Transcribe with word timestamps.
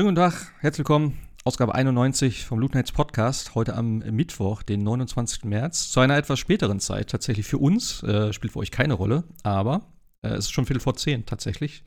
Schönen 0.00 0.14
guten 0.14 0.30
Tag, 0.30 0.54
herzlich 0.60 0.78
willkommen. 0.78 1.18
Ausgabe 1.44 1.74
91 1.74 2.46
vom 2.46 2.58
Loot 2.58 2.72
Nights 2.72 2.90
Podcast. 2.90 3.54
Heute 3.54 3.74
am 3.74 3.98
Mittwoch, 3.98 4.62
den 4.62 4.82
29. 4.82 5.44
März. 5.44 5.90
Zu 5.90 6.00
einer 6.00 6.16
etwas 6.16 6.38
späteren 6.38 6.80
Zeit. 6.80 7.10
Tatsächlich 7.10 7.44
für 7.44 7.58
uns. 7.58 8.02
Äh, 8.04 8.32
spielt 8.32 8.54
für 8.54 8.60
euch 8.60 8.70
keine 8.70 8.94
Rolle. 8.94 9.24
Aber 9.42 9.92
äh, 10.22 10.28
es 10.28 10.46
ist 10.46 10.52
schon 10.52 10.64
Viertel 10.64 10.80
vor 10.80 10.96
zehn 10.96 11.26
tatsächlich. 11.26 11.84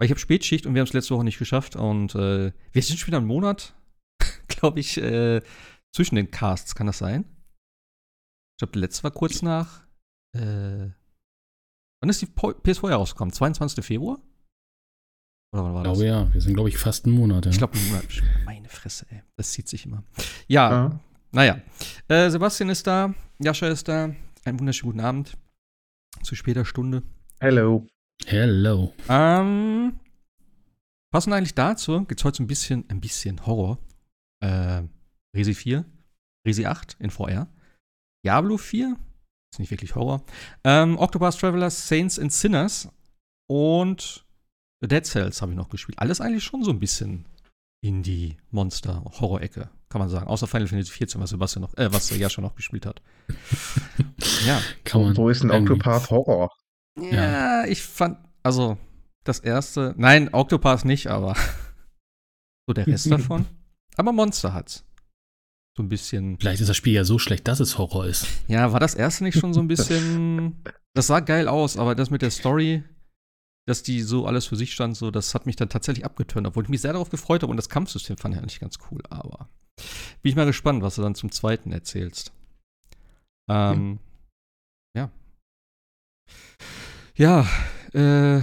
Weil 0.00 0.06
ich 0.06 0.10
habe 0.10 0.18
Spätschicht 0.18 0.66
und 0.66 0.74
wir 0.74 0.80
haben 0.80 0.88
es 0.88 0.92
letzte 0.92 1.14
Woche 1.14 1.22
nicht 1.22 1.38
geschafft. 1.38 1.76
Und 1.76 2.16
äh, 2.16 2.52
wir 2.72 2.82
sind 2.82 2.98
schon 2.98 3.06
wieder 3.06 3.18
einen 3.18 3.28
Monat, 3.28 3.76
glaube 4.48 4.80
ich, 4.80 4.96
äh, 4.96 5.40
zwischen 5.94 6.16
den 6.16 6.32
Casts. 6.32 6.74
Kann 6.74 6.88
das 6.88 6.98
sein? 6.98 7.26
Ich 8.56 8.58
glaube, 8.58 8.72
der 8.72 8.80
letzte 8.80 9.04
war 9.04 9.12
kurz 9.12 9.40
nach. 9.40 9.86
Äh, 10.36 10.90
wann 12.00 12.10
ist 12.10 12.22
die 12.22 12.26
PS4 12.26 12.88
herausgekommen? 12.88 13.32
22. 13.32 13.84
Februar? 13.84 14.20
Oder 15.52 15.64
wann 15.64 15.74
war 15.74 15.84
das? 15.84 15.98
Ich 15.98 16.04
glaube 16.04 16.26
ja, 16.26 16.34
wir 16.34 16.40
sind, 16.40 16.54
glaube 16.54 16.68
ich, 16.68 16.78
fast 16.78 17.06
einen 17.06 17.14
Monat. 17.14 17.44
Ja. 17.46 17.50
Ich 17.50 17.58
glaube, 17.58 17.76
einen 17.76 17.88
Monat. 17.88 18.04
Meine 18.44 18.68
Fresse, 18.68 19.06
ey. 19.10 19.22
Das 19.36 19.52
zieht 19.52 19.68
sich 19.68 19.86
immer. 19.86 20.04
Ja, 20.46 20.70
ja. 20.70 21.00
naja. 21.32 21.60
Äh, 22.08 22.30
Sebastian 22.30 22.70
ist 22.70 22.86
da, 22.86 23.14
Jascha 23.38 23.66
ist 23.68 23.88
da. 23.88 24.14
Einen 24.44 24.58
wunderschönen 24.58 24.92
guten 24.92 25.04
Abend. 25.04 25.36
Zu 26.22 26.34
später 26.34 26.64
Stunde. 26.64 27.02
Hello. 27.40 27.86
Hello. 28.26 28.94
Ähm, 29.08 29.98
passend 31.12 31.34
eigentlich 31.34 31.54
dazu 31.54 32.04
gibt 32.04 32.20
es 32.20 32.24
heute 32.24 32.38
so 32.38 32.42
ein 32.42 32.46
bisschen, 32.46 32.84
ein 32.88 33.00
bisschen 33.00 33.44
Horror. 33.46 33.78
Äh, 34.42 34.82
Resi 35.34 35.54
4, 35.54 35.84
Resi 36.46 36.66
8 36.66 36.96
in 37.00 37.10
VR. 37.10 37.48
Diablo 38.24 38.56
4, 38.56 38.96
ist 39.52 39.58
nicht 39.58 39.70
wirklich 39.70 39.94
Horror. 39.94 40.22
Ähm, 40.64 40.98
Octopus 40.98 41.36
Travelers, 41.36 41.88
Saints 41.88 42.18
and 42.18 42.32
Sinners 42.32 42.88
und 43.48 44.24
Dead 44.88 45.04
Cells 45.04 45.42
habe 45.42 45.52
ich 45.52 45.58
noch 45.58 45.68
gespielt. 45.68 45.98
Alles 45.98 46.20
eigentlich 46.20 46.44
schon 46.44 46.64
so 46.64 46.70
ein 46.70 46.80
bisschen 46.80 47.26
in 47.82 48.02
die 48.02 48.36
Monster-Horror-Ecke, 48.50 49.70
kann 49.88 49.98
man 49.98 50.08
sagen. 50.08 50.26
Außer 50.26 50.46
Final 50.46 50.68
Fantasy 50.68 50.92
14, 50.92 51.20
was 51.20 51.30
Sebastian 51.30 51.62
noch, 51.62 51.76
äh, 51.76 51.92
was 51.92 52.10
Jascha 52.10 52.40
noch 52.42 52.54
gespielt 52.54 52.86
hat. 52.86 53.00
ja. 54.46 54.60
Kann 54.84 55.02
man 55.02 55.16
Wo 55.16 55.28
ist 55.28 55.42
ein 55.42 55.50
Octopath 55.50 56.10
Horror? 56.10 56.50
Ja, 56.98 57.62
ja, 57.62 57.64
ich 57.66 57.82
fand, 57.82 58.18
also 58.42 58.78
das 59.24 59.38
erste, 59.38 59.94
nein, 59.96 60.32
Octopath 60.32 60.84
nicht, 60.84 61.06
aber 61.06 61.34
so 62.66 62.74
der 62.74 62.86
Rest 62.86 63.10
davon. 63.10 63.46
Aber 63.96 64.12
Monster 64.12 64.52
hat's. 64.52 64.84
So 65.76 65.82
ein 65.82 65.88
bisschen. 65.88 66.38
Vielleicht 66.38 66.60
ist 66.60 66.68
das 66.68 66.76
Spiel 66.76 66.94
ja 66.94 67.04
so 67.04 67.18
schlecht, 67.18 67.46
dass 67.46 67.60
es 67.60 67.78
Horror 67.78 68.06
ist. 68.06 68.26
Ja, 68.48 68.72
war 68.72 68.80
das 68.80 68.94
erste 68.94 69.24
nicht 69.24 69.38
schon 69.38 69.54
so 69.54 69.60
ein 69.60 69.68
bisschen. 69.68 70.62
Das 70.94 71.06
sah 71.06 71.20
geil 71.20 71.46
aus, 71.46 71.76
aber 71.76 71.94
das 71.94 72.10
mit 72.10 72.22
der 72.22 72.30
Story, 72.30 72.82
dass 73.70 73.84
die 73.84 74.02
so 74.02 74.26
alles 74.26 74.46
für 74.46 74.56
sich 74.56 74.72
stand, 74.72 74.96
so, 74.96 75.12
das 75.12 75.32
hat 75.32 75.46
mich 75.46 75.54
dann 75.54 75.68
tatsächlich 75.68 76.04
abgetönt, 76.04 76.46
obwohl 76.46 76.64
ich 76.64 76.68
mich 76.68 76.80
sehr 76.80 76.92
darauf 76.92 77.08
gefreut 77.08 77.42
habe 77.42 77.50
und 77.50 77.56
das 77.56 77.68
Kampfsystem 77.68 78.16
fand 78.16 78.34
ich 78.34 78.40
eigentlich 78.40 78.58
ganz 78.58 78.78
cool, 78.90 79.00
aber 79.08 79.48
bin 80.22 80.30
ich 80.30 80.36
mal 80.36 80.44
gespannt, 80.44 80.82
was 80.82 80.96
du 80.96 81.02
dann 81.02 81.14
zum 81.14 81.30
zweiten 81.30 81.72
erzählst. 81.72 82.32
Ähm, 83.48 84.00
ja. 84.96 85.10
Ja, 87.14 87.46
äh, 87.92 88.42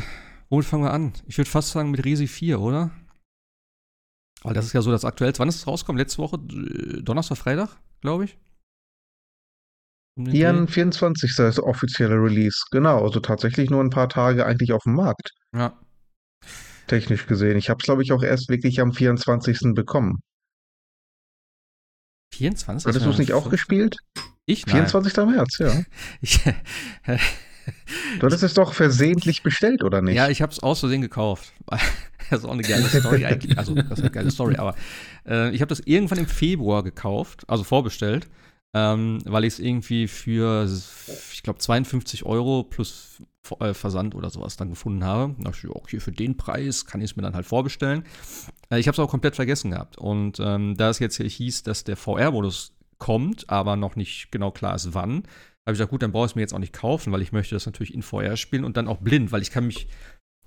womit 0.49 0.65
fangen 0.65 0.83
wir 0.83 0.93
an? 0.93 1.13
Ich 1.27 1.37
würde 1.37 1.49
fast 1.49 1.71
sagen 1.71 1.91
mit 1.91 2.05
Resi 2.05 2.27
4, 2.27 2.61
oder? 2.61 2.91
Weil 4.43 4.53
das 4.53 4.65
ist 4.65 4.73
ja 4.73 4.81
so 4.81 4.91
das 4.91 5.03
Aktuellste. 5.03 5.39
Wann 5.39 5.49
ist 5.49 5.55
es 5.55 5.67
rausgekommen? 5.67 5.99
Letzte 5.99 6.19
Woche? 6.19 6.37
Donnerstag, 6.39 7.37
Freitag, 7.37 7.77
glaube 7.99 8.25
ich? 8.25 8.37
Um 10.17 10.25
Jan 10.25 10.67
24. 10.67 11.29
ist 11.29 11.37
der 11.37 11.63
offizielle 11.63 12.15
Release. 12.15 12.63
Genau, 12.71 13.03
also 13.03 13.19
tatsächlich 13.19 13.69
nur 13.69 13.81
ein 13.81 13.91
paar 13.91 14.09
Tage 14.09 14.47
eigentlich 14.47 14.73
auf 14.73 14.81
dem 14.83 14.95
Markt. 14.95 15.29
Ja. 15.53 15.77
Technisch 16.87 17.27
gesehen. 17.27 17.57
Ich 17.57 17.69
habe 17.69 17.77
es, 17.79 17.85
glaube 17.85 18.01
ich, 18.01 18.11
auch 18.11 18.23
erst 18.23 18.49
wirklich 18.49 18.81
am 18.81 18.93
24. 18.93 19.75
bekommen. 19.75 20.19
24. 22.33 22.87
Hattest 22.87 23.05
du 23.05 23.11
es 23.11 23.19
nicht 23.19 23.33
auch 23.33 23.49
gespielt? 23.49 23.97
Ich? 24.47 24.65
Nein. 24.65 24.87
24. 24.87 25.17
März, 25.27 25.57
ja. 25.59 25.83
ich, 26.21 26.39
du 28.19 28.25
hattest 28.25 28.43
es 28.43 28.55
doch 28.55 28.73
versehentlich 28.73 29.43
bestellt, 29.43 29.83
oder 29.83 30.01
nicht? 30.01 30.15
Ja, 30.15 30.29
ich 30.29 30.41
habe 30.41 30.51
es 30.51 30.59
aus 30.63 30.79
Versehen 30.79 31.01
gekauft. 31.01 31.53
das 32.29 32.39
ist 32.39 32.45
auch 32.45 32.53
eine 32.53 32.63
geile 32.63 32.85
Story 32.85 33.25
eigentlich. 33.25 33.55
Also, 33.57 33.75
das 33.75 33.91
ist 33.91 33.99
eine 33.99 34.11
geile 34.11 34.31
Story, 34.31 34.55
aber 34.55 34.75
äh, 35.27 35.53
ich 35.53 35.61
habe 35.61 35.69
das 35.69 35.81
irgendwann 35.81 36.17
im 36.17 36.27
Februar 36.27 36.83
gekauft, 36.83 37.43
also 37.47 37.63
vorbestellt 37.63 38.27
ähm, 38.77 39.19
weil 39.25 39.43
ich 39.43 39.53
es 39.53 39.59
irgendwie 39.59 40.07
für, 40.07 40.69
ich 41.33 41.41
glaube, 41.41 41.59
52 41.59 42.25
Euro 42.25 42.63
plus 42.63 43.23
äh, 43.59 43.73
Versand 43.73 44.13
oder 44.13 44.29
sowas 44.29 44.55
dann 44.55 44.69
gefunden 44.69 45.03
habe. 45.03 45.33
Da 45.39 45.49
dachte 45.49 45.67
ich, 45.67 45.75
okay, 45.75 45.99
für 45.99 46.11
den 46.11 46.37
Preis 46.37 46.85
kann 46.85 47.01
ich 47.01 47.11
es 47.11 47.15
mir 47.15 47.23
dann 47.23 47.33
halt 47.33 47.47
vorbestellen. 47.47 48.03
Äh, 48.69 48.79
ich 48.79 48.87
habe 48.87 48.93
es 48.93 48.99
auch 48.99 49.09
komplett 49.09 49.35
vergessen 49.35 49.71
gehabt. 49.71 49.97
Und 49.97 50.39
ähm, 50.39 50.77
da 50.77 50.89
es 50.89 50.99
jetzt 50.99 51.17
hier 51.17 51.27
hieß, 51.27 51.63
dass 51.63 51.83
der 51.83 51.97
VR-Modus 51.97 52.73
kommt, 52.99 53.49
aber 53.49 53.75
noch 53.75 53.95
nicht 53.95 54.31
genau 54.31 54.51
klar 54.51 54.75
ist, 54.75 54.93
wann, 54.93 55.23
habe 55.65 55.73
ich 55.73 55.79
gesagt, 55.79 55.91
gut, 55.91 56.03
dann 56.03 56.11
brauche 56.11 56.25
ich 56.25 56.31
es 56.31 56.35
mir 56.35 56.41
jetzt 56.41 56.53
auch 56.53 56.59
nicht 56.59 56.73
kaufen, 56.73 57.11
weil 57.11 57.21
ich 57.21 57.31
möchte 57.31 57.55
das 57.55 57.65
natürlich 57.65 57.93
in 57.93 58.03
VR 58.03 58.37
spielen 58.37 58.63
und 58.63 58.77
dann 58.77 58.87
auch 58.87 58.97
blind, 58.97 59.31
weil 59.31 59.41
ich 59.41 59.51
kann 59.51 59.65
mich 59.65 59.87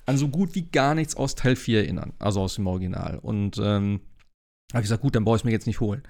an 0.07 0.17
so 0.17 0.29
gut 0.29 0.55
wie 0.55 0.63
gar 0.63 0.95
nichts 0.95 1.17
aus 1.17 1.35
Teil 1.35 1.57
4 1.57 1.81
erinnern, 1.81 2.13
also 2.19 2.41
aus 2.41 2.55
dem 2.55 2.67
Original. 2.67 3.19
Und 3.19 3.59
ähm, 3.59 4.01
habe 4.73 4.83
ich 4.83 4.85
gesagt, 4.85 5.03
gut, 5.03 5.15
dann 5.15 5.25
brauche 5.25 5.37
ich 5.37 5.41
es 5.43 5.45
mir 5.45 5.51
jetzt 5.51 5.67
nicht 5.67 5.81
holen. 5.81 6.03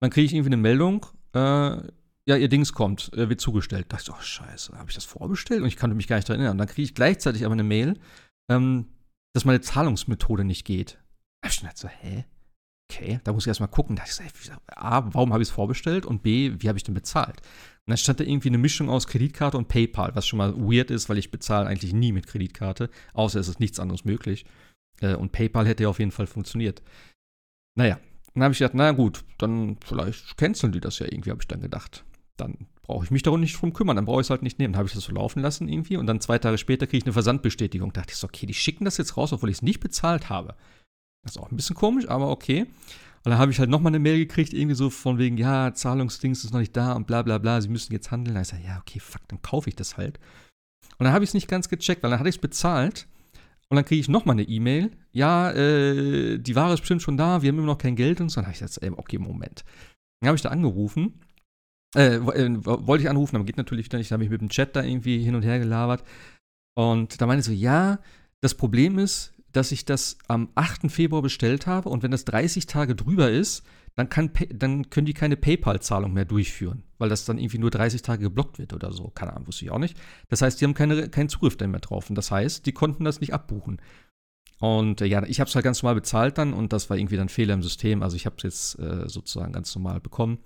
Dann 0.00 0.10
kriege 0.10 0.26
ich 0.26 0.32
irgendwie 0.32 0.50
eine 0.50 0.56
Meldung, 0.56 1.06
äh, 1.38 1.92
ja, 2.28 2.36
ihr 2.36 2.48
Dings 2.48 2.72
kommt, 2.72 3.12
äh, 3.14 3.28
wird 3.28 3.40
zugestellt. 3.40 3.86
Da 3.88 3.96
dachte 3.96 4.10
ich, 4.10 4.18
oh 4.18 4.22
scheiße, 4.22 4.76
habe 4.76 4.90
ich 4.90 4.94
das 4.94 5.04
vorbestellt? 5.04 5.62
Und 5.62 5.68
ich 5.68 5.76
konnte 5.76 5.96
mich 5.96 6.08
gar 6.08 6.16
nicht 6.16 6.28
daran 6.28 6.40
erinnern. 6.40 6.52
Und 6.52 6.58
dann 6.58 6.68
kriege 6.68 6.82
ich 6.82 6.94
gleichzeitig 6.94 7.44
aber 7.44 7.54
eine 7.54 7.64
Mail, 7.64 7.98
ähm, 8.50 8.86
dass 9.34 9.44
meine 9.44 9.60
Zahlungsmethode 9.60 10.44
nicht 10.44 10.64
geht. 10.64 10.98
Da 11.40 11.46
habe 11.46 11.54
ich 11.54 11.60
gedacht 11.60 11.78
so, 11.78 11.88
hä? 11.88 12.26
Okay, 12.90 13.20
da 13.24 13.32
muss 13.32 13.44
ich 13.44 13.48
erstmal 13.48 13.70
gucken. 13.70 13.96
Da 13.96 14.04
ich 14.04 14.12
so, 14.12 14.22
A, 14.66 15.14
warum 15.14 15.32
habe 15.32 15.42
ich 15.42 15.48
es 15.48 15.54
vorbestellt? 15.54 16.06
Und 16.06 16.22
B, 16.22 16.54
wie 16.58 16.68
habe 16.68 16.78
ich 16.78 16.84
denn 16.84 16.94
bezahlt? 16.94 17.40
Und 17.40 17.92
dann 17.92 17.96
stand 17.96 18.20
da 18.20 18.24
irgendwie 18.24 18.48
eine 18.48 18.58
Mischung 18.58 18.90
aus 18.90 19.06
Kreditkarte 19.06 19.56
und 19.56 19.68
PayPal, 19.68 20.14
was 20.14 20.26
schon 20.26 20.38
mal 20.38 20.54
weird 20.56 20.90
ist, 20.90 21.08
weil 21.08 21.18
ich 21.18 21.30
bezahle 21.30 21.66
eigentlich 21.66 21.92
nie 21.92 22.12
mit 22.12 22.26
Kreditkarte, 22.26 22.90
außer 23.14 23.40
es 23.40 23.48
ist 23.48 23.60
nichts 23.60 23.80
anderes 23.80 24.04
möglich. 24.04 24.44
Äh, 25.00 25.14
und 25.14 25.32
PayPal 25.32 25.66
hätte 25.66 25.84
ja 25.84 25.88
auf 25.88 25.98
jeden 25.98 26.10
Fall 26.10 26.26
funktioniert. 26.26 26.82
Naja, 27.74 28.00
dann 28.40 28.44
habe 28.44 28.52
ich 28.52 28.58
gedacht, 28.58 28.74
na 28.74 28.92
gut, 28.92 29.24
dann 29.38 29.76
vielleicht 29.84 30.36
canceln 30.36 30.72
die 30.72 30.80
das 30.80 30.98
ja 30.98 31.06
irgendwie, 31.06 31.30
habe 31.30 31.40
ich 31.40 31.48
dann 31.48 31.60
gedacht. 31.60 32.04
Dann 32.36 32.68
brauche 32.82 33.04
ich 33.04 33.10
mich 33.10 33.22
darum 33.22 33.40
nicht 33.40 33.60
drum 33.60 33.72
kümmern, 33.72 33.96
dann 33.96 34.04
brauche 34.04 34.20
ich 34.20 34.26
es 34.26 34.30
halt 34.30 34.42
nicht 34.42 34.58
nehmen. 34.58 34.72
Dann 34.72 34.78
habe 34.78 34.88
ich 34.88 34.94
das 34.94 35.04
so 35.04 35.12
laufen 35.12 35.40
lassen 35.40 35.68
irgendwie 35.68 35.96
und 35.96 36.06
dann 36.06 36.20
zwei 36.20 36.38
Tage 36.38 36.58
später 36.58 36.86
kriege 36.86 36.98
ich 36.98 37.04
eine 37.04 37.12
Versandbestätigung. 37.12 37.92
Da 37.92 38.00
dachte 38.00 38.12
ich 38.12 38.18
so, 38.18 38.26
okay, 38.26 38.46
die 38.46 38.54
schicken 38.54 38.84
das 38.84 38.96
jetzt 38.96 39.16
raus, 39.16 39.32
obwohl 39.32 39.50
ich 39.50 39.56
es 39.56 39.62
nicht 39.62 39.80
bezahlt 39.80 40.28
habe. 40.28 40.54
Das 41.22 41.36
ist 41.36 41.38
auch 41.38 41.50
ein 41.50 41.56
bisschen 41.56 41.76
komisch, 41.76 42.08
aber 42.08 42.30
okay. 42.30 42.66
Und 43.24 43.30
dann 43.32 43.38
habe 43.38 43.50
ich 43.50 43.58
halt 43.58 43.68
nochmal 43.68 43.90
eine 43.90 43.98
Mail 43.98 44.18
gekriegt, 44.18 44.52
irgendwie 44.52 44.76
so 44.76 44.90
von 44.90 45.18
wegen, 45.18 45.36
ja, 45.36 45.74
Zahlungsdings 45.74 46.44
ist 46.44 46.52
noch 46.52 46.60
nicht 46.60 46.76
da 46.76 46.92
und 46.92 47.06
bla 47.06 47.22
bla 47.22 47.38
bla, 47.38 47.60
sie 47.60 47.68
müssen 47.68 47.92
jetzt 47.92 48.10
handeln. 48.10 48.36
Da 48.36 48.42
ich 48.42 48.48
sage, 48.48 48.64
ja, 48.64 48.78
okay, 48.78 49.00
fuck, 49.00 49.22
dann 49.28 49.42
kaufe 49.42 49.68
ich 49.68 49.76
das 49.76 49.96
halt. 49.96 50.18
Und 50.98 51.04
dann 51.04 51.12
habe 51.12 51.24
ich 51.24 51.30
es 51.30 51.34
nicht 51.34 51.48
ganz 51.48 51.68
gecheckt, 51.68 52.02
weil 52.02 52.10
dann 52.10 52.20
hatte 52.20 52.28
ich 52.28 52.36
es 52.36 52.40
bezahlt 52.40 53.08
und 53.70 53.76
dann 53.76 53.84
kriege 53.84 54.00
ich 54.00 54.08
nochmal 54.08 54.34
eine 54.34 54.48
E-Mail. 54.48 54.90
Ja, 55.12 55.50
äh, 55.50 56.38
die 56.38 56.56
Ware 56.56 56.74
ist 56.74 56.80
bestimmt 56.80 57.02
schon 57.02 57.16
da, 57.16 57.42
wir 57.42 57.48
haben 57.48 57.58
immer 57.58 57.66
noch 57.66 57.78
kein 57.78 57.96
Geld 57.96 58.20
und 58.20 58.30
so. 58.30 58.36
Dann 58.36 58.46
habe 58.46 58.54
ich 58.54 58.60
gesagt, 58.60 58.82
ey, 58.82 58.90
okay, 58.90 59.18
Moment. 59.18 59.64
Dann 60.20 60.28
habe 60.28 60.36
ich 60.36 60.42
da 60.42 60.48
angerufen. 60.48 61.20
Äh, 61.94 62.16
äh, 62.16 62.64
wollte 62.64 63.02
ich 63.02 63.10
anrufen, 63.10 63.36
aber 63.36 63.44
geht 63.44 63.58
natürlich 63.58 63.86
wieder 63.86 63.98
nicht. 63.98 64.10
Dann 64.10 64.16
habe 64.16 64.24
ich 64.24 64.30
mit 64.30 64.40
dem 64.40 64.48
Chat 64.48 64.74
da 64.74 64.82
irgendwie 64.82 65.22
hin 65.22 65.34
und 65.34 65.42
her 65.42 65.58
gelabert. 65.58 66.02
Und 66.74 67.20
da 67.20 67.26
meinte 67.26 67.40
ich 67.40 67.46
so, 67.46 67.52
ja, 67.52 67.98
das 68.40 68.54
Problem 68.54 68.98
ist, 68.98 69.34
dass 69.52 69.72
ich 69.72 69.84
das 69.84 70.18
am 70.28 70.48
8. 70.54 70.90
Februar 70.90 71.22
bestellt 71.22 71.66
habe 71.66 71.88
und 71.88 72.02
wenn 72.02 72.10
das 72.10 72.24
30 72.24 72.66
Tage 72.66 72.94
drüber 72.94 73.30
ist, 73.30 73.64
dann, 73.98 74.08
kann, 74.08 74.30
dann 74.54 74.90
können 74.90 75.06
die 75.06 75.12
keine 75.12 75.36
PayPal-Zahlung 75.36 76.12
mehr 76.12 76.24
durchführen, 76.24 76.84
weil 76.98 77.08
das 77.08 77.24
dann 77.24 77.36
irgendwie 77.36 77.58
nur 77.58 77.72
30 77.72 78.00
Tage 78.00 78.22
geblockt 78.22 78.60
wird 78.60 78.72
oder 78.72 78.92
so. 78.92 79.08
Keine 79.08 79.32
Ahnung, 79.32 79.48
wusste 79.48 79.64
ich 79.64 79.72
auch 79.72 79.80
nicht. 79.80 79.98
Das 80.28 80.40
heißt, 80.40 80.60
die 80.60 80.66
haben 80.66 80.74
keine, 80.74 81.08
keinen 81.08 81.28
Zugriff 81.28 81.58
mehr 81.58 81.80
drauf. 81.80 82.08
Und 82.08 82.14
das 82.14 82.30
heißt, 82.30 82.64
die 82.64 82.70
konnten 82.70 83.02
das 83.02 83.20
nicht 83.20 83.34
abbuchen. 83.34 83.82
Und 84.60 85.00
äh, 85.00 85.06
ja, 85.06 85.24
ich 85.24 85.40
habe 85.40 85.48
es 85.48 85.54
halt 85.56 85.64
ganz 85.64 85.82
normal 85.82 85.96
bezahlt 85.96 86.38
dann 86.38 86.52
und 86.52 86.72
das 86.72 86.90
war 86.90 86.96
irgendwie 86.96 87.16
dann 87.16 87.28
Fehler 87.28 87.54
im 87.54 87.62
System. 87.64 88.04
Also 88.04 88.14
ich 88.14 88.24
habe 88.24 88.36
es 88.36 88.44
jetzt 88.44 88.78
äh, 88.78 89.08
sozusagen 89.08 89.52
ganz 89.52 89.74
normal 89.74 90.00
bekommen. 90.00 90.38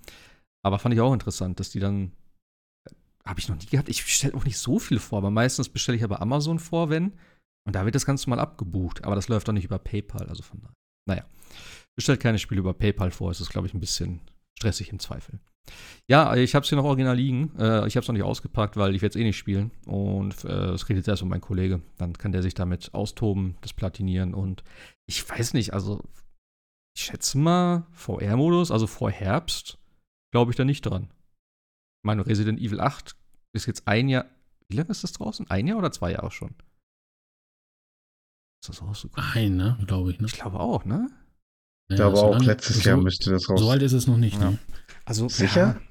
Aber 0.63 0.79
fand 0.79 0.95
ich 0.95 1.01
auch 1.01 1.13
interessant, 1.13 1.59
dass 1.59 1.69
die 1.69 1.79
dann. 1.79 2.11
Äh, 2.89 2.93
habe 3.23 3.39
ich 3.39 3.49
noch 3.49 3.55
nie 3.55 3.67
gehabt. 3.67 3.87
Ich 3.87 4.03
bestelle 4.03 4.33
auch 4.33 4.45
nicht 4.45 4.57
so 4.57 4.79
viel 4.79 4.97
vor, 4.97 5.19
aber 5.19 5.29
meistens 5.29 5.69
bestelle 5.69 5.95
ich 5.95 6.03
aber 6.03 6.23
Amazon 6.23 6.57
vor, 6.57 6.89
wenn. 6.89 7.13
Und 7.67 7.75
da 7.75 7.85
wird 7.85 7.93
das 7.93 8.07
ganz 8.07 8.25
normal 8.25 8.39
abgebucht. 8.39 9.03
Aber 9.03 9.13
das 9.13 9.27
läuft 9.27 9.47
doch 9.47 9.53
nicht 9.53 9.65
über 9.65 9.77
PayPal, 9.77 10.27
also 10.27 10.41
von 10.41 10.59
daher. 10.59 10.73
Naja. 11.05 11.25
Bestellt 11.95 12.19
keine 12.19 12.39
Spiele 12.39 12.59
über 12.59 12.73
PayPal 12.73 13.11
vor. 13.11 13.31
Es 13.31 13.41
ist, 13.41 13.49
glaube 13.49 13.67
ich, 13.67 13.73
ein 13.73 13.79
bisschen 13.79 14.21
stressig 14.57 14.89
im 14.91 14.99
Zweifel. 14.99 15.39
Ja, 16.09 16.35
ich 16.35 16.55
habe 16.55 16.63
es 16.63 16.69
hier 16.69 16.77
noch 16.77 16.85
original 16.85 17.15
liegen. 17.15 17.55
Äh, 17.57 17.87
ich 17.87 17.95
habe 17.95 18.01
es 18.01 18.07
noch 18.07 18.13
nicht 18.13 18.23
ausgepackt, 18.23 18.75
weil 18.75 18.95
ich 18.95 19.01
werde 19.01 19.17
es 19.17 19.21
eh 19.21 19.23
nicht 19.23 19.37
spielen. 19.37 19.71
Und 19.85 20.43
äh, 20.43 20.71
es 20.71 20.89
redet 20.89 21.07
erst 21.07 21.21
um 21.21 21.29
meinen 21.29 21.41
Kollege. 21.41 21.81
Dann 21.97 22.13
kann 22.13 22.31
der 22.31 22.41
sich 22.41 22.53
damit 22.53 22.93
austoben, 22.93 23.55
das 23.61 23.73
platinieren. 23.73 24.33
Und 24.33 24.63
ich 25.05 25.27
weiß 25.27 25.53
nicht, 25.53 25.73
also 25.73 26.03
ich 26.95 27.03
schätze 27.03 27.37
mal, 27.37 27.87
VR-Modus, 27.91 28.71
also 28.71 28.87
vor 28.87 29.09
Herbst, 29.09 29.77
glaube 30.31 30.51
ich 30.51 30.57
da 30.57 30.65
nicht 30.65 30.81
dran. 30.81 31.09
Ich 31.11 32.05
meine, 32.05 32.25
Resident 32.25 32.59
Evil 32.59 32.81
8 32.81 33.15
ist 33.53 33.65
jetzt 33.65 33.87
ein 33.87 34.09
Jahr. 34.09 34.25
Wie 34.67 34.75
lange 34.75 34.89
ist 34.89 35.03
das 35.03 35.13
draußen? 35.13 35.49
Ein 35.49 35.67
Jahr 35.67 35.77
oder 35.77 35.91
zwei 35.91 36.11
Jahre 36.11 36.31
schon? 36.31 36.55
Ist 38.61 38.69
das 38.69 38.81
rausgekommen? 38.81 39.29
Nein, 39.33 39.55
ne? 39.55 39.77
Glaube 39.87 40.11
ich, 40.11 40.19
ne? 40.19 40.27
Ich 40.27 40.33
glaube 40.33 40.59
auch, 40.59 40.85
ne? 40.85 41.09
Ja, 41.93 41.99
ja 41.99 42.07
aber 42.07 42.23
auch 42.23 42.33
lange, 42.33 42.45
letztes 42.45 42.77
so, 42.77 42.89
Jahr 42.89 42.97
müsste 42.97 43.31
das 43.31 43.49
raus. 43.49 43.59
So 43.59 43.69
alt 43.69 43.81
ist 43.81 43.93
es 43.93 44.07
noch 44.07 44.17
nicht, 44.17 44.39
ja. 44.39 44.51
ne? 44.51 44.59
Also, 45.05 45.27
Sicher? 45.29 45.81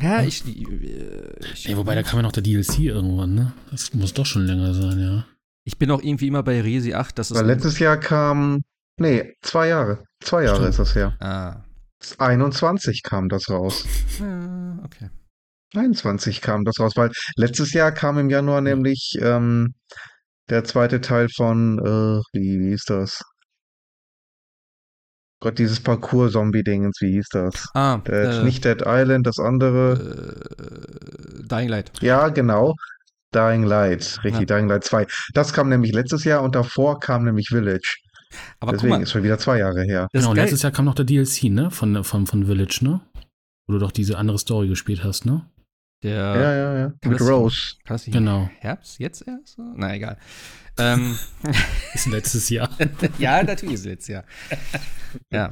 Ja, 0.00 0.20
ja 0.20 0.22
ich, 0.24 0.46
ich, 0.46 0.68
ich 0.68 1.68
nee, 1.68 1.76
Wobei, 1.76 1.94
da 1.94 2.02
kam 2.02 2.18
ja 2.18 2.22
noch 2.22 2.32
der 2.32 2.42
DLC 2.42 2.80
irgendwann, 2.80 3.34
ne? 3.34 3.52
Das 3.70 3.92
muss 3.94 4.14
doch 4.14 4.26
schon 4.26 4.46
länger 4.46 4.74
sein, 4.74 4.98
ja. 4.98 5.26
Ich 5.64 5.78
bin 5.78 5.90
auch 5.90 6.02
irgendwie 6.02 6.28
immer 6.28 6.42
bei 6.42 6.60
Resi 6.60 6.94
8. 6.94 7.18
Das 7.18 7.30
ist 7.30 7.38
Weil 7.38 7.46
letztes 7.46 7.78
Jahr 7.78 7.96
kam, 7.96 8.62
nee, 8.98 9.34
zwei 9.42 9.68
Jahre. 9.68 10.04
Zwei 10.20 10.44
Jahre 10.44 10.56
Stimmt. 10.56 10.70
ist 10.70 10.78
das 10.78 10.94
her. 10.94 11.16
Ah. 11.20 11.62
21 12.18 13.02
kam 13.02 13.28
das 13.28 13.48
raus. 13.48 13.84
Ja, 14.18 14.78
okay. 14.84 15.08
21 15.74 16.40
kam 16.40 16.64
das 16.64 16.78
raus, 16.80 16.92
weil 16.96 17.10
letztes 17.36 17.72
Jahr 17.72 17.92
kam 17.92 18.18
im 18.18 18.28
Januar 18.28 18.60
nämlich 18.60 19.16
ähm, 19.20 19.74
der 20.50 20.64
zweite 20.64 21.00
Teil 21.00 21.28
von, 21.34 21.78
äh, 21.78 22.20
wie, 22.36 22.60
wie 22.60 22.68
hieß 22.70 22.84
das? 22.86 23.22
Gott, 25.42 25.58
dieses 25.58 25.80
Parcours-Zombie-Dingens, 25.80 27.00
wie 27.00 27.14
hieß 27.14 27.26
das? 27.32 27.68
Ah, 27.74 27.96
Dead, 27.98 28.14
äh, 28.14 28.44
nicht 28.44 28.64
Dead 28.64 28.80
Island, 28.86 29.26
das 29.26 29.40
andere. 29.40 30.46
Äh, 30.56 31.48
Dying 31.48 31.68
Light. 31.68 31.90
Ja, 32.00 32.28
genau. 32.28 32.76
Dying 33.34 33.64
Light, 33.64 34.20
richtig, 34.22 34.48
ja. 34.48 34.56
Dying 34.56 34.68
Light 34.68 34.84
2. 34.84 35.06
Das 35.34 35.52
kam 35.52 35.68
nämlich 35.68 35.92
letztes 35.92 36.22
Jahr 36.22 36.42
und 36.42 36.54
davor 36.54 37.00
kam 37.00 37.24
nämlich 37.24 37.48
Village. 37.48 37.96
Aber 38.60 38.72
Deswegen 38.72 38.90
mal, 38.90 39.02
ist 39.02 39.10
schon 39.10 39.24
wieder 39.24 39.36
zwei 39.36 39.58
Jahre 39.58 39.82
her. 39.82 40.06
Genau, 40.12 40.32
letztes 40.32 40.62
Jahr 40.62 40.70
kam 40.70 40.84
noch 40.84 40.94
der 40.94 41.04
DLC, 41.04 41.44
ne? 41.44 41.72
Von, 41.72 42.04
von, 42.04 42.26
von 42.26 42.46
Village, 42.46 42.78
ne? 42.82 43.00
Wo 43.66 43.74
du 43.74 43.78
doch 43.80 43.92
diese 43.92 44.18
andere 44.18 44.38
Story 44.38 44.68
gespielt 44.68 45.02
hast, 45.02 45.26
ne? 45.26 45.42
Der, 46.02 46.14
ja, 46.14 46.54
ja, 46.54 46.78
ja. 46.78 46.92
Mit 47.04 47.20
Rose. 47.20 47.74
Kann 47.84 47.94
das 47.94 48.06
nicht 48.06 48.14
genau. 48.14 48.50
Herbst, 48.58 48.98
jetzt 48.98 49.26
erst? 49.26 49.58
Na, 49.58 49.94
egal. 49.94 50.16
Ähm, 50.78 51.16
ist 51.94 52.06
letztes 52.06 52.48
Jahr. 52.48 52.70
ja, 53.18 53.42
natürlich 53.42 53.74
ist 53.74 53.84
letztes 53.84 54.08
Jahr. 54.08 54.24
Ja. 55.30 55.50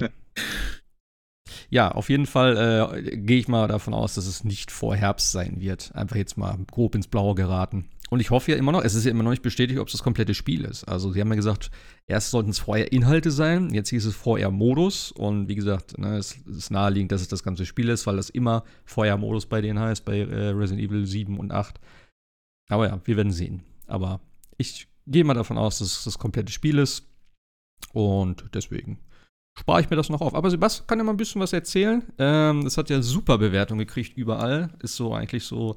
Ja, 1.68 1.90
auf 1.92 2.08
jeden 2.08 2.26
Fall 2.26 2.56
äh, 2.56 3.16
gehe 3.16 3.38
ich 3.38 3.48
mal 3.48 3.68
davon 3.68 3.94
aus, 3.94 4.14
dass 4.14 4.26
es 4.26 4.44
nicht 4.44 4.72
vor 4.72 4.96
Herbst 4.96 5.30
sein 5.30 5.60
wird. 5.60 5.94
Einfach 5.94 6.16
jetzt 6.16 6.36
mal 6.36 6.56
grob 6.70 6.94
ins 6.94 7.06
Blaue 7.06 7.34
geraten. 7.34 7.88
Und 8.10 8.18
ich 8.18 8.30
hoffe 8.30 8.50
ja 8.50 8.56
immer 8.56 8.72
noch, 8.72 8.82
es 8.82 8.94
ist 8.94 9.04
ja 9.04 9.12
immer 9.12 9.22
noch 9.22 9.30
nicht 9.30 9.42
bestätigt, 9.42 9.78
ob 9.78 9.86
es 9.86 9.92
das 9.92 10.02
komplette 10.02 10.34
Spiel 10.34 10.64
ist. 10.64 10.84
Also, 10.84 11.12
sie 11.12 11.20
haben 11.20 11.30
ja 11.30 11.36
gesagt, 11.36 11.70
erst 12.06 12.30
sollten 12.30 12.50
es 12.50 12.58
vorher 12.58 12.92
Inhalte 12.92 13.30
sein, 13.30 13.72
jetzt 13.72 13.90
hieß 13.90 14.04
es 14.04 14.16
vorher 14.16 14.50
Modus. 14.50 15.12
Und 15.12 15.48
wie 15.48 15.54
gesagt, 15.54 15.96
ne, 15.96 16.16
es 16.18 16.36
ist 16.38 16.70
naheliegend, 16.70 17.12
dass 17.12 17.22
es 17.22 17.28
das 17.28 17.44
ganze 17.44 17.64
Spiel 17.64 17.88
ist, 17.88 18.06
weil 18.08 18.16
das 18.16 18.28
immer 18.28 18.64
vorher 18.84 19.16
Modus 19.16 19.46
bei 19.46 19.60
denen 19.60 19.78
heißt, 19.78 20.04
bei 20.04 20.18
äh, 20.18 20.48
Resident 20.48 20.90
Evil 20.90 21.06
7 21.06 21.38
und 21.38 21.52
8. 21.52 21.80
Aber 22.68 22.88
ja, 22.88 23.00
wir 23.04 23.16
werden 23.16 23.32
sehen. 23.32 23.62
Aber 23.86 24.20
ich 24.58 24.88
gehe 25.06 25.24
mal 25.24 25.34
davon 25.34 25.56
aus, 25.56 25.78
dass 25.78 25.98
es 25.98 26.04
das 26.04 26.18
komplette 26.18 26.52
Spiel 26.52 26.78
ist. 26.78 27.06
Und 27.92 28.44
deswegen 28.54 28.98
spare 29.58 29.82
ich 29.82 29.90
mir 29.90 29.96
das 29.96 30.08
noch 30.08 30.20
auf. 30.20 30.34
Aber 30.34 30.50
Sebastian 30.50 30.86
kann 30.86 30.98
ja 30.98 31.04
mal 31.04 31.12
ein 31.12 31.16
bisschen 31.16 31.40
was 31.40 31.52
erzählen. 31.52 32.02
Ähm, 32.18 32.64
das 32.64 32.76
hat 32.76 32.90
ja 32.90 33.02
super 33.02 33.38
Bewertung 33.38 33.78
gekriegt 33.78 34.16
überall. 34.16 34.70
Ist 34.80 34.96
so 34.96 35.14
eigentlich 35.14 35.44
so 35.44 35.76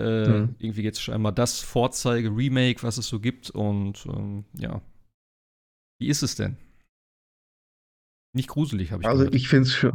äh, 0.00 0.28
mhm. 0.28 0.54
irgendwie 0.58 0.82
jetzt 0.82 1.02
scheinbar 1.02 1.32
das 1.32 1.60
Vorzeige-Remake, 1.60 2.82
was 2.82 2.98
es 2.98 3.06
so 3.06 3.20
gibt. 3.20 3.50
Und 3.50 4.06
ähm, 4.06 4.44
ja. 4.56 4.80
Wie 6.00 6.08
ist 6.08 6.22
es 6.22 6.34
denn? 6.34 6.56
Nicht 8.32 8.48
gruselig, 8.48 8.92
habe 8.92 9.02
ich 9.02 9.08
Also, 9.08 9.20
gehört. 9.20 9.34
ich 9.34 9.48
finde 9.48 9.68
es 9.68 9.74
schon. 9.74 9.92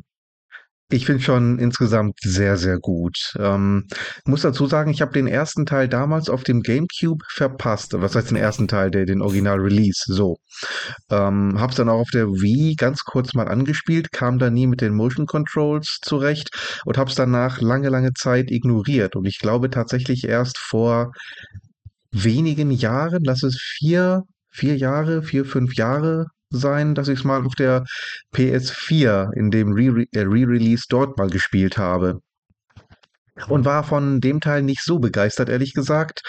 Ich 0.90 1.08
finde 1.08 1.24
schon 1.24 1.58
insgesamt 1.58 2.20
sehr, 2.22 2.58
sehr 2.58 2.78
gut. 2.78 3.34
Ähm, 3.40 3.88
muss 4.26 4.42
dazu 4.42 4.68
sagen, 4.68 4.92
ich 4.92 5.02
habe 5.02 5.14
den 5.14 5.26
ersten 5.26 5.66
Teil 5.66 5.88
damals 5.90 6.30
auf 6.30 6.44
dem 6.44 6.62
GameCube 6.62 7.26
verpasst. 7.28 7.94
Was 8.00 8.16
heißt 8.16 8.30
den 8.30 8.38
ersten 8.38 8.68
Teil, 8.68 8.92
der 8.92 9.08
den 9.08 9.24
Original 9.24 9.60
Release? 9.60 10.04
So. 10.06 10.38
Ähm, 11.10 11.60
hab's 11.60 11.76
dann 11.78 11.90
auch 11.90 12.02
auf 12.02 12.12
der 12.14 12.28
Wii 12.28 12.76
ganz 12.76 13.04
kurz 13.04 13.34
mal 13.34 13.48
angespielt, 13.48 14.12
kam 14.12 14.38
da 14.38 14.52
nie 14.52 14.68
mit 14.68 14.82
den 14.82 14.94
Motion 14.94 15.26
Controls 15.26 15.98
zurecht 16.04 16.50
und 16.86 17.00
hab's 17.00 17.16
danach 17.16 17.62
lange, 17.62 17.90
lange 17.90 18.14
Zeit 18.14 18.52
ignoriert. 18.52 19.16
Und 19.16 19.26
ich 19.26 19.40
glaube 19.40 19.72
tatsächlich 19.72 20.26
erst 20.26 20.60
vor 20.60 21.14
wenigen 22.12 22.70
Jahren, 22.70 23.24
lass 23.24 23.42
es 23.42 23.60
vier, 23.60 24.22
vier 24.52 24.78
Jahre, 24.78 25.24
vier, 25.24 25.46
fünf 25.46 25.74
Jahre 25.76 26.28
sein, 26.56 26.96
dass 26.96 27.07
ich 27.07 27.19
es 27.19 27.25
mal 27.25 27.46
auf 27.46 27.56
der 27.56 27.84
PS4 28.34 29.34
in 29.34 29.52
dem 29.52 29.78
äh, 29.78 30.19
Re-Release 30.19 30.84
-Re 30.84 30.90
dort 30.90 31.18
mal 31.18 31.30
gespielt 31.30 31.78
habe. 31.78 32.22
Und 33.50 33.66
war 33.66 33.84
von 33.84 34.22
dem 34.22 34.40
Teil 34.40 34.62
nicht 34.62 34.81
so 34.81 35.00
begeistert, 35.00 35.50
ehrlich 35.50 35.74
gesagt. 35.74 36.22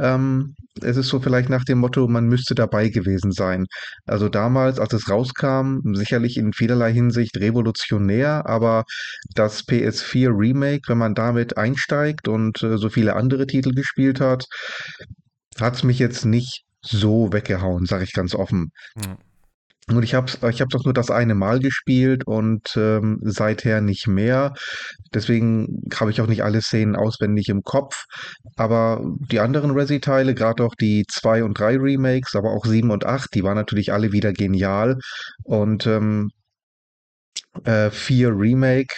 Ähm, 0.00 0.54
es 0.80 0.96
ist 0.96 1.08
so 1.08 1.20
vielleicht 1.20 1.50
nach 1.50 1.64
dem 1.64 1.78
Motto, 1.78 2.08
man 2.08 2.26
müsste 2.26 2.54
dabei 2.54 2.88
gewesen 2.88 3.32
sein. 3.32 3.66
Also 4.06 4.30
damals, 4.30 4.78
als 4.78 4.94
es 4.94 5.10
rauskam, 5.10 5.80
sicherlich 5.92 6.38
in 6.38 6.54
vielerlei 6.54 6.90
Hinsicht 6.90 7.36
revolutionär, 7.36 8.46
aber 8.46 8.84
das 9.34 9.66
PS4 9.66 10.30
Remake, 10.34 10.88
wenn 10.88 10.98
man 10.98 11.14
damit 11.14 11.58
einsteigt 11.58 12.28
und 12.28 12.62
äh, 12.62 12.78
so 12.78 12.88
viele 12.88 13.14
andere 13.14 13.46
Titel 13.46 13.74
gespielt 13.74 14.20
hat, 14.20 14.46
hat 15.60 15.74
es 15.74 15.82
mich 15.82 15.98
jetzt 15.98 16.24
nicht 16.24 16.64
so 16.80 17.30
weggehauen, 17.30 17.84
sage 17.84 18.04
ich 18.04 18.12
ganz 18.14 18.34
offen. 18.34 18.70
Mhm. 18.96 19.18
Und 19.88 20.02
ich 20.02 20.14
habe 20.14 20.32
ich 20.50 20.62
hab 20.62 20.70
doch 20.70 20.84
nur 20.84 20.94
das 20.94 21.10
eine 21.10 21.34
Mal 21.34 21.60
gespielt 21.60 22.26
und 22.26 22.74
ähm, 22.76 23.18
seither 23.22 23.82
nicht 23.82 24.06
mehr. 24.06 24.54
Deswegen 25.12 25.82
habe 25.94 26.10
ich 26.10 26.22
auch 26.22 26.26
nicht 26.26 26.42
alle 26.42 26.62
Szenen 26.62 26.96
auswendig 26.96 27.48
im 27.50 27.62
Kopf. 27.62 28.04
Aber 28.56 29.04
die 29.30 29.40
anderen 29.40 29.72
Resi-Teile, 29.72 30.34
gerade 30.34 30.64
auch 30.64 30.74
die 30.74 31.04
2 31.10 31.44
und 31.44 31.58
3 31.58 31.76
Remakes, 31.76 32.34
aber 32.34 32.52
auch 32.52 32.64
7 32.64 32.90
und 32.90 33.04
8, 33.04 33.34
die 33.34 33.42
waren 33.42 33.56
natürlich 33.56 33.92
alle 33.92 34.12
wieder 34.12 34.32
genial. 34.32 34.98
Und 35.42 35.86
ähm, 35.86 36.30
äh, 37.64 37.90
4 37.90 38.30
Remake 38.30 38.94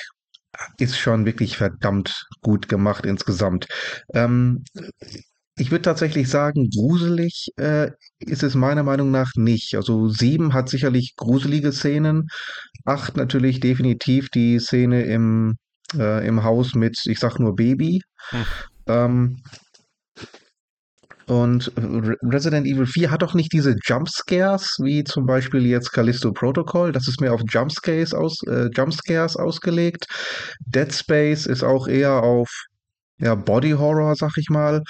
ist 0.79 0.99
schon 0.99 1.27
wirklich 1.27 1.57
verdammt 1.57 2.27
gut 2.43 2.69
gemacht 2.69 3.07
insgesamt. 3.07 3.67
Ähm, 4.15 4.63
ich 5.59 5.71
würde 5.71 5.83
tatsächlich 5.83 6.29
sagen, 6.29 6.69
gruselig 6.71 7.49
äh, 7.57 7.91
ist 8.19 8.43
es 8.43 8.55
meiner 8.55 8.83
Meinung 8.83 9.11
nach 9.11 9.31
nicht. 9.37 9.75
Also 9.75 10.09
sieben 10.09 10.53
hat 10.53 10.69
sicherlich 10.69 11.15
gruselige 11.17 11.73
Szenen. 11.73 12.29
Acht 12.85 13.17
natürlich 13.17 13.61
definitiv 13.61 14.29
die 14.29 14.59
Szene 14.59 15.05
im, 15.05 15.57
äh, 15.95 16.27
im 16.27 16.45
Haus 16.45 16.75
mit, 16.75 16.99
ich 17.07 17.19
sag 17.19 17.39
nur 17.39 17.57
Baby. 17.57 18.03
Hm. 18.31 18.45
Ähm, 18.87 19.43
und 21.27 21.73
Resident 22.23 22.67
Evil 22.69 22.87
4 22.87 23.11
hat 23.11 23.25
auch 23.25 23.35
nicht 23.35 23.53
diese 23.53 23.75
Jumpscares, 23.85 24.77
wie 24.81 25.03
zum 25.03 25.27
Beispiel 25.27 25.67
jetzt 25.67 25.91
Callisto 25.91 26.33
Protocol. 26.33 26.93
Das 26.93 27.09
ist 27.09 27.21
mehr 27.21 27.33
auf 27.33 27.41
Jumpscares, 27.49 28.15
aus, 28.15 28.43
äh, 28.47 28.69
Jumpscares 28.73 29.37
ausgelegt. 29.37 30.07
Dead 30.61 30.93
Space 30.93 31.47
ist 31.47 31.65
auch 31.65 31.89
eher 31.89 32.23
auf 32.23 32.49
ja, 33.19 33.35
Body 33.35 33.71
Horror, 33.71 34.15
sag 34.15 34.37
ich 34.37 34.51
mal. 34.51 34.83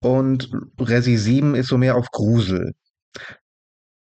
Und 0.00 0.50
Resi 0.78 1.16
7 1.16 1.54
ist 1.54 1.68
so 1.68 1.78
mehr 1.78 1.96
auf 1.96 2.06
Grusel. 2.10 2.72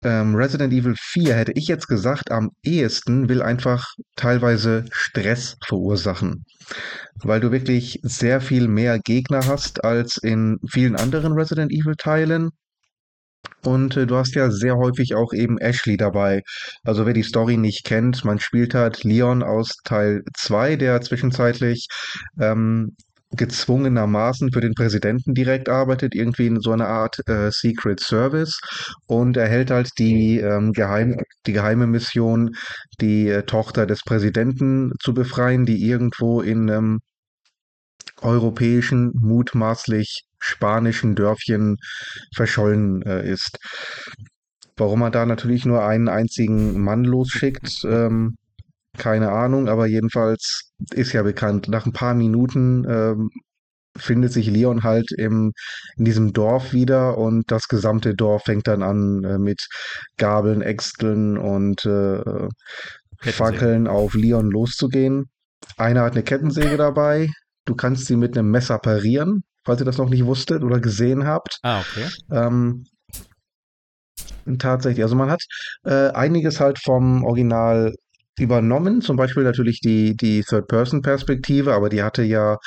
Ähm, 0.04 0.36
Resident 0.36 0.74
Evil 0.74 0.96
4 0.96 1.34
hätte 1.36 1.52
ich 1.56 1.68
jetzt 1.68 1.88
gesagt, 1.88 2.32
am 2.32 2.52
ehesten 2.64 3.30
will 3.30 3.42
einfach 3.42 3.88
teilweise 4.16 4.86
Stress 4.92 5.58
verursachen. 5.66 6.46
Weil 7.24 7.40
du 7.40 7.52
wirklich 7.52 8.00
sehr 8.04 8.40
viel 8.40 8.68
mehr 8.68 9.00
Gegner 9.00 9.48
hast 9.48 9.84
als 9.84 10.18
in 10.18 10.60
vielen 10.70 10.96
anderen 10.96 11.34
Resident 11.34 11.72
Evil 11.72 11.96
Teilen. 11.98 12.52
Und 13.64 13.98
äh, 13.98 14.06
du 14.06 14.16
hast 14.16 14.36
ja 14.36 14.52
sehr 14.52 14.76
häufig 14.78 15.16
auch 15.16 15.34
eben 15.34 15.58
Ashley 15.58 15.98
dabei. 15.98 16.42
Also 16.84 17.06
wer 17.06 17.14
die 17.14 17.24
Story 17.24 17.58
nicht 17.58 17.84
kennt, 17.84 18.24
man 18.24 18.40
spielt 18.40 18.76
halt 18.76 19.04
Leon 19.04 19.42
aus 19.42 19.78
Teil 19.84 20.22
2, 20.38 20.76
der 20.76 21.02
zwischenzeitlich 21.02 21.88
ähm, 22.40 22.96
gezwungenermaßen 23.32 24.52
für 24.52 24.62
den 24.62 24.74
Präsidenten 24.74 25.34
direkt 25.34 25.70
arbeitet, 25.70 26.16
irgendwie 26.16 26.48
in 26.48 26.62
so 26.62 26.72
einer 26.72 26.88
Art 26.88 27.20
äh, 27.28 27.52
Secret 27.52 28.00
Service 28.00 28.60
und 29.06 29.36
erhält 29.38 29.70
halt 29.70 29.90
die, 29.98 30.40
ähm, 30.40 30.72
geheim, 30.72 31.18
die 31.46 31.54
geheime 31.54 31.88
Mission, 31.88 32.56
die 33.02 33.28
äh, 33.28 33.44
Tochter 33.44 33.86
des 33.86 34.04
Präsidenten 34.04 34.92
zu 35.02 35.14
befreien, 35.14 35.66
die 35.66 35.86
irgendwo 35.88 36.42
in 36.42 36.70
einem 36.70 37.00
europäischen, 38.22 39.12
mutmaßlich 39.20 40.24
spanischen 40.40 41.16
Dörfchen 41.16 41.78
verschollen 42.36 43.02
äh, 43.04 43.30
ist. 43.30 43.58
Warum 44.76 45.00
man 45.00 45.12
da 45.12 45.26
natürlich 45.26 45.66
nur 45.66 45.84
einen 45.86 46.08
einzigen 46.08 46.80
Mann 46.80 47.04
losschickt, 47.04 47.84
ähm, 47.86 48.36
keine 48.98 49.32
Ahnung, 49.32 49.68
aber 49.68 49.88
jedenfalls 49.88 50.72
ist 50.92 51.14
ja 51.14 51.24
bekannt. 51.24 51.68
Nach 51.68 51.86
ein 51.86 51.94
paar 51.94 52.14
Minuten 52.14 52.86
ähm, 52.90 53.30
findet 53.96 54.32
sich 54.32 54.48
Leon 54.48 54.84
halt 54.84 55.12
im, 55.12 55.54
in 55.98 56.06
diesem 56.06 56.34
Dorf 56.34 56.74
wieder 56.74 57.18
und 57.18 57.52
das 57.52 57.68
gesamte 57.68 58.16
Dorf 58.16 58.44
fängt 58.44 58.68
dann 58.68 58.84
an 58.84 59.24
äh, 59.24 59.38
mit 59.38 59.68
Gabeln, 60.18 60.62
Äxteln 60.62 61.38
und 61.38 61.86
äh, 61.86 62.22
Fackeln 63.20 63.88
auf 63.88 64.14
Leon 64.14 64.50
loszugehen. 64.52 65.26
Einer 65.78 66.04
hat 66.04 66.14
eine 66.14 66.24
Kettensäge 66.24 66.78
dabei. 66.78 67.28
Du 67.66 67.76
kannst 67.76 68.06
sie 68.06 68.16
mit 68.16 68.38
einem 68.38 68.52
Messer 68.52 68.78
parieren, 68.78 69.44
falls 69.66 69.82
ihr 69.82 69.86
das 69.86 69.98
noch 69.98 70.10
nicht 70.10 70.26
wusstet 70.26 70.64
oder 70.64 70.80
gesehen 70.80 71.26
habt. 71.26 71.58
Ah, 71.64 71.82
okay. 71.82 72.08
Ähm, 72.32 72.84
Tatsächlich. 74.60 75.04
Also 75.04 75.16
man 75.16 75.30
hat 75.30 75.44
äh, 75.84 76.10
einiges 76.12 76.60
halt 76.60 76.80
vom 76.80 77.24
Original 77.26 77.94
übernommen, 78.40 79.02
zum 79.02 79.18
Beispiel 79.18 79.44
natürlich 79.44 79.80
die, 79.82 80.16
die 80.16 80.44
Third-Person-Perspektive, 80.44 81.74
aber 81.74 81.90
die 81.90 82.04
hatte 82.04 82.24
ja 82.24 82.58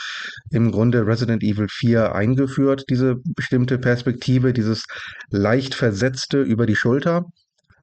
im 0.51 0.73
Grunde 0.73 1.07
Resident 1.07 1.43
Evil 1.43 1.69
4 1.71 2.15
eingeführt, 2.15 2.85
diese 2.91 3.17
bestimmte 3.37 3.79
Perspektive, 3.79 4.53
dieses 4.53 4.85
leicht 5.31 5.75
versetzte 5.75 6.41
über 6.43 6.67
die 6.67 6.77
Schulter, 6.77 7.25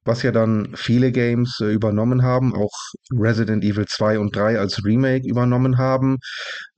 was 0.08 0.24
ja 0.24 0.32
dann 0.32 0.74
viele 0.76 1.12
Games 1.12 1.60
äh, 1.62 1.72
übernommen 1.72 2.24
haben, 2.24 2.56
auch 2.56 2.72
Resident 3.12 3.64
Evil 3.64 3.86
2 3.86 4.20
und 4.20 4.36
3 4.36 4.60
als 4.60 4.84
Remake 4.84 5.28
übernommen 5.28 5.78
haben. 5.78 6.18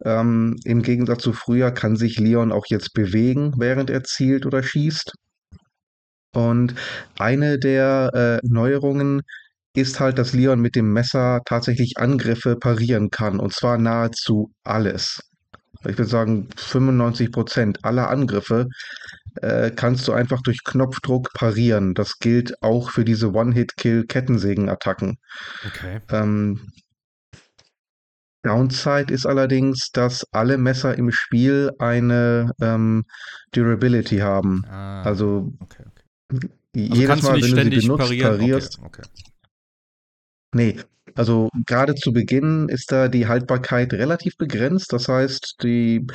Ähm, 0.04 0.56
Im 0.66 0.82
Gegensatz 0.82 1.24
zu 1.24 1.34
früher 1.34 1.72
kann 1.72 1.96
sich 1.96 2.20
Leon 2.20 2.51
auch 2.51 2.66
jetzt 2.70 2.94
bewegen, 2.94 3.54
während 3.58 3.89
er 3.89 4.04
zielt 4.04 4.46
oder 4.46 4.63
schießt. 4.63 5.13
Und 6.34 6.75
eine 7.18 7.58
der 7.58 8.39
äh, 8.44 8.48
Neuerungen 8.48 9.22
ist 9.73 9.99
halt, 9.99 10.17
dass 10.17 10.33
Leon 10.33 10.59
mit 10.59 10.75
dem 10.75 10.91
Messer 10.93 11.41
tatsächlich 11.45 11.97
Angriffe 11.97 12.55
parieren 12.55 13.09
kann. 13.11 13.39
Und 13.39 13.53
zwar 13.53 13.77
nahezu 13.77 14.51
alles. 14.63 15.21
Ich 15.81 15.97
würde 15.97 16.05
sagen, 16.05 16.49
95 16.57 17.31
Prozent 17.31 17.85
aller 17.85 18.09
Angriffe 18.09 18.67
äh, 19.41 19.71
kannst 19.71 20.07
du 20.07 20.11
einfach 20.13 20.41
durch 20.41 20.63
Knopfdruck 20.63 21.31
parieren. 21.33 21.93
Das 21.93 22.19
gilt 22.19 22.61
auch 22.61 22.91
für 22.91 23.05
diese 23.05 23.31
One-Hit-Kill-Kettensägen-Attacken. 23.33 25.17
Okay. 25.65 26.01
Ähm, 26.11 26.71
Downside 28.43 29.13
ist 29.13 29.25
allerdings, 29.25 29.91
dass 29.91 30.25
alle 30.31 30.57
Messer 30.57 30.97
im 30.97 31.11
Spiel 31.11 31.71
eine 31.79 32.51
ähm, 32.61 33.05
Durability 33.51 34.17
haben. 34.19 34.63
Ah, 34.69 35.03
Also 35.03 35.53
okay, 35.59 35.83
okay. 35.88 36.03
Also 36.31 36.47
jedes 36.75 37.21
Mal, 37.23 37.41
wenn 37.41 37.69
du 37.69 37.79
sie 37.79 37.88
benutzt, 37.88 37.99
parieren? 37.99 38.38
parierst. 38.38 38.79
Okay, 38.79 39.01
okay. 39.01 39.09
Nee, 40.53 40.79
also 41.15 41.50
gerade 41.65 41.96
zu 41.96 42.12
Beginn 42.12 42.70
ist 42.70 42.91
da 42.91 43.08
die 43.08 43.27
Haltbarkeit 43.27 43.94
relativ 43.94 44.36
begrenzt. 44.38 44.94
Das 44.94 45.08
heißt, 45.08 45.58
die, 45.63 46.06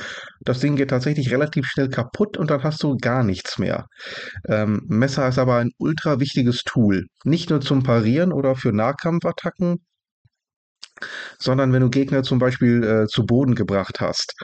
das 0.40 0.60
Ding 0.60 0.76
geht 0.76 0.90
tatsächlich 0.90 1.30
relativ 1.30 1.66
schnell 1.66 1.88
kaputt 1.88 2.36
und 2.36 2.50
dann 2.50 2.62
hast 2.62 2.82
du 2.82 2.96
gar 2.96 3.22
nichts 3.24 3.58
mehr. 3.58 3.86
Ähm, 4.48 4.82
Messer 4.86 5.28
ist 5.28 5.38
aber 5.38 5.56
ein 5.56 5.70
ultra 5.78 6.20
wichtiges 6.20 6.62
Tool. 6.64 7.06
Nicht 7.24 7.50
nur 7.50 7.60
zum 7.60 7.82
Parieren 7.82 8.32
oder 8.32 8.56
für 8.56 8.72
Nahkampfattacken, 8.72 9.84
sondern 11.38 11.72
wenn 11.72 11.82
du 11.82 11.90
Gegner 11.90 12.22
zum 12.22 12.38
Beispiel 12.38 12.82
äh, 12.84 13.06
zu 13.06 13.24
Boden 13.26 13.54
gebracht 13.54 14.00
hast. 14.00 14.34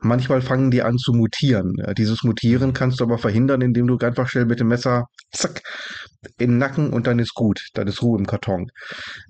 Manchmal 0.00 0.42
fangen 0.42 0.70
die 0.70 0.82
an 0.82 0.98
zu 0.98 1.12
mutieren. 1.12 1.76
Dieses 1.96 2.24
Mutieren 2.24 2.72
kannst 2.72 3.00
du 3.00 3.04
aber 3.04 3.18
verhindern, 3.18 3.60
indem 3.60 3.86
du 3.86 3.98
einfach 3.98 4.28
schnell 4.28 4.46
mit 4.46 4.58
dem 4.58 4.68
Messer 4.68 5.06
zack 5.30 5.62
in 6.38 6.50
den 6.50 6.58
Nacken 6.58 6.92
und 6.92 7.06
dann 7.06 7.18
ist 7.18 7.34
gut. 7.34 7.68
Dann 7.74 7.86
ist 7.88 8.02
Ruhe 8.02 8.18
im 8.18 8.26
Karton. 8.26 8.70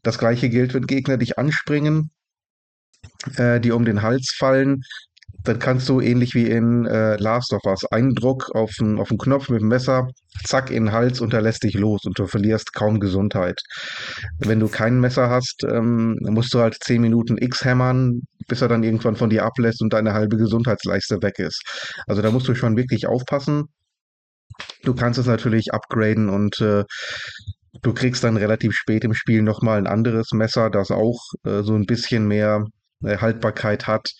Das 0.03 0.19
gleiche 0.19 0.49
gilt, 0.49 0.75
wenn 0.75 0.87
Gegner 0.87 1.17
dich 1.17 1.39
anspringen, 1.39 2.11
äh, 3.37 3.61
die 3.61 3.73
um 3.73 3.85
den 3.85 4.03
Hals 4.03 4.35
fallen. 4.37 4.83
Dann 5.45 5.59
kannst 5.59 5.89
du 5.89 6.01
ähnlich 6.01 6.35
wie 6.35 6.47
in 6.47 6.87
äh, 6.87 7.17
Last 7.17 7.53
of 7.53 7.65
Us 7.65 7.85
einen 7.87 8.15
Druck 8.15 8.51
auf 8.55 8.71
den, 8.79 8.99
auf 8.99 9.09
Knopf 9.09 9.49
mit 9.49 9.61
dem 9.61 9.69
Messer, 9.69 10.09
zack 10.45 10.71
in 10.71 10.87
den 10.87 10.93
Hals 10.93 11.21
und 11.21 11.35
er 11.35 11.43
lässt 11.43 11.65
dich 11.65 11.75
los 11.75 12.05
und 12.05 12.19
du 12.19 12.27
verlierst 12.27 12.75
kaum 12.75 13.01
Gesundheit. 13.01 13.61
Wenn 14.39 14.61
du 14.61 14.69
kein 14.69 15.01
Messer 15.01 15.31
hast, 15.31 15.65
ähm, 15.65 16.17
musst 16.21 16.55
du 16.55 16.61
halt 16.61 16.77
10 16.81 17.01
Minuten 17.01 17.39
X 17.39 17.65
hämmern, 17.65 18.23
bis 18.49 18.63
er 18.63 18.69
dann 18.69 18.85
irgendwann 18.85 19.17
von 19.17 19.31
dir 19.31 19.45
ablässt 19.45 19.83
und 19.83 19.93
deine 19.93 20.13
halbe 20.13 20.37
Gesundheitsleiste 20.37 21.23
weg 21.23 21.39
ist. 21.39 21.63
Also 22.07 22.23
da 22.23 22.31
musst 22.31 22.49
du 22.49 22.55
schon 22.55 22.77
wirklich 22.77 23.07
aufpassen. 23.07 23.65
Du 24.85 24.95
kannst 24.95 25.19
es 25.19 25.27
natürlich 25.27 25.73
upgraden 25.73 26.29
und 26.29 26.61
äh, 26.61 26.85
du 27.83 27.95
kriegst 27.95 28.23
dann 28.25 28.37
relativ 28.37 28.75
spät 28.75 29.05
im 29.05 29.15
Spiel 29.15 29.43
nochmal 29.43 29.79
ein 29.79 29.87
anderes 29.87 30.33
Messer, 30.33 30.71
das 30.71 30.91
auch 30.91 31.21
äh, 31.45 31.63
so 31.63 31.75
ein 31.75 31.87
bisschen 31.87 32.27
mehr 32.27 32.65
äh, 33.05 33.19
Haltbarkeit 33.19 33.87
hat. 33.87 34.13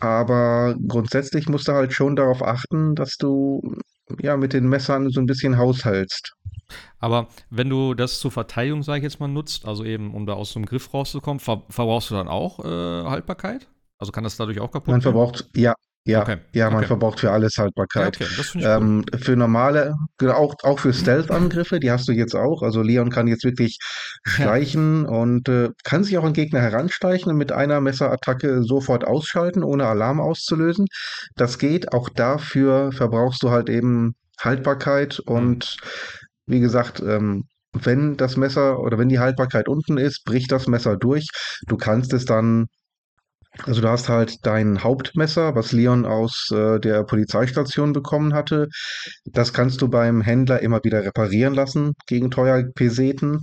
Aber 0.00 0.76
grundsätzlich 0.88 1.48
musst 1.48 1.68
du 1.68 1.72
halt 1.72 1.92
schon 1.92 2.16
darauf 2.16 2.42
achten, 2.42 2.94
dass 2.94 3.16
du 3.16 3.62
ja 4.20 4.36
mit 4.36 4.52
den 4.52 4.68
Messern 4.68 5.10
so 5.10 5.20
ein 5.20 5.26
bisschen 5.26 5.56
haushaltst. 5.56 6.34
Aber 6.98 7.28
wenn 7.50 7.68
du 7.68 7.94
das 7.94 8.18
zur 8.20 8.30
Verteidigung, 8.30 8.82
sage 8.82 8.98
ich 8.98 9.04
jetzt 9.04 9.20
mal, 9.20 9.28
nutzt, 9.28 9.66
also 9.66 9.84
eben 9.84 10.14
um 10.14 10.26
da 10.26 10.34
aus 10.34 10.52
so 10.52 10.58
einem 10.58 10.66
Griff 10.66 10.92
rauszukommen, 10.92 11.40
ver 11.40 11.62
verbrauchst 11.68 12.10
du 12.10 12.14
dann 12.14 12.28
auch 12.28 12.64
äh, 12.64 13.08
Haltbarkeit? 13.08 13.68
Also 13.98 14.12
kann 14.12 14.24
das 14.24 14.36
dadurch 14.36 14.60
auch 14.60 14.70
kaputt 14.70 14.88
Man 14.88 15.00
gehen? 15.00 15.02
verbraucht, 15.02 15.48
ja, 15.54 15.74
ja, 16.04 16.22
Okay, 16.22 16.36
ja, 16.52 16.70
man 16.70 16.78
okay. 16.80 16.86
verbraucht 16.88 17.20
für 17.20 17.30
alles 17.32 17.56
Ja, 17.56 17.64
Haltbarkeit. 17.64 18.20
okay, 18.20 18.26
ich 18.30 18.54
cool. 18.54 18.62
Ähm, 18.62 19.04
für 19.18 19.36
normale, 19.36 19.94
genau, 20.18 20.34
auch, 20.34 20.54
auch 20.62 20.78
für 20.78 20.92
Stealth-Angriffe, 20.92 21.80
die 21.80 21.90
hast 21.90 22.06
du 22.08 22.12
jetzt 22.12 22.34
auch. 22.34 22.62
Also 22.62 22.82
Leon 22.82 23.10
kann 23.10 23.26
jetzt 23.26 23.44
wirklich 23.44 23.78
schleichen 24.24 25.06
und 25.06 25.48
äh, 25.48 25.70
kann 25.82 26.04
sich 26.04 26.18
auch 26.18 26.24
an 26.24 26.34
Gegner 26.34 26.60
heranschleichen 26.60 27.30
und 27.32 27.38
mit 27.38 27.52
einer 27.52 27.80
Messerattacke 27.80 28.62
sofort 28.64 29.06
ausschalten, 29.06 29.62
ohne 29.62 29.86
Alarm 29.86 30.20
auszulösen. 30.20 30.86
Das 31.36 31.58
geht. 31.58 31.92
Auch 31.92 32.08
dafür 32.10 32.92
verbrauchst 32.92 33.42
du 33.42 33.50
halt 33.50 33.68
eben 33.70 34.14
Haltbarkeit 34.38 35.20
und 35.20 35.76
wie 36.46 36.60
gesagt, 36.60 37.00
ähm, 37.00 37.44
wenn 37.72 38.16
das 38.16 38.36
Messer 38.36 38.78
oder 38.80 38.98
wenn 38.98 39.08
die 39.08 39.18
Haltbarkeit 39.18 39.68
unten 39.68 39.98
ist, 39.98 40.24
bricht 40.24 40.52
das 40.52 40.66
Messer 40.68 40.96
durch. 40.96 41.28
Du 41.66 41.76
kannst 41.76 42.12
es 42.12 42.24
dann 42.24 42.66
also 43.62 43.80
du 43.80 43.88
hast 43.88 44.08
halt 44.08 44.44
dein 44.44 44.82
Hauptmesser, 44.82 45.54
was 45.54 45.72
Leon 45.72 46.04
aus 46.04 46.50
äh, 46.52 46.80
der 46.80 47.04
Polizeistation 47.04 47.92
bekommen 47.92 48.34
hatte. 48.34 48.68
Das 49.24 49.52
kannst 49.52 49.80
du 49.80 49.88
beim 49.88 50.20
Händler 50.20 50.60
immer 50.60 50.80
wieder 50.82 51.04
reparieren 51.04 51.54
lassen 51.54 51.92
gegen 52.06 52.30
teuer 52.30 52.64
Peseten. 52.74 53.40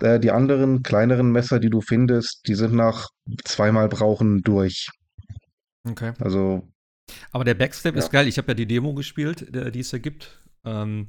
Äh, 0.00 0.20
die 0.20 0.30
anderen 0.30 0.82
kleineren 0.82 1.32
Messer, 1.32 1.58
die 1.58 1.70
du 1.70 1.80
findest, 1.80 2.46
die 2.46 2.54
sind 2.54 2.74
nach 2.74 3.08
zweimal 3.44 3.88
Brauchen 3.88 4.42
durch. 4.42 4.88
Okay. 5.88 6.12
Also 6.20 6.68
Aber 7.32 7.44
der 7.44 7.54
Backstep 7.54 7.94
Ja. 7.94 7.98
ist 7.98 8.10
geil. 8.12 8.28
Ich 8.28 8.38
habe 8.38 8.48
ja 8.48 8.54
die 8.54 8.66
Demo 8.66 8.94
gespielt, 8.94 9.46
die 9.74 9.80
es 9.80 9.90
da 9.90 9.98
gibt. 9.98 10.40
Ähm, 10.64 11.08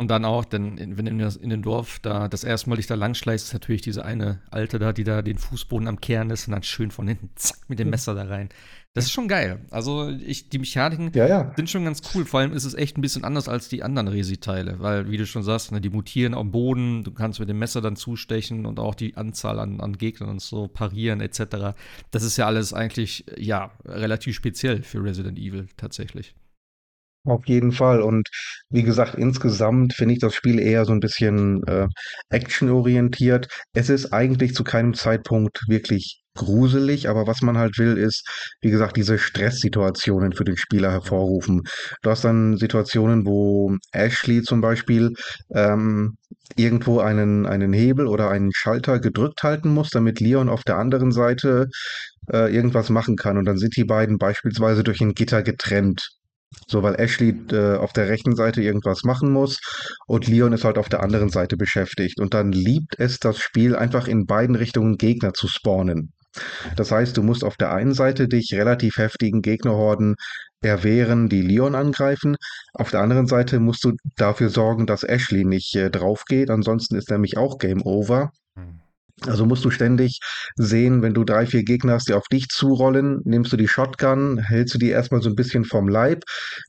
und 0.00 0.08
dann 0.08 0.24
auch, 0.24 0.44
denn 0.44 0.78
in, 0.78 0.96
wenn 0.96 1.06
du 1.06 1.10
in, 1.10 1.42
in 1.42 1.50
dem 1.50 1.62
Dorf 1.62 1.98
da 1.98 2.28
das 2.28 2.44
erste 2.44 2.70
Mal 2.70 2.76
dich 2.76 2.86
da 2.86 2.94
langschleichst, 2.94 3.48
ist 3.48 3.52
natürlich 3.52 3.82
diese 3.82 4.04
eine 4.04 4.40
Alte 4.48 4.78
da, 4.78 4.92
die 4.92 5.02
da 5.02 5.22
den 5.22 5.38
Fußboden 5.38 5.88
am 5.88 6.00
Kehren 6.00 6.30
ist 6.30 6.46
und 6.46 6.52
dann 6.52 6.62
schön 6.62 6.92
von 6.92 7.08
hinten 7.08 7.30
zack 7.34 7.58
mit 7.68 7.80
dem 7.80 7.90
Messer 7.90 8.14
da 8.14 8.22
rein. 8.22 8.48
Das 8.94 9.06
ist 9.06 9.10
schon 9.10 9.26
geil. 9.26 9.60
Also 9.70 10.08
ich, 10.08 10.48
die 10.50 10.58
Mechaniken 10.58 11.10
ja, 11.14 11.26
ja. 11.26 11.52
sind 11.56 11.68
schon 11.68 11.84
ganz 11.84 12.00
cool. 12.14 12.24
Vor 12.24 12.40
allem 12.40 12.52
ist 12.52 12.64
es 12.64 12.74
echt 12.74 12.96
ein 12.96 13.00
bisschen 13.00 13.24
anders 13.24 13.48
als 13.48 13.68
die 13.68 13.82
anderen 13.82 14.06
Resi-Teile, 14.08 14.78
weil, 14.78 15.10
wie 15.10 15.16
du 15.16 15.26
schon 15.26 15.42
sagst, 15.42 15.72
ne, 15.72 15.80
die 15.80 15.90
mutieren 15.90 16.34
am 16.34 16.52
Boden, 16.52 17.02
du 17.02 17.10
kannst 17.10 17.40
mit 17.40 17.48
dem 17.48 17.58
Messer 17.58 17.80
dann 17.80 17.96
zustechen 17.96 18.66
und 18.66 18.78
auch 18.78 18.94
die 18.94 19.16
Anzahl 19.16 19.58
an, 19.58 19.80
an 19.80 19.98
Gegnern 19.98 20.30
und 20.30 20.42
so 20.42 20.68
parieren 20.68 21.20
etc. 21.20 21.76
Das 22.12 22.22
ist 22.22 22.36
ja 22.36 22.46
alles 22.46 22.72
eigentlich, 22.72 23.24
ja, 23.36 23.72
relativ 23.84 24.36
speziell 24.36 24.82
für 24.84 25.02
Resident 25.02 25.38
Evil 25.38 25.66
tatsächlich. 25.76 26.34
Auf 27.24 27.46
jeden 27.46 27.72
Fall. 27.72 28.00
Und 28.00 28.28
wie 28.70 28.82
gesagt, 28.82 29.14
insgesamt 29.16 29.94
finde 29.94 30.14
ich 30.14 30.20
das 30.20 30.34
Spiel 30.34 30.58
eher 30.58 30.84
so 30.84 30.92
ein 30.92 31.00
bisschen 31.00 31.62
äh, 31.66 31.86
actionorientiert. 32.30 33.48
Es 33.74 33.90
ist 33.90 34.12
eigentlich 34.12 34.54
zu 34.54 34.64
keinem 34.64 34.94
Zeitpunkt 34.94 35.60
wirklich 35.68 36.22
gruselig, 36.34 37.08
aber 37.08 37.26
was 37.26 37.42
man 37.42 37.58
halt 37.58 37.78
will, 37.78 37.98
ist, 37.98 38.26
wie 38.60 38.70
gesagt, 38.70 38.96
diese 38.96 39.18
Stresssituationen 39.18 40.32
für 40.32 40.44
den 40.44 40.56
Spieler 40.56 40.92
hervorrufen. 40.92 41.62
Du 42.02 42.10
hast 42.10 42.24
dann 42.24 42.56
Situationen, 42.56 43.26
wo 43.26 43.76
Ashley 43.92 44.42
zum 44.42 44.60
Beispiel 44.60 45.12
ähm, 45.52 46.16
irgendwo 46.56 47.00
einen, 47.00 47.44
einen 47.46 47.72
Hebel 47.72 48.06
oder 48.06 48.30
einen 48.30 48.52
Schalter 48.54 49.00
gedrückt 49.00 49.42
halten 49.42 49.68
muss, 49.70 49.90
damit 49.90 50.20
Leon 50.20 50.48
auf 50.48 50.62
der 50.62 50.78
anderen 50.78 51.12
Seite 51.12 51.66
äh, 52.32 52.54
irgendwas 52.54 52.88
machen 52.88 53.16
kann. 53.16 53.36
Und 53.36 53.44
dann 53.44 53.58
sind 53.58 53.76
die 53.76 53.84
beiden 53.84 54.18
beispielsweise 54.18 54.84
durch 54.84 55.00
ein 55.00 55.14
Gitter 55.14 55.42
getrennt. 55.42 56.17
So, 56.66 56.82
weil 56.82 56.98
Ashley 56.98 57.34
äh, 57.52 57.76
auf 57.76 57.92
der 57.92 58.08
rechten 58.08 58.34
Seite 58.34 58.62
irgendwas 58.62 59.04
machen 59.04 59.30
muss 59.30 59.60
und 60.06 60.28
Leon 60.28 60.52
ist 60.52 60.64
halt 60.64 60.78
auf 60.78 60.88
der 60.88 61.02
anderen 61.02 61.28
Seite 61.28 61.56
beschäftigt. 61.56 62.20
Und 62.20 62.34
dann 62.34 62.52
liebt 62.52 62.98
es 62.98 63.18
das 63.18 63.38
Spiel 63.38 63.76
einfach 63.76 64.08
in 64.08 64.26
beiden 64.26 64.54
Richtungen 64.54 64.96
Gegner 64.96 65.34
zu 65.34 65.48
spawnen. 65.48 66.12
Das 66.76 66.90
heißt, 66.92 67.16
du 67.16 67.22
musst 67.22 67.44
auf 67.44 67.56
der 67.56 67.72
einen 67.72 67.94
Seite 67.94 68.28
dich 68.28 68.52
relativ 68.54 68.98
heftigen 68.98 69.42
Gegnerhorden 69.42 70.14
erwehren, 70.60 71.28
die 71.28 71.42
Leon 71.42 71.74
angreifen. 71.74 72.36
Auf 72.74 72.90
der 72.90 73.00
anderen 73.00 73.26
Seite 73.26 73.60
musst 73.60 73.84
du 73.84 73.92
dafür 74.16 74.48
sorgen, 74.48 74.86
dass 74.86 75.04
Ashley 75.04 75.44
nicht 75.44 75.74
äh, 75.76 75.90
drauf 75.90 76.24
geht. 76.26 76.50
Ansonsten 76.50 76.96
ist 76.96 77.10
nämlich 77.10 77.36
auch 77.36 77.58
Game 77.58 77.82
Over. 77.82 78.30
Also 79.26 79.46
musst 79.46 79.64
du 79.64 79.70
ständig 79.70 80.20
sehen, 80.56 81.02
wenn 81.02 81.14
du 81.14 81.24
drei, 81.24 81.46
vier 81.46 81.64
Gegner 81.64 81.94
hast, 81.94 82.08
die 82.08 82.14
auf 82.14 82.28
dich 82.28 82.48
zurollen, 82.48 83.20
nimmst 83.24 83.52
du 83.52 83.56
die 83.56 83.68
Shotgun, 83.68 84.38
hältst 84.38 84.74
du 84.74 84.78
die 84.78 84.90
erstmal 84.90 85.22
so 85.22 85.28
ein 85.28 85.34
bisschen 85.34 85.64
vom 85.64 85.88
Leib, 85.88 86.22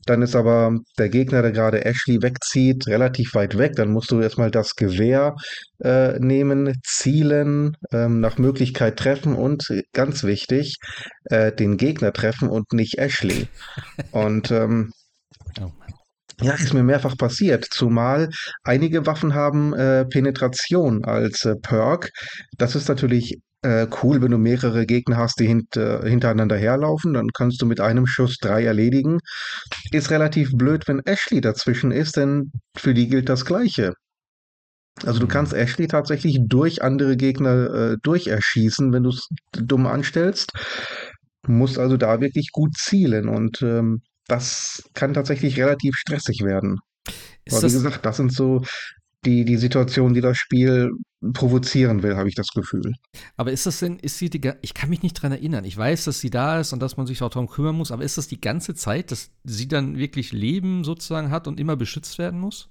dann 0.06 0.22
ist 0.22 0.34
aber 0.34 0.78
der 0.98 1.08
Gegner, 1.08 1.42
der 1.42 1.52
gerade 1.52 1.84
Ashley 1.84 2.22
wegzieht, 2.22 2.86
relativ 2.86 3.34
weit 3.34 3.56
weg, 3.56 3.74
dann 3.76 3.92
musst 3.92 4.10
du 4.10 4.20
erstmal 4.20 4.50
das 4.50 4.74
Gewehr 4.74 5.36
äh, 5.78 6.18
nehmen, 6.18 6.74
zielen, 6.84 7.76
ähm, 7.92 8.20
nach 8.20 8.38
Möglichkeit 8.38 8.98
treffen 8.98 9.34
und 9.34 9.70
äh, 9.70 9.82
ganz 9.92 10.24
wichtig, 10.24 10.76
äh, 11.24 11.52
den 11.52 11.76
Gegner 11.76 12.12
treffen 12.12 12.48
und 12.48 12.72
nicht 12.72 12.98
Ashley. 12.98 13.48
Und 14.12 14.50
ähm, 14.50 14.92
Oh. 15.60 15.72
Ja, 16.42 16.54
ist 16.54 16.72
mir 16.74 16.82
mehrfach 16.82 17.16
passiert, 17.16 17.66
zumal 17.70 18.30
einige 18.64 19.06
Waffen 19.06 19.34
haben 19.34 19.74
äh, 19.74 20.04
Penetration 20.06 21.04
als 21.04 21.44
äh, 21.44 21.54
Perk. 21.56 22.10
Das 22.56 22.74
ist 22.74 22.88
natürlich 22.88 23.38
äh, 23.62 23.86
cool, 24.02 24.22
wenn 24.22 24.30
du 24.30 24.38
mehrere 24.38 24.86
Gegner 24.86 25.18
hast, 25.18 25.38
die 25.38 25.46
hint, 25.46 25.76
äh, 25.76 26.00
hintereinander 26.08 26.56
herlaufen, 26.56 27.12
dann 27.12 27.28
kannst 27.34 27.60
du 27.60 27.66
mit 27.66 27.80
einem 27.80 28.06
Schuss 28.06 28.38
drei 28.38 28.64
erledigen. 28.64 29.18
Ist 29.92 30.10
relativ 30.10 30.52
blöd, 30.54 30.88
wenn 30.88 31.00
Ashley 31.04 31.40
dazwischen 31.42 31.90
ist, 31.90 32.16
denn 32.16 32.52
für 32.76 32.94
die 32.94 33.08
gilt 33.08 33.28
das 33.28 33.44
Gleiche. 33.44 33.92
Also 35.04 35.18
du 35.20 35.26
Mhm. 35.26 35.30
kannst 35.30 35.52
Ashley 35.54 35.86
tatsächlich 35.88 36.38
durch 36.46 36.82
andere 36.82 37.16
Gegner 37.16 37.92
äh, 37.92 37.96
durcherschießen, 38.02 38.92
wenn 38.92 39.02
du 39.04 39.10
es 39.10 39.28
dumm 39.52 39.86
anstellst. 39.86 40.52
Musst 41.46 41.78
also 41.78 41.96
da 41.96 42.20
wirklich 42.20 42.50
gut 42.52 42.76
zielen 42.76 43.28
und 43.28 43.62
ähm, 43.62 44.02
das 44.30 44.82
kann 44.94 45.14
tatsächlich 45.14 45.58
relativ 45.58 45.96
stressig 45.96 46.42
werden. 46.42 46.78
Ist 47.44 47.54
Aber 47.54 47.62
wie 47.62 47.66
das, 47.66 47.72
gesagt, 47.72 48.06
das 48.06 48.16
sind 48.16 48.32
so 48.32 48.62
die, 49.24 49.44
die 49.44 49.56
Situationen, 49.56 50.14
die 50.14 50.20
das 50.20 50.38
Spiel 50.38 50.92
provozieren 51.34 52.02
will, 52.02 52.16
habe 52.16 52.28
ich 52.28 52.34
das 52.34 52.48
Gefühl. 52.48 52.94
aber 53.36 53.52
ist 53.52 53.66
das 53.66 53.80
denn, 53.80 53.98
ist 53.98 54.18
sie 54.18 54.30
die, 54.30 54.52
ich 54.62 54.72
kann 54.72 54.88
mich 54.88 55.02
nicht 55.02 55.14
dran 55.14 55.32
erinnern. 55.32 55.64
Ich 55.64 55.76
weiß, 55.76 56.04
dass 56.04 56.20
sie 56.20 56.30
da 56.30 56.60
ist 56.60 56.72
und 56.72 56.80
dass 56.80 56.96
man 56.96 57.06
sich 57.06 57.22
auch 57.22 57.28
darum 57.28 57.48
kümmern 57.48 57.76
muss, 57.76 57.90
aber 57.90 58.04
ist 58.04 58.16
das 58.16 58.28
die 58.28 58.40
ganze 58.40 58.74
Zeit, 58.74 59.10
dass 59.10 59.30
sie 59.44 59.68
dann 59.68 59.98
wirklich 59.98 60.32
Leben 60.32 60.84
sozusagen 60.84 61.30
hat 61.30 61.46
und 61.46 61.60
immer 61.60 61.76
beschützt 61.76 62.18
werden 62.18 62.40
muss? 62.40 62.70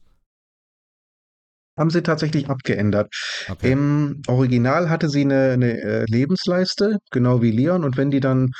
Haben 1.78 1.92
sie 1.92 2.02
tatsächlich 2.02 2.50
abgeändert. 2.50 3.14
Okay. 3.48 3.72
Im 3.72 4.22
Original 4.28 4.90
hatte 4.90 5.08
sie 5.10 5.22
eine, 5.22 5.52
eine 5.52 5.80
äh, 5.80 6.06
Lebensleiste, 6.10 6.98
genau 7.12 7.42
wie 7.42 7.52
Leon, 7.52 7.84
und 7.84 7.96
wenn 7.96 8.12
die 8.12 8.20
dann 8.20 8.52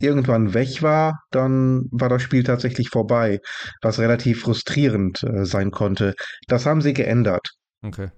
irgendwann 0.00 0.54
weg 0.54 0.82
war, 0.82 1.20
dann 1.30 1.88
war 1.90 2.08
das 2.08 2.22
Spiel 2.22 2.44
tatsächlich 2.44 2.88
vorbei, 2.88 3.40
was 3.82 3.98
relativ 3.98 4.42
frustrierend 4.42 5.22
äh, 5.24 5.44
sein 5.44 5.70
konnte. 5.70 6.14
Das 6.46 6.66
haben 6.66 6.82
sie 6.82 6.94
geändert. 6.94 7.48
Okay. 7.82 8.08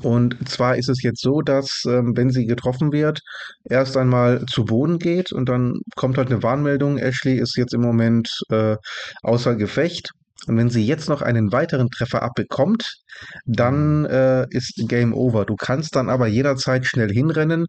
Und 0.00 0.48
zwar 0.48 0.76
ist 0.76 0.88
es 0.88 1.02
jetzt 1.02 1.20
so, 1.20 1.42
dass, 1.42 1.82
ähm, 1.86 2.16
wenn 2.16 2.30
sie 2.30 2.46
getroffen 2.46 2.92
wird, 2.92 3.20
erst 3.64 3.96
einmal 3.96 4.44
zu 4.46 4.64
Boden 4.64 4.98
geht 4.98 5.32
und 5.32 5.48
dann 5.48 5.80
kommt 5.96 6.16
halt 6.16 6.30
eine 6.30 6.42
Warnmeldung, 6.42 6.98
Ashley 6.98 7.34
ist 7.38 7.56
jetzt 7.56 7.74
im 7.74 7.82
Moment 7.82 8.30
äh, 8.50 8.76
außer 9.22 9.54
Gefecht. 9.56 10.10
Und 10.48 10.56
wenn 10.56 10.70
sie 10.70 10.84
jetzt 10.84 11.08
noch 11.08 11.22
einen 11.22 11.52
weiteren 11.52 11.88
Treffer 11.88 12.22
abbekommt, 12.22 12.96
dann 13.44 14.06
äh, 14.06 14.46
ist 14.50 14.74
Game 14.88 15.14
Over. 15.14 15.44
Du 15.44 15.54
kannst 15.54 15.94
dann 15.94 16.08
aber 16.08 16.26
jederzeit 16.26 16.84
schnell 16.84 17.12
hinrennen, 17.12 17.66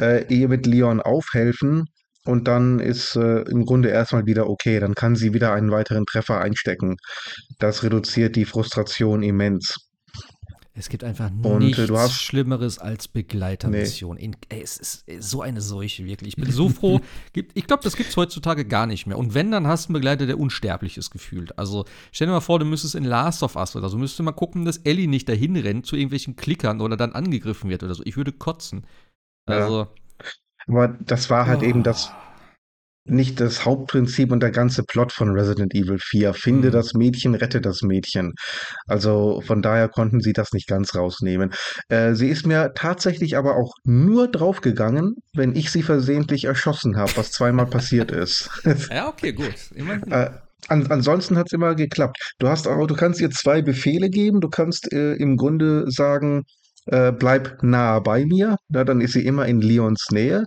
äh, 0.00 0.24
ihr 0.32 0.48
mit 0.48 0.66
Leon 0.66 1.00
aufhelfen 1.00 1.84
und 2.26 2.48
dann 2.48 2.80
ist 2.80 3.16
äh, 3.16 3.42
im 3.42 3.64
Grunde 3.64 3.88
erstmal 3.88 4.26
wieder 4.26 4.48
okay. 4.48 4.80
Dann 4.80 4.94
kann 4.94 5.16
sie 5.16 5.32
wieder 5.34 5.52
einen 5.52 5.70
weiteren 5.70 6.04
Treffer 6.06 6.40
einstecken. 6.40 6.96
Das 7.58 7.82
reduziert 7.82 8.36
die 8.36 8.44
Frustration 8.44 9.22
immens. 9.22 9.74
Es 10.78 10.90
gibt 10.90 11.04
einfach 11.04 11.30
Und, 11.42 11.60
nichts 11.60 11.78
äh, 11.78 11.86
du 11.86 11.96
hast- 11.96 12.20
Schlimmeres 12.20 12.78
als 12.78 13.08
Begleitermission. 13.08 14.18
In, 14.18 14.36
ey, 14.50 14.60
es 14.60 14.76
ist 14.76 15.06
so 15.20 15.40
eine 15.40 15.62
Seuche, 15.62 16.04
wirklich. 16.04 16.36
Ich 16.36 16.44
bin 16.44 16.52
so 16.52 16.68
froh. 16.68 17.00
Ich 17.54 17.66
glaube, 17.66 17.82
das 17.82 17.96
gibt 17.96 18.10
es 18.10 18.16
heutzutage 18.18 18.66
gar 18.66 18.86
nicht 18.86 19.06
mehr. 19.06 19.16
Und 19.16 19.32
wenn, 19.32 19.50
dann 19.50 19.66
hast 19.66 19.86
du 19.86 19.88
einen 19.88 19.94
Begleiter, 19.94 20.26
der 20.26 20.38
unsterblich 20.38 20.98
ist, 20.98 21.10
gefühlt. 21.10 21.58
Also 21.58 21.86
stell 22.12 22.26
dir 22.26 22.34
mal 22.34 22.40
vor, 22.40 22.58
du 22.58 22.66
müsstest 22.66 22.94
in 22.94 23.04
Last 23.04 23.42
of 23.42 23.56
Us 23.56 23.74
oder 23.74 23.88
so, 23.88 23.96
müsstest 23.96 24.18
du 24.18 24.22
mal 24.24 24.32
gucken, 24.32 24.66
dass 24.66 24.76
Ellie 24.76 25.08
nicht 25.08 25.28
dahin 25.30 25.56
rennt 25.56 25.86
zu 25.86 25.96
irgendwelchen 25.96 26.36
Klickern 26.36 26.82
oder 26.82 26.98
dann 26.98 27.12
angegriffen 27.12 27.70
wird 27.70 27.82
oder 27.82 27.94
so. 27.94 28.02
Ich 28.04 28.18
würde 28.18 28.32
kotzen. 28.32 28.86
Ja. 29.48 29.88
Aber 30.68 30.88
das 30.88 31.30
war 31.30 31.46
halt 31.46 31.62
eben 31.62 31.82
das 31.82 32.10
oh. 32.10 33.12
nicht 33.12 33.38
das 33.40 33.64
Hauptprinzip 33.64 34.32
und 34.32 34.40
der 34.40 34.50
ganze 34.50 34.82
Plot 34.82 35.12
von 35.12 35.30
Resident 35.30 35.74
Evil 35.74 35.98
4. 35.98 36.34
Finde 36.34 36.68
Mhm. 36.68 36.72
das 36.72 36.94
Mädchen, 36.94 37.34
rette 37.36 37.60
das 37.60 37.82
Mädchen. 37.82 38.32
Also 38.86 39.40
von 39.46 39.62
daher 39.62 39.88
konnten 39.88 40.20
sie 40.20 40.32
das 40.32 40.52
nicht 40.52 40.66
ganz 40.66 40.94
rausnehmen. 40.96 41.52
Äh, 41.88 42.14
sie 42.14 42.28
ist 42.28 42.46
mir 42.46 42.72
tatsächlich 42.74 43.36
aber 43.36 43.56
auch 43.56 43.72
nur 43.84 44.28
draufgegangen, 44.28 45.14
wenn 45.34 45.54
ich 45.54 45.70
sie 45.70 45.82
versehentlich 45.82 46.44
erschossen 46.46 46.96
habe, 46.96 47.12
was 47.16 47.30
zweimal 47.30 47.66
passiert 47.66 48.10
ist. 48.10 48.50
Ja, 48.90 49.08
okay, 49.08 49.32
gut. 49.32 49.54
Äh, 50.10 50.30
an, 50.68 50.86
ansonsten 50.90 51.36
hat 51.36 51.46
es 51.46 51.52
immer 51.52 51.74
geklappt. 51.74 52.34
Du 52.38 52.48
hast 52.48 52.66
auch, 52.66 52.86
du 52.86 52.94
kannst 52.96 53.20
ihr 53.20 53.30
zwei 53.30 53.62
Befehle 53.62 54.10
geben. 54.10 54.40
Du 54.40 54.48
kannst 54.48 54.92
äh, 54.92 55.14
im 55.14 55.36
Grunde 55.36 55.84
sagen, 55.88 56.42
äh, 56.86 57.12
bleib 57.12 57.62
nah 57.62 58.00
bei 58.00 58.24
mir. 58.24 58.56
Na, 58.68 58.84
dann 58.84 59.00
ist 59.00 59.12
sie 59.12 59.26
immer 59.26 59.46
in 59.46 59.60
Leons 59.60 60.06
Nähe. 60.10 60.44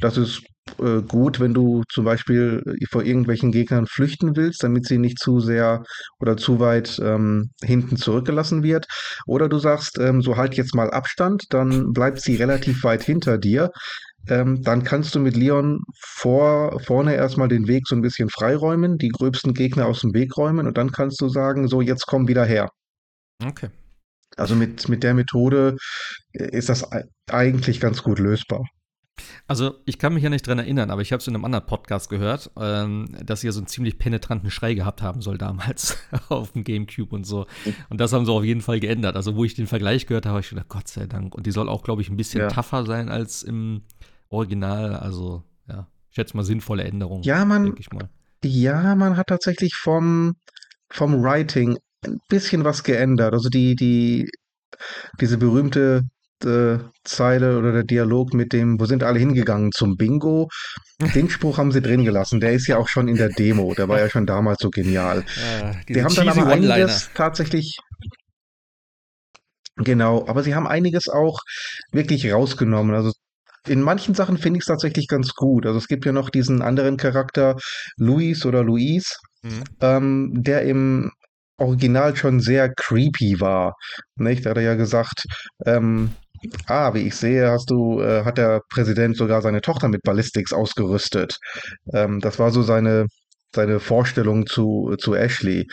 Das 0.00 0.16
ist 0.16 0.42
äh, 0.78 1.02
gut, 1.02 1.40
wenn 1.40 1.54
du 1.54 1.82
zum 1.90 2.04
Beispiel 2.04 2.62
äh, 2.66 2.86
vor 2.90 3.02
irgendwelchen 3.02 3.52
Gegnern 3.52 3.86
flüchten 3.86 4.36
willst, 4.36 4.62
damit 4.62 4.86
sie 4.86 4.98
nicht 4.98 5.18
zu 5.18 5.40
sehr 5.40 5.82
oder 6.20 6.36
zu 6.36 6.60
weit 6.60 7.00
ähm, 7.02 7.50
hinten 7.62 7.96
zurückgelassen 7.96 8.62
wird. 8.62 8.86
Oder 9.26 9.48
du 9.48 9.58
sagst, 9.58 9.98
ähm, 9.98 10.22
so 10.22 10.36
halt 10.36 10.54
jetzt 10.54 10.74
mal 10.74 10.90
Abstand, 10.90 11.44
dann 11.50 11.92
bleibt 11.92 12.20
sie 12.20 12.36
relativ 12.36 12.84
weit 12.84 13.02
hinter 13.02 13.38
dir. 13.38 13.70
Ähm, 14.28 14.62
dann 14.62 14.84
kannst 14.84 15.14
du 15.14 15.20
mit 15.20 15.36
Leon 15.36 15.80
vor, 15.98 16.78
vorne 16.80 17.14
erstmal 17.14 17.48
den 17.48 17.66
Weg 17.68 17.86
so 17.86 17.96
ein 17.96 18.02
bisschen 18.02 18.28
freiräumen, 18.28 18.98
die 18.98 19.08
gröbsten 19.08 19.54
Gegner 19.54 19.86
aus 19.86 20.02
dem 20.02 20.12
Weg 20.12 20.36
räumen 20.36 20.66
und 20.66 20.76
dann 20.76 20.92
kannst 20.92 21.20
du 21.22 21.28
sagen, 21.28 21.68
so 21.68 21.80
jetzt 21.80 22.06
komm 22.06 22.28
wieder 22.28 22.44
her. 22.44 22.68
Okay. 23.42 23.70
Also 24.36 24.54
mit, 24.54 24.88
mit 24.88 25.02
der 25.02 25.14
Methode 25.14 25.76
äh, 26.32 26.56
ist 26.56 26.68
das 26.68 26.90
ei- 26.92 27.04
eigentlich 27.30 27.80
ganz 27.80 28.02
gut 28.02 28.18
lösbar. 28.18 28.64
Also, 29.46 29.74
ich 29.84 29.98
kann 29.98 30.14
mich 30.14 30.22
ja 30.22 30.30
nicht 30.30 30.46
dran 30.46 30.58
erinnern, 30.58 30.90
aber 30.90 31.02
ich 31.02 31.12
habe 31.12 31.20
es 31.20 31.26
in 31.28 31.34
einem 31.34 31.44
anderen 31.44 31.66
Podcast 31.66 32.08
gehört, 32.08 32.50
ähm, 32.58 33.06
dass 33.22 33.42
sie 33.42 33.48
ja 33.48 33.52
so 33.52 33.60
einen 33.60 33.66
ziemlich 33.66 33.98
penetranten 33.98 34.50
Schrei 34.50 34.72
gehabt 34.72 35.02
haben 35.02 35.20
soll 35.20 35.36
damals 35.36 35.98
auf 36.30 36.52
dem 36.52 36.64
Gamecube 36.64 37.14
und 37.14 37.24
so. 37.26 37.46
Und 37.90 38.00
das 38.00 38.14
haben 38.14 38.24
sie 38.24 38.32
auf 38.32 38.44
jeden 38.44 38.62
Fall 38.62 38.80
geändert. 38.80 39.16
Also, 39.16 39.36
wo 39.36 39.44
ich 39.44 39.54
den 39.54 39.66
Vergleich 39.66 40.06
gehört 40.06 40.24
habe, 40.24 40.34
habe 40.36 40.40
ich 40.42 40.48
gedacht, 40.48 40.68
Gott 40.70 40.88
sei 40.88 41.04
Dank. 41.06 41.34
Und 41.34 41.44
die 41.46 41.50
soll 41.50 41.68
auch, 41.68 41.82
glaube 41.82 42.00
ich, 42.00 42.08
ein 42.08 42.16
bisschen 42.16 42.40
Ja. 42.40 42.48
tougher 42.48 42.86
sein 42.86 43.10
als 43.10 43.42
im 43.42 43.82
Original. 44.30 44.94
Also, 44.94 45.42
ja, 45.68 45.86
ich 46.08 46.14
schätze 46.14 46.34
mal 46.36 46.44
sinnvolle 46.44 46.84
Änderungen, 46.84 47.22
Ja, 47.24 47.44
man, 47.44 47.74
ja, 48.42 48.94
man 48.94 49.16
hat 49.18 49.26
tatsächlich 49.26 49.74
vom, 49.74 50.36
vom 50.88 51.22
Writing 51.22 51.76
ein 52.04 52.18
bisschen 52.28 52.64
was 52.64 52.82
geändert. 52.82 53.32
Also 53.32 53.48
die, 53.48 53.74
die, 53.74 54.30
diese 55.20 55.38
berühmte 55.38 56.02
äh, 56.44 56.78
Zeile 57.04 57.58
oder 57.58 57.72
der 57.72 57.84
Dialog 57.84 58.32
mit 58.34 58.52
dem, 58.52 58.80
wo 58.80 58.86
sind 58.86 59.02
alle 59.02 59.18
hingegangen 59.18 59.72
zum 59.72 59.96
Bingo? 59.96 60.48
Den 61.14 61.30
Spruch 61.30 61.58
haben 61.58 61.72
sie 61.72 61.82
drin 61.82 62.04
gelassen. 62.04 62.40
Der 62.40 62.52
ist 62.52 62.66
ja 62.66 62.76
auch 62.78 62.88
schon 62.88 63.08
in 63.08 63.16
der 63.16 63.28
Demo. 63.28 63.74
Der 63.74 63.88
war 63.88 63.98
ja 63.98 64.08
schon 64.10 64.26
damals 64.26 64.58
so 64.60 64.70
genial. 64.70 65.24
Wir 65.86 66.04
haben 66.04 66.14
dann 66.14 66.28
aber 66.28 66.46
einiges 66.46 67.10
tatsächlich. 67.14 67.78
Genau, 69.76 70.26
aber 70.28 70.42
sie 70.42 70.54
haben 70.54 70.66
einiges 70.66 71.08
auch 71.08 71.38
wirklich 71.90 72.30
rausgenommen. 72.30 72.94
Also 72.94 73.12
in 73.66 73.80
manchen 73.80 74.14
Sachen 74.14 74.36
finde 74.36 74.58
ich 74.58 74.62
es 74.62 74.66
tatsächlich 74.66 75.08
ganz 75.08 75.34
gut. 75.34 75.66
Also 75.66 75.78
es 75.78 75.88
gibt 75.88 76.04
ja 76.04 76.12
noch 76.12 76.28
diesen 76.30 76.60
anderen 76.62 76.96
Charakter, 76.96 77.56
Luis 77.96 78.44
oder 78.44 78.62
Luis, 78.62 79.16
Mhm. 79.42 79.64
ähm, 79.80 80.30
der 80.34 80.62
im 80.64 81.10
Original 81.60 82.16
schon 82.16 82.40
sehr 82.40 82.72
creepy 82.74 83.40
war. 83.40 83.74
Nicht? 84.16 84.46
Da 84.46 84.50
hat 84.50 84.56
er 84.56 84.62
ja 84.62 84.74
gesagt, 84.74 85.24
ähm, 85.66 86.10
ah, 86.66 86.94
wie 86.94 87.06
ich 87.06 87.14
sehe, 87.16 87.50
hast 87.50 87.70
du, 87.70 88.00
äh, 88.00 88.24
hat 88.24 88.38
der 88.38 88.62
Präsident 88.70 89.16
sogar 89.16 89.42
seine 89.42 89.60
Tochter 89.60 89.88
mit 89.88 90.02
Ballistics 90.02 90.52
ausgerüstet. 90.52 91.36
Ähm, 91.92 92.20
das 92.20 92.38
war 92.38 92.50
so 92.50 92.62
seine, 92.62 93.06
seine 93.54 93.80
Vorstellung 93.80 94.46
zu, 94.46 94.94
zu 94.98 95.14
Ashley. 95.14 95.66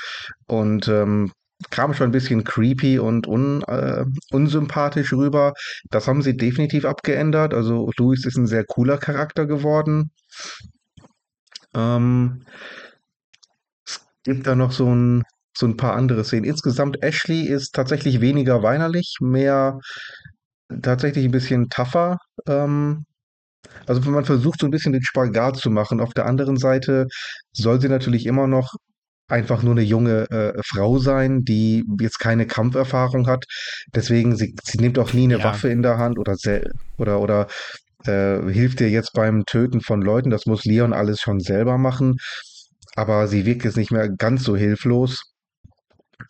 Und 0.48 0.88
ähm, 0.88 1.32
kam 1.70 1.94
schon 1.94 2.10
ein 2.10 2.12
bisschen 2.12 2.44
creepy 2.44 3.00
und 3.00 3.28
un, 3.28 3.64
äh, 3.64 4.06
unsympathisch 4.32 5.14
rüber. 5.14 5.54
Das 5.90 6.08
haben 6.08 6.22
sie 6.22 6.38
definitiv 6.38 6.86
abgeändert. 6.86 7.54
Also 7.54 7.90
Louis 7.98 8.26
ist 8.26 8.38
ein 8.38 8.48
sehr 8.48 8.66
cooler 8.66 8.98
Charakter 8.98 9.46
geworden. 9.46 10.12
Ähm, 11.74 12.44
es 13.86 14.02
gibt 14.24 14.48
da 14.48 14.56
noch 14.56 14.72
so 14.72 14.94
ein, 14.94 15.24
so 15.58 15.66
ein 15.66 15.78
paar 15.78 15.96
andere 15.96 16.24
Szenen. 16.24 16.46
Insgesamt 16.46 17.04
Ashley 17.04 17.48
ist 17.48 17.74
tatsächlich 17.74 18.22
weniger 18.22 18.64
weinerlich, 18.64 19.18
mehr 19.22 19.80
tatsächlich 20.82 21.26
ein 21.26 21.32
bisschen 21.32 21.70
tougher. 21.70 22.18
Ähm, 22.48 23.06
also 23.86 24.02
man 24.10 24.26
versucht 24.26 24.60
so 24.62 24.68
ein 24.68 24.72
bisschen 24.72 24.94
den 24.94 25.04
Spagat 25.04 25.58
zu 25.58 25.70
machen. 25.70 26.00
Auf 26.00 26.14
der 26.14 26.26
anderen 26.26 26.58
Seite 26.58 27.08
soll 27.52 27.82
sie 27.82 27.90
natürlich 27.90 28.26
immer 28.26 28.48
noch 28.48 28.74
einfach 29.30 29.62
nur 29.62 29.74
eine 29.74 29.82
junge 29.82 30.30
äh, 30.30 30.62
Frau 30.66 31.00
sein, 31.00 31.42
die 31.44 31.84
jetzt 32.00 32.20
keine 32.20 32.48
Kampferfahrung 32.48 33.28
hat. 33.28 33.44
Deswegen, 33.94 34.36
sie, 34.38 34.56
sie 34.64 34.78
nimmt 34.78 34.98
auch 35.00 35.14
nie 35.14 35.26
eine 35.26 35.40
Ja. 35.40 35.44
Waffe 35.44 35.70
in 35.70 35.82
der 35.82 35.98
Hand 35.98 36.18
oder 36.18 36.36
oder 36.98 37.20
oder 37.20 37.48
äh, 38.06 38.42
hilft 38.52 38.80
dir 38.80 38.90
jetzt 38.90 39.12
beim 39.14 39.44
Töten 39.46 39.82
von 39.82 40.02
Leuten. 40.02 40.30
Das 40.30 40.46
muss 40.46 40.64
Leon 40.64 40.94
alles 40.94 41.20
schon 41.20 41.40
selber 41.40 41.78
machen. 41.78 42.16
Aber 42.96 43.28
sie 43.28 43.46
wirkt 43.46 43.66
jetzt 43.66 43.78
nicht 43.78 43.92
mehr 43.92 44.10
ganz 44.10 44.44
so 44.44 44.56
hilflos. 44.56 45.22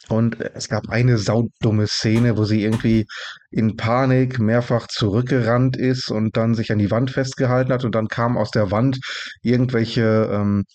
Und 0.09 0.39
es 0.41 0.69
gab 0.69 0.89
eine 0.89 1.17
saudumme 1.17 1.87
Szene, 1.87 2.37
wo 2.37 2.43
sie 2.43 2.63
irgendwie 2.63 3.05
in 3.51 3.77
Panik 3.77 4.39
mehrfach 4.39 4.87
zurückgerannt 4.87 5.77
ist 5.77 6.11
und 6.11 6.35
dann 6.37 6.55
sich 6.55 6.71
an 6.71 6.77
die 6.77 6.91
Wand 6.91 7.11
festgehalten 7.11 7.71
hat 7.71 7.85
und 7.85 7.95
dann 7.95 8.07
kam 8.07 8.37
aus 8.37 8.51
der 8.51 8.71
Wand 8.71 8.99
irgendwelche 9.41 10.29
ähm, 10.31 10.65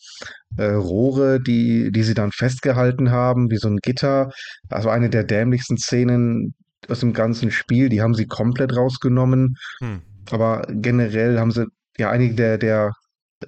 äh, 0.57 0.65
Rohre, 0.65 1.41
die, 1.41 1.91
die 1.93 2.03
sie 2.03 2.15
dann 2.15 2.33
festgehalten 2.33 3.11
haben, 3.11 3.51
wie 3.51 3.59
so 3.59 3.69
ein 3.69 3.79
Gitter. 3.79 4.31
Also 4.69 4.89
eine 4.89 5.11
der 5.11 5.25
dämlichsten 5.25 5.77
Szenen 5.77 6.55
aus 6.89 7.01
dem 7.01 7.13
ganzen 7.13 7.51
Spiel, 7.51 7.89
die 7.89 8.03
haben 8.03 8.15
sie 8.15 8.27
komplett 8.27 8.77
rausgenommen. 8.77 9.57
Hm. 9.81 10.03
Aber 10.31 10.67
generell 10.69 11.39
haben 11.39 11.51
sie, 11.51 11.67
ja, 11.99 12.11
einige 12.11 12.35
der, 12.35 12.59
der 12.59 12.93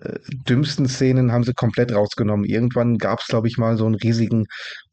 äh, 0.02 0.18
dümmsten 0.48 0.88
Szenen 0.88 1.32
haben 1.32 1.44
sie 1.44 1.54
komplett 1.54 1.92
rausgenommen. 1.92 2.44
Irgendwann 2.44 2.98
gab 2.98 3.20
es, 3.20 3.26
glaube 3.26 3.48
ich, 3.48 3.58
mal 3.58 3.76
so 3.76 3.86
einen 3.86 3.94
riesigen 3.96 4.46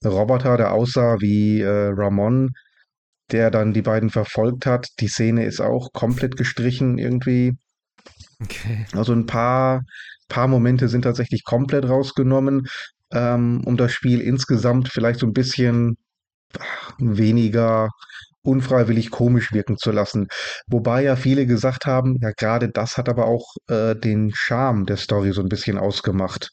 Roboter, 0.04 0.58
der 0.58 0.74
aussah 0.74 1.18
wie 1.20 1.62
äh, 1.62 1.92
Ramon, 1.94 2.52
der 3.32 3.52
dann 3.52 3.74
die 3.74 3.82
beiden 3.82 4.10
verfolgt 4.10 4.66
hat. 4.66 4.88
Die 5.00 5.08
Szene 5.08 5.46
ist 5.46 5.62
auch 5.62 5.90
komplett 5.94 6.38
gestrichen 6.38 6.98
irgendwie. 6.98 7.54
Okay. 8.42 8.86
Also 8.94 9.14
ein 9.14 9.26
paar, 9.26 9.82
paar 10.28 10.48
Momente 10.48 10.88
sind 10.88 11.04
tatsächlich 11.04 11.44
komplett 11.44 11.88
rausgenommen, 11.88 12.68
ähm, 13.12 13.62
um 13.66 13.78
das 13.78 13.92
Spiel 13.94 14.22
insgesamt 14.22 14.90
vielleicht 14.90 15.20
so 15.20 15.28
ein 15.28 15.34
bisschen 15.34 15.98
weniger 16.98 17.90
unfreiwillig 18.44 19.12
komisch 19.12 19.52
wirken 19.52 19.78
zu 19.78 19.92
lassen. 19.92 20.28
Wobei 20.68 21.04
ja 21.04 21.16
viele 21.16 21.46
gesagt 21.46 21.86
haben, 21.86 22.18
ja 22.22 22.32
gerade 22.32 22.70
das 22.70 22.98
hat 22.98 23.10
aber 23.10 23.26
auch 23.26 23.56
äh, 23.68 23.96
den 23.96 24.32
Charme 24.34 24.86
der 24.86 24.98
Story 24.98 25.32
so 25.32 25.42
ein 25.42 25.50
bisschen 25.50 25.78
ausgemacht. 25.78 26.50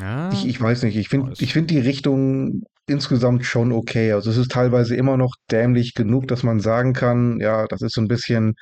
Ja. 0.00 0.30
Ich, 0.32 0.46
ich 0.46 0.60
weiß 0.60 0.84
nicht, 0.84 0.96
ich 0.96 1.08
finde 1.08 1.32
ich 1.38 1.52
find 1.52 1.70
die 1.70 1.80
Richtung 1.80 2.62
insgesamt 2.86 3.44
schon 3.44 3.72
okay. 3.72 4.12
Also 4.12 4.30
es 4.30 4.36
ist 4.36 4.50
teilweise 4.50 4.96
immer 4.96 5.16
noch 5.16 5.34
dämlich 5.50 5.94
genug, 5.94 6.28
dass 6.28 6.42
man 6.42 6.60
sagen 6.60 6.92
kann, 6.92 7.38
ja, 7.40 7.66
das 7.66 7.82
ist 7.82 7.94
so 7.94 8.00
ein 8.00 8.08
bisschen 8.08 8.54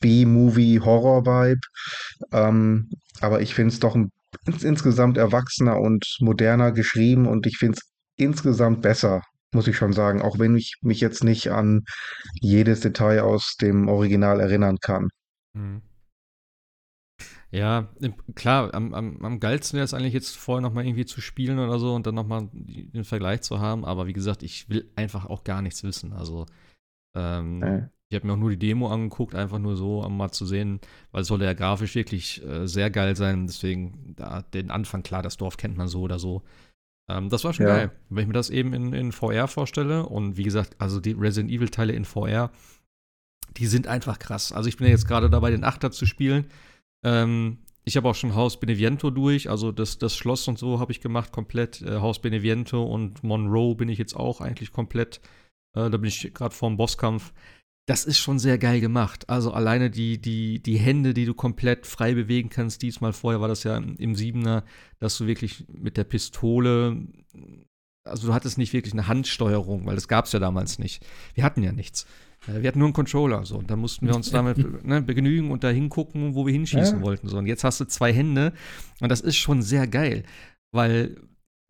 B-Movie-Horror-Vibe. 0.00 1.60
Ähm, 2.32 2.90
aber 3.20 3.40
ich 3.40 3.54
finde 3.54 3.72
es 3.72 3.80
doch 3.80 3.94
ein, 3.94 4.10
ins, 4.46 4.64
insgesamt 4.64 5.16
erwachsener 5.18 5.78
und 5.78 6.16
moderner 6.20 6.72
geschrieben 6.72 7.26
und 7.26 7.46
ich 7.46 7.58
finde 7.58 7.78
es 7.78 7.90
insgesamt 8.16 8.82
besser, 8.82 9.22
muss 9.54 9.68
ich 9.68 9.76
schon 9.76 9.92
sagen, 9.92 10.22
auch 10.22 10.38
wenn 10.38 10.56
ich 10.56 10.76
mich 10.82 11.00
jetzt 11.00 11.24
nicht 11.24 11.50
an 11.50 11.84
jedes 12.40 12.80
Detail 12.80 13.20
aus 13.22 13.56
dem 13.60 13.88
Original 13.88 14.40
erinnern 14.40 14.78
kann. 14.80 15.08
Hm. 15.56 15.82
Ja, 17.50 17.92
klar, 18.34 18.72
am, 18.74 18.94
am, 18.94 19.22
am 19.24 19.40
geilsten 19.40 19.76
wäre 19.76 19.84
es 19.84 19.92
eigentlich 19.94 20.14
jetzt 20.14 20.36
vorher 20.36 20.62
nochmal 20.62 20.86
irgendwie 20.86 21.04
zu 21.04 21.20
spielen 21.20 21.58
oder 21.58 21.78
so 21.78 21.94
und 21.94 22.06
dann 22.06 22.14
nochmal 22.14 22.48
den 22.52 23.04
Vergleich 23.04 23.42
zu 23.42 23.60
haben. 23.60 23.84
Aber 23.84 24.06
wie 24.06 24.14
gesagt, 24.14 24.42
ich 24.42 24.68
will 24.70 24.90
einfach 24.96 25.26
auch 25.26 25.44
gar 25.44 25.60
nichts 25.60 25.82
wissen. 25.84 26.12
Also, 26.14 26.46
ähm, 27.16 27.62
Äh, 27.62 27.88
ich 28.10 28.16
habe 28.16 28.26
mir 28.26 28.34
auch 28.34 28.38
nur 28.38 28.50
die 28.50 28.58
Demo 28.58 28.88
angeguckt, 28.90 29.34
einfach 29.34 29.58
nur 29.58 29.76
so, 29.76 30.04
um 30.04 30.16
mal 30.16 30.32
zu 30.32 30.46
sehen, 30.46 30.80
weil 31.12 31.22
es 31.22 31.28
soll 31.28 31.42
ja 31.42 31.54
grafisch 31.54 31.94
wirklich 31.94 32.42
äh, 32.44 32.66
sehr 32.68 32.90
geil 32.90 33.16
sein. 33.16 33.46
Deswegen, 33.46 34.14
da 34.16 34.42
den 34.42 34.70
Anfang, 34.70 35.02
klar, 35.02 35.22
das 35.22 35.38
Dorf 35.38 35.56
kennt 35.58 35.76
man 35.78 35.88
so 35.88 36.02
oder 36.02 36.18
so. 36.18 36.42
Ähm, 37.16 37.28
das 37.28 37.44
war 37.44 37.52
schon 37.52 37.66
Ja. 37.66 37.76
geil. 37.76 37.92
Wenn 38.08 38.22
ich 38.22 38.26
mir 38.28 38.32
das 38.34 38.50
eben 38.50 38.72
in, 38.72 38.92
in 38.92 39.12
VR 39.12 39.48
vorstelle 39.48 40.06
und 40.06 40.36
wie 40.36 40.42
gesagt, 40.42 40.76
also 40.78 41.00
die 41.00 41.12
Resident 41.12 41.50
Evil-Teile 41.52 41.92
in 41.92 42.04
VR, 42.04 42.50
die 43.56 43.66
sind 43.66 43.86
einfach 43.86 44.18
krass. 44.18 44.52
Also 44.52 44.68
ich 44.68 44.76
bin 44.76 44.86
ja 44.86 44.92
jetzt 44.92 45.06
gerade 45.06 45.28
dabei, 45.28 45.50
den 45.50 45.64
Achter 45.64 45.90
zu 45.90 46.06
spielen. 46.06 46.46
Ähm, 47.04 47.58
ich 47.84 47.96
habe 47.96 48.08
auch 48.08 48.14
schon 48.14 48.34
Haus 48.34 48.60
Beneviento 48.60 49.10
durch, 49.10 49.50
also 49.50 49.72
das, 49.72 49.98
das 49.98 50.16
Schloss 50.16 50.46
und 50.46 50.58
so 50.58 50.78
habe 50.78 50.92
ich 50.92 51.00
gemacht, 51.00 51.32
komplett. 51.32 51.82
Äh, 51.82 51.98
Haus 51.98 52.20
Beneviento 52.20 52.82
und 52.82 53.24
Monroe 53.24 53.74
bin 53.74 53.88
ich 53.88 53.98
jetzt 53.98 54.14
auch 54.14 54.40
eigentlich 54.40 54.72
komplett. 54.72 55.20
Äh, 55.76 55.90
da 55.90 55.96
bin 55.96 56.04
ich 56.04 56.32
gerade 56.32 56.54
vorm 56.54 56.76
Bosskampf. 56.76 57.32
Das 57.92 58.04
ist 58.04 58.18
schon 58.18 58.38
sehr 58.38 58.58
geil 58.58 58.80
gemacht. 58.80 59.28
Also 59.28 59.52
alleine 59.52 59.90
die, 59.90 60.18
die, 60.20 60.60
die 60.62 60.78
Hände, 60.78 61.14
die 61.14 61.24
du 61.24 61.34
komplett 61.34 61.86
frei 61.86 62.14
bewegen 62.14 62.48
kannst. 62.48 62.82
Diesmal 62.82 63.12
vorher 63.12 63.40
war 63.40 63.48
das 63.48 63.62
ja 63.64 63.76
im, 63.76 63.96
im 63.96 64.14
Siebener, 64.14 64.64
dass 64.98 65.16
du 65.18 65.26
wirklich 65.26 65.64
mit 65.72 65.96
der 65.96 66.04
Pistole, 66.04 67.06
also 68.04 68.26
du 68.28 68.34
hattest 68.34 68.58
nicht 68.58 68.72
wirklich 68.72 68.92
eine 68.94 69.06
Handsteuerung, 69.08 69.86
weil 69.86 69.94
das 69.94 70.08
gab 70.08 70.24
es 70.24 70.32
ja 70.32 70.38
damals 70.40 70.78
nicht. 70.78 71.04
Wir 71.34 71.44
hatten 71.44 71.62
ja 71.62 71.72
nichts. 71.72 72.06
Äh, 72.48 72.62
Wir 72.62 72.68
hatten 72.68 72.78
nur 72.80 72.86
einen 72.88 72.94
Controller, 72.94 73.44
so. 73.44 73.58
Und 73.58 73.70
dann 73.70 73.78
mussten 73.78 74.06
wir 74.06 74.16
uns 74.16 74.30
damit 74.32 74.84
ne, 74.84 75.02
begnügen 75.02 75.50
und 75.50 75.62
da 75.62 75.68
hingucken, 75.70 76.34
wo 76.34 76.46
wir 76.46 76.52
hinschießen 76.52 76.98
Ja. 76.98 77.04
wollten. 77.04 77.28
So. 77.28 77.38
Und 77.38 77.46
jetzt 77.46 77.62
hast 77.64 77.80
du 77.80 77.84
zwei 77.84 78.12
Hände 78.12 78.52
und 79.00 79.08
das 79.10 79.20
ist 79.20 79.36
schon 79.36 79.62
sehr 79.62 79.86
geil, 79.86 80.24
weil 80.72 81.16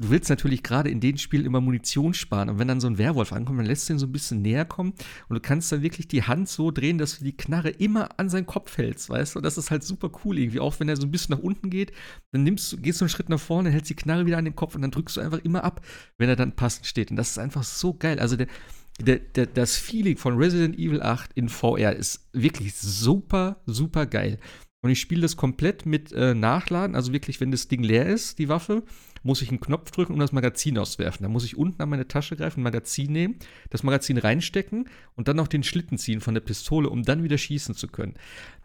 du 0.03 0.11
willst 0.11 0.29
natürlich 0.31 0.63
gerade 0.63 0.91
in 0.91 1.01
den 1.01 1.17
Spielen 1.17 1.47
immer 1.47 1.61
Munition 1.61 2.13
sparen. 2.13 2.51
Und 2.51 2.59
wenn 2.59 2.69
dann 2.69 2.81
so 2.81 2.89
ein 2.89 2.99
Werwolf 2.99 3.33
ankommt, 3.33 3.61
dann 3.61 3.67
lässt 3.67 3.89
du 3.89 3.95
ihn 3.95 3.99
so 3.99 4.07
ein 4.07 4.13
bisschen 4.13 4.43
näher 4.43 4.65
kommen 4.65 4.93
und 5.29 5.35
du 5.35 5.41
kannst 5.41 5.71
dann 5.71 5.83
wirklich 5.83 6.09
die 6.09 6.25
Hand 6.25 6.49
so 6.49 6.71
drehen, 6.71 6.99
dass 6.99 7.19
du 7.19 7.25
die 7.25 7.37
Knarre 7.37 7.71
immer 7.71 8.19
an 8.19 8.29
seinen 8.29 8.47
Kopf 8.47 8.77
hältst, 8.77 9.09
weißt 9.09 9.35
du? 9.35 9.39
Und 9.39 9.45
das 9.45 9.59
ist 9.59 9.71
halt 9.71 9.85
super 9.85 10.11
cool 10.25 10.39
irgendwie. 10.39 10.61
Auch 10.61 10.79
wenn 10.81 10.89
er 10.89 10.97
so 10.97 11.07
ein 11.07 11.11
bisschen 11.11 11.37
nach 11.37 11.43
unten 11.43 11.71
geht, 11.71 11.93
dann 12.33 12.43
nimmst 12.43 12.73
du, 12.73 12.79
gehst 12.79 13.01
du 13.01 13.05
einen 13.05 13.11
Schritt 13.11 13.29
nach 13.29 13.41
vorne, 13.41 13.71
hältst 13.71 13.91
die 13.91 13.97
Knarre 13.97 14.27
wieder 14.27 14.39
an 14.39 14.45
den 14.45 14.57
Kopf 14.57 14.75
und 14.75 14.83
dann 14.83 14.91
drückst 14.91 15.17
du 15.17 15.21
einfach 15.21 15.39
immer 15.45 15.63
ab, 15.63 15.81
wenn 16.19 16.29
er 16.29 16.37
dann 16.37 16.57
passend 16.57 16.87
steht. 16.87 17.11
Und 17.11 17.17
das 17.17 17.31
ist 17.31 17.39
einfach 17.39 17.63
so 17.63 17.95
geil. 17.95 18.19
Also 18.19 18.37
der, 18.37 18.49
der, 19.01 19.21
der, 19.21 19.47
das 19.47 19.77
Feeling 19.77 20.17
von 20.17 20.37
Resident 20.37 20.77
Evil 20.79 21.03
8 21.03 21.31
in 21.35 21.49
VR 21.49 21.95
ist 21.95 22.29
wirklich 22.33 22.75
super, 22.75 23.63
super 23.67 24.07
geil. 24.07 24.39
Und 24.85 24.91
ich 24.91 25.01
spiele 25.01 25.23
das 25.23 25.37
komplett 25.37 25.87
mit 25.87 26.11
äh, 26.11 26.35
Nachladen, 26.35 26.97
also 26.97 27.13
wirklich, 27.13 27.41
wenn 27.41 27.53
das 27.53 27.69
Ding 27.69 27.85
leer 27.85 28.07
ist, 28.07 28.41
die 28.41 28.49
Waffe, 28.49 28.83
muss 29.23 29.43
ich 29.43 29.51
einen 29.51 29.61
Knopf 29.61 29.91
drücken, 29.91 30.15
um 30.15 30.19
das 30.19 30.33
Magazin 30.33 30.79
auszuwerfen. 30.79 31.23
Dann 31.23 31.33
muss 31.33 31.45
ich 31.45 31.57
unten 31.57 31.81
an 31.83 31.89
meine 31.89 32.09
Tasche 32.09 32.37
greifen, 32.37 32.61
ein 32.61 32.65
Magazin 32.65 33.13
nehmen, 33.13 33.37
das 33.71 33.83
Magazin 33.83 34.19
reinstecken 34.19 34.89
und 35.15 35.29
dann 35.29 35.37
noch 35.37 35.49
den 35.49 35.63
Schlitten 35.63 35.99
ziehen 35.99 36.21
von 36.21 36.35
der 36.35 36.41
Pistole, 36.41 36.89
um 36.89 37.03
dann 37.03 37.23
wieder 37.23 37.39
schießen 37.39 37.75
zu 37.75 37.89
können. 37.89 38.15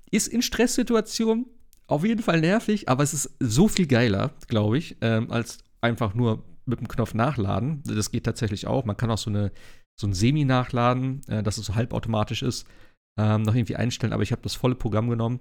Ist 0.09 0.27
in 0.27 0.41
Stresssituationen 0.41 1.45
auf 1.87 2.05
jeden 2.05 2.21
Fall 2.21 2.41
nervig, 2.41 2.89
aber 2.89 3.03
es 3.03 3.13
ist 3.13 3.35
so 3.39 3.67
viel 3.67 3.87
geiler, 3.87 4.33
glaube 4.47 4.77
ich, 4.77 4.97
ähm, 5.01 5.31
als 5.31 5.59
einfach 5.81 6.13
nur 6.13 6.43
mit 6.65 6.79
dem 6.79 6.87
Knopf 6.87 7.13
nachladen. 7.13 7.81
Das 7.85 8.11
geht 8.11 8.25
tatsächlich 8.25 8.67
auch. 8.67 8.85
Man 8.85 8.97
kann 8.97 9.09
auch 9.09 9.17
so, 9.17 9.29
eine, 9.29 9.51
so 9.99 10.07
ein 10.07 10.13
Semi-Nachladen, 10.13 11.21
äh, 11.27 11.43
dass 11.43 11.57
es 11.57 11.65
so 11.65 11.75
halbautomatisch 11.75 12.43
ist, 12.43 12.67
ähm, 13.17 13.43
noch 13.43 13.55
irgendwie 13.55 13.77
einstellen, 13.77 14.13
aber 14.13 14.23
ich 14.23 14.31
habe 14.31 14.41
das 14.41 14.55
volle 14.55 14.75
Programm 14.75 15.09
genommen. 15.09 15.39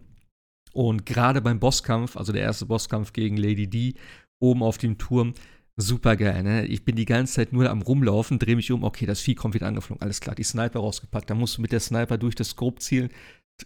Und 0.72 1.06
gerade 1.06 1.40
beim 1.40 1.58
Bosskampf, 1.58 2.16
also 2.16 2.32
der 2.32 2.42
erste 2.42 2.66
Bosskampf 2.66 3.12
gegen 3.12 3.36
Lady 3.36 3.66
D, 3.66 3.94
oben 4.38 4.62
auf 4.62 4.78
dem 4.78 4.98
Turm, 4.98 5.34
super 5.76 6.16
geil, 6.16 6.42
ne? 6.42 6.66
Ich 6.66 6.84
bin 6.84 6.96
die 6.96 7.04
ganze 7.04 7.34
Zeit 7.34 7.52
nur 7.52 7.68
am 7.70 7.82
Rumlaufen, 7.82 8.38
drehe 8.38 8.56
mich 8.56 8.72
um, 8.72 8.84
okay, 8.84 9.06
das 9.06 9.20
Vieh 9.20 9.34
kommt 9.34 9.54
wieder 9.54 9.66
angeflogen, 9.66 10.02
alles 10.02 10.20
klar, 10.20 10.34
die 10.34 10.42
Sniper 10.42 10.80
rausgepackt, 10.80 11.28
dann 11.30 11.38
musst 11.38 11.58
du 11.58 11.62
mit 11.62 11.72
der 11.72 11.80
Sniper 11.80 12.18
durch 12.18 12.34
das 12.34 12.50
Scope 12.50 12.80
zielen, 12.80 13.10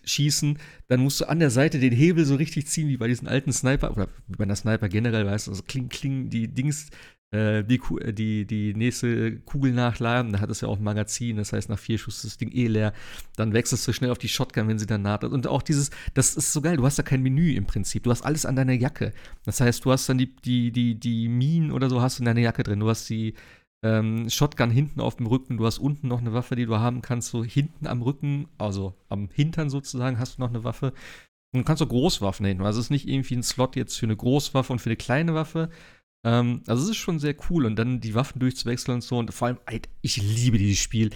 schießen, 0.04 0.59
dann 0.88 1.00
musst 1.00 1.20
du 1.20 1.28
an 1.28 1.40
der 1.40 1.50
Seite 1.50 1.78
den 1.78 1.92
Hebel 1.92 2.24
so 2.24 2.37
richtig 2.37 2.66
ziehen, 2.66 2.88
wie 2.88 2.96
bei 2.96 3.09
diesen 3.09 3.28
alten 3.28 3.52
Sniper, 3.52 3.90
oder 3.92 4.09
wie 4.26 4.37
bei 4.37 4.44
einer 4.44 4.56
Sniper 4.56 4.88
generell, 4.88 5.26
weißt 5.26 5.46
du, 5.46 5.52
also 5.52 5.62
kling, 5.62 5.88
kling, 5.88 6.30
die 6.30 6.48
Dings, 6.48 6.90
die, 7.32 7.78
Ku- 7.78 7.98
äh, 7.98 8.12
die, 8.12 8.44
die 8.44 8.74
nächste 8.74 9.38
Kugel 9.40 9.72
nachladen, 9.72 10.32
da 10.32 10.40
hat 10.40 10.50
es 10.50 10.62
ja 10.62 10.68
auch 10.68 10.78
ein 10.78 10.82
Magazin, 10.82 11.36
das 11.36 11.52
heißt, 11.52 11.68
nach 11.68 11.78
vier 11.78 11.96
Schuss 11.96 12.16
ist 12.16 12.24
das 12.24 12.38
Ding 12.38 12.50
eh 12.52 12.66
leer, 12.66 12.92
dann 13.36 13.52
wechselst 13.52 13.86
du 13.86 13.92
schnell 13.92 14.10
auf 14.10 14.18
die 14.18 14.28
Shotgun, 14.28 14.66
wenn 14.66 14.78
sie 14.80 14.86
dann 14.86 15.02
naht. 15.02 15.22
Und 15.22 15.46
auch 15.46 15.62
dieses, 15.62 15.90
das 16.14 16.34
ist 16.34 16.52
so 16.52 16.60
geil, 16.60 16.76
du 16.76 16.84
hast 16.84 16.98
da 16.98 17.04
kein 17.04 17.22
Menü 17.22 17.52
im 17.54 17.66
Prinzip, 17.66 18.02
du 18.02 18.10
hast 18.10 18.22
alles 18.22 18.46
an 18.46 18.56
deiner 18.56 18.72
Jacke. 18.72 19.12
Das 19.44 19.60
heißt, 19.60 19.84
du 19.84 19.92
hast 19.92 20.08
dann 20.08 20.18
die, 20.18 20.34
die, 20.44 20.72
die, 20.72 20.96
die 20.96 21.28
Minen 21.28 21.70
oder 21.70 21.88
so 21.88 22.00
hast 22.00 22.18
du 22.18 22.22
in 22.22 22.26
deiner 22.26 22.40
Jacke 22.40 22.64
drin, 22.64 22.80
du 22.80 22.88
hast 22.88 23.08
die 23.08 23.34
ähm, 23.84 24.28
Shotgun 24.28 24.70
hinten 24.70 25.00
auf 25.00 25.16
dem 25.16 25.26
Rücken, 25.26 25.56
du 25.56 25.66
hast 25.66 25.78
unten 25.78 26.08
noch 26.08 26.20
eine 26.20 26.32
Waffe, 26.32 26.56
die 26.56 26.66
du 26.66 26.78
haben 26.78 27.00
kannst, 27.00 27.30
so 27.30 27.44
hinten 27.44 27.86
am 27.86 28.02
Rücken, 28.02 28.48
also 28.58 28.94
am 29.08 29.28
Hintern 29.32 29.70
sozusagen, 29.70 30.18
hast 30.18 30.36
du 30.38 30.42
noch 30.42 30.50
eine 30.50 30.64
Waffe. 30.64 30.92
Und 31.52 31.60
du 31.60 31.64
kannst 31.64 31.82
auch 31.82 31.88
Großwaffen 31.88 32.46
hinten. 32.46 32.64
Also 32.64 32.78
es 32.78 32.86
ist 32.86 32.90
nicht 32.90 33.08
irgendwie 33.08 33.36
ein 33.36 33.42
Slot 33.42 33.74
jetzt 33.76 33.98
für 33.98 34.06
eine 34.06 34.16
Großwaffe 34.16 34.72
und 34.72 34.78
für 34.80 34.88
eine 34.90 34.96
kleine 34.96 35.34
Waffe. 35.34 35.70
Ähm, 36.24 36.62
also 36.66 36.85
es 36.85 36.90
ist 36.90 36.96
schon 36.96 37.18
sehr 37.18 37.35
cool 37.48 37.66
und 37.66 37.76
dann 37.76 38.00
die 38.00 38.14
Waffen 38.14 38.40
durchzuwechseln 38.40 38.96
und 38.96 39.02
so. 39.02 39.18
Und 39.18 39.33
vor 39.33 39.48
allem, 39.48 39.59
ich 40.02 40.16
liebe 40.16 40.59
dieses 40.59 40.83
Spiel. 40.83 41.11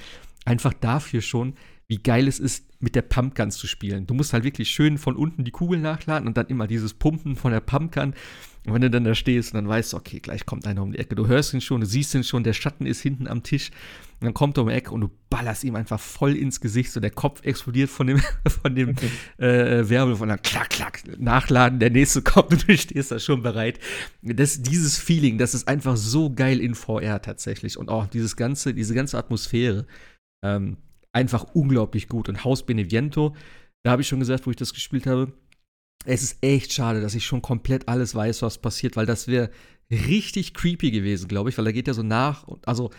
Einfach 0.47 0.75
dafür 0.75 1.23
schon, 1.23 1.55
wie 1.87 1.99
geil 1.99 2.29
es 2.29 2.39
ist, 2.39 2.67
mit 2.81 2.95
der 2.95 3.03
Pumpgun 3.03 3.51
zu 3.51 3.67
spielen. 3.67 4.07
Du 4.07 4.15
musst 4.15 4.33
halt 4.33 4.45
wirklich 4.45 4.71
schön 4.71 4.99
von 4.99 5.17
unten 5.17 5.45
die 5.45 5.51
Kugel 5.51 5.79
nachladen 5.79 6.29
und 6.29 6.37
dann 6.37 6.47
immer 6.49 6.67
dieses 6.67 6.95
Pumpen 6.95 7.37
von 7.37 7.53
der 7.53 7.61
Pumpgun. 7.61 8.15
Und 8.67 8.73
wenn 8.73 8.81
du 8.81 8.91
dann 8.91 9.05
da 9.05 9.15
stehst 9.15 9.53
und 9.53 9.59
dann 9.59 9.69
weißt 9.69 9.93
du, 9.93 9.99
okay, 9.99 10.21
gleich 10.21 10.47
kommt 10.47 10.67
einer 10.67 10.83
um 10.83 10.93
die 10.93 10.99
Ecke. 10.99 11.15
Du 11.15 11.27
hörst 11.27 11.53
ihn 11.53 11.61
schon, 11.61 11.83
du 11.83 11.87
siehst 11.87 12.15
ihn 12.15 12.25
schon, 12.25 12.45
der 12.45 12.55
Schatten 12.55 12.87
ist 12.87 13.03
hinten 13.03 13.27
am 13.29 13.43
Tisch. 13.43 13.71
Und 14.21 14.27
dann 14.27 14.35
kommt 14.35 14.57
er 14.57 14.63
um 14.63 14.69
die 14.71 14.75
Ecke 14.75 14.91
und 14.91 15.03
du 15.03 15.11
ballerst 15.29 15.65
ihm 15.65 15.77
einfach 15.77 16.01
voll 16.01 16.35
ins 16.35 16.61
Gesicht. 16.61 16.91
So 16.91 17.01
der 17.01 17.11
Kopf 17.11 17.45
explodiert 17.45 17.91
von 17.91 18.07
dem, 18.07 18.23
von 18.63 18.75
dem 18.75 18.95
äh, 19.37 19.89
Werwolf 19.89 20.21
und 20.23 20.29
dann 20.29 20.41
klack, 20.41 20.71
klack, 20.71 21.03
nachladen, 21.19 21.79
der 21.79 21.91
nächste 21.91 22.23
kommt 22.23 22.53
und 22.53 22.67
du 22.67 22.77
stehst 22.79 23.11
da 23.11 23.19
schon 23.19 23.43
bereit. 23.43 23.79
Das, 24.23 24.63
dieses 24.63 24.97
Feeling, 24.97 25.37
das 25.37 25.53
ist 25.53 25.69
einfach 25.69 25.99
so 25.99 26.33
geil 26.33 26.59
in 26.59 26.75
VR 26.75 27.21
tatsächlich. 27.21 27.77
Und 27.77 27.91
auch 27.91 28.07
dieses 28.07 28.35
ganze, 28.35 28.73
diese 28.73 28.95
ganze 28.95 29.19
Atmosphäre. 29.19 29.87
Ähm, 30.43 30.79
einfach 31.13 31.45
unglaublich 31.55 32.09
gut. 32.09 32.29
Und 32.29 32.45
Haus 32.45 32.65
Beneviento, 32.65 33.35
da 33.83 33.91
habe 33.93 34.03
ich 34.03 34.09
schon 34.09 34.21
gesagt, 34.21 34.47
wo 34.47 34.51
ich 34.51 34.57
das 34.57 34.73
gespielt 34.73 35.07
habe, 35.07 35.33
es 36.05 36.23
ist 36.23 36.39
echt 36.43 36.73
schade, 36.73 37.01
dass 37.01 37.15
ich 37.15 37.25
schon 37.25 37.43
komplett 37.43 37.89
alles 37.89 38.15
weiß, 38.15 38.43
was 38.43 38.59
passiert, 38.59 38.97
weil 38.97 39.07
das 39.07 39.29
wäre 39.29 39.51
richtig 39.91 40.55
creepy 40.55 40.91
gewesen, 40.91 41.29
glaube 41.29 41.51
ich, 41.51 41.59
weil 41.59 41.65
da 41.65 41.73
geht 41.73 41.89
ja 41.89 41.95
so 41.95 42.03
nach, 42.03 42.45
und- 42.45 42.67
also 42.67 42.91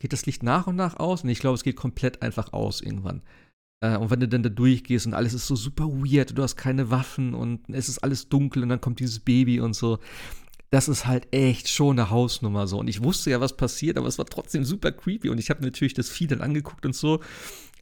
geht 0.00 0.12
das 0.12 0.26
Licht 0.26 0.42
nach 0.42 0.66
und 0.66 0.76
nach 0.76 0.96
aus? 0.96 1.24
Und 1.24 1.30
ich 1.30 1.40
glaube, 1.40 1.54
es 1.56 1.64
geht 1.64 1.76
komplett 1.76 2.22
einfach 2.22 2.52
aus 2.52 2.80
irgendwann. 2.80 3.22
Äh, 3.84 3.96
und 3.96 4.10
wenn 4.10 4.20
du 4.20 4.28
dann 4.28 4.42
da 4.42 4.48
durchgehst 4.48 5.06
und 5.06 5.14
alles 5.14 5.34
ist 5.34 5.46
so 5.46 5.56
super 5.56 5.86
weird, 5.88 6.36
du 6.36 6.42
hast 6.42 6.56
keine 6.56 6.90
Waffen 6.90 7.34
und 7.34 7.68
es 7.68 7.88
ist 7.88 7.98
alles 7.98 8.28
dunkel 8.28 8.62
und 8.62 8.68
dann 8.68 8.80
kommt 8.80 9.00
dieses 9.00 9.20
Baby 9.20 9.60
und 9.60 9.74
so. 9.74 9.98
Das 10.70 10.88
ist 10.88 11.06
halt 11.06 11.28
echt 11.32 11.68
schon 11.68 11.98
eine 11.98 12.10
Hausnummer 12.10 12.66
so. 12.66 12.78
Und 12.78 12.88
ich 12.88 13.02
wusste 13.02 13.30
ja, 13.30 13.40
was 13.40 13.56
passiert, 13.56 13.96
aber 13.96 14.06
es 14.06 14.18
war 14.18 14.26
trotzdem 14.26 14.64
super 14.64 14.92
creepy. 14.92 15.30
Und 15.30 15.38
ich 15.38 15.48
habe 15.48 15.62
natürlich 15.64 15.94
das 15.94 16.10
Vieh 16.10 16.26
dann 16.26 16.42
angeguckt 16.42 16.84
und 16.84 16.94
so. 16.94 17.20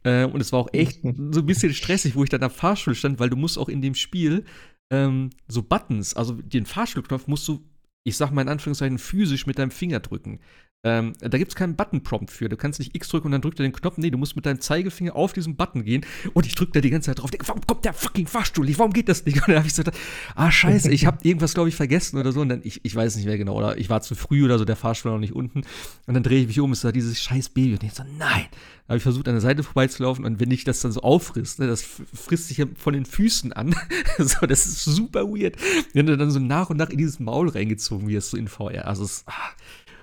Äh, 0.03 0.25
und 0.25 0.41
es 0.41 0.51
war 0.51 0.59
auch 0.59 0.69
echt 0.73 1.01
so 1.03 1.41
ein 1.41 1.45
bisschen 1.45 1.73
stressig, 1.73 2.15
wo 2.15 2.23
ich 2.23 2.29
dann 2.29 2.43
am 2.43 2.51
Fahrstuhl 2.51 2.95
stand, 2.95 3.19
weil 3.19 3.29
du 3.29 3.35
musst 3.35 3.57
auch 3.57 3.69
in 3.69 3.81
dem 3.81 3.95
Spiel 3.95 4.45
ähm, 4.91 5.29
so 5.47 5.63
Buttons, 5.63 6.13
also 6.13 6.33
den 6.33 6.65
Fahrstuhlknopf 6.65 7.27
musst 7.27 7.47
du, 7.47 7.63
ich 8.03 8.17
sag 8.17 8.31
mal 8.31 8.41
in 8.41 8.49
Anführungszeichen, 8.49 8.99
physisch 8.99 9.45
mit 9.45 9.59
deinem 9.59 9.71
Finger 9.71 9.99
drücken. 9.99 10.39
Ähm, 10.87 11.13
da 11.19 11.37
gibt 11.37 11.51
es 11.51 11.55
keinen 11.55 11.75
Button-Prompt 11.75 12.31
für. 12.31 12.47
Du 12.47 12.55
kannst 12.55 12.79
nicht 12.79 12.95
X 12.95 13.09
drücken 13.09 13.27
und 13.27 13.31
dann 13.33 13.41
drückt 13.41 13.59
er 13.59 13.63
den 13.63 13.73
Knopf. 13.73 13.97
Nee, 13.97 14.09
du 14.09 14.17
musst 14.17 14.37
mit 14.37 14.45
deinem 14.45 14.61
Zeigefinger 14.61 15.15
auf 15.17 15.33
diesen 15.33 15.57
Button 15.57 15.83
gehen 15.83 16.05
und 16.33 16.45
ich 16.45 16.55
drücke 16.55 16.71
da 16.71 16.79
die 16.79 16.89
ganze 16.89 17.07
Zeit 17.07 17.19
drauf. 17.19 17.29
Warum 17.45 17.61
kommt 17.67 17.83
der 17.83 17.93
fucking 17.93 18.25
Fahrstuhl 18.25 18.65
nicht? 18.65 18.79
Warum 18.79 18.93
geht 18.93 19.09
das 19.09 19.25
nicht? 19.25 19.37
Und 19.47 19.49
dann 19.49 19.57
habe 19.57 19.67
ich 19.67 19.73
so 19.73 19.83
gedacht, 19.83 19.99
ah, 20.35 20.49
scheiße, 20.49 20.89
ich 20.91 21.05
habe 21.05 21.17
irgendwas, 21.23 21.53
glaube 21.53 21.69
ich, 21.69 21.75
vergessen 21.75 22.17
oder 22.17 22.31
so. 22.31 22.41
Und 22.41 22.49
dann, 22.49 22.61
ich, 22.63 22.79
ich 22.83 22.95
weiß 22.95 23.17
nicht 23.17 23.25
mehr 23.25 23.37
genau, 23.37 23.55
oder 23.55 23.77
ich 23.77 23.89
war 23.89 24.01
zu 24.01 24.15
früh 24.15 24.45
oder 24.45 24.57
so, 24.57 24.65
der 24.65 24.75
Fahrstuhl 24.75 25.11
war 25.11 25.17
noch 25.17 25.21
nicht 25.21 25.35
unten. 25.35 25.63
Und 26.05 26.13
dann 26.13 26.23
drehe 26.23 26.41
ich 26.41 26.47
mich 26.47 26.59
um, 26.59 26.71
ist 26.71 26.83
da 26.83 26.91
dieses 26.91 27.21
scheiß 27.21 27.49
Baby. 27.49 27.73
Und 27.73 27.83
ich 27.83 27.93
so, 27.93 28.03
nein. 28.17 28.45
Da 28.87 28.93
habe 28.93 28.97
ich 28.97 29.03
versucht, 29.03 29.27
an 29.27 29.33
der 29.33 29.41
Seite 29.41 29.63
vorbeizulaufen 29.63 30.23
und 30.23 30.39
wenn 30.39 30.49
ich 30.49 30.63
das 30.63 30.79
dann 30.79 30.93
so 30.93 31.01
auffrisst, 31.01 31.59
ne, 31.59 31.67
das 31.67 31.81
frisst 31.81 32.47
sich 32.47 32.57
ja 32.57 32.65
von 32.77 32.93
den 32.93 33.05
Füßen 33.05 33.51
an. 33.51 33.75
so, 34.17 34.45
das 34.47 34.65
ist 34.65 34.85
super 34.85 35.25
weird. 35.25 35.57
Wenn 35.91 36.05
du 36.05 36.15
dann 36.15 36.31
so 36.31 36.39
nach 36.39 36.69
und 36.69 36.77
nach 36.77 36.89
in 36.89 36.97
dieses 36.97 37.19
Maul 37.19 37.49
reingezogen 37.49 38.07
wirst, 38.07 38.29
so 38.29 38.37
in 38.37 38.47
VR. 38.47 38.87
Also, 38.87 39.03
es, 39.03 39.25
ah, 39.27 39.33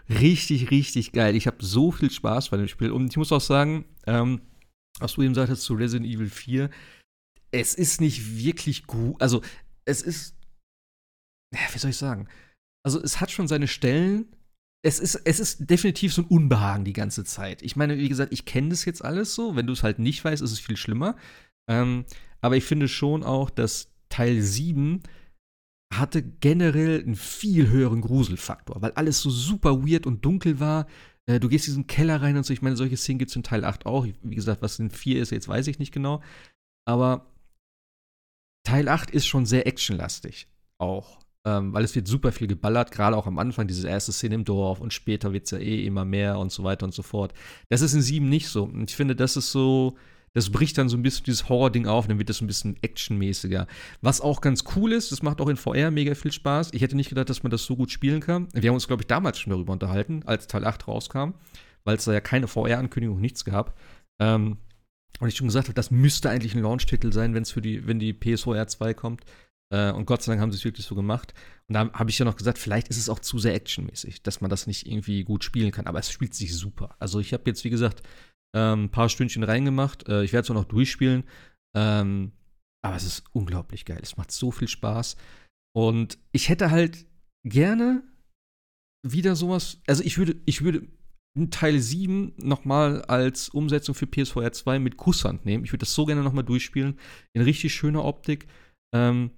richtig, 0.09 0.71
richtig 0.71 1.13
geil. 1.13 1.37
Ich 1.37 1.47
habe 1.47 1.65
so 1.65 1.91
viel 1.91 2.11
Spaß 2.11 2.51
bei 2.51 2.57
dem 2.57 2.69
Spiel. 2.69 2.91
Und 2.91 3.11
ich 3.11 3.17
muss 3.17 3.33
auch 3.33 3.41
sagen, 3.41 3.85
ähm, 4.07 4.41
was 4.99 5.15
du 5.15 5.23
eben 5.23 5.35
sagtest 5.35 5.63
zu 5.63 5.75
Resident 5.75 6.09
Evil 6.11 6.31
4, 6.31 6.71
es 7.51 7.75
ist 7.75 8.01
nicht 8.01 8.37
wirklich 8.37 8.87
gut. 8.87 9.21
Also, 9.21 9.43
es 9.85 10.03
ist. 10.03 10.37
Wie 11.53 11.79
soll 11.79 11.91
ich 11.91 11.97
sagen? 11.97 12.29
Also, 12.85 13.01
es 13.03 13.21
hat 13.21 13.31
schon 13.31 13.49
seine 13.49 13.69
Stellen. 13.69 14.27
Es 14.85 14.99
ist, 14.99 15.15
es 15.25 15.41
ist 15.41 15.71
definitiv 15.71 16.13
so 16.13 16.23
ein 16.23 16.29
Unbehagen 16.29 16.85
die 16.85 16.93
ganze 16.93 17.25
Zeit. 17.25 17.63
Ich 17.63 17.75
meine, 17.75 17.97
wie 17.97 18.09
gesagt, 18.09 18.33
ich 18.33 18.45
kenne 18.45 18.69
das 18.69 18.85
jetzt 18.85 19.03
alles 19.03 19.35
so. 19.35 19.57
Wenn 19.57 19.67
du 19.67 19.73
es 19.73 19.83
halt 19.83 19.99
nicht 19.99 20.23
weißt, 20.23 20.43
ist 20.43 20.53
es 20.53 20.61
viel 20.61 20.77
schlimmer. 20.77 21.17
Ähm, 21.71 22.05
aber 22.43 22.57
ich 22.57 22.65
finde 22.65 22.89
schon 22.89 23.23
auch, 23.23 23.49
dass 23.49 23.95
Teil 24.11 24.43
7 24.43 25.03
hatte 25.99 26.23
generell 26.23 27.03
einen 27.03 27.17
viel 27.17 27.69
höheren 27.69 28.01
Gruselfaktor, 28.01 28.81
weil 28.83 28.93
alles 28.93 29.21
so 29.21 29.31
super 29.31 29.87
weird 29.87 30.07
und 30.07 30.25
dunkel 30.25 30.61
war. 30.61 30.87
Äh, 31.27 31.41
du 31.41 31.49
gehst 31.49 31.67
in 31.67 31.73
diesen 31.73 31.87
Keller 31.87 32.23
rein 32.23 32.37
und 32.37 32.45
so. 32.45 32.53
Ich 32.53 32.63
meine, 32.63 32.77
solche 32.77 32.97
Szenen 32.97 33.19
gibt 33.19 33.31
es 33.31 33.37
in 33.37 33.43
Teil 33.43 33.65
8 33.65 33.87
auch. 33.87 34.07
Wie 34.23 34.35
gesagt, 34.35 34.63
was 34.63 34.79
in 34.79 34.91
4 34.91 35.21
ist, 35.21 35.31
jetzt 35.31 35.49
weiß 35.49 35.67
ich 35.67 35.79
nicht 35.79 35.93
genau. 35.93 36.23
Aber 36.87 37.27
Teil 38.65 38.89
8 38.89 39.11
ist 39.11 39.27
schon 39.27 39.47
sehr 39.47 39.67
actionlastig 39.67 40.49
auch. 40.79 41.21
Ähm, 41.47 41.75
weil 41.75 41.85
es 41.85 41.95
wird 41.95 42.09
super 42.09 42.33
viel 42.33 42.47
geballert, 42.47 42.91
gerade 42.91 43.17
auch 43.17 43.27
am 43.27 43.39
Anfang, 43.39 43.67
diese 43.67 43.87
erste 43.87 44.13
Szene 44.13 44.37
im 44.37 44.45
Dorf 44.45 44.81
und 44.81 44.95
später 44.95 45.35
wird 45.35 45.45
es 45.45 45.51
ja 45.51 45.59
eh 45.59 45.85
immer 45.85 46.07
mehr 46.07 46.39
und 46.39 46.51
so 46.51 46.65
weiter 46.65 46.87
und 46.87 46.95
so 46.95 47.03
fort. 47.03 47.35
Das 47.69 47.83
ist 47.83 47.93
in 47.93 48.01
7 48.01 48.27
nicht 48.29 48.49
so. 48.49 48.65
Und 48.65 48.91
ich 48.91 48.97
finde, 48.97 49.15
das 49.15 49.37
ist 49.37 49.53
so 49.53 49.97
das 50.35 50.51
bricht 50.51 50.77
dann 50.77 50.89
so 50.89 50.97
ein 50.97 51.03
bisschen 51.03 51.25
dieses 51.25 51.49
Horror-Ding 51.49 51.87
auf, 51.87 52.09
dann 52.09 52.19
wird 52.19 52.29
das 52.29 52.41
ein 52.41 52.49
bisschen 52.49 52.77
actionmäßiger. 52.83 53.67
Was 54.01 54.21
auch 54.21 54.41
ganz 54.41 54.65
cool 54.75 54.93
ist, 54.93 55.13
das 55.13 55.23
macht 55.23 55.41
auch 55.41 55.49
in 55.49 55.57
VR 55.57 55.91
mega 55.91 56.15
viel 56.15 56.33
Spaß. 56.33 56.71
Ich 56.73 56.83
hätte 56.83 56.97
nicht 56.97 57.09
gedacht, 57.09 57.31
dass 57.31 57.45
man 57.45 57.51
das 57.51 57.65
so 57.65 57.77
gut 57.77 57.93
spielen 57.93 58.21
kann. 58.21 58.49
Wir 58.53 58.69
haben 58.69 58.75
uns, 58.75 58.89
glaube 58.89 59.03
ich, 59.03 59.07
damals 59.07 59.39
schon 59.39 59.53
darüber 59.53 59.73
unterhalten, 59.73 60.23
als 60.27 60.49
Teil 60.49 60.65
8 60.65 60.89
rauskam, 60.89 61.35
weil 61.85 61.97
es 61.97 62.05
da 62.05 62.13
ja 62.13 62.21
keine 62.21 62.49
VR-Ankündigung, 62.49 63.21
nichts 63.21 63.45
gab. 63.45 63.79
Ähm, 64.21 64.59
und 65.21 65.29
ich 65.29 65.37
schon 65.37 65.47
gesagt 65.47 65.69
habe, 65.69 65.75
das 65.75 65.93
müsste 65.93 66.31
eigentlich 66.31 66.55
ein 66.55 66.63
Launch-Titel 66.63 67.13
sein, 67.13 67.35
wenn's 67.35 67.53
für 67.53 67.63
die, 67.63 67.87
wenn 67.87 68.01
die 68.01 68.13
PSVR 68.13 68.67
2 68.67 68.95
kommt. 68.95 69.25
Äh, 69.71 69.93
und 69.93 70.07
Gott 70.07 70.23
sei 70.23 70.33
Dank 70.33 70.43
haben 70.43 70.51
sie 70.51 70.59
es 70.59 70.65
wirklich 70.65 70.87
so 70.87 70.97
gemacht. 70.97 71.33
Und 71.69 71.75
da 71.75 71.93
habe 71.93 72.11
ich 72.11 72.19
ja 72.19 72.25
noch 72.25 72.37
gesagt, 72.37 72.59
vielleicht 72.59 72.89
ist 72.89 72.99
es 72.99 73.09
auch 73.09 73.21
zu 73.21 73.39
sehr 73.39 73.55
actionmäßig, 73.55 74.23
dass 74.23 74.41
man 74.41 74.51
das 74.51 74.67
nicht 74.67 74.87
irgendwie 74.87 75.23
gut 75.23 75.45
spielen 75.45 75.71
kann. 75.71 75.87
Aber 75.87 76.01
es 76.01 76.11
spielt 76.11 76.35
sich 76.35 76.55
super. 76.57 76.97
Also 76.99 77.21
ich 77.21 77.33
habe 77.33 77.45
jetzt, 77.47 77.65
wie 77.65 77.71
gesagt, 77.71 78.03
ähm, 78.55 78.85
ein 78.85 78.91
paar 78.91 79.09
Stündchen 79.09 79.43
reingemacht. 79.43 80.09
Äh, 80.09 80.25
ich 80.25 80.33
werde 80.33 80.45
es 80.45 80.51
auch 80.51 80.55
noch 80.55 80.65
durchspielen. 80.65 81.25
Ähm, 81.77 82.33
aber 82.83 82.97
es 82.97 83.05
ist 83.05 83.25
unglaublich 83.33 83.85
geil. 83.85 84.01
Es 84.03 84.17
macht 84.17 84.31
so 84.31 84.51
viel 84.51 84.69
Spaß. 84.69 85.17
Und 85.77 86.19
ich 86.33 86.49
hätte 86.49 86.71
halt 86.71 87.07
gerne 87.45 88.03
wieder 89.07 89.37
sowas. 89.37 89.83
Also 89.87 90.03
ich 90.05 90.19
würde, 90.19 90.37
ich 90.47 90.63
würde 90.63 90.87
Teil 91.51 91.81
7 91.81 92.35
nochmal 92.39 93.03
als 93.03 93.49
Umsetzung 93.49 93.95
für 93.95 94.07
PSVR 94.07 94.53
2 94.53 94.79
mit 94.79 94.97
Kusshand 94.97 95.45
nehmen. 95.45 95.65
Ich 95.65 95.73
würde 95.73 95.81
das 95.81 95.95
so 95.95 96.05
gerne 96.05 96.23
nochmal 96.23 96.45
durchspielen. 96.45 96.99
In 97.33 97.43
richtig 97.43 97.75
schöner 97.75 98.05
Optik. 98.05 98.47
Ähm, 98.95 99.33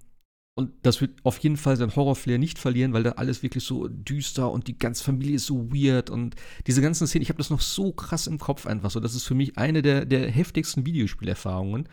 und 0.59 0.73
das 0.83 1.03
wird 1.03 1.21
auf 1.23 1.37
jeden 1.41 1.59
Fall 1.59 1.77
sein 1.77 1.95
Horrorflair 1.95 2.39
nicht 2.39 2.59
verlieren, 2.59 2.95
weil 2.95 3.03
da 3.03 3.13
alles 3.13 3.43
wirklich 3.43 3.63
so 3.63 3.89
düster 3.89 4.51
und 4.51 4.69
die 4.69 4.79
ganze 4.79 5.05
Familie 5.05 5.37
ist 5.37 5.45
so 5.45 5.71
weird 5.71 6.09
und 6.09 6.35
diese 6.67 6.81
ganzen 6.81 7.07
Szenen, 7.07 7.23
ich 7.23 7.29
habe 7.29 7.37
das 7.37 7.51
noch 7.51 7.61
so 7.61 7.93
krass 7.93 8.27
im 8.27 8.39
Kopf 8.39 8.67
einfach 8.67 8.91
so. 8.91 8.99
Das 8.99 9.15
ist 9.15 9.25
für 9.25 9.35
mich 9.35 9.59
eine 9.59 9.83
der, 9.83 10.07
der 10.07 10.31
heftigsten 10.31 10.87
Videospielerfahrungen. 10.87 11.91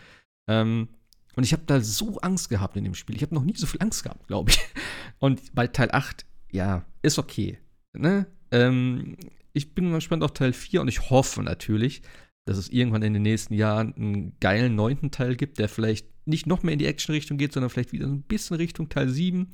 Ähm, 0.47 0.88
und 1.36 1.43
ich 1.43 1.52
habe 1.52 1.63
da 1.65 1.82
so 1.82 2.19
Angst 2.19 2.49
gehabt 2.49 2.78
in 2.78 2.86
dem 2.86 2.93
Spiel. 2.93 3.17
Ich 3.17 3.21
habe 3.21 3.36
noch 3.36 3.43
nie 3.43 3.56
so 3.56 3.67
viel 3.67 3.82
Angst 3.82 4.04
gehabt, 4.04 4.28
glaube 4.28 4.52
ich. 4.52 4.60
Und 5.19 5.54
bei 5.54 5.67
Teil 5.67 5.89
8, 5.91 6.26
ja, 6.52 6.86
ist 7.02 7.17
okay. 7.19 7.58
Ne? 7.93 8.28
Ähm, 8.52 9.17
ich 9.52 9.73
bin 9.73 9.91
gespannt 9.91 10.23
auf 10.23 10.34
Teil 10.34 10.54
4 10.54 10.82
und 10.82 10.88
ich 10.88 11.10
hoffe 11.10 11.41
natürlich, 11.43 12.02
dass 12.45 12.58
es 12.58 12.69
irgendwann 12.69 13.04
in 13.04 13.13
den 13.13 13.23
nächsten 13.23 13.54
Jahren 13.54 13.93
einen 13.95 14.39
geilen 14.39 14.76
neunten 14.76 15.12
Teil 15.12 15.36
gibt, 15.36 15.60
der 15.60 15.69
vielleicht 15.69 16.08
nicht 16.25 16.47
noch 16.47 16.63
mehr 16.63 16.73
in 16.73 16.79
die 16.79 16.86
Action-Richtung 16.86 17.38
geht, 17.38 17.53
sondern 17.53 17.69
vielleicht 17.69 17.91
wieder 17.91 18.07
so 18.07 18.13
ein 18.13 18.23
bisschen 18.23 18.57
Richtung 18.57 18.89
Teil 18.89 19.09
7. 19.09 19.51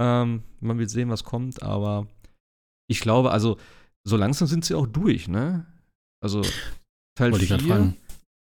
Ähm, 0.00 0.42
man 0.60 0.78
wird 0.78 0.90
sehen, 0.90 1.10
was 1.10 1.24
kommt, 1.24 1.62
aber 1.62 2.06
ich 2.88 3.00
glaube, 3.00 3.32
also 3.32 3.58
so 4.06 4.16
langsam 4.16 4.46
sind 4.46 4.64
sie 4.64 4.74
auch 4.74 4.86
durch, 4.86 5.28
ne? 5.28 5.66
Also 6.22 6.42
Teil 7.16 7.32
Wollte 7.32 7.46
4. 7.46 7.56
Ich 7.56 7.62
fragen. 7.62 7.96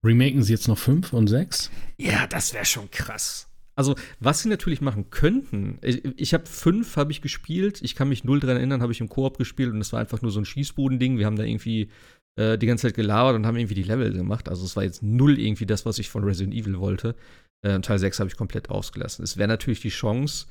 Remaken 0.05 0.43
sie 0.43 0.53
jetzt 0.53 0.69
noch 0.69 0.79
5 0.79 1.13
und 1.13 1.27
6? 1.27 1.71
Ja, 1.99 2.27
das 2.27 2.55
wäre 2.55 2.65
schon 2.65 2.91
krass. 2.91 3.49
Also, 3.77 3.95
was 4.19 4.43
sie 4.43 4.49
natürlich 4.49 4.81
machen 4.81 5.11
könnten, 5.11 5.79
ich, 5.83 6.05
ich 6.05 6.35
habe 6.35 6.47
5 6.47 6.97
habe 6.97 7.13
ich 7.13 7.23
gespielt, 7.23 7.81
ich 7.83 7.95
kann 7.95 8.09
mich 8.09 8.25
null 8.25 8.41
dran 8.41 8.57
erinnern, 8.57 8.83
habe 8.83 8.93
ich 8.93 9.01
im 9.01 9.09
Koop 9.09 9.39
gespielt 9.39 9.73
und 9.73 9.81
es 9.81 9.93
war 9.93 10.01
einfach 10.01 10.23
nur 10.23 10.31
so 10.31 10.41
ein 10.41 10.45
Schießbodending. 10.45 11.19
Wir 11.19 11.27
haben 11.27 11.37
da 11.37 11.45
irgendwie 11.45 11.91
äh, 12.37 12.59
die 12.59 12.67
ganze 12.67 12.89
Zeit 12.89 12.95
gelabert 12.95 13.37
und 13.37 13.47
haben 13.47 13.57
irgendwie 13.57 13.75
die 13.75 13.83
Level 13.83 14.13
gemacht. 14.13 14.49
Also 14.49 14.65
es 14.65 14.77
war 14.77 14.85
jetzt 14.85 15.03
null 15.03 15.39
irgendwie 15.39 15.67
das, 15.67 15.87
was 15.87 15.99
ich 15.99 16.09
von 16.09 16.25
Resident 16.25 16.55
Evil 16.55 16.79
wollte. 16.79 17.15
Äh, 17.63 17.81
Teil 17.81 17.99
6 17.99 18.21
habe 18.21 18.31
ich 18.31 18.37
komplett 18.37 18.71
ausgelassen. 18.71 19.23
Es 19.23 19.37
wäre 19.37 19.49
natürlich 19.49 19.81
die 19.81 19.91
Chance, 19.91 20.47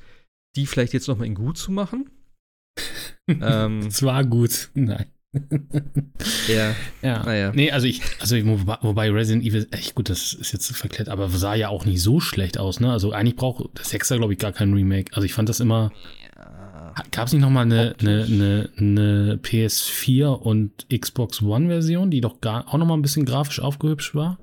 die 0.56 0.66
vielleicht 0.66 0.92
jetzt 0.92 1.08
nochmal 1.08 1.26
in 1.26 1.34
gut 1.34 1.58
zu 1.58 1.72
machen. 1.72 2.10
ähm, 3.28 3.78
es 3.86 4.02
war 4.02 4.24
gut. 4.24 4.70
Nein. 4.74 5.06
ja. 6.48 6.74
Ja. 7.02 7.24
Naja. 7.24 7.52
Nee, 7.54 7.70
also 7.70 7.86
ich, 7.86 8.02
also 8.18 8.36
ich, 8.36 8.44
wobei 8.44 9.10
Resident 9.10 9.44
Evil, 9.44 9.66
echt 9.70 9.94
gut, 9.94 10.10
das 10.10 10.34
ist 10.34 10.52
jetzt 10.52 10.76
verklärt, 10.76 11.08
aber 11.08 11.28
sah 11.28 11.54
ja 11.54 11.68
auch 11.68 11.84
nicht 11.84 12.02
so 12.02 12.20
schlecht 12.20 12.58
aus, 12.58 12.80
ne? 12.80 12.92
Also 12.92 13.12
eigentlich 13.12 13.36
braucht 13.36 13.78
der 13.78 13.84
Sechser, 13.84 14.18
glaube 14.18 14.34
ich, 14.34 14.38
gar 14.38 14.52
kein 14.52 14.74
Remake. 14.74 15.14
Also 15.14 15.24
ich 15.24 15.32
fand 15.32 15.48
das 15.48 15.60
immer. 15.60 15.92
Gab 17.12 17.28
es 17.28 17.32
nicht 17.32 17.42
nochmal 17.42 17.66
eine, 17.66 17.94
eine, 18.00 18.24
eine, 18.24 18.70
eine 18.76 19.40
PS4 19.40 20.26
und 20.26 20.86
Xbox 20.90 21.40
One-Version, 21.40 22.10
die 22.10 22.20
doch 22.20 22.40
gar, 22.40 22.68
auch 22.68 22.78
nochmal 22.78 22.98
ein 22.98 23.02
bisschen 23.02 23.24
grafisch 23.24 23.60
aufgehübscht 23.60 24.14
war? 24.16 24.38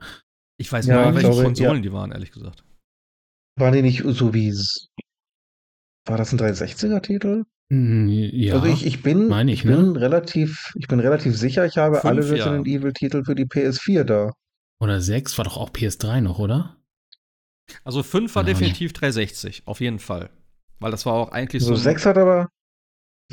Ich 0.57 0.71
weiß 0.71 0.87
ja, 0.87 1.11
nicht, 1.11 1.23
welche 1.23 1.43
Konsolen 1.43 1.75
ja. 1.75 1.81
die 1.81 1.93
waren, 1.93 2.11
ehrlich 2.11 2.31
gesagt. 2.31 2.63
Waren 3.57 3.73
die 3.73 3.81
nicht 3.81 4.03
so 4.05 4.33
wie. 4.33 4.53
War 6.05 6.17
das 6.17 6.31
ein 6.31 6.39
360er-Titel? 6.39 7.43
Hm, 7.69 8.07
ja, 8.07 8.55
also 8.55 8.65
ich, 8.67 8.85
ich 8.85 9.03
bin, 9.03 9.29
ich, 9.29 9.53
ich 9.53 9.63
bin 9.63 9.93
ne? 9.93 9.99
relativ, 9.99 10.71
ich 10.75 10.87
bin 10.87 11.01
relativ 11.01 11.37
sicher, 11.37 11.65
ich 11.65 11.77
habe 11.77 11.95
Fünf, 11.95 12.05
alle 12.05 12.21
Resident 12.21 12.65
ja. 12.65 12.77
Evil 12.77 12.93
Titel 12.93 13.25
für 13.25 13.35
die 13.35 13.45
PS4 13.45 14.05
da. 14.05 14.31
Oder 14.79 15.01
6 15.01 15.37
war 15.37 15.45
doch 15.45 15.57
auch 15.57 15.71
PS3 15.71 16.21
noch, 16.21 16.39
oder? 16.39 16.77
Also 17.83 18.03
5 18.03 18.33
war 18.35 18.43
ja, 18.43 18.53
definitiv 18.53 18.93
nee. 18.93 18.99
360, 18.99 19.63
auf 19.65 19.81
jeden 19.81 19.99
Fall. 19.99 20.29
Weil 20.79 20.91
das 20.91 21.05
war 21.05 21.13
auch 21.13 21.31
eigentlich 21.33 21.63
also 21.63 21.75
so. 21.75 21.81
6 21.81 22.05
hat 22.05 22.17
aber 22.17 22.47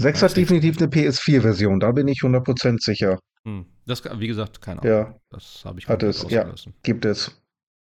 6 0.00 0.22
hat 0.22 0.37
definitiv 0.37 0.78
eine 0.78 0.88
PS4-Version, 0.88 1.78
da 1.78 1.92
bin 1.92 2.08
ich 2.08 2.18
100% 2.18 2.82
sicher. 2.82 3.20
Hm. 3.46 3.66
Das, 3.87 4.02
wie 4.18 4.26
gesagt, 4.26 4.61
keine 4.62 4.80
Ahnung. 4.80 4.92
Ja. 4.92 5.20
Das 5.30 5.64
habe 5.64 5.78
ich 5.78 5.88
Hat 5.88 6.02
es, 6.02 6.26
ja, 6.30 6.52
gibt 6.83 7.04
es. 7.04 7.40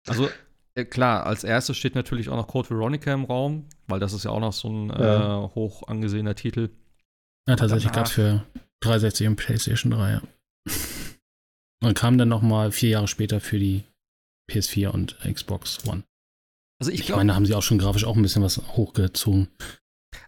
Also, 0.08 0.30
äh, 0.76 0.86
klar, 0.86 1.26
als 1.26 1.44
erstes 1.44 1.78
steht 1.78 1.96
natürlich 1.96 2.30
auch 2.30 2.38
noch 2.38 2.48
Code 2.48 2.70
Veronica 2.70 3.14
im 3.14 3.26
Raum, 3.26 3.68
weil 3.88 4.00
das 4.00 4.14
ist 4.14 4.26
ja 4.26 4.32
auch 4.32 4.40
noch 4.40 4.54
so 4.54 4.70
ein 4.70 4.90
ja. 4.90 5.46
äh, 5.46 5.50
hoch 5.56 5.88
angesehener 5.88 6.36
Titel. 6.36 6.70
Ja, 7.48 7.56
tatsächlich 7.56 7.92
gab 7.92 8.06
es 8.06 8.12
für 8.12 8.46
360 8.82 9.28
und 9.28 9.36
PlayStation 9.36 9.92
3, 9.92 10.12
ja. 10.12 10.22
Und 11.82 11.98
kam 11.98 12.18
dann 12.18 12.28
noch 12.28 12.42
mal 12.42 12.74
vier 12.74 12.90
Jahre 12.90 13.08
später 13.08 13.40
für 13.40 13.58
die 13.58 13.86
PS4 14.52 14.90
und 14.90 15.18
Xbox 15.20 15.88
One. 15.88 16.04
Also 16.80 16.92
ich, 16.92 17.06
glaub, 17.06 17.10
ich 17.10 17.16
meine, 17.18 17.30
da 17.30 17.36
haben 17.36 17.46
sie 17.46 17.56
auch 17.56 17.64
schon 17.64 17.78
grafisch 17.78 18.04
auch 18.04 18.18
ein 18.18 18.22
bisschen 18.22 18.44
was 18.44 18.58
hochgezogen. 18.76 19.48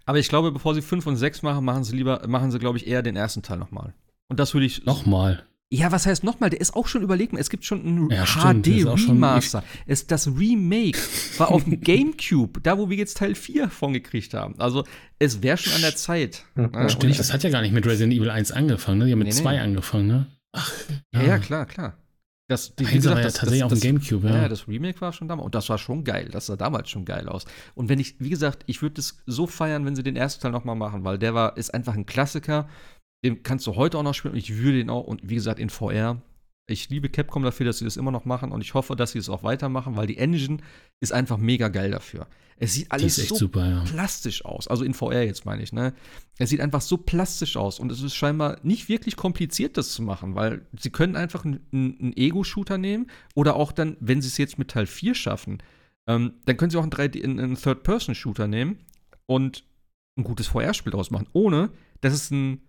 Aber 0.06 0.20
ich 0.20 0.30
glaube, 0.30 0.52
bevor 0.52 0.76
sie 0.76 0.82
5 0.82 1.08
und 1.08 1.18
6 1.18 1.42
machen, 1.42 1.66
machen 1.66 1.84
sie 1.84 1.96
lieber, 1.96 2.26
machen 2.28 2.52
sie, 2.52 2.60
glaube 2.60 2.78
ich, 2.78 2.88
eher 2.88 3.02
den 3.02 3.16
ersten 3.16 3.42
Teil 3.42 3.58
nochmal. 3.58 3.94
Und 4.32 4.40
das 4.40 4.54
würde 4.54 4.66
ich. 4.66 4.86
Nochmal. 4.86 5.44
Ja, 5.74 5.92
was 5.92 6.06
heißt 6.06 6.24
nochmal? 6.26 6.50
Der 6.50 6.60
ist 6.60 6.76
auch 6.76 6.88
schon 6.88 7.02
überlegt. 7.02 7.34
Es 7.38 7.50
gibt 7.50 7.64
schon 7.64 7.86
ein 7.86 8.10
Ja, 8.10 8.26
HD-Remaster. 8.26 9.64
Es 9.86 10.06
Das 10.08 10.28
Remake 10.28 10.98
war 11.38 11.50
auf 11.52 11.64
dem 11.64 11.80
Gamecube, 11.82 12.60
da 12.62 12.78
wo 12.78 12.90
wir 12.90 12.98
jetzt 12.98 13.18
Teil 13.18 13.36
4 13.36 13.70
von 13.70 13.94
gekriegt 13.94 14.34
haben. 14.34 14.56
Also, 14.60 14.84
es 15.20 15.42
wäre 15.42 15.58
schon 15.58 15.74
an 15.74 15.82
der 15.82 15.96
Zeit. 15.96 16.44
Ja, 16.58 16.68
ne? 16.68 16.80
Und 16.80 16.92
Stimmt, 16.92 17.12
ich- 17.12 17.18
das 17.18 17.32
hat 17.34 17.44
ja 17.44 17.50
gar 17.50 17.62
nicht 17.62 17.74
mit 17.74 17.86
Resident 17.86 18.14
Evil 18.14 18.30
1 18.30 18.52
angefangen, 18.52 19.00
ne? 19.00 19.06
Die 19.06 19.12
haben 19.14 19.20
mit 19.20 19.28
Nee, 19.30 19.34
2 19.34 19.52
nee. 19.54 19.60
angefangen, 19.60 20.08
ne? 20.08 20.26
Ach, 20.54 20.72
Ja, 21.14 21.22
ja, 21.24 21.38
klar, 21.40 21.66
klar. 21.66 21.98
Das, 22.50 22.74
wie 22.78 22.86
Eins 22.86 23.06
war 23.06 23.16
ja 23.18 23.24
das- 23.24 23.36
tatsächlich 23.36 23.62
das, 23.62 23.72
auf 23.72 23.80
dem 23.80 23.82
Gamecube, 23.82 24.28
ja. 24.28 24.42
Ja, 24.42 24.50
das 24.50 24.68
Remake 24.68 25.00
war 25.00 25.14
schon 25.14 25.30
damals. 25.30 25.46
Und 25.46 25.56
das 25.56 25.70
war 25.70 25.78
schon 25.78 26.04
geil. 26.04 26.28
Das 26.34 26.48
sah 26.48 26.58
damals 26.58 26.90
schon 26.90 27.06
geil 27.06 27.30
aus. 27.30 27.46
Und 27.76 27.88
wenn 27.88 27.98
ich, 28.00 28.16
wie 28.20 28.30
gesagt, 28.30 28.64
ich 28.68 28.82
würde 28.82 29.00
es 29.00 29.24
so 29.26 29.48
feiern, 29.48 29.86
wenn 29.86 29.96
sie 29.96 30.04
den 30.04 30.18
ersten 30.18 30.42
Teil 30.42 30.52
nochmal 30.52 30.76
machen, 30.76 31.06
weil 31.06 31.18
der 31.18 31.34
war, 31.34 31.56
ist 31.56 31.74
einfach 31.74 31.94
ein 31.94 32.06
Klassiker. 32.06 32.68
Den 33.24 33.44
kannst 33.44 33.68
du 33.68 33.76
heute 33.76 33.98
auch 33.98 34.04
noch 34.04 34.14
spielen. 34.14 34.34
Und 34.34 34.40
ich 34.40 34.58
würde 34.58 34.80
ihn 34.80 34.90
auch, 34.90 35.06
und 35.06 35.30
wie 35.30 35.36
gesagt, 35.36 35.60
in 35.60 35.70
VR. 35.70 36.22
Ich 36.68 36.90
liebe 36.90 37.10
Capcom 37.10 37.44
dafür, 37.44 37.66
dass 37.66 37.80
sie 37.80 37.86
das 37.86 37.98
immer 37.98 38.12
noch 38.12 38.26
machen. 38.26 38.52
Und 38.52 38.62
ich 38.62 38.74
hoffe, 38.74 38.96
dass 38.96 39.12
sie 39.12 39.20
es 39.20 39.30
auch 39.30 39.44
weitermachen, 39.44 39.98
weil 39.98 40.08
die 40.08 40.18
Engine 40.18 40.58
ist 41.02 41.12
einfach 41.12 41.38
mega 41.38 41.68
geil 41.68 41.92
dafür. 41.92 42.28
Es 42.58 42.76
sieht 42.76 42.92
alles 42.92 43.16
so 43.16 43.36
super, 43.36 43.68
ja. 43.68 43.84
plastisch 43.86 44.46
aus. 44.46 44.68
Also 44.68 44.84
in 44.84 44.94
VR 44.94 45.24
jetzt 45.24 45.46
meine 45.46 45.64
ich, 45.64 45.74
ne? 45.74 45.94
Es 46.38 46.52
sieht 46.52 46.62
einfach 46.62 46.82
so 46.82 46.96
plastisch 46.98 47.58
aus 47.58 47.80
und 47.80 47.92
es 47.92 48.04
ist 48.04 48.14
scheinbar 48.14 48.60
nicht 48.62 48.88
wirklich 48.88 49.16
kompliziert, 49.16 49.78
das 49.78 49.92
zu 49.92 50.04
machen, 50.04 50.36
weil 50.36 50.68
sie 50.80 50.92
können 50.92 51.16
einfach 51.16 51.44
einen, 51.44 52.14
Ego-Shooter 52.16 52.78
nehmen 52.78 53.08
oder 53.34 53.56
auch 53.56 53.72
dann, 53.72 53.98
wenn 54.00 54.22
sie 54.22 54.28
es 54.28 54.38
jetzt 54.38 54.60
mit 54.60 54.70
Teil 54.70 54.86
4 54.86 55.16
schaffen, 55.16 55.64
ähm, 56.08 56.34
dann 56.46 56.56
können 56.56 56.70
sie 56.70 56.78
auch 56.78 56.84
einen, 56.84 56.92
3D 56.92 57.24
einen- 57.24 57.40
einen 57.40 57.56
Third-Person-Shooter 57.56 58.48
nehmen 58.48 58.78
und 59.26 59.64
ein 60.16 60.24
gutes 60.24 60.46
VR-Spiel 60.48 60.92
draus 60.92 61.10
machen, 61.10 61.28
ohne 61.34 61.72
dass 62.02 62.14
es 62.14 62.30
ein 62.30 62.62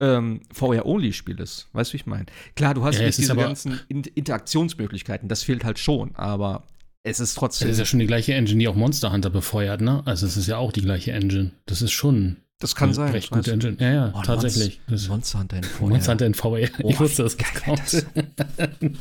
ähm, 0.00 0.40
VR-Only-Spiel 0.52 1.40
ist. 1.40 1.68
Weißt 1.72 1.90
du, 1.90 1.92
wie 1.94 1.96
ich 1.98 2.06
meine? 2.06 2.26
Klar, 2.54 2.74
du 2.74 2.84
hast 2.84 2.96
Ja, 2.96 3.02
jetzt 3.02 3.14
es 3.14 3.18
ist 3.20 3.30
diese 3.30 3.36
ganzen 3.36 3.80
In 3.88 4.02
Interaktionsmöglichkeiten, 4.02 5.28
das 5.28 5.42
fehlt 5.42 5.64
halt 5.64 5.78
schon, 5.78 6.14
aber 6.16 6.64
es 7.02 7.20
ist 7.20 7.30
Das 7.30 7.34
trotzdem. 7.40 7.68
ist 7.70 7.78
ja 7.78 7.84
schon 7.84 8.00
die 8.00 8.06
gleiche 8.06 8.34
Engine, 8.34 8.58
die 8.58 8.68
auch 8.68 8.74
Monster 8.74 9.12
Hunter 9.12 9.30
befeuert, 9.30 9.80
ne? 9.80 10.02
Also 10.06 10.26
es 10.26 10.36
ist 10.36 10.46
ja 10.48 10.56
auch 10.58 10.72
die 10.72 10.82
gleiche 10.82 11.12
Engine. 11.12 11.52
Das 11.66 11.80
ist 11.82 11.92
schon 11.92 12.36
das 12.58 12.74
kann 12.74 12.88
eine 12.88 12.94
sein. 12.94 13.12
recht 13.12 13.30
das 13.30 13.38
gute. 13.38 13.52
Engine. 13.52 13.76
Ja, 13.80 13.92
ja, 13.92 14.12
Oh, 14.16 14.22
tatsächlich. 14.22 14.80
Das 14.88 15.08
Monster 15.08 15.38
Hunter 15.40 15.56
in 15.58 15.62
VR. 15.64 15.88
Monster 15.88 16.12
Hunter 16.12 16.26
in 16.26 16.34
VR. 16.34 16.58
ich 16.58 16.72
Oh, 16.82 16.98
wusste, 16.98 17.22
dass 17.22 17.36
das 17.36 17.54
kommt. 17.62 18.06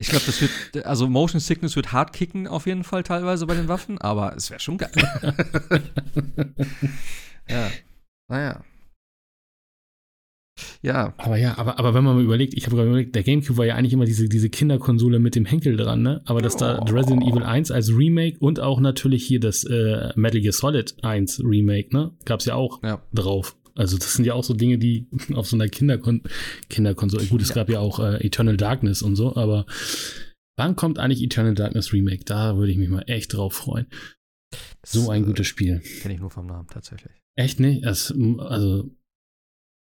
Ich 0.00 0.10
glaube, 0.10 0.26
das 0.26 0.40
wird, 0.40 0.86
also 0.86 1.08
Motion 1.08 1.40
Sickness 1.40 1.74
wird 1.74 1.90
hart 1.90 2.12
kicken 2.12 2.46
auf 2.46 2.66
jeden 2.66 2.84
Fall 2.84 3.02
teilweise 3.02 3.46
bei 3.48 3.56
den 3.56 3.66
Waffen, 3.66 3.98
aber 4.00 4.36
es 4.36 4.48
wäre 4.48 4.60
schon 4.60 4.78
geil. 4.78 4.92
ja, 7.48 7.68
naja. 8.28 8.60
Ja, 10.82 11.14
Aber 11.18 11.36
ja, 11.36 11.58
aber, 11.58 11.78
aber 11.78 11.94
wenn 11.94 12.04
man 12.04 12.16
mal 12.16 12.24
überlegt, 12.24 12.54
ich 12.54 12.66
habe 12.66 12.76
gerade 12.76 12.88
überlegt, 12.88 13.14
der 13.14 13.22
GameCube 13.22 13.58
war 13.58 13.66
ja 13.66 13.74
eigentlich 13.74 13.92
immer 13.92 14.04
diese, 14.04 14.28
diese 14.28 14.48
Kinderkonsole 14.48 15.18
mit 15.18 15.34
dem 15.34 15.44
Henkel 15.44 15.76
dran, 15.76 16.02
ne? 16.02 16.22
Aber 16.24 16.40
dass 16.40 16.56
da 16.56 16.78
Oh. 16.78 16.84
Resident 16.84 17.22
Evil 17.22 17.42
1 17.42 17.70
als 17.70 17.90
Remake 17.90 18.38
und 18.40 18.60
auch 18.60 18.80
natürlich 18.80 19.24
hier 19.24 19.40
das 19.40 19.64
äh, 19.64 20.10
Metal 20.16 20.40
Gear 20.40 20.52
Solid 20.52 20.94
1 21.02 21.40
Remake, 21.44 21.94
ne? 21.94 22.12
Gab's 22.24 22.44
ja 22.44 22.54
auch 22.54 22.82
ja. 22.82 23.02
drauf. 23.12 23.56
Also 23.74 23.96
das 23.96 24.14
sind 24.14 24.24
ja 24.24 24.34
auch 24.34 24.44
so 24.44 24.54
Dinge, 24.54 24.78
die 24.78 25.06
auf 25.34 25.46
so 25.46 25.56
einer 25.56 25.68
Kinderkon 25.68 26.22
Kinderkonsole, 26.68 27.26
gut, 27.26 27.42
es 27.42 27.54
gab 27.54 27.70
ja 27.70 27.80
auch 27.80 28.00
äh, 28.00 28.24
Eternal 28.24 28.56
Darkness 28.56 29.02
und 29.02 29.16
so, 29.16 29.36
aber 29.36 29.66
wann 30.56 30.76
kommt 30.76 30.98
eigentlich 30.98 31.22
Eternal 31.22 31.54
Darkness 31.54 31.92
Remake? 31.92 32.24
Da 32.24 32.56
würde 32.56 32.72
ich 32.72 32.78
mich 32.78 32.88
mal 32.88 33.04
echt 33.06 33.34
drauf 33.34 33.54
freuen. 33.54 33.86
So 34.84 35.10
ein 35.10 35.24
gutes 35.24 35.46
Spiel. 35.46 35.80
Kenne 36.00 36.14
ich 36.14 36.20
nur 36.20 36.30
vom 36.30 36.46
Namen 36.46 36.68
tatsächlich. 36.68 37.12
Echt 37.36 37.60
nicht? 37.60 37.84
Das, 37.84 38.12
also, 38.38 38.90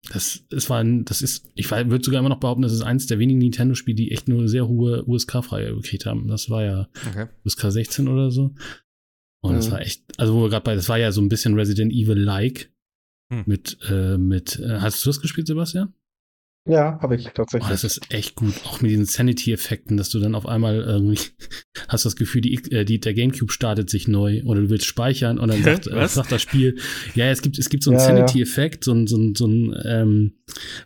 das, 0.09 0.43
es 0.51 0.69
war 0.69 0.79
ein, 0.79 1.03
das 1.05 1.21
ist, 1.21 1.51
ich 1.55 1.69
würde 1.69 2.03
sogar 2.03 2.19
immer 2.19 2.29
noch 2.29 2.39
behaupten, 2.39 2.61
das 2.61 2.71
ist 2.73 2.81
eins 2.81 3.07
der 3.07 3.19
wenigen 3.19 3.39
Nintendo-Spiele, 3.39 3.95
die 3.95 4.11
echt 4.11 4.27
nur 4.27 4.47
sehr 4.47 4.67
hohe 4.67 5.03
USK-Freigabe 5.07 5.75
gekriegt 5.81 6.05
haben. 6.05 6.27
Das 6.27 6.49
war 6.49 6.63
ja 6.63 6.87
Okay. 7.09 7.27
USK 7.45 7.71
16 7.71 8.07
oder 8.07 8.31
so. 8.31 8.53
Und 9.43 9.55
das 9.55 9.67
Mhm. 9.67 9.71
war 9.71 9.81
echt, 9.81 10.03
also 10.17 10.33
wo 10.35 10.43
wir 10.43 10.49
gerade 10.49 10.63
bei, 10.63 10.75
das 10.75 10.89
war 10.89 10.97
ja 10.97 11.11
so 11.11 11.21
ein 11.21 11.29
bisschen 11.29 11.53
Resident 11.55 11.91
Evil-like. 11.91 12.71
Hm. 13.33 13.43
Mit, 13.45 13.77
äh, 13.89 14.17
mit, 14.17 14.57
äh, 14.59 14.79
hast 14.79 15.03
du 15.05 15.09
das 15.09 15.19
gespielt, 15.19 15.47
Sebastian? 15.47 15.93
Ja, 16.67 16.99
habe 17.01 17.15
ich 17.15 17.27
Oh, 17.27 17.31
tatsächlich. 17.33 17.69
das 17.69 17.83
ist 17.83 18.13
echt 18.13 18.35
gut. 18.35 18.53
Auch 18.65 18.81
mit 18.81 18.91
diesen 18.91 19.05
Sanity-Effekten, 19.05 19.97
dass 19.97 20.09
du 20.09 20.19
dann 20.19 20.35
auf 20.35 20.45
einmal 20.45 20.81
irgendwie 20.81 21.19
hast 21.87 22.05
das 22.05 22.15
Gefühl, 22.15 22.41
die, 22.41 22.55
äh, 22.71 22.85
die, 22.85 22.99
der 22.99 23.13
Gamecube 23.13 23.51
startet 23.51 23.89
sich 23.89 24.07
neu 24.07 24.41
oder 24.43 24.61
du 24.61 24.69
willst 24.69 24.85
speichern 24.85 25.39
und 25.39 25.49
dann 25.49 25.63
sagt, 25.63 25.87
äh, 25.87 25.95
Was? 25.95 26.15
sagt 26.15 26.31
das 26.31 26.41
Spiel, 26.41 26.77
ja, 27.15 27.25
es 27.29 27.41
gibt, 27.41 27.57
es 27.57 27.69
gibt 27.69 27.83
so 27.83 27.91
einen 27.91 27.99
Ja, 27.99 28.09
ja. 28.09 28.15
Sanity-Effekt, 28.15 28.83
so 28.83 28.93
ein, 28.93 29.07
so 29.07 29.17
ein, 29.17 29.35
so 29.35 29.47
ein 29.47 29.75
ähm, 29.85 30.33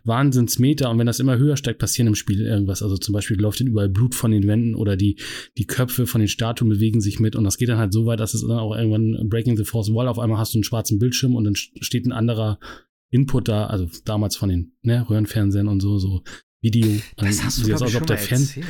Wahnsinnsmeter 0.03 0.89
und 0.89 0.99
wenn 0.99 1.07
das 1.07 1.19
immer 1.19 1.37
höher 1.37 1.57
steigt, 1.57 1.79
passieren 1.79 2.07
im 2.07 2.15
Spiel 2.15 2.41
irgendwas. 2.41 2.81
Also 2.83 2.97
zum 2.97 3.13
Beispiel 3.13 3.39
läuft 3.39 3.59
dann 3.59 3.67
überall 3.67 3.89
Blut 3.89 4.15
von 4.15 4.31
den 4.31 4.47
Wänden 4.47 4.75
oder 4.75 4.95
die, 4.95 5.17
die 5.57 5.65
Köpfe 5.67 6.05
von 6.07 6.19
den 6.19 6.27
Statuen 6.27 6.69
bewegen 6.69 7.01
sich 7.01 7.19
mit 7.19 7.35
und 7.35 7.43
das 7.43 7.57
geht 7.57 7.69
dann 7.69 7.77
halt 7.77 7.93
so 7.93 8.05
weit, 8.05 8.19
dass 8.19 8.33
es 8.33 8.41
dann 8.41 8.51
auch 8.59 8.75
irgendwann 8.75 9.29
Breaking 9.29 9.57
the 9.57 9.65
Force 9.65 9.93
Wall 9.93 10.07
auf 10.07 10.19
einmal 10.19 10.37
hast 10.39 10.53
du 10.53 10.57
einen 10.57 10.63
schwarzen 10.63 10.99
Bildschirm 10.99 11.35
und 11.35 11.43
dann 11.43 11.55
steht 11.55 12.05
ein 12.05 12.11
anderer 12.11 12.59
Input 13.11 13.47
da, 13.47 13.67
also 13.67 13.87
damals 14.05 14.35
von 14.35 14.49
den 14.49 14.73
ne, 14.81 15.07
Röhrenfernsehern 15.07 15.67
und 15.67 15.81
so, 15.81 15.99
so 15.99 16.23
Video. 16.61 17.01
Das 17.17 17.43
hast 17.43 17.59
du, 17.59 17.63
sieht 17.63 17.81
aus, 17.81 17.95
ob 17.95 18.05
der 18.05 18.19
Fan 18.19 18.39
erzählt. 18.39 18.67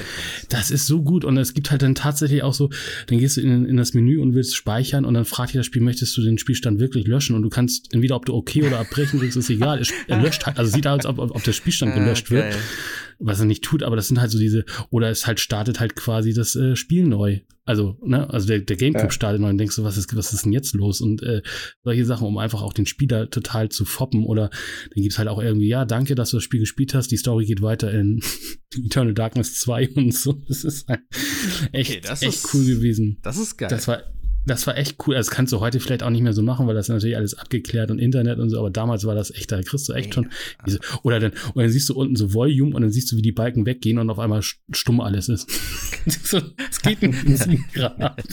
das 0.47 0.71
ist 0.71 0.87
so 0.87 1.03
gut 1.03 1.25
und 1.25 1.35
es 1.37 1.53
gibt 1.53 1.71
halt 1.71 1.81
dann 1.81 1.93
tatsächlich 1.93 2.41
auch 2.41 2.53
so, 2.53 2.69
dann 3.07 3.19
gehst 3.19 3.35
du 3.35 3.41
in, 3.41 3.65
in 3.65 3.75
das 3.75 3.93
Menü 3.93 4.21
und 4.21 4.33
willst 4.33 4.55
speichern 4.55 5.03
und 5.03 5.13
dann 5.13 5.25
fragt 5.25 5.53
dir 5.53 5.57
das 5.57 5.65
Spiel, 5.65 5.81
möchtest 5.81 6.15
du 6.15 6.21
den 6.21 6.37
Spielstand 6.37 6.79
wirklich 6.79 7.05
löschen 7.05 7.35
und 7.35 7.41
du 7.41 7.49
kannst 7.49 7.93
entweder 7.93 8.15
ob 8.15 8.25
du 8.25 8.33
okay 8.33 8.63
oder 8.63 8.79
abbrechen 8.79 9.19
willst, 9.19 9.35
ist 9.35 9.49
egal. 9.49 9.79
Es, 9.79 9.91
er 10.07 10.21
löscht 10.21 10.45
halt, 10.45 10.57
also 10.57 10.71
sieht 10.71 10.87
aus, 10.87 11.05
als 11.05 11.05
ob, 11.05 11.19
ob 11.19 11.43
der 11.43 11.51
Spielstand 11.51 11.93
gelöscht 11.93 12.27
Ah, 12.27 12.31
wird. 12.31 12.55
Was 13.21 13.39
er 13.39 13.45
nicht 13.45 13.63
tut, 13.63 13.83
aber 13.83 13.95
das 13.95 14.07
sind 14.07 14.19
halt 14.19 14.31
so 14.31 14.39
diese, 14.39 14.65
oder 14.89 15.09
es 15.09 15.27
halt 15.27 15.39
startet 15.39 15.79
halt 15.79 15.95
quasi 15.95 16.33
das 16.33 16.55
äh, 16.55 16.75
Spiel 16.75 17.05
neu. 17.07 17.39
Also, 17.63 17.97
ne, 18.03 18.27
also 18.29 18.47
der, 18.47 18.59
der 18.59 18.75
Gamecube 18.75 19.05
Ja. 19.05 19.11
startet 19.11 19.39
neu 19.39 19.49
und 19.49 19.57
denkst 19.59 19.75
du, 19.75 19.83
was 19.83 19.95
ist, 19.95 20.13
was 20.15 20.33
ist 20.33 20.45
denn 20.45 20.51
jetzt 20.51 20.73
los? 20.73 20.99
Und 20.99 21.21
äh, 21.21 21.41
solche 21.83 22.05
Sachen, 22.05 22.25
um 22.27 22.37
einfach 22.39 22.61
auch 22.63 22.73
den 22.73 22.87
Spieler 22.87 23.29
total 23.29 23.69
zu 23.69 23.85
foppen 23.85 24.25
oder 24.25 24.49
dann 24.49 25.03
gibt's 25.03 25.19
halt 25.19 25.27
auch 25.29 25.41
irgendwie, 25.41 25.67
ja, 25.67 25.85
danke, 25.85 26.15
dass 26.15 26.31
du 26.31 26.37
das 26.37 26.43
Spiel 26.43 26.59
gespielt 26.59 26.93
hast, 26.95 27.09
die 27.11 27.17
Story 27.17 27.45
geht 27.45 27.61
weiter 27.61 27.91
in 27.93 28.21
Eternal 28.75 29.13
Darkness 29.13 29.59
2 29.59 29.89
und 29.95 30.13
so. 30.13 30.33
Das 30.47 30.63
ist 30.63 30.87
halt 30.87 31.01
echt, 31.71 31.91
Okay, 31.91 32.01
das 32.01 32.23
echt 32.23 32.33
ist- 32.33 32.53
cool 32.53 32.65
gewesen. 32.65 33.19
Das 33.21 33.37
ist 33.37 33.57
geil. 33.57 33.69
Das 33.69 33.87
war, 33.87 34.01
das 34.45 34.65
war 34.67 34.77
echt 34.77 34.95
cool. 35.05 35.15
Also, 35.15 35.29
Das 35.29 35.35
kannst 35.35 35.53
du 35.53 35.59
heute 35.59 35.79
vielleicht 35.79 36.03
auch 36.03 36.09
nicht 36.09 36.21
mehr 36.23 36.33
so 36.33 36.41
machen, 36.41 36.65
weil 36.67 36.73
das 36.75 36.85
ist 36.89 36.93
natürlich 36.93 37.15
alles 37.17 37.33
abgeklärt 37.35 37.91
und 37.91 37.99
Internet 37.99 38.39
und 38.39 38.49
so, 38.49 38.57
aber 38.59 38.69
damals 38.71 39.05
war 39.05 39.15
das 39.15 39.31
echt, 39.31 39.51
da 39.51 39.61
kriegst 39.61 39.87
du 39.87 39.93
echt 39.93 40.13
schon 40.13 40.29
diese, 40.65 40.79
oder 41.03 41.19
dann, 41.19 41.31
und 41.53 41.61
dann 41.61 41.69
siehst 41.69 41.87
du 41.89 41.93
unten 41.95 42.15
so 42.15 42.33
Volume 42.33 42.75
und 42.75 42.81
dann 42.81 42.91
siehst 42.91 43.11
du, 43.11 43.17
wie 43.17 43.21
die 43.21 43.31
Balken 43.31 43.65
weggehen 43.65 43.99
und 43.99 44.09
auf 44.09 44.19
einmal 44.19 44.39
st- 44.39 44.55
stumm 44.71 44.99
alles 45.01 45.29
ist. 45.29 45.49
es 46.05 46.81
geht 46.81 47.01
nicht 47.01 47.23
Grad. 47.73 48.23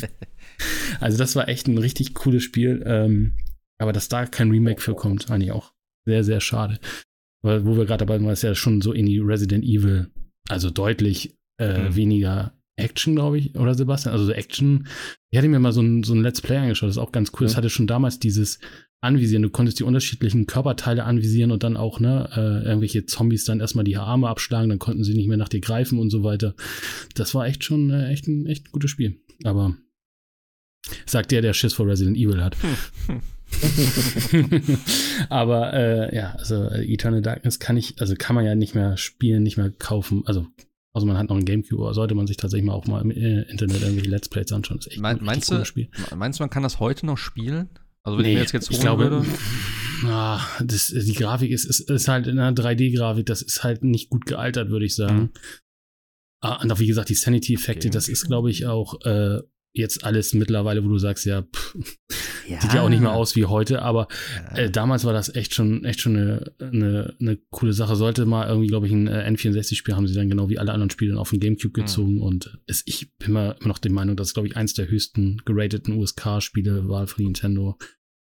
Also 1.00 1.18
das 1.18 1.36
war 1.36 1.48
echt 1.48 1.68
ein 1.68 1.78
richtig 1.78 2.14
cooles 2.14 2.42
Spiel. 2.42 2.82
Ähm, 2.86 3.34
aber 3.80 3.92
dass 3.92 4.08
da 4.08 4.26
kein 4.26 4.50
Remake 4.50 4.80
für 4.80 4.94
kommt, 4.94 5.30
eigentlich 5.30 5.52
auch 5.52 5.72
sehr, 6.06 6.24
sehr 6.24 6.40
schade. 6.40 6.80
Weil, 7.44 7.64
wo 7.64 7.76
wir 7.76 7.84
gerade 7.84 8.04
dabei 8.04 8.16
sind, 8.18 8.26
war 8.26 8.32
es 8.32 8.42
ja 8.42 8.54
schon 8.54 8.80
so 8.82 8.92
in 8.92 9.06
die 9.06 9.18
Resident 9.20 9.64
Evil, 9.64 10.10
also 10.48 10.70
deutlich 10.70 11.36
äh, 11.60 11.88
Mhm. 11.90 11.94
weniger 11.96 12.57
Action, 12.78 13.14
glaube 13.14 13.38
ich, 13.38 13.54
oder 13.56 13.74
Sebastian? 13.74 14.12
Also 14.12 14.26
so 14.26 14.32
Action. 14.32 14.86
Ich 15.30 15.38
hatte 15.38 15.48
mir 15.48 15.58
mal 15.58 15.72
so 15.72 15.82
ein, 15.82 16.02
so 16.02 16.14
ein 16.14 16.22
Let's 16.22 16.40
Play 16.40 16.56
angeschaut, 16.56 16.88
das 16.88 16.96
ist 16.96 17.02
auch 17.02 17.12
ganz 17.12 17.30
cool. 17.34 17.46
Das 17.46 17.52
Mhm. 17.52 17.56
hatte 17.58 17.70
schon 17.70 17.86
damals 17.86 18.18
dieses 18.18 18.58
Anvisieren. 19.00 19.42
Du 19.42 19.50
konntest 19.50 19.78
die 19.78 19.84
unterschiedlichen 19.84 20.46
Körperteile 20.46 21.04
anvisieren 21.04 21.52
und 21.52 21.62
dann 21.62 21.76
auch, 21.76 22.00
ne, 22.00 22.28
äh, 22.34 22.66
irgendwelche 22.66 23.06
Zombies 23.06 23.44
dann 23.44 23.60
erstmal 23.60 23.84
die 23.84 23.96
Arme 23.96 24.28
abschlagen, 24.28 24.68
dann 24.70 24.80
konnten 24.80 25.04
sie 25.04 25.14
nicht 25.14 25.28
mehr 25.28 25.36
nach 25.36 25.48
dir 25.48 25.60
greifen 25.60 25.98
und 26.00 26.10
so 26.10 26.24
weiter. 26.24 26.54
Das 27.14 27.32
war 27.34 27.46
echt 27.46 27.62
schon 27.62 27.90
äh, 27.90 28.08
echt, 28.10 28.26
ein, 28.26 28.46
echt 28.46 28.66
ein 28.66 28.72
gutes 28.72 28.90
Spiel. 28.90 29.20
Aber 29.44 29.76
sagt 31.06 31.30
der, 31.30 31.42
der 31.42 31.52
Schiss 31.52 31.74
vor 31.74 31.86
Resident 31.86 32.16
Evil 32.16 32.42
hat. 32.42 32.56
Aber 35.28 35.72
äh, 35.74 36.14
ja, 36.14 36.32
also 36.32 36.64
äh, 36.64 36.84
Eternal 36.92 37.22
Darkness 37.22 37.58
kann 37.58 37.76
ich, 37.76 38.00
also 38.00 38.14
kann 38.16 38.34
man 38.34 38.44
ja 38.44 38.54
nicht 38.54 38.74
mehr 38.74 38.96
spielen, 38.96 39.42
nicht 39.42 39.56
mehr 39.56 39.70
kaufen. 39.70 40.22
Also, 40.26 40.46
also 40.98 41.06
man 41.06 41.16
hat 41.16 41.28
noch 41.28 41.36
einen 41.36 41.44
Gamecube, 41.44 41.82
aber 41.82 41.94
sollte 41.94 42.14
man 42.14 42.26
sich 42.26 42.36
tatsächlich 42.36 42.66
mal 42.66 42.74
auch 42.74 42.86
mal 42.86 43.00
im 43.00 43.10
äh, 43.10 43.42
Internet 43.50 43.80
irgendwelche 43.82 44.10
Let's 44.10 44.28
Plays 44.28 44.52
anschauen. 44.52 44.78
Das 44.78 44.86
ist 44.86 44.92
echt 44.92 45.00
Mein- 45.00 45.18
ein 45.18 45.24
meinst 45.24 45.50
du- 45.50 45.64
Spiel. 45.64 45.88
Meinst 46.16 46.38
du, 46.38 46.42
man 46.42 46.50
kann 46.50 46.62
das 46.62 46.78
heute 46.80 47.06
noch 47.06 47.18
spielen? 47.18 47.68
Also 48.02 48.18
wenn 48.18 48.24
ich 48.26 48.34
mir 48.34 48.40
jetzt 48.40 48.52
jetzt 48.52 48.70
ich 48.70 48.76
holen 48.76 48.82
glaube, 48.82 49.10
würde. 49.10 49.26
ah, 50.06 50.40
das, 50.62 50.86
die 50.88 51.12
Grafik 51.14 51.50
ist, 51.50 51.64
ist, 51.64 51.90
ist 51.90 52.08
halt 52.08 52.26
in 52.26 52.38
einer 52.38 52.54
3D-Grafik, 52.56 53.26
das 53.26 53.42
ist 53.42 53.64
halt 53.64 53.82
nicht 53.84 54.08
gut 54.10 54.24
gealtert, 54.26 54.70
würde 54.70 54.86
ich 54.86 54.94
sagen. 54.94 55.18
Mhm. 55.18 55.30
Ah, 56.40 56.62
und 56.62 56.70
auch 56.70 56.78
wie 56.78 56.86
gesagt, 56.86 57.08
die 57.08 57.14
Sanity-Effekte, 57.14 57.88
Okay, 57.88 57.94
das 57.94 58.08
ist, 58.08 58.26
glaube 58.26 58.50
ich, 58.50 58.66
auch 58.66 59.00
äh, 59.04 59.40
jetzt 59.74 60.04
alles 60.04 60.34
mittlerweile, 60.34 60.84
wo 60.84 60.88
du 60.88 60.98
sagst, 60.98 61.26
ja, 61.26 61.42
pff, 61.42 61.74
sieht 62.60 62.72
ja 62.74 62.82
auch 62.82 62.88
nicht 62.88 63.00
mehr 63.00 63.12
aus 63.12 63.36
wie 63.36 63.44
heute, 63.46 63.82
aber 63.82 64.08
äh, 64.54 64.70
damals 64.70 65.04
war 65.04 65.12
das 65.12 65.34
echt 65.34 65.54
schon, 65.54 65.84
echt 65.84 66.00
schon 66.00 66.16
eine, 66.16 66.52
eine, 66.60 67.16
eine 67.20 67.36
coole 67.50 67.72
Sache. 67.72 67.96
Sollte 67.96 68.24
mal 68.26 68.48
irgendwie, 68.48 68.68
glaube 68.68 68.86
ich, 68.86 68.92
ein 68.92 69.06
äh, 69.06 69.28
N64-Spiel 69.28 69.94
haben 69.94 70.06
sie 70.06 70.14
dann 70.14 70.28
genau 70.28 70.48
wie 70.48 70.58
alle 70.58 70.72
anderen 70.72 70.90
Spiele 70.90 71.10
dann 71.12 71.18
auf 71.20 71.30
den 71.30 71.40
Gamecube 71.40 71.78
Mhm. 71.80 71.84
gezogen 71.84 72.20
und 72.22 72.58
es, 72.66 72.82
ich 72.86 73.14
bin 73.18 73.32
mal 73.32 73.56
immer 73.60 73.68
noch 73.68 73.78
der 73.78 73.92
Meinung, 73.92 74.16
dass 74.16 74.28
es, 74.28 74.34
glaube 74.34 74.48
ich, 74.48 74.56
eins 74.56 74.74
der 74.74 74.88
höchsten 74.88 75.38
gerateten 75.44 75.92
USK-Spiele 75.98 76.88
war 76.88 77.06
von 77.06 77.24
Nintendo. 77.24 77.76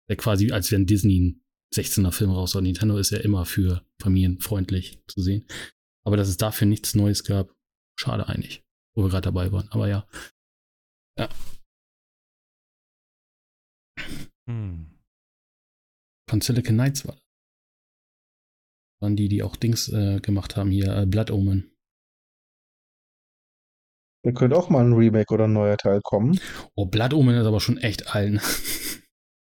Der 0.09 0.17
quasi, 0.17 0.51
als 0.53 0.71
wenn 0.73 0.87
Disney 0.87 1.21
ein 1.21 1.43
16er 1.75 2.13
Film 2.13 2.31
raus 2.31 2.55
war. 2.55 2.63
Nintendo 2.63 2.99
ist 2.99 3.11
ja 3.11 3.19
immer 3.19 3.45
für 3.47 3.83
familienfreundlich 4.01 4.99
zu 5.07 5.23
sehen. 5.23 5.47
Aber 6.05 6.17
dass 6.17 6.29
es 6.29 6.37
dafür 6.37 6.67
nichts 6.67 6.95
Neues 6.95 7.25
gab, 7.25 7.51
schade 7.99 8.29
eigentlich, 8.29 8.63
wo 8.95 9.05
wir 9.05 9.09
gerade 9.11 9.23
dabei 9.25 9.53
waren. 9.53 9.69
Aber 9.71 9.89
ja. 9.89 10.07
Ja. 11.19 11.29
Hm. 14.49 14.99
Von 16.29 16.41
Silicon 16.41 16.75
Knights 16.77 17.07
war. 17.07 17.17
Waren 19.03 19.17
die, 19.17 19.29
die 19.29 19.43
auch 19.43 19.57
Dings 19.57 19.89
äh, 19.89 20.21
gemacht 20.21 20.57
haben 20.57 20.71
hier, 20.71 20.97
äh, 20.97 21.07
Blood 21.07 21.31
Omen. 21.31 21.73
Da 24.25 24.31
könnte 24.33 24.57
auch 24.57 24.71
mal 24.71 24.85
ein 24.85 24.93
Remake 24.93 25.35
oder 25.35 25.45
ein 25.45 25.53
neuer 25.53 25.77
Teil 25.77 26.01
kommen. 26.03 26.39
Oh, 26.77 26.87
Blood 26.87 27.13
Omen 27.13 27.37
ist 27.37 27.47
aber 27.47 27.61
schon 27.61 27.79
echt 27.79 28.15
allen. 28.15 28.41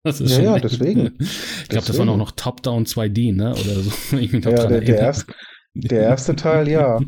Das 0.06 0.22
ist 0.22 0.30
Ja, 0.32 0.36
schon 0.38 0.46
ja, 0.46 0.56
echt- 0.56 0.64
deswegen. 0.64 1.18
Ich 1.20 1.68
glaube, 1.68 1.86
das 1.86 1.98
war 1.98 2.08
auch 2.08 2.16
noch 2.16 2.32
Top-Down 2.32 2.86
2D, 2.86 3.36
ne? 3.36 3.52
Oder 3.52 3.82
so. 3.82 3.92
Ich 4.18 4.32
noch 4.32 4.46
Ja, 4.46 4.52
der, 4.52 4.68
der, 4.68 4.76
erinnere. 4.82 4.96
erste, 5.02 5.34
der 5.74 6.02
erste 6.04 6.36
Teil, 6.38 6.70
ja. 6.70 7.02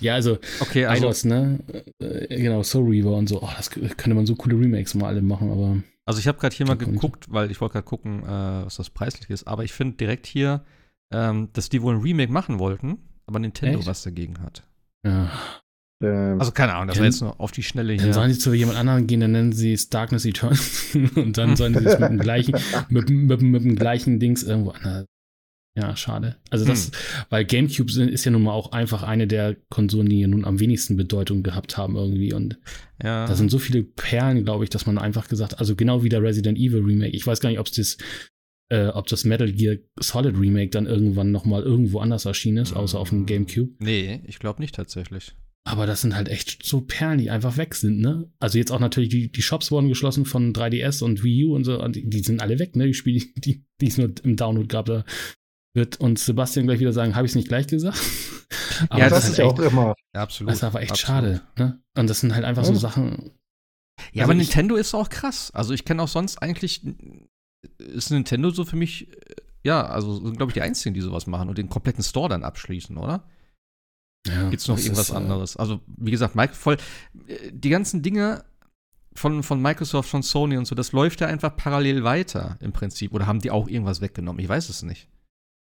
Ja, 0.00 0.14
also, 0.14 0.38
Okay, 0.60 0.84
also, 0.84 1.06
Eidos, 1.06 1.24
ne? 1.24 1.58
Äh, 2.00 2.36
genau, 2.42 2.62
Soul 2.62 2.90
Reaver 2.90 3.16
und 3.16 3.28
so. 3.30 3.42
Oh, 3.42 3.48
das 3.56 3.70
könnte 3.70 4.12
man 4.14 4.26
so 4.26 4.34
coole 4.34 4.56
Remakes 4.60 4.94
mal 4.94 5.06
alle 5.08 5.22
machen, 5.22 5.50
aber. 5.50 5.82
Also 6.06 6.18
ich 6.20 6.28
habe 6.28 6.38
gerade 6.38 6.54
hier 6.54 6.66
mal 6.66 6.76
geguckt, 6.76 7.26
weil 7.30 7.50
ich 7.50 7.60
wollte 7.60 7.74
gerade 7.74 7.86
gucken, 7.86 8.22
äh, 8.24 8.64
was 8.64 8.76
das 8.76 8.90
preislich 8.90 9.30
ist. 9.30 9.46
Aber 9.46 9.64
ich 9.64 9.72
finde 9.72 9.96
direkt 9.96 10.26
hier, 10.26 10.64
ähm, 11.12 11.48
dass 11.52 11.68
die 11.68 11.82
wohl 11.82 11.94
ein 11.94 12.00
Remake 12.02 12.32
machen 12.32 12.58
wollten, 12.58 12.98
aber 13.26 13.38
Nintendo 13.38 13.78
Echt? 13.78 13.88
was 13.88 14.02
dagegen 14.02 14.40
hat. 14.40 14.62
Ja. 15.06 15.30
Ähm, 16.02 16.40
Also 16.40 16.52
keine 16.52 16.74
Ahnung, 16.74 16.88
das 16.88 16.96
war 16.96 17.04
Dann- 17.04 17.12
jetzt 17.12 17.20
nur 17.20 17.40
auf 17.40 17.52
die 17.52 17.62
Schnelle 17.62 17.96
Dann 17.96 18.04
hier. 18.04 18.14
sollen 18.14 18.32
sie 18.32 18.38
zu 18.38 18.52
jemand 18.52 18.78
anderem 18.78 19.06
gehen, 19.06 19.20
dann 19.20 19.32
nennen 19.32 19.52
sie 19.52 19.72
es 19.72 19.88
Darkness 19.90 20.24
Eternal. 20.24 20.58
und 21.16 21.38
dann 21.38 21.56
sollen 21.56 21.74
sie 21.74 21.84
es 21.84 21.98
mit 21.98 22.10
dem 22.10 22.18
gleichen, 22.18 22.54
mit, 22.88 23.08
mit, 23.10 23.40
mit 23.42 23.64
dem 23.64 23.76
gleichen 23.76 24.18
Dings 24.18 24.42
irgendwo 24.42 24.70
anders. 24.72 25.06
Ja, 25.76 25.96
schade. 25.96 26.36
Also 26.50 26.64
das, 26.64 26.92
weil 27.30 27.44
GameCube 27.44 27.90
ist 27.90 28.24
ja 28.24 28.30
nun 28.30 28.44
mal 28.44 28.52
auch 28.52 28.70
einfach 28.70 29.02
eine 29.02 29.26
der 29.26 29.56
Konsolen, 29.70 30.08
die 30.08 30.24
nun 30.26 30.44
am 30.44 30.60
wenigsten 30.60 30.96
Bedeutung 30.96 31.42
gehabt 31.42 31.76
haben 31.76 31.96
irgendwie. 31.96 32.32
Und 32.32 32.58
ja. 33.02 33.26
da 33.26 33.34
sind 33.34 33.50
so 33.50 33.58
viele 33.58 33.82
Perlen, 33.82 34.44
glaube 34.44 34.62
ich, 34.62 34.70
dass 34.70 34.86
man 34.86 34.98
einfach 34.98 35.26
gesagt, 35.26 35.58
also 35.58 35.74
genau 35.74 36.04
wie 36.04 36.08
der 36.08 36.22
Resident 36.22 36.58
Evil 36.58 36.84
Remake. 36.84 37.16
Ich 37.16 37.26
weiß 37.26 37.40
gar 37.40 37.50
nicht, 37.50 37.58
ob 37.58 37.66
das, 37.72 37.96
äh, 38.70 38.86
ob 38.86 39.08
das 39.08 39.24
Metal 39.24 39.50
Gear 39.50 39.76
Solid 39.98 40.38
Remake 40.38 40.70
dann 40.70 40.86
irgendwann 40.86 41.32
noch 41.32 41.44
mal 41.44 41.62
irgendwo 41.62 41.98
anders 41.98 42.24
erschienen 42.24 42.58
ist, 42.58 42.72
außer 42.72 43.00
auf 43.00 43.08
dem 43.08 43.26
GameCube. 43.26 43.72
Nee, 43.80 44.20
ich 44.26 44.38
glaube 44.38 44.62
nicht 44.62 44.76
tatsächlich. 44.76 45.34
Aber 45.66 45.86
das 45.86 46.02
sind 46.02 46.14
halt 46.14 46.28
echt 46.28 46.64
so 46.64 46.82
Perlen, 46.82 47.18
die 47.18 47.30
einfach 47.30 47.56
weg 47.56 47.74
sind, 47.74 47.98
ne? 47.98 48.30
Also 48.38 48.58
jetzt 48.58 48.70
auch 48.70 48.80
natürlich, 48.80 49.08
die, 49.08 49.32
die 49.32 49.42
Shops 49.42 49.70
wurden 49.70 49.88
geschlossen 49.88 50.26
von 50.26 50.52
3DS 50.52 51.02
und 51.02 51.24
Wii 51.24 51.46
U 51.46 51.54
und 51.56 51.64
so, 51.64 51.82
und 51.82 51.96
die, 51.96 52.08
die 52.08 52.20
sind 52.20 52.42
alle 52.42 52.58
weg, 52.58 52.76
ne? 52.76 52.86
Die 52.86 52.94
Spiele, 52.94 53.24
die, 53.36 53.64
die 53.80 53.88
es 53.88 53.96
nur 53.96 54.12
im 54.22 54.36
Download 54.36 54.68
gab, 54.68 54.86
da 54.86 55.04
wird 55.74 55.98
uns 56.00 56.24
Sebastian 56.24 56.66
gleich 56.66 56.78
wieder 56.80 56.92
sagen, 56.92 57.14
habe 57.16 57.26
ich 57.26 57.32
es 57.32 57.36
nicht 57.36 57.48
gleich 57.48 57.66
gesagt? 57.66 57.98
Aber 58.88 58.98
Ja, 59.00 59.08
das 59.08 59.18
das, 59.18 59.24
ist 59.24 59.30
ist 59.32 59.38
ja 59.38 59.44
echt, 59.46 59.54
auch 59.54 59.58
immer. 59.60 59.94
Ja, 60.14 60.22
absolut. 60.22 60.50
das 60.50 60.58
ist 60.58 60.64
aber 60.64 60.80
echt 60.82 60.92
absolut. 60.92 61.06
schade, 61.06 61.40
ne? 61.58 61.82
Und 61.96 62.08
das 62.10 62.20
sind 62.20 62.34
halt 62.34 62.44
einfach 62.44 62.64
so 62.64 62.72
Ja. 62.72 62.78
Sachen. 62.78 63.32
Ja, 64.12 64.22
Also 64.22 64.32
aber 64.32 64.32
ich- 64.40 64.48
Nintendo 64.48 64.76
ist 64.76 64.94
auch 64.94 65.08
krass. 65.08 65.50
Also 65.52 65.74
ich 65.74 65.84
kenne 65.84 66.02
auch 66.02 66.08
sonst 66.08 66.38
eigentlich, 66.42 66.82
ist 67.78 68.10
Nintendo 68.10 68.50
so 68.50 68.64
für 68.64 68.76
mich, 68.76 69.08
ja, 69.62 69.84
also 69.86 70.24
sind, 70.24 70.36
glaube 70.36 70.50
ich, 70.50 70.54
die 70.54 70.62
Einzigen, 70.62 70.94
die 70.94 71.00
sowas 71.00 71.26
machen 71.26 71.48
und 71.48 71.58
den 71.58 71.68
kompletten 71.68 72.02
Store 72.04 72.28
dann 72.28 72.44
abschließen, 72.44 72.96
oder? 72.96 73.24
Ja, 74.26 74.48
Gibt's 74.50 74.68
noch 74.68 74.76
das 74.76 74.84
irgendwas 74.84 75.08
ist, 75.08 75.14
äh, 75.14 75.18
anderes? 75.18 75.56
Also, 75.56 75.80
wie 75.86 76.10
gesagt, 76.10 76.34
Mike, 76.34 76.54
voll, 76.54 76.76
äh, 77.26 77.50
die 77.52 77.68
ganzen 77.70 78.02
Dinge 78.02 78.44
von, 79.14 79.42
von 79.42 79.60
Microsoft, 79.62 80.08
von 80.08 80.22
Sony 80.22 80.56
und 80.56 80.64
so, 80.66 80.74
das 80.74 80.92
läuft 80.92 81.20
ja 81.20 81.26
einfach 81.28 81.56
parallel 81.56 82.02
weiter 82.04 82.56
im 82.60 82.72
Prinzip. 82.72 83.12
Oder 83.12 83.26
haben 83.26 83.40
die 83.40 83.50
auch 83.50 83.68
irgendwas 83.68 84.00
weggenommen? 84.00 84.42
Ich 84.42 84.48
weiß 84.48 84.68
es 84.68 84.82
nicht. 84.82 85.08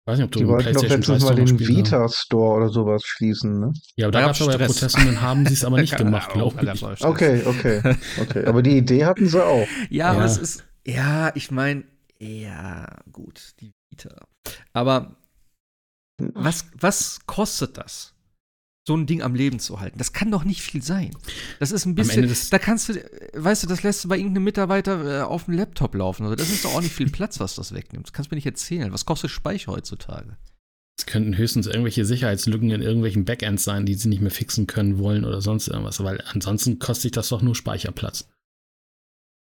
Ich 0.08 0.12
weiß 0.12 0.18
nicht, 0.20 0.24
ob 0.24 0.30
du 0.30 0.38
Die 0.38 0.48
wollten 0.48 0.72
doch 0.72 0.80
3 0.86 1.18
mal 1.18 1.34
den. 1.34 1.58
Vita-Store 1.60 2.56
oder 2.56 2.68
sowas 2.70 3.02
schließen, 3.04 3.60
ne? 3.60 3.74
Ja, 3.96 4.06
aber 4.06 4.12
da 4.12 4.20
gab 4.22 4.30
es 4.30 4.40
aber 4.40 4.52
ja 4.58 4.66
Proteste 4.66 4.98
und 5.02 5.06
dann 5.06 5.20
haben 5.20 5.44
sie 5.44 5.52
es 5.52 5.64
aber 5.66 5.82
nicht 5.82 5.96
gemacht, 5.98 6.32
glaube 6.32 6.64
ich. 6.72 7.04
Okay, 7.04 7.42
okay, 7.44 7.82
okay. 8.18 8.46
Aber 8.46 8.62
die 8.62 8.78
Idee 8.78 9.04
hatten 9.04 9.26
sie 9.28 9.44
auch. 9.44 9.68
Ja, 9.90 10.12
aber 10.12 10.20
Ja. 10.20 10.24
es 10.24 10.38
ist, 10.38 10.64
ja, 10.86 11.30
ich 11.34 11.50
meine, 11.50 11.84
ja, 12.18 12.86
gut, 13.12 13.52
die 13.60 13.72
Vita. 13.90 14.26
Aber 14.72 15.16
was, 16.16 16.64
was 16.80 17.18
kostet 17.26 17.76
das? 17.76 18.14
So 18.88 18.96
ein 18.96 19.04
Ding 19.04 19.20
am 19.20 19.34
Leben 19.34 19.58
zu 19.58 19.80
halten. 19.80 19.98
Das 19.98 20.14
kann 20.14 20.30
doch 20.30 20.44
nicht 20.44 20.62
viel 20.62 20.82
sein. 20.82 21.10
Das 21.60 21.72
ist 21.72 21.84
ein 21.84 21.94
bisschen. 21.94 22.34
Da 22.48 22.58
kannst 22.58 22.88
du, 22.88 22.94
weißt 23.34 23.62
du, 23.62 23.66
das 23.66 23.82
lässt 23.82 24.02
du 24.02 24.08
bei 24.08 24.16
irgendeinem 24.16 24.44
Mitarbeiter 24.44 25.20
äh, 25.20 25.22
auf 25.24 25.44
dem 25.44 25.52
Laptop 25.52 25.94
laufen. 25.94 26.22
Also 26.22 26.36
das 26.36 26.48
ist 26.48 26.64
doch 26.64 26.74
auch 26.74 26.80
nicht 26.80 26.94
viel 26.94 27.10
Platz, 27.10 27.38
was 27.38 27.54
das 27.54 27.74
wegnimmt. 27.74 28.06
Das 28.06 28.14
kannst 28.14 28.30
du 28.30 28.34
mir 28.34 28.38
nicht 28.38 28.46
erzählen. 28.46 28.90
Was 28.90 29.04
kostet 29.04 29.30
Speicher 29.30 29.72
heutzutage? 29.72 30.38
Es 30.98 31.04
könnten 31.04 31.36
höchstens 31.36 31.66
irgendwelche 31.66 32.06
Sicherheitslücken 32.06 32.70
in 32.70 32.80
irgendwelchen 32.80 33.26
Backends 33.26 33.62
sein, 33.62 33.84
die 33.84 33.92
sie 33.92 34.08
nicht 34.08 34.22
mehr 34.22 34.30
fixen 34.30 34.66
können 34.66 34.96
wollen 34.96 35.26
oder 35.26 35.42
sonst 35.42 35.68
irgendwas, 35.68 36.02
weil 36.02 36.24
ansonsten 36.32 36.78
kostet 36.78 37.02
sich 37.02 37.12
das 37.12 37.28
doch 37.28 37.42
nur 37.42 37.54
Speicherplatz. 37.54 38.26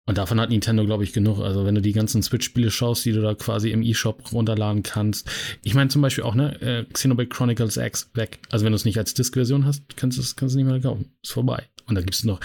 Und 0.08 0.18
davon 0.18 0.39
hat 0.41 0.49
Nintendo, 0.49 0.84
glaube 0.86 1.04
ich, 1.04 1.14
genug. 1.14 1.39
Also, 1.39 1.64
wenn 1.66 1.76
du 1.76 1.82
die 1.82 1.93
ganzen 1.93 2.24
Switch-Spiele 2.24 2.72
schaust, 2.72 3.06
die 3.06 3.12
du 3.12 3.22
da 3.22 3.36
quasi 3.36 3.70
im 3.72 3.84
eShop 3.84 4.32
runterladen 4.34 4.82
kannst. 4.84 5.30
Ich 5.64 5.76
meine 5.76 5.89
zum 5.89 6.02
Beispiel 6.02 6.24
auch, 6.24 6.34
ne, 6.36 6.60
äh, 6.62 6.86
Xenoblade 6.91 7.30
Chronicles 7.30 7.78
X 7.78 8.10
weg. 8.16 8.39
Also, 8.49 8.66
wenn 8.66 8.72
du 8.72 8.76
es 8.78 8.86
nicht 8.86 8.97
als 8.97 9.14
Disk-Version 9.14 9.66
hast, 9.66 9.95
kannst 9.97 10.18
du 10.18 10.22
es 10.22 10.36
kannst 10.36 10.56
nicht 10.56 10.66
mehr 10.66 10.80
kaufen. 10.82 11.14
Ist 11.22 11.34
vorbei. 11.34 11.68
Und 11.86 11.95
da 11.95 12.02
gibt 12.02 12.16
es 12.16 12.24
noch, 12.24 12.39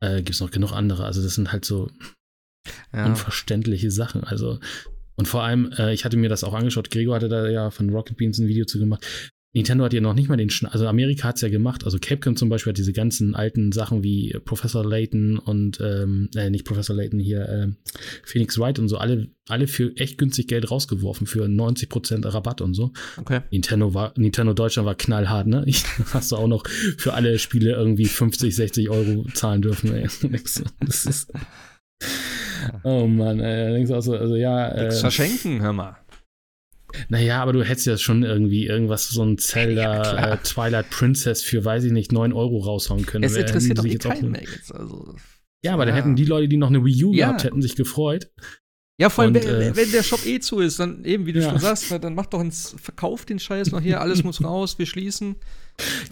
äh, 0.00 0.22
gibt's 0.22 0.40
noch 0.40 0.50
genug 0.52 0.72
andere. 0.72 1.04
Also, 1.04 1.22
das 1.22 1.34
sind 1.34 1.52
halt 1.52 1.64
so 1.64 1.90
Ja. 2.94 3.06
unverständliche 3.06 3.90
Sachen. 3.90 4.22
Also, 4.24 4.60
und 5.16 5.26
vor 5.26 5.42
allem, 5.42 5.72
äh, 5.72 5.92
ich 5.92 6.04
hatte 6.04 6.16
mir 6.16 6.28
das 6.28 6.44
auch 6.44 6.54
angeschaut, 6.54 6.90
Gregor 6.90 7.16
hatte 7.16 7.28
da 7.28 7.48
ja 7.48 7.70
von 7.70 7.90
Rocket 7.90 8.16
Beans 8.16 8.38
ein 8.38 8.48
Video 8.48 8.64
zu 8.64 8.78
gemacht. 8.78 9.04
Nintendo 9.52 9.84
hat 9.84 9.92
ja 9.92 10.00
noch 10.00 10.14
nicht 10.14 10.28
mal 10.28 10.36
den 10.36 10.48
Schn 10.48 10.66
also 10.66 10.86
Amerika 10.86 11.28
hat 11.28 11.36
es 11.36 11.42
ja 11.42 11.48
gemacht, 11.48 11.84
also 11.84 11.98
Capcom 12.00 12.36
zum 12.36 12.48
Beispiel 12.48 12.70
hat 12.70 12.78
diese 12.78 12.92
ganzen 12.92 13.34
alten 13.34 13.72
Sachen 13.72 14.04
wie 14.04 14.36
Professor 14.44 14.84
Layton 14.84 15.38
und, 15.38 15.80
ähm, 15.80 16.28
äh, 16.36 16.50
nicht 16.50 16.64
Professor 16.64 16.94
Layton 16.94 17.18
hier, 17.18 17.48
ähm, 17.48 17.76
Phoenix 18.22 18.58
Wright 18.58 18.78
und 18.78 18.88
so, 18.88 18.98
alle, 18.98 19.28
alle 19.48 19.66
für 19.66 19.96
echt 19.96 20.18
günstig 20.18 20.46
Geld 20.46 20.70
rausgeworfen, 20.70 21.26
für 21.26 21.46
90% 21.46 22.32
Rabatt 22.32 22.60
und 22.60 22.74
so. 22.74 22.92
Okay. 23.16 23.40
Nintendo 23.50 23.92
war, 23.92 24.14
Nintendo 24.16 24.54
Deutschland 24.54 24.86
war 24.86 24.94
knallhart, 24.94 25.48
ne? 25.48 25.64
Ich, 25.66 25.84
hast 26.12 26.30
du 26.30 26.36
auch 26.36 26.48
noch 26.48 26.64
für 26.68 27.14
alle 27.14 27.38
Spiele 27.40 27.72
irgendwie 27.72 28.06
50, 28.06 28.54
60 28.54 28.88
Euro 28.88 29.26
zahlen 29.34 29.62
dürfen, 29.62 29.92
ey. 29.92 30.06
Das 30.80 31.06
ist, 31.06 31.32
oh 32.84 33.06
Mann, 33.08 33.40
ey, 33.40 33.66
da 33.66 33.72
denkst 33.72 33.90
du 33.90 33.96
auch 33.96 34.02
so, 34.02 34.14
also 34.14 34.36
ja, 34.36 34.68
äh, 34.68 34.92
verschenken, 34.92 35.60
hör 35.60 35.72
mal. 35.72 35.96
Naja, 37.08 37.42
aber 37.42 37.52
du 37.52 37.62
hättest 37.62 37.86
ja 37.86 37.96
schon 37.98 38.22
irgendwie 38.22 38.66
irgendwas, 38.66 39.08
so 39.08 39.22
ein 39.22 39.30
Ja, 39.36 39.36
Zelda 39.38 40.00
klar. 40.02 40.32
äh, 40.32 40.36
Twilight 40.42 40.90
Princess 40.90 41.42
für, 41.42 41.64
weiß 41.64 41.84
ich 41.84 41.92
nicht, 41.92 42.12
9 42.12 42.32
Euro 42.32 42.58
raushauen 42.58 43.06
können. 43.06 43.24
Es 43.24 43.34
Wer- 43.34 43.42
interessiert 43.46 43.78
doch 43.78 43.84
eh 43.84 43.88
sich 43.88 43.92
jetzt 43.94 44.06
auch- 44.06 44.10
keinen 44.14 44.30
mehr 44.32 44.42
jetzt. 44.42 44.74
Also. 44.74 45.14
Ja, 45.64 45.74
aber 45.74 45.84
dann 45.86 45.94
Ja. 45.94 46.00
hätten 46.02 46.16
die 46.16 46.24
Leute, 46.24 46.48
die 46.48 46.56
noch 46.56 46.68
eine 46.70 46.84
Wii 46.84 47.04
U 47.04 47.12
Ja. 47.12 47.26
gehabt 47.26 47.44
hätten, 47.44 47.60
sich 47.62 47.76
gefreut. 47.76 48.30
Ja, 48.98 49.08
vor 49.08 49.24
allem, 49.24 49.34
Und, 49.34 49.42
wenn, 49.46 49.62
äh, 49.62 49.76
wenn 49.76 49.90
der 49.92 50.02
Shop 50.02 50.26
eh 50.26 50.40
zu 50.40 50.58
ist, 50.60 50.78
dann 50.78 51.04
eben, 51.06 51.24
wie 51.24 51.32
du 51.32 51.40
Ja. 51.40 51.48
schon 51.50 51.58
sagst, 51.58 51.90
dann 52.02 52.14
mach 52.14 52.26
doch 52.26 52.40
ins 52.42 52.76
Verkauf 52.82 53.24
den 53.24 53.38
Scheiß 53.38 53.70
noch 53.72 53.80
hier, 53.80 53.98
alles 54.02 54.22
muss 54.24 54.44
raus, 54.44 54.78
wir 54.78 54.84
schließen. 54.84 55.36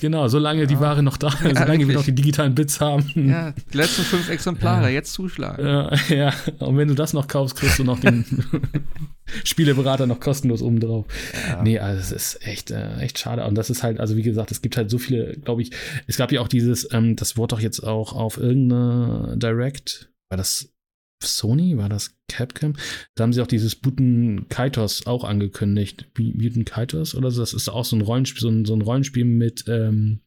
Genau, 0.01 0.27
solange 0.29 0.67
die 0.67 0.73
Ja. 0.75 0.81
Ware 0.81 1.03
noch 1.03 1.19
da 1.19 1.29
ist, 1.29 1.59
solange 1.59 1.87
wir 1.87 1.95
noch 1.95 2.05
die 2.05 2.15
digitalen 2.15 2.55
Bits 2.55 2.81
haben. 2.81 3.05
Ja, 3.29 3.53
die 3.73 3.77
letzten 3.77 4.03
fünf 4.05 4.31
Exemplare, 4.31 4.85
Ja. 4.85 4.89
jetzt 4.89 5.13
zuschlagen. 5.13 5.67
Ja, 5.67 5.93
ja, 6.09 6.33
und 6.61 6.79
wenn 6.79 6.89
du 6.89 6.95
das 6.95 7.13
noch 7.13 7.29
kaufst, 7.29 7.57
kriegst 7.57 7.79
du 7.79 7.85
noch 7.85 8.01
den 8.01 8.25
Spieleberater 9.45 10.07
noch 10.07 10.21
kostenlos 10.21 10.63
oben 10.63 10.81
drauf. 10.81 11.07
Ja. 11.49 11.63
Nee, 11.63 11.79
also 11.79 12.01
es 12.01 12.13
ist 12.13 12.47
echt, 12.47 12.71
äh, 12.71 12.99
echt 13.01 13.19
schade. 13.19 13.45
Und 13.47 13.55
das 13.57 13.71
ist 13.71 13.83
halt, 13.83 14.01
also 14.01 14.17
wie 14.17 14.23
gesagt, 14.23 14.51
es 14.51 14.63
gibt 14.63 14.77
halt 14.77 14.91
so 14.91 14.99
viele, 14.99 15.35
glaube 15.39 15.63
ich, 15.63 15.71
es 16.07 16.17
gab 16.17 16.33
ja 16.33 16.41
auch 16.41 16.49
dieses, 16.49 16.89
ähm, 16.93 17.17
das 17.17 17.37
wurde 17.37 17.57
doch 17.57 17.61
jetzt 17.61 17.81
auch 17.81 18.13
auf 18.13 18.37
irgendeiner 18.39 19.37
Direct, 19.37 20.11
war 20.31 20.37
das 20.37 20.73
Sony, 21.21 21.77
war 21.77 21.89
das 21.89 22.17
Capcom? 22.29 22.75
Da 23.17 23.25
haben 23.25 23.33
sie 23.33 23.41
auch 23.43 23.49
dieses 23.49 23.75
Buten 23.75 24.47
Kaitos 24.49 25.07
auch 25.09 25.25
angekündigt. 25.25 26.15
B- 26.15 26.33
Mutant 26.33 26.67
Kaitos 26.67 27.17
oder 27.17 27.33
so. 27.33 27.41
Das 27.41 27.55
ist 27.55 27.69
auch 27.69 27.85
so 27.85 27.97
ein 27.97 28.03
Rollenspiel, 28.03 28.41
so 28.41 28.49
ein, 28.49 28.65
so 28.65 28.75
ein 28.75 28.83
Rollenspiel 28.83 29.25
mit 29.25 29.65
ähm, 29.67 30.21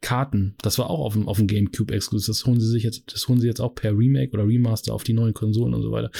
Karten. 0.00 0.54
Das 0.62 0.78
war 0.78 0.88
auch 0.88 1.00
auf 1.00 1.12
dem, 1.12 1.28
auf 1.28 1.36
dem 1.36 1.48
GameCube 1.48 1.92
exklusiv. 1.92 2.28
Das 2.28 2.46
holen 2.46 2.60
sie 2.60 2.68
sich 2.68 2.82
jetzt, 2.82 3.12
das 3.12 3.28
holen 3.28 3.40
sie 3.40 3.46
jetzt 3.46 3.60
auch 3.60 3.74
per 3.74 3.92
Remake 3.94 4.32
oder 4.32 4.46
Remaster 4.46 4.94
auf 4.94 5.04
die 5.04 5.12
neuen 5.12 5.34
Konsolen 5.34 5.74
und 5.74 5.82
so 5.82 5.92
weiter. 5.92 6.10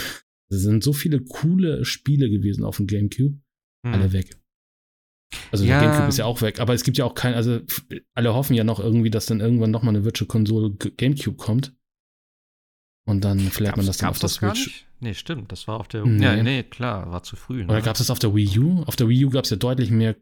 Es 0.53 0.63
sind 0.63 0.83
so 0.85 0.93
viele 0.93 1.21
coole 1.21 1.85
Spiele 1.85 2.29
gewesen 2.31 2.65
auf 2.65 2.77
dem 2.77 2.87
GameCube 2.87 3.39
Hm. 3.87 3.95
alle 3.95 4.13
weg. 4.13 4.39
Also 5.51 5.65
Ja. 5.65 5.81
der 5.81 5.89
GameCube 5.89 6.09
ist 6.09 6.19
ja 6.19 6.25
auch 6.27 6.41
weg, 6.43 6.61
aber 6.61 6.75
es 6.75 6.85
gibt 6.85 6.99
ja 6.99 7.05
auch 7.05 7.15
kein, 7.15 7.35
also 7.35 7.61
alle 8.15 8.35
hoffen 8.35 8.55
ja 8.55 8.65
noch 8.65 8.79
irgendwie, 8.81 9.11
dass 9.11 9.27
dann 9.27 9.41
irgendwann 9.41 9.71
noch 9.71 9.83
mal 9.83 9.89
eine 9.91 10.05
Virtual 10.05 10.29
Console 10.29 10.73
G- 10.75 10.91
GameCube 10.91 11.37
kommt. 11.37 11.75
Und 13.05 13.25
dann 13.25 13.41
vielleicht 13.41 13.77
man 13.77 13.87
das 13.87 13.97
dann 13.97 14.11
auf 14.11 14.19
der 14.21 14.29
Switch. 14.29 14.87
Nee, 15.01 15.15
stimmt, 15.15 15.51
das 15.51 15.67
war 15.67 15.81
auf 15.81 15.89
der. 15.89 16.07
Nee. 16.07 16.23
Ja, 16.23 16.41
nee, 16.41 16.63
klar, 16.63 17.11
war 17.11 17.25
zu 17.25 17.35
früh. 17.35 17.65
Ne? 17.65 17.73
Oder 17.73 17.83
gab 17.83 17.95
es 17.95 17.99
das 17.99 18.11
auf 18.11 18.21
der 18.21 18.33
Wii 18.35 18.59
U? 18.61 18.83
Auf 18.85 18.95
der 18.95 19.09
Wii 19.09 19.25
U 19.25 19.31
gab 19.31 19.43
es 19.45 19.51
ja 19.51 19.57
deutlich 19.57 19.91
mehr 19.91 20.15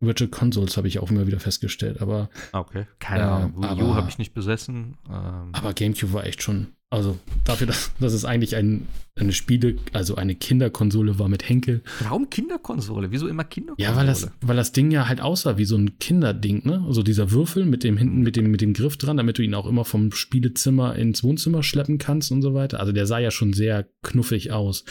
Virtual 0.00 0.28
Consoles, 0.30 0.76
habe 0.76 0.86
ich 0.88 0.98
auch 1.00 1.10
immer 1.10 1.26
wieder 1.26 1.40
festgestellt. 1.40 2.00
Aber, 2.00 2.30
Ah, 2.52 2.60
okay. 2.60 2.86
Keine 3.00 3.22
Äh, 3.24 3.26
Ahnung. 3.26 3.54
Wii 3.62 3.82
U 3.82 3.94
habe 3.94 4.08
ich 4.08 4.18
nicht 4.18 4.32
besessen. 4.34 4.96
Ähm, 5.08 5.50
aber 5.52 5.72
GameCube 5.74 6.12
war 6.12 6.24
echt 6.24 6.40
schon, 6.42 6.68
also 6.90 7.18
dafür, 7.44 7.66
dass, 7.66 7.90
dass 7.98 8.12
es 8.12 8.24
eigentlich 8.24 8.54
ein, 8.54 8.86
eine 9.16 9.32
Spiele, 9.32 9.76
also 9.92 10.14
eine 10.14 10.36
Kinderkonsole 10.36 11.18
war 11.18 11.28
mit 11.28 11.48
Henkel. 11.48 11.82
warum 12.00 12.30
Kinderkonsole? 12.30 13.10
Wieso 13.10 13.26
immer 13.26 13.42
Kinderkonsole? 13.42 13.90
Ja, 13.90 13.96
weil 13.96 14.06
das, 14.06 14.30
weil 14.40 14.56
das 14.56 14.70
Ding 14.70 14.92
ja 14.92 15.08
halt 15.08 15.20
aussah 15.20 15.58
wie 15.58 15.64
so 15.64 15.76
ein 15.76 15.98
Kinderding, 15.98 16.62
ne? 16.64 16.84
Also 16.86 17.02
dieser 17.02 17.32
Würfel 17.32 17.66
mit 17.66 17.82
dem 17.82 17.96
hinten, 17.96 18.22
mit 18.22 18.36
dem, 18.36 18.50
mit 18.52 18.60
dem 18.60 18.74
Griff 18.74 18.96
dran, 18.98 19.16
damit 19.16 19.38
du 19.38 19.42
ihn 19.42 19.54
auch 19.54 19.66
immer 19.66 19.84
vom 19.84 20.12
Spielezimmer 20.12 20.94
ins 20.94 21.24
Wohnzimmer 21.24 21.64
schleppen 21.64 21.98
kannst 21.98 22.30
und 22.30 22.42
so 22.42 22.54
weiter. 22.54 22.78
Also 22.78 22.92
der 22.92 23.06
sah 23.06 23.18
ja 23.18 23.32
schon 23.32 23.52
sehr 23.52 23.88
knuffig 24.02 24.52
aus. 24.52 24.84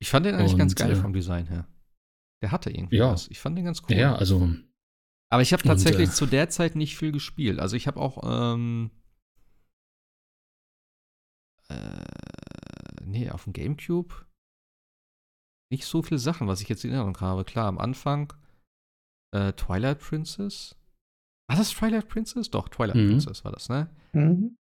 Ich 0.00 0.10
fand 0.10 0.26
den 0.26 0.34
eigentlich 0.34 0.56
ganz 0.58 0.72
Und, 0.72 0.78
geil 0.80 0.92
äh, 0.92 0.96
vom 0.96 1.12
Design 1.12 1.46
her. 1.46 1.66
Der 2.42 2.52
hatte 2.52 2.70
irgendwie 2.70 2.96
Ja. 2.96 3.12
was. 3.12 3.28
Ich 3.28 3.38
fand 3.40 3.56
den 3.58 3.64
ganz 3.64 3.82
cool. 3.88 3.96
Ja, 3.96 4.14
also 4.14 4.48
Aber 5.30 5.42
ich 5.42 5.52
habe 5.52 5.62
Und, 5.62 5.68
tatsächlich 5.68 6.08
äh, 6.08 6.12
zu 6.12 6.26
der 6.26 6.48
Zeit 6.48 6.74
nicht 6.76 6.96
viel 6.96 7.12
gespielt. 7.12 7.58
Also 7.58 7.76
ich 7.76 7.86
habe 7.86 8.00
auch, 8.00 8.22
ähm, 8.54 8.90
äh, 11.68 12.04
nee, 13.04 13.30
auf 13.30 13.44
dem 13.44 13.52
Gamecube 13.52 14.26
nicht 15.70 15.84
so 15.84 16.02
viele 16.02 16.18
Sachen, 16.18 16.46
was 16.48 16.60
ich 16.62 16.68
jetzt 16.68 16.84
in 16.84 16.90
Erinnerung 16.92 17.20
habe. 17.20 17.44
Klar, 17.44 17.66
am 17.66 17.78
Anfang 17.78 18.32
äh, 19.34 19.52
Twilight 19.52 19.98
Princess. 19.98 20.74
War 21.50 21.58
das 21.58 21.70
Twilight 21.70 22.08
Princess? 22.08 22.50
Doch, 22.50 22.68
Twilight 22.68 22.96
Mhm. 22.96 23.08
Princess 23.10 23.44
war 23.44 23.52
das, 23.52 23.68
ne? 23.68 23.94
Mhm. 24.14 24.56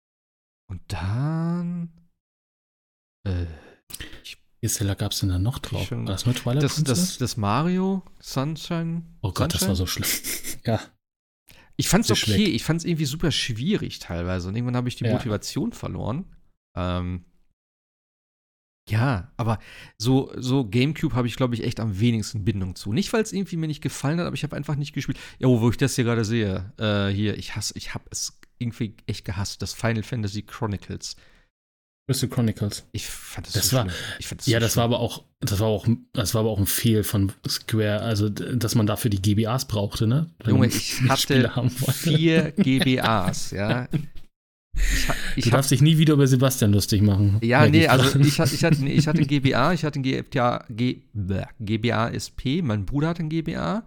Und 0.68 0.82
dann 0.92 1.92
äh, 3.28 3.46
welche 4.00 4.38
Seller 4.64 4.96
gab 4.96 5.12
es 5.12 5.20
denn 5.20 5.30
da 5.30 5.38
noch 5.40 5.60
drauf? 5.60 5.92
War 5.92 6.06
das 6.06 6.26
nur 6.26 6.34
Twilight 6.36 6.64
das, 6.64 6.76
das, 6.76 6.86
Princess? 6.86 7.18
das 7.20 7.38
Mario 7.38 8.04
Sunshine. 8.20 9.04
oh 9.22 9.32
Gott, 9.32 9.54
das 9.54 9.62
Sunshine? 9.62 9.68
war 9.70 9.76
so 9.76 9.86
schlimm. 9.86 10.08
ja, 10.66 10.80
Ich 11.78 11.88
fand's 11.90 12.08
Sehr 12.08 12.16
okay, 12.16 12.26
schlecht. 12.34 12.48
ich 12.56 12.64
fand's 12.64 12.84
irgendwie 12.86 13.06
super 13.06 13.32
schwierig 13.32 14.00
teilweise 14.00 14.48
und 14.48 14.56
irgendwann 14.56 14.76
habe 14.78 14.88
ich 14.88 14.96
die 14.96 15.06
Ja. 15.06 15.14
Motivation 15.14 15.72
verloren. 15.74 16.26
Ähm, 16.76 17.26
ja, 18.88 19.32
aber 19.38 19.60
so, 19.98 20.32
so 20.38 20.68
Gamecube 20.70 21.16
habe 21.16 21.28
ich, 21.28 21.36
glaube 21.38 21.56
ich, 21.56 21.64
echt 21.64 21.80
am 21.80 22.00
wenigsten 22.00 22.46
Bindung 22.46 22.76
zu. 22.76 22.94
Nicht, 22.94 23.12
weil 23.14 23.24
es 23.24 23.34
irgendwie 23.34 23.58
mir 23.58 23.68
nicht 23.68 23.82
gefallen 23.82 24.20
hat, 24.20 24.28
aber 24.28 24.36
ich 24.36 24.44
habe 24.44 24.56
einfach 24.56 24.76
nicht 24.76 24.94
gespielt. 24.94 25.18
Ja, 25.40 25.48
wo 25.48 25.70
ich 25.72 25.78
das 25.78 25.96
hier 25.96 26.04
gerade 26.04 26.24
sehe, 26.24 26.72
äh, 26.78 27.08
hier, 27.14 27.36
ich 27.38 27.56
hasse, 27.56 27.74
ich 27.78 27.94
habe 27.96 28.06
es 28.12 28.40
irgendwie 28.60 28.96
echt 29.08 29.26
gehasst, 29.26 29.62
das 29.64 29.74
Final 29.74 30.04
Fantasy 30.04 30.44
Chronicles. 30.44 31.16
Crystal 32.08 32.30
Chronicles. 32.30 32.86
Ich 32.92 33.08
fand 33.08 33.48
das, 33.48 33.54
Das 33.54 33.70
so 33.70 33.78
war- 33.78 33.88
fand 34.22 34.46
Ja, 34.48 34.60
so 34.60 34.66
das 34.66 34.78
war 34.78 34.84
aber 34.84 35.00
auch, 35.00 35.24
das 35.40 35.60
war 35.60 35.68
auch, 35.68 35.88
das 36.14 36.34
war 36.36 36.42
aber 36.42 36.52
auch 36.52 36.60
ein 36.60 36.68
Fehl 36.68 37.04
von 37.04 37.32
Square, 37.48 38.02
also 38.02 38.30
dass 38.30 38.76
man 38.76 38.86
dafür 38.86 39.10
die 39.10 39.22
GBAs 39.22 39.66
brauchte, 39.68 40.06
ne? 40.06 40.30
Wenn 40.44 40.56
Junge, 40.56 40.68
ich 40.68 41.02
hatte 41.10 41.52
vier 41.92 42.52
GBAs, 42.58 43.52
ja. 43.52 43.88
Ich, 44.78 45.08
ich 45.38 45.44
du 45.46 45.52
hab 45.52 45.58
darfst 45.58 45.72
dich 45.72 45.82
nie 45.82 45.98
wieder 45.98 46.14
über 46.16 46.28
Sebastian 46.28 46.74
lustig 46.74 47.02
machen. 47.02 47.40
Ja, 47.42 47.66
nee, 47.68 47.84
ich 47.84 47.90
also 47.90 48.20
ich, 48.20 48.40
hatte- 48.40 48.54
ich, 48.56 48.64
hatte, 48.64 48.84
nee, 48.84 48.92
ich 48.94 49.08
hatte 49.08 49.20
ein 49.22 49.28
GBA, 49.28 49.74
ich 49.74 49.84
hatte 49.86 50.00
ein 50.00 50.04
GBA, 50.04 50.66
G, 50.70 51.02
GBA 51.60 52.10
SP, 52.12 52.62
mein 52.62 52.86
Bruder 52.86 53.10
hatte 53.10 53.24
ein 53.24 53.30
GBA. 53.30 53.86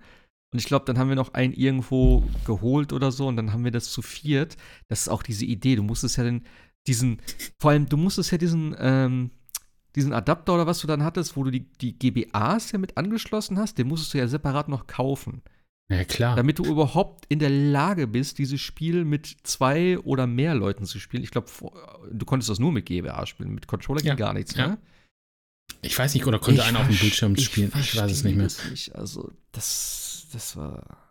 Und 0.51 0.59
ich 0.59 0.65
glaube, 0.65 0.87
dann 0.87 0.97
haben 0.99 1.11
wir 1.11 1.17
noch 1.17 1.35
einen 1.35 1.53
irgendwo 1.53 2.25
geholt 2.47 2.95
oder 2.95 3.13
so 3.13 3.27
und 3.27 3.37
dann 3.37 3.53
haben 3.53 3.65
wir 3.65 3.71
das 3.71 3.91
zu 3.91 4.01
viert. 4.01 4.57
Das 4.89 5.03
ist 5.03 5.09
auch 5.09 5.23
diese 5.23 5.45
Idee. 5.45 5.77
Du 5.77 5.83
musstest 5.83 6.17
ja 6.17 6.25
den, 6.25 6.43
diesen, 6.89 7.21
vor 7.61 7.71
allem, 7.71 7.89
du 7.89 7.97
musstest 7.97 8.33
ja 8.33 8.39
diesen, 8.39 8.75
ähm, 8.79 9.31
diesen 9.95 10.13
Adapter 10.13 10.55
oder 10.55 10.67
was 10.67 10.81
du 10.81 10.87
dann 10.87 11.05
hattest, 11.05 11.37
wo 11.37 11.45
du 11.45 11.51
die, 11.51 11.71
die 11.81 11.99
GBAs 11.99 12.73
ja 12.73 12.79
mit 12.79 12.97
angeschlossen 12.97 13.59
hast, 13.59 13.79
den 13.79 13.89
musstest 13.89 14.15
du 14.15 14.19
ja 14.19 14.27
separat 14.27 14.69
noch 14.69 14.87
kaufen. 14.87 15.43
Ja, 15.91 16.05
klar. 16.05 16.37
Damit 16.37 16.59
du 16.59 16.65
überhaupt 16.65 17.25
in 17.29 17.39
der 17.39 17.49
Lage 17.49 18.07
bist, 18.07 18.39
dieses 18.39 18.61
Spiel 18.61 19.05
mit 19.05 19.37
zwei 19.45 19.99
oder 20.01 20.27
mehr 20.27 20.55
Leuten 20.55 20.85
zu 20.85 21.01
spielen. 21.01 21.23
Ich 21.23 21.31
glaube, 21.31 21.49
du 22.11 22.27
konntest 22.27 22.51
das 22.51 22.59
nur 22.59 22.73
mit 22.73 22.85
GBA 22.85 23.25
spielen. 23.27 23.55
Mit 23.55 23.67
Controller 23.67 24.01
ging 24.01 24.09
Ja, 24.09 24.15
gar 24.15 24.35
nichts, 24.35 24.55
ja. 24.55 24.69
ne? 24.69 24.79
Ich 25.81 25.99
weiß 25.99 26.13
nicht, 26.15 26.27
oder 26.27 26.39
konnte 26.39 26.61
Ich 26.61 26.67
einer 26.67 26.81
auf 26.81 26.89
dem 26.89 26.97
Bildschirm 26.97 27.37
spielen? 27.37 27.73
Ich 27.79 27.97
weiß 27.97 28.11
es 28.11 28.25
nicht 28.25 28.37
mehr. 28.37 28.49
nicht. 28.71 28.95
Also, 28.95 29.33
das, 29.53 30.27
das 30.33 30.57
war. 30.57 31.08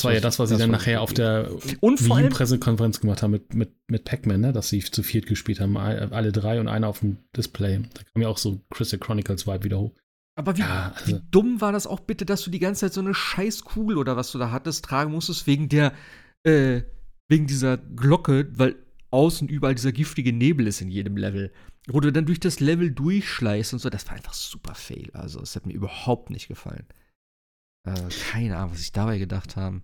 Das 0.00 0.04
war 0.04 0.12
ja 0.14 0.20
das, 0.20 0.38
was 0.38 0.50
sie 0.50 0.56
dann 0.56 0.70
nachher 0.70 1.00
auf 1.02 1.12
der 1.12 1.50
Wii-Pressekonferenz 1.82 3.00
gemacht 3.00 3.22
haben 3.22 3.30
mit, 3.32 3.54
mit, 3.54 3.72
mit 3.88 4.04
Pac-Man, 4.04 4.40
ne? 4.40 4.52
dass 4.52 4.68
sie 4.68 4.80
zu 4.80 5.02
viert 5.02 5.26
gespielt 5.26 5.60
haben, 5.60 5.76
all- 5.76 6.12
alle 6.12 6.32
drei 6.32 6.60
und 6.60 6.68
einer 6.68 6.88
auf 6.88 7.00
dem 7.00 7.18
Display. 7.36 7.80
Da 7.94 8.02
kam 8.12 8.22
ja 8.22 8.28
auch 8.28 8.38
so 8.38 8.60
Crystal 8.70 8.98
Chronicles 8.98 9.46
Vibe 9.46 9.64
wieder 9.64 9.78
hoch. 9.80 9.94
Aber 10.36 10.56
wie, 10.56 10.60
Ja, 10.60 10.92
also- 10.94 11.16
wie 11.16 11.20
dumm 11.30 11.60
war 11.60 11.72
das 11.72 11.86
auch 11.86 12.00
bitte, 12.00 12.24
dass 12.26 12.42
du 12.42 12.50
die 12.50 12.58
ganze 12.58 12.80
Zeit 12.82 12.92
so 12.92 13.00
eine 13.00 13.14
scheiß 13.14 13.64
Kugel 13.64 13.96
oder 13.98 14.16
was 14.16 14.32
du 14.32 14.38
da 14.38 14.50
hattest, 14.50 14.84
tragen 14.84 15.12
musstest, 15.12 15.46
wegen 15.46 15.68
der, 15.68 15.92
äh, 16.44 16.82
wegen 17.28 17.46
dieser 17.46 17.76
Glocke, 17.78 18.48
weil 18.56 18.76
außen 19.10 19.48
überall 19.48 19.74
dieser 19.76 19.92
giftige 19.92 20.32
Nebel 20.32 20.66
ist 20.66 20.80
in 20.80 20.88
jedem 20.88 21.16
Level. 21.16 21.52
Wo 21.86 22.00
du 22.00 22.10
dann 22.12 22.24
durch 22.26 22.40
das 22.40 22.60
Level 22.60 22.90
durchschleißt 22.90 23.74
und 23.74 23.78
so, 23.78 23.90
das 23.90 24.06
war 24.08 24.14
einfach 24.14 24.32
super 24.32 24.74
fail. 24.74 25.10
Also, 25.12 25.40
es 25.40 25.54
hat 25.54 25.66
mir 25.66 25.74
überhaupt 25.74 26.30
nicht 26.30 26.48
gefallen. 26.48 26.86
Äh, 27.84 28.08
keine 28.30 28.56
Ahnung, 28.56 28.72
was 28.72 28.80
ich 28.80 28.92
dabei 28.92 29.18
gedacht 29.18 29.56
habe. 29.56 29.82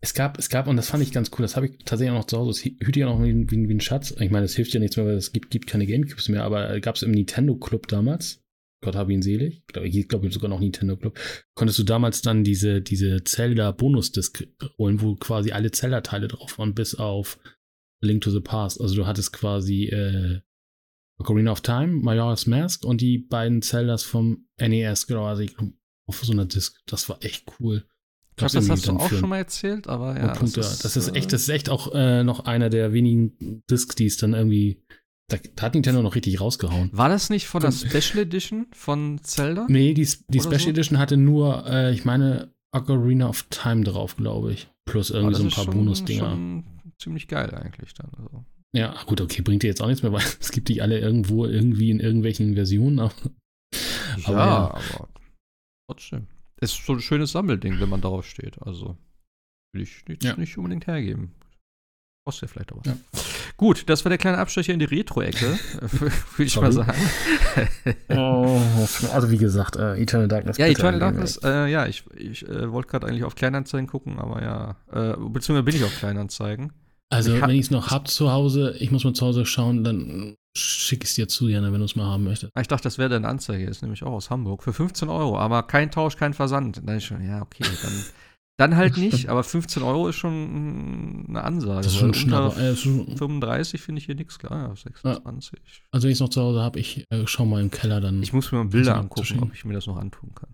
Es 0.00 0.12
gab, 0.12 0.38
es 0.38 0.50
gab, 0.50 0.66
und 0.66 0.76
das 0.76 0.90
fand 0.90 1.02
ich 1.02 1.12
ganz 1.12 1.30
cool, 1.32 1.42
das 1.42 1.56
habe 1.56 1.66
ich 1.66 1.78
tatsächlich 1.84 2.10
auch 2.10 2.18
noch 2.18 2.26
zu 2.26 2.36
Hause, 2.36 2.50
das 2.50 2.86
hüte 2.86 3.00
ja 3.00 3.06
noch 3.06 3.22
wie, 3.22 3.50
wie, 3.50 3.68
wie 3.68 3.74
ein 3.74 3.80
Schatz. 3.80 4.14
Ich 4.20 4.30
meine, 4.30 4.44
es 4.44 4.54
hilft 4.54 4.74
ja 4.74 4.80
nichts 4.80 4.96
mehr, 4.98 5.06
weil 5.06 5.14
es 5.14 5.32
gibt, 5.32 5.50
gibt 5.50 5.66
keine 5.66 5.86
Gamecubes 5.86 6.28
mehr, 6.28 6.44
aber 6.44 6.78
gab 6.80 6.96
es 6.96 7.02
im 7.02 7.12
Nintendo 7.12 7.56
Club 7.56 7.88
damals, 7.88 8.44
Gott 8.82 8.96
habe 8.96 9.14
ihn 9.14 9.22
selig, 9.22 9.62
ich 9.66 9.66
glaube 9.66 9.88
ich 9.88 10.08
glaube 10.08 10.30
sogar 10.30 10.50
noch 10.50 10.60
Nintendo 10.60 10.98
Club, 10.98 11.18
konntest 11.54 11.78
du 11.78 11.84
damals 11.84 12.20
dann 12.20 12.44
diese, 12.44 12.82
diese 12.82 13.24
Zelda-Bonus-Disc 13.24 14.46
holen, 14.76 15.00
wo 15.00 15.16
quasi 15.16 15.52
alle 15.52 15.70
Zelda-Teile 15.70 16.28
drauf 16.28 16.58
waren, 16.58 16.74
bis 16.74 16.94
auf 16.94 17.38
Link 18.02 18.22
to 18.22 18.30
the 18.30 18.40
Past. 18.40 18.82
Also 18.82 18.94
du 18.94 19.06
hattest 19.06 19.32
quasi 19.32 19.86
äh, 19.86 20.40
Ocarina 21.18 21.52
of 21.52 21.62
Time, 21.62 22.02
Majora's 22.02 22.46
Mask 22.46 22.84
und 22.84 23.00
die 23.00 23.18
beiden 23.18 23.62
Zeldas 23.62 24.02
vom 24.02 24.46
NES 24.60 25.06
quasi 25.06 25.50
auf 26.06 26.24
so 26.24 26.32
einer 26.32 26.44
Disc. 26.44 26.80
Das 26.86 27.08
war 27.08 27.22
echt 27.22 27.44
cool. 27.58 27.84
Ich 28.30 28.36
glaube, 28.36 28.54
das 28.54 28.68
hast 28.68 28.88
du 28.88 28.92
auch 28.92 29.10
schon 29.10 29.28
mal 29.28 29.38
erzählt, 29.38 29.86
aber 29.86 30.16
ja. 30.16 30.26
ja, 30.26 30.32
Punkte. 30.32 30.60
Das 30.60 30.96
ist, 30.96 31.08
äh, 31.08 31.12
echt, 31.12 31.32
das 31.32 31.42
ist 31.42 31.48
echt 31.50 31.68
auch 31.68 31.94
äh, 31.94 32.24
noch 32.24 32.46
einer 32.46 32.68
der 32.68 32.92
wenigen 32.92 33.62
Discs, 33.70 33.94
die 33.94 34.06
es 34.06 34.16
dann 34.16 34.34
irgendwie. 34.34 34.82
Da, 35.28 35.38
da 35.54 35.62
hat 35.62 35.74
Nintendo 35.74 36.02
noch 36.02 36.16
richtig 36.16 36.40
rausgehauen. 36.40 36.90
War 36.92 37.08
das 37.08 37.30
nicht 37.30 37.46
von 37.46 37.62
der 37.62 37.72
Special 37.72 38.24
Edition 38.24 38.66
von 38.72 39.20
Zelda? 39.22 39.66
Nee, 39.70 39.94
die, 39.94 40.06
die 40.28 40.40
Special 40.40 40.60
so? 40.60 40.70
Edition 40.70 40.98
hatte 40.98 41.16
nur, 41.16 41.64
äh, 41.66 41.94
ich 41.94 42.04
meine, 42.04 42.52
Ocarina 42.72 43.28
of 43.28 43.44
Time 43.50 43.84
drauf, 43.84 44.16
glaube 44.16 44.52
ich. 44.52 44.68
Plus 44.84 45.10
irgendwie 45.10 45.32
das 45.32 45.38
so 45.38 45.44
ein 45.44 45.48
ist 45.48 45.54
paar 45.54 45.66
Bonusdinger. 45.66 46.62
Ziemlich 46.98 47.28
geil 47.28 47.54
eigentlich 47.54 47.94
dann. 47.94 48.10
Also. 48.18 48.44
Ja, 48.74 48.94
gut, 49.06 49.20
okay, 49.20 49.42
bringt 49.42 49.62
dir 49.62 49.68
jetzt 49.68 49.80
auch 49.80 49.86
nichts 49.86 50.02
mehr, 50.02 50.12
weil 50.12 50.24
es 50.40 50.50
gibt 50.50 50.68
die 50.68 50.82
alle 50.82 50.98
irgendwo 50.98 51.46
irgendwie 51.46 51.90
in 51.90 52.00
irgendwelchen 52.00 52.54
Versionen. 52.54 52.98
Aber, 52.98 53.12
Ja, 54.26 54.26
aber 54.26 54.36
ja. 54.36 54.74
aber 54.74 55.08
trotzdem. 55.88 56.26
Es 56.56 56.72
ist 56.72 56.86
so 56.86 56.94
ein 56.94 57.00
schönes 57.00 57.32
Sammelding, 57.32 57.80
wenn 57.80 57.88
man 57.88 58.00
darauf 58.00 58.26
steht. 58.26 58.60
Also 58.62 58.96
will 59.74 59.82
ich 59.82 60.02
jetzt 60.08 60.24
Ja. 60.24 60.36
nicht 60.36 60.56
unbedingt 60.56 60.86
hergeben. 60.86 61.32
Kostet 62.26 62.48
ja 62.48 62.52
vielleicht 62.52 62.72
auch 62.72 62.78
was. 62.78 62.86
Ja. 62.86 62.96
Gut, 63.56 63.88
das 63.88 64.04
war 64.04 64.08
der 64.08 64.18
kleine 64.18 64.38
Abstecher 64.38 64.72
in 64.72 64.78
die 64.78 64.84
Retro-Ecke, 64.86 65.58
würde 65.82 66.14
ich 66.44 66.56
mal 66.60 66.72
sagen. 66.72 66.98
Oh, 68.08 68.60
also 69.12 69.30
wie 69.30 69.36
gesagt, 69.38 69.76
äh, 69.76 69.94
Eternal 70.00 70.26
Darkness. 70.28 70.56
ja, 70.58 70.66
Eternal 70.66 70.98
Darkness, 71.00 71.38
äh, 71.44 71.66
ja, 71.70 71.86
ich, 71.86 72.04
ich 72.16 72.48
äh, 72.48 72.70
wollte 72.72 72.88
gerade 72.88 73.06
eigentlich 73.06 73.24
auf 73.24 73.34
Kleinanzeigen 73.34 73.86
gucken, 73.86 74.18
aber 74.18 74.42
ja, 74.42 74.76
äh, 74.90 75.16
beziehungsweise 75.28 75.62
bin 75.62 75.76
ich 75.76 75.84
auf 75.84 75.94
Kleinanzeigen. 75.96 76.72
Also, 77.10 77.34
Ich 77.34 77.40
hab- 77.42 77.48
wenn 77.48 77.54
ich 77.56 77.66
es 77.66 77.70
noch 77.70 77.90
hab 77.90 78.08
zu 78.08 78.32
Hause, 78.32 78.74
ich 78.80 78.90
muss 78.90 79.04
mal 79.04 79.12
zu 79.12 79.26
Hause 79.26 79.46
schauen, 79.46 79.84
dann 79.84 80.34
schicke 80.56 81.04
ich 81.04 81.10
es 81.10 81.14
dir 81.16 81.28
zu, 81.28 81.48
Jana, 81.48 81.72
wenn 81.72 81.80
du 81.80 81.84
es 81.84 81.96
mal 81.96 82.06
haben 82.06 82.24
möchtest. 82.24 82.52
Ah, 82.54 82.60
Ich 82.60 82.68
dachte, 82.68 82.84
das 82.84 82.98
wäre 82.98 83.08
deine 83.08 83.28
Anzeige, 83.28 83.64
ist 83.66 83.82
nämlich 83.82 84.02
auch 84.04 84.12
aus 84.12 84.30
Hamburg. 84.30 84.62
Für 84.62 84.72
15 84.72 85.08
Euro, 85.08 85.38
aber 85.38 85.62
kein 85.64 85.90
Tausch, 85.90 86.16
kein 86.16 86.34
Versand. 86.34 86.80
Dann 86.84 86.96
ist 86.96 87.04
schon, 87.04 87.24
ja, 87.26 87.42
okay, 87.42 87.64
dann, 87.82 87.92
dann 88.56 88.76
halt 88.76 88.96
nicht, 88.96 89.28
aber 89.28 89.42
15 89.42 89.82
Euro 89.82 90.08
ist 90.08 90.16
schon 90.16 91.24
eine 91.28 91.42
Ansage. 91.42 91.82
Das 91.82 91.86
ist 91.92 91.98
schon 91.98 92.14
Schnapper. 92.14 92.56
Äh, 92.60 92.76
schon, 92.76 93.16
35 93.16 93.80
finde 93.80 93.98
ich 94.00 94.06
hier 94.06 94.14
nichts, 94.14 94.38
klar, 94.38 94.68
ja, 94.68 94.76
26. 94.76 95.60
also, 95.90 96.04
wenn 96.04 96.10
ich 96.10 96.16
es 96.16 96.20
noch 96.20 96.28
zu 96.28 96.40
Hause 96.40 96.60
habe, 96.60 96.78
ich 96.78 97.04
äh, 97.10 97.26
schau 97.26 97.44
mal 97.46 97.60
im 97.60 97.70
Keller 97.72 98.00
dann. 98.00 98.22
Ich 98.22 98.32
muss 98.32 98.52
mir 98.52 98.58
mal 98.58 98.70
Bilder 98.70 98.96
angucken, 98.96 99.40
ob 99.40 99.52
ich 99.54 99.64
mir 99.64 99.74
das 99.74 99.86
noch 99.86 99.96
antun 99.96 100.30
kann. 100.34 100.50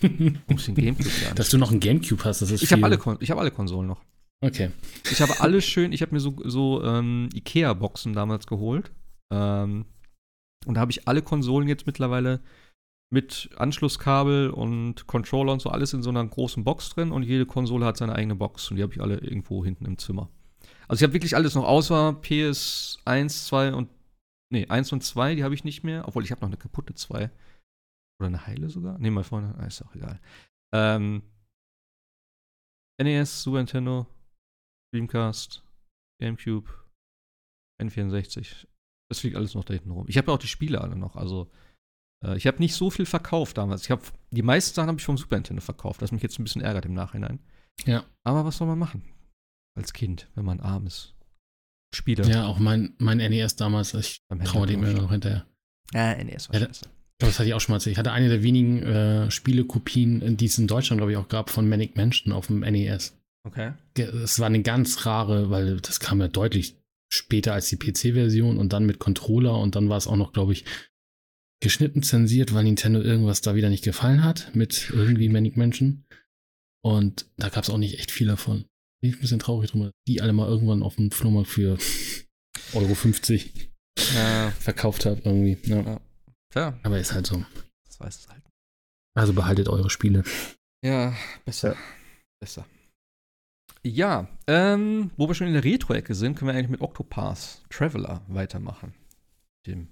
Ich 0.00 0.10
muss 0.48 0.66
den 0.66 0.74
Gamecube 0.74 1.08
hier 1.08 1.34
Dass 1.34 1.48
du 1.48 1.58
noch 1.58 1.72
ein 1.72 1.80
Gamecube 1.80 2.22
hast, 2.24 2.42
das 2.42 2.50
ist 2.50 2.62
Ich 2.62 2.70
habe 2.72 2.84
alle, 2.84 2.98
Kon- 2.98 3.16
ich 3.20 3.30
hab 3.30 3.38
alle 3.38 3.50
Konsolen 3.50 3.88
noch. 3.88 4.02
Okay. 4.42 4.70
Ich 5.10 5.20
habe 5.20 5.40
alles 5.40 5.64
schön, 5.64 5.92
ich 5.92 6.02
habe 6.02 6.14
mir 6.14 6.20
so, 6.20 6.36
so 6.44 6.84
ähm, 6.84 7.28
Ikea-Boxen 7.34 8.12
damals 8.12 8.46
geholt. 8.46 8.90
Ähm, 9.32 9.86
und 10.66 10.74
da 10.74 10.80
habe 10.80 10.90
ich 10.90 11.08
alle 11.08 11.22
Konsolen 11.22 11.68
jetzt 11.68 11.86
mittlerweile 11.86 12.40
mit 13.12 13.50
Anschlusskabel 13.56 14.50
und 14.50 15.06
Controller 15.06 15.52
und 15.52 15.62
so 15.62 15.70
alles 15.70 15.92
in 15.92 16.02
so 16.02 16.10
einer 16.10 16.26
großen 16.26 16.64
Box 16.64 16.90
drin 16.90 17.12
und 17.12 17.22
jede 17.22 17.46
Konsole 17.46 17.86
hat 17.86 17.96
seine 17.96 18.14
eigene 18.14 18.34
Box 18.34 18.70
und 18.70 18.76
die 18.76 18.82
habe 18.82 18.92
ich 18.92 19.00
alle 19.00 19.18
irgendwo 19.18 19.64
hinten 19.64 19.84
im 19.84 19.96
Zimmer. 19.98 20.28
Also 20.88 21.00
ich 21.00 21.02
habe 21.04 21.14
wirklich 21.14 21.36
alles 21.36 21.54
noch, 21.54 21.64
außer 21.64 22.20
PS1, 22.22 23.46
2 23.46 23.74
und 23.74 23.88
nee, 24.50 24.66
1 24.66 24.92
und 24.92 25.02
2, 25.02 25.36
die 25.36 25.44
habe 25.44 25.54
ich 25.54 25.64
nicht 25.64 25.84
mehr, 25.84 26.06
obwohl 26.08 26.24
ich 26.24 26.30
habe 26.30 26.40
noch 26.40 26.48
eine 26.48 26.56
kaputte 26.56 26.94
2. 26.94 27.30
Oder 28.18 28.26
eine 28.26 28.46
heile 28.46 28.70
sogar? 28.70 28.98
Nee, 28.98 29.10
mal 29.10 29.24
vorne, 29.24 29.54
ah, 29.58 29.66
ist 29.66 29.82
auch 29.82 29.94
egal. 29.94 30.20
Ähm, 30.74 31.22
NES, 33.00 33.42
Super 33.42 33.58
Nintendo, 33.58 34.06
Dreamcast, 34.96 35.62
GameCube, 36.22 36.68
N64. 37.82 38.66
Das 39.10 39.20
fliegt 39.20 39.36
alles 39.36 39.54
noch 39.54 39.64
da 39.64 39.74
hinten 39.74 39.90
rum. 39.90 40.06
Ich 40.08 40.18
habe 40.18 40.30
ja 40.30 40.34
auch 40.34 40.40
die 40.40 40.48
Spiele 40.48 40.80
alle 40.80 40.96
noch. 40.96 41.16
Also, 41.16 41.50
äh, 42.24 42.36
ich 42.36 42.46
habe 42.46 42.58
nicht 42.58 42.74
so 42.74 42.90
viel 42.90 43.06
verkauft 43.06 43.58
damals. 43.58 43.84
Ich 43.84 43.90
habe 43.90 44.02
die 44.30 44.42
meisten 44.42 44.74
Sachen 44.74 44.88
habe 44.88 44.98
ich 44.98 45.04
vom 45.04 45.18
Super 45.18 45.36
Nintendo 45.36 45.60
verkauft, 45.60 46.02
was 46.02 46.12
mich 46.12 46.22
jetzt 46.22 46.38
ein 46.38 46.44
bisschen 46.44 46.62
ärgert 46.62 46.86
im 46.86 46.94
Nachhinein. 46.94 47.40
Ja. 47.84 48.04
Aber 48.24 48.44
was 48.44 48.56
soll 48.56 48.66
man 48.66 48.78
machen? 48.78 49.04
Als 49.76 49.92
Kind, 49.92 50.28
wenn 50.34 50.44
man 50.44 50.60
arm 50.60 50.86
ist. 50.86 51.14
Spieler. 51.94 52.26
Ja, 52.26 52.46
auch 52.46 52.58
mein, 52.58 52.94
mein 52.98 53.18
NES 53.18 53.56
damals, 53.56 53.94
ich 53.94 54.22
traue 54.44 54.66
dem 54.66 54.82
immer 54.82 55.00
noch 55.00 55.12
hinterher. 55.12 55.46
Ja, 55.92 56.16
NES 56.16 56.48
war 56.48 56.58
Ja, 56.58 56.66
scheiße. 56.66 56.86
Ich 56.86 57.18
glaube, 57.18 57.30
das 57.30 57.38
hatte 57.38 57.48
ich 57.48 57.54
auch 57.54 57.60
schon 57.60 57.72
mal 57.72 57.76
erzählt. 57.76 57.92
Ich 57.92 57.98
hatte 57.98 58.12
eine 58.12 58.28
der 58.28 58.42
wenigen 58.42 58.82
äh, 58.82 59.30
Spielekopien, 59.30 60.36
die 60.36 60.44
es 60.46 60.58
in 60.58 60.66
Deutschland, 60.66 60.98
glaube 60.98 61.12
ich, 61.12 61.18
auch 61.18 61.28
gab, 61.28 61.48
von 61.48 61.68
Manic 61.68 61.96
Mansion 61.96 62.32
auf 62.32 62.48
dem 62.48 62.60
NES. 62.60 63.16
Okay. 63.46 63.74
Es 63.96 64.40
war 64.40 64.46
eine 64.46 64.62
ganz 64.62 65.06
rare, 65.06 65.50
weil 65.50 65.80
das 65.80 66.00
kam 66.00 66.20
ja 66.20 66.28
deutlich 66.28 66.76
später 67.08 67.54
als 67.54 67.68
die 67.68 67.76
PC-Version 67.76 68.58
und 68.58 68.72
dann 68.72 68.86
mit 68.86 68.98
Controller 68.98 69.56
und 69.58 69.76
dann 69.76 69.88
war 69.88 69.96
es 69.96 70.08
auch 70.08 70.16
noch, 70.16 70.32
glaube 70.32 70.52
ich, 70.52 70.64
geschnitten 71.62 72.02
zensiert, 72.02 72.52
weil 72.52 72.64
Nintendo 72.64 73.00
irgendwas 73.00 73.40
da 73.40 73.54
wieder 73.54 73.70
nicht 73.70 73.84
gefallen 73.84 74.24
hat 74.24 74.54
mit 74.54 74.90
irgendwie 74.90 75.28
Manic 75.28 75.56
Mansion. 75.56 76.04
Und 76.82 77.26
da 77.36 77.48
gab 77.48 77.62
es 77.64 77.70
auch 77.70 77.78
nicht 77.78 77.98
echt 77.98 78.10
viel 78.10 78.26
davon. 78.26 78.66
Bin 79.00 79.10
ich 79.10 79.16
ein 79.16 79.20
bisschen 79.20 79.38
traurig 79.38 79.70
dass 79.72 79.92
die 80.08 80.20
alle 80.20 80.32
mal 80.32 80.48
irgendwann 80.48 80.82
auf 80.82 80.96
dem 80.96 81.10
Flohmarkt 81.10 81.48
für 81.48 81.78
Euro 82.74 82.94
50 82.94 83.70
Ja, 84.14 84.50
verkauft 84.50 85.06
habe 85.06 85.20
irgendwie. 85.24 85.58
Ja. 85.68 85.82
Ja. 85.82 86.00
tja, 86.52 86.80
Aber 86.82 86.98
ist 86.98 87.12
halt 87.12 87.26
so. 87.26 87.44
das 87.84 88.00
weiß 88.00 88.18
es 88.18 88.28
halt. 88.28 88.42
Also 89.14 89.32
behaltet 89.32 89.68
eure 89.68 89.90
Spiele. 89.90 90.24
Ja, 90.84 91.14
besser. 91.44 91.76
Besser. 92.40 92.66
Ja, 93.86 94.26
ähm, 94.48 95.12
wo 95.16 95.28
wir 95.28 95.34
schon 95.36 95.46
in 95.46 95.52
der 95.52 95.62
Retro-Ecke 95.62 96.16
sind, 96.16 96.34
können 96.34 96.48
wir 96.48 96.54
eigentlich 96.54 96.70
mit 96.70 96.80
Octopath 96.80 97.62
Traveler 97.70 98.22
weitermachen. 98.26 98.94
Dem 99.64 99.86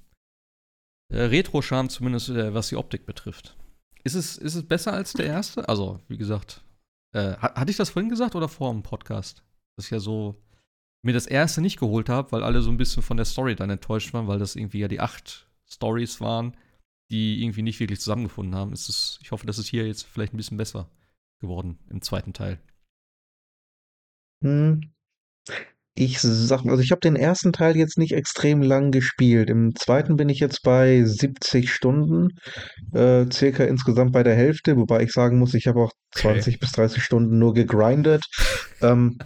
äh, 1.12 1.20
Retro-Charme 1.22 1.88
zumindest, 1.88 2.30
äh, 2.30 2.52
was 2.52 2.70
die 2.70 2.76
Optik 2.76 3.06
betrifft. 3.06 3.56
Ist 4.02 4.14
es, 4.16 4.36
ist 4.36 4.56
es 4.56 4.66
besser 4.66 4.92
als 4.92 5.12
der 5.12 5.26
erste? 5.26 5.68
Also, 5.68 6.00
wie 6.08 6.16
gesagt, 6.16 6.64
äh, 7.12 7.36
ha- 7.36 7.54
hatte 7.54 7.70
ich 7.70 7.76
das 7.76 7.90
vorhin 7.90 8.10
gesagt 8.10 8.34
oder 8.34 8.48
vor 8.48 8.72
dem 8.72 8.82
Podcast? 8.82 9.44
Dass 9.76 9.86
ich 9.86 9.92
ja 9.92 10.00
so 10.00 10.42
mir 11.02 11.12
das 11.12 11.26
erste 11.26 11.60
nicht 11.60 11.78
geholt 11.78 12.08
habe, 12.08 12.32
weil 12.32 12.42
alle 12.42 12.62
so 12.62 12.70
ein 12.70 12.76
bisschen 12.76 13.02
von 13.04 13.16
der 13.16 13.26
Story 13.26 13.54
dann 13.54 13.70
enttäuscht 13.70 14.12
waren, 14.12 14.26
weil 14.26 14.40
das 14.40 14.56
irgendwie 14.56 14.80
ja 14.80 14.88
die 14.88 15.00
acht 15.00 15.48
Stories 15.66 16.20
waren, 16.20 16.56
die 17.12 17.42
irgendwie 17.44 17.62
nicht 17.62 17.78
wirklich 17.78 18.00
zusammengefunden 18.00 18.56
haben. 18.56 18.72
Ist 18.72 18.88
es, 18.88 19.20
ich 19.22 19.30
hoffe, 19.30 19.46
das 19.46 19.58
ist 19.58 19.68
hier 19.68 19.86
jetzt 19.86 20.02
vielleicht 20.02 20.34
ein 20.34 20.38
bisschen 20.38 20.56
besser 20.56 20.90
geworden 21.40 21.78
im 21.90 22.02
zweiten 22.02 22.32
Teil. 22.32 22.58
Hm. 24.44 24.80
Ich 25.96 26.20
sag, 26.20 26.66
also 26.66 26.82
ich 26.82 26.90
habe 26.90 27.00
den 27.00 27.14
ersten 27.14 27.52
Teil 27.52 27.76
jetzt 27.76 27.98
nicht 27.98 28.12
extrem 28.12 28.62
lang 28.62 28.90
gespielt. 28.90 29.48
Im 29.48 29.76
zweiten 29.76 30.16
bin 30.16 30.28
ich 30.28 30.40
jetzt 30.40 30.62
bei 30.62 31.04
70 31.04 31.72
Stunden, 31.72 32.30
äh, 32.92 33.26
circa 33.32 33.62
insgesamt 33.64 34.12
bei 34.12 34.24
der 34.24 34.34
Hälfte, 34.34 34.76
wobei 34.76 35.04
ich 35.04 35.12
sagen 35.12 35.38
muss, 35.38 35.54
ich 35.54 35.66
habe 35.66 35.80
auch 35.80 35.92
Okay. 36.16 36.28
20 36.28 36.60
bis 36.60 36.72
30 36.72 37.02
Stunden 37.02 37.38
nur 37.38 37.54
gegrindet. 37.54 38.22
Ähm, 38.80 39.18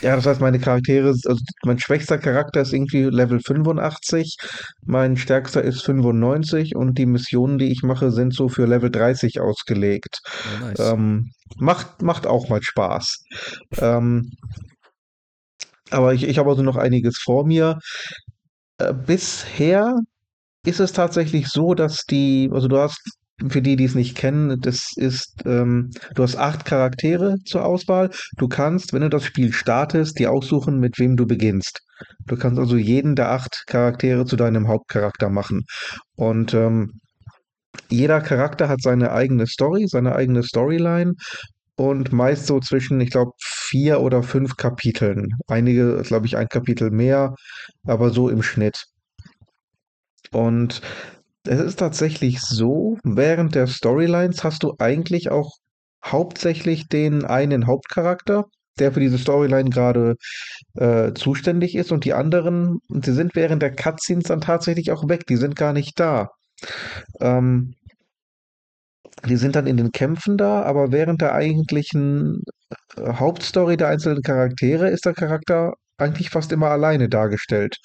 ja, 0.00 0.16
das 0.16 0.26
heißt, 0.26 0.40
meine 0.40 0.58
Charaktere, 0.58 1.08
also 1.08 1.36
mein 1.64 1.78
schwächster 1.78 2.18
Charakter 2.18 2.60
ist 2.60 2.72
irgendwie 2.72 3.04
Level 3.04 3.40
85, 3.40 4.36
mein 4.84 5.16
stärkster 5.16 5.62
ist 5.62 5.82
95 5.82 6.74
und 6.76 6.98
die 6.98 7.06
Missionen, 7.06 7.58
die 7.58 7.70
ich 7.70 7.82
mache, 7.82 8.10
sind 8.10 8.34
so 8.34 8.48
für 8.48 8.66
Level 8.66 8.90
30 8.90 9.40
ausgelegt. 9.40 10.20
Oh, 10.26 10.66
nice. 10.66 10.78
Ähm, 10.80 11.32
macht, 11.56 12.02
macht 12.02 12.26
auch 12.26 12.48
mal 12.48 12.62
Spaß. 12.62 13.24
Ähm, 13.78 14.30
aber 15.90 16.14
ich, 16.14 16.24
ich 16.24 16.38
habe 16.38 16.50
also 16.50 16.62
noch 16.62 16.76
einiges 16.76 17.18
vor 17.18 17.46
mir. 17.46 17.78
Äh, 18.78 18.94
bisher 18.94 19.94
ist 20.64 20.80
es 20.80 20.92
tatsächlich 20.92 21.48
so, 21.48 21.74
dass 21.74 22.04
die, 22.04 22.48
also 22.52 22.68
du 22.68 22.78
hast, 22.78 23.00
für 23.48 23.62
die, 23.62 23.76
die 23.76 23.84
es 23.84 23.94
nicht 23.94 24.16
kennen, 24.16 24.60
das 24.60 24.92
ist, 24.96 25.42
ähm, 25.46 25.90
du 26.14 26.22
hast 26.22 26.36
acht 26.36 26.64
Charaktere 26.64 27.36
zur 27.44 27.64
Auswahl. 27.64 28.10
Du 28.36 28.48
kannst, 28.48 28.92
wenn 28.92 29.02
du 29.02 29.08
das 29.08 29.24
Spiel 29.24 29.52
startest, 29.52 30.18
dir 30.18 30.30
aussuchen, 30.30 30.78
mit 30.78 30.98
wem 30.98 31.16
du 31.16 31.26
beginnst. 31.26 31.80
Du 32.26 32.36
kannst 32.36 32.58
also 32.58 32.76
jeden 32.76 33.14
der 33.16 33.30
acht 33.30 33.64
Charaktere 33.66 34.24
zu 34.26 34.36
deinem 34.36 34.68
Hauptcharakter 34.68 35.28
machen. 35.28 35.62
Und 36.16 36.54
ähm, 36.54 37.00
jeder 37.88 38.20
Charakter 38.20 38.68
hat 38.68 38.82
seine 38.82 39.12
eigene 39.12 39.46
Story, 39.46 39.86
seine 39.88 40.14
eigene 40.14 40.42
Storyline 40.42 41.14
und 41.76 42.12
meist 42.12 42.46
so 42.46 42.60
zwischen, 42.60 43.00
ich 43.00 43.10
glaube, 43.10 43.32
vier 43.40 44.00
oder 44.00 44.22
fünf 44.22 44.56
Kapiteln. 44.56 45.28
Einige, 45.46 46.02
glaube 46.02 46.26
ich, 46.26 46.36
ein 46.36 46.48
Kapitel 46.48 46.90
mehr, 46.90 47.34
aber 47.86 48.10
so 48.10 48.28
im 48.28 48.42
Schnitt. 48.42 48.84
Und 50.32 50.82
es 51.44 51.60
ist 51.60 51.78
tatsächlich 51.78 52.40
so, 52.40 52.98
während 53.04 53.54
der 53.54 53.66
Storylines 53.66 54.44
hast 54.44 54.62
du 54.62 54.74
eigentlich 54.78 55.30
auch 55.30 55.56
hauptsächlich 56.04 56.88
den 56.88 57.24
einen 57.24 57.66
Hauptcharakter, 57.66 58.44
der 58.78 58.92
für 58.92 59.00
diese 59.00 59.18
Storyline 59.18 59.70
gerade 59.70 60.16
äh, 60.74 61.12
zuständig 61.14 61.74
ist 61.74 61.92
und 61.92 62.04
die 62.04 62.14
anderen, 62.14 62.78
die 62.88 63.12
sind 63.12 63.34
während 63.34 63.62
der 63.62 63.74
Cutscenes 63.74 64.24
dann 64.24 64.40
tatsächlich 64.40 64.92
auch 64.92 65.08
weg, 65.08 65.26
die 65.26 65.36
sind 65.36 65.56
gar 65.56 65.72
nicht 65.72 65.98
da. 66.00 66.30
Ähm, 67.20 67.74
die 69.28 69.36
sind 69.36 69.56
dann 69.56 69.66
in 69.66 69.76
den 69.76 69.92
Kämpfen 69.92 70.36
da, 70.36 70.62
aber 70.62 70.90
während 70.90 71.20
der 71.20 71.34
eigentlichen 71.34 72.42
äh, 72.96 73.14
Hauptstory 73.14 73.76
der 73.76 73.88
einzelnen 73.88 74.22
Charaktere 74.22 74.88
ist 74.88 75.04
der 75.06 75.14
Charakter 75.14 75.74
eigentlich 75.98 76.30
fast 76.30 76.52
immer 76.52 76.68
alleine 76.68 77.08
dargestellt. 77.08 77.76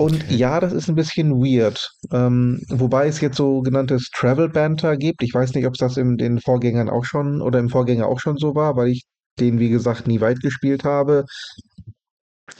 Und 0.00 0.14
Okay. 0.14 0.36
ja, 0.36 0.60
das 0.60 0.72
ist 0.72 0.88
ein 0.88 0.94
bisschen 0.94 1.32
weird. 1.32 1.90
Ähm, 2.10 2.62
wobei 2.70 3.06
es 3.06 3.20
jetzt 3.20 3.36
sogenanntes 3.36 4.08
Travel 4.10 4.48
Banter 4.48 4.96
gibt. 4.96 5.22
Ich 5.22 5.34
weiß 5.34 5.54
nicht, 5.54 5.66
ob 5.66 5.74
es 5.74 5.78
das 5.78 5.98
in 5.98 6.16
den 6.16 6.40
Vorgängern 6.40 6.88
auch 6.88 7.04
schon 7.04 7.42
oder 7.42 7.58
im 7.58 7.68
Vorgänger 7.68 8.06
auch 8.06 8.18
schon 8.18 8.38
so 8.38 8.54
war, 8.54 8.76
weil 8.76 8.88
ich 8.88 9.04
den, 9.38 9.58
wie 9.58 9.68
gesagt, 9.68 10.06
nie 10.08 10.20
weit 10.20 10.40
gespielt 10.40 10.84
habe. 10.84 11.26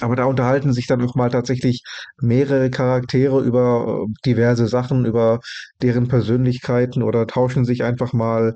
Aber 0.00 0.16
da 0.16 0.24
unterhalten 0.24 0.72
sich 0.72 0.86
dann 0.86 1.02
auch 1.02 1.14
mal 1.14 1.30
tatsächlich 1.30 1.82
mehrere 2.20 2.70
Charaktere 2.70 3.40
über 3.42 4.04
äh, 4.06 4.12
diverse 4.26 4.66
Sachen, 4.68 5.04
über 5.06 5.40
deren 5.82 6.08
Persönlichkeiten 6.08 7.02
oder 7.02 7.26
tauschen 7.26 7.64
sich 7.64 7.82
einfach 7.82 8.12
mal 8.12 8.54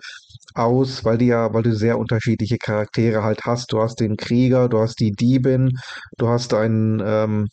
aus, 0.55 1.05
weil 1.05 1.19
die 1.19 1.27
ja, 1.27 1.53
weil 1.55 1.63
du 1.63 1.75
sehr 1.75 1.99
unterschiedliche 1.99 2.59
Charaktere 2.59 3.23
halt 3.25 3.43
hast. 3.45 3.73
Du 3.73 3.81
hast 3.81 4.01
den 4.01 4.17
Krieger, 4.17 4.69
du 4.69 4.79
hast 4.81 5.01
die 5.01 5.13
Diebin, 5.13 5.73
du 6.19 6.29
hast 6.29 6.55
einen 6.55 7.03
ähm, 7.05 7.49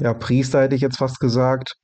ja, 0.00 0.14
Priester, 0.14 0.62
hätte 0.62 0.74
ich 0.74 0.82
jetzt 0.82 0.98
fast 0.98 1.20
gesagt. 1.20 1.74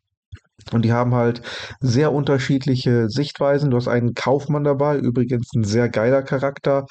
Und 0.73 0.85
die 0.85 0.93
haben 0.93 1.15
halt 1.15 1.43
sehr 1.81 2.13
unterschiedliche 2.13 3.09
Sichtweisen. 3.09 3.71
Du 3.71 3.77
hast 3.77 3.89
einen 3.89 4.15
Kaufmann 4.15 4.65
dabei, 4.65 4.97
übrigens 4.99 5.51
ein 5.55 5.65
sehr 5.65 5.89
geiler 5.89 6.23
Charakter. 6.23 6.87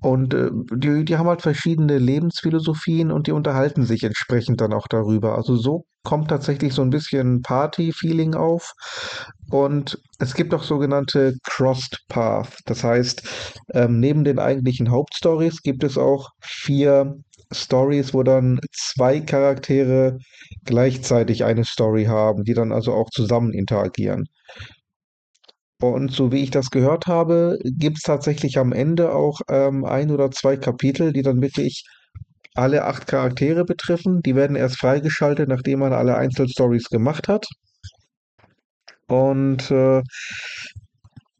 Und 0.00 0.34
äh, 0.34 0.50
die, 0.74 1.04
die 1.04 1.16
haben 1.16 1.28
halt 1.28 1.42
verschiedene 1.42 1.98
Lebensphilosophien 1.98 3.10
und 3.10 3.26
die 3.26 3.32
unterhalten 3.32 3.84
sich 3.84 4.02
entsprechend 4.02 4.60
dann 4.60 4.72
auch 4.72 4.88
darüber. 4.88 5.36
Also 5.36 5.56
so 5.56 5.84
kommt 6.04 6.28
tatsächlich 6.28 6.74
so 6.74 6.82
ein 6.82 6.90
bisschen 6.90 7.40
Party-Feeling 7.42 8.34
auf. 8.34 8.72
Und 9.50 9.98
es 10.18 10.34
gibt 10.34 10.52
auch 10.52 10.62
sogenannte 10.62 11.34
Crossed 11.44 11.98
Path. 12.08 12.58
Das 12.66 12.84
heißt, 12.84 13.22
ähm, 13.74 14.00
neben 14.00 14.24
den 14.24 14.38
eigentlichen 14.38 14.90
Hauptstories 14.90 15.62
gibt 15.62 15.84
es 15.84 15.96
auch 15.96 16.28
vier 16.40 17.14
Stories, 17.52 18.14
wo 18.14 18.22
dann 18.22 18.60
zwei 18.72 19.20
Charaktere 19.20 20.18
gleichzeitig 20.64 21.44
eine 21.44 21.64
Story 21.64 22.04
haben, 22.04 22.44
die 22.44 22.54
dann 22.54 22.72
also 22.72 22.92
auch 22.94 23.10
zusammen 23.10 23.52
interagieren. 23.52 24.26
Und 25.80 26.10
so 26.12 26.32
wie 26.32 26.42
ich 26.42 26.50
das 26.50 26.70
gehört 26.70 27.06
habe, 27.06 27.58
gibt 27.64 27.98
es 27.98 28.02
tatsächlich 28.02 28.58
am 28.58 28.72
Ende 28.72 29.14
auch 29.14 29.40
ähm, 29.48 29.84
ein 29.84 30.10
oder 30.10 30.30
zwei 30.30 30.56
Kapitel, 30.56 31.12
die 31.12 31.22
dann 31.22 31.40
wirklich 31.40 31.84
alle 32.54 32.84
acht 32.84 33.06
Charaktere 33.06 33.64
betreffen. 33.64 34.20
Die 34.22 34.34
werden 34.34 34.56
erst 34.56 34.78
freigeschaltet, 34.78 35.48
nachdem 35.48 35.78
man 35.78 35.92
alle 35.92 36.16
Einzelstories 36.16 36.88
gemacht 36.88 37.28
hat. 37.28 37.46
Und 39.06 39.70
äh, 39.70 40.02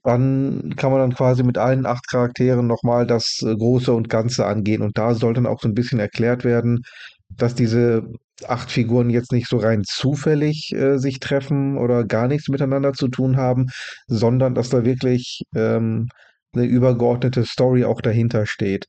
dann 0.08 0.74
kann 0.76 0.90
man 0.90 1.00
dann 1.00 1.14
quasi 1.14 1.42
mit 1.42 1.58
allen 1.58 1.84
acht 1.84 2.08
Charakteren 2.08 2.66
nochmal 2.66 3.06
das 3.06 3.42
äh, 3.42 3.54
Große 3.54 3.92
und 3.92 4.08
Ganze 4.08 4.46
angehen. 4.46 4.80
Und 4.80 4.96
da 4.96 5.14
soll 5.14 5.34
dann 5.34 5.46
auch 5.46 5.60
so 5.60 5.68
ein 5.68 5.74
bisschen 5.74 6.00
erklärt 6.00 6.44
werden, 6.44 6.82
dass 7.28 7.54
diese 7.54 8.04
acht 8.46 8.70
Figuren 8.70 9.10
jetzt 9.10 9.32
nicht 9.32 9.48
so 9.48 9.58
rein 9.58 9.84
zufällig 9.84 10.72
äh, 10.72 10.96
sich 10.96 11.20
treffen 11.20 11.76
oder 11.76 12.04
gar 12.04 12.26
nichts 12.26 12.48
miteinander 12.48 12.94
zu 12.94 13.08
tun 13.08 13.36
haben, 13.36 13.66
sondern 14.06 14.54
dass 14.54 14.70
da 14.70 14.84
wirklich 14.84 15.42
ähm, 15.54 16.08
eine 16.54 16.64
übergeordnete 16.64 17.44
Story 17.44 17.84
auch 17.84 18.00
dahinter 18.00 18.46
steht. 18.46 18.86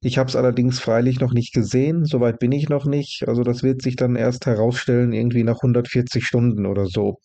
Ich 0.00 0.18
habe 0.18 0.28
es 0.28 0.36
allerdings 0.36 0.80
freilich 0.80 1.20
noch 1.20 1.32
nicht 1.32 1.52
gesehen, 1.52 2.04
soweit 2.04 2.38
bin 2.38 2.52
ich 2.52 2.68
noch 2.68 2.86
nicht. 2.86 3.24
Also 3.28 3.42
das 3.42 3.62
wird 3.62 3.82
sich 3.82 3.96
dann 3.96 4.16
erst 4.16 4.46
herausstellen, 4.46 5.12
irgendwie 5.12 5.44
nach 5.44 5.56
140 5.56 6.26
Stunden 6.26 6.66
oder 6.66 6.86
so. 6.86 7.18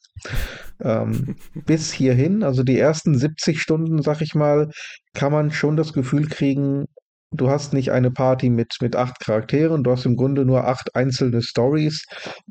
Ähm, 0.81 1.35
bis 1.65 1.91
hierhin, 1.93 2.43
also 2.43 2.63
die 2.63 2.77
ersten 2.77 3.17
70 3.17 3.61
Stunden, 3.61 4.01
sag 4.01 4.21
ich 4.21 4.35
mal, 4.35 4.69
kann 5.13 5.31
man 5.31 5.51
schon 5.51 5.77
das 5.77 5.93
Gefühl 5.93 6.27
kriegen, 6.27 6.85
du 7.31 7.49
hast 7.49 7.73
nicht 7.73 7.91
eine 7.91 8.11
Party 8.11 8.49
mit, 8.49 8.77
mit 8.81 8.95
acht 8.95 9.19
Charakteren, 9.19 9.83
du 9.83 9.91
hast 9.91 10.05
im 10.05 10.15
Grunde 10.15 10.45
nur 10.45 10.67
acht 10.67 10.95
einzelne 10.95 11.41
Stories 11.41 12.05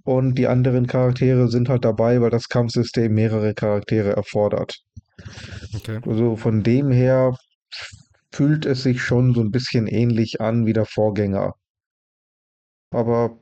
und 0.05 0.37
die 0.37 0.47
anderen 0.47 0.87
Charaktere 0.87 1.49
sind 1.49 1.68
halt 1.68 1.85
dabei, 1.85 2.20
weil 2.20 2.31
das 2.31 2.49
Kampfsystem 2.49 3.12
mehrere 3.12 3.55
Charaktere 3.55 4.11
erfordert. 4.12 4.79
Okay. 5.75 6.01
Also 6.07 6.37
von 6.37 6.62
dem 6.62 6.91
her 6.91 7.35
fühlt 8.33 8.66
es 8.66 8.83
sich 8.83 9.03
schon 9.03 9.35
so 9.35 9.41
ein 9.41 9.51
bisschen 9.51 9.87
ähnlich 9.87 10.41
an 10.41 10.66
wie 10.66 10.73
der 10.73 10.87
Vorgänger. 10.87 11.55
Aber 12.91 13.39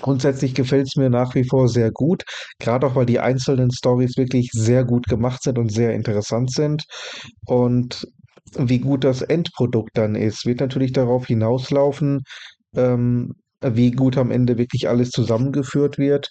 grundsätzlich 0.00 0.54
gefällt 0.54 0.88
es 0.88 0.96
mir 0.96 1.10
nach 1.10 1.34
wie 1.34 1.44
vor 1.48 1.68
sehr 1.68 1.90
gut, 1.92 2.24
gerade 2.58 2.86
auch 2.86 2.94
weil 2.96 3.06
die 3.06 3.20
einzelnen 3.20 3.70
Stories 3.72 4.16
wirklich 4.16 4.50
sehr 4.52 4.84
gut 4.84 5.06
gemacht 5.06 5.42
sind 5.42 5.58
und 5.58 5.70
sehr 5.72 5.94
interessant 5.94 6.52
sind. 6.52 6.84
Und 7.46 8.06
wie 8.56 8.78
gut 8.78 9.04
das 9.04 9.22
Endprodukt 9.22 9.90
dann 9.94 10.14
ist, 10.14 10.46
wird 10.46 10.60
natürlich 10.60 10.92
darauf 10.92 11.26
hinauslaufen, 11.26 12.22
ähm, 12.76 13.34
wie 13.62 13.90
gut 13.90 14.16
am 14.18 14.30
Ende 14.30 14.58
wirklich 14.58 14.88
alles 14.88 15.10
zusammengeführt 15.10 15.98
wird 15.98 16.30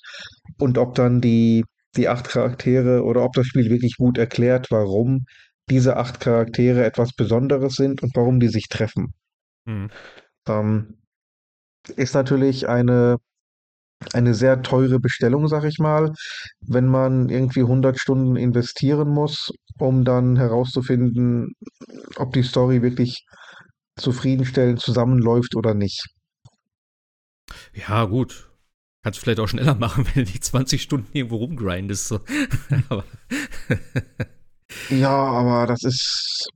und 0.59 0.77
ob 0.77 0.95
dann 0.95 1.21
die 1.21 1.65
die 1.97 2.07
acht 2.07 2.29
Charaktere 2.29 3.03
oder 3.03 3.23
ob 3.23 3.33
das 3.33 3.47
Spiel 3.47 3.69
wirklich 3.69 3.97
gut 3.97 4.17
erklärt, 4.17 4.67
warum 4.71 5.25
diese 5.69 5.97
acht 5.97 6.19
Charaktere 6.19 6.85
etwas 6.85 7.13
Besonderes 7.13 7.75
sind 7.75 8.03
und 8.03 8.15
warum 8.15 8.39
die 8.39 8.49
sich 8.49 8.67
treffen. 8.69 9.13
Mhm. 9.65 9.89
Ähm, 10.47 10.97
ist 11.95 12.13
natürlich 12.13 12.67
eine, 12.67 13.17
eine 14.13 14.33
sehr 14.33 14.61
teure 14.61 14.99
Bestellung, 14.99 15.47
sag 15.47 15.63
ich 15.63 15.79
mal, 15.79 16.13
wenn 16.61 16.87
man 16.87 17.29
irgendwie 17.29 17.61
100 17.61 17.99
Stunden 17.99 18.35
investieren 18.35 19.09
muss, 19.09 19.51
um 19.79 20.05
dann 20.05 20.35
herauszufinden, 20.37 21.55
ob 22.17 22.33
die 22.33 22.43
Story 22.43 22.81
wirklich 22.81 23.25
zufriedenstellend 23.97 24.79
zusammenläuft 24.79 25.55
oder 25.55 25.73
nicht. 25.73 26.05
Ja, 27.73 28.05
gut. 28.05 28.49
Kannst 29.05 29.19
du 29.19 29.21
vielleicht 29.21 29.39
auch 29.39 29.47
schneller 29.47 29.75
machen, 29.75 30.03
wenn 30.15 30.25
du 30.25 30.31
die 30.31 30.39
20 30.39 30.81
Stunden 30.81 31.07
irgendwo 31.13 31.35
rumgrindest. 31.35 32.07
So. 32.07 32.21
aber 32.89 33.03
ja, 34.89 35.15
aber 35.15 35.67
das 35.67 35.83
ist, 35.83 36.49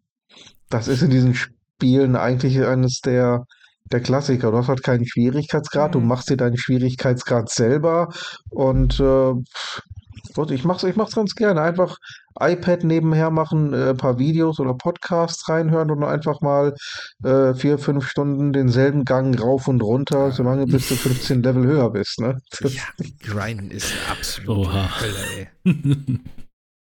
das 0.68 0.88
ist 0.88 1.04
in 1.04 1.12
diesen 1.12 1.36
Spielen 1.36 2.16
eigentlich 2.16 2.60
eines 2.66 3.02
der, 3.02 3.46
der 3.92 4.00
Klassiker. 4.00 4.50
Du 4.50 4.58
hast 4.58 4.68
halt 4.68 4.82
keinen 4.82 5.06
Schwierigkeitsgrad, 5.06 5.94
du 5.94 6.00
mhm. 6.00 6.08
machst 6.08 6.32
dir 6.32 6.38
deinen 6.38 6.58
Schwierigkeitsgrad 6.58 7.52
selber 7.52 8.08
und 8.50 9.00
äh, 9.00 9.34
ich 10.52 10.64
mach's, 10.64 10.84
ich 10.84 10.96
mach's 10.96 11.16
ganz 11.16 11.36
gerne. 11.36 11.62
Einfach 11.62 11.98
iPad 12.40 12.84
nebenher 12.84 13.32
machen, 13.32 13.74
äh, 13.74 13.90
ein 13.90 13.98
paar 13.98 14.20
Videos 14.20 14.60
oder 14.60 14.74
Podcasts 14.74 15.48
reinhören 15.50 15.92
und 15.92 16.04
einfach 16.04 16.42
mal 16.42 16.76
äh, 17.24 17.54
vier, 17.54 17.78
fünf 17.78 18.08
Stunden 18.08 18.54
denselben 18.54 19.06
Gang 19.06 19.40
rauf 19.40 19.68
und 19.68 19.82
runter, 19.82 20.32
solange 20.32 20.66
bis 20.68 20.88
du 20.90 20.96
15 20.96 21.44
Level 21.44 21.66
höher 21.66 21.90
bist. 21.92 22.20
Ne? 22.20 22.42
Ja, 22.62 23.06
Grinden 23.20 23.72
ist 23.72 23.94
absolut 24.10 24.68
Hölle, 24.68 25.50
ey. 25.66 26.20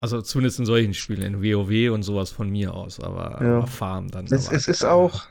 Also 0.03 0.19
zumindest 0.23 0.57
in 0.57 0.65
solchen 0.65 0.95
Spielen, 0.95 1.21
in 1.21 1.43
WoW 1.43 1.93
und 1.93 2.01
sowas 2.01 2.31
von 2.31 2.49
mir 2.49 2.73
aus, 2.73 2.99
aber, 2.99 3.39
ja. 3.39 3.57
aber 3.57 3.67
Farm 3.67 4.09
dann. 4.09 4.25
Es, 4.25 4.51
es 4.51 4.67
ist 4.67 4.83
auch, 4.83 5.27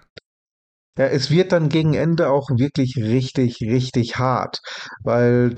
ja, 0.97 1.07
es 1.07 1.29
wird 1.29 1.51
dann 1.51 1.69
gegen 1.69 1.95
Ende 1.95 2.31
auch 2.31 2.51
wirklich 2.51 2.97
richtig, 2.97 3.61
richtig 3.63 4.19
hart, 4.19 4.61
weil 5.03 5.57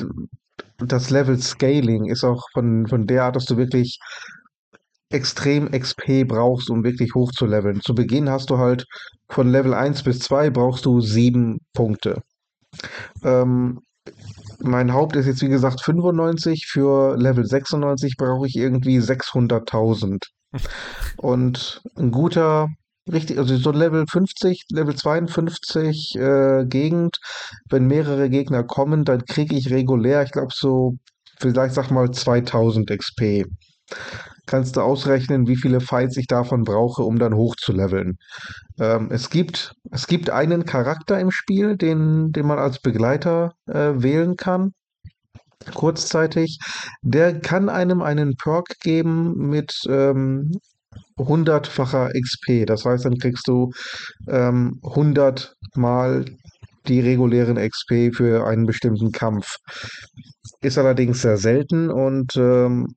das 0.86 1.10
Level 1.10 1.38
Scaling 1.38 2.06
ist 2.06 2.24
auch 2.24 2.48
von, 2.52 2.86
von 2.86 3.06
der 3.06 3.24
Art, 3.24 3.36
dass 3.36 3.46
du 3.46 3.56
wirklich 3.56 3.98
extrem 5.10 5.70
XP 5.70 6.26
brauchst, 6.26 6.70
um 6.70 6.84
wirklich 6.84 7.14
hoch 7.14 7.32
zu 7.32 7.46
leveln. 7.46 7.80
Zu 7.80 7.94
Beginn 7.94 8.30
hast 8.30 8.50
du 8.50 8.58
halt 8.58 8.86
von 9.28 9.50
Level 9.50 9.74
1 9.74 10.02
bis 10.02 10.20
2 10.20 10.50
brauchst 10.50 10.86
du 10.86 11.00
sieben 11.00 11.58
Punkte. 11.74 12.22
Ähm, 13.22 13.80
mein 14.60 14.92
Haupt 14.92 15.16
ist 15.16 15.26
jetzt 15.26 15.42
wie 15.42 15.48
gesagt 15.48 15.82
95, 15.82 16.66
für 16.66 17.16
Level 17.16 17.44
96 17.44 18.16
brauche 18.16 18.46
ich 18.46 18.56
irgendwie 18.56 18.98
600.000. 18.98 20.18
Und 21.16 21.82
ein 21.96 22.10
guter 22.10 22.68
Richtig, 23.10 23.38
also 23.38 23.56
so 23.56 23.72
Level 23.72 24.04
50, 24.08 24.66
Level 24.70 24.94
52 24.94 26.14
äh, 26.14 26.64
Gegend, 26.66 27.18
wenn 27.68 27.86
mehrere 27.86 28.30
Gegner 28.30 28.62
kommen, 28.62 29.04
dann 29.04 29.24
kriege 29.24 29.56
ich 29.56 29.70
regulär, 29.70 30.22
ich 30.22 30.30
glaube 30.30 30.52
so, 30.54 30.96
vielleicht 31.40 31.74
sag 31.74 31.90
mal 31.90 32.12
2000 32.12 32.90
XP. 32.90 33.44
Kannst 34.46 34.76
du 34.76 34.82
ausrechnen, 34.82 35.48
wie 35.48 35.56
viele 35.56 35.80
Fights 35.80 36.16
ich 36.16 36.28
davon 36.28 36.62
brauche, 36.62 37.02
um 37.02 37.18
dann 37.18 37.34
hochzuleveln. 37.34 38.18
Ähm, 38.78 39.08
es 39.10 39.30
gibt, 39.30 39.74
es 39.90 40.06
gibt 40.06 40.30
einen 40.30 40.64
Charakter 40.64 41.18
im 41.18 41.32
Spiel, 41.32 41.76
den, 41.76 42.30
den 42.30 42.46
man 42.46 42.58
als 42.58 42.80
Begleiter 42.80 43.52
äh, 43.66 43.94
wählen 43.96 44.36
kann 44.36 44.72
kurzzeitig. 45.74 46.58
Der 47.02 47.40
kann 47.40 47.68
einem 47.68 48.02
einen 48.02 48.36
Perk 48.36 48.80
geben 48.80 49.48
mit 49.48 49.72
ähm, 49.88 50.52
hundertfacher 51.18 52.10
XP. 52.18 52.66
Das 52.66 52.84
heißt, 52.84 53.04
dann 53.04 53.18
kriegst 53.18 53.46
du 53.48 53.70
ähm, 54.28 54.80
100 54.82 55.54
mal 55.74 56.24
die 56.88 57.00
regulären 57.00 57.56
XP 57.56 58.14
für 58.14 58.46
einen 58.46 58.66
bestimmten 58.66 59.12
Kampf. 59.12 59.56
Ist 60.60 60.78
allerdings 60.78 61.22
sehr 61.22 61.36
selten 61.36 61.90
und 61.90 62.36
ähm, 62.36 62.94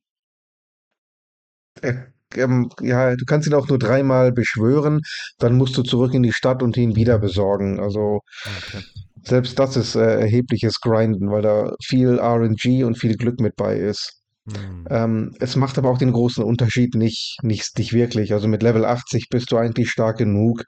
er, 1.81 2.07
ähm, 2.35 2.69
ja, 2.81 3.15
du 3.15 3.25
kannst 3.25 3.47
ihn 3.47 3.53
auch 3.53 3.67
nur 3.67 3.79
dreimal 3.79 4.31
beschwören, 4.31 5.01
dann 5.39 5.55
musst 5.57 5.77
du 5.77 5.83
zurück 5.83 6.13
in 6.13 6.23
die 6.23 6.33
Stadt 6.33 6.63
und 6.63 6.77
ihn 6.77 6.95
wieder 6.95 7.19
besorgen. 7.19 7.79
Also 7.79 8.21
okay. 8.45 8.83
selbst 9.23 9.59
das 9.59 9.77
ist 9.77 9.95
äh, 9.95 10.21
erhebliches 10.21 10.79
Grinden, 10.79 11.31
weil 11.31 11.41
da 11.41 11.73
viel 11.83 12.19
RNG 12.19 12.83
und 12.83 12.97
viel 12.97 13.17
Glück 13.17 13.39
mit 13.39 13.55
bei 13.55 13.77
ist. 13.77 14.21
Mhm. 14.45 14.85
Ähm, 14.91 15.35
es 15.39 15.55
macht 15.55 15.77
aber 15.77 15.89
auch 15.89 15.97
den 15.97 16.11
großen 16.11 16.43
Unterschied 16.43 16.93
nicht, 16.93 17.37
nicht, 17.41 17.77
nicht 17.77 17.93
wirklich. 17.93 18.33
Also 18.33 18.47
mit 18.47 18.61
Level 18.61 18.85
80 18.85 19.29
bist 19.29 19.51
du 19.51 19.57
eigentlich 19.57 19.89
stark 19.89 20.17
genug. 20.17 20.63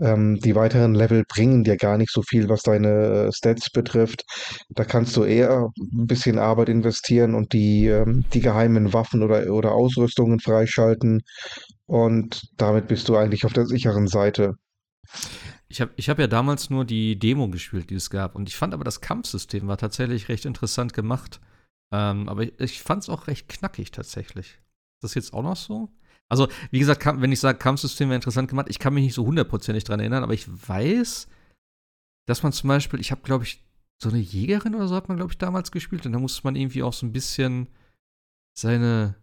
Ähm, 0.00 0.38
die 0.40 0.54
weiteren 0.54 0.94
Level 0.94 1.24
bringen 1.28 1.62
dir 1.62 1.76
gar 1.76 1.98
nicht 1.98 2.10
so 2.10 2.22
viel, 2.22 2.48
was 2.48 2.62
deine 2.62 3.30
Stats 3.32 3.70
betrifft. 3.70 4.24
Da 4.70 4.84
kannst 4.84 5.16
du 5.16 5.24
eher 5.24 5.68
ein 5.78 6.06
bisschen 6.06 6.38
Arbeit 6.38 6.70
investieren 6.70 7.34
und 7.34 7.52
die, 7.52 7.86
ähm, 7.86 8.24
die 8.32 8.40
geheimen 8.40 8.92
Waffen 8.94 9.22
oder, 9.22 9.52
oder 9.52 9.72
Ausrüstungen 9.72 10.40
freischalten. 10.40 11.20
Und 11.86 12.42
damit 12.56 12.88
bist 12.88 13.08
du 13.08 13.16
eigentlich 13.16 13.44
auf 13.44 13.52
der 13.52 13.66
sicheren 13.66 14.06
Seite. 14.06 14.54
Ich 15.68 15.82
habe 15.82 15.90
ich 15.96 16.08
hab 16.08 16.18
ja 16.18 16.26
damals 16.26 16.70
nur 16.70 16.86
die 16.86 17.18
Demo 17.18 17.48
gespielt, 17.48 17.90
die 17.90 17.94
es 17.94 18.08
gab. 18.08 18.34
Und 18.34 18.48
ich 18.48 18.56
fand 18.56 18.72
aber 18.72 18.84
das 18.84 19.02
Kampfsystem 19.02 19.68
war 19.68 19.76
tatsächlich 19.76 20.30
recht 20.30 20.46
interessant 20.46 20.94
gemacht. 20.94 21.40
Ähm, 21.92 22.28
aber 22.28 22.42
ich, 22.42 22.60
ich 22.60 22.82
fand 22.82 23.02
es 23.02 23.08
auch 23.08 23.26
recht 23.26 23.48
knackig 23.48 23.90
tatsächlich. 23.90 24.46
Ist 24.46 25.02
das 25.02 25.14
jetzt 25.14 25.32
auch 25.32 25.42
noch 25.42 25.56
so? 25.56 25.88
Also, 26.28 26.48
wie 26.70 26.78
gesagt, 26.78 27.04
wenn 27.06 27.32
ich 27.32 27.40
sage, 27.40 27.58
Kampfsystem 27.58 28.08
wäre 28.08 28.16
interessant 28.16 28.50
gemacht, 28.50 28.66
ich 28.68 28.78
kann 28.78 28.92
mich 28.92 29.04
nicht 29.04 29.14
so 29.14 29.24
hundertprozentig 29.24 29.84
dran 29.84 30.00
erinnern, 30.00 30.22
aber 30.22 30.34
ich 30.34 30.46
weiß, 30.68 31.28
dass 32.26 32.42
man 32.42 32.52
zum 32.52 32.68
Beispiel, 32.68 33.00
ich 33.00 33.10
habe, 33.10 33.22
glaube 33.22 33.44
ich, 33.44 33.64
so 34.00 34.10
eine 34.10 34.18
Jägerin 34.18 34.74
oder 34.74 34.86
so 34.88 34.94
hat 34.94 35.08
man, 35.08 35.16
glaube 35.16 35.32
ich, 35.32 35.38
damals 35.38 35.72
gespielt 35.72 36.04
und 36.06 36.12
da 36.12 36.18
musste 36.18 36.42
man 36.44 36.54
irgendwie 36.54 36.82
auch 36.82 36.92
so 36.92 37.06
ein 37.06 37.12
bisschen 37.12 37.68
seine 38.56 39.16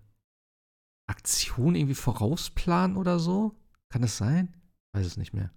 Aktion 1.08 1.76
irgendwie 1.76 1.96
vorausplanen 1.96 2.98
oder 2.98 3.20
so. 3.20 3.56
Kann 3.90 4.02
das 4.02 4.18
sein? 4.18 4.54
Weiß 4.94 5.06
es 5.06 5.18
nicht 5.18 5.34
mehr. 5.34 5.52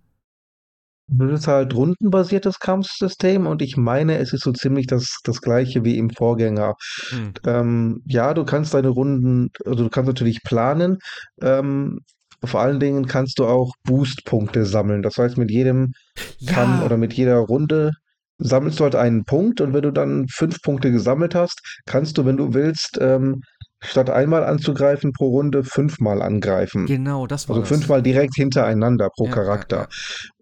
Das 1.09 1.41
ist 1.41 1.49
halt 1.49 1.75
rundenbasiertes 1.75 2.59
Kampfsystem 2.59 3.47
und 3.47 3.63
ich 3.63 3.77
meine, 3.77 4.19
es 4.19 4.33
ist 4.33 4.45
so 4.45 4.53
ziemlich 4.53 4.87
das, 4.87 5.19
das 5.25 5.41
gleiche 5.41 5.85
wie 5.85 5.97
im 5.97 6.11
Vorgänger. 6.11 6.75
Hm. 7.09 7.33
Ähm, 7.47 8.03
ja, 8.07 8.35
du 8.35 8.45
kannst 8.45 8.75
deine 8.75 8.89
Runden, 8.89 9.51
also 9.65 9.85
du 9.85 9.91
kannst 9.91 10.09
natürlich 10.09 10.43
planen. 10.43 10.99
Ähm, 11.41 12.01
vor 12.45 12.61
allen 12.61 12.79
Dingen 12.79 13.07
kannst 13.07 13.39
du 13.39 13.47
auch 13.47 13.75
Boostpunkte 13.85 14.65
sammeln. 14.67 15.03
Das 15.03 15.17
heißt, 15.17 15.39
mit 15.39 15.51
jedem 15.51 15.93
ja. 16.39 16.53
Kampf 16.53 16.85
oder 16.85 16.97
mit 16.97 17.15
jeder 17.15 17.39
Runde 17.39 17.93
sammelst 18.39 18.79
du 18.79 18.85
halt 18.85 18.95
einen 18.95 19.25
Punkt 19.25 19.61
und 19.61 19.73
wenn 19.73 19.83
du 19.83 19.91
dann 19.91 20.29
fünf 20.29 20.63
Punkte 20.63 20.93
gesammelt 20.93 21.35
hast, 21.35 21.61
kannst 21.87 22.19
du, 22.19 22.25
wenn 22.25 22.37
du 22.37 22.55
willst, 22.55 22.99
ähm, 23.01 23.43
statt 23.81 24.11
einmal 24.11 24.45
anzugreifen 24.45 25.13
pro 25.13 25.29
Runde 25.29 25.65
fünfmal 25.65 26.23
angreifen. 26.23 26.87
Genau, 26.87 27.27
das 27.27 27.49
war 27.49 27.57
Also 27.57 27.67
fünfmal 27.67 28.03
direkt 28.03 28.35
hintereinander 28.35 29.09
pro 29.17 29.27
ja, 29.27 29.33
Charakter. 29.33 29.77
Ja, 29.77 29.83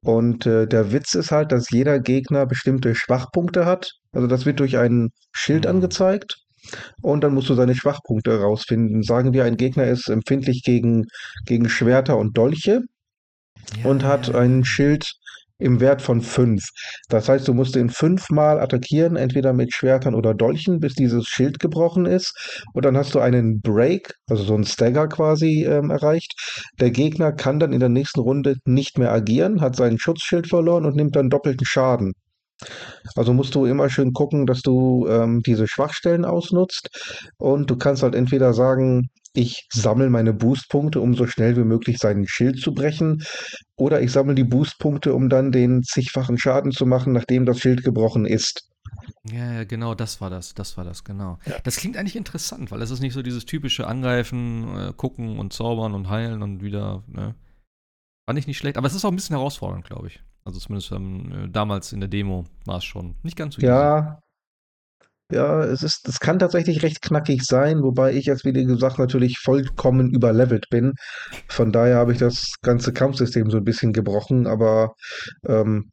ja. 0.03 0.12
Und 0.12 0.47
äh, 0.47 0.66
der 0.66 0.93
Witz 0.93 1.14
ist 1.14 1.30
halt, 1.30 1.53
dass 1.53 1.70
jeder 1.70 2.01
Gegner 2.01 2.47
bestimmte 2.47 2.95
Schwachpunkte 2.95 3.66
hat. 3.66 3.91
Also 4.12 4.26
das 4.26 4.47
wird 4.47 4.61
durch 4.61 4.78
ein 4.78 5.11
Schild 5.32 5.64
mhm. 5.64 5.70
angezeigt. 5.70 6.37
und 7.03 7.22
dann 7.22 7.34
musst 7.34 7.49
du 7.49 7.55
seine 7.55 7.74
Schwachpunkte 7.74 8.30
herausfinden. 8.32 9.03
Sagen 9.03 9.32
wir, 9.32 9.45
ein 9.45 9.57
Gegner 9.57 9.87
ist 9.87 10.09
empfindlich 10.09 10.62
gegen, 10.64 11.05
gegen 11.45 11.68
Schwerter 11.68 12.16
und 12.16 12.37
Dolche 12.37 12.80
und 13.84 14.05
hat 14.05 14.34
ein 14.34 14.64
Schild 14.64 15.12
im 15.59 15.80
Wert 15.80 16.02
von 16.02 16.20
5. 16.20 16.62
Das 17.09 17.28
heißt, 17.28 17.46
du 17.48 17.54
musst 17.54 17.76
ihn 17.76 17.90
fünfmal 17.90 18.61
attackieren, 18.61 19.16
entweder 19.16 19.52
mit 19.52 19.74
Schwertern 19.74 20.14
oder 20.14 20.34
Dolchen, 20.34 20.80
bis 20.80 20.94
dieses 20.94 21.26
Schild 21.26 21.59
gebrochen 21.59 22.07
ist. 22.07 22.62
Und 22.74 22.84
dann 22.84 22.96
hast 22.96 23.14
du 23.14 23.20
einen 23.20 23.61
Break, 23.61 24.14
also 24.28 24.44
so 24.44 24.54
einen 24.54 24.64
Stagger 24.64 25.09
quasi 25.09 25.64
ähm, 25.64 25.90
erreicht. 25.90 26.32
Der 26.80 26.90
Gegner 26.90 27.32
kann 27.32 27.59
dann 27.59 27.72
in 27.72 27.80
der 27.80 27.88
nächsten 27.88 28.20
Runde 28.20 28.57
nicht 28.64 28.98
mehr 28.98 29.12
agieren, 29.12 29.61
hat 29.61 29.76
sein 29.76 29.98
Schutzschild 29.98 30.48
verloren 30.48 30.84
und 30.84 30.96
nimmt 30.96 31.16
dann 31.16 31.30
doppelten 31.30 31.66
Schaden. 31.66 32.12
Also 33.16 33.34
musst 33.34 33.54
du 33.54 33.66
immer 33.66 33.90
schön 33.90 34.12
gucken, 34.12 34.46
dass 34.46 34.62
du 34.62 35.07
ähm, 35.09 35.42
diese 35.44 35.68
Schwachstellen 35.68 36.24
ausnutzt 36.24 36.88
und 37.36 37.70
du 37.70 37.76
kannst 37.76 38.02
halt 38.02 38.14
entweder 38.14 38.54
sagen, 38.54 39.11
ich 39.37 39.66
sammle 39.72 40.11
meine 40.11 40.32
Boostpunkte, 40.32 41.01
um 41.01 41.14
so 41.14 41.26
schnell 41.26 41.57
wie 41.57 41.64
möglich 41.64 41.99
seinen 41.99 42.26
Schild 42.26 42.61
zu 42.61 42.72
brechen, 42.74 43.22
oder 43.76 44.01
ich 44.01 44.12
sammle 44.12 44.34
die 44.34 44.45
Boostpunkte, 44.45 45.14
um 45.14 45.28
dann 45.28 45.53
den 45.53 45.82
zigfachen 45.82 46.39
Schaden 46.39 46.72
zu 46.72 46.87
machen, 46.87 47.12
nachdem 47.12 47.47
das 47.47 47.61
Schild 47.61 47.84
gebrochen 47.84 48.26
ist. 48.26 48.68
Ja, 49.30 49.53
ja, 49.53 49.64
genau, 49.64 49.95
das 49.95 50.20
war 50.20 50.30
das, 50.30 50.55
das 50.55 50.76
war 50.76 50.84
das, 50.84 51.05
genau. 51.05 51.39
Das 51.64 51.76
klingt 51.76 51.97
eigentlich 51.97 52.16
interessant, 52.16 52.70
weil 52.70 52.80
es 52.82 52.91
ist 52.91 53.01
nicht 53.01 53.14
so 53.14 53.22
dieses 53.22 53.45
typische 53.45 53.87
Angreifen, 53.87 54.76
äh, 54.76 54.93
gucken 54.97 55.39
und 55.39 55.53
zaubern 55.53 55.95
und 55.95 56.09
heilen 56.09 56.43
und 56.43 56.62
wieder, 56.62 57.03
ne? 57.07 57.34
Fand 58.28 58.39
ich 58.39 58.47
nicht 58.47 58.59
schlecht, 58.59 58.76
aber 58.76 58.87
es 58.89 58.95
ist 58.95 59.05
auch 59.05 59.11
ein 59.11 59.16
bisschen 59.16 59.37
herausfordernd, 59.37 59.84
glaube 59.84 60.09
ich. 60.09 60.20
Also 60.45 60.59
zumindest 60.59 60.93
ähm, 60.93 61.32
äh, 61.32 61.49
damals 61.49 61.93
in 61.93 62.01
der 62.01 62.09
Demo 62.09 62.45
war 62.64 62.78
es 62.78 62.84
schon 62.84 63.16
nicht 63.22 63.37
ganz 63.37 63.55
so 63.55 63.61
easy. 63.61 63.68
Ja, 63.68 64.20
ja, 65.33 65.64
es 65.64 65.83
ist, 65.83 66.07
es 66.09 66.20
kann 66.20 66.39
tatsächlich 66.39 66.83
recht 66.83 67.03
knackig 67.03 67.43
sein, 67.45 67.83
wobei 67.83 68.12
ich 68.12 68.27
jetzt, 68.27 68.45
wie 68.45 68.53
gesagt, 68.53 68.99
natürlich 68.99 69.39
vollkommen 69.39 70.11
überlevelt 70.11 70.66
bin. 70.70 70.93
Von 71.49 71.72
daher 71.72 71.97
habe 71.97 72.12
ich 72.12 72.18
das 72.18 72.55
ganze 72.62 72.93
Kampfsystem 72.93 73.51
so 73.51 73.57
ein 73.57 73.64
bisschen 73.64 73.93
gebrochen, 73.93 74.47
aber 74.47 74.95
ähm, 75.49 75.91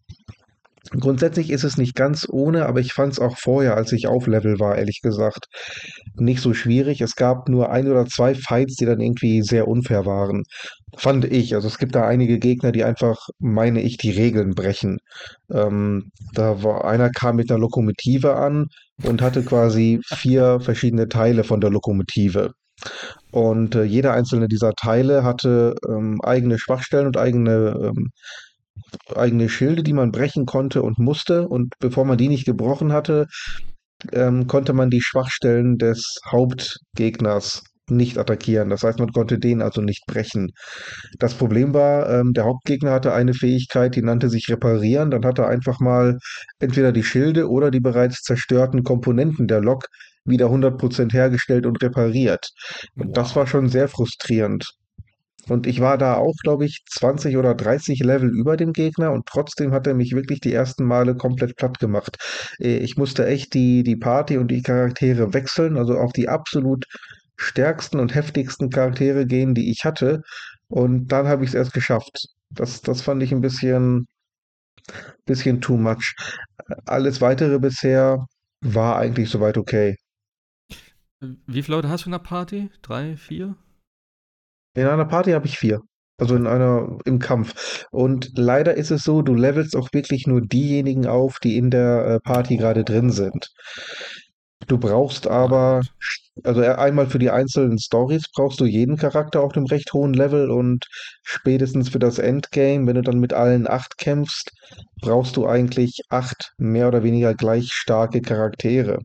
Grundsätzlich 0.92 1.50
ist 1.50 1.64
es 1.64 1.78
nicht 1.78 1.96
ganz 1.96 2.28
ohne, 2.30 2.66
aber 2.66 2.82
ich 2.82 2.92
fand 2.92 3.14
es 3.14 3.20
auch 3.20 3.38
vorher, 3.38 3.78
als 3.78 3.94
ich 3.94 4.08
auf 4.08 4.28
Level 4.28 4.60
war, 4.60 4.78
ehrlich 4.78 5.00
gesagt, 5.02 5.48
nicht 6.16 6.42
so 6.42 6.54
schwierig. 6.54 7.00
Es 7.00 7.16
gab 7.16 7.48
nur 7.48 7.72
ein 7.72 7.88
oder 7.88 8.06
zwei 8.06 8.36
Fights, 8.36 8.76
die 8.76 8.86
dann 8.86 9.00
irgendwie 9.00 9.44
sehr 9.44 9.68
unfair 9.70 10.06
waren. 10.06 10.44
Fand 10.98 11.26
ich. 11.26 11.56
Also 11.56 11.70
es 11.70 11.78
gibt 11.78 11.96
da 11.96 12.06
einige 12.06 12.38
Gegner, 12.38 12.74
die 12.74 12.84
einfach, 12.84 13.28
meine 13.40 13.82
ich, 13.82 13.98
die 13.98 14.12
Regeln 14.12 14.56
brechen. 14.56 14.98
Ähm, 15.50 16.12
da 16.34 16.64
war 16.64 16.86
einer 16.86 17.10
kam 17.10 17.38
mit 17.38 17.50
einer 17.50 17.60
Lokomotive 17.60 18.36
an 18.36 18.68
und 19.04 19.22
hatte 19.22 19.44
quasi 19.44 20.02
vier 20.06 20.60
verschiedene 20.60 21.08
Teile 21.08 21.46
von 21.46 21.62
der 21.62 21.70
Lokomotive. 21.70 22.52
Und 23.32 23.76
äh, 23.76 23.84
jeder 23.84 24.14
einzelne 24.14 24.48
dieser 24.48 24.74
Teile 24.74 25.24
hatte 25.24 25.76
ähm, 25.88 26.20
eigene 26.22 26.60
Schwachstellen 26.60 27.08
und 27.08 27.18
eigene 27.18 27.92
ähm, 27.96 28.10
eigene 29.16 29.50
Schilde, 29.50 29.84
die 29.84 29.94
man 29.94 30.12
brechen 30.12 30.46
konnte 30.46 30.82
und 30.82 31.00
musste. 31.00 31.48
Und 31.48 31.74
bevor 31.80 32.06
man 32.06 32.18
die 32.18 32.30
nicht 32.30 32.46
gebrochen 32.46 32.94
hatte, 32.94 33.28
ähm, 34.12 34.48
konnte 34.48 34.74
man 34.74 34.90
die 34.90 35.02
Schwachstellen 35.02 35.78
des 35.78 36.18
Hauptgegners 36.30 37.64
nicht 37.90 38.18
attackieren. 38.18 38.70
Das 38.70 38.84
heißt, 38.84 39.00
man 39.00 39.12
konnte 39.12 39.40
den 39.40 39.62
also 39.62 39.82
nicht 39.82 40.06
brechen. 40.08 40.52
Das 41.20 41.34
Problem 41.34 41.74
war, 41.74 42.10
ähm, 42.10 42.32
der 42.34 42.46
Hauptgegner 42.46 42.92
hatte 42.92 43.14
eine 43.14 43.34
Fähigkeit, 43.34 43.96
die 43.96 44.02
nannte 44.02 44.30
sich 44.30 44.50
Reparieren. 44.50 45.12
Dann 45.12 45.26
hat 45.26 45.40
er 45.40 45.48
einfach 45.48 45.80
mal 45.80 46.18
entweder 46.60 46.92
die 46.92 47.04
Schilde 47.04 47.50
oder 47.50 47.72
die 47.72 47.82
bereits 47.82 48.22
zerstörten 48.22 48.84
Komponenten 48.84 49.48
der 49.48 49.62
Lok 49.62 49.88
wieder 50.26 50.50
100% 50.50 51.12
hergestellt 51.12 51.66
und 51.66 51.82
repariert. 51.84 52.52
Und 52.96 53.18
das 53.18 53.36
war 53.36 53.48
schon 53.48 53.68
sehr 53.68 53.90
frustrierend. 53.90 54.74
Und 55.50 55.68
ich 55.68 55.80
war 55.82 55.98
da 55.98 56.16
auch, 56.16 56.36
glaube 56.44 56.66
ich, 56.66 56.84
20 56.90 57.38
oder 57.38 57.56
30 57.56 58.00
Level 58.02 58.30
über 58.30 58.58
dem 58.58 58.74
Gegner 58.74 59.12
und 59.12 59.26
trotzdem 59.26 59.72
hat 59.74 59.88
er 59.88 59.94
mich 59.94 60.14
wirklich 60.14 60.40
die 60.42 60.54
ersten 60.54 60.86
Male 60.86 61.16
komplett 61.16 61.56
platt 61.58 61.80
gemacht. 61.80 62.18
Äh, 62.60 62.78
Ich 62.78 62.98
musste 62.98 63.26
echt 63.28 63.54
die, 63.54 63.84
die 63.84 63.96
Party 63.98 64.38
und 64.38 64.50
die 64.50 64.62
Charaktere 64.62 65.34
wechseln, 65.34 65.78
also 65.78 65.98
auf 65.98 66.14
die 66.14 66.30
absolut 66.30 66.86
stärksten 67.36 68.00
und 68.00 68.16
heftigsten 68.16 68.70
Charaktere 68.70 69.26
gehen, 69.26 69.54
die 69.56 69.72
ich 69.72 69.84
hatte. 69.86 70.22
Und 70.68 71.08
dann 71.10 71.28
habe 71.28 71.44
ich 71.44 71.50
es 71.52 71.56
erst 71.56 71.74
geschafft. 71.74 72.28
Das, 72.50 72.82
das 72.82 73.02
fand 73.02 73.22
ich 73.24 73.32
ein 73.34 73.42
bisschen, 73.42 74.08
bisschen 75.26 75.62
too 75.62 75.78
much. 75.78 76.16
Alles 76.86 77.22
weitere 77.22 77.60
bisher 77.60 78.26
war 78.62 78.98
eigentlich 78.98 79.30
soweit 79.30 79.58
okay. 79.58 79.96
Wie 81.22 81.64
viele 81.64 81.78
Leute 81.78 81.90
hast 81.90 82.06
du 82.06 82.10
in 82.10 82.12
der 82.12 82.20
Party? 82.20 82.70
Drei, 82.84 83.18
vier? 83.18 83.56
In 84.76 84.86
einer 84.88 85.06
Party 85.06 85.32
habe 85.32 85.48
ich 85.48 85.58
vier. 85.58 85.82
Also 86.18 86.36
in 86.36 86.46
einer 86.48 87.00
im 87.06 87.18
Kampf. 87.20 87.86
Und 87.92 88.32
leider 88.38 88.76
ist 88.76 88.92
es 88.92 89.04
so, 89.04 89.22
du 89.24 89.34
levelst 89.34 89.76
auch 89.76 89.90
wirklich 89.94 90.28
nur 90.28 90.42
diejenigen 90.42 91.08
auf, 91.08 91.40
die 91.40 91.58
in 91.58 91.72
der 91.72 92.06
äh, 92.06 92.20
Party 92.20 92.58
gerade 92.58 92.84
drin 92.84 93.10
sind. 93.12 93.50
Du 94.68 94.78
brauchst 94.78 95.26
aber, 95.28 95.82
also 96.44 96.62
e- 96.62 96.68
einmal 96.76 97.08
für 97.08 97.20
die 97.20 97.30
einzelnen 97.30 97.80
Stories 97.80 98.30
brauchst 98.34 98.60
du 98.60 98.66
jeden 98.66 98.98
Charakter 98.98 99.42
auf 99.42 99.56
einem 99.56 99.66
recht 99.68 99.94
hohen 99.94 100.14
Level 100.14 100.52
und 100.52 100.86
spätestens 101.24 101.90
für 101.90 102.00
das 102.00 102.20
Endgame, 102.20 102.86
wenn 102.88 102.96
du 102.96 103.02
dann 103.04 103.20
mit 103.20 103.34
allen 103.34 103.68
acht 103.68 103.98
kämpfst, 103.98 104.52
brauchst 105.02 105.38
du 105.38 105.48
eigentlich 105.48 106.02
acht 106.10 106.54
mehr 106.58 106.88
oder 106.90 107.04
weniger 107.04 107.34
gleich 107.36 107.72
starke 107.72 108.22
Charaktere. 108.22 109.00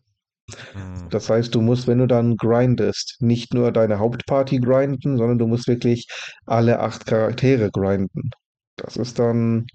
Hm. 0.73 1.09
Das 1.11 1.31
heißt, 1.31 1.55
du 1.55 1.61
musst, 1.63 1.87
wenn 1.89 1.99
du 1.99 2.07
dann 2.07 2.37
grindest, 2.37 3.17
nicht 3.21 3.55
nur 3.55 3.73
deine 3.73 3.99
Hauptparty 3.99 4.59
grinden, 4.61 5.17
sondern 5.19 5.39
du 5.39 5.47
musst 5.47 5.69
wirklich 5.69 6.07
alle 6.47 6.81
acht 6.81 7.07
Charaktere 7.07 7.71
grinden. 7.71 8.31
Das 8.77 8.97
ist 8.97 9.19
dann, 9.19 9.67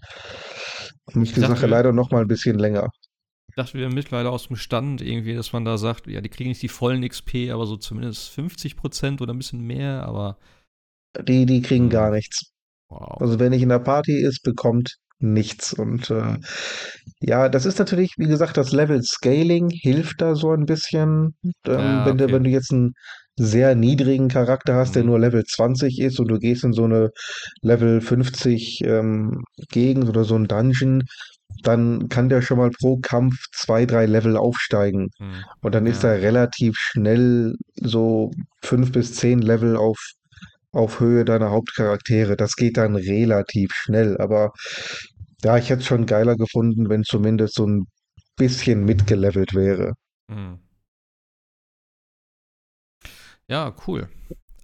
Ich 1.21 1.33
die 1.35 1.39
dachte, 1.39 1.43
Sache 1.43 1.65
leider 1.67 1.91
noch 1.91 2.11
mal 2.11 2.21
ein 2.21 2.27
bisschen 2.27 2.59
länger. 2.59 2.89
Ich 3.49 3.55
dachte, 3.55 3.77
wir 3.77 3.89
mittlerweile 3.89 4.31
aus 4.31 4.47
dem 4.47 4.55
Stand 4.55 5.01
irgendwie, 5.01 5.35
dass 5.35 5.53
man 5.53 5.63
da 5.65 5.77
sagt, 5.77 6.07
ja, 6.07 6.21
die 6.21 6.29
kriegen 6.29 6.49
nicht 6.49 6.61
die 6.61 6.67
vollen 6.69 7.03
XP, 7.03 7.51
aber 7.51 7.65
so 7.67 7.77
zumindest 7.77 8.29
50% 8.29 9.21
oder 9.21 9.33
ein 9.33 9.37
bisschen 9.37 9.61
mehr, 9.61 10.03
aber 10.05 10.37
Die, 11.27 11.45
die 11.47 11.61
kriegen 11.63 11.89
gar 11.89 12.11
hm, 12.11 12.11
nichts. 12.11 12.51
wow. 12.89 13.19
Also 13.19 13.39
wer 13.39 13.49
nicht 13.49 13.63
in 13.63 13.69
der 13.69 13.79
Party 13.79 14.13
ist, 14.21 14.43
bekommt 14.43 14.97
nichts. 15.23 15.73
Und 15.73 16.09
äh, 16.09 16.37
ja, 17.21 17.49
das 17.49 17.65
ist 17.65 17.79
natürlich, 17.79 18.13
wie 18.17 18.27
gesagt, 18.27 18.57
das 18.57 18.71
Level 18.71 19.01
Scaling 19.03 19.69
hilft 19.69 20.21
da 20.21 20.35
so 20.35 20.51
ein 20.51 20.65
bisschen. 20.65 21.35
Ähm, 21.65 22.03
Ja, 22.05 22.05
wenn 22.05 22.17
du, 22.17 22.25
okay. 22.25 22.33
wenn 22.33 22.43
du 22.43 22.49
jetzt 22.49 22.71
einen 22.71 22.93
sehr 23.37 23.75
niedrigen 23.75 24.27
Charakter 24.27 24.75
hast, 24.75 24.95
der 24.95 25.03
Mhm. 25.03 25.09
nur 25.09 25.19
Level 25.19 25.43
20 25.43 25.99
ist 25.99 26.19
und 26.19 26.27
du 26.27 26.37
gehst 26.37 26.63
in 26.63 26.73
so 26.73 26.83
eine 26.83 27.09
Level 27.61 28.01
50 28.01 28.81
ähm, 28.83 29.43
Gegend 29.69 30.07
oder 30.09 30.23
so 30.23 30.35
ein 30.35 30.45
Dungeon, 30.47 31.03
dann 31.63 32.09
kann 32.09 32.29
der 32.29 32.41
schon 32.41 32.57
mal 32.57 32.69
pro 32.71 32.97
Kampf 32.97 33.35
zwei, 33.53 33.85
drei 33.85 34.05
Level 34.05 34.37
aufsteigen. 34.37 35.09
Mhm. 35.19 35.43
Und 35.61 35.75
dann 35.75 35.85
ist 35.87 36.03
Ja. 36.03 36.09
er 36.13 36.21
relativ 36.21 36.75
schnell 36.77 37.55
so 37.75 38.31
fünf 38.61 38.91
bis 38.91 39.13
zehn 39.15 39.39
Level 39.41 39.77
auf, 39.77 39.97
auf 40.71 40.99
Höhe 40.99 41.25
deiner 41.25 41.51
Hauptcharaktere. 41.51 42.35
Das 42.35 42.55
geht 42.55 42.77
dann 42.77 42.95
relativ 42.95 43.71
schnell. 43.73 44.17
Aber 44.17 44.51
ja, 45.43 45.57
ich 45.57 45.69
hätte 45.69 45.81
es 45.81 45.85
schon 45.87 46.05
geiler 46.05 46.35
gefunden, 46.35 46.89
wenn 46.89 47.03
zumindest 47.03 47.55
so 47.55 47.65
ein 47.67 47.87
bisschen 48.37 48.85
mitgelevelt 48.85 49.53
wäre. 49.53 49.93
Mhm. 50.27 50.59
Ja, 53.47 53.73
cool. 53.87 54.09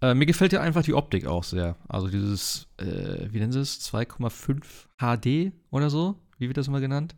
Äh, 0.02 0.14
mir 0.14 0.26
gefällt 0.26 0.54
ja 0.54 0.62
einfach 0.62 0.84
die 0.84 0.94
Optik 0.94 1.26
auch 1.28 1.44
sehr. 1.44 1.76
Also 1.88 2.08
dieses, 2.08 2.68
äh, 2.78 3.28
wie 3.32 3.40
nennen 3.40 3.52
sie 3.52 3.60
es? 3.60 3.82
2,5 3.82 4.88
HD 4.98 5.52
oder 5.72 5.90
so? 5.90 6.16
Wie 6.38 6.48
wird 6.48 6.58
das 6.58 6.68
immer 6.68 6.80
genannt? 6.80 7.16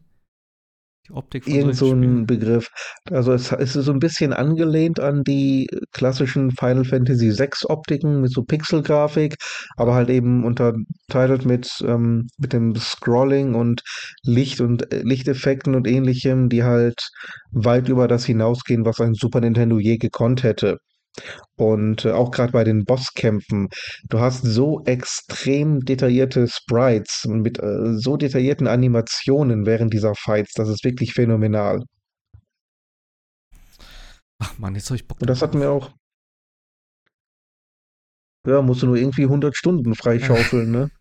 Die 1.07 1.13
Optik 1.13 1.45
von 1.45 1.53
Irgend 1.53 1.75
so 1.75 1.91
ein. 1.91 2.25
Begriff. 2.27 2.69
Also 3.09 3.33
es, 3.33 3.51
es 3.51 3.75
ist 3.75 3.85
so 3.85 3.91
ein 3.91 3.99
bisschen 3.99 4.33
angelehnt 4.33 4.99
an 4.99 5.23
die 5.23 5.67
klassischen 5.91 6.51
Final 6.51 6.85
Fantasy 6.85 7.31
VI 7.37 7.49
Optiken 7.65 8.21
mit 8.21 8.31
so 8.31 8.43
Pixelgrafik, 8.43 9.35
aber 9.77 9.95
halt 9.95 10.09
eben 10.09 10.43
unterteilt 10.43 11.45
mit, 11.45 11.69
ähm, 11.87 12.27
mit 12.37 12.53
dem 12.53 12.75
Scrolling 12.75 13.55
und 13.55 13.81
Licht 14.23 14.61
und 14.61 14.91
äh, 14.93 15.01
Lichteffekten 15.03 15.73
und 15.73 15.87
ähnlichem, 15.87 16.49
die 16.49 16.63
halt 16.63 16.99
weit 17.51 17.89
über 17.89 18.07
das 18.07 18.25
hinausgehen, 18.25 18.85
was 18.85 19.01
ein 19.01 19.15
Super 19.15 19.41
Nintendo 19.41 19.79
je 19.79 19.97
gekonnt 19.97 20.43
hätte. 20.43 20.77
Und 21.55 22.05
äh, 22.05 22.12
auch 22.12 22.32
gerade 22.32 22.51
bei 22.51 22.64
den 22.64 22.86
Bosskämpfen, 22.86 23.70
du 24.09 24.20
hast 24.20 24.43
so 24.43 24.84
extrem 24.86 25.82
detaillierte 25.82 26.47
Sprites 26.47 27.26
mit 27.28 27.59
äh, 27.59 27.97
so 27.97 28.18
detaillierten 28.18 28.68
Animationen 28.68 29.66
während 29.66 29.93
dieser 29.93 30.16
Fights, 30.16 30.53
das 30.53 30.70
ist 30.70 30.84
wirklich 30.84 31.14
phänomenal. 31.14 31.84
Ach 34.39 34.57
man, 34.57 34.76
jetzt 34.76 34.89
habe 34.89 34.95
ich 34.95 35.07
Bock 35.07 35.22
Und 35.22 35.30
das 35.30 35.41
hat 35.41 35.53
drauf. 35.53 35.59
mir 35.62 35.70
auch, 35.70 35.91
ja, 38.47 38.62
musst 38.62 38.82
du 38.82 38.88
nur 38.88 38.95
irgendwie 38.97 39.24
100 39.24 39.55
Stunden 39.55 39.93
freischaufeln, 39.95 40.72
ne? 40.72 40.89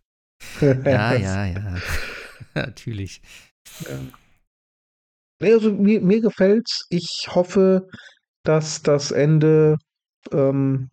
Ja, 0.61 1.15
ja, 1.15 1.47
ja. 1.47 1.77
Natürlich. 2.55 3.23
Ja. 3.89 3.99
Nee, 5.43 5.53
also 5.55 5.73
mir, 5.73 6.01
mir 6.03 6.21
gefällt's. 6.21 6.87
Ich 6.91 7.29
hoffe, 7.29 7.89
dass 8.45 8.83
das 8.83 9.11
Ende 9.11 9.77
ähm, 10.33 10.91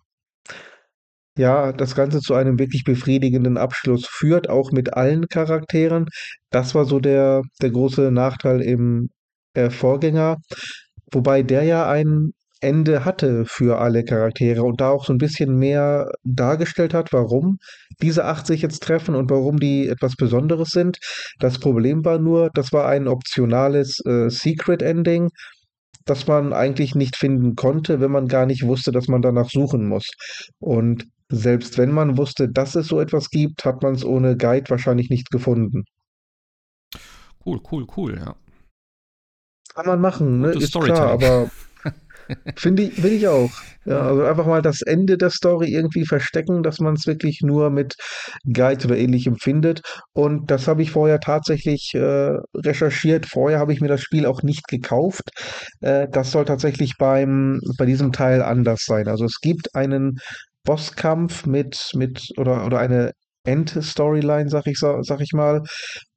ja 1.38 1.72
das 1.74 1.96
Ganze 1.96 2.20
zu 2.20 2.34
einem 2.34 2.60
wirklich 2.60 2.84
befriedigenden 2.84 3.58
Abschluss 3.58 4.08
führt, 4.08 4.50
auch 4.50 4.72
mit 4.72 4.94
allen 4.94 5.28
Charakteren. 5.28 6.08
Das 6.50 6.76
war 6.76 6.86
so 6.86 7.00
der, 7.00 7.44
der 7.62 7.72
große 7.72 8.12
Nachteil 8.12 8.62
im 8.62 9.10
äh, 9.54 9.70
Vorgänger, 9.70 10.38
wobei 11.12 11.44
der 11.44 11.64
ja 11.64 11.90
ein 11.90 12.32
Ende 12.60 13.06
hatte 13.06 13.46
für 13.46 13.80
alle 13.80 14.04
Charaktere 14.04 14.64
und 14.64 14.82
da 14.82 14.90
auch 14.90 15.06
so 15.06 15.14
ein 15.14 15.20
bisschen 15.20 15.58
mehr 15.58 16.10
dargestellt 16.24 16.94
hat, 16.94 17.14
warum 17.14 17.58
diese 18.02 18.26
acht 18.26 18.48
sich 18.48 18.62
jetzt 18.64 18.82
treffen 18.82 19.16
und 19.16 19.30
warum 19.30 19.60
die 19.60 19.88
etwas 19.88 20.16
Besonderes 20.16 20.70
sind. 20.70 20.98
Das 21.40 21.60
Problem 21.60 22.04
war 22.04 22.18
nur, 22.20 22.50
das 22.54 22.74
war 22.74 22.88
ein 22.88 23.08
optionales 23.08 24.00
äh, 24.06 24.30
Secret 24.30 24.82
Ending, 24.82 25.30
das 26.10 26.28
man 26.28 26.54
eigentlich 26.54 26.96
nicht 26.96 27.16
finden 27.16 27.56
konnte, 27.56 28.00
wenn 28.00 28.12
man 28.12 28.28
gar 28.28 28.46
nicht 28.46 28.66
wusste, 28.66 28.92
dass 28.92 29.08
man 29.08 29.22
danach 29.22 29.50
suchen 29.50 29.88
muss. 29.88 30.10
Und 30.60 31.08
selbst 31.30 31.78
wenn 31.78 31.92
man 31.92 32.18
wusste, 32.18 32.50
dass 32.50 32.76
es 32.76 32.88
so 32.88 33.00
etwas 33.00 33.30
gibt, 33.30 33.66
hat 33.66 33.84
man 33.84 33.94
es 33.96 34.06
ohne 34.06 34.38
Guide 34.38 34.70
wahrscheinlich 34.70 35.10
nicht 35.10 35.30
gefunden. 35.30 35.84
Cool, 37.46 37.62
cool, 37.72 37.88
cool, 37.96 38.18
ja. 38.18 38.36
Kann 39.74 39.86
man 39.86 40.02
machen, 40.02 40.42
ne? 40.42 40.52
Ist 40.52 40.74
klar, 40.74 41.12
aber 41.12 41.52
finde 42.56 42.84
ich, 42.84 42.94
finde 42.94 43.10
ich 43.10 43.28
auch. 43.28 43.52
Ja, 43.86 44.02
also 44.02 44.24
einfach 44.24 44.46
mal 44.46 44.62
das 44.62 44.82
Ende 44.82 45.18
der 45.18 45.30
Story 45.30 45.74
irgendwie 45.74 46.06
verstecken, 46.06 46.62
dass 46.62 46.80
man 46.80 46.96
es 46.96 47.08
wirklich 47.08 47.42
nur 47.42 47.70
mit 47.70 47.96
Guides 48.52 48.86
oder 48.86 48.98
ähnlichem 48.98 49.38
findet. 49.38 49.82
Und 50.14 50.52
das 50.52 50.68
habe 50.68 50.82
ich 50.82 50.92
vorher 50.92 51.20
tatsächlich 51.20 51.94
äh, 51.94 52.34
recherchiert. 52.54 53.26
Vorher 53.26 53.60
habe 53.60 53.72
ich 53.72 53.80
mir 53.80 53.88
das 53.88 54.02
Spiel 54.02 54.26
auch 54.26 54.44
nicht 54.44 54.68
gekauft. 54.68 55.30
Äh, 55.82 56.08
das 56.12 56.32
soll 56.32 56.46
tatsächlich 56.46 56.98
beim, 56.98 57.62
bei 57.78 57.86
diesem 57.86 58.12
Teil 58.12 58.42
anders 58.42 58.84
sein. 58.86 59.08
Also 59.08 59.26
es 59.26 59.40
gibt 59.40 59.74
einen 59.74 60.18
Bosskampf 60.66 61.46
mit, 61.46 61.92
mit, 61.94 62.32
oder, 62.38 62.66
oder 62.66 62.80
eine 62.80 63.14
End-Storyline, 63.48 64.50
sag 64.50 64.68
ich, 64.68 64.78
sa- 64.78 65.02
sag 65.04 65.22
ich 65.22 65.34
mal, 65.34 65.64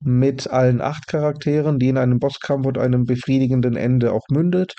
mit 0.00 0.48
allen 0.50 0.80
acht 0.80 1.06
Charakteren, 1.06 1.78
die 1.78 1.88
in 1.88 1.98
einem 1.98 2.18
Bosskampf 2.18 2.66
und 2.66 2.78
einem 2.78 3.04
befriedigenden 3.04 3.76
Ende 3.76 4.12
auch 4.12 4.26
mündet, 4.30 4.74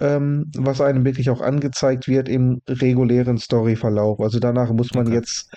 ähm, 0.00 0.50
was 0.56 0.80
einem 0.80 1.04
wirklich 1.04 1.30
auch 1.30 1.40
angezeigt 1.40 2.06
wird 2.08 2.28
im 2.28 2.60
regulären 2.68 3.38
Storyverlauf. 3.38 4.20
Also 4.20 4.38
danach 4.38 4.70
muss 4.72 4.92
man 4.94 5.06
Okay. 5.06 5.16
jetzt 5.16 5.50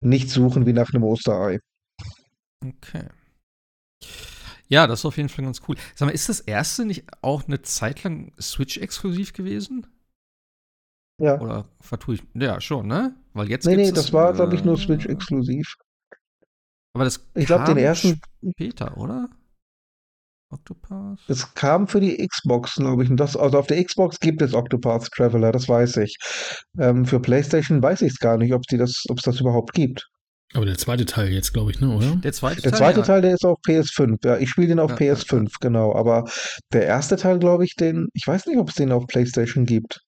nicht 0.00 0.30
suchen 0.30 0.66
wie 0.66 0.72
nach 0.72 0.92
einem 0.92 1.02
Osterei. 1.04 1.58
Okay. 2.64 3.04
Ja, 4.68 4.86
das 4.86 5.00
ist 5.00 5.04
auf 5.04 5.16
jeden 5.16 5.28
Fall 5.28 5.44
ganz 5.44 5.60
cool. 5.68 5.76
Sag 5.94 6.06
mal, 6.06 6.12
ist 6.12 6.28
das 6.28 6.40
erste 6.40 6.84
nicht 6.84 7.04
auch 7.22 7.46
eine 7.46 7.62
Zeit 7.62 8.02
lang 8.02 8.32
Switch-exklusiv 8.40 9.32
gewesen? 9.32 9.86
Ja. 11.22 11.40
Oder 11.40 11.68
vertue 11.80 12.16
ich? 12.16 12.22
Ja, 12.34 12.60
schon, 12.60 12.88
ne? 12.88 13.14
Weil 13.32 13.48
jetzt 13.48 13.64
Nee, 13.66 13.76
nee, 13.76 13.92
das 13.92 14.12
war, 14.12 14.32
glaube 14.34 14.54
ich, 14.54 14.64
nur 14.64 14.74
äh, 14.74 14.78
Switch-exklusiv. 14.78 15.76
Aber 16.96 17.04
das 17.04 17.20
Ich 17.34 17.44
glaube, 17.46 17.64
den 17.64 17.76
ersten, 17.76 18.20
später, 18.52 18.96
oder? 18.96 19.28
Octopath? 20.50 21.18
es 21.28 21.52
kam 21.54 21.88
für 21.88 22.00
die 22.00 22.26
Xbox, 22.26 22.76
glaube 22.76 23.04
ich. 23.04 23.10
Und 23.10 23.18
das, 23.18 23.36
also 23.36 23.58
auf 23.58 23.66
der 23.66 23.84
Xbox 23.84 24.18
gibt 24.18 24.40
es 24.40 24.54
Octopath 24.54 25.08
Traveler, 25.14 25.52
das 25.52 25.68
weiß 25.68 25.98
ich. 25.98 26.16
Ähm, 26.78 27.04
für 27.04 27.20
PlayStation 27.20 27.82
weiß 27.82 28.00
ich 28.02 28.12
es 28.12 28.18
gar 28.18 28.38
nicht, 28.38 28.54
ob 28.54 28.62
es 28.66 28.78
das, 28.78 29.02
ob 29.10 29.18
es 29.18 29.24
das 29.24 29.40
überhaupt 29.40 29.74
gibt. 29.74 30.08
Aber 30.54 30.64
der 30.64 30.78
zweite 30.78 31.04
Teil 31.04 31.28
jetzt, 31.32 31.52
glaube 31.52 31.72
ich, 31.72 31.80
ne, 31.80 31.94
oder? 31.94 32.16
Der 32.16 32.32
zweite 32.32 32.62
Der 32.62 32.70
Teil? 32.70 32.78
zweite 32.78 33.00
ja. 33.00 33.04
Teil, 33.06 33.20
der 33.22 33.34
ist 33.34 33.44
auf 33.44 33.58
PS5. 33.66 34.24
Ja, 34.24 34.38
ich 34.38 34.48
spiele 34.48 34.68
den 34.68 34.78
auf 34.78 34.92
Ja, 34.98 35.06
ja, 35.06 35.12
PS5, 35.14 35.52
genau. 35.60 35.94
Aber 35.94 36.24
der 36.72 36.86
erste 36.86 37.16
Teil, 37.16 37.38
glaube 37.40 37.64
ich, 37.64 37.74
den, 37.74 38.06
ich 38.14 38.26
weiß 38.26 38.46
nicht, 38.46 38.56
ob 38.56 38.70
es 38.70 38.76
den 38.76 38.92
auf 38.92 39.06
PlayStation 39.08 39.66
gibt. 39.66 40.00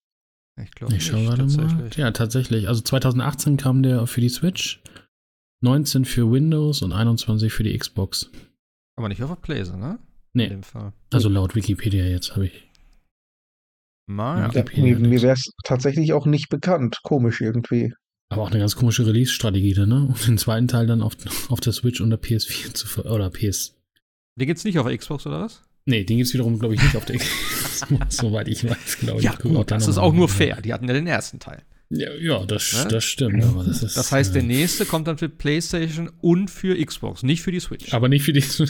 Ich 0.63 0.71
glaube 0.71 0.95
Ich 0.95 1.05
schau 1.07 1.17
nicht, 1.17 1.29
gerade 1.29 1.43
mal. 1.45 1.49
tatsächlich. 1.57 1.97
Ja, 1.97 2.11
tatsächlich. 2.13 2.69
Also 2.69 2.81
2018 2.81 3.57
kam 3.59 3.83
der 3.83 4.07
für 4.07 4.21
die 4.21 4.29
Switch, 4.29 4.81
19 5.63 6.05
für 6.05 6.31
Windows 6.31 6.83
und 6.83 6.93
21 6.93 7.53
für 7.53 7.63
die 7.65 7.77
Xbox. 7.77 8.31
Aber 8.97 9.09
nicht 9.09 9.23
auf 9.23 9.31
der 9.31 9.37
Playse, 9.37 9.77
ne? 9.77 9.99
In 10.35 10.39
Nee, 10.43 10.49
dem 10.49 10.63
Fall. 10.63 10.93
also 11.13 11.29
laut 11.29 11.55
Wikipedia 11.55 12.05
jetzt 12.05 12.35
habe 12.35 12.47
ich. 12.47 12.69
Mal, 14.07 14.51
Ja. 14.55 14.65
mir 14.77 14.99
mir 14.99 15.23
wäre 15.23 15.35
es 15.35 15.51
tatsächlich 15.65 16.13
auch 16.13 16.27
nicht 16.27 16.49
bekannt. 16.49 16.99
Komisch 17.03 17.41
irgendwie. 17.41 17.93
Aber 18.31 18.43
auch 18.43 18.51
eine 18.51 18.59
ganz 18.61 18.77
komische 18.77 19.07
Release-Strategie, 19.07 19.75
da, 19.75 19.87
ne? 19.87 20.05
Und 20.07 20.27
den 20.27 20.39
zweiten 20.39 20.69
Teil 20.69 20.87
dann 20.87 21.03
auf, 21.03 21.15
auf 21.51 21.61
der 21.61 21.73
Switch 21.73 22.01
und 22.01 22.11
der 22.11 22.21
PS4 22.21 22.75
zu 22.75 22.87
ver 22.87 23.07
oder 23.07 23.31
PS. 23.31 23.75
Den 24.39 24.47
gibt's 24.47 24.65
nicht 24.65 24.79
auf 24.79 24.87
der 24.87 24.97
Xbox, 24.97 25.27
oder 25.27 25.41
was? 25.41 25.63
Nee, 25.87 26.05
den 26.05 26.19
gibt's 26.19 26.33
wiederum, 26.35 26.59
glaube 26.59 26.75
ich, 26.75 26.83
nicht 26.83 26.97
auf 26.97 27.05
der 27.07 27.17
Xbox, 27.19 27.85
soweit 28.17 28.49
ich 28.49 28.69
weiß, 28.69 28.99
glaube 29.01 29.19
ich. 29.21 29.25
Ja, 29.25 29.35
gut, 29.35 29.57
da 29.71 29.77
das 29.77 29.89
ist 29.89 29.99
auch 29.99 30.13
nur 30.13 30.29
fair. 30.29 30.61
Die 30.63 30.73
hatten 30.73 30.87
ja 30.87 30.95
den 30.95 31.07
ersten 31.07 31.39
Teil. 31.39 31.63
Ja, 31.91 32.13
ja 32.15 32.45
das, 32.45 32.73
Ne? 32.85 32.89
das 32.91 33.05
stimmt. 33.05 33.43
Aber 33.45 33.65
das, 33.65 33.83
ist, 33.83 33.97
Das 33.97 34.13
heißt, 34.13 34.35
der 34.35 34.43
äh, 34.43 34.47
nächste 34.47 34.85
kommt 34.85 35.09
dann 35.09 35.17
für 35.19 35.29
PlayStation 35.29 36.11
und 36.21 36.51
für 36.51 36.77
Xbox, 36.85 37.23
nicht 37.23 37.43
für 37.43 37.51
die 37.53 37.61
Switch. 37.61 37.93
Aber 37.95 38.09
nicht 38.09 38.25
für 38.25 38.33
die. 38.33 38.41
so, 38.43 38.67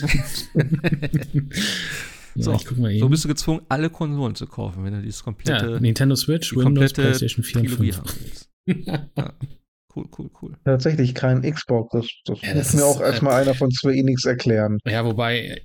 So, 2.35 2.53
ich 2.53 2.65
guck 2.65 2.77
mal 2.77 2.91
eben. 2.91 2.99
So 2.99 3.09
bist 3.09 3.23
du 3.25 3.27
gezwungen, 3.27 3.61
alle 3.69 3.89
Konsolen 3.89 4.35
zu 4.35 4.47
kaufen, 4.47 4.83
wenn 4.85 4.93
du 4.93 5.01
dieses 5.01 5.23
komplette, 5.23 5.71
ja, 5.71 5.79
Nintendo 5.79 6.15
Switch, 6.15 6.49
die 6.51 6.55
Windows, 6.55 6.93
komplette 6.93 7.01
PlayStation 7.01 7.43
4 7.43 7.61
und 7.61 7.67
Trilogie 7.67 7.91
5. 7.91 7.97
haben 7.97 8.09
willst. 8.21 8.49
Ja. 9.17 9.33
Cool, 9.95 10.07
cool, 10.17 10.29
cool. 10.41 10.55
Tatsächlich 10.63 11.15
kein 11.15 11.41
Xbox. 11.41 11.91
Das, 11.91 12.05
das 12.25 12.41
Ja, 12.43 12.53
muss 12.53 12.73
mir 12.73 12.85
auch 12.85 13.01
erstmal 13.01 13.39
äh, 13.39 13.41
einer 13.41 13.55
von 13.55 13.71
Square 13.71 13.95
Enix 13.95 14.23
erklären. 14.23 14.77
Ja, 14.85 15.03
wobei 15.03 15.61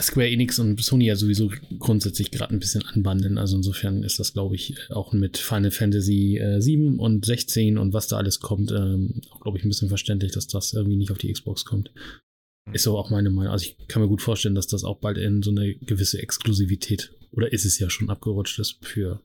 Square 0.00 0.28
Enix 0.30 0.58
und 0.60 0.80
Sony 0.82 1.06
ja 1.06 1.16
sowieso 1.16 1.50
grundsätzlich 1.80 2.30
gerade 2.30 2.54
ein 2.54 2.60
bisschen 2.60 2.84
anbandeln. 2.86 3.38
Also 3.38 3.56
insofern 3.56 4.04
ist 4.04 4.20
das, 4.20 4.32
glaube 4.32 4.54
ich, 4.54 4.76
auch 4.90 5.12
mit 5.12 5.36
Final 5.36 5.72
Fantasy 5.72 6.38
äh, 6.38 6.60
7 6.60 7.00
und 7.00 7.24
16 7.24 7.76
und 7.76 7.92
was 7.92 8.06
da 8.06 8.16
alles 8.16 8.38
kommt, 8.40 8.70
ähm, 8.70 9.20
auch, 9.30 9.40
glaube 9.40 9.58
ich, 9.58 9.64
ein 9.64 9.68
bisschen 9.68 9.88
verständlich, 9.88 10.30
dass 10.32 10.46
das 10.46 10.72
irgendwie 10.74 10.96
nicht 10.96 11.10
auf 11.10 11.18
die 11.18 11.32
Xbox 11.32 11.64
kommt. 11.64 11.90
Ist 12.72 12.84
so 12.84 12.96
auch 12.96 13.10
meine 13.10 13.30
Meinung. 13.30 13.50
Also 13.52 13.64
ich 13.64 13.88
kann 13.88 14.00
mir 14.00 14.08
gut 14.08 14.22
vorstellen, 14.22 14.54
dass 14.54 14.68
das 14.68 14.84
auch 14.84 14.98
bald 15.00 15.18
in 15.18 15.42
so 15.42 15.50
eine 15.50 15.74
gewisse 15.74 16.22
Exklusivität, 16.22 17.12
oder 17.32 17.52
ist 17.52 17.64
es 17.64 17.78
ja 17.80 17.90
schon 17.90 18.10
abgerutscht 18.10 18.60
ist, 18.60 18.78
für 18.84 19.20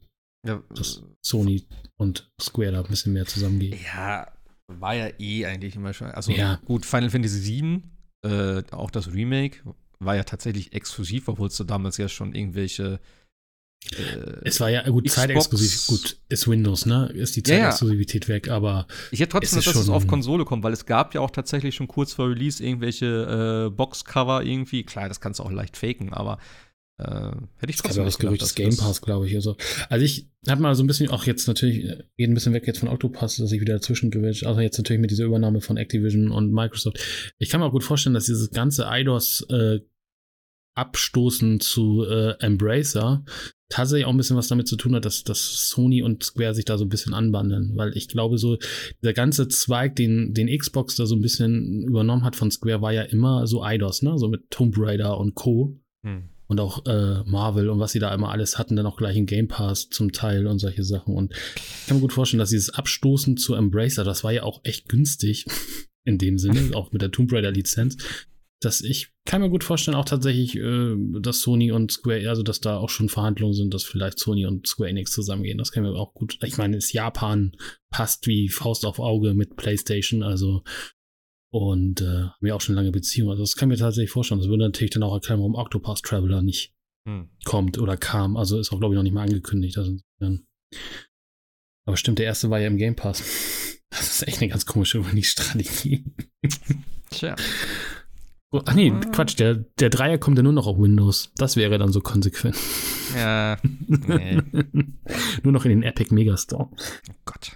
Ja, 0.48 0.64
das 0.74 1.04
Sony 1.22 1.64
und 1.98 2.32
Square 2.42 2.72
da 2.72 2.82
ein 2.82 2.90
bisschen 2.90 3.14
mehr 3.14 3.28
zusammengeht. 3.28 3.76
ja, 3.84 4.32
war 4.68 4.96
ja 4.96 5.12
eh 5.20 5.46
eigentlich 5.46 5.76
immer 5.76 5.94
schon. 5.94 6.08
Also 6.08 6.32
Ja. 6.32 6.60
gut, 6.66 6.88
Final 6.88 7.12
Fantasy 7.12 7.62
VII, 7.62 7.82
äh, 8.24 8.64
auch 8.72 8.90
das 8.90 9.14
Remake, 9.14 9.60
war 10.00 10.16
ja 10.16 10.24
tatsächlich 10.24 10.74
exklusiv, 10.74 11.28
obwohl 11.28 11.48
es 11.48 11.58
da 11.58 11.64
damals 11.64 11.98
ja 11.98 12.08
schon 12.10 12.34
irgendwelche 12.36 13.00
äh, 13.92 14.40
Es 14.44 14.60
war 14.60 14.70
ja 14.70 14.82
gut, 14.90 15.06
Xbox- 15.06 15.14
zeitexklusiv. 15.16 15.88
Gut, 15.88 16.18
ist 16.30 16.48
Windows, 16.48 16.86
ne? 16.86 17.08
Ist 17.14 17.36
die 17.36 17.44
Ja, 17.46 17.56
ja. 17.56 17.62
Zeitexklusivität 17.66 18.28
weg, 18.28 18.50
aber 18.50 18.88
Ich 19.12 19.20
hätte 19.20 19.34
trotzdem, 19.34 19.60
Es 19.60 19.66
dass 19.66 19.76
es 19.76 19.90
auf 19.90 20.08
Konsole 20.08 20.44
kommt, 20.46 20.64
weil 20.64 20.74
es 20.74 20.86
gab 20.86 21.14
ja 21.14 21.22
auch 21.22 21.32
tatsächlich 21.32 21.76
schon 21.76 21.88
kurz 21.88 22.14
vor 22.14 22.30
Release 22.30 22.64
irgendwelche 22.64 23.68
äh, 23.68 23.70
Boxcover 23.70 24.44
irgendwie. 24.44 24.84
Klar, 24.84 25.08
das 25.08 25.20
kannst 25.22 25.40
du 25.40 25.44
auch 25.44 25.52
leicht 25.52 25.78
faken, 25.78 26.14
aber 26.14 26.40
äh, 26.98 27.32
hätte 27.58 27.70
ich 27.70 27.76
trotzdem 27.76 28.04
nicht 28.06 28.14
das 28.16 28.20
Gerücht 28.20 28.42
des 28.42 28.50
dass 28.50 28.56
Game 28.56 28.70
das- 28.70 28.78
Pass, 28.80 29.02
glaube 29.02 29.28
ich. 29.28 29.36
Also, 29.36 29.58
also 29.90 30.06
ich 30.06 30.30
habe 30.48 30.62
mal 30.62 30.76
so 30.76 30.84
ein 30.84 30.88
bisschen, 30.88 31.10
auch 31.10 31.26
jetzt 31.26 31.48
natürlich, 31.48 31.84
äh, 31.84 32.04
geht 32.18 32.30
ein 32.30 32.34
bisschen 32.34 32.54
weg 32.54 32.66
jetzt 32.68 32.80
von 32.80 32.90
Octopass, 32.90 33.38
dass 33.38 33.52
ich 33.52 33.60
wieder 33.62 33.74
dazwischen 33.76 34.12
gewitscht, 34.12 34.46
also 34.46 34.62
jetzt 34.62 34.78
natürlich 34.78 35.02
mit 35.02 35.12
dieser 35.12 35.26
Übernahme 35.26 35.60
von 35.62 35.78
Activision 35.78 36.32
und 36.32 36.52
Microsoft. 36.54 37.00
Ich 37.38 37.50
kann 37.50 37.60
mir 37.60 37.66
auch 37.68 37.72
gut 37.72 37.84
vorstellen, 37.84 38.14
dass 38.14 38.26
dieses 38.26 38.52
ganze 38.52 38.86
IDOS 38.90 39.46
äh, 39.50 39.80
Abstoßen 40.78 41.62
zu 41.62 42.04
äh, 42.06 42.32
Embracer 42.40 43.24
tatsächlich 43.70 44.06
auch 44.06 44.12
ein 44.12 44.18
bisschen 44.18 44.36
was 44.38 44.50
damit 44.50 44.68
zu 44.68 44.76
tun 44.76 44.94
hat, 44.94 45.06
dass, 45.06 45.24
dass 45.24 45.70
Sony 45.70 46.02
und 46.04 46.24
Square 46.24 46.54
sich 46.54 46.66
da 46.66 46.78
so 46.78 46.84
ein 46.86 46.90
bisschen 46.90 47.14
anbandeln, 47.14 47.72
weil 47.76 47.96
ich 47.96 48.08
glaube 48.10 48.38
so, 48.38 48.58
der 49.02 49.14
ganze 49.14 49.48
Zweig, 49.48 49.96
den, 49.96 50.34
den 50.34 50.56
Xbox 50.56 50.96
da 50.98 51.06
so 51.06 51.16
ein 51.16 51.22
bisschen 51.22 51.84
übernommen 51.88 52.24
hat 52.26 52.36
von 52.36 52.52
Square, 52.52 52.82
war 52.82 52.92
ja 52.94 53.04
immer 53.04 53.48
so 53.48 53.66
IDOS, 53.66 54.02
ne, 54.02 54.18
so 54.20 54.28
mit 54.28 54.50
Tomb 54.52 54.76
Raider 54.78 55.18
und 55.18 55.34
Co 55.36 55.80
Hm. 56.06 56.30
Und 56.48 56.60
auch 56.60 56.86
äh, 56.86 57.24
Marvel 57.24 57.70
und 57.70 57.80
was 57.80 57.92
sie 57.92 58.00
da 58.00 58.14
immer 58.14 58.32
alles 58.32 58.58
hatten, 58.58 58.76
dann 58.76 58.86
auch 58.86 58.98
gleich 58.98 59.18
in 59.18 59.26
Game 59.26 59.48
Pass 59.48 59.90
zum 59.90 60.12
Teil 60.12 60.48
und 60.48 60.60
solche 60.60 60.84
Sachen. 60.84 61.16
Und 61.16 61.34
ich 61.56 61.88
kann 61.88 61.98
mir 61.98 62.02
gut 62.02 62.14
vorstellen, 62.14 62.40
dass 62.40 62.50
dieses 62.50 62.70
Abstoßen 62.70 63.38
zu 63.38 63.56
Embracer, 63.56 64.04
das 64.04 64.24
war 64.24 64.32
ja 64.32 64.44
auch 64.44 64.62
echt 64.64 64.90
günstig 64.90 65.46
in 66.06 66.18
dem 66.18 66.38
Sinne, 66.38 66.76
auch 66.76 66.92
mit 66.92 67.02
der 67.02 67.12
Tomb 67.12 67.32
Raider 67.34 67.52
Lizenz, 67.52 67.98
dass 68.62 68.82
ich 68.82 69.12
kann 69.26 69.42
mir 69.42 69.50
gut 69.50 69.64
vorstellen, 69.64 69.96
auch 69.96 70.06
tatsächlich, 70.06 70.56
äh, 70.56 70.96
dass 71.20 71.42
Sony 71.42 71.72
und 71.72 71.92
Square, 71.92 72.30
also 72.30 72.44
dass 72.44 72.62
da 72.62 72.78
auch 72.78 72.90
schon 72.90 73.10
Verhandlungen 73.10 73.54
sind, 73.54 73.74
dass 73.74 73.84
vielleicht 73.84 74.20
Sony 74.20 74.46
und 74.46 74.68
Square 74.68 74.90
Enix 74.90 75.12
zusammengehen. 75.12 75.58
Das 75.58 75.72
kann 75.72 75.84
mir 75.84 75.94
auch 75.96 76.14
gut. 76.14 76.38
Ich 76.44 76.58
meine, 76.58 76.78
ist 76.78 76.94
Japan 76.94 77.54
passt 77.90 78.28
wie 78.28 78.50
Faust 78.50 78.86
auf 78.86 79.00
Auge 79.00 79.34
mit 79.34 79.56
PlayStation, 79.56 80.22
also 80.22 80.64
und 81.54 82.02
äh, 82.02 82.06
haben 82.06 82.46
ja 82.46 82.56
auch 82.56 82.62
schon 82.62 82.76
lange 82.76 82.92
Beziehungen. 82.92 83.32
Also 83.32 83.44
das 83.44 83.56
kann 83.56 83.70
ich 83.70 83.78
mir 83.80 83.84
tatsächlich 83.86 84.12
vorstellen. 84.12 84.40
Das 84.40 84.50
würde 84.50 84.64
natürlich 84.64 84.92
dann 84.92 85.04
auch 85.04 85.14
erklären, 85.14 85.40
warum 85.40 85.56
Octopath 85.56 86.04
Traveler 86.04 86.42
nicht 86.42 86.74
Hm. 87.08 87.30
kommt 87.44 87.78
oder 87.78 87.98
kam. 87.98 88.36
Also 88.36 88.60
ist 88.60 88.72
auch, 88.72 88.80
glaube 88.80 88.96
ich, 88.96 88.98
noch 88.98 89.04
nicht 89.04 89.14
mal 89.14 89.24
angekündigt. 89.24 89.78
Also, 89.78 89.96
aber 91.88 91.98
stimmt, 91.98 92.18
der 92.18 92.26
erste 92.26 92.50
war 92.50 92.60
ja 92.60 92.68
im 92.68 92.78
Game 92.78 92.96
Pass. 92.96 93.24
Das 93.92 94.10
ist 94.10 94.28
echt 94.28 94.42
eine 94.42 94.50
ganz 94.50 94.66
komische 94.66 95.00
Release-Strategie. 95.06 96.04
Tja. 97.12 97.38
Oh, 98.52 98.62
ach 98.66 98.74
nee, 98.74 98.92
Quatsch, 99.14 99.40
der, 99.40 99.56
der 99.80 99.90
Dreier 99.90 100.18
kommt 100.18 100.38
ja 100.38 100.44
nur 100.44 100.52
noch 100.52 100.68
auf 100.68 100.78
Windows. 100.78 101.32
Das 101.38 101.56
wäre 101.56 101.78
dann 101.78 101.94
so 101.94 102.02
konsequent. 102.02 102.58
Ja, 103.16 103.58
nee. 103.88 104.42
nur 105.44 105.54
noch 105.54 105.64
in 105.64 105.70
den 105.70 105.84
Epic 105.84 106.14
Megastore. 106.14 106.70
Oh 107.10 107.14
Gott. 107.24 107.56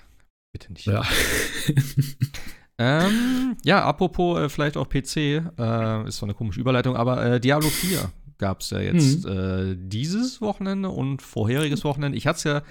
Bitte 0.53 0.71
nicht. 0.71 0.85
Ja. 0.85 1.03
Ähm, 2.79 3.57
ja, 3.65 3.83
apropos 3.83 4.39
äh, 4.39 4.49
vielleicht 4.49 4.77
auch 4.77 4.87
PC, 4.87 5.17
äh, 5.17 6.07
ist 6.07 6.17
zwar 6.17 6.27
eine 6.27 6.33
komische 6.33 6.61
Überleitung, 6.61 6.95
aber 6.95 7.23
äh, 7.25 7.39
Diablo 7.39 7.67
4 7.69 8.09
gab 8.37 8.61
es 8.61 8.69
ja 8.69 8.79
jetzt 8.79 9.25
äh, 9.25 9.75
dieses 9.77 10.39
Wochenende 10.39 10.89
und 10.89 11.21
vorheriges 11.21 11.83
Wochenende. 11.83 12.17
Ich 12.17 12.25
hatte 12.25 12.37
es 12.37 12.43
ja 12.45 12.61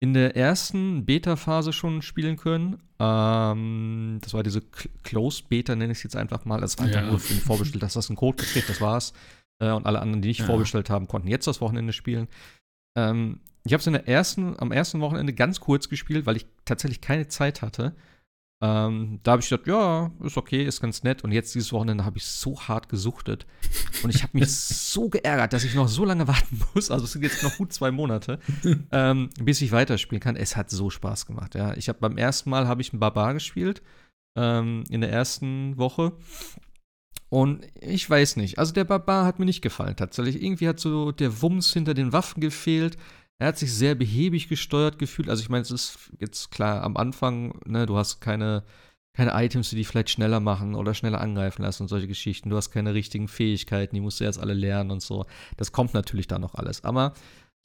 in 0.00 0.14
der 0.14 0.36
ersten 0.36 1.04
Beta-Phase 1.04 1.72
schon 1.72 2.02
spielen 2.02 2.36
können. 2.36 2.78
Ähm, 3.00 4.18
das 4.20 4.32
war 4.32 4.44
diese 4.44 4.60
Cl- 4.60 4.90
Closed 5.02 5.48
Beta, 5.48 5.74
nenne 5.74 5.90
ich 5.92 5.98
es 5.98 6.04
jetzt 6.04 6.14
einfach 6.16 6.44
mal. 6.44 6.60
Das 6.60 6.78
war 6.78 6.86
einfach 6.86 7.00
Ja. 7.02 7.08
nur 7.08 7.18
für 7.18 7.34
den 7.34 7.42
vorbestellt, 7.42 7.82
dass 7.82 7.94
das 7.94 8.08
einen 8.08 8.16
Code 8.16 8.36
gekriegt, 8.44 8.68
das 8.68 8.80
war's. 8.80 9.12
Äh, 9.60 9.72
und 9.72 9.86
alle 9.86 9.98
anderen, 10.00 10.22
die 10.22 10.28
nicht 10.28 10.40
Ja. 10.40 10.46
vorbestellt 10.46 10.88
haben, 10.88 11.08
konnten 11.08 11.26
jetzt 11.26 11.48
das 11.48 11.60
Wochenende 11.60 11.92
spielen. 11.92 12.28
Ähm, 12.96 13.40
ich 13.64 13.72
habe 13.72 13.80
es 13.82 14.06
ersten, 14.06 14.54
am 14.58 14.70
ersten 14.70 15.00
Wochenende 15.00 15.32
ganz 15.32 15.58
kurz 15.58 15.88
gespielt, 15.88 16.26
weil 16.26 16.36
ich 16.36 16.46
tatsächlich 16.64 17.00
keine 17.00 17.26
Zeit 17.26 17.60
hatte. 17.60 17.94
Ähm, 18.60 19.20
da 19.22 19.32
habe 19.32 19.42
ich 19.42 19.48
gedacht, 19.48 19.68
ja, 19.68 20.10
ist 20.24 20.36
okay, 20.36 20.64
ist 20.64 20.80
ganz 20.80 21.04
nett. 21.04 21.22
Und 21.22 21.30
jetzt 21.30 21.54
dieses 21.54 21.72
Wochenende 21.72 22.04
habe 22.04 22.18
ich 22.18 22.26
so 22.26 22.60
hart 22.60 22.88
gesuchtet. 22.88 23.46
Und 24.02 24.14
ich 24.14 24.22
habe 24.22 24.36
mich 24.36 24.50
so 24.52 25.08
geärgert, 25.08 25.52
dass 25.52 25.64
ich 25.64 25.74
noch 25.74 25.88
so 25.88 26.04
lange 26.04 26.26
warten 26.26 26.60
muss. 26.74 26.90
Also 26.90 27.04
es 27.04 27.12
sind 27.12 27.22
jetzt 27.22 27.42
noch 27.42 27.56
gut 27.56 27.72
zwei 27.72 27.90
Monate, 27.90 28.40
ähm, 28.90 29.30
bis 29.40 29.60
ich 29.62 29.70
weiterspielen 29.70 30.20
kann. 30.20 30.36
Es 30.36 30.56
hat 30.56 30.70
so 30.70 30.90
Spaß 30.90 31.26
gemacht. 31.26 31.54
Ja, 31.54 31.74
ich 31.74 31.88
habe 31.88 32.00
beim 32.00 32.18
ersten 32.18 32.50
Mal 32.50 32.66
habe 32.66 32.82
ich 32.82 32.92
einen 32.92 33.00
Barbar 33.00 33.34
gespielt 33.34 33.82
ähm, 34.36 34.84
in 34.90 35.02
der 35.02 35.12
ersten 35.12 35.76
Woche. 35.78 36.12
Und 37.30 37.66
ich 37.80 38.08
weiß 38.08 38.36
nicht, 38.36 38.58
also 38.58 38.72
der 38.72 38.84
Barbar 38.84 39.26
hat 39.26 39.38
mir 39.38 39.44
nicht 39.44 39.62
gefallen 39.62 39.96
tatsächlich. 39.96 40.42
Irgendwie 40.42 40.66
hat 40.66 40.80
so 40.80 41.12
der 41.12 41.42
Wumms 41.42 41.72
hinter 41.72 41.94
den 41.94 42.12
Waffen 42.12 42.40
gefehlt. 42.40 42.96
Er 43.40 43.48
hat 43.48 43.58
sich 43.58 43.72
sehr 43.72 43.94
behäbig 43.94 44.48
gesteuert 44.48 44.98
gefühlt. 44.98 45.28
Also 45.28 45.42
ich 45.42 45.48
meine, 45.48 45.62
es 45.62 45.70
ist 45.70 46.10
jetzt 46.18 46.50
klar 46.50 46.82
am 46.82 46.96
Anfang, 46.96 47.60
ne, 47.66 47.86
du 47.86 47.96
hast 47.96 48.20
keine, 48.20 48.64
keine 49.16 49.32
Items, 49.32 49.70
die 49.70 49.76
dich 49.76 49.86
vielleicht 49.86 50.10
schneller 50.10 50.40
machen 50.40 50.74
oder 50.74 50.92
schneller 50.92 51.20
angreifen 51.20 51.62
lassen 51.62 51.84
und 51.84 51.88
solche 51.88 52.08
Geschichten. 52.08 52.50
Du 52.50 52.56
hast 52.56 52.70
keine 52.70 52.94
richtigen 52.94 53.28
Fähigkeiten, 53.28 53.94
die 53.94 54.00
musst 54.00 54.18
du 54.18 54.24
erst 54.24 54.40
alle 54.40 54.54
lernen 54.54 54.90
und 54.90 55.02
so. 55.02 55.24
Das 55.56 55.70
kommt 55.70 55.94
natürlich 55.94 56.26
da 56.26 56.38
noch 56.38 56.56
alles. 56.56 56.82
Aber 56.84 57.14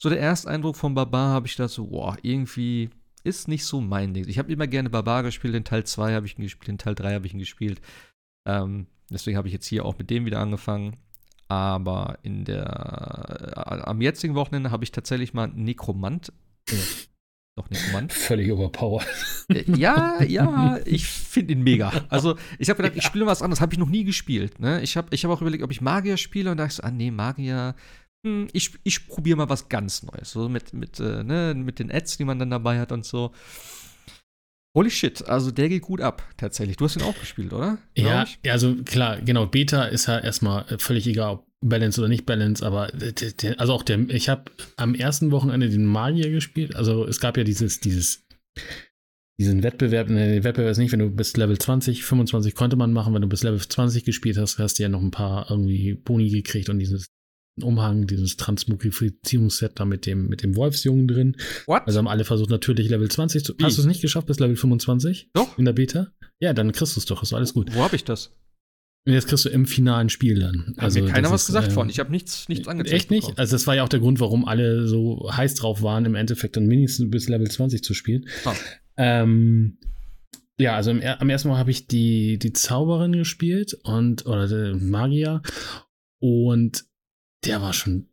so 0.00 0.08
der 0.08 0.20
Ersteindruck 0.20 0.76
von 0.76 0.94
Barbar 0.94 1.30
habe 1.30 1.46
ich 1.48 1.56
da 1.56 1.66
so, 1.66 1.86
boah, 1.86 2.16
irgendwie 2.22 2.90
ist 3.24 3.48
nicht 3.48 3.64
so 3.64 3.80
mein 3.80 4.14
Ding. 4.14 4.28
Ich 4.28 4.38
habe 4.38 4.52
immer 4.52 4.66
gerne 4.66 4.90
Barbar 4.90 5.22
gespielt, 5.24 5.54
in 5.54 5.64
Teil 5.64 5.84
2 5.84 6.14
habe 6.14 6.26
ich 6.26 6.38
ihn 6.38 6.42
gespielt, 6.42 6.68
in 6.68 6.78
Teil 6.78 6.94
3 6.94 7.14
habe 7.14 7.26
ich 7.26 7.32
ihn 7.32 7.38
gespielt. 7.40 7.80
Ähm, 8.46 8.86
deswegen 9.10 9.36
habe 9.36 9.48
ich 9.48 9.54
jetzt 9.54 9.66
hier 9.66 9.84
auch 9.84 9.98
mit 9.98 10.10
dem 10.10 10.26
wieder 10.26 10.38
angefangen. 10.38 10.96
Aber 11.48 12.18
in 12.22 12.44
der 12.44 13.54
äh, 13.56 13.82
am 13.82 14.00
jetzigen 14.00 14.34
Wochenende 14.34 14.70
habe 14.70 14.84
ich 14.84 14.92
tatsächlich 14.92 15.34
mal 15.34 15.48
Nekromant. 15.48 16.32
Äh, 16.70 16.74
doch 17.56 17.70
Nekromant. 17.70 18.12
Völlig 18.12 18.50
overpowered. 18.50 19.06
Äh, 19.48 19.64
ja, 19.76 20.22
ja, 20.22 20.78
ich 20.84 21.06
finde 21.06 21.52
ihn 21.52 21.62
mega. 21.62 21.92
Also, 22.08 22.36
ich 22.58 22.70
habe 22.70 22.82
gedacht, 22.82 22.96
ich 22.96 23.04
spiele 23.04 23.26
was 23.26 23.42
anderes, 23.42 23.60
habe 23.60 23.74
ich 23.74 23.78
noch 23.78 23.88
nie 23.88 24.04
gespielt. 24.04 24.58
Ne? 24.58 24.80
Ich 24.82 24.96
habe 24.96 25.08
ich 25.14 25.24
hab 25.24 25.30
auch 25.30 25.40
überlegt, 25.40 25.62
ob 25.62 25.70
ich 25.70 25.80
Magier 25.80 26.16
spiele 26.16 26.50
und 26.50 26.56
dachte 26.56 26.70
ich 26.70 26.76
so, 26.76 26.82
ah 26.82 26.90
nee, 26.90 27.10
Magier, 27.10 27.74
hm, 28.24 28.48
ich, 28.52 28.72
ich 28.82 29.06
probiere 29.06 29.36
mal 29.36 29.48
was 29.50 29.68
ganz 29.68 30.02
Neues. 30.02 30.32
So 30.32 30.48
mit, 30.48 30.72
mit, 30.72 30.98
äh, 30.98 31.22
ne, 31.22 31.54
mit 31.54 31.78
den 31.78 31.92
Ads, 31.92 32.16
die 32.16 32.24
man 32.24 32.38
dann 32.38 32.50
dabei 32.50 32.80
hat 32.80 32.90
und 32.90 33.04
so. 33.04 33.32
Holy 34.76 34.90
shit, 34.90 35.26
also 35.28 35.52
der 35.52 35.68
geht 35.68 35.82
gut 35.82 36.00
ab, 36.00 36.28
tatsächlich. 36.36 36.76
Du 36.76 36.84
hast 36.84 36.96
ihn 36.96 37.02
auch 37.02 37.18
gespielt, 37.18 37.52
oder? 37.52 37.78
Ja, 37.96 38.26
ja, 38.44 38.52
also 38.52 38.74
klar, 38.84 39.20
genau, 39.20 39.46
Beta 39.46 39.84
ist 39.84 40.06
ja 40.06 40.18
erstmal 40.18 40.64
völlig 40.78 41.06
egal, 41.06 41.34
ob 41.34 41.46
Balance 41.64 42.00
oder 42.00 42.08
nicht 42.08 42.26
Balance, 42.26 42.64
aber 42.64 42.90
also 43.56 43.72
auch 43.72 43.84
der, 43.84 44.00
ich 44.10 44.28
habe 44.28 44.50
am 44.76 44.94
ersten 44.94 45.30
Wochenende 45.30 45.68
den 45.70 45.86
Magier 45.86 46.30
gespielt, 46.30 46.74
also 46.74 47.06
es 47.06 47.20
gab 47.20 47.36
ja 47.36 47.44
dieses, 47.44 47.78
dieses, 47.78 48.26
diesen 49.40 49.62
Wettbewerb, 49.62 50.10
ne, 50.10 50.42
Wettbewerb 50.42 50.72
ist 50.72 50.78
nicht, 50.78 50.92
wenn 50.92 50.98
du 50.98 51.10
bis 51.10 51.36
Level 51.36 51.56
20, 51.56 52.04
25 52.04 52.56
konnte 52.56 52.74
man 52.74 52.92
machen, 52.92 53.14
wenn 53.14 53.22
du 53.22 53.28
bis 53.28 53.44
Level 53.44 53.60
20 53.60 54.04
gespielt 54.04 54.36
hast, 54.38 54.58
hast 54.58 54.78
du 54.78 54.82
ja 54.82 54.88
noch 54.88 55.02
ein 55.02 55.12
paar 55.12 55.50
irgendwie 55.50 55.94
Boni 55.94 56.30
gekriegt 56.30 56.68
und 56.68 56.80
dieses 56.80 57.06
Umhang, 57.62 58.06
dieses 58.06 58.36
Transmogrifizierungsset 58.36 59.78
da 59.78 59.84
mit 59.84 60.06
dem, 60.06 60.28
mit 60.28 60.42
dem 60.42 60.56
Wolfsjungen 60.56 61.06
drin. 61.06 61.36
What? 61.66 61.82
Also 61.86 61.98
haben 61.98 62.08
alle 62.08 62.24
versucht, 62.24 62.50
natürlich 62.50 62.88
Level 62.88 63.08
20 63.08 63.44
zu. 63.44 63.54
Wie? 63.56 63.64
Hast 63.64 63.76
du 63.78 63.82
es 63.82 63.86
nicht 63.86 64.02
geschafft 64.02 64.26
bis 64.26 64.40
Level 64.40 64.56
25? 64.56 65.30
Doch. 65.32 65.56
In 65.56 65.64
der 65.64 65.72
Beta? 65.72 66.08
Ja, 66.40 66.52
dann 66.52 66.72
kriegst 66.72 66.96
du 66.96 67.00
es 67.00 67.06
doch, 67.06 67.22
ist 67.22 67.32
alles 67.32 67.54
gut. 67.54 67.74
Wo 67.74 67.82
habe 67.82 67.94
ich 67.94 68.04
das? 68.04 68.32
Und 69.06 69.12
jetzt 69.12 69.28
kriegst 69.28 69.44
du 69.44 69.50
im 69.50 69.66
finalen 69.66 70.08
Spiel 70.08 70.40
dann. 70.40 70.74
Hat 70.78 70.94
mir 70.94 71.04
keiner 71.04 71.30
was 71.30 71.42
ist, 71.42 71.46
gesagt 71.48 71.68
äh, 71.68 71.70
von. 71.70 71.90
Ich 71.90 72.00
habe 72.00 72.10
nichts, 72.10 72.48
nichts 72.48 72.66
angezeigt. 72.66 72.94
Echt 72.94 73.10
nicht? 73.10 73.20
bekommen. 73.20 73.38
Also 73.38 73.54
das 73.54 73.66
war 73.66 73.76
ja 73.76 73.84
auch 73.84 73.88
der 73.88 74.00
Grund, 74.00 74.18
warum 74.18 74.46
alle 74.46 74.88
so 74.88 75.30
heiß 75.30 75.54
drauf 75.56 75.82
waren, 75.82 76.06
im 76.06 76.14
Endeffekt 76.14 76.56
dann 76.56 76.66
mindestens 76.66 77.10
bis 77.10 77.28
Level 77.28 77.48
20 77.48 77.84
zu 77.84 77.92
spielen. 77.92 78.26
Ah. 78.46 78.54
Ähm, 78.96 79.78
ja, 80.58 80.74
also 80.74 80.90
im, 80.90 81.02
am 81.02 81.28
ersten 81.28 81.48
Mal 81.48 81.58
habe 81.58 81.70
ich 81.70 81.86
die, 81.86 82.38
die 82.38 82.52
Zauberin 82.52 83.12
gespielt 83.12 83.76
und 83.82 84.24
oder 84.24 84.48
der 84.48 84.74
Magier 84.74 85.42
und 86.20 86.84
der 87.44 87.62
war 87.62 87.72
schon, 87.72 88.08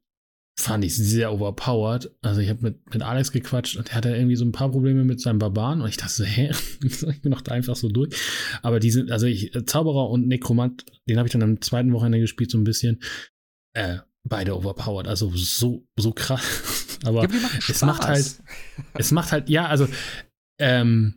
fand 0.59 0.83
ich 0.85 0.95
sehr 0.95 1.33
overpowered. 1.33 2.11
Also 2.21 2.41
ich 2.41 2.49
habe 2.49 2.61
mit, 2.61 2.93
mit 2.93 3.01
Alex 3.01 3.31
gequatscht 3.31 3.77
und 3.77 3.89
der 3.89 3.95
hatte 3.95 4.15
irgendwie 4.15 4.35
so 4.35 4.45
ein 4.45 4.51
paar 4.51 4.69
Probleme 4.69 5.03
mit 5.03 5.21
seinem 5.21 5.39
Barbaren 5.39 5.81
und 5.81 5.89
ich 5.89 5.97
dachte 5.97 6.13
so, 6.13 6.23
hä, 6.23 6.51
ich 6.83 7.21
bin 7.21 7.31
noch 7.31 7.41
da 7.41 7.53
einfach 7.53 7.75
so 7.75 7.89
durch. 7.89 8.15
Aber 8.61 8.79
die 8.79 8.91
sind, 8.91 9.11
also 9.11 9.25
ich, 9.25 9.51
Zauberer 9.65 10.09
und 10.09 10.27
Nekromant, 10.27 10.85
den 11.07 11.17
habe 11.17 11.27
ich 11.27 11.33
dann 11.33 11.43
am 11.43 11.61
zweiten 11.61 11.93
Wochenende 11.93 12.19
gespielt 12.19 12.51
so 12.51 12.57
ein 12.57 12.63
bisschen. 12.63 13.01
Äh, 13.73 13.99
beide 14.23 14.55
overpowered, 14.55 15.07
also 15.07 15.31
so, 15.33 15.87
so 15.97 16.11
krass. 16.11 16.99
Aber 17.03 17.23
Ja, 17.23 17.29
es 17.67 17.81
macht 17.81 18.05
halt, 18.05 18.41
es 18.93 19.11
macht 19.11 19.31
halt, 19.31 19.49
ja, 19.49 19.65
also, 19.65 19.87
ähm, 20.59 21.15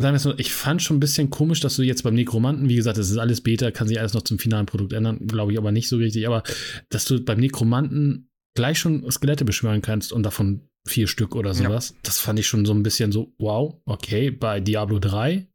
sagen 0.00 0.14
wir 0.14 0.16
es 0.16 0.22
so, 0.22 0.34
ich 0.36 0.52
fand 0.52 0.82
schon 0.82 0.96
ein 0.96 1.00
bisschen 1.00 1.30
komisch, 1.30 1.60
dass 1.60 1.76
du 1.76 1.82
jetzt 1.82 2.02
beim 2.02 2.14
Nekromanten, 2.14 2.68
wie 2.68 2.76
gesagt, 2.76 2.98
das 2.98 3.10
ist 3.10 3.18
alles 3.18 3.40
Beta, 3.40 3.70
kann 3.70 3.88
sich 3.88 3.98
alles 3.98 4.14
noch 4.14 4.22
zum 4.22 4.38
finalen 4.38 4.66
Produkt 4.66 4.92
ändern, 4.92 5.26
glaube 5.26 5.52
ich 5.52 5.58
aber 5.58 5.72
nicht 5.72 5.88
so 5.88 5.96
richtig, 5.96 6.26
aber 6.26 6.42
dass 6.88 7.04
du 7.04 7.22
beim 7.22 7.40
Nekromanten 7.40 8.30
gleich 8.56 8.78
schon 8.78 9.08
Skelette 9.10 9.44
beschwören 9.44 9.82
kannst 9.82 10.12
und 10.12 10.22
davon 10.22 10.68
vier 10.86 11.06
Stück 11.06 11.36
oder 11.36 11.54
sowas, 11.54 11.94
das 12.02 12.18
fand 12.18 12.38
ich 12.38 12.46
schon 12.46 12.64
so 12.64 12.72
ein 12.72 12.82
bisschen 12.82 13.12
so, 13.12 13.34
wow, 13.38 13.80
okay, 13.84 14.30
bei 14.30 14.60
Diablo 14.60 14.98
3, 14.98 15.46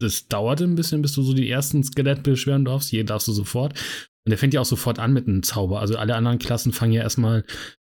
das 0.00 0.26
dauerte 0.26 0.64
ein 0.64 0.74
bisschen, 0.74 1.02
bis 1.02 1.12
du 1.12 1.22
so 1.22 1.32
die 1.32 1.48
ersten 1.48 1.82
Skelette 1.82 2.22
beschwören 2.22 2.64
darfst, 2.64 2.90
hier 2.90 3.04
darfst 3.04 3.28
du 3.28 3.32
sofort. 3.32 3.78
Und 4.26 4.30
der 4.30 4.38
fängt 4.38 4.54
ja 4.54 4.60
auch 4.60 4.66
sofort 4.66 4.98
an 4.98 5.12
mit 5.12 5.28
einem 5.28 5.42
Zauber. 5.42 5.80
Also 5.80 5.96
alle 5.96 6.16
anderen 6.16 6.38
Klassen 6.38 6.72
fangen 6.72 6.92
ja 6.92 7.02
erstmal, 7.02 7.44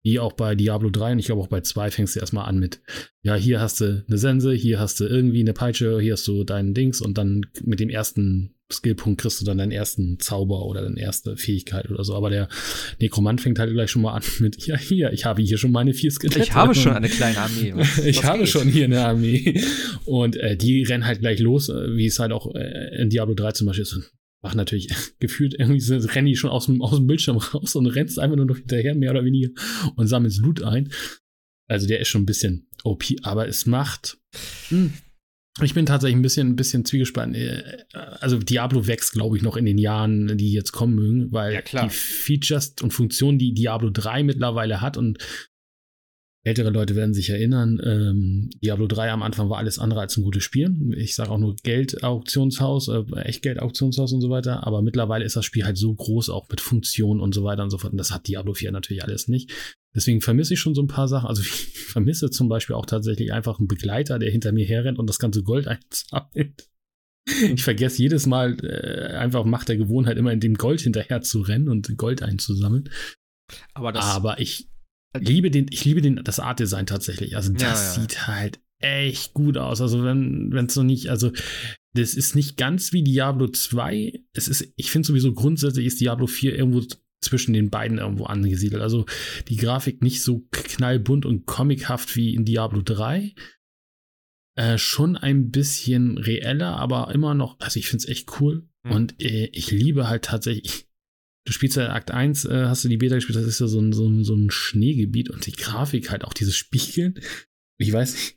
wie 0.07 0.21
auch 0.21 0.35
bei 0.35 0.55
Diablo 0.55 0.89
3 0.89 1.13
und 1.15 1.19
ich 1.19 1.27
glaube 1.27 1.43
auch 1.43 1.49
bei 1.49 1.63
2 1.63 1.91
fängst 1.91 2.15
du 2.15 2.21
erstmal 2.21 2.49
an 2.49 2.61
mit, 2.61 2.81
ja, 3.23 3.35
hier 3.35 3.61
hast 3.61 3.81
du 3.81 4.05
eine 4.07 4.19
Sense, 4.19 4.53
hier 4.53 4.79
hast 4.79 5.01
du 5.01 5.05
irgendwie 5.05 5.41
eine 5.41 5.53
Peitsche, 5.53 5.99
hier 6.01 6.13
hast 6.13 6.29
du 6.29 6.45
deinen 6.45 6.75
Dings 6.75 7.01
und 7.01 7.19
dann 7.19 7.45
mit 7.65 7.81
dem 7.81 7.91
ersten 7.91 8.55
Skillpunkt 8.73 9.21
kriegst 9.21 9.41
du 9.41 9.45
dann 9.45 9.59
deinen 9.59 9.73
ersten 9.73 10.21
Zauber 10.21 10.65
oder 10.67 10.83
deine 10.83 11.01
erste 11.01 11.37
Fähigkeit 11.37 11.91
oder 11.91 12.05
so. 12.05 12.15
Aber 12.15 12.31
der 12.31 12.49
Nekromant 13.01 13.41
fängt 13.41 13.59
halt 13.59 13.73
gleich 13.73 13.91
schon 13.91 14.03
mal 14.03 14.13
an 14.15 14.23
mit, 14.39 14.65
ja, 14.65 14.79
hier, 14.79 15.13
ich 15.13 15.25
habe 15.25 15.43
hier 15.43 15.59
schon 15.59 15.73
meine 15.73 15.93
vier 15.93 16.13
Skelette. 16.13 16.41
Ich 16.41 16.55
habe 16.55 16.77
schon 16.77 16.93
eine 16.97 17.09
kleine 17.09 17.39
Armee. 17.39 17.73
Was- 17.77 17.99
ich 17.99 18.19
was 18.19 18.25
habe 18.25 18.39
geht? 18.41 18.49
schon 18.49 18.69
hier 18.69 18.85
eine 18.85 19.05
Armee. 19.05 19.61
Und 20.05 20.37
äh, 20.37 20.57
die 20.57 20.85
rennen 20.85 21.05
halt 21.05 21.19
gleich 21.19 21.41
los, 21.41 21.69
äh, 21.69 21.97
wie 21.97 22.07
es 22.07 22.21
halt 22.21 22.31
auch 22.31 22.55
äh, 22.55 23.03
in 23.03 23.11
Diablo 23.11 23.35
3 23.35 23.51
zum 23.53 23.67
Beispiel 23.67 23.83
ist. 23.83 23.93
Und 23.95 24.05
machen 24.43 24.57
natürlich 24.57 24.89
gefühlt 25.19 25.55
irgendwie 25.55 25.81
so, 25.81 25.97
rennen 25.97 26.27
die 26.27 26.37
schon 26.37 26.51
aus 26.51 26.67
dem, 26.67 26.83
aus 26.83 26.97
dem 26.97 27.07
Bildschirm 27.07 27.37
raus 27.37 27.75
und 27.77 27.87
rennst 27.87 28.19
einfach 28.19 28.37
nur 28.37 28.47
noch 28.47 28.57
hinterher, 28.57 28.95
mehr 28.95 29.11
oder 29.11 29.25
weniger, 29.25 29.51
und 29.97 30.07
sammelst 30.07 30.41
Loot 30.41 30.63
ein. 30.63 30.93
Also 31.69 31.87
der 31.87 32.01
ist 32.01 32.09
schon 32.09 32.23
ein 32.23 32.27
bisschen 32.27 32.69
OP, 32.85 33.05
aber 33.23 33.49
es 33.49 33.67
macht. 33.67 34.19
Hm, 34.69 34.93
ich 35.63 35.75
bin 35.75 35.87
tatsächlich 35.87 36.17
ein 36.17 36.23
bisschen, 36.23 36.49
ein 36.49 36.57
bisschen 36.57 36.85
zwiegespannt. 36.85 37.35
Äh, 37.35 37.85
Also 37.93 38.39
Diablo 38.39 38.87
wächst, 38.87 39.13
glaube 39.13 39.37
ich, 39.37 39.43
noch 39.43 39.57
in 39.57 39.65
den 39.65 39.79
Jahren, 39.79 40.37
die 40.37 40.53
jetzt 40.53 40.73
kommen 40.73 40.95
mögen, 40.95 41.33
weil 41.33 41.55
Ja, 41.55 41.83
die 41.87 41.91
Features 41.91 42.75
und 42.83 42.93
Funktionen, 42.93 43.39
die 43.39 43.55
Diablo 43.55 43.91
3 43.91 44.23
mittlerweile 44.23 44.81
hat 44.81 44.97
und 44.97 45.19
ältere 46.47 46.71
Leute 46.71 46.95
werden 46.95 47.13
sich 47.13 47.31
erinnern, 47.31 47.81
ähm, 47.85 48.51
Diablo 48.63 48.87
3 48.87 49.11
am 49.11 49.25
Anfang 49.25 49.51
war 49.51 49.59
alles 49.59 49.81
andere 49.81 49.99
als 49.99 50.17
ein 50.17 50.23
gutes 50.23 50.45
Spiel. 50.45 50.95
Ich 50.97 51.17
sage 51.17 51.31
auch 51.31 51.39
nur 51.39 51.57
Geld-Auktionshaus, 51.57 52.87
äh, 52.87 53.03
Echtgeld-Auktionshaus 53.17 54.13
und 54.13 54.21
so 54.21 54.31
weiter, 54.31 54.65
aber 54.65 54.81
mittlerweile 54.81 55.25
ist 55.25 55.35
das 55.35 55.45
Spiel 55.45 55.65
halt 55.65 55.77
so 55.77 55.93
groß, 55.93 56.31
auch 56.31 56.49
mit 56.49 56.61
Funktionen 56.61 57.21
und 57.21 57.35
so 57.35 57.43
weiter 57.43 57.65
und 57.65 57.71
so 57.71 57.79
fort. 57.79 57.93
Und 57.93 57.99
das 57.99 58.13
hat 58.13 58.29
Diablo 58.29 58.55
4 58.55 58.71
natürlich 58.71 59.03
alles 59.03 59.27
nicht. 59.27 59.51
Deswegen 59.93 60.21
vermisse 60.21 60.55
ich 60.55 60.61
schon 60.61 60.77
so 60.77 60.83
ein 60.83 60.87
paar 60.87 61.09
Sachen. 61.09 61.27
Also 61.27 61.43
ich 61.43 61.51
vermisse 61.51 62.31
zum 62.31 62.49
Beispiel 62.49 62.77
auch 62.77 62.87
tatsächlich 62.87 63.33
einfach 63.33 63.59
einen 63.59 63.67
Begleiter, 63.67 64.21
der 64.21 64.31
hinter 64.31 64.53
mir 64.53 64.67
herrennt 64.67 65.01
und 65.01 65.09
das 65.09 65.19
ganze 65.19 65.43
Gold 65.43 65.67
einsammelt. 65.69 66.69
Ich 67.53 67.65
vergesse 67.65 68.01
jedes 68.01 68.27
Mal 68.27 68.57
äh, 68.65 69.17
einfach 69.17 69.45
Macht 69.45 69.69
der 69.69 69.77
Gewohnheit 69.77 70.17
immer 70.17 70.33
in 70.33 70.39
dem 70.39 70.55
Gold 70.55 70.81
hinterher 70.81 71.23
zu 71.23 71.41
rennen 71.41 71.69
und 71.69 71.99
Gold 71.99 72.23
einzusammeln. 72.23 72.89
Aber 73.75 73.91
das, 73.91 74.05
Aber 74.05 74.39
ich 74.39 74.69
liebe 75.19 75.51
den, 75.51 75.67
ich 75.71 75.85
liebe 75.85 76.01
den, 76.03 76.21
das 76.25 76.41
Art-Design 76.41 76.87
tatsächlich. 76.87 77.37
Also 77.37 77.53
das 77.53 77.63
Ja, 77.63 77.69
ja. 77.69 78.01
sieht 78.01 78.27
halt 78.27 78.61
echt 78.79 79.33
gut 79.35 79.57
aus. 79.57 79.81
Also 79.81 80.03
wenn 80.05 80.53
es 80.55 80.75
so 80.75 80.83
nicht, 80.83 81.09
also 81.09 81.33
das 81.95 82.15
ist 82.15 82.35
nicht 82.35 82.57
ganz 82.57 82.93
wie 82.93 83.03
Diablo 83.03 83.49
2. 83.49 84.21
Es 84.33 84.49
ist, 84.49 84.73
ich 84.77 84.91
finde 84.91 85.09
sowieso 85.09 85.33
grundsätzlich 85.33 85.87
ist 85.87 86.01
Diablo 86.01 86.27
4 86.27 86.55
irgendwo 86.57 86.83
zwischen 87.21 87.55
den 87.55 87.71
beiden 87.71 87.99
irgendwo 87.99 88.25
angesiedelt. 88.25 88.83
Also 88.83 89.07
die 89.49 89.57
Grafik 89.57 90.03
nicht 90.03 90.23
so 90.23 90.47
knallbunt 90.51 91.25
und 91.25 91.47
comichaft 91.47 92.17
wie 92.17 92.35
in 92.35 92.45
Diablo 92.45 92.83
3. 92.83 93.35
Äh, 94.59 94.79
schon 94.79 95.17
ein 95.17 95.51
bisschen 95.51 96.19
reeller, 96.19 96.77
aber 96.77 97.15
immer 97.15 97.35
noch, 97.35 97.59
also 97.61 97.79
ich 97.79 97.89
finde 97.89 98.05
es 98.05 98.09
echt 98.09 98.41
cool. 98.41 98.69
Mhm. 98.85 98.93
Und 98.93 99.23
äh, 99.23 99.47
ich 99.53 99.71
liebe 99.71 100.09
halt 100.09 100.25
tatsächlich, 100.25 100.86
du 101.47 101.53
spielst 101.53 101.77
ja 101.77 101.93
Akt 101.93 102.11
1, 102.11 102.45
äh, 102.45 102.65
hast 102.67 102.85
du 102.85 102.89
die 102.89 102.99
Beta 102.99 103.15
gespielt, 103.15 103.39
das 103.39 103.47
ist 103.47 103.61
ja 103.61 103.69
so 103.69 103.81
ein, 103.81 103.93
so, 103.93 104.07
ein, 104.07 104.25
so 104.25 104.35
ein 104.35 104.51
Schneegebiet 104.51 105.31
und 105.31 105.47
die 105.47 105.53
Grafik 105.53 106.11
halt, 106.11 106.25
auch 106.25 106.35
dieses 106.35 106.57
Spiegeln, 106.57 107.19
ich 107.79 107.93
weiß 107.93 108.15
nicht, 108.15 108.37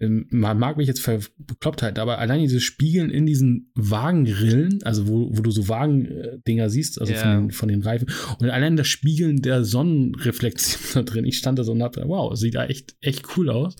ähm, 0.00 0.26
man 0.30 0.58
mag 0.58 0.76
mich 0.76 0.88
jetzt 0.88 1.08
bekloppt 1.38 1.82
halt, 1.82 1.98
aber 1.98 2.18
allein 2.18 2.40
dieses 2.40 2.62
Spiegeln 2.62 3.10
in 3.10 3.24
diesen 3.24 3.70
Wagenrillen, 3.74 4.82
also 4.82 5.06
wo, 5.06 5.30
wo 5.36 5.42
du 5.42 5.50
so 5.50 5.68
Wagendinger 5.68 6.68
siehst, 6.68 7.00
also 7.00 7.12
yeah. 7.12 7.22
von, 7.22 7.30
den, 7.30 7.50
von 7.52 7.68
den 7.68 7.82
Reifen, 7.82 8.08
und 8.40 8.50
allein 8.50 8.76
das 8.76 8.88
Spiegeln 8.88 9.42
der 9.42 9.64
Sonnenreflexion 9.64 10.80
da 10.94 11.02
drin, 11.02 11.24
ich 11.24 11.38
stand 11.38 11.58
da 11.58 11.64
so 11.64 11.72
und 11.72 11.82
hab, 11.82 11.96
wow, 11.96 12.36
sieht 12.36 12.54
da 12.54 12.66
echt, 12.66 12.96
echt 13.00 13.36
cool 13.36 13.48
aus. 13.50 13.76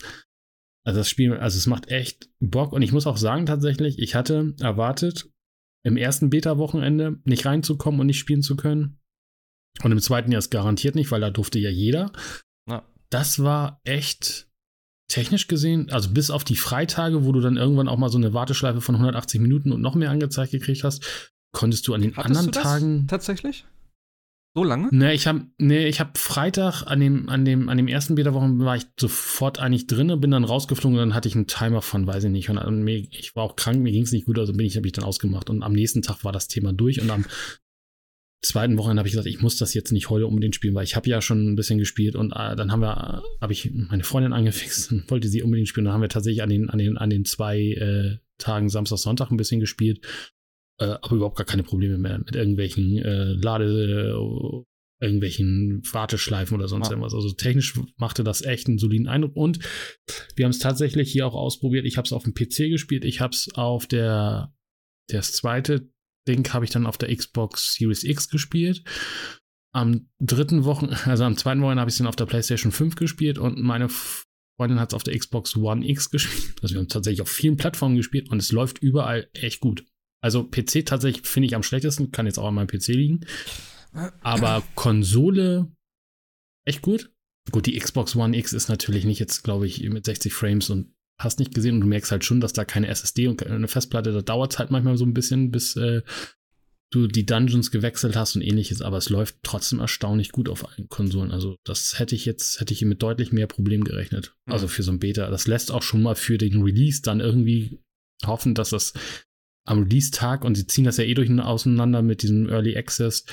Also 0.87 1.01
das 1.01 1.11
Spiel, 1.11 1.35
also 1.35 1.59
es 1.59 1.67
macht 1.67 1.89
echt 1.89 2.31
Bock 2.39 2.73
und 2.73 2.81
ich 2.83 2.93
muss 2.93 3.07
auch 3.07 3.19
sagen 3.19 3.45
tatsächlich, 3.45 3.99
ich 3.99 4.15
hatte 4.15 4.55
erwartet, 4.61 5.29
im 5.83 5.97
ersten 5.97 6.31
Beta-Wochenende 6.31 7.19
nicht 7.25 7.47
reinzukommen 7.47 8.01
und 8.01 8.07
nicht 8.07 8.19
spielen 8.19 8.43
zu 8.43 8.57
können. 8.57 8.99
Und 9.83 9.93
im 9.93 10.01
zweiten 10.01 10.31
Jahr 10.33 10.41
ist 10.41 10.51
garantiert 10.51 10.95
nicht, 10.95 11.11
weil 11.11 11.21
da 11.21 11.31
durfte 11.31 11.59
ja 11.59 11.71
jeder. 11.71 12.13
Ja. 12.69 12.87
Das 13.09 13.43
war 13.43 13.81
echt 13.85 14.49
technisch 15.09 15.49
gesehen, 15.49 15.91
also 15.91 16.11
bis 16.11 16.31
auf 16.31 16.45
die 16.45 16.57
Freitage, 16.57 17.25
wo 17.25 17.33
du 17.33 17.41
dann 17.41 17.57
irgendwann 17.57 17.89
auch 17.89 17.99
mal 17.99 18.11
so 18.11 18.19
eine 18.19 18.33
Warteschleife 18.33 18.81
von 18.81 18.95
180 18.95 19.41
Minuten 19.41 19.73
und 19.73 19.81
noch 19.81 19.95
mehr 19.95 20.11
angezeigt 20.11 20.53
gekriegt 20.53 20.85
hast, 20.85 21.33
konntest 21.53 21.89
du 21.89 21.95
an 21.95 22.03
den 22.03 22.17
Hattest 22.17 22.39
anderen 22.39 22.53
Tagen. 22.53 23.07
Tatsächlich? 23.09 23.65
So 24.55 24.65
lange? 24.65 24.89
Nee, 24.91 25.13
ich 25.15 25.29
habe 25.29 25.47
nee, 25.59 25.93
hab 25.93 26.19
Freitag 26.19 26.83
an 26.83 26.99
dem, 26.99 27.29
an 27.29 27.45
dem, 27.45 27.69
an 27.69 27.77
dem 27.77 27.87
ersten 27.87 28.17
Beta-Wochen 28.17 28.59
war 28.59 28.77
ich 28.77 28.85
sofort 28.99 29.61
eigentlich 29.61 29.87
drin, 29.87 30.21
bin 30.21 30.33
dann 30.33 30.43
rausgeflogen 30.43 30.99
und 30.99 31.09
dann 31.09 31.15
hatte 31.15 31.29
ich 31.29 31.37
einen 31.37 31.47
Timer 31.47 31.83
von, 31.83 32.07
weiß 32.07 32.25
ich 32.25 32.31
nicht. 32.31 32.51
Und, 32.51 32.59
und 32.59 32.83
mir, 32.83 32.97
ich 32.97 33.37
war 33.37 33.45
auch 33.45 33.55
krank, 33.55 33.81
mir 33.81 33.93
ging 33.93 34.03
es 34.03 34.13
nicht 34.13 34.27
gut, 34.27 34.39
also 34.41 34.53
bin 34.53 34.67
ich, 34.67 34.77
habe 34.77 34.89
ich 34.89 34.93
dann 34.93 35.05
ausgemacht. 35.05 35.51
Und 35.51 35.63
am 35.63 35.73
nächsten 35.73 36.03
Tag 36.03 36.25
war 36.25 36.33
das 36.33 36.49
Thema 36.49 36.73
durch 36.73 37.01
und 37.01 37.11
am 37.11 37.25
zweiten 38.43 38.77
Wochenende 38.77 39.01
habe 39.01 39.09
ich 39.09 39.13
gesagt, 39.13 39.29
ich 39.29 39.41
muss 39.41 39.57
das 39.57 39.73
jetzt 39.75 39.93
nicht 39.93 40.11
heute 40.11 40.27
unbedingt 40.27 40.57
spielen, 40.57 40.75
weil 40.75 40.85
ich 40.85 40.97
habe 40.97 41.09
ja 41.09 41.21
schon 41.21 41.53
ein 41.53 41.57
bisschen 41.57 41.79
gespielt 41.79 42.17
und 42.17 42.33
äh, 42.33 42.57
dann 42.57 42.73
haben 42.73 42.81
wir, 42.81 43.23
habe 43.41 43.53
ich 43.53 43.71
meine 43.73 44.03
Freundin 44.03 44.33
angefixt 44.33 44.91
und 44.91 45.11
wollte 45.11 45.29
sie 45.29 45.43
unbedingt 45.43 45.69
spielen. 45.69 45.85
Dann 45.85 45.95
haben 45.95 46.01
wir 46.01 46.09
tatsächlich 46.09 46.43
an 46.43 46.49
den, 46.49 46.71
an 46.71 46.79
den, 46.79 46.99
an 46.99 47.11
den 47.11 47.25
zwei 47.25 47.61
äh, 47.61 48.17
Tagen 48.39 48.69
Samstag, 48.69 48.99
Sonntag 48.99 49.31
ein 49.31 49.37
bisschen 49.37 49.61
gespielt, 49.61 50.01
äh, 50.81 50.97
aber 51.01 51.17
überhaupt 51.17 51.37
gar 51.37 51.47
keine 51.47 51.63
Probleme 51.63 51.99
mehr 51.99 52.19
mit 52.19 52.35
irgendwelchen 52.35 52.99
äh, 52.99 53.33
Lade, 53.35 54.15
äh, 54.15 55.05
irgendwelchen 55.05 55.83
Warteschleifen 55.93 56.57
oder 56.57 56.69
sonst 56.69 56.89
ja. 56.89 56.93
irgendwas. 56.93 57.15
Also 57.15 57.31
technisch 57.33 57.79
machte 57.97 58.25
das 58.25 58.43
echt 58.43 58.69
einen 58.69 58.79
soliden 58.79 59.09
Eindruck 59.09 59.37
und 59.37 59.61
wir 60.37 60.45
haben 60.45 60.51
es 60.51 60.59
tatsächlich 60.59 61.13
hier 61.13 61.27
auch 61.27 61.35
ausprobiert. 61.35 61.87
Ich 61.87 61.97
habe 61.97 62.07
es 62.07 62.13
auf 62.13 62.25
dem 62.25 62.35
PC 62.35 62.71
gespielt, 62.71 63.05
ich 63.05 63.21
habe 63.21 63.33
es 63.33 63.49
auf 63.55 63.87
der 63.87 64.53
das 65.09 65.33
zweite 65.33 65.91
Ding 66.29 66.47
habe 66.53 66.65
ich 66.65 66.71
dann 66.71 66.87
auf 66.87 66.99
der 66.99 67.15
Xbox 67.15 67.75
Series 67.75 68.05
X 68.05 68.29
gespielt. 68.29 68.85
Am 69.73 70.09
dritten 70.21 70.65
Wochen, 70.65 70.89
also 71.05 71.25
am 71.25 71.37
zweiten 71.37 71.61
Wochenende 71.63 71.81
habe 71.81 71.89
ich 71.89 71.95
es 71.95 71.99
dann 71.99 72.07
auf 72.07 72.17
der 72.17 72.27
PlayStation 72.27 72.73
5 72.73 72.97
gespielt 72.97 73.39
und 73.39 73.61
meine 73.61 73.89
Freundin 73.89 74.81
hat 74.81 74.91
es 74.91 74.95
auf 74.95 75.03
der 75.03 75.19
Xbox 75.19 75.57
One 75.57 75.89
X 75.89 76.11
gespielt. 76.11 76.57
Also 76.63 76.75
wir 76.75 76.81
haben 76.81 76.89
tatsächlich 76.89 77.23
auf 77.23 77.31
vielen 77.31 77.57
Plattformen 77.57 77.97
gespielt 77.97 78.31
und 78.31 78.39
es 78.39 78.53
läuft 78.53 78.79
überall 78.79 79.29
echt 79.33 79.61
gut. 79.61 79.85
Also 80.23 80.45
PC 80.45 80.85
tatsächlich 80.85 81.27
finde 81.27 81.47
ich 81.47 81.55
am 81.55 81.63
schlechtesten, 81.63 82.13
kann 82.13 82.27
jetzt 82.27 82.39
auch 82.39 82.49
an 82.49 82.55
meinem 82.55 82.67
PC 82.67 82.89
liegen. 82.89 83.21
Aber 84.21 84.63
Konsole 84.75 85.71
echt 86.65 86.83
gut. 86.83 87.11
Gut, 87.51 87.67
die 87.67 87.79
Xbox 87.79 88.15
One 88.17 88.37
X 88.37 88.53
ist 88.53 88.69
natürlich 88.69 89.05
nicht 89.05 89.19
jetzt, 89.19 89.43
glaube 89.43 89.67
ich, 89.67 89.83
mit 89.89 90.05
60 90.05 90.33
Frames 90.33 90.71
und 90.71 90.95
hast 91.19 91.39
nicht 91.39 91.55
gesehen 91.55 91.77
und 91.77 91.81
du 91.83 91.87
merkst 91.87 92.11
halt 92.11 92.25
schon, 92.25 92.41
dass 92.41 92.53
da 92.53 92.65
keine 92.65 92.89
SSD 92.89 93.29
und 93.29 93.45
eine 93.45 93.69
Festplatte, 93.69 94.13
da 94.13 94.23
dauert 94.23 94.53
es 94.53 94.59
halt 94.59 94.71
manchmal 94.71 94.97
so 94.97 95.05
ein 95.05 95.15
bisschen, 95.15 95.51
bis 95.51 95.77
äh, 95.77 96.03
du 96.91 97.07
die 97.07 97.27
Dungeons 97.27 97.71
gewechselt 97.71 98.17
hast 98.17 98.37
und 98.37 98.43
ähnliches, 98.43 98.83
aber 98.83 98.97
es 98.97 99.11
läuft 99.11 99.37
trotzdem 99.43 99.79
erstaunlich 99.79 100.33
gut 100.33 100.49
auf 100.49 100.69
allen 100.69 100.89
Konsolen. 100.89 101.31
Also 101.31 101.57
das 101.65 101.99
hätte 101.99 102.15
ich 102.15 102.25
jetzt, 102.25 102.61
hätte 102.61 102.75
ich 102.75 102.83
mit 102.83 103.03
deutlich 103.03 103.33
mehr 103.33 103.47
Problemen 103.47 103.85
gerechnet. 103.85 104.35
Mhm. 104.47 104.53
Also 104.53 104.69
für 104.69 104.83
so 104.83 104.91
ein 104.91 104.99
Beta. 104.99 105.31
Das 105.31 105.47
lässt 105.47 105.71
auch 105.71 105.83
schon 105.83 106.03
mal 106.03 106.17
für 106.17 106.37
den 106.37 106.63
Release 106.63 107.01
dann 107.03 107.21
irgendwie 107.21 107.81
hoffen, 108.27 108.55
dass 108.55 108.71
das 108.71 108.93
am 109.65 109.83
Release-Tag, 109.83 110.45
und 110.45 110.55
sie 110.55 110.67
ziehen 110.67 110.85
das 110.85 110.97
ja 110.97 111.05
eh 111.05 111.15
durch 111.15 111.31
auseinander 111.31 112.03
mit 112.03 112.23
diesem 112.23 112.49
Early 112.49 112.77
Access, 112.77 113.25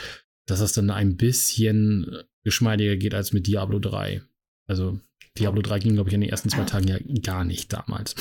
dass 0.46 0.60
das 0.60 0.74
dann 0.74 0.90
ein 0.90 1.18
bisschen 1.18 2.24
geschmeidiger 2.44 2.96
geht 2.96 3.14
als 3.14 3.34
mit 3.34 3.48
Diablo 3.48 3.80
3. 3.80 4.22
Also 4.68 5.00
Diablo 5.38 5.62
3 5.62 5.80
ging, 5.80 5.94
glaube 5.94 6.10
ich, 6.10 6.14
in 6.14 6.22
den 6.22 6.30
ersten 6.30 6.50
zwei 6.50 6.64
Tagen 6.64 6.88
ja 6.88 6.98
gar 7.22 7.44
nicht 7.44 7.72
damals. 7.74 8.16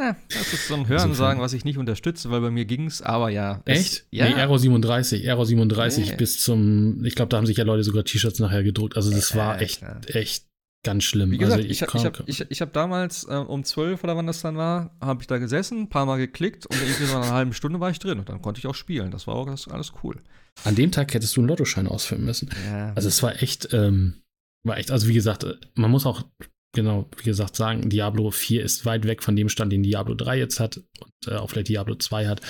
Ja, 0.00 0.16
das 0.30 0.52
ist 0.54 0.68
so 0.68 0.74
ein 0.74 0.88
Hörensagen, 0.88 1.42
was 1.42 1.52
ich 1.52 1.66
nicht 1.66 1.76
unterstütze, 1.76 2.30
weil 2.30 2.40
bei 2.40 2.50
mir 2.50 2.64
ging 2.64 2.86
es, 2.86 3.02
aber 3.02 3.28
ja. 3.28 3.60
Echt? 3.66 4.06
ja. 4.10 4.28
Nee, 4.28 4.34
Aero 4.34 4.56
37, 4.56 5.28
Aero 5.28 5.44
37 5.44 6.10
nee. 6.10 6.16
bis 6.16 6.40
zum, 6.40 7.04
ich 7.04 7.14
glaube, 7.14 7.28
da 7.28 7.36
haben 7.36 7.44
sich 7.44 7.58
ja 7.58 7.64
Leute 7.64 7.84
sogar 7.84 8.04
T-Shirts 8.04 8.38
nachher 8.38 8.62
gedruckt. 8.62 8.96
Also 8.96 9.10
das 9.10 9.36
war 9.36 9.60
echt, 9.60 9.82
echt 10.06 10.46
ganz 10.82 11.04
schlimm. 11.04 11.30
Wie 11.30 11.38
gesagt, 11.38 11.58
also 11.58 11.68
ich, 11.68 11.82
ich, 11.82 11.94
ich 11.94 12.04
habe 12.04 12.24
ich, 12.26 12.50
ich 12.50 12.60
hab 12.60 12.72
damals 12.72 13.24
äh, 13.24 13.34
um 13.34 13.64
12 13.64 14.02
oder 14.04 14.16
wann 14.16 14.26
das 14.26 14.40
dann 14.40 14.56
war, 14.56 14.96
habe 15.00 15.22
ich 15.22 15.26
da 15.26 15.38
gesessen, 15.38 15.82
ein 15.82 15.88
paar 15.88 16.06
Mal 16.06 16.16
geklickt 16.16 16.66
und 16.66 16.80
irgendwie 16.80 17.04
so 17.04 17.16
eine 17.16 17.30
halbe 17.30 17.54
Stunde 17.54 17.80
war 17.80 17.90
ich 17.90 17.98
drin 17.98 18.18
und 18.18 18.28
dann 18.28 18.42
konnte 18.42 18.58
ich 18.58 18.66
auch 18.66 18.74
spielen. 18.74 19.10
Das 19.10 19.26
war 19.26 19.34
auch 19.34 19.46
das, 19.46 19.68
alles 19.68 19.92
cool. 20.02 20.22
An 20.64 20.74
dem 20.74 20.90
Tag 20.92 21.14
hättest 21.14 21.36
du 21.36 21.40
einen 21.40 21.48
Lottoschein 21.48 21.86
ausfüllen 21.86 22.24
müssen. 22.24 22.50
Ja. 22.66 22.92
Also 22.94 23.08
es 23.08 23.22
war 23.22 23.42
echt, 23.42 23.72
ähm, 23.72 24.22
war 24.64 24.78
echt, 24.78 24.90
also 24.90 25.08
wie 25.08 25.14
gesagt, 25.14 25.46
man 25.74 25.90
muss 25.90 26.06
auch 26.06 26.24
genau, 26.72 27.08
wie 27.16 27.24
gesagt, 27.24 27.56
sagen, 27.56 27.88
Diablo 27.88 28.30
4 28.30 28.62
ist 28.62 28.84
weit 28.86 29.06
weg 29.06 29.22
von 29.22 29.36
dem 29.36 29.48
Stand, 29.48 29.72
den 29.72 29.82
Diablo 29.82 30.14
3 30.14 30.38
jetzt 30.38 30.60
hat 30.60 30.78
und 30.78 31.12
äh, 31.26 31.36
auch 31.36 31.50
vielleicht 31.50 31.68
Diablo 31.68 31.94
2 31.94 32.26
hat. 32.28 32.40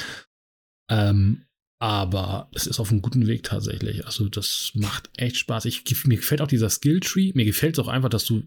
Ähm, 0.91 1.47
aber 1.81 2.51
es 2.55 2.67
ist 2.67 2.79
auf 2.79 2.91
einem 2.91 3.01
guten 3.01 3.27
Weg 3.27 3.43
tatsächlich. 3.43 4.05
Also 4.05 4.29
das 4.29 4.73
macht 4.75 5.11
echt 5.17 5.39
Spaß. 5.39 5.65
Ich, 5.65 5.83
mir 6.07 6.17
gefällt 6.17 6.43
auch 6.43 6.47
dieser 6.47 6.69
Skill-Tree. 6.69 7.33
Mir 7.35 7.47
gefällt 7.47 7.79
es 7.79 7.85
auch 7.85 7.89
einfach, 7.89 8.11
dass 8.11 8.27
du 8.27 8.43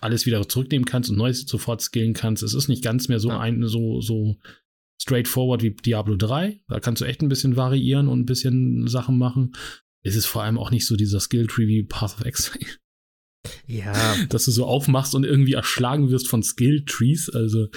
alles 0.00 0.26
wieder 0.26 0.48
zurücknehmen 0.48 0.84
kannst 0.84 1.10
und 1.10 1.16
Neues 1.16 1.42
sofort 1.42 1.82
skillen 1.82 2.14
kannst. 2.14 2.44
Es 2.44 2.54
ist 2.54 2.68
nicht 2.68 2.84
ganz 2.84 3.08
mehr 3.08 3.18
so 3.18 3.30
ja. 3.30 3.40
ein, 3.40 3.66
so, 3.66 4.00
so 4.00 4.36
straightforward 5.02 5.64
wie 5.64 5.72
Diablo 5.72 6.14
3. 6.14 6.62
Da 6.68 6.78
kannst 6.78 7.02
du 7.02 7.04
echt 7.04 7.20
ein 7.20 7.28
bisschen 7.28 7.56
variieren 7.56 8.06
und 8.06 8.20
ein 8.20 8.26
bisschen 8.26 8.86
Sachen 8.86 9.18
machen. 9.18 9.56
Es 10.04 10.14
ist 10.14 10.26
vor 10.26 10.44
allem 10.44 10.58
auch 10.58 10.70
nicht 10.70 10.86
so 10.86 10.94
dieser 10.94 11.18
Skill-Tree 11.18 11.66
wie 11.66 11.82
Path 11.82 12.14
of 12.14 12.24
Exile. 12.24 12.64
Ja. 13.66 14.16
Dass 14.28 14.44
du 14.44 14.52
so 14.52 14.66
aufmachst 14.66 15.16
und 15.16 15.24
irgendwie 15.24 15.54
erschlagen 15.54 16.10
wirst 16.10 16.28
von 16.28 16.44
Skill-Trees. 16.44 17.30
Also, 17.30 17.68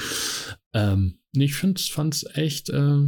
ähm, 0.73 1.21
ich 1.33 1.55
finde, 1.55 1.81
fand's 1.81 2.23
echt, 2.33 2.69
äh, 2.69 3.07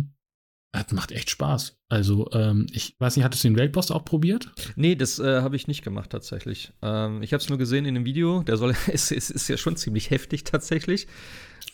das 0.72 0.92
macht 0.92 1.12
echt 1.12 1.30
Spaß. 1.30 1.78
Also, 1.90 2.30
ähm, 2.32 2.68
ich 2.72 2.96
weiß 3.00 3.16
nicht, 3.16 3.26
hattest 3.26 3.44
du 3.44 3.50
den 3.50 3.58
Weltboss 3.58 3.92
auch 3.92 4.06
probiert? 4.06 4.52
Nee, 4.76 4.96
das 4.96 5.20
äh, 5.20 5.42
habe 5.42 5.56
ich 5.56 5.68
nicht 5.68 5.84
gemacht 5.84 6.10
tatsächlich. 6.10 6.72
Ähm, 6.82 7.22
ich 7.22 7.34
habe 7.34 7.42
es 7.42 7.50
nur 7.50 7.58
gesehen 7.58 7.86
in 7.86 7.96
dem 7.96 8.06
Video. 8.06 8.44
Der 8.44 8.58
soll, 8.58 8.74
es, 8.88 9.12
es 9.12 9.30
ist 9.30 9.48
ja 9.50 9.58
schon 9.58 9.76
ziemlich 9.76 10.10
heftig 10.10 10.46
tatsächlich. 10.46 11.08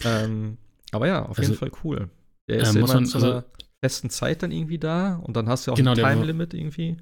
Ähm, 0.03 0.57
aber 0.91 1.07
ja, 1.07 1.25
auf 1.25 1.37
jeden 1.37 1.51
also, 1.51 1.59
Fall 1.59 1.71
cool. 1.83 2.09
Der 2.49 2.61
ist 2.61 2.75
äh, 2.75 2.79
muss 2.79 2.93
man, 2.93 3.03
also, 3.03 3.43
festen 3.81 4.09
Zeit 4.09 4.41
dann 4.41 4.51
irgendwie 4.51 4.79
da 4.79 5.17
und 5.17 5.37
dann 5.37 5.47
hast 5.47 5.67
du 5.67 5.71
auch 5.71 5.75
genau, 5.75 5.91
ein 5.91 5.97
Time-Limit 5.97 6.55
irgendwie. 6.55 6.97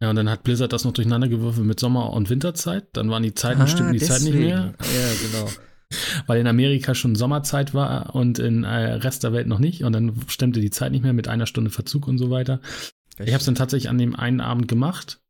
Ja, 0.00 0.10
und 0.10 0.16
dann 0.16 0.28
hat 0.28 0.42
Blizzard 0.42 0.72
das 0.72 0.84
noch 0.84 0.92
durcheinander 0.92 1.28
gewürfelt 1.28 1.66
mit 1.66 1.80
Sommer- 1.80 2.12
und 2.12 2.28
Winterzeit. 2.28 2.88
Dann 2.92 3.10
waren 3.10 3.22
die 3.22 3.32
Zeiten, 3.32 3.62
ah, 3.62 3.66
stimmten 3.66 3.94
die 3.94 4.00
Zeit 4.00 4.20
nicht 4.22 4.34
mehr. 4.34 4.74
Ja, 4.78 5.28
genau. 5.30 5.50
Weil 6.26 6.40
in 6.40 6.46
Amerika 6.46 6.94
schon 6.94 7.16
Sommerzeit 7.16 7.74
war 7.74 8.14
und 8.14 8.38
in 8.38 8.64
äh, 8.64 8.92
Rest 8.94 9.24
der 9.24 9.32
Welt 9.32 9.48
noch 9.48 9.58
nicht. 9.58 9.84
Und 9.84 9.92
dann 9.92 10.14
stimmte 10.28 10.60
die 10.60 10.70
Zeit 10.70 10.92
nicht 10.92 11.02
mehr 11.02 11.12
mit 11.12 11.28
einer 11.28 11.46
Stunde 11.46 11.70
Verzug 11.70 12.06
und 12.06 12.18
so 12.18 12.30
weiter. 12.30 12.60
Echt? 13.16 13.28
Ich 13.28 13.34
habe 13.34 13.40
es 13.40 13.46
dann 13.46 13.54
tatsächlich 13.54 13.90
an 13.90 13.98
dem 13.98 14.14
einen 14.14 14.40
Abend 14.40 14.68
gemacht. 14.68 15.20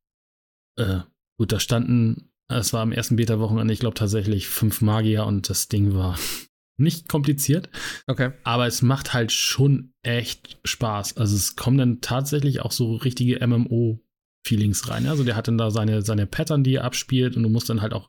Äh, 0.77 1.01
gut, 1.39 1.53
da 1.53 1.61
standen, 1.61 2.31
es 2.49 2.73
war 2.73 2.83
am 2.83 2.93
ersten 2.93 3.17
Beta-Wochenende, 3.17 3.73
ich 3.73 3.81
glaube 3.81 3.95
tatsächlich 3.95 4.49
fünf 4.49 4.81
Magier 4.81 5.27
und 5.27 5.49
das 5.49 5.69
Ding 5.69 5.95
war 5.95 6.19
nicht 6.77 7.09
kompliziert. 7.09 7.71
Okay. 8.07 8.33
Aber 8.45 8.67
es 8.67 8.83
macht 8.83 9.13
halt 9.13 9.33
schon 9.33 9.93
echt 10.03 10.59
Spaß. 10.65 11.17
Also 11.17 11.37
es 11.37 11.57
kommen 11.57 11.79
dann 11.79 12.01
tatsächlich 12.01 12.61
auch 12.61 12.73
so 12.73 12.97
richtige 12.97 13.45
MMO-Feelings 13.47 14.89
rein. 14.89 15.07
Also 15.07 15.25
der 15.25 15.37
hat 15.37 15.49
dann 15.49 15.59
da 15.59 15.71
seine, 15.71 16.03
seine 16.03 16.27
Pattern, 16.27 16.65
die 16.65 16.77
er 16.77 16.85
abspielt 16.85 17.37
und 17.37 17.43
du 17.43 17.49
musst 17.49 17.69
dann 17.69 17.83
halt 17.83 17.93
auch 17.93 18.09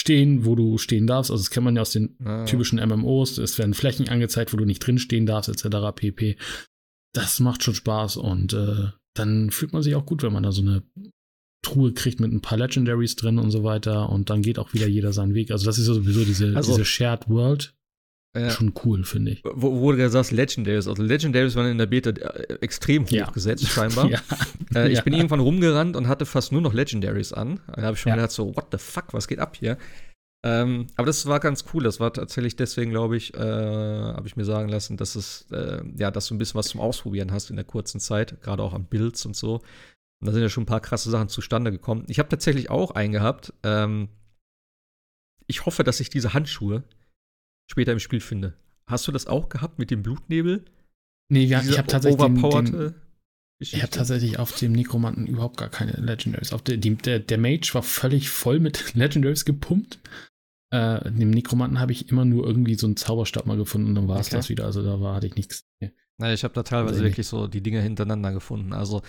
stehen, 0.00 0.46
wo 0.46 0.54
du 0.54 0.78
stehen 0.78 1.06
darfst. 1.06 1.30
Also 1.30 1.42
das 1.42 1.50
kennt 1.50 1.64
man 1.64 1.76
ja 1.76 1.82
aus 1.82 1.92
den 1.92 2.16
ah. 2.24 2.44
typischen 2.46 2.80
MMOs. 2.80 3.36
Es 3.36 3.58
werden 3.58 3.74
Flächen 3.74 4.08
angezeigt, 4.08 4.52
wo 4.52 4.56
du 4.56 4.64
nicht 4.64 4.84
drin 4.84 4.98
stehen 4.98 5.26
darfst, 5.26 5.50
etc. 5.50 5.94
pp. 5.94 6.36
Das 7.12 7.38
macht 7.38 7.62
schon 7.62 7.74
Spaß 7.74 8.16
und 8.16 8.54
äh, 8.54 8.88
dann 9.14 9.50
fühlt 9.50 9.72
man 9.72 9.82
sich 9.82 9.94
auch 9.94 10.06
gut, 10.06 10.22
wenn 10.22 10.32
man 10.32 10.42
da 10.42 10.52
so 10.52 10.62
eine 10.62 10.82
Truhe 11.62 11.92
kriegt 11.92 12.18
mit 12.18 12.32
ein 12.32 12.40
paar 12.40 12.56
Legendaries 12.56 13.16
drin 13.16 13.38
und 13.38 13.50
so 13.50 13.62
weiter 13.62 14.08
und 14.08 14.30
dann 14.30 14.40
geht 14.40 14.58
auch 14.58 14.72
wieder 14.72 14.86
jeder 14.86 15.12
seinen 15.12 15.34
Weg. 15.34 15.50
Also 15.50 15.66
das 15.66 15.78
ist 15.78 15.88
ja 15.88 15.94
sowieso 15.94 16.24
diese, 16.24 16.56
also, 16.56 16.72
diese 16.72 16.86
Shared 16.86 17.28
World 17.28 17.74
ja. 18.36 18.50
schon 18.50 18.72
cool, 18.84 19.04
finde 19.04 19.32
ich. 19.32 19.42
Wo, 19.44 19.80
wo 19.80 19.90
du 19.90 19.96
gesagt 19.96 20.14
hast, 20.14 20.30
Legendaries. 20.30 20.86
Also 20.86 21.02
Legendaries 21.02 21.56
waren 21.56 21.70
in 21.70 21.78
der 21.78 21.86
Beta 21.86 22.10
äh, 22.10 22.58
extrem 22.60 23.04
hoch 23.04 23.10
ja. 23.10 23.30
gesetzt, 23.30 23.66
scheinbar. 23.68 24.08
ja. 24.10 24.20
Äh, 24.74 24.92
ich 24.92 25.02
bin 25.02 25.12
irgendwann 25.12 25.40
rumgerannt 25.40 25.96
und 25.96 26.06
hatte 26.06 26.26
fast 26.26 26.52
nur 26.52 26.60
noch 26.60 26.72
Legendaries 26.72 27.32
an. 27.32 27.60
Da 27.66 27.82
habe 27.82 27.94
ich 27.94 28.00
schon 28.00 28.12
gedacht, 28.12 28.30
so, 28.30 28.54
what 28.54 28.68
the 28.70 28.78
fuck, 28.78 29.12
was 29.12 29.26
geht 29.26 29.40
ab 29.40 29.56
hier? 29.56 29.78
Ähm, 30.42 30.86
aber 30.96 31.06
das 31.06 31.26
war 31.26 31.40
ganz 31.40 31.64
cool. 31.74 31.82
Das 31.82 32.00
war 32.00 32.12
tatsächlich 32.12 32.56
deswegen, 32.56 32.90
glaube 32.90 33.16
ich, 33.16 33.34
äh, 33.34 33.38
habe 33.38 34.26
ich 34.26 34.36
mir 34.36 34.44
sagen 34.44 34.68
lassen, 34.68 34.96
dass 34.96 35.16
es, 35.16 35.46
äh, 35.50 35.82
ja, 35.96 36.10
dass 36.10 36.28
du 36.28 36.34
ein 36.34 36.38
bisschen 36.38 36.58
was 36.58 36.68
zum 36.68 36.80
Ausprobieren 36.80 37.32
hast 37.32 37.50
in 37.50 37.56
der 37.56 37.64
kurzen 37.64 38.00
Zeit, 38.00 38.40
gerade 38.42 38.62
auch 38.62 38.72
an 38.72 38.86
Builds 38.86 39.26
und 39.26 39.36
so. 39.36 39.54
Und 40.20 40.26
da 40.26 40.32
sind 40.32 40.42
ja 40.42 40.48
schon 40.48 40.62
ein 40.62 40.66
paar 40.66 40.80
krasse 40.80 41.10
Sachen 41.10 41.28
zustande 41.28 41.70
gekommen. 41.70 42.04
Ich 42.08 42.18
habe 42.18 42.28
tatsächlich 42.28 42.70
auch 42.70 42.92
einen 42.92 43.12
gehabt. 43.12 43.52
Ähm, 43.64 44.08
ich 45.46 45.66
hoffe, 45.66 45.82
dass 45.82 46.00
ich 46.00 46.10
diese 46.10 46.32
Handschuhe 46.32 46.84
später 47.70 47.92
im 47.92 48.00
Spiel 48.00 48.20
finde. 48.20 48.54
Hast 48.86 49.06
du 49.06 49.12
das 49.12 49.26
auch 49.26 49.48
gehabt 49.48 49.78
mit 49.78 49.90
dem 49.90 50.02
Blutnebel? 50.02 50.64
Nee, 51.28 51.44
ja, 51.44 51.62
ich 51.62 51.78
habe 51.78 51.86
tatsächlich 51.86 52.20
den, 52.20 52.34
den, 52.34 52.94
ich 53.60 53.80
habe 53.82 53.90
tatsächlich 53.90 54.38
auf 54.38 54.56
dem 54.56 54.72
Nekromanten 54.72 55.26
überhaupt 55.26 55.58
gar 55.58 55.68
keine 55.68 55.92
Legendaries. 55.92 56.52
Auf 56.52 56.62
der, 56.62 56.76
die, 56.76 56.96
der, 56.96 57.20
der 57.20 57.38
Mage 57.38 57.70
war 57.72 57.82
völlig 57.82 58.28
voll 58.28 58.58
mit 58.58 58.94
Legendaries 58.94 59.44
gepumpt. 59.44 60.00
Äh, 60.72 61.10
dem 61.10 61.30
Nekromanten 61.30 61.78
habe 61.78 61.92
ich 61.92 62.08
immer 62.08 62.24
nur 62.24 62.46
irgendwie 62.46 62.74
so 62.74 62.86
einen 62.86 62.96
Zauberstab 62.96 63.46
mal 63.46 63.56
gefunden 63.56 63.88
und 63.88 63.94
dann 63.94 64.08
war 64.08 64.18
es 64.18 64.28
okay. 64.28 64.36
das 64.36 64.48
wieder. 64.48 64.64
Also 64.64 64.82
da 64.82 65.00
war, 65.00 65.14
hatte 65.14 65.26
ich 65.26 65.36
nichts. 65.36 65.64
Naja, 66.18 66.34
ich 66.34 66.42
habe 66.42 66.54
da 66.54 66.62
teilweise 66.64 66.94
also 66.94 67.04
wirklich 67.04 67.26
so 67.26 67.46
die 67.46 67.62
Dinge 67.62 67.80
hintereinander 67.80 68.32
gefunden. 68.32 68.72
Also 68.72 69.02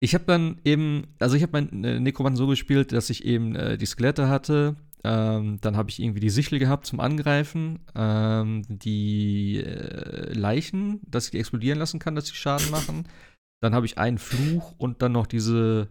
ich 0.00 0.14
habe 0.14 0.24
dann 0.24 0.60
eben, 0.64 1.08
also 1.18 1.36
ich 1.36 1.42
habe 1.42 1.52
meinen 1.52 1.84
äh, 1.84 2.00
Nekromanten 2.00 2.36
so 2.36 2.46
gespielt, 2.46 2.92
dass 2.92 3.10
ich 3.10 3.24
eben 3.24 3.56
äh, 3.56 3.76
die 3.76 3.86
Skelette 3.86 4.28
hatte, 4.28 4.76
ähm, 5.04 5.58
dann 5.60 5.76
habe 5.76 5.90
ich 5.90 6.00
irgendwie 6.00 6.20
die 6.20 6.30
Sichel 6.30 6.58
gehabt 6.58 6.86
zum 6.86 7.00
Angreifen, 7.00 7.80
ähm, 7.94 8.62
die 8.68 9.58
äh, 9.58 10.32
Leichen, 10.32 11.00
dass 11.06 11.26
ich 11.26 11.30
die 11.30 11.38
explodieren 11.38 11.78
lassen 11.78 12.00
kann, 12.00 12.14
dass 12.14 12.26
sie 12.26 12.34
Schaden 12.34 12.70
machen. 12.70 13.06
Dann 13.60 13.74
habe 13.74 13.86
ich 13.86 13.98
einen 13.98 14.18
Fluch 14.18 14.74
und 14.78 15.02
dann 15.02 15.12
noch 15.12 15.26
diese, 15.26 15.88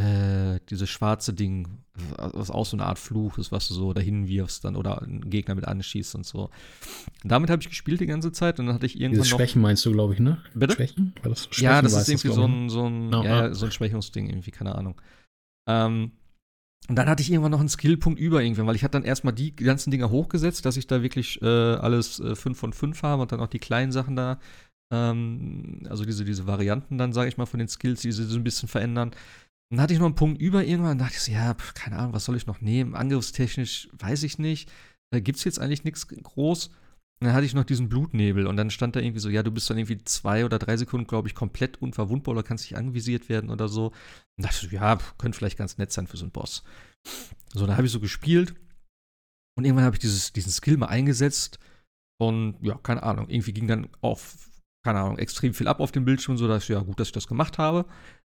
äh, 0.00 0.58
diese 0.70 0.86
schwarze 0.86 1.34
Ding, 1.34 1.84
was 2.16 2.50
auch 2.50 2.66
so 2.66 2.76
eine 2.76 2.86
Art 2.86 2.98
Fluch 2.98 3.38
ist, 3.38 3.52
was 3.52 3.68
du 3.68 3.74
so 3.74 3.92
dahin 3.92 4.26
wirfst 4.26 4.64
dann 4.64 4.76
oder 4.76 5.02
einen 5.02 5.30
Gegner 5.30 5.54
mit 5.54 5.66
anschießt 5.66 6.14
und 6.14 6.26
so. 6.26 6.50
Und 7.22 7.30
damit 7.30 7.50
habe 7.50 7.62
ich 7.62 7.68
gespielt 7.68 8.00
die 8.00 8.06
ganze 8.06 8.32
Zeit 8.32 8.58
und 8.58 8.66
dann 8.66 8.74
hatte 8.74 8.86
ich 8.86 8.98
irgendwann 9.00 9.22
Diese 9.22 9.34
noch 9.34 9.38
Schwächen 9.38 9.62
meinst 9.62 9.84
du, 9.86 9.92
glaube 9.92 10.14
ich, 10.14 10.20
ne? 10.20 10.38
Bitte? 10.54 10.74
Schwächen? 10.74 11.14
Das 11.22 11.44
Schwächen 11.44 11.64
ja, 11.64 11.82
das 11.82 11.92
ist 11.92 12.08
irgendwie 12.08 12.28
das, 12.28 12.36
so 12.36 12.44
ein, 12.44 12.68
so 12.68 12.86
ein, 12.86 13.10
no, 13.10 13.22
ja, 13.22 13.54
so 13.54 13.66
ein 13.66 13.72
Schwächungsding 13.72 14.28
irgendwie, 14.28 14.50
keine 14.50 14.74
Ahnung. 14.74 15.00
Ähm, 15.68 16.12
und 16.88 16.96
dann 16.96 17.08
hatte 17.08 17.22
ich 17.22 17.30
irgendwann 17.30 17.52
noch 17.52 17.60
einen 17.60 17.68
Skillpunkt 17.68 18.20
über 18.20 18.42
irgendwann, 18.42 18.66
weil 18.66 18.76
ich 18.76 18.84
hatte 18.84 18.92
dann 18.92 19.04
erstmal 19.04 19.32
die 19.32 19.56
ganzen 19.56 19.90
Dinger 19.90 20.10
hochgesetzt, 20.10 20.66
dass 20.66 20.76
ich 20.76 20.86
da 20.86 21.02
wirklich 21.02 21.40
äh, 21.40 21.46
alles 21.46 22.20
äh, 22.20 22.36
5 22.36 22.58
von 22.58 22.72
5 22.74 23.02
habe 23.02 23.22
und 23.22 23.32
dann 23.32 23.40
auch 23.40 23.48
die 23.48 23.58
kleinen 23.58 23.90
Sachen 23.90 24.16
da, 24.16 24.38
ähm, 24.92 25.80
also 25.88 26.04
diese, 26.04 26.24
diese 26.24 26.46
Varianten 26.46 26.98
dann, 26.98 27.14
sage 27.14 27.28
ich 27.28 27.38
mal, 27.38 27.46
von 27.46 27.58
den 27.58 27.68
Skills, 27.68 28.02
die 28.02 28.12
sie 28.12 28.24
so 28.24 28.36
ein 28.36 28.44
bisschen 28.44 28.68
verändern. 28.68 29.12
dann 29.70 29.80
hatte 29.80 29.94
ich 29.94 29.98
noch 29.98 30.06
einen 30.06 30.14
Punkt 30.14 30.42
über 30.42 30.64
irgendwann 30.64 30.92
und 30.92 30.98
dachte 30.98 31.14
ich 31.14 31.22
so, 31.22 31.32
ja, 31.32 31.54
keine 31.74 31.98
Ahnung, 31.98 32.12
was 32.12 32.26
soll 32.26 32.36
ich 32.36 32.46
noch 32.46 32.60
nehmen? 32.60 32.94
Angriffstechnisch 32.94 33.88
weiß 33.98 34.22
ich 34.24 34.38
nicht. 34.38 34.70
Da 35.10 35.20
gibt 35.20 35.38
es 35.38 35.44
jetzt 35.44 35.60
eigentlich 35.60 35.84
nichts 35.84 36.06
groß. 36.08 36.70
Dann 37.20 37.32
hatte 37.32 37.46
ich 37.46 37.54
noch 37.54 37.64
diesen 37.64 37.88
Blutnebel 37.88 38.46
und 38.46 38.56
dann 38.56 38.70
stand 38.70 38.96
da 38.96 39.00
irgendwie 39.00 39.20
so, 39.20 39.28
ja, 39.28 39.42
du 39.42 39.50
bist 39.50 39.70
dann 39.70 39.78
irgendwie 39.78 40.02
zwei 40.04 40.44
oder 40.44 40.58
drei 40.58 40.76
Sekunden, 40.76 41.06
glaube 41.06 41.28
ich, 41.28 41.34
komplett 41.34 41.80
unverwundbar 41.80 42.32
oder 42.32 42.42
kannst 42.42 42.64
nicht 42.64 42.76
anvisiert 42.76 43.28
werden 43.28 43.50
oder 43.50 43.68
so. 43.68 43.92
Und 44.36 44.44
dachte 44.44 44.66
ich, 44.66 44.72
ja, 44.72 44.98
könnte 45.18 45.38
vielleicht 45.38 45.58
ganz 45.58 45.78
nett 45.78 45.92
sein 45.92 46.06
für 46.06 46.16
so 46.16 46.24
einen 46.24 46.32
Boss. 46.32 46.64
So, 47.52 47.66
dann 47.66 47.76
habe 47.76 47.86
ich 47.86 47.92
so 47.92 48.00
gespielt 48.00 48.54
und 49.56 49.64
irgendwann 49.64 49.84
habe 49.84 49.96
ich 49.96 50.00
dieses, 50.00 50.32
diesen 50.32 50.52
Skill 50.52 50.76
mal 50.76 50.86
eingesetzt 50.86 51.58
und 52.20 52.56
ja, 52.62 52.74
keine 52.82 53.02
Ahnung, 53.02 53.28
irgendwie 53.28 53.52
ging 53.52 53.68
dann 53.68 53.88
auf, 54.00 54.50
keine 54.84 55.00
Ahnung, 55.00 55.18
extrem 55.18 55.54
viel 55.54 55.68
ab 55.68 55.80
auf 55.80 55.92
dem 55.92 56.04
Bildschirm, 56.04 56.36
so 56.36 56.48
dass 56.48 56.68
ja, 56.68 56.80
gut, 56.80 57.00
dass 57.00 57.08
ich 57.08 57.12
das 57.12 57.28
gemacht 57.28 57.58
habe. 57.58 57.86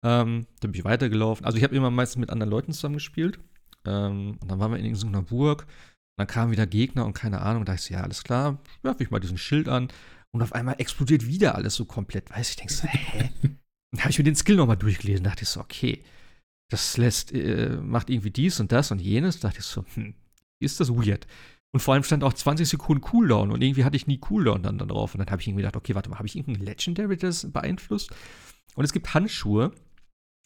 Ähm, 0.05 0.47
dann 0.61 0.71
bin 0.71 0.79
ich 0.79 0.85
weitergelaufen. 0.85 1.45
Also 1.45 1.57
ich 1.57 1.63
habe 1.63 1.75
immer 1.75 1.91
meistens 1.91 2.19
mit 2.19 2.29
anderen 2.29 2.49
Leuten 2.49 2.71
zusammen 2.71 2.95
gespielt. 2.95 3.39
Ähm, 3.85 4.37
und 4.41 4.49
dann 4.49 4.59
waren 4.59 4.71
wir 4.71 4.79
in 4.79 4.85
irgendeiner 4.85 5.23
Burg 5.23 5.67
dann 6.19 6.27
kamen 6.27 6.51
wieder 6.51 6.67
Gegner 6.67 7.05
und 7.05 7.13
keine 7.13 7.41
Ahnung. 7.41 7.65
Da 7.65 7.73
ich 7.73 7.81
so, 7.81 7.93
ja, 7.93 8.01
alles 8.01 8.23
klar, 8.23 8.59
werfe 8.81 9.03
ich 9.03 9.11
mal 9.11 9.19
diesen 9.19 9.37
Schild 9.37 9.67
an. 9.67 9.89
Und 10.31 10.43
auf 10.43 10.53
einmal 10.53 10.75
explodiert 10.77 11.25
wieder 11.25 11.55
alles 11.55 11.75
so 11.75 11.85
komplett. 11.85 12.29
Weiß 12.29 12.51
ich, 12.51 12.55
denke 12.57 12.73
so, 12.73 12.87
hä? 12.87 13.29
Dann 13.91 14.01
habe 14.01 14.11
ich 14.11 14.19
mir 14.19 14.23
den 14.23 14.35
Skill 14.35 14.57
nochmal 14.57 14.77
durchgelesen. 14.77 15.23
Dachte 15.23 15.43
ich 15.43 15.49
so, 15.49 15.59
okay, 15.59 16.03
das 16.69 16.97
lässt, 16.97 17.33
äh, 17.33 17.77
macht 17.81 18.09
irgendwie 18.09 18.29
dies 18.29 18.59
und 18.59 18.71
das 18.71 18.91
und 18.91 18.99
jenes. 18.99 19.39
Dachte 19.39 19.59
ich 19.59 19.65
so, 19.65 19.83
hm, 19.95 20.13
ist 20.59 20.79
das 20.79 20.89
weird. 20.89 21.25
Und 21.71 21.79
vor 21.79 21.93
allem 21.93 22.03
stand 22.03 22.23
auch 22.23 22.33
20 22.33 22.67
Sekunden 22.67 23.01
Cooldown 23.01 23.51
und 23.51 23.61
irgendwie 23.61 23.83
hatte 23.83 23.95
ich 23.95 24.07
nie 24.07 24.17
Cooldown 24.17 24.63
dann, 24.63 24.77
dann 24.77 24.87
drauf. 24.87 25.13
Und 25.13 25.19
dann 25.19 25.29
habe 25.29 25.41
ich 25.41 25.47
irgendwie 25.47 25.61
gedacht, 25.61 25.75
okay, 25.75 25.95
warte 25.95 26.09
mal, 26.09 26.17
habe 26.17 26.27
ich 26.27 26.35
irgendeinen 26.35 26.65
Legendary, 26.65 27.17
das 27.17 27.51
beeinflusst? 27.51 28.11
Und 28.75 28.85
es 28.85 28.93
gibt 28.93 29.13
Handschuhe. 29.13 29.71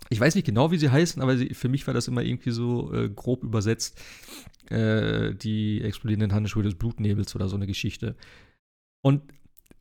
Ich 0.09 0.19
weiß 0.19 0.35
nicht 0.35 0.45
genau, 0.45 0.71
wie 0.71 0.77
sie 0.77 0.89
heißen, 0.89 1.21
aber 1.21 1.37
sie, 1.37 1.53
für 1.53 1.69
mich 1.69 1.87
war 1.87 1.93
das 1.93 2.07
immer 2.07 2.21
irgendwie 2.21 2.51
so 2.51 2.93
äh, 2.93 3.09
grob 3.09 3.43
übersetzt 3.43 3.99
äh, 4.69 5.33
die 5.33 5.81
explodierenden 5.81 6.33
Handschuhe 6.33 6.63
des 6.63 6.75
Blutnebels 6.75 7.35
oder 7.35 7.49
so 7.49 7.55
eine 7.55 7.67
Geschichte. 7.67 8.15
Und 9.01 9.21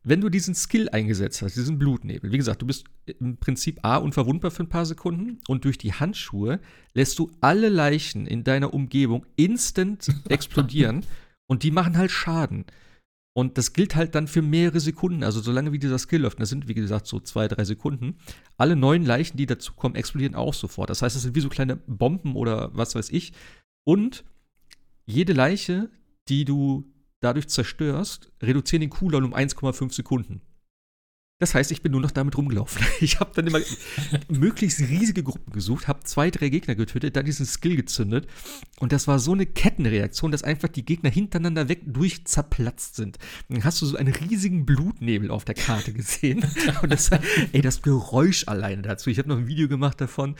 wenn 0.04 0.20
du 0.20 0.28
diesen 0.28 0.54
Skill 0.54 0.88
eingesetzt 0.88 1.42
hast, 1.42 1.56
diesen 1.56 1.78
Blutnebel, 1.78 2.32
wie 2.32 2.36
gesagt, 2.36 2.62
du 2.62 2.66
bist 2.66 2.86
im 3.06 3.36
Prinzip 3.36 3.78
A 3.82 3.98
unverwundbar 3.98 4.50
für 4.50 4.64
ein 4.64 4.68
paar 4.68 4.86
Sekunden 4.86 5.38
und 5.46 5.64
durch 5.64 5.78
die 5.78 5.92
Handschuhe 5.92 6.60
lässt 6.92 7.18
du 7.18 7.30
alle 7.40 7.68
Leichen 7.68 8.26
in 8.26 8.42
deiner 8.42 8.74
Umgebung 8.74 9.24
instant 9.36 10.08
explodieren 10.28 11.06
und 11.46 11.62
die 11.62 11.70
machen 11.70 11.96
halt 11.96 12.10
Schaden. 12.10 12.64
Und 13.34 13.56
das 13.56 13.72
gilt 13.72 13.96
halt 13.96 14.14
dann 14.14 14.28
für 14.28 14.42
mehrere 14.42 14.80
Sekunden, 14.80 15.22
also 15.22 15.40
solange 15.40 15.72
wie 15.72 15.78
dieser 15.78 15.98
Skill 15.98 16.22
läuft, 16.22 16.40
das 16.40 16.50
sind 16.50 16.68
wie 16.68 16.74
gesagt 16.74 17.06
so 17.06 17.18
zwei, 17.18 17.48
drei 17.48 17.64
Sekunden, 17.64 18.16
alle 18.58 18.76
neuen 18.76 19.06
Leichen, 19.06 19.38
die 19.38 19.46
dazukommen, 19.46 19.96
explodieren 19.96 20.34
auch 20.34 20.52
sofort. 20.52 20.90
Das 20.90 21.00
heißt, 21.00 21.16
es 21.16 21.22
sind 21.22 21.34
wie 21.34 21.40
so 21.40 21.48
kleine 21.48 21.76
Bomben 21.76 22.36
oder 22.36 22.70
was 22.74 22.94
weiß 22.94 23.08
ich. 23.10 23.32
Und 23.84 24.24
jede 25.06 25.32
Leiche, 25.32 25.90
die 26.28 26.44
du 26.44 26.92
dadurch 27.20 27.48
zerstörst, 27.48 28.30
reduzieren 28.42 28.82
den 28.82 28.90
Cooldown 28.90 29.24
um 29.24 29.34
1,5 29.34 29.92
Sekunden. 29.92 30.42
Das 31.42 31.56
heißt, 31.56 31.72
ich 31.72 31.82
bin 31.82 31.90
nur 31.90 32.00
noch 32.00 32.12
damit 32.12 32.38
rumgelaufen. 32.38 32.86
Ich 33.00 33.18
habe 33.18 33.32
dann 33.34 33.48
immer 33.48 33.58
möglichst 34.28 34.78
riesige 34.78 35.24
Gruppen 35.24 35.52
gesucht, 35.52 35.88
habe 35.88 36.04
zwei, 36.04 36.30
drei 36.30 36.50
Gegner 36.50 36.76
getötet, 36.76 37.16
dann 37.16 37.24
diesen 37.24 37.46
Skill 37.46 37.74
gezündet. 37.74 38.28
Und 38.78 38.92
das 38.92 39.08
war 39.08 39.18
so 39.18 39.32
eine 39.32 39.44
Kettenreaktion, 39.44 40.30
dass 40.30 40.44
einfach 40.44 40.68
die 40.68 40.84
Gegner 40.84 41.10
hintereinander 41.10 41.68
weg 41.68 41.80
durchzerplatzt 41.84 42.94
sind. 42.94 43.18
dann 43.48 43.64
hast 43.64 43.82
du 43.82 43.86
so 43.86 43.96
einen 43.96 44.14
riesigen 44.14 44.64
Blutnebel 44.64 45.32
auf 45.32 45.44
der 45.44 45.56
Karte 45.56 45.92
gesehen. 45.92 46.44
Und 46.82 46.92
das, 46.92 47.10
ey, 47.10 47.60
das 47.60 47.82
Geräusch 47.82 48.46
alleine 48.46 48.82
dazu. 48.82 49.10
Ich 49.10 49.18
habe 49.18 49.28
noch 49.28 49.38
ein 49.38 49.48
Video 49.48 49.66
gemacht 49.66 50.00
davon. 50.00 50.36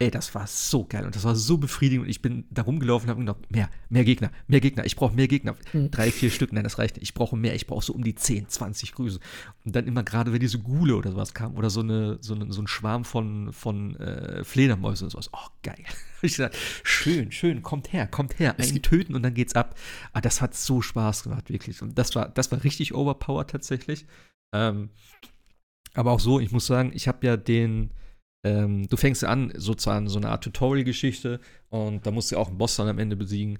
Ey, 0.00 0.10
das 0.10 0.34
war 0.34 0.48
so 0.48 0.84
geil 0.84 1.04
und 1.04 1.14
das 1.14 1.24
war 1.24 1.36
so 1.36 1.58
befriedigend. 1.58 2.06
Und 2.06 2.10
ich 2.10 2.22
bin 2.22 2.44
da 2.50 2.62
rumgelaufen 2.62 3.06
und 3.06 3.10
habe 3.10 3.20
gedacht, 3.20 3.52
mehr, 3.52 3.68
mehr 3.90 4.04
Gegner, 4.04 4.32
mehr 4.48 4.60
Gegner. 4.60 4.86
Ich 4.86 4.96
brauche 4.96 5.14
mehr 5.14 5.28
Gegner. 5.28 5.54
Mhm. 5.74 5.90
Drei, 5.90 6.10
vier 6.10 6.30
Stück, 6.30 6.54
nein, 6.54 6.64
das 6.64 6.78
reicht 6.78 6.96
nicht. 6.96 7.02
Ich 7.02 7.14
brauche 7.14 7.36
mehr. 7.36 7.54
Ich 7.54 7.66
brauche 7.66 7.84
so 7.84 7.92
um 7.92 8.02
die 8.02 8.14
10, 8.14 8.48
20 8.48 8.94
Grüße. 8.94 9.20
Und 9.64 9.76
dann 9.76 9.86
immer 9.86 10.02
gerade, 10.02 10.32
wenn 10.32 10.39
diese 10.40 10.58
Gule 10.58 10.96
oder 10.96 11.12
sowas 11.12 11.34
kam 11.34 11.56
oder 11.56 11.70
so, 11.70 11.80
eine, 11.80 12.18
so, 12.20 12.34
eine, 12.34 12.52
so 12.52 12.60
ein 12.62 12.66
Schwarm 12.66 13.04
von, 13.04 13.52
von 13.52 13.96
äh, 13.96 14.42
Fledermäusen 14.44 15.06
und 15.06 15.10
sowas. 15.10 15.30
Oh, 15.32 15.48
geil. 15.62 15.84
Ich 16.22 16.32
gesagt, 16.32 16.54
schön, 16.82 17.32
schön, 17.32 17.62
kommt 17.62 17.94
her, 17.94 18.06
kommt 18.06 18.38
her. 18.38 18.54
Einen 18.58 18.82
töten 18.82 19.14
und 19.14 19.22
dann 19.22 19.32
geht's 19.32 19.54
ab. 19.54 19.74
Ah, 20.12 20.20
das 20.20 20.42
hat 20.42 20.54
so 20.54 20.82
Spaß 20.82 21.22
gemacht, 21.22 21.48
wirklich. 21.48 21.80
Und 21.80 21.96
das 21.96 22.14
war, 22.14 22.28
das 22.28 22.52
war 22.52 22.62
richtig 22.62 22.92
overpowered 22.92 23.48
tatsächlich. 23.48 24.04
Ähm, 24.54 24.90
aber 25.94 26.12
auch 26.12 26.20
so, 26.20 26.38
ich 26.38 26.52
muss 26.52 26.66
sagen, 26.66 26.92
ich 26.94 27.08
habe 27.08 27.26
ja 27.26 27.38
den, 27.38 27.94
ähm, 28.44 28.86
du 28.86 28.98
fängst 28.98 29.24
an, 29.24 29.50
sozusagen 29.56 30.10
so 30.10 30.18
eine 30.18 30.28
Art 30.28 30.44
Tutorial-Geschichte 30.44 31.40
und 31.70 32.04
da 32.04 32.10
musst 32.10 32.32
du 32.32 32.36
auch 32.36 32.48
einen 32.48 32.58
Boss 32.58 32.76
dann 32.76 32.88
am 32.88 32.98
Ende 32.98 33.16
besiegen. 33.16 33.58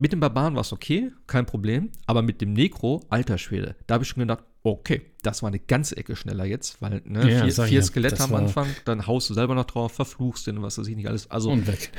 Mit 0.00 0.12
dem 0.12 0.20
Barbaren 0.20 0.54
war 0.54 0.62
es 0.62 0.72
okay, 0.72 1.12
kein 1.26 1.46
Problem. 1.46 1.90
Aber 2.06 2.22
mit 2.22 2.40
dem 2.40 2.52
Necro, 2.52 3.04
alter 3.08 3.38
Schwede, 3.38 3.76
da 3.86 3.94
habe 3.94 4.04
ich 4.04 4.10
schon 4.10 4.20
gedacht, 4.20 4.44
okay, 4.64 5.02
das 5.22 5.42
war 5.42 5.48
eine 5.48 5.58
ganze 5.58 5.96
Ecke 5.96 6.16
schneller 6.16 6.44
jetzt, 6.44 6.80
weil 6.80 7.02
ne, 7.04 7.30
ja, 7.30 7.44
vier, 7.44 7.64
vier 7.64 7.82
Skelette 7.82 8.22
am 8.22 8.34
Anfang, 8.34 8.68
dann 8.84 9.06
haust 9.06 9.28
du 9.30 9.34
selber 9.34 9.54
noch 9.54 9.64
drauf, 9.64 9.92
verfluchst 9.92 10.46
den, 10.46 10.62
was 10.62 10.78
weiß 10.78 10.86
ich 10.86 10.96
nicht 10.96 11.08
alles. 11.08 11.30
Also, 11.30 11.50
und 11.50 11.66
weg. 11.66 11.92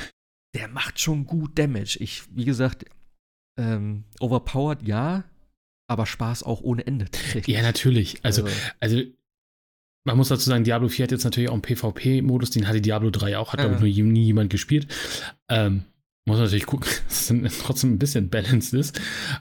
Der 0.55 0.67
macht 0.67 0.99
schon 0.99 1.25
gut 1.25 1.57
Damage. 1.57 1.97
Ich, 1.99 2.23
wie 2.35 2.45
gesagt, 2.45 2.85
ähm, 3.59 4.05
overpowered 4.19 4.83
ja, 4.83 5.23
aber 5.87 6.05
Spaß 6.05 6.43
auch 6.43 6.61
ohne 6.61 6.85
Ende. 6.85 7.05
Ja, 7.45 7.61
natürlich. 7.61 8.23
Also, 8.23 8.43
also, 8.43 8.57
also 8.79 9.03
man 10.05 10.17
muss 10.17 10.27
dazu 10.29 10.49
sagen, 10.49 10.63
Diablo 10.63 10.89
4 10.89 11.03
hat 11.03 11.11
jetzt 11.11 11.23
natürlich 11.23 11.49
auch 11.49 11.53
einen 11.53 11.61
PvP-Modus, 11.61 12.51
den 12.51 12.67
hatte 12.67 12.81
Diablo 12.81 13.09
3 13.09 13.37
auch, 13.37 13.53
hat, 13.53 13.59
ja. 13.59 13.67
glaube 13.67 13.87
ich, 13.87 13.97
nur 13.97 14.07
nie 14.07 14.25
jemand 14.25 14.49
gespielt. 14.49 14.87
Ähm, 15.49 15.85
muss 16.25 16.37
man 16.37 16.45
natürlich 16.45 16.65
gucken, 16.65 16.89
dass 17.09 17.29
es 17.29 17.59
trotzdem 17.59 17.93
ein 17.93 17.99
bisschen 17.99 18.29
balanced 18.29 18.73
ist. 18.73 18.99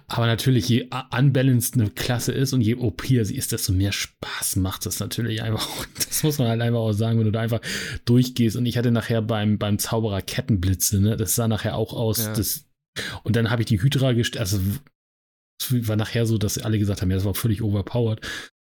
Aber 0.08 0.26
natürlich, 0.26 0.68
je 0.68 0.88
unbalanced 1.16 1.74
eine 1.74 1.90
Klasse 1.90 2.32
ist 2.32 2.52
und 2.52 2.60
je 2.60 2.74
OP 2.74 3.02
sie 3.06 3.36
ist, 3.36 3.52
desto 3.52 3.72
mehr 3.72 3.92
Spaß 3.92 4.56
macht 4.56 4.86
es 4.86 4.98
natürlich 5.00 5.42
einfach. 5.42 5.68
Das 5.96 6.22
muss 6.24 6.38
man 6.38 6.48
halt 6.48 6.60
einfach 6.60 6.80
auch 6.80 6.92
sagen, 6.92 7.18
wenn 7.18 7.26
du 7.26 7.32
da 7.32 7.40
einfach 7.40 7.60
durchgehst. 8.04 8.56
Und 8.56 8.66
ich 8.66 8.76
hatte 8.76 8.90
nachher 8.90 9.22
beim, 9.22 9.58
beim 9.58 9.78
Zauberer 9.78 10.22
Kettenblitze, 10.22 11.00
ne? 11.00 11.16
Das 11.16 11.34
sah 11.34 11.48
nachher 11.48 11.76
auch 11.76 11.92
aus. 11.92 12.18
Ja. 12.18 12.32
Das, 12.32 12.66
und 13.22 13.36
dann 13.36 13.50
habe 13.50 13.62
ich 13.62 13.66
die 13.66 13.80
Hydra 13.80 14.12
gestellt, 14.12 14.40
also 14.40 14.60
war 15.70 15.96
nachher 15.96 16.26
so, 16.26 16.38
dass 16.38 16.58
alle 16.58 16.78
gesagt 16.78 17.02
haben, 17.02 17.10
ja, 17.10 17.16
das 17.16 17.24
war 17.24 17.34
völlig 17.34 17.62
overpowered. 17.62 18.20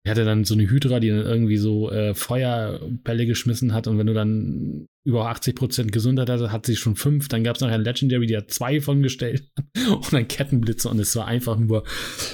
Er 0.06 0.12
hatte 0.12 0.24
dann 0.24 0.44
so 0.44 0.54
eine 0.54 0.70
Hydra, 0.70 1.00
die 1.00 1.08
dann 1.08 1.26
irgendwie 1.26 1.56
so 1.56 1.90
äh, 1.90 2.14
Feuerbälle 2.14 3.26
geschmissen 3.26 3.74
hat 3.74 3.88
und 3.88 3.98
wenn 3.98 4.06
du 4.06 4.14
dann 4.14 4.86
über 5.04 5.28
80% 5.28 5.90
Gesundheit 5.90 6.30
hatte, 6.30 6.52
hat 6.52 6.64
sie 6.64 6.76
schon 6.76 6.94
fünf. 6.94 7.26
Dann 7.26 7.42
gab 7.42 7.56
es 7.56 7.60
nachher 7.60 7.74
ein 7.74 7.82
Legendary, 7.82 8.26
die 8.26 8.36
hat 8.36 8.52
zwei 8.52 8.80
von 8.80 9.02
gestellt 9.02 9.50
und 9.90 10.12
dann 10.12 10.28
Kettenblitze 10.28 10.88
und 10.88 11.00
es 11.00 11.16
war 11.16 11.26
einfach 11.26 11.58
nur 11.58 11.82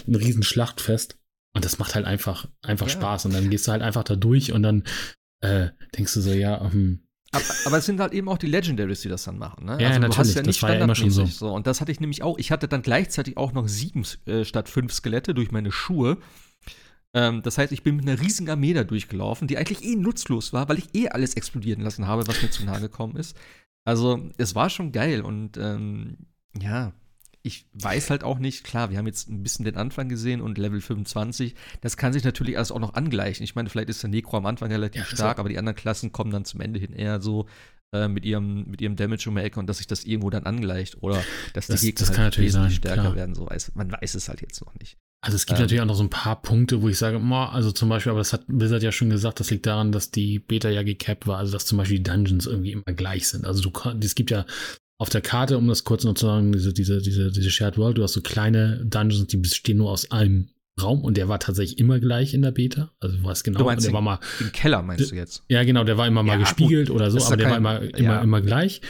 ein 0.06 0.14
riesen 0.14 0.42
Schlachtfest. 0.42 1.16
Und 1.54 1.64
das 1.64 1.78
macht 1.78 1.94
halt 1.94 2.04
einfach, 2.04 2.46
einfach 2.60 2.88
ja. 2.88 2.92
Spaß. 2.92 3.24
Und 3.24 3.32
dann 3.32 3.48
gehst 3.48 3.66
du 3.66 3.72
halt 3.72 3.80
einfach 3.80 4.04
da 4.04 4.16
durch 4.16 4.52
und 4.52 4.62
dann 4.62 4.84
äh, 5.40 5.68
denkst 5.96 6.12
du 6.12 6.20
so, 6.20 6.32
ja, 6.32 6.62
ähm, 6.62 7.06
aber, 7.34 7.44
aber, 7.64 7.78
es 7.78 7.86
sind 7.86 8.00
halt 8.00 8.12
eben 8.12 8.28
auch 8.28 8.36
die 8.36 8.48
Legendaries, 8.48 9.00
die 9.00 9.08
das 9.08 9.24
dann 9.24 9.38
machen. 9.38 9.64
Ne? 9.64 9.78
Ja, 9.80 9.88
also, 9.88 10.00
natürlich. 10.00 10.14
Du 10.14 10.18
hast 10.18 10.34
ja 10.34 10.42
nicht 10.42 10.62
das 10.62 10.62
war 10.68 10.74
ja 10.74 10.84
immer 10.84 10.94
schon 10.94 11.10
so. 11.10 11.24
so. 11.24 11.54
Und 11.54 11.66
das 11.66 11.80
hatte 11.80 11.90
ich 11.90 12.00
nämlich 12.00 12.22
auch. 12.22 12.36
Ich 12.36 12.52
hatte 12.52 12.68
dann 12.68 12.82
gleichzeitig 12.82 13.38
auch 13.38 13.54
noch 13.54 13.68
sieben 13.68 14.04
äh, 14.26 14.44
statt 14.44 14.68
fünf 14.68 14.92
Skelette 14.92 15.32
durch 15.32 15.50
meine 15.50 15.72
Schuhe. 15.72 16.18
Ähm, 17.14 17.42
das 17.42 17.58
heißt, 17.58 17.72
ich 17.72 17.82
bin 17.82 17.96
mit 17.96 18.08
einer 18.08 18.20
riesigen 18.20 18.50
Armee 18.50 18.72
da 18.72 18.84
durchgelaufen, 18.84 19.48
die 19.48 19.58
eigentlich 19.58 19.84
eh 19.84 19.96
nutzlos 19.96 20.52
war, 20.52 20.68
weil 20.68 20.78
ich 20.78 20.94
eh 20.94 21.08
alles 21.08 21.34
explodieren 21.34 21.82
lassen 21.82 22.06
habe, 22.06 22.26
was 22.26 22.42
mir 22.42 22.50
zu 22.50 22.64
nahe 22.64 22.80
gekommen 22.80 23.16
ist. 23.16 23.36
Also, 23.84 24.30
es 24.38 24.54
war 24.54 24.70
schon 24.70 24.92
geil 24.92 25.22
und 25.22 25.56
ähm, 25.56 26.18
ja, 26.58 26.92
ich 27.42 27.66
weiß 27.72 28.10
halt 28.10 28.22
auch 28.22 28.38
nicht, 28.38 28.64
klar, 28.64 28.90
wir 28.90 28.98
haben 28.98 29.06
jetzt 29.06 29.28
ein 29.28 29.42
bisschen 29.42 29.64
den 29.64 29.76
Anfang 29.76 30.08
gesehen 30.08 30.40
und 30.40 30.58
Level 30.58 30.80
25, 30.80 31.54
das 31.80 31.96
kann 31.96 32.12
sich 32.12 32.22
natürlich 32.22 32.56
alles 32.56 32.70
auch 32.70 32.78
noch 32.78 32.94
angleichen. 32.94 33.42
Ich 33.42 33.54
meine, 33.56 33.68
vielleicht 33.68 33.88
ist 33.88 34.02
der 34.02 34.10
Necro 34.10 34.36
am 34.36 34.46
Anfang 34.46 34.70
relativ 34.70 35.02
ja, 35.02 35.16
stark, 35.16 35.38
aber 35.38 35.48
die 35.48 35.58
anderen 35.58 35.76
Klassen 35.76 36.12
kommen 36.12 36.30
dann 36.30 36.44
zum 36.44 36.60
Ende 36.60 36.78
hin 36.78 36.92
eher 36.92 37.20
so 37.20 37.46
äh, 37.92 38.06
mit 38.06 38.24
ihrem, 38.24 38.64
mit 38.70 38.80
ihrem 38.80 38.94
Damage 38.94 39.28
um 39.28 39.34
die 39.34 39.42
Ecke 39.42 39.58
und 39.58 39.66
dass 39.66 39.78
sich 39.78 39.88
das 39.88 40.04
irgendwo 40.04 40.30
dann 40.30 40.44
angleicht 40.44 41.02
oder 41.02 41.22
dass 41.52 41.66
das, 41.66 41.80
die 41.80 41.88
Gegner 41.88 42.06
das 42.06 42.18
halt 42.18 42.38
wesentlich 42.38 42.74
sein, 42.74 42.76
stärker 42.76 43.02
klar. 43.02 43.14
werden. 43.16 43.34
So 43.34 43.48
weiß, 43.48 43.72
man 43.74 43.90
weiß 43.90 44.14
es 44.14 44.28
halt 44.28 44.40
jetzt 44.40 44.60
noch 44.64 44.74
nicht. 44.76 44.96
Also 45.24 45.36
es 45.36 45.46
gibt 45.46 45.58
ähm, 45.58 45.64
natürlich 45.64 45.80
auch 45.80 45.86
noch 45.86 45.94
so 45.94 46.02
ein 46.02 46.10
paar 46.10 46.42
Punkte, 46.42 46.82
wo 46.82 46.88
ich 46.88 46.98
sage, 46.98 47.20
also 47.20 47.70
zum 47.70 47.88
Beispiel, 47.88 48.10
aber 48.10 48.18
das 48.18 48.32
hat 48.32 48.44
Blizzard 48.48 48.82
ja 48.82 48.90
schon 48.90 49.08
gesagt, 49.08 49.38
das 49.38 49.50
liegt 49.50 49.66
daran, 49.66 49.92
dass 49.92 50.10
die 50.10 50.40
Beta 50.40 50.68
ja 50.68 50.82
gecapped 50.82 51.28
war, 51.28 51.38
also 51.38 51.52
dass 51.52 51.64
zum 51.64 51.78
Beispiel 51.78 51.98
die 51.98 52.10
Dungeons 52.10 52.46
irgendwie 52.46 52.72
immer 52.72 52.92
gleich 52.94 53.28
sind. 53.28 53.46
Also 53.46 53.62
du 53.62 53.72
es 54.00 54.16
gibt 54.16 54.32
ja 54.32 54.44
auf 54.98 55.10
der 55.10 55.20
Karte, 55.20 55.58
um 55.58 55.68
das 55.68 55.84
kurz 55.84 56.02
noch 56.02 56.14
zu 56.14 56.26
sagen, 56.26 56.52
diese, 56.52 56.72
diese, 56.72 57.00
diese, 57.00 57.30
diese 57.30 57.50
Shared 57.50 57.78
World, 57.78 57.98
du 57.98 58.02
hast 58.02 58.14
so 58.14 58.20
kleine 58.20 58.84
Dungeons, 58.84 59.28
die 59.28 59.36
bestehen 59.36 59.78
nur 59.78 59.90
aus 59.90 60.10
einem 60.10 60.48
Raum 60.80 61.02
und 61.02 61.16
der 61.16 61.28
war 61.28 61.38
tatsächch 61.38 61.74
immer 61.74 62.00
gleich 62.00 62.32
in 62.32 62.42
der 62.42 62.50
Beta. 62.50 62.90
Also 62.98 63.16
du 63.16 63.24
weißt 63.24 63.44
genau, 63.44 63.58
du 63.58 63.64
meinst 63.64 63.84
der 63.84 63.90
den, 63.90 63.94
war 63.94 64.00
mal 64.00 64.20
im 64.40 64.52
Keller 64.52 64.82
meinst 64.82 65.10
du 65.10 65.14
jetzt? 65.14 65.42
Ja, 65.48 65.64
genau, 65.64 65.84
der 65.84 65.98
war 65.98 66.06
immer 66.06 66.22
mal 66.22 66.34
ja, 66.34 66.38
gespiegelt 66.38 66.88
gut, 66.88 66.96
oder 66.96 67.10
so, 67.10 67.22
aber 67.24 67.36
der 67.36 67.50
kein, 67.50 67.62
war 67.62 67.82
immer 67.82 67.98
immer 67.98 68.14
ja. 68.14 68.20
immer 68.20 68.40
gleich. 68.40 68.80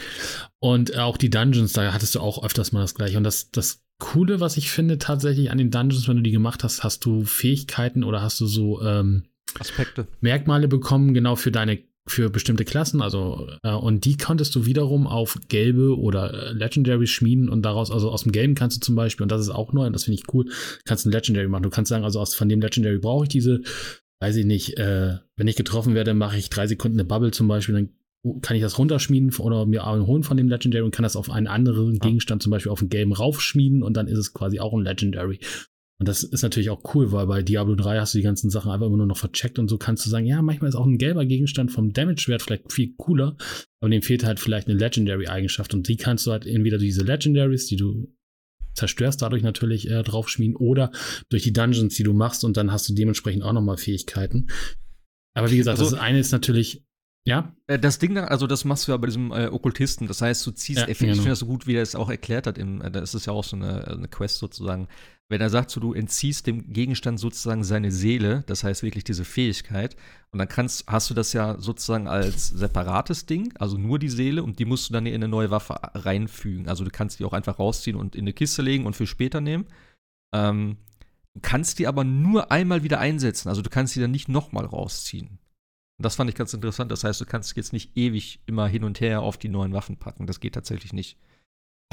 Und 0.59 0.97
auch 0.97 1.17
die 1.17 1.29
Dungeons, 1.29 1.73
da 1.73 1.93
hattest 1.93 2.15
du 2.15 2.19
auch 2.21 2.43
öfters 2.43 2.71
mal 2.71 2.81
das 2.81 2.95
gleiche 2.95 3.17
und 3.17 3.23
das 3.23 3.51
das 3.51 3.83
Coole, 3.99 4.39
was 4.39 4.57
ich 4.57 4.71
finde 4.71 4.97
tatsächlich 4.97 5.51
an 5.51 5.57
den 5.57 5.71
Dungeons, 5.71 6.07
wenn 6.07 6.17
du 6.17 6.23
die 6.23 6.31
gemacht 6.31 6.63
hast, 6.63 6.83
hast 6.83 7.05
du 7.05 7.25
Fähigkeiten 7.25 8.03
oder 8.03 8.21
hast 8.21 8.39
du 8.39 8.47
so 8.47 8.81
ähm, 8.81 9.23
Aspekte. 9.59 10.07
Merkmale 10.21 10.67
bekommen, 10.67 11.13
genau 11.13 11.35
für 11.35 11.51
deine 11.51 11.79
für 12.05 12.29
bestimmte 12.29 12.65
Klassen, 12.65 13.01
also 13.01 13.47
äh, 13.63 13.71
und 13.71 14.03
die 14.05 14.17
konntest 14.17 14.53
du 14.55 14.65
wiederum 14.65 15.07
auf 15.07 15.39
gelbe 15.47 15.97
oder 15.97 16.33
äh, 16.33 16.51
Legendary 16.51 17.07
schmieden 17.07 17.49
und 17.49 17.61
daraus, 17.63 17.91
also 17.91 18.11
aus 18.11 18.23
dem 18.23 18.31
Gelben 18.31 18.55
kannst 18.55 18.77
du 18.77 18.85
zum 18.85 18.95
Beispiel, 18.95 19.23
und 19.23 19.31
das 19.31 19.41
ist 19.41 19.49
auch 19.49 19.71
neu, 19.71 19.85
und 19.85 19.93
das 19.93 20.03
finde 20.03 20.19
ich 20.19 20.33
cool, 20.33 20.45
kannst 20.85 21.05
ein 21.05 21.11
Legendary 21.11 21.47
machen. 21.47 21.63
Du 21.63 21.69
kannst 21.69 21.89
sagen, 21.89 22.03
also 22.03 22.19
aus 22.19 22.35
von 22.35 22.49
dem 22.49 22.61
Legendary 22.61 22.99
brauche 22.99 23.25
ich 23.25 23.29
diese, 23.29 23.61
weiß 24.19 24.35
ich 24.35 24.45
nicht, 24.45 24.77
äh, 24.77 25.17
wenn 25.37 25.47
ich 25.47 25.55
getroffen 25.55 25.95
werde, 25.95 26.13
mache 26.13 26.37
ich 26.37 26.49
drei 26.49 26.67
Sekunden 26.67 26.99
eine 26.99 27.07
Bubble 27.07 27.31
zum 27.31 27.47
Beispiel, 27.47 27.75
dann 27.75 28.41
kann 28.41 28.55
ich 28.55 28.61
das 28.61 28.77
runterschmieden 28.77 29.33
oder 29.37 29.65
mir 29.65 29.85
holen 29.85 30.23
von 30.23 30.37
dem 30.37 30.47
Legendary 30.47 30.83
und 30.83 30.95
kann 30.95 31.03
das 31.03 31.15
auf 31.15 31.29
einen 31.29 31.47
anderen 31.47 31.99
Gegenstand, 31.99 32.41
zum 32.41 32.51
Beispiel 32.51 32.71
auf 32.71 32.79
den 32.79 32.89
gelben 32.89 33.11
raufschmieden 33.11 33.83
und 33.83 33.97
dann 33.97 34.07
ist 34.07 34.17
es 34.17 34.33
quasi 34.33 34.59
auch 34.59 34.73
ein 34.73 34.83
Legendary. 34.83 35.39
Und 36.03 36.09
das 36.09 36.21
ist 36.21 36.41
natürlich 36.41 36.69
auch 36.69 36.81
cool, 36.93 37.13
weil 37.13 37.27
bei 37.27 37.41
Diablo 37.43 37.75
3 37.75 37.97
hast 37.97 38.13
du 38.13 38.17
die 38.17 38.25
ganzen 38.25 38.49
Sachen 38.49 38.69
einfach 38.69 38.87
immer 38.87 38.97
nur 38.97 39.05
noch 39.05 39.15
vercheckt 39.15 39.57
und 39.57 39.69
so 39.69 39.77
kannst 39.77 40.05
du 40.05 40.09
sagen, 40.09 40.25
ja, 40.25 40.41
manchmal 40.41 40.67
ist 40.67 40.75
auch 40.75 40.85
ein 40.85 40.97
gelber 40.97 41.25
Gegenstand 41.25 41.71
vom 41.71 41.93
Damage-Wert 41.93 42.41
vielleicht 42.41 42.73
viel 42.73 42.93
cooler, 42.97 43.37
aber 43.79 43.89
dem 43.89 44.01
fehlt 44.01 44.25
halt 44.25 44.41
vielleicht 44.41 44.67
eine 44.67 44.77
Legendary-Eigenschaft 44.77 45.73
und 45.73 45.87
die 45.87 45.95
kannst 45.95 46.27
du 46.27 46.31
halt 46.31 46.45
entweder 46.45 46.77
diese 46.77 47.05
Legendaries, 47.05 47.67
die 47.67 47.77
du 47.77 48.13
zerstörst, 48.73 49.21
dadurch 49.21 49.43
natürlich 49.43 49.89
äh, 49.89 50.03
draufschmieden 50.03 50.57
oder 50.57 50.91
durch 51.29 51.43
die 51.43 51.53
Dungeons, 51.53 51.95
die 51.95 52.03
du 52.03 52.11
machst 52.11 52.43
und 52.43 52.57
dann 52.57 52.73
hast 52.73 52.89
du 52.89 52.93
dementsprechend 52.93 53.43
auch 53.43 53.53
nochmal 53.53 53.77
Fähigkeiten. 53.77 54.47
Aber 55.35 55.51
wie 55.51 55.57
gesagt, 55.57 55.79
also, 55.79 55.89
das 55.89 55.97
eine 56.01 56.19
ist 56.19 56.33
natürlich 56.33 56.83
ja. 57.25 57.55
Äh, 57.67 57.79
das 57.79 57.99
Ding 57.99 58.15
dann, 58.15 58.25
also 58.25 58.47
das 58.47 58.65
machst 58.65 58.87
du 58.87 58.91
ja 58.91 58.97
bei 58.97 59.07
diesem 59.07 59.31
äh, 59.31 59.47
Okkultisten. 59.47 60.07
Das 60.07 60.21
heißt, 60.21 60.45
du 60.45 60.51
ziehst, 60.51 60.81
ja, 60.81 60.87
ich 60.87 60.97
genau. 60.97 61.13
finde 61.13 61.29
das 61.29 61.39
so 61.39 61.45
gut, 61.45 61.67
wie 61.67 61.75
er 61.75 61.81
es 61.81 61.95
auch 61.95 62.09
erklärt 62.09 62.47
hat. 62.47 62.57
Im, 62.57 62.81
äh, 62.81 62.91
das 62.91 63.13
ist 63.13 63.25
ja 63.25 63.33
auch 63.33 63.43
so 63.43 63.55
eine, 63.55 63.87
eine 63.87 64.07
Quest 64.07 64.39
sozusagen. 64.39 64.87
Wenn 65.29 65.41
er 65.41 65.49
sagt, 65.49 65.71
so, 65.71 65.79
du 65.79 65.93
entziehst 65.93 66.47
dem 66.47 66.73
Gegenstand 66.73 67.19
sozusagen 67.19 67.63
seine 67.63 67.91
Seele, 67.91 68.43
das 68.47 68.63
heißt 68.63 68.83
wirklich 68.83 69.03
diese 69.03 69.25
Fähigkeit, 69.25 69.95
und 70.31 70.39
dann 70.39 70.47
kannst, 70.47 70.85
hast 70.87 71.09
du 71.09 71.13
das 71.13 71.33
ja 71.33 71.59
sozusagen 71.59 72.07
als 72.07 72.49
separates 72.49 73.25
Ding, 73.25 73.53
also 73.57 73.77
nur 73.77 73.99
die 73.99 74.09
Seele, 74.09 74.43
und 74.43 74.59
die 74.59 74.65
musst 74.65 74.89
du 74.89 74.93
dann 74.93 75.05
in 75.05 75.15
eine 75.15 75.27
neue 75.27 75.49
Waffe 75.49 75.75
reinfügen. 75.93 76.67
Also 76.67 76.83
du 76.83 76.91
kannst 76.91 77.19
die 77.19 77.25
auch 77.25 77.33
einfach 77.33 77.59
rausziehen 77.59 77.95
und 77.95 78.15
in 78.15 78.23
eine 78.23 78.33
Kiste 78.33 78.61
legen 78.61 78.85
und 78.85 78.95
für 78.95 79.07
später 79.07 79.41
nehmen. 79.41 79.65
Ähm, 80.35 80.77
du 81.33 81.39
kannst 81.41 81.79
die 81.79 81.87
aber 81.87 82.03
nur 82.03 82.51
einmal 82.51 82.83
wieder 82.83 82.99
einsetzen, 82.99 83.49
also 83.49 83.61
du 83.61 83.69
kannst 83.69 83.95
die 83.95 84.01
dann 84.01 84.11
nicht 84.11 84.29
nochmal 84.29 84.65
rausziehen. 84.65 85.39
Und 85.97 86.05
das 86.05 86.15
fand 86.15 86.29
ich 86.29 86.35
ganz 86.35 86.53
interessant. 86.53 86.91
Das 86.91 87.03
heißt, 87.03 87.21
du 87.21 87.25
kannst 87.25 87.55
jetzt 87.55 87.73
nicht 87.73 87.95
ewig 87.95 88.41
immer 88.45 88.67
hin 88.67 88.83
und 88.83 88.99
her 88.99 89.21
auf 89.21 89.37
die 89.37 89.49
neuen 89.49 89.73
Waffen 89.73 89.97
packen. 89.97 90.27
Das 90.27 90.39
geht 90.39 90.55
tatsächlich 90.55 90.91
nicht. 90.91 91.17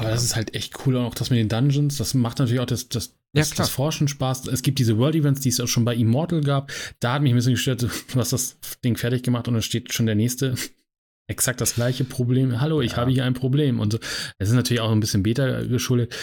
Aber 0.01 0.11
das 0.11 0.23
ist 0.23 0.35
halt 0.35 0.55
echt 0.55 0.85
cool. 0.85 0.95
Und 0.95 1.05
auch 1.05 1.15
das 1.15 1.29
mit 1.29 1.39
den 1.39 1.49
Dungeons, 1.49 1.97
das 1.97 2.13
macht 2.13 2.39
natürlich 2.39 2.59
auch 2.59 2.65
das, 2.65 2.89
das, 2.89 3.15
ja, 3.33 3.41
das, 3.41 3.51
das 3.51 3.69
Forschen 3.69 4.07
Spaß. 4.07 4.47
Es 4.47 4.61
gibt 4.61 4.79
diese 4.79 4.97
World 4.97 5.15
Events, 5.15 5.41
die 5.41 5.49
es 5.49 5.59
auch 5.59 5.67
schon 5.67 5.85
bei 5.85 5.95
Immortal 5.95 6.41
gab. 6.41 6.71
Da 6.99 7.13
hat 7.13 7.21
mich 7.21 7.31
ein 7.31 7.35
bisschen 7.35 7.53
gestört, 7.53 7.81
du 8.13 8.15
hast 8.15 8.33
das 8.33 8.57
Ding 8.83 8.97
fertig 8.97 9.23
gemacht 9.23 9.47
und 9.47 9.53
dann 9.53 9.63
steht 9.63 9.93
schon 9.93 10.05
der 10.05 10.15
nächste. 10.15 10.55
Exakt 11.27 11.61
das 11.61 11.75
gleiche 11.75 12.03
Problem. 12.03 12.59
Hallo, 12.59 12.81
ich 12.81 12.91
ja. 12.91 12.97
habe 12.97 13.11
hier 13.11 13.23
ein 13.23 13.33
Problem. 13.33 13.79
Und 13.79 13.93
so. 13.93 13.99
Es 14.37 14.49
ist 14.49 14.55
natürlich 14.55 14.81
auch 14.81 14.91
ein 14.91 14.99
bisschen 14.99 15.23
Beta 15.23 15.61
geschuldet. 15.63 16.13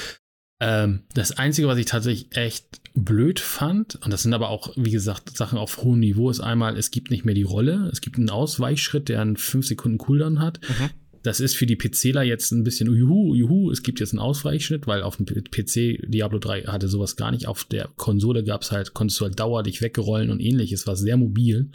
Ähm, 0.60 1.04
das 1.14 1.32
Einzige, 1.32 1.68
was 1.68 1.78
ich 1.78 1.86
tatsächlich 1.86 2.36
echt 2.36 2.80
blöd 2.94 3.38
fand, 3.38 3.94
und 4.04 4.12
das 4.12 4.24
sind 4.24 4.34
aber 4.34 4.48
auch, 4.48 4.72
wie 4.76 4.90
gesagt, 4.90 5.36
Sachen 5.36 5.56
auf 5.56 5.78
hohem 5.78 6.00
Niveau, 6.00 6.30
ist 6.30 6.40
einmal, 6.40 6.76
es 6.76 6.90
gibt 6.90 7.10
nicht 7.10 7.24
mehr 7.24 7.36
die 7.36 7.44
Rolle, 7.44 7.88
es 7.92 8.00
gibt 8.00 8.18
einen 8.18 8.28
Ausweichschritt, 8.28 9.08
der 9.08 9.22
einen 9.22 9.36
5 9.36 9.66
Sekunden 9.66 9.98
Cooldown 9.98 10.40
hat. 10.40 10.60
Mhm. 10.68 10.90
Das 11.28 11.40
ist 11.40 11.56
für 11.56 11.66
die 11.66 11.76
PCler 11.76 12.22
jetzt 12.22 12.52
ein 12.52 12.64
bisschen 12.64 12.90
juhu, 12.90 13.34
juhu, 13.34 13.70
es 13.70 13.82
gibt 13.82 14.00
jetzt 14.00 14.14
einen 14.14 14.18
Ausweichschritt, 14.18 14.86
weil 14.86 15.02
auf 15.02 15.18
dem 15.18 15.26
PC 15.26 16.10
Diablo 16.10 16.38
3 16.38 16.62
hatte 16.62 16.88
sowas 16.88 17.16
gar 17.16 17.32
nicht. 17.32 17.46
Auf 17.46 17.64
der 17.64 17.90
Konsole 17.96 18.44
gab 18.44 18.62
es 18.62 18.72
halt, 18.72 18.94
konntest 18.94 19.20
du 19.20 19.26
halt 19.26 19.38
dauerlich 19.38 19.82
weggerollen 19.82 20.30
und 20.30 20.40
ähnliches, 20.40 20.86
war 20.86 20.96
sehr 20.96 21.18
mobil. 21.18 21.70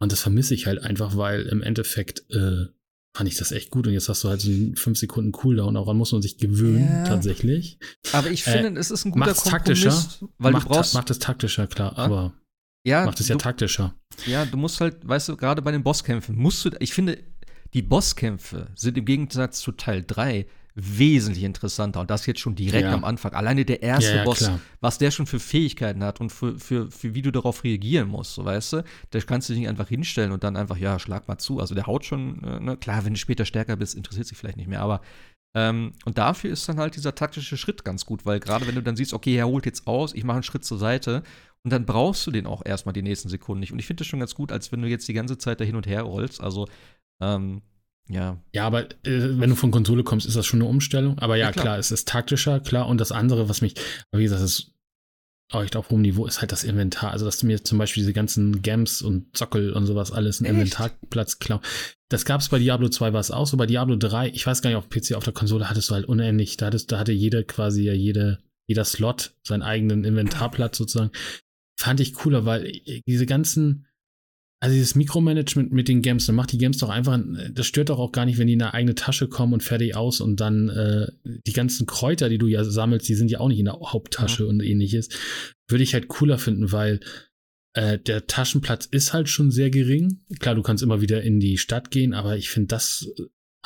Und 0.00 0.10
das 0.10 0.20
vermisse 0.20 0.52
ich 0.52 0.66
halt 0.66 0.82
einfach, 0.82 1.16
weil 1.16 1.42
im 1.42 1.62
Endeffekt 1.62 2.28
äh, 2.30 2.66
fand 3.16 3.28
ich 3.28 3.36
das 3.36 3.52
echt 3.52 3.70
gut. 3.70 3.86
Und 3.86 3.92
jetzt 3.92 4.08
hast 4.08 4.24
du 4.24 4.30
halt 4.30 4.40
so 4.40 4.50
einen 4.50 4.74
5 4.74 4.98
Sekunden 4.98 5.30
Cooldown. 5.30 5.76
Auch 5.76 5.86
an 5.86 5.96
muss 5.96 6.10
man 6.10 6.20
sich 6.20 6.36
gewöhnen, 6.36 6.88
ja. 6.88 7.04
tatsächlich. 7.04 7.78
Aber 8.10 8.32
ich 8.32 8.42
finde, 8.42 8.70
äh, 8.70 8.80
es 8.80 8.90
ist 8.90 9.04
ein 9.04 9.12
guter 9.12 9.26
Kompromiss. 9.26 9.48
taktischer, 9.48 10.04
weil 10.38 10.50
macht, 10.50 10.64
du 10.64 10.70
brauchst, 10.70 10.94
macht 10.94 11.10
es 11.10 11.20
taktischer, 11.20 11.68
klar. 11.68 11.96
Ah. 11.96 12.04
Aber 12.04 12.34
ja, 12.84 13.04
macht 13.04 13.20
es 13.20 13.28
ja 13.28 13.36
taktischer. 13.36 13.94
Ja, 14.26 14.44
du 14.44 14.56
musst 14.56 14.80
halt, 14.80 15.06
weißt 15.06 15.28
du, 15.28 15.36
gerade 15.36 15.62
bei 15.62 15.70
den 15.70 15.84
Bosskämpfen, 15.84 16.34
musst 16.34 16.64
du, 16.64 16.70
ich 16.80 16.92
finde, 16.92 17.18
die 17.74 17.82
Bosskämpfe 17.82 18.68
sind 18.74 18.98
im 18.98 19.04
Gegensatz 19.04 19.60
zu 19.60 19.72
Teil 19.72 20.04
3 20.06 20.46
wesentlich 20.76 21.44
interessanter. 21.44 22.00
Und 22.00 22.10
das 22.10 22.26
jetzt 22.26 22.40
schon 22.40 22.54
direkt 22.54 22.84
ja. 22.84 22.92
am 22.92 23.04
Anfang. 23.04 23.32
Alleine 23.32 23.64
der 23.64 23.82
erste 23.82 24.10
ja, 24.10 24.16
ja, 24.18 24.24
Boss, 24.24 24.38
klar. 24.38 24.60
was 24.80 24.98
der 24.98 25.10
schon 25.10 25.26
für 25.26 25.40
Fähigkeiten 25.40 26.04
hat 26.04 26.20
und 26.20 26.30
für, 26.30 26.58
für, 26.58 26.90
für 26.90 27.14
wie 27.14 27.22
du 27.22 27.32
darauf 27.32 27.64
reagieren 27.64 28.08
musst, 28.08 28.34
so 28.34 28.44
weißt 28.44 28.74
du, 28.74 28.84
da 29.10 29.20
kannst 29.20 29.48
du 29.48 29.54
dich 29.54 29.60
nicht 29.60 29.70
einfach 29.70 29.88
hinstellen 29.88 30.32
und 30.32 30.44
dann 30.44 30.54
einfach, 30.56 30.76
ja, 30.76 30.98
schlag 30.98 31.28
mal 31.28 31.38
zu. 31.38 31.60
Also 31.60 31.74
der 31.74 31.86
haut 31.86 32.04
schon, 32.04 32.44
äh, 32.44 32.60
ne? 32.60 32.76
klar, 32.76 33.04
wenn 33.06 33.14
du 33.14 33.18
später 33.18 33.46
stärker 33.46 33.76
bist, 33.76 33.94
interessiert 33.94 34.26
sich 34.26 34.36
vielleicht 34.36 34.58
nicht 34.58 34.68
mehr, 34.68 34.82
aber 34.82 35.00
ähm, 35.56 35.92
und 36.04 36.18
dafür 36.18 36.50
ist 36.50 36.68
dann 36.68 36.78
halt 36.78 36.96
dieser 36.96 37.14
taktische 37.14 37.56
Schritt 37.56 37.82
ganz 37.82 38.04
gut, 38.04 38.26
weil 38.26 38.40
gerade 38.40 38.66
wenn 38.66 38.74
du 38.74 38.82
dann 38.82 38.94
siehst, 38.94 39.14
okay, 39.14 39.36
er 39.36 39.46
holt 39.46 39.64
jetzt 39.64 39.86
aus, 39.86 40.12
ich 40.12 40.22
mache 40.22 40.36
einen 40.36 40.42
Schritt 40.42 40.66
zur 40.66 40.76
Seite 40.76 41.22
und 41.64 41.72
dann 41.72 41.86
brauchst 41.86 42.26
du 42.26 42.30
den 42.30 42.46
auch 42.46 42.60
erstmal 42.64 42.92
die 42.92 43.02
nächsten 43.02 43.30
Sekunden 43.30 43.60
nicht. 43.60 43.72
Und 43.72 43.78
ich 43.78 43.86
finde 43.86 44.02
das 44.02 44.06
schon 44.06 44.20
ganz 44.20 44.34
gut, 44.34 44.52
als 44.52 44.70
wenn 44.70 44.82
du 44.82 44.88
jetzt 44.88 45.08
die 45.08 45.14
ganze 45.14 45.38
Zeit 45.38 45.60
da 45.60 45.64
hin 45.64 45.74
und 45.74 45.86
her 45.86 46.02
rollst. 46.02 46.42
Also, 46.42 46.68
ähm, 47.20 47.62
ja. 48.08 48.40
Ja, 48.52 48.66
aber 48.66 48.84
äh, 48.84 48.90
wenn 49.04 49.50
du 49.50 49.56
von 49.56 49.70
Konsole 49.70 50.04
kommst, 50.04 50.26
ist 50.26 50.36
das 50.36 50.46
schon 50.46 50.60
eine 50.60 50.68
Umstellung. 50.68 51.18
Aber 51.18 51.36
ja, 51.36 51.46
ja 51.46 51.52
klar. 51.52 51.64
klar. 51.64 51.78
es 51.78 51.90
ist 51.90 52.08
taktischer, 52.08 52.60
klar. 52.60 52.86
Und 52.86 53.00
das 53.00 53.12
andere, 53.12 53.48
was 53.48 53.62
mich, 53.62 53.74
wie 54.12 54.22
gesagt, 54.22 54.42
das 54.42 54.50
ist 54.50 54.72
auch 55.52 55.62
echt 55.62 55.76
auf 55.76 55.90
hohem 55.90 56.02
Niveau, 56.02 56.26
ist 56.26 56.40
halt 56.40 56.52
das 56.52 56.64
Inventar. 56.64 57.12
Also, 57.12 57.24
dass 57.24 57.38
du 57.38 57.46
mir 57.46 57.62
zum 57.62 57.78
Beispiel 57.78 58.02
diese 58.02 58.12
ganzen 58.12 58.62
Gems 58.62 59.02
und 59.02 59.36
Sockel 59.36 59.72
und 59.72 59.86
sowas 59.86 60.12
alles 60.12 60.40
einen 60.40 60.52
Inventarplatz 60.52 61.38
klauen. 61.38 61.62
Das 62.08 62.24
gab 62.24 62.40
es 62.40 62.48
bei 62.48 62.58
Diablo 62.58 62.88
2 62.88 63.12
war 63.12 63.20
es 63.20 63.30
auch 63.30 63.46
so. 63.46 63.56
Bei 63.56 63.66
Diablo 63.66 63.96
3, 63.96 64.28
ich 64.28 64.46
weiß 64.46 64.62
gar 64.62 64.70
nicht, 64.70 64.76
auf 64.76 64.88
PC, 64.88 65.14
auf 65.14 65.24
der 65.24 65.32
Konsole 65.32 65.68
hattest 65.68 65.90
du 65.90 65.94
halt 65.94 66.06
unendlich. 66.06 66.56
Da, 66.56 66.66
hattest, 66.66 66.90
da 66.90 66.98
hatte 66.98 67.12
jeder 67.12 67.44
quasi 67.44 67.84
ja 67.84 67.92
jede, 67.92 68.38
jeder 68.66 68.84
Slot 68.84 69.34
seinen 69.42 69.62
eigenen 69.62 70.04
Inventarplatz 70.04 70.78
sozusagen. 70.78 71.12
Fand 71.78 72.00
ich 72.00 72.14
cooler, 72.14 72.44
weil 72.44 72.72
diese 73.06 73.26
ganzen 73.26 73.86
also 74.60 74.74
dieses 74.74 74.94
Mikromanagement 74.94 75.72
mit 75.72 75.88
den 75.88 76.00
Games, 76.00 76.26
dann 76.26 76.34
macht 76.34 76.52
die 76.52 76.58
Games 76.58 76.78
doch 76.78 76.88
einfach, 76.88 77.20
das 77.52 77.66
stört 77.66 77.90
doch 77.90 77.98
auch 77.98 78.12
gar 78.12 78.24
nicht, 78.24 78.38
wenn 78.38 78.46
die 78.46 78.54
in 78.54 78.62
eine 78.62 78.72
eigene 78.72 78.94
Tasche 78.94 79.28
kommen 79.28 79.52
und 79.52 79.62
fertig 79.62 79.94
aus 79.94 80.20
und 80.20 80.40
dann 80.40 80.68
äh, 80.70 81.08
die 81.46 81.52
ganzen 81.52 81.86
Kräuter, 81.86 82.28
die 82.28 82.38
du 82.38 82.46
ja 82.46 82.64
sammelst, 82.64 83.08
die 83.08 83.14
sind 83.14 83.30
ja 83.30 83.40
auch 83.40 83.48
nicht 83.48 83.58
in 83.58 83.66
der 83.66 83.78
Haupttasche 83.80 84.44
ja. 84.44 84.48
und 84.48 84.62
ähnliches. 84.62 85.08
Würde 85.68 85.84
ich 85.84 85.92
halt 85.92 86.08
cooler 86.08 86.38
finden, 86.38 86.72
weil 86.72 87.00
äh, 87.74 87.98
der 87.98 88.26
Taschenplatz 88.26 88.86
ist 88.86 89.12
halt 89.12 89.28
schon 89.28 89.50
sehr 89.50 89.68
gering. 89.68 90.20
Klar, 90.38 90.54
du 90.54 90.62
kannst 90.62 90.82
immer 90.82 91.02
wieder 91.02 91.22
in 91.22 91.38
die 91.38 91.58
Stadt 91.58 91.90
gehen, 91.90 92.14
aber 92.14 92.38
ich 92.38 92.48
finde, 92.48 92.68
das 92.68 93.10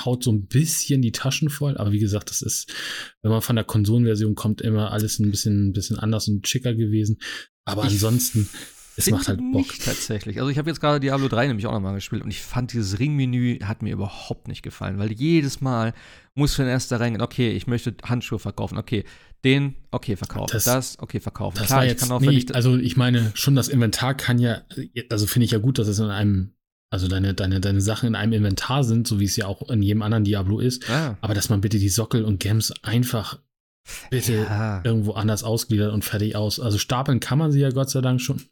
haut 0.04 0.24
so 0.24 0.32
ein 0.32 0.46
bisschen 0.46 1.02
die 1.02 1.12
Taschen 1.12 1.50
voll. 1.50 1.76
Aber 1.76 1.92
wie 1.92 2.00
gesagt, 2.00 2.30
das 2.30 2.42
ist, 2.42 2.72
wenn 3.22 3.30
man 3.30 3.42
von 3.42 3.54
der 3.54 3.64
Konsolenversion 3.64 4.34
kommt, 4.34 4.60
immer 4.60 4.90
alles 4.90 5.20
ein 5.20 5.30
bisschen, 5.30 5.68
ein 5.68 5.72
bisschen 5.72 5.98
anders 5.98 6.26
und 6.26 6.48
schicker 6.48 6.74
gewesen. 6.74 7.18
Aber 7.64 7.84
ansonsten 7.84 8.48
es 9.06 9.10
macht 9.10 9.28
halt 9.28 9.40
Bock. 9.52 9.66
tatsächlich. 9.84 10.38
Also 10.38 10.50
ich 10.50 10.58
habe 10.58 10.70
jetzt 10.70 10.80
gerade 10.80 11.00
Diablo 11.00 11.28
3 11.28 11.48
nämlich 11.48 11.66
auch 11.66 11.72
nochmal 11.72 11.94
gespielt 11.94 12.22
und 12.22 12.30
ich 12.30 12.40
fand 12.40 12.72
dieses 12.72 12.98
Ringmenü 12.98 13.58
hat 13.60 13.82
mir 13.82 13.92
überhaupt 13.92 14.48
nicht 14.48 14.62
gefallen, 14.62 14.98
weil 14.98 15.12
jedes 15.12 15.60
Mal 15.60 15.92
musst 16.34 16.58
du 16.58 16.62
dann 16.62 16.70
erst 16.70 16.92
da 16.92 16.96
reingehen, 16.96 17.22
okay, 17.22 17.52
ich 17.52 17.66
möchte 17.66 17.94
Handschuhe 18.04 18.38
verkaufen, 18.38 18.78
okay, 18.78 19.04
den, 19.44 19.74
okay, 19.90 20.16
verkaufen, 20.16 20.52
das, 20.52 20.64
das 20.64 20.98
okay, 20.98 21.20
verkaufen. 21.20 21.58
Das 21.58 21.66
Klar, 21.68 21.80
war 21.80 21.86
jetzt, 21.86 22.10
auch, 22.10 22.20
nee, 22.20 22.30
ich, 22.30 22.54
also 22.54 22.76
ich 22.76 22.96
meine, 22.96 23.32
schon 23.34 23.56
das 23.56 23.68
Inventar 23.68 24.14
kann 24.14 24.38
ja, 24.38 24.62
also 25.10 25.26
finde 25.26 25.44
ich 25.44 25.50
ja 25.50 25.58
gut, 25.58 25.78
dass 25.78 25.88
es 25.88 25.98
in 25.98 26.06
einem 26.06 26.52
also 26.92 27.06
deine, 27.06 27.34
deine, 27.34 27.60
deine 27.60 27.80
Sachen 27.80 28.08
in 28.08 28.14
einem 28.16 28.32
Inventar 28.32 28.82
sind, 28.82 29.06
so 29.06 29.20
wie 29.20 29.24
es 29.24 29.36
ja 29.36 29.46
auch 29.46 29.70
in 29.70 29.80
jedem 29.80 30.02
anderen 30.02 30.24
Diablo 30.24 30.58
ist. 30.58 30.90
Ah. 30.90 31.16
Aber 31.20 31.34
dass 31.34 31.48
man 31.48 31.60
bitte 31.60 31.78
die 31.78 31.88
Sockel 31.88 32.24
und 32.24 32.40
Gems 32.40 32.72
einfach 32.82 33.38
bitte 34.10 34.34
ja. 34.34 34.82
irgendwo 34.84 35.12
anders 35.12 35.42
ausgliedert 35.42 35.92
und 35.92 36.04
fertig 36.04 36.36
aus. 36.36 36.60
Also 36.60 36.78
stapeln 36.78 37.20
kann 37.20 37.38
man 37.38 37.52
sie 37.52 37.60
ja 37.60 37.70
Gott 37.70 37.90
sei 37.90 38.00
Dank 38.00 38.20
schon. 38.20 38.42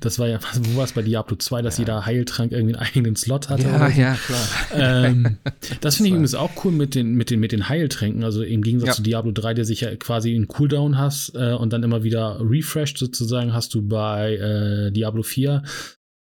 Das 0.00 0.18
war 0.18 0.28
ja, 0.28 0.38
wo 0.62 0.76
war 0.76 0.84
es 0.84 0.92
bei 0.92 1.02
Diablo 1.02 1.36
2, 1.36 1.62
dass 1.62 1.78
ja. 1.78 1.82
jeder 1.82 2.06
Heiltrank 2.06 2.52
irgendwie 2.52 2.74
einen 2.74 2.86
eigenen 2.86 3.16
Slot 3.16 3.48
hatte? 3.48 3.64
Ja, 3.64 3.90
so. 3.90 4.00
ja, 4.00 4.14
klar. 4.14 4.48
Ähm, 4.74 5.38
das 5.80 5.96
finde 5.96 6.08
ich 6.08 6.14
übrigens 6.14 6.34
auch 6.34 6.50
cool 6.64 6.72
mit 6.72 6.94
den, 6.94 7.14
mit 7.14 7.30
den, 7.30 7.40
mit 7.40 7.52
den 7.52 7.68
Heiltränken. 7.68 8.24
Also 8.24 8.42
im 8.42 8.62
Gegensatz 8.62 8.88
ja. 8.88 8.94
zu 8.94 9.02
Diablo 9.02 9.32
3, 9.32 9.54
der 9.54 9.64
sich 9.64 9.82
ja 9.82 9.94
quasi 9.96 10.34
in 10.34 10.48
Cooldown 10.48 10.98
hast 10.98 11.34
äh, 11.34 11.52
und 11.52 11.72
dann 11.72 11.82
immer 11.82 12.02
wieder 12.02 12.38
refreshed 12.40 12.98
sozusagen, 12.98 13.52
hast 13.52 13.74
du 13.74 13.86
bei 13.86 14.34
äh, 14.34 14.90
Diablo 14.90 15.22
4 15.22 15.62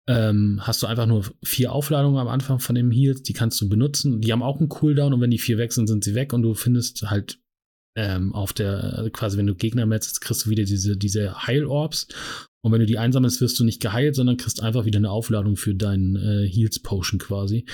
ähm, 0.08 0.60
hast 0.62 0.84
du 0.84 0.88
einfach 0.88 1.08
nur 1.08 1.24
vier 1.44 1.72
Aufladungen 1.72 2.20
am 2.20 2.28
Anfang 2.28 2.60
von 2.60 2.76
dem 2.76 2.92
Heals, 2.92 3.24
die 3.24 3.34
kannst 3.34 3.60
du 3.60 3.68
benutzen. 3.68 4.22
Die 4.22 4.32
haben 4.32 4.44
auch 4.44 4.60
einen 4.60 4.70
Cooldown 4.70 5.14
und 5.14 5.22
wenn 5.22 5.32
die 5.32 5.40
vier 5.40 5.58
weg 5.58 5.74
sind, 5.74 5.88
sind 5.88 6.04
sie 6.04 6.14
weg 6.14 6.32
und 6.32 6.44
du 6.44 6.54
findest 6.54 7.10
halt 7.10 7.40
ähm, 7.96 8.34
auf 8.34 8.54
der, 8.54 9.10
quasi 9.14 9.38
wenn 9.38 9.48
du 9.48 9.56
Gegner 9.56 9.86
metzt, 9.86 10.22
kriegst 10.22 10.46
du 10.46 10.50
wieder 10.50 10.64
diese, 10.64 10.98
diese 10.98 11.48
Heilorbs. 11.48 12.08
Und 12.62 12.72
wenn 12.72 12.80
du 12.80 12.86
die 12.86 12.98
einsammelst, 12.98 13.42
wirst 13.42 13.60
du 13.60 13.64
nicht 13.64 13.82
geheilt, 13.82 14.16
sondern 14.16 14.38
kriegst 14.38 14.62
einfach 14.62 14.86
wieder 14.86 14.98
eine 14.98 15.12
Aufladung 15.12 15.56
für 15.56 15.76
deinen 15.76 16.16
äh, 16.16 16.48
Heals 16.48 16.80
Potion 16.80 17.20
quasi. 17.20 17.66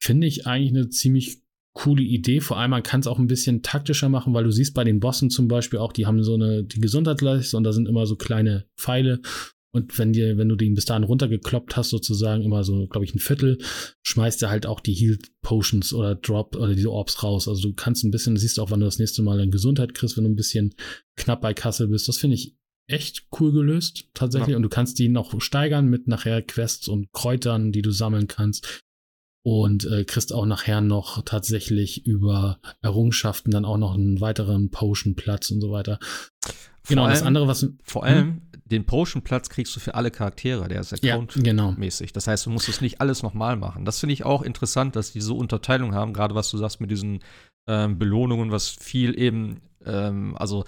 Finde 0.00 0.26
ich 0.26 0.46
eigentlich 0.46 0.70
eine 0.70 0.88
ziemlich 0.90 1.42
coole 1.74 2.02
Idee. 2.02 2.40
Vor 2.40 2.58
allem, 2.58 2.70
man 2.70 2.82
kann 2.82 3.00
es 3.00 3.06
auch 3.06 3.18
ein 3.18 3.26
bisschen 3.26 3.62
taktischer 3.62 4.08
machen, 4.08 4.32
weil 4.32 4.44
du 4.44 4.50
siehst 4.50 4.74
bei 4.74 4.84
den 4.84 5.00
Bossen 5.00 5.28
zum 5.30 5.48
Beispiel 5.48 5.80
auch, 5.80 5.92
die 5.92 6.06
haben 6.06 6.22
so 6.22 6.34
eine, 6.34 6.62
die 6.62 6.80
Gesundheitsleiste 6.80 7.56
und 7.56 7.64
da 7.64 7.72
sind 7.72 7.88
immer 7.88 8.06
so 8.06 8.16
kleine 8.16 8.66
Pfeile 8.76 9.20
und 9.74 9.98
wenn 9.98 10.12
dir, 10.12 10.38
wenn 10.38 10.48
du 10.48 10.54
den 10.54 10.74
bis 10.74 10.84
dahin 10.84 11.02
runtergekloppt 11.02 11.76
hast, 11.76 11.90
sozusagen 11.90 12.44
immer 12.44 12.62
so, 12.62 12.86
glaube 12.86 13.04
ich, 13.04 13.12
ein 13.12 13.18
Viertel, 13.18 13.58
schmeißt 14.04 14.40
er 14.44 14.50
halt 14.50 14.66
auch 14.66 14.78
die 14.78 14.94
Heal 14.94 15.18
Potions 15.42 15.92
oder 15.92 16.14
Drop 16.14 16.54
oder 16.54 16.76
diese 16.76 16.92
Orbs 16.92 17.24
raus. 17.24 17.48
Also 17.48 17.70
du 17.70 17.74
kannst 17.74 18.04
ein 18.04 18.12
bisschen, 18.12 18.36
siehst 18.36 18.60
auch, 18.60 18.70
wann 18.70 18.78
du 18.78 18.86
das 18.86 19.00
nächste 19.00 19.22
Mal 19.22 19.40
in 19.40 19.50
Gesundheit 19.50 19.92
kriegst, 19.92 20.16
wenn 20.16 20.22
du 20.22 20.30
ein 20.30 20.36
bisschen 20.36 20.76
knapp 21.16 21.40
bei 21.40 21.54
Kassel 21.54 21.88
bist. 21.88 22.06
Das 22.06 22.18
finde 22.18 22.36
ich 22.36 22.54
echt 22.86 23.26
cool 23.40 23.50
gelöst, 23.50 24.10
tatsächlich. 24.14 24.50
Ja. 24.50 24.56
Und 24.58 24.62
du 24.62 24.68
kannst 24.68 24.96
die 25.00 25.08
noch 25.08 25.40
steigern 25.40 25.88
mit 25.88 26.06
nachher 26.06 26.40
Quests 26.40 26.86
und 26.86 27.10
Kräutern, 27.12 27.72
die 27.72 27.82
du 27.82 27.90
sammeln 27.90 28.28
kannst. 28.28 28.80
Und 29.42 29.86
äh, 29.86 30.04
kriegst 30.04 30.32
auch 30.32 30.46
nachher 30.46 30.82
noch 30.82 31.22
tatsächlich 31.22 32.06
über 32.06 32.60
Errungenschaften 32.80 33.50
dann 33.50 33.64
auch 33.64 33.76
noch 33.76 33.94
einen 33.94 34.20
weiteren 34.20 34.70
Potion-Platz 34.70 35.50
und 35.50 35.60
so 35.60 35.72
weiter. 35.72 35.98
Vor 36.40 36.54
genau, 36.86 37.02
allem, 37.04 37.12
das 37.12 37.22
andere, 37.22 37.48
was. 37.48 37.66
Vor 37.82 38.04
allem, 38.04 38.26
hm? 38.26 38.42
Den 38.66 38.86
Potion-Platz 38.86 39.50
kriegst 39.50 39.76
du 39.76 39.80
für 39.80 39.94
alle 39.94 40.10
Charaktere, 40.10 40.68
der 40.68 40.80
ist 40.80 40.92
Account-mäßig. 40.92 41.46
Ja, 41.46 41.52
genau. 41.52 42.12
Das 42.14 42.26
heißt, 42.26 42.46
du 42.46 42.50
musst 42.50 42.68
es 42.68 42.80
nicht 42.80 43.00
alles 43.00 43.22
nochmal 43.22 43.56
machen. 43.56 43.84
Das 43.84 44.00
finde 44.00 44.14
ich 44.14 44.24
auch 44.24 44.42
interessant, 44.42 44.96
dass 44.96 45.12
die 45.12 45.20
so 45.20 45.36
Unterteilung 45.36 45.94
haben, 45.94 46.14
gerade 46.14 46.34
was 46.34 46.50
du 46.50 46.56
sagst 46.56 46.80
mit 46.80 46.90
diesen 46.90 47.20
ähm, 47.68 47.98
Belohnungen, 47.98 48.50
was 48.50 48.70
viel 48.70 49.18
eben, 49.18 49.60
ähm, 49.84 50.34
also 50.38 50.64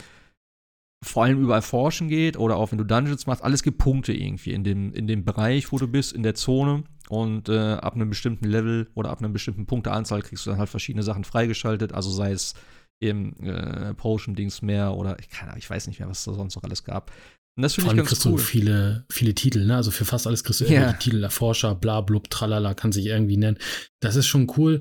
vor 1.04 1.24
allem 1.24 1.40
über 1.42 1.54
Erforschen 1.54 2.08
geht 2.08 2.36
oder 2.36 2.56
auch 2.56 2.72
wenn 2.72 2.78
du 2.78 2.84
Dungeons 2.84 3.26
machst, 3.26 3.44
alles 3.44 3.62
gibt 3.62 3.78
Punkte 3.78 4.12
irgendwie 4.12 4.52
in 4.52 4.64
dem, 4.64 4.92
in 4.92 5.06
dem 5.06 5.24
Bereich, 5.24 5.72
wo 5.72 5.78
du 5.78 5.88
bist, 5.88 6.12
in 6.12 6.22
der 6.22 6.34
Zone. 6.34 6.84
Und 7.08 7.48
äh, 7.48 7.74
ab 7.74 7.94
einem 7.94 8.08
bestimmten 8.10 8.46
Level 8.46 8.88
oder 8.94 9.10
ab 9.10 9.20
einer 9.20 9.28
bestimmten 9.28 9.66
Punkteanzahl 9.66 10.22
kriegst 10.22 10.44
du 10.44 10.50
dann 10.50 10.58
halt 10.58 10.68
verschiedene 10.68 11.04
Sachen 11.04 11.22
freigeschaltet. 11.22 11.92
Also 11.92 12.10
sei 12.10 12.32
es 12.32 12.54
eben 13.00 13.36
äh, 13.44 13.94
Potion-Dings 13.94 14.62
mehr 14.62 14.94
oder 14.94 15.18
ich, 15.20 15.28
kann, 15.28 15.56
ich 15.56 15.68
weiß 15.68 15.86
nicht 15.86 16.00
mehr, 16.00 16.08
was 16.08 16.24
da 16.24 16.32
sonst 16.32 16.56
noch 16.56 16.64
alles 16.64 16.82
gab. 16.82 17.12
Und 17.56 17.62
das 17.62 17.74
finde 17.74 17.90
ich 17.90 17.96
ganz 17.96 18.08
kriegst 18.10 18.26
cool. 18.26 18.32
du 18.32 18.38
viele, 18.38 19.06
viele 19.10 19.34
Titel, 19.34 19.64
ne? 19.64 19.76
Also 19.76 19.90
für 19.90 20.04
fast 20.04 20.26
alles 20.26 20.44
kriegst 20.44 20.60
du 20.60 20.64
ja. 20.64 20.72
irgendwelche 20.72 20.98
Titel, 20.98 21.22
Erforscher, 21.22 21.74
bla, 21.74 22.02
blub, 22.02 22.28
tralala, 22.28 22.74
kann 22.74 22.92
sich 22.92 23.06
irgendwie 23.06 23.38
nennen. 23.38 23.58
Das 24.00 24.14
ist 24.14 24.26
schon 24.26 24.52
cool. 24.58 24.80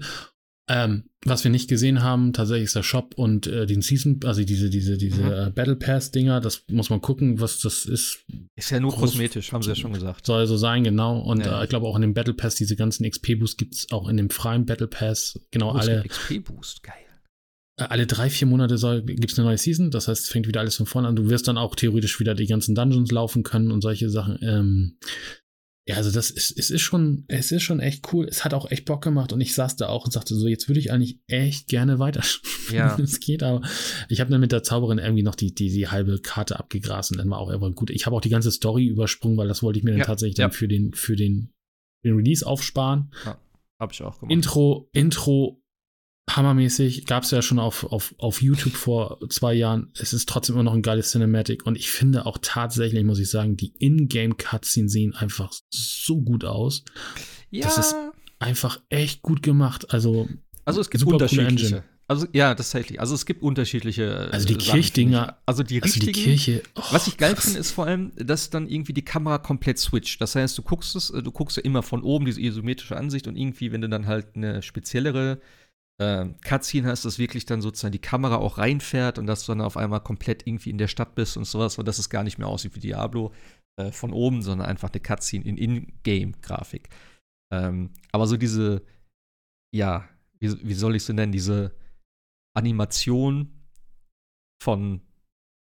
Ähm, 0.68 1.10
was 1.24 1.44
wir 1.44 1.52
nicht 1.52 1.70
gesehen 1.70 2.02
haben, 2.02 2.34
tatsächlich 2.34 2.66
ist 2.66 2.76
der 2.76 2.84
Shop 2.84 3.14
und 3.16 3.46
äh, 3.46 3.68
den 3.68 3.82
Season, 3.82 4.20
also 4.26 4.44
diese, 4.44 4.70
diese, 4.70 4.98
diese 4.98 5.22
mhm. 5.22 5.32
äh, 5.32 5.52
Battle 5.52 5.76
Pass-Dinger, 5.76 6.42
das 6.42 6.64
muss 6.70 6.90
man 6.90 7.02
gucken, 7.02 7.40
was 7.40 7.60
das 7.60 7.86
ist. 7.86 8.26
Ist 8.56 8.72
ja 8.72 8.80
nur 8.80 8.92
Groß, 8.92 9.12
kosmetisch, 9.12 9.54
haben 9.54 9.62
sie 9.62 9.70
ja 9.70 9.76
schon 9.76 9.94
gesagt. 9.94 10.26
Soll 10.26 10.46
so 10.48 10.58
sein, 10.58 10.84
genau. 10.84 11.20
Und 11.20 11.46
ja. 11.46 11.62
äh, 11.62 11.64
ich 11.64 11.70
glaube 11.70 11.88
auch 11.88 11.96
in 11.96 12.02
dem 12.02 12.14
Battle 12.14 12.34
Pass, 12.34 12.56
diese 12.56 12.76
ganzen 12.76 13.10
XP-Boosts 13.10 13.58
gibt 13.58 13.76
es 13.76 13.92
auch 13.92 14.10
in 14.10 14.18
dem 14.18 14.30
freien 14.32 14.66
Battle 14.66 14.88
Pass, 14.88 15.40
genau 15.52 15.72
oh, 15.72 15.78
alle. 15.78 16.04
XP-Boost, 16.04 16.84
geil. 16.84 17.05
Äh, 17.78 17.86
alle 17.86 18.08
drei, 18.08 18.30
vier 18.30 18.48
Monate 18.48 19.04
gibt 19.06 19.32
es 19.32 19.40
eine 19.40 19.48
neue 19.48 19.58
Season. 19.58 19.92
Das 19.92 20.08
heißt, 20.08 20.24
es 20.24 20.30
fängt 20.30 20.48
wieder 20.48 20.60
alles 20.60 20.76
von 20.76 20.86
vorne 20.86 21.08
an. 21.08 21.16
Du 21.16 21.30
wirst 21.30 21.48
dann 21.48 21.58
auch 21.58 21.76
theoretisch 21.76 22.20
wieder 22.20 22.36
die 22.36 22.48
ganzen 22.48 22.76
Dungeons 22.76 23.12
laufen 23.12 23.44
können 23.44 23.72
und 23.72 23.82
solche 23.82 24.10
Sachen. 24.10 24.40
Ähm, 24.42 24.98
ja, 25.88 25.98
also 25.98 26.10
das 26.10 26.32
ist, 26.32 26.58
es 26.58 26.72
ist 26.72 26.82
schon, 26.82 27.26
es 27.28 27.52
ist 27.52 27.62
schon 27.62 27.80
echt 27.80 28.12
cool. 28.12 28.26
Es 28.28 28.44
hat 28.44 28.56
auch 28.56 28.72
echt 28.72 28.86
Bock 28.86 29.04
gemacht 29.04 29.34
und 29.34 29.42
ich 29.42 29.54
saß 29.54 29.76
da 29.76 29.88
auch 29.88 30.06
und 30.06 30.12
sagte 30.12 30.34
so, 30.34 30.48
jetzt 30.48 30.68
würde 30.68 30.80
ich 30.80 30.92
eigentlich 30.92 31.20
echt 31.28 31.68
gerne 31.68 32.00
weiter. 32.00 32.24
Ja. 32.72 32.98
es 33.00 33.20
geht 33.20 33.44
aber. 33.44 33.62
Ich 34.10 34.20
habe 34.20 34.32
dann 34.32 34.42
mit 34.42 34.52
der 34.52 34.64
Zauberin 34.64 34.98
irgendwie 34.98 35.22
noch 35.22 35.36
die, 35.36 35.54
die, 35.54 35.70
die 35.70 35.88
halbe 35.88 36.20
Karte 36.20 36.58
abgegrast 36.58 37.12
und 37.12 37.18
dann 37.18 37.30
war 37.30 37.38
auch 37.38 37.50
einfach 37.50 37.72
gut. 37.76 37.92
Ich 37.92 38.08
habe 38.08 38.16
auch 38.16 38.22
die 38.22 38.30
ganze 38.30 38.50
Story 38.50 38.88
übersprungen, 38.88 39.38
weil 39.38 39.48
das 39.48 39.62
wollte 39.62 39.78
ich 39.78 39.86
mir 39.86 39.92
dann 39.92 40.00
ja, 40.00 40.06
tatsächlich 40.06 40.40
ja. 40.40 40.46
dann 40.46 40.54
für 40.54 40.68
den, 40.68 40.94
für 40.94 41.16
den, 41.16 41.54
den 42.04 42.16
Release 42.16 42.46
aufsparen. 42.48 43.12
Ja, 43.24 43.38
hab 43.80 43.92
ich 43.92 44.02
auch 44.02 44.20
gemacht. 44.20 44.34
Intro, 44.34 44.90
Intro 44.92 45.62
hammermäßig. 46.30 47.06
Gab 47.06 47.24
es 47.24 47.32
ja 47.32 47.42
schon 47.42 47.60
auf, 47.60 47.84
auf, 47.84 48.16
auf 48.18 48.42
YouTube 48.42 48.74
vor 48.74 49.20
zwei 49.30 49.54
Jahren. 49.54 49.92
Es 49.98 50.14
ist 50.14 50.28
trotzdem 50.28 50.56
immer 50.56 50.64
noch 50.64 50.74
ein 50.74 50.82
geiles 50.82 51.12
Cinematic. 51.12 51.66
Und 51.66 51.78
ich 51.78 51.90
finde 51.90 52.26
auch 52.26 52.38
tatsächlich, 52.42 53.04
muss 53.04 53.20
ich 53.20 53.30
sagen, 53.30 53.58
die 53.58 53.74
Ingame-Cutscenes 53.80 54.92
sehen 54.92 55.14
einfach 55.14 55.54
so 55.70 56.22
gut 56.22 56.46
aus. 56.46 56.84
Ja. 57.52 57.64
Das 57.64 57.78
ist 57.78 57.96
einfach 58.40 58.82
echt 58.90 59.22
gut 59.22 59.44
gemacht. 59.44 59.94
Also, 59.94 60.28
also 60.66 60.82
es 60.82 60.90
gibt 60.90 61.04
unterschiedliche. 61.04 61.84
Also 62.08 62.28
ja, 62.34 62.54
tatsächlich. 62.54 63.00
Also 63.00 63.16
es 63.16 63.26
gibt 63.26 63.42
unterschiedliche. 63.42 64.30
Also 64.32 64.46
die 64.46 64.56
Kirchdinger. 64.56 65.40
Also 65.48 65.64
die 65.64 65.80
richtigen. 65.80 66.08
Also 66.08 66.12
die 66.12 66.24
Kirche. 66.24 66.64
Oh, 66.76 66.84
was 66.92 67.08
ich 67.08 67.18
geil 67.18 67.36
finde, 67.36 67.60
ist 67.60 67.72
vor 67.72 67.88
allem, 67.88 68.12
dass 68.16 68.52
dann 68.52 68.68
irgendwie 68.68 68.94
die 68.94 69.04
Kamera 69.04 69.40
komplett 69.40 69.80
switcht. 69.80 70.22
Das 70.22 70.36
heißt, 70.36 70.56
du 70.58 70.62
guckst 70.62 70.96
es, 70.96 71.08
du 71.08 71.32
guckst 71.32 71.58
ja 71.58 71.64
immer 71.64 71.82
von 71.82 72.04
oben 72.04 72.26
diese 72.26 72.42
isometrische 72.42 72.96
Ansicht 72.96 73.28
und 73.28 73.36
irgendwie, 73.36 73.72
wenn 73.72 73.82
du 73.82 73.90
dann 73.90 74.06
halt 74.06 74.36
eine 74.36 74.62
speziellere 74.62 75.40
äh, 75.98 76.26
Cutscene 76.42 76.88
hast, 76.88 77.06
dass 77.06 77.20
wirklich 77.20 77.46
dann 77.46 77.62
sozusagen 77.62 77.92
die 77.92 78.00
Kamera 78.00 78.38
auch 78.38 78.58
reinfährt 78.58 79.18
und 79.18 79.28
dass 79.28 79.46
du 79.46 79.52
dann 79.52 79.62
auf 79.62 79.78
einmal 79.78 80.02
komplett 80.02 80.46
irgendwie 80.46 80.70
in 80.70 80.78
der 80.78 80.88
Stadt 80.88 81.16
bist 81.16 81.38
und 81.38 81.46
sowas, 81.46 81.78
und 81.78 81.88
dass 81.88 82.00
es 82.00 82.10
gar 82.10 82.24
nicht 82.24 82.38
mehr 82.38 82.48
aussieht 82.48 82.76
wie 82.76 82.80
Diablo 82.80 83.34
äh, 83.80 83.92
von 83.92 84.12
oben, 84.12 84.42
sondern 84.42 84.68
einfach 84.68 84.92
eine 84.92 85.02
Cutscene 85.02 85.46
in 85.46 85.58
In-Game-Grafik. 85.58 86.90
Ähm, 87.54 87.92
aber 88.12 88.28
so 88.28 88.38
diese, 88.38 88.84
ja, 89.74 90.08
wie, 90.40 90.68
wie 90.68 90.74
soll 90.74 90.96
ich 90.96 91.04
sie 91.04 91.14
nennen, 91.14 91.32
diese 91.32 91.76
Animation 92.56 93.52
von 94.62 95.02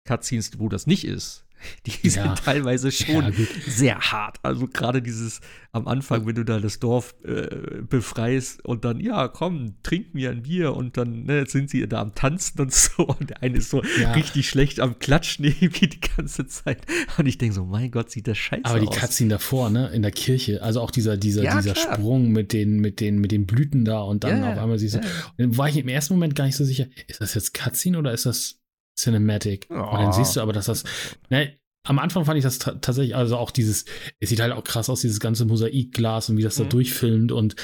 Cutscenes, 0.07 0.60
wo 0.60 0.70
das 0.70 0.88
nicht 0.88 1.06
ist, 1.06 1.45
die 1.86 2.10
sind 2.10 2.26
ja. 2.26 2.36
teilweise 2.36 2.91
schon 2.91 3.23
ja, 3.26 3.32
sehr 3.68 3.99
hart. 3.99 4.38
Also 4.44 4.68
gerade 4.68 5.02
dieses 5.02 5.41
am 5.72 5.88
Anfang, 5.88 6.26
wenn 6.26 6.36
du 6.36 6.45
da 6.45 6.60
das 6.60 6.80
Dorf 6.80 7.15
äh, 7.26 7.82
befreist 7.82 8.64
und 8.64 8.86
dann, 8.86 8.99
ja, 9.02 9.27
komm, 9.27 9.76
trink 9.84 10.14
mir 10.14 10.32
ein 10.32 10.44
Bier 10.44 10.73
und 10.73 10.95
dann 10.95 11.23
ne, 11.23 11.45
sind 11.48 11.69
sie 11.69 11.86
da 11.88 12.02
am 12.02 12.15
Tanzen 12.15 12.61
und 12.61 12.73
so 12.73 13.06
und 13.06 13.30
der 13.30 13.44
eine 13.44 13.57
ist 13.57 13.69
so 13.69 13.84
ja. 13.99 14.14
richtig 14.14 14.48
schlecht 14.48 14.80
am 14.80 14.99
Klatschen 14.99 15.44
irgendwie 15.60 15.88
die 15.88 15.99
ganze 15.99 16.48
Zeit. 16.48 16.86
Und 17.18 17.26
ich 17.26 17.38
denke 17.38 17.56
so, 17.56 17.65
mein 17.65 17.91
Gott, 17.91 18.10
sieht 18.10 18.27
das 18.27 18.38
scheiße 18.38 18.64
aus. 18.64 18.72
Aber 18.72 18.80
die 18.80 18.88
Cutscene 18.88 19.30
davor, 19.32 19.69
ne, 19.69 19.90
in 19.90 20.02
der 20.02 20.11
Kirche, 20.11 20.61
also 20.64 20.80
auch 20.82 20.91
dieser, 20.91 21.18
dieser, 21.18 21.41
dieser 21.41 21.76
Sprung 21.76 22.32
mit 22.32 22.53
den, 22.53 22.80
mit 22.80 23.02
den, 23.02 23.19
mit 23.19 23.32
den 23.32 23.45
Blüten 23.45 23.84
da 23.84 24.02
und 24.02 24.23
dann 24.23 24.44
auf 24.44 24.57
einmal 24.57 24.80
siehst 24.80 24.95
du, 24.95 25.02
dann 25.38 25.57
war 25.57 25.68
ich 25.68 25.77
im 25.77 25.88
ersten 25.88 26.14
Moment 26.14 26.36
gar 26.36 26.45
nicht 26.45 26.56
so 26.56 26.64
sicher, 26.64 26.86
ist 27.07 27.19
das 27.19 27.34
jetzt 27.34 27.53
Cutscene 27.53 27.98
oder 27.98 28.14
ist 28.14 28.26
das 28.26 28.61
Cinematic. 28.96 29.68
Oh. 29.70 29.74
Und 29.74 30.00
dann 30.00 30.14
siehst 30.14 30.36
du 30.36 30.42
aber, 30.42 30.54
dass 30.54 30.66
das, 30.66 30.84
ne, 31.30 31.58
am 31.84 32.00
Anfang 32.00 32.26
fand 32.26 32.38
ich 32.38 32.44
das 32.44 32.60
tatsächlich, 32.60 33.16
also 33.16 33.38
auch 33.38 33.52
dieses, 33.52 33.86
es 34.20 34.30
sieht 34.30 34.40
halt 34.40 34.54
auch 34.54 34.64
krass 34.64 34.90
aus, 34.90 35.02
dieses 35.02 35.20
ganze 35.20 35.46
Mosaikglas 35.46 36.30
und 36.30 36.38
wie 36.38 36.44
das 36.44 36.58
mhm. 36.58 36.64
da 36.64 36.70
durchfilmt 36.70 37.32
und 37.32 37.56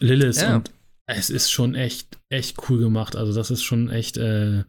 Lilith 0.00 0.42
ja. 0.42 0.56
und 0.56 0.70
es 1.06 1.30
ist 1.30 1.50
schon 1.50 1.74
echt, 1.74 2.18
echt 2.28 2.68
cool 2.68 2.78
gemacht. 2.78 3.16
Also 3.16 3.32
das 3.32 3.50
ist 3.50 3.62
schon 3.62 3.90
echt, 3.90 4.16
äh, 4.16 4.64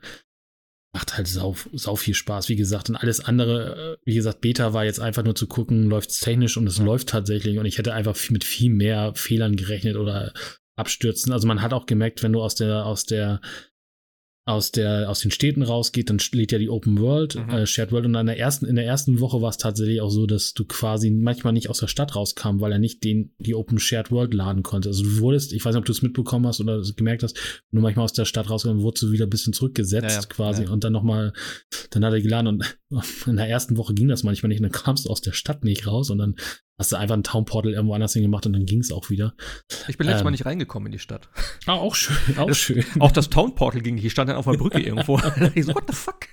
macht 0.93 1.17
halt 1.17 1.27
sau, 1.27 1.55
sau 1.73 1.95
viel 1.95 2.13
Spaß, 2.13 2.49
wie 2.49 2.55
gesagt. 2.55 2.89
Und 2.89 2.95
alles 2.95 3.19
andere, 3.19 3.97
äh, 3.97 4.05
wie 4.05 4.15
gesagt, 4.15 4.41
Beta 4.41 4.73
war 4.73 4.85
jetzt 4.85 4.99
einfach 4.99 5.23
nur 5.23 5.35
zu 5.35 5.47
gucken, 5.47 5.89
läuft 5.89 6.11
es 6.11 6.19
technisch 6.19 6.57
und 6.57 6.67
es 6.67 6.77
ja. 6.77 6.83
läuft 6.83 7.09
tatsächlich. 7.09 7.57
Und 7.57 7.65
ich 7.65 7.77
hätte 7.77 7.93
einfach 7.93 8.17
mit 8.29 8.43
viel 8.43 8.71
mehr 8.71 9.13
Fehlern 9.15 9.55
gerechnet 9.55 9.95
oder 9.95 10.33
Abstürzen. 10.75 11.33
Also 11.33 11.47
man 11.47 11.61
hat 11.61 11.73
auch 11.73 11.85
gemerkt, 11.85 12.23
wenn 12.23 12.33
du 12.33 12.41
aus 12.41 12.55
der, 12.55 12.85
aus 12.85 13.05
der 13.05 13.41
aus, 14.45 14.71
der, 14.71 15.09
aus 15.09 15.21
den 15.21 15.31
Städten 15.31 15.61
rausgeht, 15.61 16.09
dann 16.09 16.19
lädt 16.33 16.51
ja 16.51 16.57
die 16.57 16.69
Open 16.69 16.99
World, 16.99 17.35
mhm. 17.35 17.49
äh, 17.49 17.65
Shared 17.65 17.93
World. 17.93 18.05
Und 18.05 18.15
in 18.15 18.25
der 18.25 18.37
ersten, 18.37 18.65
in 18.65 18.75
der 18.75 18.85
ersten 18.85 19.21
Woche 19.21 19.41
war 19.41 19.49
es 19.49 19.57
tatsächlich 19.57 20.01
auch 20.01 20.09
so, 20.09 20.25
dass 20.25 20.53
du 20.53 20.65
quasi 20.65 21.11
manchmal 21.11 21.53
nicht 21.53 21.69
aus 21.69 21.79
der 21.79 21.87
Stadt 21.87 22.15
rauskam, 22.15 22.59
weil 22.59 22.73
er 22.73 22.79
nicht 22.79 23.05
den, 23.05 23.33
die 23.37 23.55
Open 23.55 23.79
Shared 23.79 24.11
World 24.11 24.33
laden 24.33 24.61
konnte. 24.61 24.89
Also 24.89 25.03
du 25.03 25.19
wurdest, 25.19 25.53
ich 25.53 25.63
weiß 25.63 25.73
nicht, 25.73 25.79
ob 25.79 25.85
du 25.85 25.93
es 25.93 26.01
mitbekommen 26.01 26.45
hast 26.45 26.59
oder 26.59 26.81
gemerkt 26.95 27.23
hast, 27.23 27.37
du 27.71 27.79
manchmal 27.79 28.03
aus 28.03 28.13
der 28.13 28.25
Stadt 28.25 28.49
rauskommst, 28.49 28.83
wurdest 28.83 29.03
du 29.03 29.11
wieder 29.13 29.27
ein 29.27 29.29
bisschen 29.29 29.53
zurückgesetzt 29.53 30.09
ja, 30.09 30.21
ja. 30.21 30.27
quasi 30.27 30.63
ja. 30.63 30.71
und 30.71 30.83
dann 30.83 30.91
nochmal, 30.91 31.31
dann 31.91 32.03
hat 32.03 32.11
er 32.11 32.21
geladen 32.21 32.47
und 32.47 32.77
in 33.25 33.37
der 33.37 33.47
ersten 33.47 33.77
Woche 33.77 33.93
ging 33.93 34.09
das 34.09 34.23
manchmal 34.23 34.49
nicht 34.49 34.59
und 34.59 34.63
dann 34.63 34.71
kamst 34.73 35.05
du 35.05 35.09
aus 35.09 35.21
der 35.21 35.31
Stadt 35.31 35.63
nicht 35.63 35.87
raus 35.87 36.09
und 36.09 36.17
dann 36.17 36.35
hast 36.79 36.91
du 36.91 36.95
einfach 36.95 37.15
ein 37.15 37.23
Town 37.23 37.45
Portal 37.45 37.73
irgendwo 37.73 37.93
anders 37.93 38.13
hingemacht 38.13 38.45
und 38.45 38.53
dann 38.53 38.65
ging 38.65 38.79
es 38.79 38.91
auch 38.91 39.09
wieder. 39.09 39.33
Ich 39.87 39.97
bin 39.97 40.07
letztes 40.07 40.21
ähm, 40.21 40.25
Mal 40.25 40.31
nicht 40.31 40.45
reingekommen 40.45 40.87
in 40.87 40.91
die 40.93 40.99
Stadt. 40.99 41.29
Ah, 41.65 41.73
auch 41.73 41.95
schön, 41.95 42.15
auch 42.37 42.47
das, 42.47 42.57
schön. 42.57 42.83
Auch 42.99 43.11
das 43.11 43.29
Town 43.29 43.55
Portal 43.55 43.81
ging 43.81 43.95
nicht. 43.95 44.05
Ich 44.05 44.11
stand 44.11 44.29
dann 44.29 44.37
auf 44.37 44.45
der 44.45 44.53
Brücke 44.53 44.79
irgendwo. 44.79 45.19
ich 45.55 45.65
so, 45.65 45.75
what 45.75 45.83
the 45.87 45.95
fuck? 45.95 46.27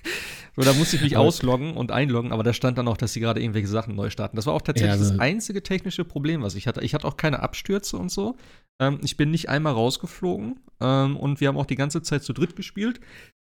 So, 0.55 0.63
da 0.63 0.73
musste 0.73 0.97
ich 0.97 1.01
mich 1.01 1.15
ausloggen 1.15 1.75
und 1.77 1.91
einloggen, 1.91 2.33
aber 2.33 2.43
da 2.43 2.53
stand 2.53 2.77
dann 2.77 2.87
auch, 2.89 2.97
dass 2.97 3.13
sie 3.13 3.21
gerade 3.21 3.41
irgendwelche 3.41 3.69
Sachen 3.69 3.95
neu 3.95 4.09
starten. 4.09 4.35
Das 4.35 4.47
war 4.47 4.53
auch 4.53 4.61
tatsächlich 4.61 4.95
ja, 4.95 4.99
also, 4.99 5.11
das 5.11 5.19
einzige 5.19 5.63
technische 5.63 6.03
Problem, 6.03 6.41
was 6.41 6.55
ich 6.55 6.67
hatte. 6.67 6.81
Ich 6.81 6.93
hatte 6.93 7.07
auch 7.07 7.15
keine 7.15 7.39
Abstürze 7.39 7.97
und 7.97 8.11
so. 8.11 8.35
Ähm, 8.79 8.99
ich 9.01 9.15
bin 9.15 9.31
nicht 9.31 9.47
einmal 9.47 9.73
rausgeflogen 9.73 10.59
ähm, 10.81 11.15
und 11.15 11.39
wir 11.39 11.47
haben 11.47 11.57
auch 11.57 11.65
die 11.65 11.75
ganze 11.75 12.01
Zeit 12.01 12.23
zu 12.23 12.33
dritt 12.33 12.57
gespielt 12.57 12.99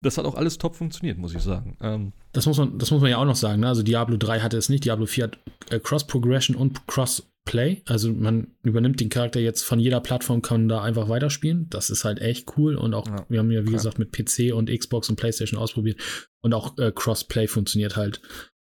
das 0.01 0.17
hat 0.17 0.25
auch 0.25 0.35
alles 0.35 0.57
top 0.57 0.75
funktioniert, 0.75 1.17
muss 1.17 1.35
ich 1.35 1.41
sagen. 1.41 1.77
Ähm 1.81 2.13
das, 2.33 2.45
muss 2.45 2.57
man, 2.57 2.77
das 2.79 2.89
muss 2.91 3.01
man 3.01 3.11
ja 3.11 3.17
auch 3.17 3.25
noch 3.25 3.35
sagen. 3.35 3.61
Ne? 3.61 3.67
Also 3.67 3.83
Diablo 3.83 4.17
3 4.17 4.39
hatte 4.39 4.57
es 4.57 4.69
nicht. 4.69 4.85
Diablo 4.85 5.05
4 5.05 5.23
hat 5.25 5.39
äh, 5.69 5.79
Cross-Progression 5.79 6.55
und 6.55 6.87
Cross-Play. 6.87 7.83
Also 7.85 8.11
man 8.11 8.47
übernimmt 8.63 8.99
den 8.99 9.09
Charakter 9.09 9.39
jetzt 9.39 9.63
von 9.63 9.79
jeder 9.79 9.99
Plattform, 9.99 10.41
kann 10.41 10.67
da 10.67 10.81
einfach 10.81 11.07
weiterspielen. 11.07 11.67
Das 11.69 11.89
ist 11.91 12.03
halt 12.03 12.19
echt 12.19 12.57
cool. 12.57 12.75
Und 12.75 12.95
auch, 12.95 13.07
ja, 13.07 13.25
wir 13.29 13.39
haben 13.39 13.51
ja, 13.51 13.61
wie 13.61 13.65
klar. 13.65 13.77
gesagt, 13.77 13.99
mit 13.99 14.11
PC 14.11 14.53
und 14.53 14.69
Xbox 14.69 15.09
und 15.09 15.17
PlayStation 15.17 15.59
ausprobiert. 15.59 15.99
Und 16.41 16.53
auch 16.53 16.77
äh, 16.79 16.91
Cross-Play 16.91 17.47
funktioniert 17.47 17.95
halt 17.95 18.21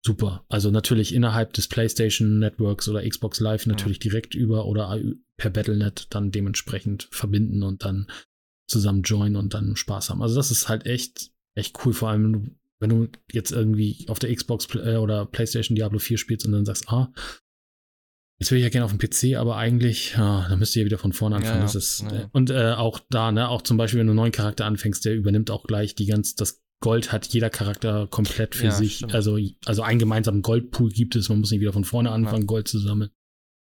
super. 0.06 0.46
Also 0.50 0.72
natürlich 0.72 1.16
innerhalb 1.16 1.54
des 1.54 1.70
PlayStation 1.70 2.40
Networks 2.40 2.90
oder 2.90 3.08
Xbox 3.08 3.40
Live 3.40 3.66
natürlich 3.66 3.98
ja. 3.98 4.10
direkt 4.10 4.36
über 4.36 4.66
oder 4.66 5.00
per 5.38 5.50
Battlenet 5.50 6.08
dann 6.10 6.32
dementsprechend 6.32 7.08
verbinden 7.12 7.64
und 7.64 7.86
dann 7.86 8.08
zusammen 8.68 9.04
joinen 9.04 9.36
und 9.36 9.54
dann 9.54 9.76
Spaß 9.76 10.10
haben. 10.10 10.22
Also 10.22 10.36
das 10.36 10.52
ist 10.52 10.70
halt 10.70 10.86
echt, 10.86 11.32
echt 11.56 11.86
cool, 11.86 11.94
vor 11.94 12.10
allem 12.10 12.56
wenn 12.80 12.90
du 12.90 13.08
jetzt 13.32 13.52
irgendwie 13.52 14.06
auf 14.10 14.20
der 14.20 14.36
Xbox 14.36 14.68
äh, 14.76 14.98
oder 14.98 15.26
PlayStation 15.26 15.76
Diablo 15.76 16.00
4 16.00 16.18
spielst 16.18 16.46
und 16.46 16.52
dann 16.52 16.66
sagst, 16.66 16.90
ah, 16.90 17.14
jetzt 18.40 18.52
will 18.52 18.58
ich 18.58 18.64
ja 18.64 18.70
gerne 18.70 18.86
auf 18.86 18.96
dem 18.96 19.00
PC, 19.00 19.38
aber 19.38 19.56
eigentlich, 19.56 20.18
ah, 20.18 20.48
dann 20.50 20.60
müsst 20.60 20.76
ihr 20.76 20.82
ja 20.82 20.86
wieder 20.86 20.98
von 20.98 21.14
vorne 21.14 21.38
anfangen. 21.38 21.60
Ja, 21.60 21.64
das 21.64 21.76
ist, 21.76 22.02
ja. 22.02 22.30
und 22.34 22.50
äh, 22.50 22.74
auch 22.74 23.00
da, 23.10 23.32
ne, 23.32 23.48
auch 23.48 23.62
zum 23.62 23.78
Beispiel, 23.78 24.00
wenn 24.00 24.08
du 24.08 24.12
einen 24.12 24.18
neuen 24.18 24.32
Charakter 24.34 24.66
anfängst, 24.66 25.06
der 25.06 25.16
übernimmt 25.16 25.50
auch 25.50 25.64
gleich 25.64 25.96
die 25.96 26.06
ganz, 26.06 26.36
das 26.36 26.62
Gold 26.82 27.14
hat 27.14 27.26
jeder 27.28 27.50
Charakter 27.50 28.08
komplett 28.08 28.56
für 28.56 28.66
ja, 28.66 28.72
sich. 28.72 29.06
Also, 29.14 29.40
also 29.64 29.84
einen 29.84 30.00
gemeinsamen 30.00 30.42
Goldpool 30.42 30.90
gibt 30.90 31.16
es, 31.16 31.30
man 31.30 31.40
muss 31.40 31.52
nicht 31.52 31.62
wieder 31.62 31.72
von 31.72 31.86
vorne 31.86 32.12
anfangen, 32.12 32.46
Gold 32.46 32.68
zu 32.68 32.78
sammeln. 32.80 33.12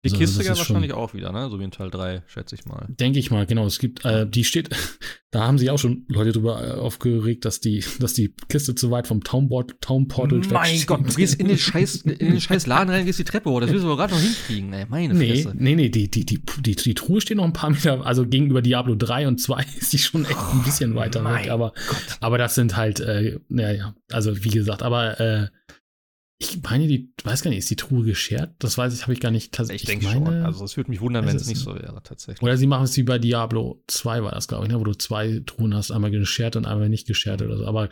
Die 0.05 0.11
also, 0.11 0.19
Kiste 0.19 0.43
ja 0.43 0.57
wahrscheinlich 0.57 0.93
auch 0.93 1.15
wieder, 1.15 1.31
ne? 1.31 1.49
So 1.49 1.61
wie 1.61 1.65
in 1.65 1.71
Teil 1.71 1.89
3, 1.89 2.25
schätze 2.27 2.57
ich 2.57 2.65
mal. 2.65 2.87
Denke 2.89 3.21
ich 3.21 3.31
mal, 3.31 3.47
genau. 3.47 3.67
Es 3.67 3.79
gibt, 3.79 4.05
äh, 4.05 4.27
die 4.27 4.43
steht, 4.43 4.71
da 5.31 5.47
haben 5.47 5.59
sich 5.59 5.71
auch 5.71 5.79
schon 5.79 6.07
Leute 6.09 6.33
drüber 6.33 6.67
äh, 6.67 6.71
aufgeregt, 6.73 7.45
dass 7.45 7.61
die, 7.61 7.85
dass 8.01 8.13
die 8.13 8.35
Kiste 8.49 8.75
zu 8.75 8.91
weit 8.91 9.07
vom 9.07 9.23
Townboard, 9.23 9.81
Town 9.81 10.09
Portal 10.09 10.41
Mein 10.51 10.85
Gott, 10.87 11.09
du 11.09 11.15
gehst 11.15 11.39
in 11.39 11.47
den 11.47 11.59
scheiß, 11.59 12.03
in 12.03 12.33
den 12.33 12.41
scheiß 12.41 12.67
Laden 12.67 12.91
rein, 12.91 13.07
gehst 13.07 13.21
die 13.21 13.25
Treppe 13.25 13.49
hoch. 13.49 13.61
Das 13.61 13.71
willst 13.71 13.85
du 13.85 13.93
aber 13.93 13.97
gerade 13.97 14.15
noch 14.15 14.21
hinkriegen, 14.21 14.73
ey. 14.73 14.87
Meine 14.89 15.15
nee, 15.15 15.41
Fresse. 15.41 15.55
Nee, 15.57 15.77
nee, 15.77 15.89
die, 15.89 16.11
die, 16.11 16.27
die, 16.27 16.41
die, 16.41 16.75
die 16.75 16.95
Truhe 16.95 17.21
steht 17.21 17.37
noch 17.37 17.45
ein 17.45 17.53
paar 17.53 17.71
Meter, 17.71 18.05
also 18.05 18.27
gegenüber 18.27 18.61
Diablo 18.61 18.97
3 18.97 19.29
und 19.29 19.41
2 19.41 19.65
ist 19.79 19.93
die 19.93 19.99
schon 19.99 20.25
echt 20.25 20.37
ein 20.37 20.65
bisschen 20.65 20.97
weiter 20.97 21.25
oh, 21.25 21.33
weg. 21.33 21.49
Aber, 21.49 21.75
Gott. 21.89 22.17
aber 22.19 22.39
das 22.39 22.57
sind 22.57 22.77
halt, 22.77 22.99
äh, 22.99 23.39
naja, 23.49 23.95
also 24.11 24.43
wie 24.43 24.51
gesagt, 24.51 24.83
aber, 24.83 25.21
äh, 25.21 25.47
ich 26.43 26.63
meine, 26.63 26.89
die, 26.89 27.13
weiß 27.23 27.43
gar 27.43 27.51
nicht, 27.51 27.59
ist 27.61 27.71
die 27.71 27.77
Truhe 27.77 28.05
geschert? 28.05 28.55
Das 28.59 28.77
weiß 28.77 28.93
ich, 28.95 29.03
habe 29.03 29.13
ich 29.13 29.21
gar 29.21 29.31
nicht 29.31 29.53
tatsächlich. 29.53 29.89
Ich 29.89 30.01
denke 30.01 30.13
schon. 30.13 30.27
Also 30.27 30.65
es 30.65 30.77
würde 30.77 30.91
mich 30.91 31.01
wundern, 31.01 31.27
wenn 31.27 31.37
es 31.37 31.47
nicht 31.47 31.61
so 31.61 31.75
wäre, 31.75 32.03
tatsächlich. 32.03 32.43
Oder 32.43 32.57
sie 32.57 32.67
machen 32.67 32.85
es 32.85 32.97
wie 32.97 33.05
bei 33.05 33.19
Diablo 33.19 33.83
2 33.87 34.25
war 34.25 34.33
das, 34.33 34.49
glaube 34.49 34.65
ich, 34.65 34.73
ne? 34.73 34.81
wo 34.81 34.85
du 34.85 34.95
zwei 34.95 35.41
Truhen 35.47 35.75
hast, 35.75 35.91
einmal 35.91 36.11
geschert 36.11 36.57
und 36.57 36.67
einmal 36.67 36.89
nicht 36.89 37.07
geschert 37.07 37.43
oder 37.43 37.57
so. 37.57 37.67
Aber 37.67 37.89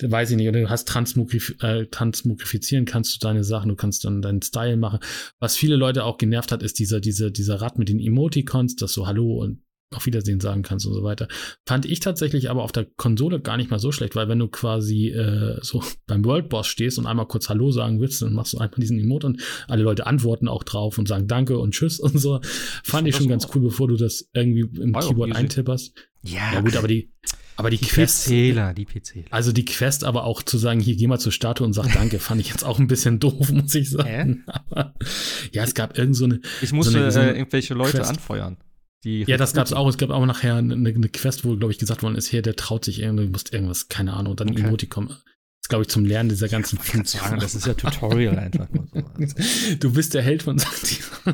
weiß 0.00 0.30
ich 0.30 0.36
nicht. 0.36 0.48
Oder 0.48 0.60
du 0.60 0.70
hast 0.70 0.86
Transmogrif 0.86 1.56
äh, 1.60 1.86
transmogrifizieren 1.86 2.84
kannst 2.84 3.14
du 3.14 3.18
deine 3.18 3.44
Sachen, 3.44 3.68
du 3.68 3.76
kannst 3.76 4.04
dann 4.04 4.22
deinen 4.22 4.42
Style 4.42 4.76
machen. 4.76 5.00
Was 5.40 5.56
viele 5.56 5.76
Leute 5.76 6.04
auch 6.04 6.18
genervt 6.18 6.52
hat, 6.52 6.62
ist 6.62 6.78
dieser, 6.78 7.00
dieser, 7.00 7.30
dieser 7.30 7.60
Rad 7.60 7.78
mit 7.78 7.88
den 7.88 8.00
Emoticons, 8.00 8.76
das 8.76 8.92
so 8.92 9.06
Hallo 9.06 9.42
und 9.42 9.62
auf 9.94 10.06
Wiedersehen 10.06 10.40
sagen 10.40 10.62
kannst 10.62 10.86
und 10.86 10.94
so 10.94 11.02
weiter. 11.02 11.28
Fand 11.66 11.86
ich 11.86 12.00
tatsächlich 12.00 12.50
aber 12.50 12.62
auf 12.62 12.72
der 12.72 12.84
Konsole 12.84 13.40
gar 13.40 13.56
nicht 13.56 13.70
mal 13.70 13.78
so 13.78 13.90
schlecht, 13.90 14.16
weil 14.16 14.28
wenn 14.28 14.38
du 14.38 14.48
quasi 14.48 15.08
äh, 15.08 15.58
so 15.62 15.82
beim 16.06 16.24
World 16.24 16.48
Boss 16.48 16.66
stehst 16.66 16.98
und 16.98 17.06
einmal 17.06 17.26
kurz 17.26 17.48
Hallo 17.48 17.70
sagen 17.70 18.00
willst, 18.00 18.22
dann 18.22 18.34
machst 18.34 18.52
du 18.52 18.58
einfach 18.58 18.78
diesen 18.78 18.98
Emote 18.98 19.26
und 19.26 19.42
alle 19.66 19.82
Leute 19.82 20.06
antworten 20.06 20.48
auch 20.48 20.64
drauf 20.64 20.98
und 20.98 21.08
sagen 21.08 21.26
Danke 21.26 21.58
und 21.58 21.72
Tschüss 21.72 22.00
und 22.00 22.18
so. 22.18 22.40
Fand 22.84 23.08
ich 23.08 23.16
schon 23.16 23.28
ganz 23.28 23.48
cool, 23.54 23.62
bevor 23.62 23.88
du 23.88 23.96
das 23.96 24.28
irgendwie 24.34 24.68
im 24.80 24.94
War 24.94 25.06
Keyboard 25.06 25.34
eintipperst. 25.34 25.94
Ja, 26.22 26.52
ja 26.54 26.60
gut, 26.60 26.76
aber 26.76 26.88
die 26.88 27.12
aber 27.58 27.70
die, 27.70 27.78
die 27.78 27.86
Quest, 27.86 28.28
PCler, 28.28 28.72
die 28.72 28.84
PCler. 28.84 29.24
Also 29.30 29.50
die 29.50 29.64
Quest 29.64 30.04
aber 30.04 30.22
auch 30.22 30.44
zu 30.44 30.58
sagen, 30.58 30.78
hier 30.78 30.94
geh 30.94 31.08
mal 31.08 31.18
zur 31.18 31.32
Statue 31.32 31.66
und 31.66 31.72
sag 31.72 31.92
Danke, 31.92 32.20
fand 32.20 32.40
ich 32.40 32.50
jetzt 32.50 32.64
auch 32.64 32.78
ein 32.78 32.86
bisschen 32.86 33.18
doof, 33.20 33.50
muss 33.50 33.74
ich 33.74 33.90
sagen. 33.90 34.44
Äh? 34.70 34.84
ja, 35.50 35.64
es 35.64 35.74
gab 35.74 35.98
irgend 35.98 36.14
so 36.14 36.26
eine. 36.26 36.40
Ich 36.62 36.72
musste 36.72 36.92
so 36.92 36.98
eine, 36.98 37.10
so 37.10 37.18
eine 37.18 37.32
äh, 37.32 37.38
irgendwelche 37.38 37.74
Leute 37.74 37.98
Quest. 37.98 38.10
anfeuern. 38.10 38.58
Die 39.04 39.22
ja, 39.22 39.36
das 39.36 39.52
gab 39.52 39.66
es 39.66 39.72
auch. 39.72 39.88
Es 39.88 39.96
gab 39.96 40.10
auch 40.10 40.26
nachher 40.26 40.56
eine, 40.56 40.74
eine 40.74 41.08
Quest, 41.08 41.44
wo, 41.44 41.56
glaube 41.56 41.72
ich, 41.72 41.78
gesagt 41.78 42.02
worden 42.02 42.16
ist, 42.16 42.26
hier, 42.26 42.42
der 42.42 42.56
traut 42.56 42.84
sich 42.84 43.00
irgendwie, 43.00 43.26
du 43.26 43.30
musst 43.30 43.52
irgendwas, 43.52 43.88
keine 43.88 44.14
Ahnung, 44.14 44.34
dann 44.34 44.50
okay. 44.50 44.62
Emoticon. 44.62 45.08
Das 45.08 45.16
ist, 45.62 45.68
glaube 45.70 45.82
ich, 45.82 45.88
zum 45.88 46.04
Lernen 46.04 46.28
dieser 46.28 46.48
ganzen 46.48 46.78
Funktionen. 46.78 47.38
Das 47.38 47.54
ist 47.54 47.66
ja 47.66 47.74
Tutorial 47.74 48.38
einfach. 48.38 48.68
Du 49.80 49.92
bist 49.92 50.14
der 50.14 50.22
Held 50.22 50.42
von 50.42 50.60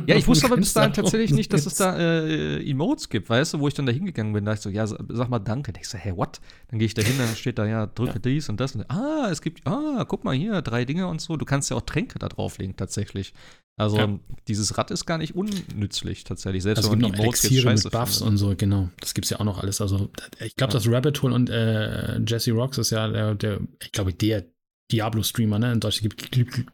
Ja, 0.06 0.16
ich 0.16 0.26
wusste 0.26 0.46
aber 0.46 0.56
bis 0.56 0.72
dahin 0.72 0.92
tatsächlich 0.92 1.32
nicht, 1.32 1.52
dass 1.52 1.66
es 1.66 1.74
da 1.74 1.96
äh, 1.98 2.68
Emotes 2.68 3.08
gibt, 3.08 3.28
weißt 3.28 3.54
du, 3.54 3.60
wo 3.60 3.68
ich 3.68 3.74
dann 3.74 3.86
da 3.86 3.92
hingegangen 3.92 4.32
bin. 4.32 4.44
Da 4.44 4.54
ich 4.54 4.60
so, 4.60 4.70
ja, 4.70 4.86
sag 4.86 5.28
mal 5.28 5.38
Danke. 5.38 5.72
Da 5.72 5.80
ich 5.80 5.88
so, 5.88 5.98
hey, 5.98 6.16
what? 6.16 6.40
Dann 6.68 6.78
gehe 6.78 6.86
ich 6.86 6.94
da 6.94 7.02
hin, 7.02 7.14
dann 7.18 7.34
steht 7.36 7.58
da, 7.58 7.66
ja, 7.66 7.86
drücke 7.86 8.14
ja. 8.14 8.18
dies 8.18 8.48
und 8.48 8.60
das. 8.60 8.74
Und, 8.74 8.90
ah, 8.90 9.28
es 9.30 9.42
gibt, 9.42 9.66
ah, 9.66 10.04
guck 10.08 10.24
mal 10.24 10.34
hier, 10.34 10.62
drei 10.62 10.84
Dinge 10.84 11.06
und 11.06 11.20
so. 11.20 11.36
Du 11.36 11.44
kannst 11.44 11.70
ja 11.70 11.76
auch 11.76 11.82
Tränke 11.82 12.18
da 12.18 12.28
drauflegen, 12.28 12.76
tatsächlich. 12.76 13.34
Also 13.76 13.96
ja. 13.96 14.20
dieses 14.46 14.78
Rad 14.78 14.90
ist 14.92 15.04
gar 15.04 15.18
nicht 15.18 15.34
unnützlich 15.34 16.22
tatsächlich. 16.22 16.62
Selbst 16.62 16.78
also 16.78 16.92
wenn 16.92 17.00
man 17.00 17.12
die 17.12 17.22
Modes 17.22 17.42
jetzt 17.42 17.62
scheiße 17.62 17.86
mit 17.86 17.92
Buffs 17.92 18.18
findet. 18.18 18.30
und 18.30 18.36
so, 18.36 18.54
genau. 18.56 18.90
Das 19.00 19.14
gibt 19.14 19.24
es 19.24 19.30
ja 19.30 19.40
auch 19.40 19.44
noch 19.44 19.58
alles. 19.58 19.80
Also 19.80 20.10
ich 20.40 20.54
glaube, 20.54 20.72
ja. 20.72 20.78
das 20.78 20.88
Rabbit 20.88 21.22
Hole 21.22 21.34
und 21.34 21.50
äh, 21.50 22.20
Jesse 22.20 22.52
Rocks 22.52 22.78
ist 22.78 22.90
ja 22.90 23.08
der, 23.08 23.34
der 23.34 23.60
ich 23.82 23.90
glaube, 23.90 24.12
der 24.12 24.44
Diablo-Streamer, 24.92 25.58
ne? 25.58 25.72
In 25.72 25.80
Deutschland 25.80 26.16
gibt, 26.16 26.30
gibt, 26.30 26.66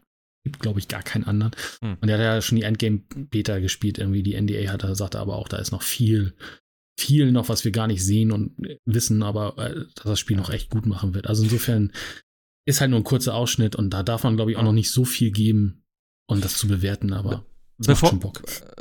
gibt 0.43 0.59
glaube 0.59 0.79
ich, 0.79 0.87
gar 0.87 1.01
keinen 1.01 1.23
anderen. 1.23 1.53
Hm. 1.81 1.97
Und 2.01 2.07
der 2.07 2.17
hat 2.17 2.23
ja 2.23 2.41
schon 2.41 2.57
die 2.57 2.63
Endgame-Beta 2.63 3.59
gespielt, 3.59 3.97
irgendwie 3.97 4.23
die 4.23 4.39
NDA 4.39 4.71
hat 4.71 4.83
er, 4.83 4.95
sagte 4.95 5.19
aber 5.19 5.37
auch, 5.37 5.47
da 5.47 5.57
ist 5.57 5.71
noch 5.71 5.81
viel, 5.81 6.35
viel 6.99 7.31
noch, 7.31 7.49
was 7.49 7.65
wir 7.65 7.71
gar 7.71 7.87
nicht 7.87 8.05
sehen 8.05 8.31
und 8.31 8.55
wissen, 8.85 9.23
aber 9.23 9.57
äh, 9.57 9.85
dass 9.95 10.03
das 10.03 10.19
Spiel 10.19 10.37
noch 10.37 10.49
echt 10.49 10.69
gut 10.69 10.85
machen 10.85 11.15
wird. 11.15 11.27
Also 11.27 11.43
insofern 11.43 11.91
ist 12.67 12.79
halt 12.79 12.91
nur 12.91 12.99
ein 12.99 13.05
kurzer 13.05 13.33
Ausschnitt 13.33 13.75
und 13.75 13.89
da 13.89 14.03
darf 14.03 14.23
man, 14.23 14.35
glaube 14.35 14.51
ich, 14.51 14.57
auch 14.57 14.63
noch 14.63 14.71
nicht 14.71 14.91
so 14.91 15.03
viel 15.03 15.31
geben, 15.31 15.80
und 16.31 16.45
das 16.45 16.55
zu 16.55 16.67
bewerten, 16.67 17.11
aber 17.11 17.43
bevor, 17.77 18.17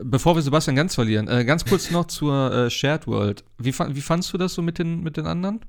bevor 0.04 0.36
wir 0.36 0.42
Sebastian 0.42 0.76
ganz 0.76 0.94
verlieren, 0.94 1.26
äh, 1.26 1.44
ganz 1.44 1.64
kurz 1.64 1.90
noch 1.90 2.06
zur 2.06 2.52
äh, 2.52 2.70
Shared 2.70 3.08
World. 3.08 3.42
Wie, 3.58 3.72
wie 3.76 4.00
fandst 4.00 4.32
du 4.32 4.38
das 4.38 4.54
so 4.54 4.62
mit 4.62 4.78
den, 4.78 5.02
mit 5.02 5.16
den 5.16 5.26
anderen? 5.26 5.60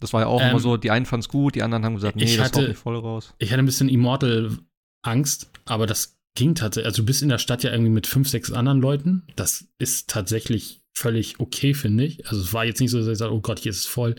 Das 0.00 0.14
war 0.14 0.22
ja 0.22 0.26
auch 0.26 0.40
ähm, 0.40 0.50
immer 0.50 0.58
so, 0.58 0.78
die 0.78 0.90
einen 0.90 1.04
fanden 1.04 1.22
es 1.24 1.28
gut, 1.28 1.54
die 1.54 1.62
anderen 1.62 1.84
haben 1.84 1.94
gesagt, 1.94 2.16
nee, 2.16 2.36
das 2.36 2.54
nicht 2.54 2.78
voll 2.78 2.96
raus. 2.96 3.34
Ich 3.38 3.52
hatte 3.52 3.62
ein 3.62 3.66
bisschen 3.66 3.90
Immortal-Angst, 3.90 5.50
aber 5.66 5.86
das 5.86 6.18
ging 6.34 6.54
tatsächlich. 6.54 6.86
Also 6.86 7.02
du 7.02 7.06
bist 7.06 7.22
in 7.22 7.28
der 7.28 7.38
Stadt 7.38 7.62
ja 7.62 7.70
irgendwie 7.70 7.92
mit 7.92 8.06
fünf, 8.06 8.28
sechs 8.30 8.50
anderen 8.52 8.80
Leuten. 8.80 9.24
Das 9.36 9.68
ist 9.78 10.08
tatsächlich 10.08 10.81
völlig 10.94 11.40
okay, 11.40 11.74
finde 11.74 12.04
ich. 12.04 12.26
Also 12.28 12.42
es 12.42 12.52
war 12.52 12.64
jetzt 12.64 12.80
nicht 12.80 12.90
so, 12.90 12.98
dass 12.98 13.08
ich 13.08 13.18
sage, 13.18 13.32
oh 13.32 13.40
Gott, 13.40 13.58
hier 13.58 13.70
ist 13.70 13.80
es 13.80 13.86
voll. 13.86 14.14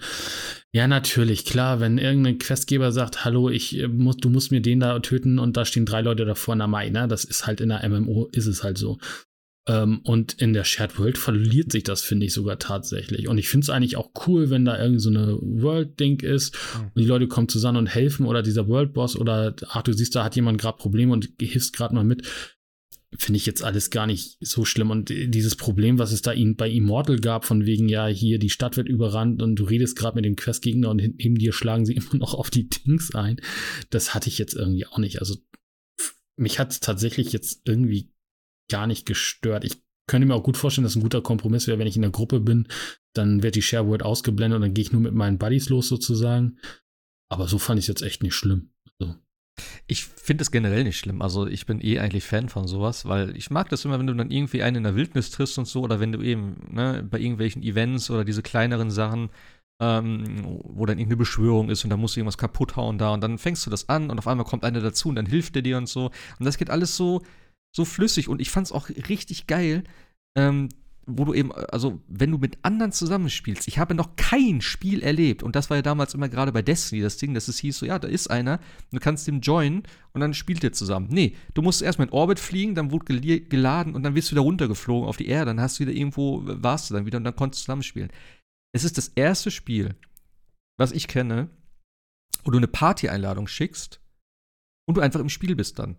Ja, 0.71 0.87
natürlich, 0.87 1.45
klar, 1.45 1.79
wenn 1.79 1.97
irgendein 1.97 2.39
Questgeber 2.39 2.91
sagt, 2.91 3.25
hallo, 3.25 3.49
ich 3.49 3.79
äh, 3.79 3.87
muss, 3.87 4.17
du 4.17 4.29
musst 4.29 4.51
mir 4.51 4.61
den 4.61 4.79
da 4.79 4.99
töten 4.99 5.39
und 5.39 5.55
da 5.55 5.65
stehen 5.65 5.85
drei 5.85 6.01
Leute 6.01 6.25
davor, 6.25 6.55
na 6.55 6.67
mai, 6.67 6.89
ne? 6.89 7.07
Das 7.07 7.23
ist 7.23 7.45
halt 7.45 7.61
in 7.61 7.69
der 7.69 7.87
MMO, 7.87 8.27
ist 8.31 8.47
es 8.47 8.63
halt 8.63 8.77
so. 8.77 8.97
Ähm, 9.65 10.01
und 10.03 10.33
in 10.33 10.51
der 10.51 10.65
Shared 10.65 10.99
World 10.99 11.17
verliert 11.17 11.71
sich 11.71 11.83
das, 11.83 12.01
finde 12.01 12.25
ich, 12.25 12.33
sogar 12.33 12.59
tatsächlich. 12.59 13.29
Und 13.29 13.37
ich 13.37 13.47
finde 13.47 13.63
es 13.63 13.69
eigentlich 13.69 13.95
auch 13.95 14.09
cool, 14.27 14.49
wenn 14.49 14.65
da 14.65 14.77
irgend 14.77 15.01
so 15.01 15.09
eine 15.09 15.37
World-Ding 15.39 16.19
ist 16.19 16.53
mhm. 16.53 16.85
und 16.87 16.97
die 16.97 17.05
Leute 17.05 17.27
kommen 17.27 17.47
zusammen 17.47 17.77
und 17.77 17.87
helfen 17.87 18.25
oder 18.25 18.41
dieser 18.41 18.67
World-Boss 18.67 19.15
oder 19.15 19.55
ach, 19.69 19.83
du 19.83 19.93
siehst, 19.93 20.15
da 20.15 20.23
hat 20.25 20.35
jemand 20.35 20.59
gerade 20.59 20.77
Probleme 20.77 21.13
und 21.13 21.29
hilfst 21.39 21.73
gerade 21.73 21.95
mal 21.95 22.03
mit. 22.03 22.27
Finde 23.18 23.38
ich 23.38 23.45
jetzt 23.45 23.64
alles 23.64 23.90
gar 23.90 24.07
nicht 24.07 24.38
so 24.40 24.65
schlimm. 24.65 24.91
Und 24.91 25.10
dieses 25.10 25.56
Problem, 25.56 25.99
was 25.99 26.11
es 26.11 26.22
da 26.22 26.34
bei 26.56 26.69
Immortal 26.69 27.19
gab, 27.19 27.45
von 27.45 27.65
wegen, 27.65 27.90
ja, 27.90 28.07
hier 28.07 28.40
die 28.40 28.49
Stadt 28.49 28.77
wird 28.77 28.90
überrannt 28.90 29.41
und 29.41 29.56
du 29.56 29.64
redest 29.64 29.98
gerade 29.98 30.15
mit 30.15 30.26
dem 30.26 30.35
Questgegner 30.35 30.90
und 30.90 30.98
neben 30.98 31.35
dir 31.35 31.53
schlagen 31.53 31.85
sie 31.85 31.94
immer 31.95 32.15
noch 32.15 32.34
auf 32.34 32.49
die 32.49 32.69
Dings 32.69 33.14
ein, 33.14 33.41
das 33.90 34.14
hatte 34.14 34.30
ich 34.30 34.38
jetzt 34.38 34.56
irgendwie 34.56 34.85
auch 34.85 34.98
nicht. 34.98 35.19
Also 35.19 35.38
mich 36.38 36.60
hat 36.60 36.72
es 36.72 36.80
tatsächlich 36.80 37.31
jetzt 37.31 37.61
irgendwie 37.65 38.11
gar 38.69 38.88
nicht 38.88 39.06
gestört. 39.06 39.64
Ich 39.65 39.81
könnte 40.07 40.27
mir 40.27 40.35
auch 40.35 40.44
gut 40.44 40.57
vorstellen, 40.57 40.84
dass 40.84 40.95
ein 40.95 41.02
guter 41.02 41.22
Kompromiss 41.22 41.68
wäre, 41.68 41.80
wenn 41.80 41.88
ich 41.88 41.95
in 41.95 42.02
der 42.02 42.11
Gruppe 42.11 42.40
bin, 42.40 42.68
dann 43.14 43.44
wird 43.44 43.56
die 43.56 43.61
Share 43.61 43.88
Word 43.88 44.03
ausgeblendet 44.03 44.57
und 44.57 44.61
dann 44.61 44.73
gehe 44.73 44.84
ich 44.84 44.91
nur 44.91 45.02
mit 45.02 45.14
meinen 45.14 45.38
Buddies 45.38 45.69
los 45.69 45.88
sozusagen. 45.88 46.57
Aber 47.30 47.48
so 47.48 47.57
fand 47.57 47.80
ich 47.80 47.85
es 47.85 47.88
jetzt 47.88 48.02
echt 48.02 48.23
nicht 48.23 48.35
schlimm. 48.35 48.72
Ich 49.88 50.05
finde 50.05 50.41
es 50.41 50.51
generell 50.51 50.84
nicht 50.84 50.97
schlimm. 50.97 51.21
Also 51.21 51.45
ich 51.47 51.65
bin 51.65 51.80
eh 51.81 51.99
eigentlich 51.99 52.23
Fan 52.23 52.49
von 52.49 52.67
sowas, 52.67 53.05
weil 53.05 53.35
ich 53.35 53.51
mag 53.51 53.69
das 53.69 53.85
immer, 53.85 53.99
wenn 53.99 54.07
du 54.07 54.13
dann 54.13 54.31
irgendwie 54.31 54.63
einen 54.63 54.77
in 54.77 54.84
der 54.84 54.95
Wildnis 54.95 55.30
triffst 55.31 55.57
und 55.57 55.67
so, 55.67 55.81
oder 55.81 55.99
wenn 55.99 56.11
du 56.11 56.21
eben 56.21 56.55
ne, 56.71 57.05
bei 57.09 57.19
irgendwelchen 57.19 57.61
Events 57.63 58.09
oder 58.09 58.25
diese 58.25 58.41
kleineren 58.41 58.89
Sachen, 58.89 59.30
ähm, 59.81 60.59
wo 60.63 60.85
dann 60.85 60.97
irgendeine 60.97 61.17
Beschwörung 61.17 61.69
ist 61.69 61.84
und 61.84 61.89
da 61.89 61.97
musst 61.97 62.15
du 62.15 62.19
irgendwas 62.19 62.38
kaputt 62.38 62.75
hauen 62.75 62.97
da 62.97 63.13
und 63.13 63.21
dann 63.21 63.38
fängst 63.38 63.65
du 63.65 63.69
das 63.69 63.89
an 63.89 64.09
und 64.09 64.17
auf 64.17 64.27
einmal 64.27 64.45
kommt 64.45 64.63
einer 64.63 64.81
dazu 64.81 65.09
und 65.09 65.15
dann 65.15 65.25
hilft 65.25 65.55
der 65.55 65.61
dir 65.61 65.77
und 65.77 65.89
so. 65.89 66.05
Und 66.39 66.45
das 66.45 66.57
geht 66.57 66.69
alles 66.69 66.95
so, 66.95 67.21
so 67.75 67.85
flüssig 67.85 68.30
und 68.30 68.41
ich 68.41 68.49
fand 68.49 68.67
es 68.67 68.71
auch 68.71 68.89
richtig 68.89 69.47
geil, 69.47 69.84
ähm, 70.38 70.69
wo 71.05 71.25
du 71.25 71.34
eben, 71.34 71.51
also 71.51 72.01
wenn 72.07 72.31
du 72.31 72.38
mit 72.38 72.57
anderen 72.61 72.91
zusammenspielst, 72.91 73.67
ich 73.67 73.77
habe 73.77 73.93
noch 73.93 74.15
kein 74.15 74.61
Spiel 74.61 75.01
erlebt 75.01 75.43
und 75.43 75.55
das 75.55 75.69
war 75.69 75.77
ja 75.77 75.84
damals 75.84 76.13
immer 76.13 76.30
gerade 76.30 76.51
bei 76.51 76.61
Destiny 76.61 77.01
das 77.01 77.17
Ding, 77.17 77.34
dass 77.34 77.47
es 77.47 77.59
hieß 77.59 77.77
so, 77.77 77.85
ja, 77.85 77.99
da 77.99 78.07
ist 78.07 78.30
einer, 78.30 78.59
du 78.91 78.99
kannst 78.99 79.27
dem 79.27 79.41
joinen 79.41 79.84
und 80.13 80.21
dann 80.21 80.34
spielt 80.34 80.63
ihr 80.63 80.71
zusammen. 80.71 81.07
Nee, 81.11 81.35
du 81.53 81.61
musst 81.61 81.81
erstmal 81.81 82.07
in 82.07 82.13
Orbit 82.13 82.39
fliegen, 82.39 82.75
dann 82.75 82.91
wurde 82.91 83.19
geladen 83.41 83.95
und 83.95 84.03
dann 84.03 84.15
wirst 84.15 84.30
du 84.30 84.35
wieder 84.35 84.41
runtergeflogen 84.41 85.07
auf 85.07 85.17
die 85.17 85.27
Erde, 85.27 85.47
dann 85.47 85.61
hast 85.61 85.80
du 85.80 85.85
wieder 85.85 85.93
irgendwo, 85.93 86.41
warst 86.43 86.89
du 86.89 86.93
dann 86.93 87.05
wieder 87.05 87.17
und 87.17 87.25
dann 87.25 87.35
konntest 87.35 87.61
du 87.61 87.65
zusammenspielen. 87.65 88.11
Es 88.73 88.84
ist 88.84 88.97
das 88.97 89.09
erste 89.09 89.51
Spiel, 89.51 89.95
was 90.77 90.91
ich 90.91 91.07
kenne, 91.07 91.49
wo 92.43 92.51
du 92.51 92.57
eine 92.57 92.67
Party-Einladung 92.67 93.47
schickst 93.47 94.01
und 94.88 94.95
du 94.95 95.01
einfach 95.01 95.19
im 95.19 95.30
Spiel 95.30 95.55
bist 95.55 95.80
dann 95.80 95.97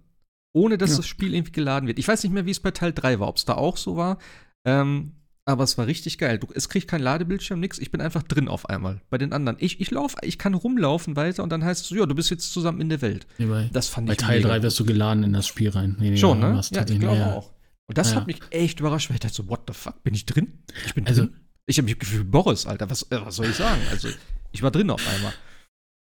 ohne 0.55 0.79
dass 0.79 0.91
ja. 0.91 0.97
das 0.99 1.07
Spiel 1.07 1.35
irgendwie 1.35 1.53
geladen 1.53 1.87
wird. 1.89 1.99
Ich 1.99 2.09
weiß 2.09 2.23
nicht 2.23 2.33
mehr, 2.33 2.47
wie 2.47 2.53
es 2.53 2.61
bei 2.61 2.71
Teil 2.71 2.93
3 2.93 3.21
war, 3.21 3.29
ob 3.29 3.37
es 3.37 3.45
da 3.45 3.55
auch 3.55 3.77
so 3.77 3.97
war. 3.97 4.19
Ähm, 4.65 5.13
aber 5.47 5.65
es 5.65 5.77
war 5.77 5.87
richtig 5.87 6.17
geil. 6.17 6.39
Du, 6.39 6.49
es 6.55 6.71
kriegt 6.71 6.89
kein 6.89 7.03
Ladebildschirm, 7.03 7.61
nix. 7.61 7.79
Ich 7.79 7.91
bin 7.91 8.01
einfach 8.01 8.23
drin 8.23 8.49
auf 8.49 8.69
einmal. 8.71 9.03
Bei 9.11 9.19
den 9.19 9.33
anderen. 9.33 9.59
Ich, 9.61 9.81
ich 9.81 9.91
laufe, 9.91 10.17
ich 10.23 10.39
kann 10.39 10.55
rumlaufen 10.55 11.17
weiter 11.17 11.43
und 11.43 11.51
dann 11.51 11.63
heißt 11.63 11.83
es 11.83 11.89
so, 11.89 11.97
ja, 11.97 12.07
du 12.07 12.15
bist 12.15 12.31
jetzt 12.31 12.51
zusammen 12.53 12.81
in 12.81 12.89
der 12.89 13.03
Welt. 13.03 13.27
Nee, 13.37 13.47
bei, 13.47 13.69
das 13.71 13.89
fand 13.89 14.07
bei 14.07 14.15
ich 14.15 14.21
Bei 14.21 14.27
Teil 14.27 14.43
3 14.43 14.63
wirst 14.63 14.81
du 14.81 14.87
geladen 14.87 15.23
in 15.23 15.35
das 15.35 15.47
Spiel 15.47 15.69
rein. 15.69 15.97
Nee, 16.01 16.17
Schon, 16.17 16.41
ne? 16.41 16.61
Ja, 16.73 16.85
ich 16.89 16.99
glaube 16.99 17.27
auch. 17.27 17.53
Und 17.87 17.99
das 17.99 18.11
ja. 18.11 18.17
hat 18.17 18.27
mich 18.27 18.41
echt 18.51 18.81
überrascht, 18.81 19.11
weil 19.11 19.17
ich 19.17 19.21
dachte 19.21 19.35
so, 19.35 19.49
what 19.49 19.61
the 19.69 19.75
fuck, 19.75 20.03
bin 20.03 20.15
ich 20.15 20.25
drin? 20.25 20.65
Ich 20.87 20.95
bin 20.95 21.07
also, 21.07 21.23
drin. 21.23 21.35
Ich 21.67 21.77
habe 21.77 21.85
mich 21.85 21.99
gefühlt 21.99 22.31
Boris, 22.31 22.67
Alter. 22.67 22.89
Was, 22.89 23.03
äh, 23.11 23.21
was 23.23 23.37
soll 23.37 23.47
ich 23.47 23.57
sagen? 23.57 23.81
Also, 23.91 24.09
ich 24.53 24.63
war 24.63 24.71
drin 24.71 24.89
auf 24.89 25.07
einmal. 25.07 25.35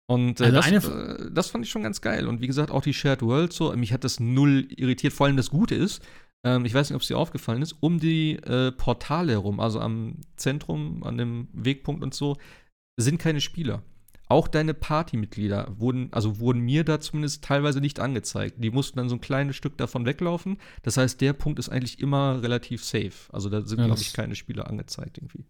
Und 0.06 0.40
äh, 0.40 0.44
also 0.44 0.70
das, 0.70 0.88
äh, 0.88 1.30
das, 1.30 1.50
fand 1.50 1.64
ich 1.64 1.70
schon 1.70 1.82
ganz 1.82 2.00
geil. 2.00 2.26
Und 2.26 2.40
wie 2.40 2.46
gesagt, 2.46 2.70
auch 2.70 2.82
die 2.82 2.94
Shared 2.94 3.22
World 3.22 3.52
so, 3.52 3.74
mich 3.76 3.92
hat 3.92 4.04
das 4.04 4.18
null 4.18 4.66
irritiert. 4.70 5.12
Vor 5.12 5.26
allem 5.26 5.36
das 5.36 5.50
Gute 5.50 5.74
ist, 5.74 6.02
ähm, 6.44 6.64
ich 6.64 6.74
weiß 6.74 6.90
nicht, 6.90 6.96
ob 6.96 7.02
es 7.02 7.08
dir 7.08 7.18
aufgefallen 7.18 7.62
ist, 7.62 7.76
um 7.80 7.98
die 7.98 8.36
äh, 8.36 8.72
Portale 8.72 9.32
herum, 9.32 9.60
also 9.60 9.80
am 9.80 10.20
Zentrum, 10.36 11.02
an 11.02 11.18
dem 11.18 11.48
Wegpunkt 11.52 12.02
und 12.02 12.14
so, 12.14 12.36
sind 12.98 13.18
keine 13.18 13.40
Spieler. 13.40 13.82
Auch 14.30 14.46
deine 14.46 14.74
Partymitglieder 14.74 15.74
wurden, 15.78 16.12
also 16.12 16.38
wurden 16.38 16.60
mir 16.60 16.84
da 16.84 17.00
zumindest 17.00 17.42
teilweise 17.42 17.80
nicht 17.80 17.98
angezeigt. 17.98 18.56
Die 18.62 18.70
mussten 18.70 18.98
dann 18.98 19.08
so 19.08 19.16
ein 19.16 19.22
kleines 19.22 19.56
Stück 19.56 19.78
davon 19.78 20.04
weglaufen. 20.04 20.58
Das 20.82 20.98
heißt, 20.98 21.20
der 21.22 21.32
Punkt 21.32 21.58
ist 21.58 21.70
eigentlich 21.70 21.98
immer 21.98 22.42
relativ 22.42 22.84
safe. 22.84 23.32
Also 23.32 23.48
da 23.48 23.62
sind, 23.62 23.78
ja, 23.78 23.86
glaube 23.86 24.02
ich, 24.02 24.12
keine 24.12 24.34
Spieler 24.34 24.68
angezeigt 24.68 25.16
irgendwie. 25.16 25.46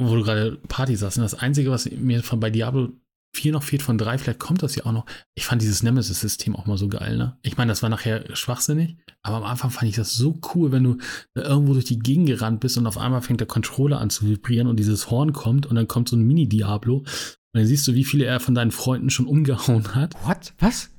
Wo 0.00 0.14
du 0.14 0.22
gerade 0.22 0.56
Party 0.68 0.94
sagst, 0.94 1.18
das 1.18 1.34
Einzige, 1.34 1.72
was 1.72 1.90
mir 1.90 2.22
von 2.22 2.38
bei 2.38 2.50
Diablo 2.50 2.92
4 3.38 3.52
noch 3.52 3.62
fehlt 3.62 3.82
von 3.82 3.98
3, 3.98 4.18
vielleicht 4.18 4.38
kommt 4.38 4.62
das 4.62 4.76
ja 4.76 4.84
auch 4.86 4.92
noch. 4.92 5.06
Ich 5.34 5.46
fand 5.46 5.62
dieses 5.62 5.82
Nemesis-System 5.82 6.54
auch 6.54 6.66
mal 6.66 6.76
so 6.76 6.88
geil, 6.88 7.16
ne? 7.16 7.38
Ich 7.42 7.56
meine, 7.56 7.70
das 7.70 7.82
war 7.82 7.88
nachher 7.88 8.24
schwachsinnig, 8.36 8.96
aber 9.22 9.38
am 9.38 9.44
Anfang 9.44 9.70
fand 9.70 9.88
ich 9.88 9.96
das 9.96 10.14
so 10.14 10.40
cool, 10.54 10.72
wenn 10.72 10.84
du 10.84 10.98
irgendwo 11.34 11.72
durch 11.72 11.84
die 11.84 11.98
Gegend 11.98 12.26
gerannt 12.26 12.60
bist 12.60 12.76
und 12.76 12.86
auf 12.86 12.98
einmal 12.98 13.22
fängt 13.22 13.40
der 13.40 13.46
Controller 13.46 14.00
an 14.00 14.10
zu 14.10 14.26
vibrieren 14.26 14.66
und 14.66 14.76
dieses 14.76 15.10
Horn 15.10 15.32
kommt 15.32 15.66
und 15.66 15.76
dann 15.76 15.88
kommt 15.88 16.08
so 16.08 16.16
ein 16.16 16.26
Mini-Diablo 16.26 16.98
und 16.98 17.06
dann 17.52 17.66
siehst 17.66 17.86
du, 17.88 17.94
wie 17.94 18.04
viele 18.04 18.24
er 18.24 18.40
von 18.40 18.54
deinen 18.54 18.70
Freunden 18.70 19.10
schon 19.10 19.26
umgehauen 19.26 19.94
hat. 19.94 20.14
What? 20.26 20.52
Was? 20.58 20.90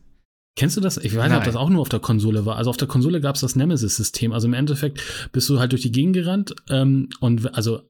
Kennst 0.56 0.76
du 0.76 0.82
das? 0.82 0.98
Ich 0.98 1.16
weiß 1.16 1.30
nicht, 1.30 1.38
ob 1.38 1.46
das 1.46 1.56
auch 1.56 1.70
nur 1.70 1.80
auf 1.80 1.90
der 1.90 2.02
Konsole 2.02 2.46
war. 2.46 2.58
Also 2.58 2.70
auf 2.70 2.78
der 2.78 2.88
Konsole 2.88 3.22
gab 3.22 3.36
es 3.36 3.42
das 3.42 3.56
Nemesis-System. 3.56 4.34
Also 4.34 4.48
im 4.48 4.54
Endeffekt 4.54 5.02
bist 5.32 5.48
du 5.50 5.60
halt 5.60 5.72
durch 5.72 5.84
die 5.84 5.92
Gegend 5.92 6.14
gerannt 6.14 6.54
ähm, 6.70 7.10
und 7.22 7.56
also 7.56 7.90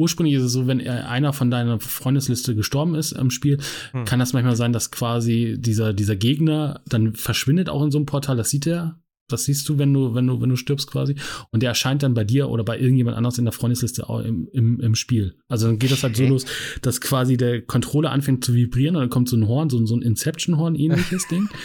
ursprünglich 0.00 0.36
ist 0.36 0.44
es 0.44 0.52
so, 0.52 0.66
wenn 0.66 0.86
einer 0.88 1.32
von 1.32 1.50
deiner 1.50 1.78
Freundesliste 1.78 2.54
gestorben 2.54 2.94
ist 2.94 3.12
im 3.12 3.30
Spiel, 3.30 3.58
hm. 3.92 4.06
kann 4.06 4.18
das 4.18 4.32
manchmal 4.32 4.56
sein, 4.56 4.72
dass 4.72 4.90
quasi 4.90 5.56
dieser, 5.58 5.92
dieser 5.92 6.16
Gegner 6.16 6.80
dann 6.88 7.14
verschwindet 7.14 7.68
auch 7.68 7.82
in 7.82 7.90
so 7.90 7.98
einem 7.98 8.06
Portal. 8.06 8.36
Das 8.36 8.50
sieht 8.50 8.66
er. 8.66 8.98
Das 9.28 9.44
siehst 9.44 9.68
du, 9.68 9.78
wenn 9.78 9.92
du, 9.92 10.14
wenn 10.14 10.26
du, 10.26 10.40
wenn 10.40 10.48
du 10.48 10.56
stirbst 10.56 10.90
quasi. 10.90 11.14
Und 11.52 11.62
der 11.62 11.68
erscheint 11.68 12.02
dann 12.02 12.14
bei 12.14 12.24
dir 12.24 12.48
oder 12.48 12.64
bei 12.64 12.80
irgendjemand 12.80 13.16
anders 13.16 13.38
in 13.38 13.44
der 13.44 13.52
Freundesliste 13.52 14.08
auch 14.08 14.20
im, 14.20 14.48
im, 14.52 14.80
im 14.80 14.94
Spiel. 14.96 15.36
Also 15.46 15.66
dann 15.66 15.78
geht 15.78 15.92
das 15.92 16.02
halt 16.02 16.16
so 16.16 16.24
los, 16.24 16.46
dass 16.82 17.00
quasi 17.00 17.36
der 17.36 17.62
Controller 17.62 18.10
anfängt 18.10 18.42
zu 18.42 18.54
vibrieren 18.54 18.96
und 18.96 19.02
dann 19.02 19.10
kommt 19.10 19.28
so 19.28 19.36
ein 19.36 19.46
Horn, 19.46 19.70
so, 19.70 19.84
so 19.86 19.94
ein 19.94 20.02
Inception-Horn 20.02 20.74
ähnliches 20.74 21.28
Ding. 21.28 21.48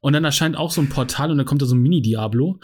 Und 0.00 0.12
dann 0.12 0.24
erscheint 0.24 0.54
auch 0.54 0.70
so 0.70 0.82
ein 0.82 0.90
Portal 0.90 1.30
und 1.30 1.38
dann 1.38 1.46
kommt 1.46 1.62
da 1.62 1.66
so 1.66 1.74
ein 1.74 1.80
Mini-Diablo. 1.80 2.60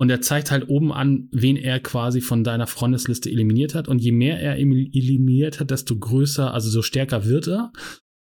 Und 0.00 0.10
er 0.10 0.20
zeigt 0.20 0.50
halt 0.50 0.68
oben 0.68 0.92
an, 0.92 1.28
wen 1.32 1.56
er 1.56 1.80
quasi 1.80 2.20
von 2.20 2.44
deiner 2.44 2.68
Freundesliste 2.68 3.30
eliminiert 3.30 3.74
hat. 3.74 3.88
Und 3.88 3.98
je 3.98 4.12
mehr 4.12 4.40
er 4.40 4.56
eliminiert 4.56 5.58
hat, 5.58 5.70
desto 5.70 5.98
größer, 5.98 6.54
also 6.54 6.70
so 6.70 6.82
stärker 6.82 7.24
wird 7.24 7.48
er. 7.48 7.72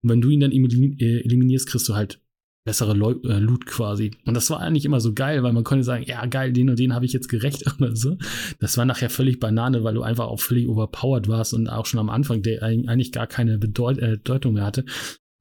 Und 0.02 0.10
wenn 0.10 0.22
du 0.22 0.30
ihn 0.30 0.39
dann 0.39 0.52
äh, 0.52 1.22
eliminierst, 1.22 1.68
kriegst 1.68 1.89
du 1.89 1.95
halt 1.95 2.22
bessere 2.65 2.93
äh, 2.93 3.39
Loot 3.39 3.65
quasi. 3.68 4.11
Und 4.26 4.34
das 4.34 4.49
war 4.49 4.60
eigentlich 4.60 4.85
immer 4.85 4.99
so 4.99 5.14
geil, 5.14 5.43
weil 5.43 5.53
man 5.53 5.64
konnte 5.64 5.84
sagen, 5.84 6.03
ja 6.07 6.26
geil, 6.26 6.52
den 6.52 6.69
und 6.69 6.80
den 6.80 6.93
habe 6.93 7.06
ich 7.06 7.14
jetzt 7.14 7.30
gerecht 7.30 7.64
oder 7.80 7.95
so. 7.95 8.18
Das 8.60 8.77
war 8.77 8.85
nachher 8.85 9.10
völlig 9.10 9.39
Banane, 9.39 9.84
weil 9.84 9.93
du 9.93 10.02
einfach 10.02 10.26
auch 10.26 10.39
völlig 10.39 10.68
overpowered 10.68 11.27
warst 11.27 11.53
und 11.53 11.69
auch 11.69 11.85
schon 11.85 11.99
am 11.99 12.10
Anfang 12.10 12.41
der 12.41 12.64
eigentlich 12.64 13.11
gar 13.11 13.27
keine 13.27 13.57
Bedeut 13.57 13.99
äh, 13.99 14.18
Bedeutung 14.18 14.53
mehr 14.53 14.65
hatte. 14.65 14.84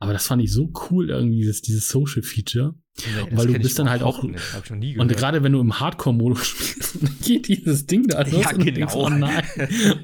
Aber 0.00 0.12
das 0.12 0.26
fand 0.26 0.42
ich 0.42 0.52
so 0.52 0.70
cool 0.90 1.08
irgendwie, 1.08 1.38
dieses, 1.38 1.62
dieses 1.62 1.88
Social 1.88 2.22
Feature. 2.22 2.74
Nee, 2.96 3.36
weil 3.36 3.46
du 3.48 3.58
bist 3.58 3.76
dann 3.78 3.90
halt 3.90 4.02
auch. 4.02 4.22
Nicht, 4.22 4.98
und 4.98 5.08
gerade 5.16 5.42
wenn 5.42 5.50
du 5.50 5.60
im 5.60 5.80
Hardcore-Modus 5.80 6.46
spielst, 6.46 6.98
geht 7.24 7.48
dieses 7.48 7.86
Ding 7.86 8.06
da 8.06 8.22
los 8.22 8.42
ja, 8.42 8.50
und 8.50 8.64
genau. 8.64 8.74
denkst, 8.76 8.94
oh 8.94 9.08
nein, 9.08 9.42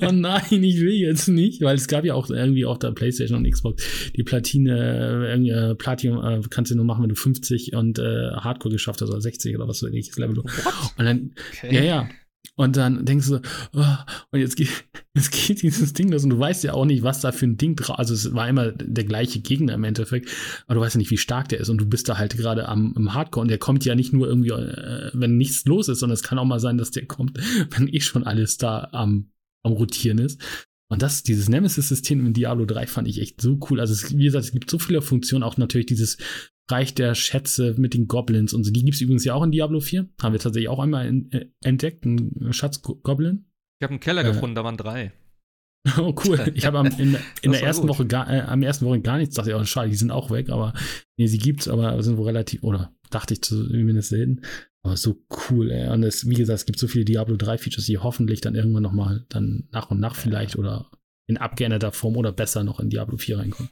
oh 0.01 0.11
nein, 0.11 0.43
ich 0.51 0.81
will 0.81 0.95
jetzt 0.95 1.29
nicht, 1.29 1.62
weil 1.62 1.77
es 1.77 1.87
gab 1.87 2.05
ja 2.05 2.15
auch 2.15 2.29
irgendwie 2.31 2.65
auf 2.65 2.81
der 2.81 2.91
Playstation 2.91 3.39
und 3.39 3.51
Xbox 3.51 4.11
die 4.17 4.25
Platine, 4.25 5.39
äh, 5.39 5.75
Platinum 5.77 6.25
äh, 6.25 6.41
kannst 6.51 6.73
du 6.73 6.77
nur 6.77 6.85
machen, 6.85 7.03
wenn 7.03 7.11
du 7.11 7.15
50 7.15 7.75
und 7.75 8.01
äh, 8.01 8.33
Hardcore 8.33 8.73
geschafft 8.73 9.03
hast 9.03 9.11
oder 9.11 9.21
60 9.21 9.55
oder 9.55 9.69
was 9.69 9.79
so 9.79 9.87
ähnliches 9.87 10.19
Level. 10.19 10.39
What? 10.39 10.95
Und 10.99 11.05
dann, 11.05 11.33
okay. 11.53 11.75
ja, 11.75 11.83
ja. 11.83 12.09
Und 12.61 12.77
dann 12.77 13.07
denkst 13.07 13.28
du, 13.28 13.41
oh, 13.73 13.97
und 14.32 14.39
jetzt 14.39 14.55
geht, 14.55 14.69
jetzt 15.16 15.32
geht 15.32 15.62
dieses 15.62 15.95
Ding 15.95 16.12
los 16.12 16.24
und 16.24 16.31
du 16.31 16.39
weißt 16.39 16.62
ja 16.62 16.74
auch 16.74 16.85
nicht, 16.85 17.03
was 17.03 17.23
da 17.23 17.32
für 17.32 17.47
ein 17.47 17.57
Ding 17.57 17.74
drauf 17.74 17.99
Also 17.99 18.12
es 18.12 18.35
war 18.35 18.51
immer 18.51 18.70
der 18.70 19.05
gleiche 19.05 19.41
Gegner 19.41 19.73
im 19.73 19.85
Endeffekt, 19.85 20.28
aber 20.66 20.74
du 20.74 20.81
weißt 20.82 20.95
ja 20.95 20.99
nicht, 20.99 21.11
wie 21.11 21.16
stark 21.16 21.49
der 21.49 21.61
ist 21.61 21.70
und 21.70 21.78
du 21.78 21.87
bist 21.87 22.07
da 22.11 22.19
halt 22.19 22.37
gerade 22.37 22.69
am 22.69 22.93
im 22.99 23.15
Hardcore 23.15 23.45
und 23.45 23.49
der 23.49 23.57
kommt 23.57 23.87
ja 23.87 23.95
nicht 23.95 24.12
nur 24.12 24.28
irgendwie, 24.28 24.51
äh, 24.51 25.11
wenn 25.15 25.39
nichts 25.39 25.65
los 25.65 25.89
ist, 25.89 26.01
sondern 26.01 26.12
es 26.12 26.23
kann 26.23 26.39
auch 26.39 26.45
mal 26.45 26.61
sein, 26.61 26.77
dass 26.77 26.91
der 26.91 27.07
kommt, 27.07 27.39
wenn 27.70 27.89
eh 27.89 28.01
schon 28.01 28.24
alles 28.24 28.59
da 28.59 28.91
am, 28.93 29.31
am 29.62 29.73
Rotieren 29.73 30.19
ist. 30.19 30.39
Und 30.91 31.01
das, 31.01 31.23
dieses 31.23 31.49
Nemesis-System 31.49 32.27
in 32.27 32.35
Diablo 32.35 32.66
3 32.66 32.87
fand 32.89 33.09
ich 33.09 33.23
echt 33.23 33.41
so 33.41 33.59
cool. 33.70 33.81
Also, 33.81 33.95
es, 33.95 34.15
wie 34.15 34.24
gesagt, 34.24 34.45
es 34.45 34.53
gibt 34.53 34.69
so 34.69 34.78
viele 34.78 35.01
Funktionen, 35.01 35.45
auch 35.45 35.57
natürlich 35.57 35.87
dieses 35.87 36.19
Reich 36.71 36.95
der 36.95 37.15
Schätze 37.15 37.75
mit 37.79 37.95
den 37.95 38.09
Goblins 38.09 38.53
und 38.53 38.65
so. 38.65 38.71
Die 38.71 38.85
gibt 38.85 38.95
es 38.95 39.01
übrigens 39.01 39.25
ja 39.25 39.35
auch 39.35 39.43
in 39.43 39.53
Diablo 39.53 39.81
4. 39.81 40.09
Haben 40.21 40.33
wir 40.33 40.41
tatsächlich 40.41 40.69
auch 40.69 40.79
einmal 40.79 41.07
in, 41.07 41.31
äh, 41.33 41.47
entdeckt, 41.63 42.05
einen 42.05 42.53
Schatz-Goblin. 42.53 43.47
Ich 43.79 43.85
habe 43.85 43.93
einen 43.93 44.01
Keller 44.01 44.25
äh, 44.25 44.33
gefunden, 44.33 44.55
da 44.55 44.65
waren 44.65 44.77
drei. 44.77 45.13
Oh, 45.97 46.15
cool. 46.27 46.53
Ich 46.55 46.67
habe 46.67 46.87
in, 46.99 47.17
in 47.41 47.53
der 47.53 47.63
ersten 47.63 47.87
gut. 47.87 47.97
Woche 47.97 48.07
gar, 48.07 48.31
äh, 48.31 48.43
am 48.43 48.63
ersten 48.63 48.85
Woche 48.85 49.01
gar 49.01 49.17
nichts. 49.17 49.35
Dachte 49.35 49.51
ich, 49.51 49.57
oh, 49.57 49.65
schade, 49.65 49.89
die 49.89 49.97
sind 49.97 50.11
auch 50.11 50.31
weg, 50.31 50.51
aber 50.51 50.75
nee, 51.17 51.27
sie 51.27 51.39
gibt's, 51.39 51.69
aber 51.69 52.03
sind 52.03 52.19
wohl 52.19 52.27
relativ, 52.27 52.63
oder 52.63 52.93
dachte 53.09 53.33
ich 53.33 53.43
zumindest 53.43 54.11
selten. 54.11 54.43
Aber 54.83 54.99
so 54.99 55.25
cool, 55.49 55.71
ey. 55.71 55.89
Und 55.89 56.03
es, 56.03 56.29
wie 56.29 56.35
gesagt, 56.35 56.59
es 56.59 56.67
gibt 56.67 56.79
so 56.79 56.87
viele 56.87 57.07
Diablo 57.07 57.37
3 57.37 57.57
Features, 57.57 57.87
die 57.87 57.99
hoffentlich 57.99 58.41
dann 58.41 58.55
irgendwann 58.55 58.83
nochmal 58.83 59.25
dann 59.29 59.69
nach 59.73 59.91
und 59.91 60.01
nach 60.01 60.15
vielleicht 60.15 60.57
oder 60.57 60.91
in 61.27 61.37
abgeänderter 61.37 61.93
Form 61.93 62.17
oder 62.17 62.33
besser 62.33 62.65
noch 62.65 62.81
in 62.81 62.91
Diablo 62.91 63.17
4 63.17 63.39
reinkommen. 63.39 63.71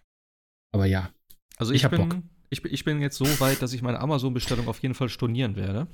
Aber 0.72 0.86
ja. 0.86 1.10
Also 1.56 1.72
ich, 1.72 1.78
ich 1.78 1.84
habe 1.84 1.96
Bock 1.96 2.16
ich, 2.50 2.64
ich 2.64 2.84
bin 2.84 3.00
jetzt 3.00 3.16
so 3.16 3.26
weit, 3.40 3.62
dass 3.62 3.72
ich 3.72 3.82
meine 3.82 4.00
Amazon-Bestellung 4.00 4.68
auf 4.68 4.80
jeden 4.80 4.94
Fall 4.94 5.08
stornieren 5.08 5.56
werde. 5.56 5.86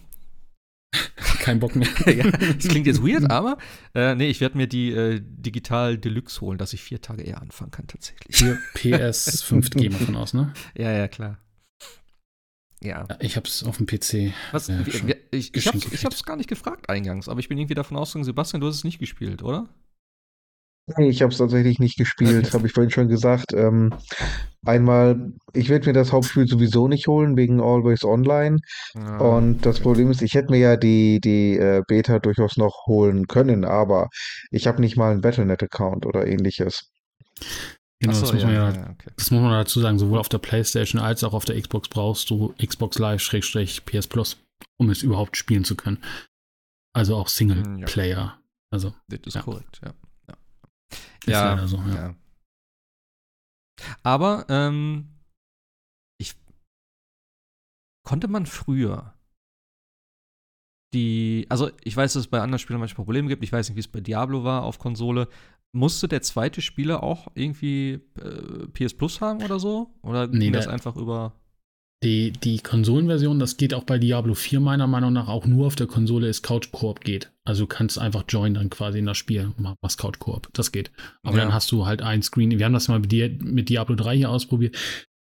keinen 1.41 1.61
Bock 1.61 1.77
mehr. 1.77 1.89
ja, 2.07 2.31
das 2.31 2.69
klingt 2.69 2.87
jetzt 2.87 3.03
weird, 3.03 3.31
aber 3.31 3.59
äh, 3.95 4.15
nee, 4.15 4.29
ich 4.29 4.41
werde 4.41 4.57
mir 4.57 4.67
die 4.67 4.91
äh, 4.91 5.21
Digital 5.23 5.99
Deluxe 5.99 6.41
holen, 6.41 6.59
dass 6.59 6.73
ich 6.73 6.83
vier 6.83 7.01
Tage 7.01 7.23
eher 7.23 7.41
anfangen 7.41 7.71
kann, 7.71 7.87
tatsächlich. 7.87 8.37
Für 8.37 8.59
PS5 8.75 9.77
gehen 9.77 9.93
wir 9.93 10.07
von 10.07 10.17
aus, 10.17 10.35
ne? 10.35 10.53
Ja, 10.77 10.91
ja, 10.91 11.09
klar. 11.09 11.39
Ja. 12.83 13.07
Ich 13.21 13.37
hab's 13.37 13.63
auf 13.63 13.79
dem 13.79 13.87
PC. 13.87 14.35
Was, 14.53 14.69
äh, 14.69 14.83
ich, 15.31 15.55
ich, 15.55 15.73
gekriegt. 15.73 16.05
hab's 16.05 16.25
gar 16.25 16.37
nicht 16.37 16.49
gefragt 16.49 16.89
eingangs, 16.91 17.29
aber 17.29 17.41
ich 17.41 17.49
bin 17.49 17.59
irgendwie 17.59 17.75
davon 17.75 17.97
ausgegangen, 17.97 18.25
Sebastian, 18.25 18.61
du 18.61 18.67
hast 18.67 18.77
es 18.77 18.85
nicht 18.85 18.99
gespielt, 18.99 19.43
oder? 19.43 19.69
Nee, 20.87 21.09
ich 21.09 21.23
habe 21.23 21.33
es 21.33 21.39
tatsächlich 21.39 21.79
nicht 21.79 21.97
gespielt, 21.97 22.53
habe 22.53 22.67
ich 22.67 22.73
vorhin 22.75 22.91
schon 22.91 23.09
gesagt. 23.09 23.55
Ähm, 23.55 23.95
einmal, 24.67 25.33
ich 25.55 25.71
werde 25.71 25.87
mir 25.87 25.93
das 25.95 26.13
Hauptspiel 26.13 26.47
sowieso 26.47 26.89
nicht 26.89 27.07
holen, 27.07 27.39
wegen 27.39 27.61
Always 27.63 28.05
Online. 28.05 28.59
Ja. 28.95 29.17
Und 29.19 29.65
das 29.65 29.81
Problem 29.81 30.11
ist, 30.11 30.21
ich 30.21 30.35
hätte 30.35 30.51
mir 30.51 30.59
ja 30.59 30.77
die, 30.77 31.21
die 31.21 31.57
äh, 31.57 31.83
Beta 31.89 32.19
durchaus 32.19 32.59
noch 32.59 32.87
holen 32.87 33.27
können, 33.29 33.65
aber 33.65 34.09
ich 34.51 34.67
habe 34.67 34.83
nicht 34.83 34.97
mal 34.99 35.13
einen 35.13 35.23
Battle.net-Account 35.23 36.05
oder 36.05 36.27
ähnliches. 36.27 36.91
Genau, 38.01 38.13
Ach 38.15 38.21
das 38.21 38.29
so, 38.29 38.35
muss 38.35 38.45
man 38.45 38.55
ja, 38.55 38.71
ja, 38.71 38.91
okay. 38.91 39.11
das 39.17 39.31
muss 39.31 39.41
man 39.41 39.53
dazu 39.53 39.81
sagen. 39.81 39.99
Sowohl 39.99 40.19
auf 40.19 40.29
der 40.29 40.39
PlayStation 40.39 41.01
als 41.01 41.25
auch 41.25 41.33
auf 41.33 41.47
der 41.47 41.59
Xbox 41.59 41.89
brauchst 41.89 42.29
du 42.29 42.53
Xbox 42.63 42.99
Live 42.99 43.23
Schrägstrich 43.23 43.87
PS 43.87 44.07
Plus, 44.07 44.37
um 44.77 44.91
es 44.91 45.03
überhaupt 45.03 45.39
spielen 45.39 45.65
zu 45.65 45.77
können. 45.77 45.99
Also 46.93 47.17
auch 47.17 47.29
Singleplayer. 47.29 48.39
Also 48.71 48.93
Das 49.09 49.21
ist 49.25 49.35
Ja. 49.35 49.43
korrekt, 49.43 49.81
ja. 49.83 49.95
Ja, 51.27 51.57
ja, 51.57 51.67
so, 51.67 51.77
ja. 51.79 51.95
ja. 51.95 52.15
Aber 54.03 54.47
ähm, 54.49 55.09
ich 56.19 56.35
konnte 58.07 58.29
man 58.29 58.47
früher 58.47 59.15
die, 60.95 61.47
also 61.49 61.71
ich 61.83 61.97
weiß, 61.97 62.13
dass 62.15 62.21
es 62.21 62.29
bei 62.29 62.41
anderen 62.41 62.61
Spielern 62.61 62.81
manchmal 62.81 63.05
Probleme 63.05 63.29
gibt. 63.29 63.43
Ich 63.43 63.53
weiß 63.53 63.69
nicht, 63.69 63.77
wie 63.77 63.81
es 63.81 63.89
bei 63.89 64.01
Diablo 64.01 64.45
war 64.45 64.63
auf 64.63 64.79
Konsole. 64.79 65.29
Musste 65.73 66.07
der 66.07 66.23
zweite 66.23 66.61
Spieler 66.61 67.03
auch 67.03 67.27
irgendwie 67.35 68.01
äh, 68.21 68.67
PS 68.73 68.95
Plus 68.95 69.21
haben 69.21 69.43
oder 69.43 69.59
so? 69.59 69.91
Oder 70.03 70.29
Nee, 70.29 70.39
ging 70.47 70.53
das 70.53 70.69
einfach 70.69 70.97
über. 70.97 71.33
Die, 72.05 72.31
die 72.31 72.59
Konsolenversion, 72.59 73.39
das 73.39 73.57
geht 73.57 73.75
auch 73.75 73.85
bei 73.85 73.99
Diablo 73.99 74.35
4 74.35 74.61
meiner 74.61 74.87
Meinung 74.87 75.13
nach 75.13 75.27
auch 75.27 75.47
nur 75.47 75.67
auf 75.67 75.75
der 75.75 75.87
Konsole, 75.87 76.29
ist 76.29 76.43
Couch 76.43 76.71
Koop 76.71 77.01
geht. 77.01 77.33
Also 77.47 77.65
du 77.65 77.67
kannst 77.67 77.99
einfach 77.99 78.25
join 78.29 78.55
dann 78.55 78.71
quasi 78.71 78.99
in 79.01 79.07
das 79.07 79.19
Spiel, 79.19 79.53
mach- 79.59 79.75
machst 79.83 79.99
Couch 79.99 80.19
Koop. 80.19 80.49
Das 80.55 80.73
geht. 80.73 80.91
Aber 81.23 81.37
Ja. 81.37 81.45
dann 81.45 81.53
hast 81.55 81.71
du 81.73 81.85
halt 81.87 82.01
ein 82.01 82.23
Screen. 82.23 82.51
Wir 82.59 82.65
haben 82.65 82.73
das 82.73 82.89
mal 82.89 82.99
mit, 83.01 83.13
Di 83.13 83.29
mit 83.43 83.69
Diablo 83.69 83.95
3 83.97 84.17
hier 84.17 84.31
ausprobiert. 84.31 84.77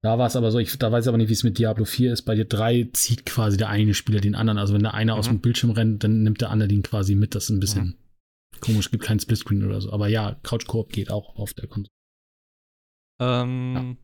Da 0.04 0.18
war 0.18 0.28
es 0.28 0.36
aber 0.36 0.52
so, 0.52 0.58
ich 0.60 0.78
da 0.78 0.92
weiß 0.92 1.06
ich 1.06 1.08
aber 1.10 1.18
nicht, 1.18 1.30
wie 1.30 1.34
es 1.34 1.44
mit 1.44 1.58
Diablo 1.60 1.86
4 1.86 2.14
ist. 2.14 2.24
Bei 2.24 2.36
dir 2.36 2.46
3 2.46 2.90
zieht 2.94 3.26
quasi 3.26 3.58
der 3.58 3.70
eine 3.70 3.94
Spieler 3.94 4.20
den 4.20 4.36
anderen. 4.36 4.58
Also 4.60 4.74
wenn 4.74 4.82
der 4.84 4.94
eine 4.94 5.16
aus 5.16 5.28
Mhm. 5.28 5.34
dem 5.36 5.42
Bildschirm 5.42 5.72
rennt, 5.72 6.04
dann 6.04 6.24
nimmt 6.24 6.42
der 6.42 6.50
andere 6.52 6.68
den 6.68 6.84
quasi 6.84 7.16
mit. 7.16 7.34
Das 7.36 7.46
ist 7.46 7.50
ein 7.52 7.60
bisschen 7.60 7.96
komisch, 8.60 8.92
gibt 8.92 9.04
keinen 9.04 9.20
Splitscreen 9.20 9.64
oder 9.66 9.82
so. 9.82 9.92
Aber 9.92 10.08
ja, 10.08 10.40
Couch 10.44 10.68
Koop 10.68 10.92
geht 10.92 11.10
auch 11.12 11.36
auf 11.38 11.54
der 11.56 11.68
Konsole. 11.68 11.90
Ähm, 13.20 13.74
ja. 13.76 13.96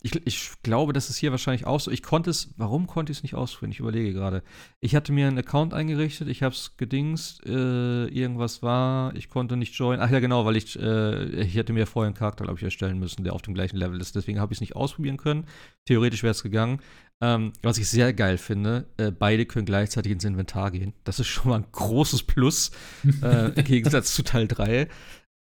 Ich, 0.00 0.14
ich 0.26 0.52
glaube, 0.62 0.92
das 0.92 1.10
ist 1.10 1.16
hier 1.16 1.32
wahrscheinlich 1.32 1.66
auch 1.66 1.80
so. 1.80 1.90
Ich 1.90 2.04
konnte 2.04 2.30
es, 2.30 2.54
warum 2.56 2.86
konnte 2.86 3.10
ich 3.10 3.18
es 3.18 3.22
nicht 3.24 3.34
ausführen? 3.34 3.72
Ich 3.72 3.80
überlege 3.80 4.12
gerade. 4.12 4.44
Ich 4.80 4.94
hatte 4.94 5.12
mir 5.12 5.26
einen 5.26 5.38
Account 5.38 5.74
eingerichtet, 5.74 6.28
ich 6.28 6.44
habe 6.44 6.54
es 6.54 6.76
gedingst, 6.76 7.44
äh, 7.46 8.06
irgendwas 8.06 8.62
war, 8.62 9.14
ich 9.16 9.28
konnte 9.28 9.56
nicht 9.56 9.74
joinen. 9.74 10.00
Ach 10.00 10.10
ja, 10.10 10.20
genau, 10.20 10.44
weil 10.44 10.56
ich, 10.56 10.78
äh, 10.78 11.24
ich 11.42 11.56
hätte 11.56 11.72
mir 11.72 11.86
vorher 11.86 12.06
einen 12.06 12.14
Charakter, 12.14 12.44
glaube 12.44 12.58
ich, 12.58 12.64
erstellen 12.64 13.00
müssen, 13.00 13.24
der 13.24 13.32
auf 13.32 13.42
dem 13.42 13.54
gleichen 13.54 13.76
Level 13.76 14.00
ist. 14.00 14.14
Deswegen 14.14 14.38
habe 14.38 14.52
ich 14.52 14.58
es 14.58 14.60
nicht 14.60 14.76
ausprobieren 14.76 15.16
können. 15.16 15.46
Theoretisch 15.84 16.22
wäre 16.22 16.32
es 16.32 16.44
gegangen. 16.44 16.80
Ähm, 17.20 17.52
was 17.62 17.78
ich 17.78 17.88
sehr 17.88 18.12
geil 18.12 18.38
finde, 18.38 18.86
äh, 18.96 19.10
beide 19.10 19.46
können 19.46 19.66
gleichzeitig 19.66 20.12
ins 20.12 20.24
Inventar 20.24 20.70
gehen. 20.70 20.94
Das 21.02 21.18
ist 21.18 21.26
schon 21.26 21.50
mal 21.50 21.56
ein 21.56 21.66
großes 21.72 22.22
Plus 22.22 22.70
äh, 23.22 23.50
im 23.50 23.64
Gegensatz 23.64 24.14
zu 24.14 24.22
Teil 24.22 24.46
3. 24.46 24.86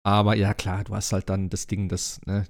Aber 0.06 0.36
ja, 0.36 0.54
klar, 0.54 0.86
du 0.86 0.96
hast 0.96 1.12
halt 1.12 1.30
dann 1.30 1.50
das 1.50 1.68
Ding, 1.68 1.90
das, 1.90 2.22
ne, 2.26 2.46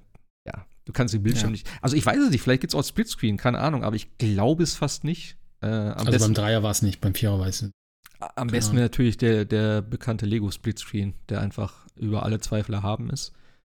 ja, 0.45 0.67
du 0.87 0.93
kannst 0.93 1.13
den 1.13 1.21
Bildschirm 1.23 1.49
Ja. 1.49 1.51
nicht. 1.51 1.69
Also 1.81 1.95
ich 1.95 2.05
weiß 2.05 2.17
es 2.17 2.29
nicht, 2.31 2.41
vielleicht 2.41 2.61
gibt 2.61 2.73
es 2.73 2.79
auch 2.79 2.83
Splitscreen, 2.83 3.37
keine 3.37 3.59
Ahnung, 3.59 3.83
aber 3.83 3.95
ich 3.95 4.17
glaube 4.17 4.63
es 4.63 4.75
fast 4.75 5.03
nicht. 5.03 5.37
Äh, 5.61 5.67
am 5.67 5.93
Also 5.99 6.11
besten, 6.11 6.33
beim 6.33 6.33
Dreier 6.33 6.63
war 6.63 6.71
es 6.71 6.81
nicht, 6.81 7.01
beim 7.01 7.13
Vierer 7.13 7.39
weiß 7.39 7.63
ich. 7.63 7.71
am 8.19 8.47
besten 8.47 8.75
wäre 8.75 8.85
natürlich 8.85 9.17
der, 9.17 9.45
der 9.45 9.81
bekannte 9.81 10.25
Lego 10.25 10.49
Splitscreen, 10.49 11.13
der 11.29 11.41
einfach 11.41 11.85
über 11.95 12.23
alle 12.23 12.39
Zweifel 12.39 12.73
erhaben 12.73 13.09
ist. 13.09 13.33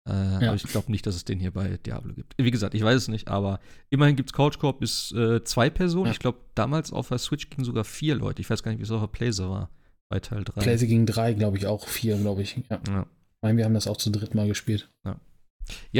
Äh, 0.07 0.13
Aber 0.13 0.55
ich 0.55 0.63
glaube 0.63 0.91
nicht, 0.91 1.07
dass 1.07 1.15
es 1.17 1.25
den 1.25 1.39
hier 1.39 1.51
bei 1.53 1.77
Diablo 1.85 2.15
gibt. 2.15 2.35
Wie 2.39 2.51
gesagt, 2.51 2.75
ich 2.75 2.83
weiß 2.83 2.97
es 2.97 3.09
nicht, 3.09 3.29
aber 3.29 3.61
immerhin 3.91 4.17
gibt 4.17 4.31
es 4.31 4.33
Couch 4.33 4.59
Corp 4.59 4.81
bis 4.81 5.13
äh, 5.13 5.45
zwei 5.45 5.69
Personen. 5.71 6.07
Ja. 6.07 6.13
Ich 6.13 6.19
glaube, 6.19 6.39
damals 6.55 6.93
auf 6.93 7.09
der 7.09 7.19
Switch 7.19 7.51
gingen 7.51 7.65
sogar 7.65 7.85
vier 7.85 8.15
Leute. 8.15 8.41
Ich 8.41 8.49
weiß 8.49 8.63
gar 8.63 8.71
nicht, 8.71 8.79
wie 8.81 8.85
es 8.85 8.91
auf 8.91 9.01
der 9.01 9.07
Playse 9.09 9.49
war 9.51 9.71
bei 10.09 10.19
Teil 10.21 10.45
3. 10.45 10.63
Blaze 10.63 10.87
gegen 10.87 11.05
drei, 11.05 11.35
glaube 11.35 11.59
ich, 11.59 11.67
auch 11.67 11.87
vier, 11.87 12.17
glaube 12.17 12.43
ich. 12.43 12.57
Ja. 12.71 12.81
Ja. 12.89 13.03
Ich 13.03 13.43
meine, 13.43 13.59
wir 13.59 13.65
haben 13.67 13.75
das 13.75 13.87
auch 13.87 13.99
zu 13.99 14.11
dritt 14.11 14.35
mal 14.35 14.49
gespielt. 14.49 14.91
Ja, 15.05 15.17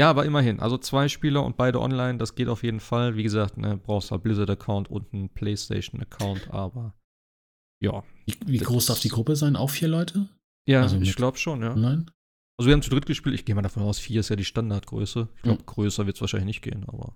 aber 0.01 0.25
immerhin. 0.25 0.59
Also 0.59 0.77
zwei 0.77 1.07
Spieler 1.07 1.43
und 1.45 1.57
beide 1.57 1.79
online, 1.81 2.17
das 2.17 2.35
geht 2.35 2.47
auf 2.47 2.63
jeden 2.63 2.79
Fall. 2.79 3.15
Wie 3.15 3.23
gesagt, 3.23 3.57
ne, 3.57 3.77
brauchst 3.77 4.11
halt 4.11 4.23
Blizzard-Account 4.23 4.89
und 4.89 5.13
einen 5.13 5.29
PlayStation-Account, 5.29 6.51
aber 6.51 6.93
ja. 7.83 8.03
Wie, 8.25 8.35
wie 8.45 8.57
groß 8.57 8.87
darf 8.87 8.99
die 8.99 9.09
Gruppe 9.09 9.35
sein? 9.35 9.55
Auch 9.55 9.69
vier 9.69 9.87
Leute 9.87 10.27
Ja, 10.67 10.81
Also 10.81 10.97
ich 10.99 11.15
glaube 11.15 11.37
schon, 11.37 11.61
ja. 11.61 11.71
online? 11.71 12.05
Also 12.57 12.67
wir 12.67 12.73
haben 12.73 12.81
zu 12.81 12.89
dritt 12.89 13.05
gespielt. 13.05 13.35
Ich 13.35 13.45
gehe 13.45 13.55
mal 13.55 13.61
davon 13.61 13.83
aus, 13.83 13.99
vier 13.99 14.19
ist 14.19 14.29
ja 14.29 14.35
die 14.35 14.43
Standardgröße. 14.45 15.29
Ich 15.37 15.41
glaube, 15.43 15.63
größer 15.63 16.05
wird 16.05 16.17
es 16.17 16.21
wahrscheinlich 16.21 16.47
nicht 16.47 16.61
gehen, 16.61 16.83
aber. 16.87 17.15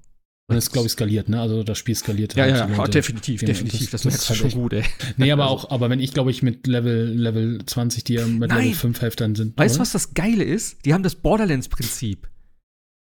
Und 0.49 0.55
das 0.57 0.65
ist, 0.65 0.71
glaube 0.71 0.88
ich, 0.88 0.91
skaliert, 0.93 1.30
ne? 1.30 1.39
Also 1.41 1.63
das 1.63 1.77
Spiel 1.77 1.95
skaliert 1.95 2.34
Ja, 2.35 2.43
halt 2.43 2.55
ja, 2.55 2.67
ja, 2.69 2.88
definitiv, 2.88 3.39
Genau, 3.41 3.51
definitiv. 3.53 3.91
Das, 3.91 4.03
das- 4.03 4.05
merkst 4.05 4.21
das 4.21 4.27
du 4.27 4.34
ist 4.34 4.38
schon 4.39 4.51
halt 4.51 4.61
gut, 4.61 4.73
ey. 4.73 4.84
Nee, 5.17 5.31
aber 5.31 5.43
Also- 5.43 5.55
auch, 5.55 5.71
aber 5.71 5.89
wenn 5.89 5.99
ich, 5.99 6.13
glaube 6.13 6.31
ich, 6.31 6.43
mit 6.43 6.67
Level, 6.67 7.09
Level 7.13 7.65
20, 7.65 8.03
die 8.05 8.13
ja 8.15 8.25
mit 8.27 8.49
Nein! 8.49 8.59
Level 8.65 8.73
5 8.73 9.01
Hälftern 9.01 9.35
sind. 9.35 9.57
Weißt 9.57 9.75
du, 9.77 9.80
was 9.81 9.91
das 9.93 10.13
Geile 10.13 10.43
ist? 10.43 10.85
Die 10.85 10.93
haben 10.93 11.03
das 11.03 11.15
Borderlands-Prinzip. 11.15 12.30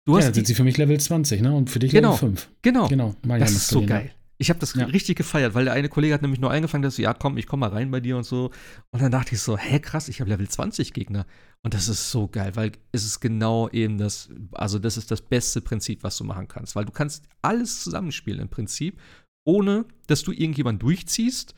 Du 0.04 0.12
Ja, 0.12 0.18
hast 0.18 0.26
dann 0.26 0.34
sind 0.34 0.46
sie 0.48 0.54
für 0.54 0.64
mich 0.64 0.76
Level 0.78 0.98
20, 0.98 1.42
ne? 1.42 1.54
Und 1.54 1.70
für 1.70 1.78
dich 1.78 1.92
Genau. 1.92 2.14
Level 2.14 2.18
5. 2.30 2.50
genau, 2.62 2.88
Genau. 2.88 3.14
meine 3.24 3.44
Das 3.44 3.52
ist 3.52 3.68
so 3.68 3.78
skalieren, 3.80 3.88
geil. 4.06 4.14
Ich 4.38 4.50
habe 4.50 4.58
das 4.58 4.74
Ja. 4.74 4.86
richtig 4.86 5.16
gefeiert, 5.16 5.54
weil 5.54 5.66
der 5.66 5.74
eine 5.74 5.88
Kollege 5.88 6.12
hat 6.14 6.22
nämlich 6.22 6.40
nur 6.40 6.50
eingefangen, 6.50 6.82
dass 6.82 6.96
so, 6.96 7.02
ja, 7.02 7.14
komm, 7.14 7.36
ich 7.38 7.46
komm 7.46 7.60
mal 7.60 7.68
rein 7.70 7.92
bei 7.92 8.00
dir 8.00 8.16
und 8.16 8.24
so. 8.24 8.50
Und 8.90 9.00
dann 9.00 9.12
dachte 9.12 9.36
ich 9.36 9.40
so, 9.40 9.56
hä, 9.56 9.78
krass, 9.78 10.08
ich 10.08 10.20
habe 10.20 10.30
Level 10.30 10.48
20 10.48 10.92
Gegner. 10.92 11.26
Und 11.62 11.74
das 11.74 11.86
ist 11.88 12.10
so 12.10 12.26
geil, 12.26 12.50
weil 12.56 12.72
es 12.90 13.04
ist 13.04 13.20
genau 13.20 13.68
eben 13.68 13.98
das, 13.98 14.30
also 14.50 14.80
das 14.80 14.96
ist 14.96 15.12
das 15.12 15.20
beste 15.22 15.60
Prinzip, 15.60 16.02
was 16.02 16.16
du 16.16 16.24
machen 16.24 16.48
kannst. 16.48 16.74
Weil 16.74 16.84
du 16.86 16.90
kannst 16.90 17.22
alles 17.40 17.84
zusammenspielen 17.84 18.40
im 18.40 18.48
Prinzip, 18.48 18.98
ohne 19.44 19.84
dass 20.08 20.24
du 20.24 20.32
irgendjemanden 20.32 20.80
durchziehst 20.80 21.54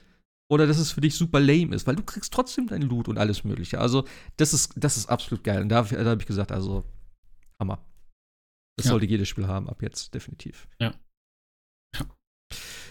oder 0.51 0.67
dass 0.67 0.77
es 0.77 0.91
für 0.93 1.01
dich 1.01 1.15
super 1.15 1.41
lame 1.41 1.75
ist, 1.75 1.87
weil 1.87 1.97
du 1.97 2.03
kriegst 2.03 2.35
trotzdem 2.35 2.67
deinen 2.67 2.83
Loot 2.83 3.09
und 3.09 3.17
alles 3.17 3.45
mögliche. 3.45 3.81
Also 3.81 4.05
das 4.37 4.53
ist, 4.53 4.73
das 4.77 4.99
ist 4.99 5.09
absolut 5.09 5.43
geil. 5.43 5.63
Und 5.63 5.71
da, 5.71 5.81
da 5.83 6.05
habe 6.05 6.21
ich 6.21 6.27
gesagt, 6.27 6.53
also 6.53 6.85
Hammer. 7.59 7.83
Das 8.77 8.87
Ja. 8.87 8.91
sollte 8.91 9.07
jedes 9.07 9.29
Spiel 9.29 9.47
haben, 9.47 9.69
ab 9.69 9.83
jetzt, 9.83 10.15
definitiv. 10.15 10.69
Ja. 10.81 10.95
Ja. 11.97 12.07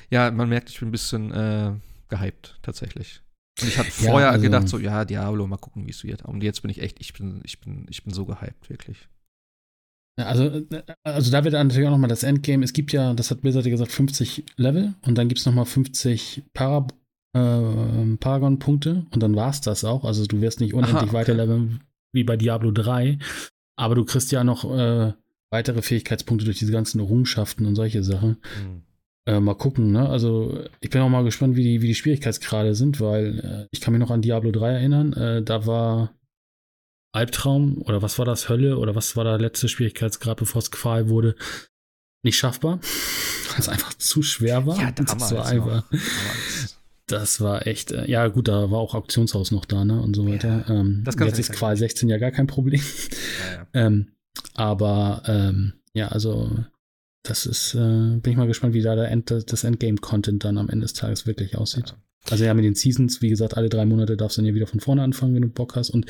Ja, 0.10 0.31
man 0.31 0.49
merkt, 0.49 0.69
ich 0.69 0.80
bin 0.80 0.89
ein 0.89 0.91
bisschen 0.91 1.31
äh, 1.31 1.73
gehypt, 2.10 2.60
tatsächlich. 2.61 3.22
Und 3.61 3.68
ich 3.68 3.77
hatte 3.77 3.89
Ja, 4.03 4.11
vorher 4.11 4.30
also- 4.31 4.43
gedacht, 4.43 4.68
so, 4.68 4.77
ja, 4.80 5.05
Diablo, 5.05 5.45
mal 5.47 5.57
gucken, 5.57 5.85
wie 5.85 5.91
es 5.91 6.03
wird. 6.03 6.23
Und 6.23 6.41
jetzt 6.43 6.61
bin 6.61 6.72
ich 6.72 6.81
echt, 6.81 6.99
ich 6.99 7.14
bin, 7.14 7.41
ich 7.43 7.60
bin, 7.60 7.85
ich 7.89 8.03
bin 8.03 8.14
so 8.14 8.26
gehypt, 8.26 8.69
wirklich. 8.69 9.10
Ja, 10.19 10.27
also, 10.27 10.43
äh, 10.45 10.84
also 11.03 11.31
da 11.31 11.43
wird 11.43 11.53
natürlich 11.53 11.88
auch 11.88 11.91
nochmal 11.91 12.10
das 12.10 12.23
Endgame. 12.23 12.64
Es 12.64 12.73
gibt 12.73 12.93
ja, 12.93 13.14
das 13.14 13.31
hat 13.31 13.41
Blizzard 13.41 13.65
ja 13.65 13.72
gesagt, 13.72 13.91
50 13.91 14.45
Level 14.57 14.93
und 15.01 15.18
dann 15.18 15.27
gibt 15.27 15.39
es 15.39 15.45
nochmal 15.45 15.65
50 15.65 16.43
Para, 16.53 16.88
äh, 17.35 18.15
Paragon-Punkte 18.18 19.05
und 19.11 19.23
dann 19.23 19.35
war 19.35 19.49
es 19.49 19.61
das 19.61 19.84
auch. 19.84 20.05
Also 20.05 20.26
du 20.27 20.39
wirst 20.41 20.60
nicht 20.60 20.73
unendlich 20.73 20.97
Aha, 20.97 21.05
okay. 21.05 21.14
weiterleveln 21.14 21.84
wie 22.14 22.23
bei 22.23 22.38
Diablo 22.38 22.72
3, 22.72 23.18
aber 23.76 23.95
du 23.95 24.05
kriegst 24.05 24.31
ja 24.31 24.43
noch 24.43 24.64
äh, 24.65 25.14
weitere 25.54 25.84
Fähigkeitspunkte 25.84 26.46
durch 26.46 26.58
diese 26.58 26.72
ganzen 26.72 27.00
Errungenschaften 27.00 27.68
und 27.68 27.76
solche 27.76 28.04
Sachen. 28.04 28.38
Äh, 29.26 29.40
mal 29.40 29.54
gucken, 29.54 29.92
ne? 29.92 30.10
Also 30.10 30.66
ich 30.82 30.90
bin 30.90 31.00
auch 31.02 31.10
mal 31.10 31.24
gespannt, 31.24 31.56
wie 31.56 31.64
die, 31.64 31.82
wie 31.82 31.88
die 31.88 31.96
Schwierigkeitsgrade 31.96 32.74
sind, 32.76 33.00
weil 33.00 33.40
äh, 33.40 33.68
ich 33.72 33.80
kann 33.80 33.94
mich 33.94 34.02
noch 34.02 34.10
an 34.10 34.24
Diablo 34.24 34.52
3 34.52 34.74
erinnern. 34.74 35.14
Äh, 35.14 35.44
da 35.44 35.66
war 35.66 36.14
Albtraum 37.14 37.84
oder 37.84 38.02
was 38.02 38.18
war 38.18 38.26
das, 38.26 38.50
Hölle 38.50 38.80
oder 38.80 38.96
was 38.96 39.16
war 39.16 39.24
der 39.24 39.38
letzte 39.38 39.70
Schwierigkeitsgrad, 39.70 40.38
bevor 40.38 40.60
es 40.60 40.72
Qual 40.72 41.08
wurde, 41.08 41.36
nicht 42.24 42.38
schaffbar, 42.38 42.80
weil 43.52 43.60
es 43.60 43.70
einfach 43.70 43.94
zu 43.94 44.24
schwer 44.24 44.66
war. 44.66 44.78
Ja, 44.82 44.92
das 44.92 45.06
damals 45.12 45.32
war 45.32 45.54
noch. 45.54 45.68
einfach, 45.68 45.84
das 47.06 47.40
war 47.42 47.68
echt, 47.68 47.92
äh, 47.92 48.10
ja 48.10 48.28
gut, 48.28 48.48
da 48.48 48.72
war 48.72 48.80
auch 48.80 48.96
Auktionshaus 48.96 49.52
noch 49.52 49.66
da, 49.66 49.86
ne? 49.86 50.02
Und 50.02 50.16
so 50.16 50.28
weiter. 50.28 50.66
ähm, 50.68 51.04
das 51.06 51.16
jetzt 51.20 51.40
ist 51.40 51.52
Qual 51.54 51.78
16 51.78 52.10
ja 52.10 52.18
gar 52.18 52.32
kein 52.32 52.48
Problem. 52.48 52.82
Ja, 52.82 53.54
ja. 53.54 53.68
Ähm, 53.76 54.14
aber 54.53 55.23
ähm, 55.26 55.73
ja, 55.93 56.07
also 56.10 56.49
das 57.23 57.45
ist, 57.45 57.76
äh, 57.76 57.77
bin 57.77 58.31
ich 58.31 58.38
mal 58.38 58.47
gespannt, 58.47 58.73
wie 58.73 58.81
da 58.81 58.95
der 58.95 59.10
End, 59.10 59.31
das 59.31 59.64
Endgame-Content 59.64 60.43
dann 60.43 60.57
am 60.57 60.69
Ende 60.69 60.84
des 60.84 60.93
Tages 60.93 61.26
wirklich 61.26 61.57
aussieht. 61.57 61.95
Also 62.30 62.43
ja, 62.43 62.53
mit 62.53 62.65
den 62.65 62.76
Seasons, 62.76 63.22
wie 63.22 63.30
gesagt, 63.30 63.57
alle 63.57 63.69
drei 63.69 63.85
Monate 63.85 64.18
darfst 64.18 64.38
du 64.38 64.41
dann 64.41 64.47
ja 64.47 64.55
wieder 64.55 64.68
von 64.68 64.80
vorne 64.80 65.03
anfangen, 65.03 65.35
wenn 65.35 65.41
du 65.41 65.49
Bock 65.49 65.76
hast. 65.76 65.89
Und 65.89 66.05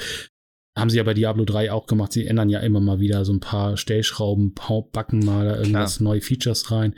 haben 0.77 0.89
sie 0.89 0.97
ja 0.97 1.03
bei 1.03 1.13
Diablo 1.13 1.45
3 1.45 1.71
auch 1.71 1.85
gemacht. 1.85 2.13
Sie 2.13 2.25
ändern 2.25 2.49
ja 2.49 2.59
immer 2.59 2.79
mal 2.79 2.99
wieder 2.99 3.25
so 3.25 3.33
ein 3.33 3.39
paar 3.39 3.77
Stellschrauben, 3.77 4.53
backen 4.91 5.19
mal 5.19 5.45
da 5.45 5.57
irgendwas, 5.57 5.99
neue 5.99 6.21
Features 6.21 6.71
rein. 6.71 6.95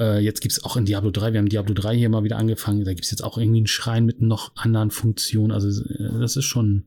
Äh, 0.00 0.20
jetzt 0.20 0.40
gibt 0.40 0.52
es 0.52 0.64
auch 0.64 0.76
in 0.76 0.84
Diablo 0.84 1.10
3, 1.10 1.32
wir 1.32 1.38
haben 1.38 1.48
Diablo 1.48 1.74
3 1.74 1.96
hier 1.96 2.08
mal 2.08 2.24
wieder 2.24 2.38
angefangen, 2.38 2.84
da 2.84 2.92
gibt 2.92 3.04
es 3.04 3.10
jetzt 3.10 3.22
auch 3.22 3.38
irgendwie 3.38 3.58
einen 3.58 3.66
Schrein 3.66 4.04
mit 4.04 4.20
noch 4.20 4.54
anderen 4.56 4.90
Funktionen. 4.90 5.52
Also 5.52 5.68
äh, 5.84 6.18
das 6.20 6.36
ist 6.36 6.44
schon, 6.44 6.86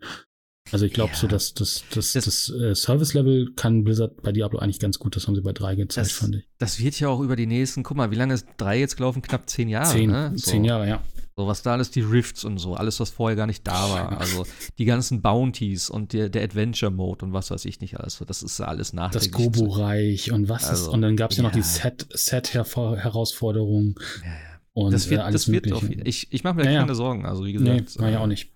also 0.72 0.86
ich 0.86 0.94
glaube 0.94 1.12
Ja. 1.14 1.18
so, 1.20 1.28
dass 1.28 1.54
das, 1.54 1.84
das, 1.94 2.14
das, 2.14 2.26
Das- 2.26 2.50
äh, 2.50 2.74
Service-Level 2.76 3.54
kann 3.56 3.84
Blizzard 3.84 4.22
bei 4.22 4.32
Diablo 4.32 4.60
eigentlich 4.60 4.80
ganz 4.80 4.98
gut, 5.00 5.16
das 5.16 5.28
haben 5.28 5.36
sie 5.36 5.42
bei 5.42 5.54
3 5.54 5.76
gezeigt, 5.76 6.08
Das- 6.08 6.14
fand 6.14 6.36
ich. 6.36 6.48
Das 6.58 6.80
wird 6.80 7.00
ja 7.00 7.10
auch 7.10 7.20
über 7.22 7.36
die 7.36 7.46
nächsten, 7.48 7.84
guck 7.84 7.98
mal, 7.98 8.12
wie 8.12 8.16
lange 8.16 8.34
ist 8.34 8.48
drei 8.58 8.80
jetzt 8.80 8.98
gelaufen? 8.98 9.22
Knapp 9.22 9.50
zehn 9.50 9.70
Jahre. 9.70 9.92
zehn, 9.92 10.10
ne? 10.10 10.32
so, 10.36 10.52
zehn 10.52 10.64
Jahre, 10.66 10.88
ja. 10.88 11.02
So, 11.38 11.48
was 11.48 11.62
da 11.64 11.74
alles, 11.74 11.92
die 11.92 12.00
Rifts 12.00 12.46
und 12.46 12.60
so, 12.60 12.76
alles, 12.76 13.02
was 13.02 13.10
vorher 13.10 13.36
gar 13.36 13.46
nicht 13.46 13.68
da 13.68 13.90
war. 13.90 14.22
Also 14.22 14.46
die 14.78 14.86
ganzen 14.86 15.22
Bounties 15.22 15.90
und 15.90 16.14
der, 16.14 16.30
der 16.30 16.44
Adventure-Mode 16.46 17.26
und 17.26 17.34
was 17.34 17.52
weiß 17.52 17.66
ich 17.66 17.82
nicht 17.82 18.00
alles. 18.00 18.24
Das 18.26 18.42
ist 18.42 18.58
ja 18.58 18.68
alles 18.68 18.92
Das 18.92 18.94
nachträglich. 18.94 19.32
Gobo-Reich 19.34 20.32
und 20.32 20.48
was 20.48 20.64
ist, 20.64 20.70
Also, 20.70 20.92
und 20.94 21.02
dann 21.02 21.18
gab 21.18 21.32
es 21.32 21.38
ja 21.38 21.44
noch 21.44 21.52
die 21.52 21.58
ja. 21.60 21.64
Set- 21.66 22.08
Set-Herausforderungen 22.14 23.96
Ja, 24.24 24.28
ja. 24.30 24.32
und 24.74 24.94
Das 24.94 25.10
wird, 25.10 25.20
äh, 25.20 25.24
alles 25.24 25.44
das 25.46 25.52
wird 25.52 25.72
auf, 25.74 25.84
ich, 25.90 26.28
ich 26.32 26.44
mache 26.46 26.56
mir 26.56 26.66
Ja, 26.66 26.72
ja. 26.72 26.80
keine 26.82 26.96
Sorgen. 26.96 27.26
Also, 27.26 27.44
wie 27.46 27.58
Nee, 27.58 27.82
gesagt. 27.82 28.00
war 28.00 28.10
ja 28.10 28.20
äh, 28.20 28.22
auch 28.22 28.28
nicht. 28.28 28.52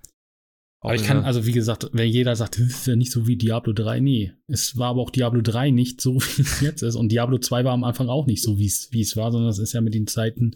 Aber 0.81 0.95
ich 0.95 1.03
kann, 1.03 1.25
also 1.25 1.45
wie 1.45 1.51
gesagt, 1.51 1.89
wenn 1.91 2.09
jeder 2.09 2.35
sagt, 2.37 2.57
das 2.57 2.67
ist 2.67 2.87
ja 2.87 2.95
nicht 2.95 3.11
so 3.11 3.27
wie 3.27 3.35
Diablo 3.35 3.73
3, 3.73 3.99
nee. 3.99 4.31
Es 4.47 4.77
war 4.77 4.89
aber 4.91 5.01
auch 5.01 5.09
Diablo 5.09 5.41
3 5.41 5.71
nicht 5.71 5.99
so, 5.99 6.15
wie 6.37 6.41
es 6.41 6.61
jetzt 6.61 6.83
ist. 6.83 6.95
Und 6.95 7.11
Diablo 7.11 7.37
2 7.37 7.65
war 7.65 7.73
am 7.73 7.83
Anfang 7.83 8.07
auch 8.07 8.27
nicht 8.27 8.41
so, 8.41 8.57
wie 8.57 8.67
es 8.67 8.87
wie 8.91 9.01
es 9.01 9.17
war, 9.17 9.31
sondern 9.31 9.49
es 9.49 9.59
ist 9.59 9.73
ja 9.73 9.81
mit 9.81 9.93
den 9.93 10.07
Zeiten 10.07 10.55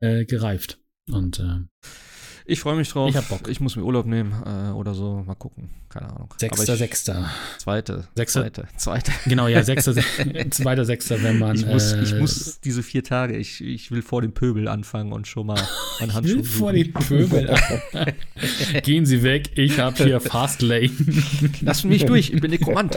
äh, 0.00 0.26
gereift. 0.26 0.78
Und 1.10 1.38
äh, 1.40 1.60
Ich 2.48 2.60
freue 2.60 2.76
mich 2.76 2.88
drauf. 2.88 3.10
Ich 3.10 3.16
hab 3.16 3.28
Bock. 3.28 3.48
Ich 3.48 3.58
muss 3.60 3.74
mir 3.74 3.82
Urlaub 3.82 4.06
nehmen 4.06 4.32
äh, 4.46 4.70
oder 4.70 4.94
so. 4.94 5.22
Mal 5.26 5.34
gucken. 5.34 5.68
Keine 5.88 6.10
Ahnung. 6.10 6.32
Sechster, 6.38 6.72
ich- 6.74 6.78
Sechster. 6.78 7.28
Zweite. 7.58 8.06
Sechster- 8.16 8.42
Zweite. 8.42 8.68
Zweite. 8.76 9.12
Genau, 9.26 9.48
ja, 9.48 9.64
Sechster, 9.64 9.92
Se- 9.94 10.02
zweiter, 10.50 10.84
Sechster, 10.84 11.20
wenn 11.24 11.38
man. 11.40 11.56
Ich 11.56 11.66
muss, 11.66 11.92
äh, 11.92 12.02
ich 12.02 12.14
muss 12.14 12.60
diese 12.60 12.84
vier 12.84 13.02
Tage, 13.02 13.36
ich, 13.36 13.60
ich 13.64 13.90
will 13.90 14.02
vor 14.02 14.22
dem 14.22 14.32
Pöbel 14.32 14.68
anfangen 14.68 15.12
und 15.12 15.26
schon 15.26 15.46
mal 15.48 15.54
meinen 16.00 16.10
Ich 16.10 16.14
Handschuh 16.14 16.36
will 16.36 16.44
vor 16.44 16.70
suchen. 16.72 16.82
den 16.84 16.92
Pöbel. 16.92 17.54
Gehen 18.84 19.06
Sie 19.06 19.22
weg, 19.24 19.50
ich 19.56 19.80
habe 19.80 20.04
hier 20.04 20.20
Fastlane. 20.20 20.90
Lassen 21.62 21.88
mich 21.88 22.04
durch, 22.04 22.30
ich 22.32 22.40
bin 22.40 22.50
Nekromant. 22.52 22.96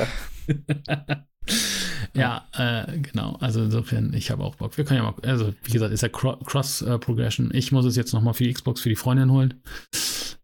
Ja, 2.14 2.48
äh, 2.54 2.98
genau. 3.00 3.36
Also 3.40 3.64
insofern, 3.64 4.14
ich 4.14 4.32
habe 4.32 4.44
auch 4.44 4.56
Bock. 4.56 4.78
Wir 4.78 4.84
können 4.86 5.04
ja 5.04 5.12
mal, 5.12 5.16
also 5.24 5.54
wie 5.64 5.72
gesagt, 5.72 5.94
ist 5.94 6.02
ja 6.02 6.10
Cro- 6.10 6.38
Cross-Progression. 6.44 7.52
Ich 7.54 7.72
muss 7.72 7.86
es 7.86 7.96
jetzt 7.96 8.14
nochmal 8.14 8.34
für 8.34 8.44
die 8.44 8.54
Xbox 8.54 8.82
für 8.82 8.90
die 8.90 8.96
Freundin 8.96 9.32
holen. 9.32 9.62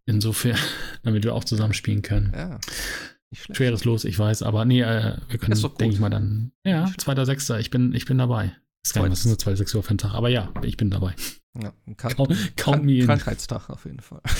Insofern, 0.05 0.57
damit 1.03 1.23
wir 1.23 1.33
auch 1.33 1.43
zusammen 1.43 1.73
spielen 1.73 2.01
können. 2.01 2.31
Ja. 2.35 2.59
Schweres 3.33 3.83
Los, 3.83 4.05
ich 4.05 4.17
weiß, 4.17 4.43
aber 4.43 4.63
nee, 4.65 4.81
äh, 4.81 5.17
wir 5.27 5.39
können, 5.39 5.59
denke 5.79 5.93
ich 5.93 5.99
mal 5.99 6.09
dann. 6.09 6.51
Ja, 6.63 6.89
zweiter, 6.97 7.25
sechster, 7.25 7.59
ich 7.59 7.69
bin, 7.69 7.93
ich 7.93 8.05
bin 8.05 8.17
dabei. 8.17 8.55
Ist 8.85 8.93
gar 8.93 9.01
nicht, 9.03 9.11
was 9.11 9.19
ist 9.21 9.25
nur 9.25 9.37
zwei, 9.39 9.55
sechs 9.55 9.73
Uhr 9.75 9.83
für 9.83 9.89
einen 9.89 9.97
Tag, 9.97 10.13
aber 10.13 10.29
ja, 10.29 10.53
ich 10.61 10.77
bin 10.77 10.89
dabei. 10.91 11.15
Ja, 11.61 11.73
ein 11.87 11.97
Count, 11.97 12.55
count 12.55 12.83
me 12.85 12.99
in. 12.99 13.05
Krankheitstag 13.07 13.69
auf 13.69 13.85
jeden 13.85 13.99
Fall. 13.99 14.21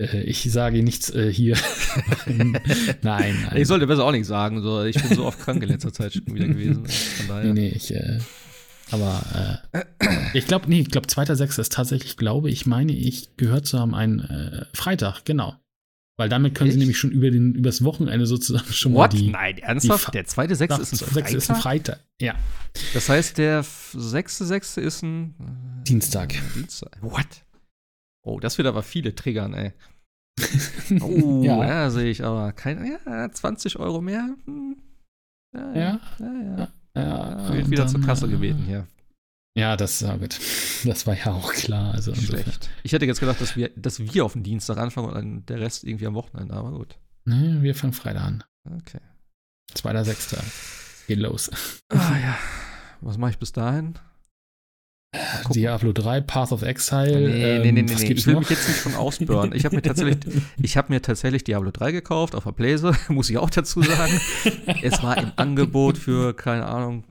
Äh, 0.00 0.22
ich 0.22 0.42
sage 0.50 0.82
nichts 0.82 1.10
äh, 1.10 1.32
hier. 1.32 1.56
nein, 2.26 2.54
nein. 3.02 3.52
Ich 3.56 3.68
sollte 3.68 3.86
besser 3.86 4.04
auch 4.04 4.12
nicht 4.12 4.26
sagen, 4.26 4.62
so, 4.62 4.82
ich 4.84 5.00
bin 5.00 5.14
so 5.16 5.26
oft 5.26 5.38
krank 5.38 5.62
in 5.62 5.68
letzter 5.68 5.92
Zeit 5.92 6.14
schon 6.14 6.26
wieder 6.34 6.48
gewesen. 6.48 6.86
Von 7.16 7.28
daher. 7.28 7.52
Nee, 7.52 7.60
nee, 7.60 7.68
ich, 7.68 7.94
äh, 7.94 8.18
aber 8.90 9.60
äh, 9.72 9.84
ich 10.34 10.46
glaube, 10.46 10.68
nee, 10.68 10.80
ich 10.80 10.90
glaube, 10.90 11.06
zweiter, 11.06 11.36
sechster 11.36 11.62
ist 11.62 11.72
tatsächlich, 11.72 12.16
glaube 12.16 12.50
ich, 12.50 12.66
meine 12.66 12.92
ich, 12.92 13.36
gehört 13.36 13.66
zu 13.66 13.78
haben 13.78 13.94
ein 13.94 14.20
äh, 14.20 14.66
Freitag, 14.74 15.24
genau. 15.24 15.54
Weil 16.16 16.28
damit 16.28 16.54
können 16.54 16.70
sie 16.70 16.74
Echt? 16.76 16.80
nämlich 16.80 16.98
schon 16.98 17.10
über 17.10 17.28
den, 17.30 17.54
übers 17.54 17.82
Wochenende 17.82 18.26
sozusagen 18.26 18.72
schon 18.72 18.92
mal 18.92 19.00
What? 19.04 19.14
die. 19.14 19.30
Nein, 19.30 19.58
ernsthaft? 19.58 20.04
Fa- 20.04 20.10
der 20.12 20.24
zweite 20.26 20.54
Sechste 20.54 20.80
ist 20.80 20.92
ein 20.92 20.98
Freitag? 20.98 21.32
ist 21.32 21.50
ein 21.50 21.56
Freitag. 21.56 22.00
Ja. 22.20 22.34
Das 22.92 23.08
heißt, 23.08 23.38
der 23.38 23.64
sechste 23.92 24.44
Sechste 24.44 24.80
ist 24.80 25.02
ein 25.02 25.34
äh, 25.40 25.84
Dienstag. 25.88 26.34
Dienstag. 26.54 26.96
What? 27.00 27.26
Oh, 28.24 28.40
das 28.40 28.58
wird 28.58 28.66
aber 28.66 28.82
viele 28.82 29.14
triggern, 29.14 29.54
ey. 29.54 29.72
Oh, 31.00 31.42
ja, 31.44 31.64
Ja. 31.64 31.90
sehe 31.90 32.10
ich 32.10 32.24
aber. 32.24 32.52
Kein, 32.52 32.84
ja, 33.06 33.30
20 33.30 33.78
Euro 33.78 34.00
mehr. 34.00 34.34
Hm. 34.46 34.76
Ja, 35.54 35.74
Ja. 35.74 36.00
ja, 36.18 36.68
ja. 36.96 37.54
Wird 37.54 37.70
wieder 37.70 37.84
dann, 37.84 37.92
zur 37.92 38.00
Kasse 38.02 38.26
äh, 38.26 38.30
gebeten 38.30 38.62
hier. 38.64 38.86
Ja, 39.56 39.76
das, 39.76 40.00
ja 40.00 40.16
gut. 40.16 40.40
das 40.84 41.06
war 41.06 41.16
ja 41.16 41.26
auch 41.32 41.52
klar. 41.52 41.94
Also. 41.94 42.14
Schlecht. 42.14 42.70
Ich 42.82 42.92
hätte 42.92 43.06
jetzt 43.06 43.20
gedacht, 43.20 43.40
dass 43.40 43.54
wir, 43.56 43.70
dass 43.76 44.00
wir 44.00 44.24
auf 44.24 44.32
den 44.32 44.42
Dienstag 44.42 44.78
anfangen 44.78 45.08
und 45.08 45.14
dann 45.14 45.46
der 45.46 45.60
Rest 45.60 45.84
irgendwie 45.84 46.06
am 46.06 46.14
Wochenende, 46.14 46.54
aber 46.54 46.72
gut. 46.72 46.98
Nee, 47.24 47.62
wir 47.62 47.74
fangen 47.74 47.92
Freitag 47.92 48.24
an. 48.24 48.44
Okay. 48.78 49.00
Zweiter, 49.74 50.04
sechster. 50.04 50.42
Geht 51.06 51.18
los. 51.20 51.50
Ah 51.90 52.18
ja. 52.18 52.38
Was 53.00 53.18
mache 53.18 53.32
ich 53.32 53.38
bis 53.38 53.52
dahin? 53.52 53.94
Gucken. 55.14 55.52
Diablo 55.52 55.92
3, 55.92 56.20
Path 56.20 56.52
of 56.52 56.62
Exile. 56.62 57.20
Nee, 57.20 57.28
nee, 57.28 57.56
ähm, 57.56 57.62
nee, 57.62 57.82
nee, 57.82 57.92
was 57.92 58.00
nee. 58.02 58.08
gibt's 58.08 58.22
Ich 58.22 58.26
will 58.26 58.34
noch? 58.34 58.40
mich 58.40 58.50
jetzt 58.50 58.68
nicht 58.68 58.80
schon 58.80 58.94
ausburnen. 58.94 59.52
Ich 59.54 59.64
habe 59.64 59.76
mir 59.76 59.82
tatsächlich, 59.82 60.18
ich 60.62 60.76
habe 60.76 60.92
mir 60.92 61.02
tatsächlich 61.02 61.44
Diablo 61.44 61.70
3 61.70 61.92
gekauft 61.92 62.34
auf 62.34 62.44
der 62.44 62.52
Playse, 62.52 62.92
muss 63.08 63.30
ich 63.30 63.38
auch 63.38 63.50
dazu 63.50 63.82
sagen. 63.82 64.20
es 64.82 65.02
war 65.02 65.16
im 65.18 65.32
Angebot 65.36 65.98
für, 65.98 66.34
keine 66.34 66.66
Ahnung, 66.66 67.04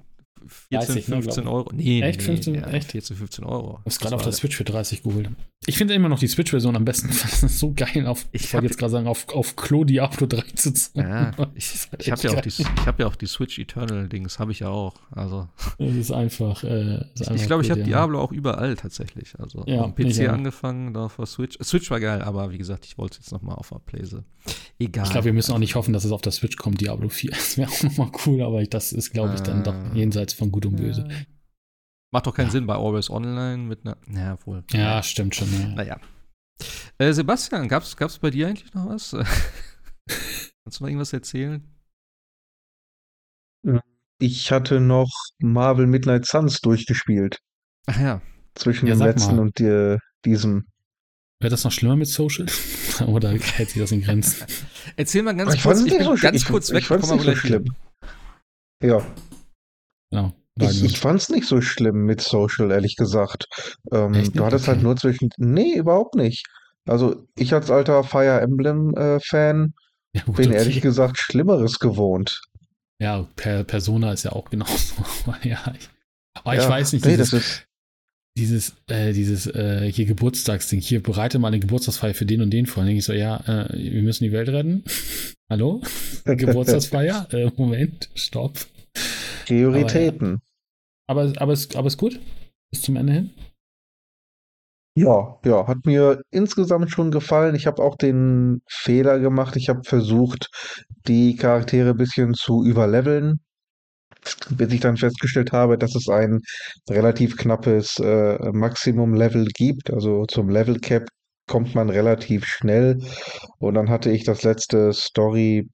14, 0.47 0.87
30, 0.95 1.07
ne, 1.07 1.15
15 1.21 1.43
glaub 1.43 1.53
Euro. 1.55 1.69
Nee, 1.73 2.01
Echt? 2.01 2.19
nee, 2.19 2.25
15? 2.25 2.55
ja, 2.55 2.67
Echt? 2.67 2.91
14, 2.91 3.15
15 3.17 3.45
Euro. 3.45 3.63
Ich 3.63 3.69
habe 3.73 3.81
Das 3.85 3.99
gerade 3.99 4.15
auf 4.15 4.21
der 4.23 4.31
Switch 4.31 4.55
für 4.55 4.63
30 4.63 5.03
geholt. 5.03 5.29
Ich 5.65 5.77
finde 5.77 5.93
immer 5.93 6.09
noch 6.09 6.19
die 6.19 6.27
Switch-Version 6.27 6.75
am 6.75 6.83
besten. 6.85 7.07
Das 7.23 7.41
ist 7.43 7.59
so 7.59 7.73
geil, 7.73 8.05
auf, 8.07 8.25
Ich 8.31 8.43
ich 8.45 8.53
wollte 8.53 8.67
jetzt 8.67 8.77
gerade 8.77 8.91
sagen, 8.91 9.07
auf, 9.07 9.29
auf 9.29 9.55
Klo 9.55 9.83
Diablo 9.85 10.27
3 10.27 10.41
zu 10.55 10.73
zocken. 10.73 11.01
Ja, 11.01 11.31
ich, 11.55 11.73
ich 11.99 12.11
habe 12.11 12.21
ja, 12.21 12.31
auch 12.31 12.41
die- 12.41 12.49
ich 12.49 12.65
hab 12.85 12.99
ja 12.99 13.07
auch 13.07 13.15
die 13.15 13.27
Switch 13.27 13.57
Eternal-Dings, 13.59 14.39
habe 14.39 14.51
ich 14.51 14.59
ja 14.59 14.67
auch. 14.69 14.95
Also, 15.11 15.47
Das 15.77 15.95
ist 15.95 16.11
einfach. 16.11 16.63
Äh, 16.63 17.05
ist 17.15 17.29
ich 17.31 17.45
glaube, 17.47 17.63
ich 17.63 17.71
habe 17.71 17.79
ja. 17.81 17.85
Diablo 17.85 18.19
auch 18.21 18.31
überall 18.31 18.75
tatsächlich. 18.75 19.33
Also, 19.39 19.63
Ja, 19.67 19.83
am 19.83 19.95
PC 19.95 20.27
angefangen, 20.29 20.93
da 20.93 21.05
auf 21.05 21.15
der 21.15 21.25
Switch. 21.27 21.57
Switch 21.63 21.89
war 21.91 21.99
geil, 21.99 22.21
aber 22.21 22.51
wie 22.51 22.57
gesagt, 22.57 22.85
ich 22.85 22.97
wollte 22.97 23.13
es 23.19 23.25
jetzt 23.25 23.31
nochmal 23.31 23.55
auf 23.55 23.69
der 23.69 23.79
Playse. 23.79 24.23
Egal. 24.79 25.05
Ich 25.05 25.11
glaube, 25.11 25.25
wir 25.25 25.33
müssen 25.33 25.53
auch 25.53 25.59
nicht 25.59 25.75
hoffen, 25.75 25.93
dass 25.93 26.03
es 26.03 26.11
auf 26.11 26.21
der 26.21 26.33
Switch 26.33 26.57
kommt, 26.57 26.81
Diablo 26.81 27.07
4. 27.07 27.31
Das 27.43 27.57
wäre 27.57 27.69
auch 27.69 27.83
nochmal 27.83 28.11
cool, 28.25 28.41
aber 28.41 28.61
ich, 28.61 28.69
das 28.69 28.91
ist, 28.91 29.11
glaube 29.11 29.33
ich, 29.35 29.41
dann 29.41 29.63
doch 29.63 29.73
Ah. 29.73 29.91
Jenseits 30.33 30.39
von 30.39 30.51
Gut 30.51 30.65
und 30.65 30.75
Böse. 30.75 31.07
Ja. 31.09 31.15
Macht 32.11 32.27
doch 32.27 32.35
keinen 32.35 32.47
Ja. 32.47 32.51
Sinn 32.51 32.67
bei 32.67 32.75
Always 32.75 33.09
Online 33.09 33.63
mit 33.63 33.85
einer. 33.85 33.97
Ja, 34.09 34.37
wohl. 34.45 34.63
Ja, 34.71 35.01
stimmt 35.01 35.35
schon. 35.35 35.51
Ja. 35.51 35.67
Naja. 35.69 35.99
Äh, 36.99 37.11
Sebastian, 37.13 37.67
gab's, 37.67 37.95
gab's 37.97 38.19
bei 38.19 38.29
dir 38.29 38.47
eigentlich 38.47 38.73
noch 38.73 38.87
was? 38.87 39.11
Kannst 40.07 40.79
du 40.79 40.83
noch 40.83 40.87
irgendwas 40.89 41.13
erzählen? 41.13 41.67
Ich 44.19 44.51
hatte 44.51 44.79
noch 44.79 45.09
Marvel 45.39 45.87
Midnight 45.87 46.25
Suns 46.25 46.59
durchgespielt. 46.61 47.39
Ach 47.87 47.99
ja. 47.99 48.21
Zwischen 48.55 48.87
Ja, 48.87 48.95
dem 48.95 49.01
letzten 49.01 49.35
mal. 49.37 49.41
und 49.41 49.57
dir, 49.59 49.99
diesem. 50.25 50.65
Wäre 51.41 51.49
das 51.49 51.63
noch 51.63 51.71
schlimmer 51.71 51.95
mit 51.95 52.07
Social? 52.07 52.45
Oder 53.07 53.31
hält 53.31 53.69
sich 53.71 53.81
das 53.81 53.91
in 53.91 54.01
Grenzen? 54.01 54.45
Erzähl 54.95 55.23
mal 55.23 55.35
ganz 55.35 55.55
ich 55.55 55.63
kurz. 55.63 55.79
fand's 55.79 55.91
Ich 55.91 55.97
bin 55.97 56.05
so 56.05 56.15
ganz 56.21 56.37
Ich- 56.37 56.45
kurz 56.47 56.69
ich 56.69 56.75
weg. 56.75 56.83
fand's 56.85 57.07
komm 57.09 57.19
aber 57.19 57.29
nicht 57.29 57.41
so 57.41 57.47
schlimm. 57.47 57.75
Ja, 58.83 59.05
Ich, 60.59 60.83
ich 60.83 60.99
fand's 60.99 61.29
nicht 61.29 61.47
so 61.47 61.61
schlimm 61.61 62.05
mit 62.05 62.21
Social, 62.21 62.71
ehrlich 62.71 62.95
gesagt. 62.95 63.47
Ähm, 63.91 64.31
du 64.33 64.45
hattest 64.45 64.67
halt 64.67 64.77
Okay. 64.77 64.83
nur 64.83 64.95
zwischen. 64.97 65.29
Nee, 65.37 65.75
überhaupt 65.77 66.15
nicht. 66.15 66.45
Also, 66.85 67.27
ich 67.35 67.53
als 67.53 67.71
alter 67.71 68.03
Fire 68.03 68.41
Emblem-Fan 68.41 69.73
ja, 70.15 70.21
gut, 70.23 70.35
bin 70.35 70.49
okay. 70.49 70.57
ehrlich 70.57 70.81
gesagt 70.81 71.17
Schlimmeres 71.17 71.79
gewohnt. 71.79 72.41
Ja, 72.99 73.27
per 73.35 73.63
Persona 73.63 74.13
ist 74.13 74.23
ja 74.23 74.31
auch 74.33 74.49
genauso. 74.49 74.95
Ja, 75.43 75.73
ich, 75.77 75.89
aber 76.35 76.55
ich 76.57 76.63
Ja, 76.63 76.69
weiß 76.69 76.93
nicht, 76.93 77.05
nee, 77.05 77.17
dieses, 77.17 77.31
das 77.31 77.33
ist. 77.33 77.67
dieses, 78.37 78.75
äh, 78.87 79.13
dieses 79.13 79.47
äh, 79.47 79.91
hier 79.91 80.05
Geburtstagsding, 80.05 80.81
hier 80.81 81.01
bereite 81.03 81.39
mal 81.39 81.49
eine 81.49 81.59
Geburtstagsfeier 81.59 82.13
für 82.13 82.25
den 82.25 82.41
und 82.41 82.51
den 82.51 82.65
vor. 82.65 82.81
Dann 82.81 82.87
denke 82.87 82.99
ich 82.99 83.05
so, 83.05 83.13
ja, 83.13 83.37
äh, 83.47 83.73
wir 83.93 84.01
müssen 84.03 84.23
die 84.23 84.31
Welt 84.31 84.49
retten. 84.49 84.83
Hallo? 85.49 85.81
Geburtstagsfeier? 86.25 87.27
äh, 87.33 87.51
Moment, 87.57 88.09
stopp. 88.15 88.65
Prioritäten. 89.45 90.41
Aber, 91.07 91.31
aber, 91.37 91.53
es, 91.53 91.75
aber 91.75 91.87
es 91.87 91.93
ist 91.93 91.99
gut. 91.99 92.19
Bis 92.71 92.81
zum 92.81 92.95
Ende 92.95 93.13
hin. 93.13 93.31
Ja, 94.95 95.39
ja, 95.43 95.65
hat 95.67 95.85
mir 95.85 96.21
insgesamt 96.29 96.91
schon 96.91 97.09
gefallen. 97.09 97.55
Ich 97.55 97.65
habe 97.65 97.81
auch 97.81 97.95
den 97.97 98.61
Fehler 98.67 99.19
gemacht. 99.19 99.55
Ich 99.55 99.69
habe 99.69 99.81
versucht, 99.83 100.49
die 101.07 101.35
Charaktere 101.35 101.91
ein 101.91 101.97
bisschen 101.97 102.35
zu 102.35 102.63
überleveln, 102.63 103.39
bis 104.51 104.71
ich 104.71 104.81
dann 104.81 104.97
festgestellt 104.97 105.51
habe, 105.51 105.79
dass 105.79 105.95
es 105.95 106.07
ein 106.09 106.41
relativ 106.89 107.37
knappes 107.37 107.97
äh, 107.99 108.51
Maximum-Level 108.51 109.47
gibt. 109.55 109.91
Also 109.91 110.25
zum 110.25 110.49
Level 110.49 110.79
Cap 110.79 111.07
kommt 111.47 111.73
man 111.73 111.89
relativ 111.89 112.45
schnell. 112.45 112.99
Und 113.57 113.73
dann 113.73 113.89
hatte 113.89 114.11
ich 114.11 114.23
das 114.23 114.43
letzte 114.43 114.93
Story 114.93 115.69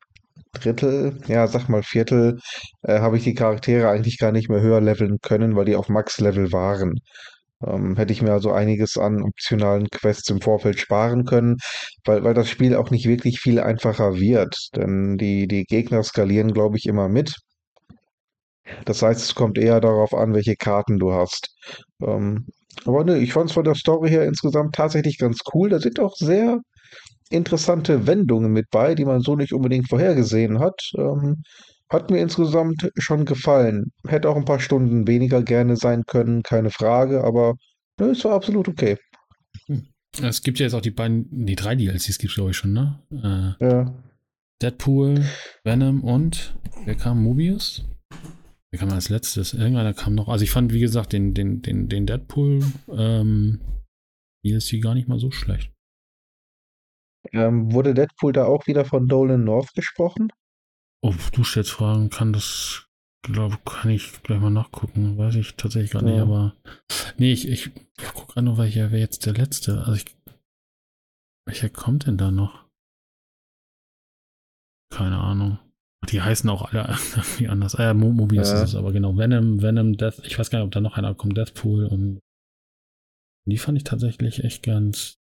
Drittel, 0.59 1.19
ja, 1.27 1.47
sag 1.47 1.69
mal 1.69 1.83
Viertel, 1.83 2.39
äh, 2.83 2.99
habe 2.99 3.17
ich 3.17 3.23
die 3.23 3.33
Charaktere 3.33 3.89
eigentlich 3.89 4.17
gar 4.17 4.31
nicht 4.31 4.49
mehr 4.49 4.61
höher 4.61 4.81
leveln 4.81 5.17
können, 5.21 5.55
weil 5.55 5.65
die 5.65 5.75
auf 5.75 5.89
Max-Level 5.89 6.51
waren. 6.51 6.99
Ähm, 7.65 7.95
hätte 7.97 8.13
ich 8.13 8.21
mir 8.21 8.31
also 8.33 8.51
einiges 8.51 8.97
an 8.97 9.21
optionalen 9.23 9.89
Quests 9.89 10.29
im 10.29 10.41
Vorfeld 10.41 10.79
sparen 10.79 11.25
können, 11.25 11.57
weil, 12.05 12.23
weil 12.23 12.33
das 12.33 12.49
Spiel 12.49 12.75
auch 12.75 12.91
nicht 12.91 13.07
wirklich 13.07 13.39
viel 13.41 13.59
einfacher 13.59 14.15
wird. 14.19 14.55
Denn 14.75 15.17
die, 15.17 15.47
die 15.47 15.65
Gegner 15.65 16.03
skalieren, 16.03 16.53
glaube 16.53 16.77
ich, 16.77 16.85
immer 16.87 17.09
mit. 17.09 17.35
Das 18.85 19.01
heißt, 19.01 19.21
es 19.21 19.35
kommt 19.35 19.57
eher 19.57 19.79
darauf 19.81 20.13
an, 20.13 20.33
welche 20.33 20.55
Karten 20.55 20.99
du 20.99 21.13
hast. 21.13 21.49
Ähm, 22.01 22.47
aber 22.85 23.03
ne, 23.03 23.17
ich 23.17 23.33
fand 23.33 23.49
es 23.49 23.53
von 23.53 23.63
der 23.63 23.75
Story 23.75 24.09
her 24.09 24.25
insgesamt 24.25 24.75
tatsächlich 24.75 25.17
ganz 25.17 25.39
cool. 25.53 25.69
Da 25.69 25.79
sind 25.79 25.99
auch 25.99 26.15
sehr 26.15 26.59
interessante 27.29 28.07
Wendungen 28.07 28.51
mit 28.51 28.69
bei, 28.71 28.95
die 28.95 29.05
man 29.05 29.21
so 29.21 29.35
nicht 29.35 29.53
unbedingt 29.53 29.89
vorhergesehen 29.89 30.59
hat. 30.59 30.81
Ähm, 30.97 31.43
hat 31.89 32.11
mir 32.11 32.19
insgesamt 32.19 32.91
schon 32.97 33.25
gefallen. 33.25 33.91
Hätte 34.07 34.29
auch 34.29 34.35
ein 34.35 34.45
paar 34.45 34.59
Stunden 34.59 35.07
weniger 35.07 35.41
gerne 35.41 35.75
sein 35.75 36.03
können, 36.05 36.43
keine 36.43 36.69
Frage, 36.69 37.23
aber 37.23 37.55
ne, 37.99 38.07
es 38.07 38.23
war 38.23 38.33
absolut 38.33 38.67
okay. 38.67 38.97
Es 40.21 40.43
gibt 40.43 40.59
ja 40.59 40.65
jetzt 40.65 40.73
auch 40.73 40.81
die 40.81 40.91
beiden, 40.91 41.27
die 41.45 41.55
drei 41.55 41.75
DLCs 41.75 42.17
gibt 42.17 42.31
es, 42.31 42.35
glaube 42.35 42.51
ich, 42.51 42.57
schon, 42.57 42.73
ne? 42.73 42.99
Äh, 43.11 43.65
Ja. 43.65 43.93
Deadpool, 44.61 45.23
Venom 45.63 46.03
und 46.03 46.53
wer 46.83 46.95
kam? 46.95 47.23
Mobius? 47.23 47.85
Wer 48.71 48.79
kam 48.79 48.89
als 48.89 49.09
letztes? 49.09 49.53
Irgendeiner 49.53 49.93
kam 49.93 50.15
noch. 50.15 50.27
Also 50.27 50.43
ich 50.43 50.51
fand, 50.51 50.73
wie 50.73 50.81
gesagt, 50.81 51.13
den, 51.13 51.33
den, 51.33 51.61
den, 51.61 51.87
den 51.87 52.05
Deadpool 52.05 52.63
ähm, 52.91 53.61
DLC 54.45 54.81
gar 54.81 54.95
nicht 54.95 55.07
mal 55.07 55.17
so 55.17 55.31
schlecht. 55.31 55.71
Ähm, 57.33 57.71
wurde 57.73 57.93
Deadpool 57.93 58.33
da 58.33 58.45
auch 58.45 58.67
wieder 58.67 58.85
von 58.85 59.07
Dolan 59.07 59.43
North 59.43 59.73
gesprochen? 59.73 60.29
Oh, 61.01 61.13
du 61.33 61.43
stellst 61.43 61.71
Fragen, 61.71 62.09
kann 62.09 62.33
das, 62.33 62.87
glaube 63.23 63.57
kann 63.65 63.91
ich 63.91 64.21
gleich 64.23 64.39
mal 64.39 64.49
nachgucken. 64.49 65.17
Weiß 65.17 65.35
ich 65.35 65.55
tatsächlich 65.55 65.91
gar 65.91 66.01
nicht, 66.01 66.15
Ja. 66.17 66.23
aber 66.23 66.55
nee, 67.17 67.31
ich, 67.31 67.47
ich, 67.47 67.67
ich 67.97 68.13
gucke 68.13 68.33
gerade 68.33 68.45
nur, 68.45 68.57
welcher 68.57 68.91
wäre 68.91 68.99
jetzt 69.01 69.25
der 69.25 69.33
letzte. 69.33 69.79
Also 69.79 69.93
ich, 69.93 70.05
welcher 71.47 71.69
kommt 71.69 72.05
denn 72.07 72.17
da 72.17 72.31
noch? 72.31 72.65
Keine 74.91 75.19
Ahnung. 75.19 75.59
Die 76.09 76.21
heißen 76.21 76.49
auch 76.49 76.71
alle 76.73 76.81
irgendwie 77.15 77.47
anders. 77.47 77.75
Äh, 77.75 77.93
Mo- 77.93 78.11
Mobius 78.11 78.49
Ja. 78.49 78.55
ist 78.63 78.69
es 78.69 78.75
aber 78.75 78.91
genau. 78.91 79.17
Venom, 79.17 79.61
Venom, 79.61 79.97
Death. 79.97 80.19
Ich 80.25 80.39
weiß 80.39 80.49
gar 80.49 80.59
nicht, 80.59 80.65
ob 80.65 80.71
da 80.71 80.81
noch 80.81 80.97
einer 80.97 81.13
kommt. 81.13 81.37
Deathpool 81.37 81.85
und 81.85 82.19
die 83.47 83.57
fand 83.57 83.77
ich 83.77 83.83
tatsächlich 83.83 84.43
echt 84.43 84.63
ganz 84.63 85.18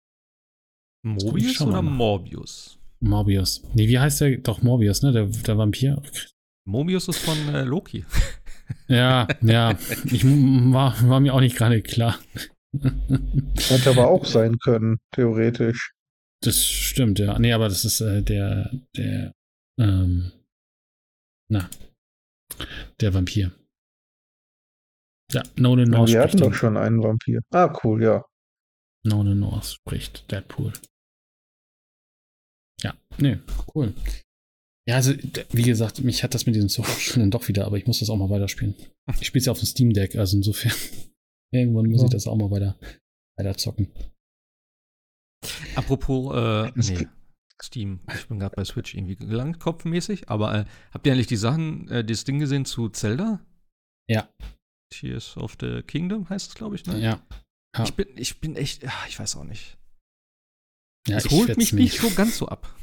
Mobius 1.03 1.61
oder. 1.61 1.81
Morbius? 1.81 2.79
Morbius. 2.99 3.63
Nee, 3.73 3.87
wie 3.87 3.99
heißt 3.99 4.21
der? 4.21 4.37
Doch 4.37 4.61
Morbius, 4.61 5.01
ne? 5.01 5.11
Der, 5.11 5.25
der 5.25 5.57
Vampir. 5.57 6.01
Mobius 6.65 7.07
ist 7.07 7.19
von 7.19 7.37
äh, 7.53 7.63
Loki. 7.63 8.05
Ja, 8.87 9.27
ja. 9.41 9.71
Ich 10.05 10.23
war, 10.23 10.95
war 11.09 11.19
mir 11.19 11.33
auch 11.33 11.39
nicht 11.39 11.55
gerade 11.55 11.81
klar. 11.81 12.19
Hätte 12.73 13.89
aber 13.89 14.07
auch 14.07 14.25
sein 14.25 14.59
können, 14.59 14.99
theoretisch. 15.11 15.93
Das 16.41 16.63
stimmt, 16.63 17.19
ja. 17.19 17.37
Nee, 17.39 17.53
aber 17.53 17.67
das 17.67 17.83
ist 17.83 18.01
äh, 18.01 18.21
der, 18.21 18.71
der, 18.95 19.33
ähm, 19.79 20.31
na, 21.49 21.67
der 23.01 23.13
Vampir. 23.13 23.51
Ja, 25.31 25.43
Nolan 25.57 25.89
North 25.89 26.09
Wir 26.09 26.21
hatten 26.21 26.37
doch 26.37 26.53
schon 26.53 26.77
einen 26.77 27.01
Vampir. 27.01 27.41
Ah, 27.51 27.75
cool, 27.83 28.03
ja. 28.03 28.23
Nolan 29.03 29.39
North 29.39 29.65
spricht 29.65 30.31
Deadpool. 30.31 30.73
Ja, 32.83 32.95
nee, 33.17 33.37
cool. 33.75 33.93
Ja, 34.87 34.95
also, 34.95 35.13
wie 35.51 35.61
gesagt, 35.63 36.01
mich 36.03 36.23
hat 36.23 36.33
das 36.33 36.45
mit 36.45 36.55
diesen 36.55 36.69
Sword 36.69 36.87
doch 37.33 37.47
wieder, 37.47 37.65
aber 37.65 37.77
ich 37.77 37.85
muss 37.85 37.99
das 37.99 38.09
auch 38.09 38.17
mal 38.17 38.29
weiterspielen. 38.29 38.75
Ich 39.19 39.27
spiele 39.27 39.41
es 39.41 39.45
ja 39.45 39.51
auf 39.51 39.59
dem 39.59 39.65
Steam 39.67 39.93
Deck, 39.93 40.15
also 40.15 40.37
insofern, 40.37 40.71
irgendwann 41.53 41.87
muss 41.89 42.01
Ja. 42.01 42.05
ich 42.05 42.11
das 42.11 42.27
auch 42.27 42.35
mal 42.37 42.49
weiter, 42.49 42.77
weiter 43.37 43.55
zocken. 43.57 43.91
Apropos, 45.75 46.35
äh, 46.35 46.71
nee, 46.75 47.07
Steam. 47.61 47.99
Ich 48.15 48.27
bin 48.27 48.39
gerade 48.39 48.55
bei 48.55 48.63
Switch 48.65 48.93
irgendwie 48.95 49.15
gelangt, 49.15 49.59
kopfmäßig. 49.59 50.29
Aber 50.29 50.53
äh, 50.55 50.65
habt 50.91 51.05
ihr 51.05 51.13
eigentlich 51.13 51.27
die 51.27 51.35
Sachen, 51.37 51.87
äh, 51.89 52.03
das 52.03 52.23
Ding 52.23 52.39
gesehen 52.39 52.65
zu 52.65 52.89
Zelda? 52.89 53.45
Ja. 54.09 54.29
Tears 54.91 55.37
of 55.37 55.55
the 55.59 55.81
Kingdom 55.83 56.29
heißt 56.29 56.49
es, 56.49 56.55
glaube 56.55 56.75
ich, 56.75 56.85
ne? 56.85 56.99
Ja. 56.99 57.21
Ja. 57.77 57.83
Ich 57.83 57.93
bin, 57.93 58.07
ich 58.17 58.39
bin 58.39 58.55
echt, 58.55 58.85
ah, 58.87 59.05
ich 59.07 59.19
weiß 59.19 59.35
auch 59.35 59.43
nicht. 59.43 59.77
Ja 61.07 61.17
ich 61.17 61.29
holt 61.31 61.57
mich 61.57 61.73
nicht 61.73 61.99
so 61.99 62.09
ganz 62.11 62.37
so 62.37 62.47
ab. 62.47 62.75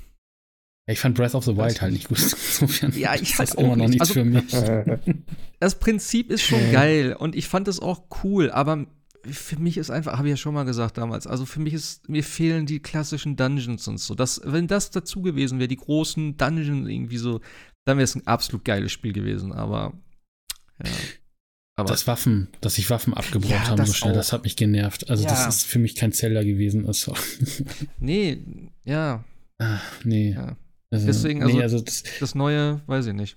Ich 0.88 1.00
fand 1.00 1.16
Breath 1.16 1.34
of 1.34 1.44
the 1.44 1.56
Wild 1.56 1.80
halt 1.80 1.92
nicht 1.94 2.08
gut. 2.08 2.18
Insofern 2.22 2.92
Ja, 2.96 3.14
ich 3.16 3.36
halt 3.38 3.48
das 3.50 3.56
auch 3.58 3.62
immer 3.64 3.76
noch 3.76 3.88
nicht. 3.88 4.00
nichts 4.00 4.00
Also- 4.00 4.14
für 4.14 4.24
mich. 4.24 4.54
Äh, 4.54 4.98
Das 5.58 5.78
Prinzip 5.78 6.30
ist 6.30 6.42
schon 6.42 6.68
Mhm. 6.68 6.72
geil 6.72 7.16
und 7.18 7.34
ich 7.34 7.48
fand 7.48 7.66
es 7.66 7.80
auch 7.80 8.04
cool, 8.22 8.50
aber 8.50 8.86
für 9.24 9.58
mich 9.58 9.76
ist 9.78 9.90
einfach, 9.90 10.18
habe 10.18 10.28
ich 10.28 10.32
ja 10.32 10.36
schon 10.36 10.54
mal 10.54 10.64
gesagt 10.64 10.98
damals, 10.98 11.26
also 11.26 11.46
für 11.46 11.58
mich 11.60 11.72
ist, 11.74 12.08
mir 12.08 12.22
fehlen 12.22 12.66
die 12.66 12.78
klassischen 12.78 13.34
Dungeons 13.36 13.88
und 13.88 13.98
so. 13.98 14.14
Das, 14.14 14.40
wenn 14.44 14.68
das 14.68 14.90
dazu 14.92 15.22
gewesen 15.22 15.58
wäre, 15.58 15.66
die 15.66 15.76
großen 15.76 16.36
Dungeons 16.36 16.86
irgendwie 16.88 17.16
so, 17.16 17.40
dann 17.86 17.96
wäre 17.96 18.04
es 18.04 18.14
ein 18.14 18.26
absolut 18.26 18.64
geiles 18.64 18.92
Spiel 18.92 19.12
gewesen, 19.12 19.52
aber 19.52 19.94
ja. 20.84 20.90
Aber 21.78 21.90
Das 21.90 22.06
Waffen, 22.06 22.48
dass 22.62 22.76
sich 22.76 22.88
Waffen 22.88 23.12
abgebaut 23.14 23.50
Ja, 23.50 23.58
haben 23.68 23.76
so 23.76 23.84
das 23.84 23.96
schnell, 23.96 24.12
auch. 24.12 24.16
das 24.16 24.32
hat 24.32 24.44
mich 24.44 24.56
genervt. 24.56 25.10
Also 25.10 25.24
Ja. 25.24 25.30
das 25.30 25.46
ist 25.48 25.62
für 25.66 25.78
mich 25.78 25.94
kein 25.94 26.12
Zelda 26.12 26.42
gewesen. 26.42 26.86
Also, 26.86 27.14
nee, 28.00 28.38
ja, 28.84 29.24
ah, 29.58 29.80
nee. 30.04 30.32
ja. 30.32 30.56
Also, 30.90 31.06
Deswegen, 31.06 31.40
nee, 31.40 31.44
also- 31.62 31.76
also 31.76 31.80
das, 31.80 32.02
Das 32.20 32.34
neue, 32.34 32.80
weiß 32.86 33.06
ich 33.08 33.12
nicht. 33.12 33.36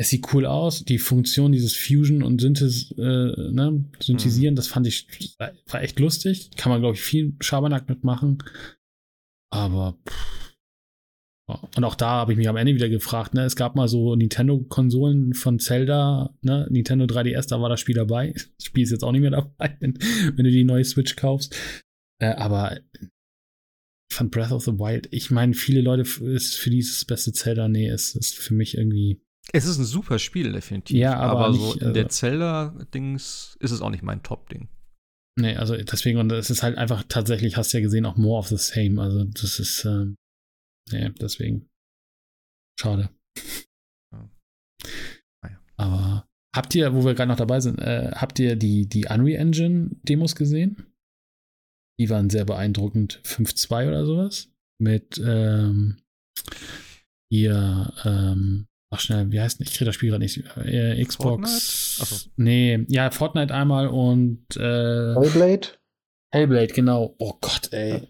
es 0.00 0.10
sieht 0.10 0.32
cool 0.32 0.46
aus. 0.46 0.84
Die 0.84 0.98
Funktion 0.98 1.50
dieses 1.50 1.74
Fusion 1.74 2.22
und 2.22 2.40
Synthes, 2.40 2.92
äh, 2.96 3.02
ne, 3.02 3.84
Synthetisieren, 4.00 4.54
das 4.54 4.68
fand 4.68 4.86
ich, 4.86 5.08
war 5.38 5.82
echt 5.82 5.98
lustig. 5.98 6.50
Kann 6.56 6.70
man, 6.70 6.80
glaube 6.80 6.94
ich, 6.94 7.00
viel 7.02 7.34
Schabernack 7.40 7.88
mitmachen. 7.88 8.38
Aber, 9.50 9.98
pff. 10.08 10.47
Und 11.76 11.82
auch 11.84 11.94
da 11.94 12.10
habe 12.10 12.32
ich 12.32 12.38
mich 12.38 12.48
am 12.48 12.56
Ende 12.56 12.74
wieder 12.74 12.88
gefragt, 12.90 13.32
ne, 13.32 13.44
es 13.44 13.56
gab 13.56 13.74
mal 13.74 13.88
so 13.88 14.14
Nintendo-Konsolen 14.14 15.32
von 15.32 15.58
Zelda, 15.58 16.34
ne, 16.42 16.66
Nintendo 16.70 17.06
3DS, 17.06 17.48
da 17.48 17.60
war 17.60 17.70
das 17.70 17.80
Spiel 17.80 17.94
dabei. 17.94 18.32
Das 18.34 18.64
Spiel 18.66 18.82
ist 18.84 18.90
jetzt 18.90 19.02
auch 19.02 19.12
nicht 19.12 19.22
mehr 19.22 19.30
dabei, 19.30 19.76
wenn, 19.80 19.94
wenn 19.98 20.44
du 20.44 20.50
die 20.50 20.64
neue 20.64 20.84
Switch 20.84 21.16
kaufst. 21.16 21.56
Äh, 22.20 22.34
aber 22.34 22.78
fand 24.12 24.30
Breath 24.30 24.52
of 24.52 24.64
the 24.64 24.72
Wild, 24.72 25.08
ich 25.10 25.30
meine, 25.30 25.54
viele 25.54 25.80
Leute 25.80 26.02
ist 26.02 26.56
für 26.56 26.70
dieses 26.70 27.04
beste 27.04 27.32
Zelda, 27.32 27.68
nee, 27.68 27.88
es 27.88 28.14
ist 28.14 28.36
für 28.36 28.54
mich 28.54 28.76
irgendwie, 28.76 29.20
Es 29.52 29.66
ist 29.66 29.78
ein 29.78 29.84
super 29.84 30.18
Spiel, 30.18 30.52
definitiv. 30.52 30.96
Ja, 30.98 31.16
aber 31.16 31.52
so 31.52 31.72
nicht, 31.72 31.82
in 31.82 31.94
der 31.94 32.04
also- 32.04 32.16
Zelda-Dings 32.16 33.56
ist 33.60 33.70
es 33.70 33.80
auch 33.80 33.90
nicht 33.90 34.02
mein 34.02 34.22
Top-Ding. 34.22 34.68
nee, 35.38 35.54
also 35.56 35.76
deswegen, 35.76 36.18
und 36.18 36.30
es 36.32 36.50
ist 36.50 36.62
halt 36.62 36.76
einfach 36.76 37.04
tatsächlich, 37.08 37.56
hast 37.56 37.72
du 37.72 37.78
ja 37.78 37.82
gesehen, 37.82 38.04
auch 38.06 38.16
more 38.16 38.38
of 38.38 38.48
the 38.48 38.56
same. 38.58 39.00
Also 39.00 39.24
das 39.24 39.58
ist, 39.60 39.84
ähm, 39.84 40.16
nee, 40.92 41.10
deswegen. 41.20 41.68
Schade. 42.80 43.10
Ja. 44.12 44.30
Naja. 45.42 45.60
Aber 45.76 46.28
habt 46.54 46.74
ihr, 46.74 46.94
wo 46.94 47.04
wir 47.04 47.14
gerade 47.14 47.28
noch 47.28 47.36
dabei 47.36 47.60
sind, 47.60 47.78
äh, 47.78 48.10
habt 48.14 48.38
ihr 48.38 48.56
die, 48.56 48.88
die 48.88 49.06
Unreal 49.06 49.40
Engine 49.40 49.90
Demos 50.02 50.34
gesehen? 50.34 50.86
Die 52.00 52.10
waren 52.10 52.30
sehr 52.30 52.44
beeindruckend. 52.44 53.20
5.2 53.24 53.88
oder 53.88 54.06
sowas. 54.06 54.52
Mit 54.80 55.18
ähm, 55.18 56.00
ihr, 57.32 57.92
ähm, 58.04 58.68
ach 58.92 59.00
schnell, 59.00 59.32
wie 59.32 59.40
heißt 59.40 59.58
denn? 59.58 59.66
Ich 59.66 59.72
kriege 59.72 59.86
das 59.86 59.96
Spiel 59.96 60.10
gerade 60.10 60.22
nicht. 60.22 60.44
Äh, 60.56 61.04
Xbox. 61.04 61.96
So. 61.96 62.30
Nee, 62.36 62.86
ja, 62.88 63.10
Fortnite 63.10 63.52
einmal 63.52 63.88
und 63.88 64.44
äh, 64.56 65.14
Hellblade? 65.14 65.78
Hellblade, 66.32 66.72
genau. 66.72 67.16
Oh 67.18 67.34
Gott, 67.40 67.72
ey. 67.72 68.08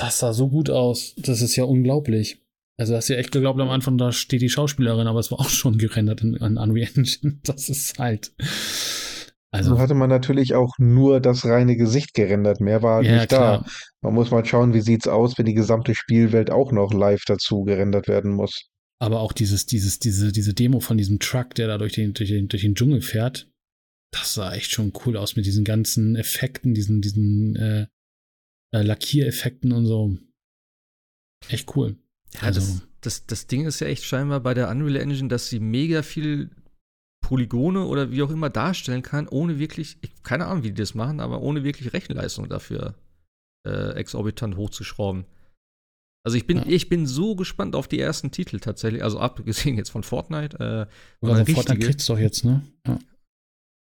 Das 0.00 0.18
sah 0.18 0.32
so 0.32 0.48
gut 0.48 0.70
aus. 0.70 1.14
Das 1.18 1.42
ist 1.42 1.56
ja 1.56 1.64
unglaublich. 1.64 2.40
Also, 2.78 2.96
hast 2.96 3.10
du 3.10 3.12
ja 3.12 3.18
echt 3.18 3.32
geglaubt 3.32 3.60
am 3.60 3.68
Anfang, 3.68 3.98
da 3.98 4.10
steht 4.10 4.40
die 4.40 4.48
Schauspielerin, 4.48 5.06
aber 5.06 5.20
es 5.20 5.30
war 5.30 5.40
auch 5.40 5.50
schon 5.50 5.76
gerendert 5.76 6.22
in, 6.22 6.34
in 6.34 6.56
Unreal 6.56 6.88
Engine. 6.94 7.38
Das 7.44 7.68
ist 7.68 7.98
halt. 7.98 8.32
So 8.38 8.44
Also, 9.50 9.78
hatte 9.78 9.94
man 9.94 10.08
natürlich 10.08 10.54
auch 10.54 10.72
nur 10.78 11.20
das 11.20 11.44
reine 11.44 11.76
Gesicht 11.76 12.14
gerendert. 12.14 12.60
Mehr 12.60 12.82
war 12.82 13.02
ja, 13.02 13.16
nicht 13.16 13.32
da. 13.32 13.36
klar. 13.36 13.66
Man 14.00 14.14
muss 14.14 14.30
mal 14.30 14.44
schauen, 14.46 14.72
wie 14.72 14.80
sieht's 14.80 15.06
aus, 15.06 15.36
wenn 15.36 15.44
die 15.44 15.54
gesamte 15.54 15.94
Spielwelt 15.94 16.50
auch 16.50 16.72
noch 16.72 16.94
live 16.94 17.24
dazu 17.26 17.64
gerendert 17.64 18.08
werden 18.08 18.32
muss. 18.32 18.70
Aber 19.00 19.20
auch 19.20 19.32
dieses, 19.32 19.66
dieses, 19.66 19.98
diese, 19.98 20.32
diese 20.32 20.54
Demo 20.54 20.80
von 20.80 20.96
diesem 20.96 21.18
Truck, 21.18 21.54
der 21.54 21.68
da 21.68 21.76
durch 21.76 21.92
den, 21.92 22.14
durch 22.14 22.30
den, 22.30 22.48
durch 22.48 22.62
den 22.62 22.74
Dschungel 22.74 23.02
fährt, 23.02 23.50
das 24.12 24.32
sah 24.32 24.54
echt 24.54 24.70
schon 24.70 24.92
cool 25.04 25.18
aus 25.18 25.36
mit 25.36 25.44
diesen 25.44 25.64
ganzen 25.64 26.16
Effekten, 26.16 26.72
diesen, 26.72 27.02
diesen 27.02 27.56
äh, 27.56 27.86
äh, 28.72 28.82
Lackiereffekten 28.82 29.72
und 29.72 29.86
so. 29.86 30.16
Echt 31.48 31.74
cool. 31.76 31.96
Ja, 32.34 32.42
Also- 32.42 32.60
das, 32.60 32.82
das, 33.00 33.26
das 33.26 33.46
Ding 33.46 33.66
ist 33.66 33.80
ja 33.80 33.86
echt 33.86 34.04
scheinbar 34.04 34.40
bei 34.40 34.54
der 34.54 34.68
Unreal 34.68 34.96
Engine, 34.96 35.28
dass 35.28 35.48
sie 35.48 35.58
mega 35.60 36.02
viel 36.02 36.50
Polygone 37.22 37.84
oder 37.86 38.10
wie 38.10 38.22
auch 38.22 38.30
immer 38.30 38.50
darstellen 38.50 39.02
kann, 39.02 39.28
ohne 39.28 39.58
wirklich, 39.58 39.98
ich, 40.02 40.22
keine 40.22 40.46
Ahnung, 40.46 40.62
wie 40.64 40.68
die 40.70 40.80
das 40.82 40.94
machen, 40.94 41.20
aber 41.20 41.40
ohne 41.42 41.64
wirklich 41.64 41.92
Rechenleistung 41.92 42.48
dafür 42.48 42.94
äh, 43.66 43.92
exorbitant 43.94 44.56
hochzuschrauben. 44.56 45.26
Also 46.24 46.36
ich 46.36 46.46
bin, 46.46 46.58
Ja. 46.58 46.64
ich 46.66 46.88
bin 46.88 47.06
so 47.06 47.34
gespannt 47.36 47.74
auf 47.74 47.88
die 47.88 47.98
ersten 48.00 48.30
Titel 48.30 48.58
tatsächlich, 48.60 49.02
also 49.02 49.18
abgesehen 49.20 49.76
jetzt 49.78 49.90
von 49.90 50.02
Fortnite. 50.02 50.58
Äh, 51.22 51.26
Also 51.26 51.44
Fortnite 51.54 51.78
kriegt's 51.86 52.06
doch 52.06 52.18
jetzt, 52.18 52.44
ne? 52.44 52.62
Ja. 52.86 52.98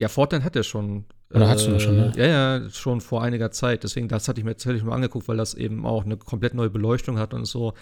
Ja, 0.02 0.08
Fortnite 0.10 0.44
hat 0.44 0.56
er 0.56 0.64
schon. 0.64 1.06
Oder 1.36 1.50
hat's 1.50 1.66
du 1.66 1.80
schon, 1.80 1.96
ne? 1.98 2.14
Ja, 2.16 2.26
ja, 2.26 2.70
schon 2.70 3.02
vor 3.02 3.22
einiger 3.22 3.52
Zeit. 3.52 3.84
Deswegen, 3.84 4.08
das 4.08 4.28
hatte 4.28 4.40
ich 4.40 4.46
mir 4.46 4.52
tatsächlich 4.52 4.84
mal 4.84 4.96
angeguckt, 4.96 5.28
weil 5.28 5.38
das 5.38 5.54
eben 5.54 5.86
auch 5.86 6.06
eine 6.06 6.18
komplett 6.18 6.54
neue 6.54 6.70
Beleuchtung 6.70 7.18
hat 7.20 7.34
und 7.34 7.46
so. 7.46 7.74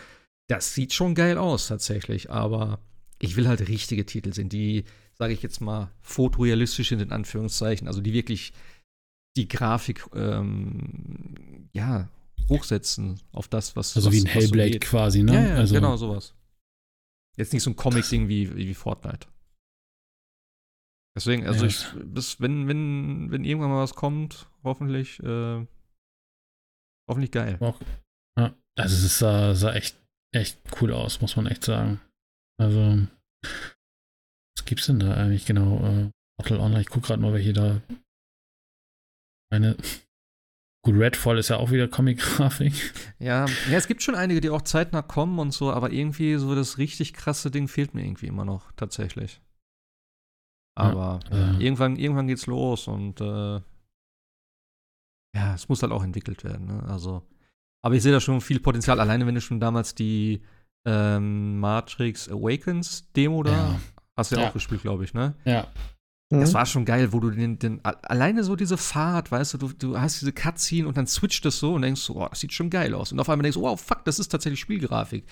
Das 0.48 0.74
sieht 0.74 0.94
schon 0.94 1.16
geil 1.16 1.38
aus, 1.38 1.68
tatsächlich. 1.68 2.32
Aber 2.32 2.80
ich 3.20 3.36
will 3.36 3.48
halt 3.48 3.68
richtige 3.68 4.06
Titel 4.06 4.34
sehen, 4.34 4.50
die, 4.50 4.86
sage 5.14 5.34
ich 5.34 5.42
jetzt 5.42 5.62
mal, 5.62 5.92
fotorealistisch 6.02 6.90
sind, 6.90 7.02
in 7.02 7.12
Anführungszeichen, 7.12 7.88
also 7.88 8.02
die 8.02 8.14
wirklich 8.14 8.54
die 9.36 9.48
Grafik, 9.48 10.06
ähm, 10.14 11.70
ja, 11.74 12.10
hochsetzen 12.50 13.20
auf 13.32 13.48
das, 13.48 13.76
was. 13.76 13.96
Also 13.96 14.10
was, 14.10 14.16
wie 14.16 14.22
ein 14.22 14.28
Hellblade 14.28 14.74
so 14.74 14.80
quasi, 14.80 15.24
ne? 15.24 15.34
Ja, 15.34 15.48
ja 15.50 15.56
also, 15.56 15.76
genau, 15.76 15.98
sowas. 15.98 16.34
Jetzt 17.36 17.54
nicht 17.54 17.64
so 17.64 17.72
ein 17.72 17.76
Comic-Ding 17.76 18.28
wie, 18.28 18.56
wie 18.56 18.74
Fortnite. 18.74 19.28
Deswegen, 21.15 21.45
also 21.45 21.65
Ja, 21.65 21.69
ich, 21.69 21.85
bis, 22.06 22.41
wenn, 22.41 22.68
wenn, 22.68 23.31
wenn 23.31 23.45
irgendwann 23.45 23.69
mal 23.69 23.84
was 23.84 23.94
kommt, 23.94 24.49
hoffentlich, 24.64 25.19
äh, 25.22 25.65
hoffentlich 27.07 27.31
geil. 27.31 27.57
Auch, 27.60 27.80
ja, 28.38 28.56
also 28.77 29.06
es 29.06 29.19
sah, 29.19 29.53
sah 29.53 29.73
echt, 29.73 29.95
echt 30.34 30.60
cool 30.81 30.91
aus, 30.91 31.22
muss 31.22 31.35
man 31.35 31.45
echt 31.45 31.64
sagen. 31.64 32.02
Also, 32.60 33.07
was 33.44 34.65
gibt's 34.65 34.88
denn 34.88 34.99
da 34.99 35.14
eigentlich 35.14 35.45
genau? 35.45 35.77
Äh, 35.85 36.11
Online, 36.52 36.81
ich 36.81 36.90
guck 36.90 37.03
gerade 37.03 37.22
mal, 37.22 37.31
welche 37.31 37.53
da. 37.53 37.81
Eine. 39.49 39.77
Gut, 40.84 40.95
Redfall 40.95 41.38
ist 41.38 41.49
ja 41.49 41.57
auch 41.57 41.72
wieder 41.72 41.88
Comic-Grafik. 41.88 42.73
Ja, 43.19 43.45
ja, 43.45 43.77
es 43.77 43.88
gibt 43.88 44.03
schon 44.03 44.15
einige, 44.15 44.41
die 44.41 44.49
auch 44.49 44.64
zeitnah 44.64 45.02
kommen 45.02 45.40
und 45.40 45.52
so, 45.52 45.72
aber 45.72 45.94
irgendwie 45.94 46.35
so 46.35 46.53
das 46.56 46.77
richtig 46.77 47.14
krasse 47.14 47.49
Ding 47.49 47.69
fehlt 47.69 47.94
mir 47.94 48.03
irgendwie 48.03 48.27
immer 48.27 48.44
noch, 48.44 48.73
tatsächlich. 48.73 49.40
Aber 50.76 51.20
Ja, 51.32 51.38
ja, 51.38 51.52
äh. 51.58 51.64
irgendwann, 51.64 51.95
irgendwann 51.98 52.28
geht's 52.28 52.48
los 52.48 52.88
und 52.88 53.22
äh, 53.22 53.60
ja, 55.36 55.54
es 55.56 55.68
muss 55.70 55.82
halt 55.82 55.91
auch 55.91 56.04
entwickelt 56.04 56.44
werden, 56.44 56.68
ne? 56.68 56.84
Also, 56.88 57.24
aber 57.84 57.95
ich 57.95 58.04
sehe 58.04 58.12
da 58.12 58.20
schon 58.20 58.41
viel 58.41 58.60
Potenzial, 58.60 59.00
alleine 59.00 59.26
wenn 59.26 59.36
du 59.36 59.41
schon 59.41 59.60
damals 59.60 59.95
die 59.95 60.41
ähm, 60.86 61.60
Matrix 61.60 62.30
Awakens 62.30 63.12
Demo 63.14 63.41
da 63.44 63.52
Ja. 63.52 63.80
hast 64.18 64.32
du 64.32 64.36
ja, 64.36 64.41
Ja. 64.44 64.50
auch 64.50 64.54
gespielt, 64.54 64.82
glaube 64.82 65.04
ich, 65.06 65.14
ne? 65.14 65.36
Ja, 65.45 65.68
Das 66.30 66.50
Mhm. 66.50 66.54
war 66.56 66.66
schon 66.66 66.86
geil, 66.86 67.14
wo 67.14 67.20
du 67.20 67.30
den, 67.30 67.60
den 67.60 67.84
alleine 67.86 68.44
so 68.44 68.56
diese 68.56 68.78
Fahrt, 68.78 69.32
weißt 69.32 69.54
du, 69.54 69.58
du, 69.60 69.68
du 69.74 70.00
hast 70.00 70.20
diese 70.22 70.34
Cutscene 70.34 70.88
und 70.88 70.98
dann 70.98 71.06
switcht 71.08 71.45
es 71.45 71.60
so 71.60 71.76
und 71.76 71.84
denkst 71.84 72.02
so, 72.02 72.16
oh, 72.16 72.28
das 72.28 72.40
sieht 72.40 72.54
schon 72.54 72.70
geil 72.72 72.94
aus. 72.95 73.12
Und 73.12 73.20
auf 73.20 73.30
einmal 73.30 73.44
denkst 73.44 73.56
du, 73.58 73.62
wow, 73.62 73.80
fuck, 73.80 74.04
das 74.06 74.18
ist 74.20 74.30
tatsächlich 74.30 74.60
Spielgrafik. 74.60 75.26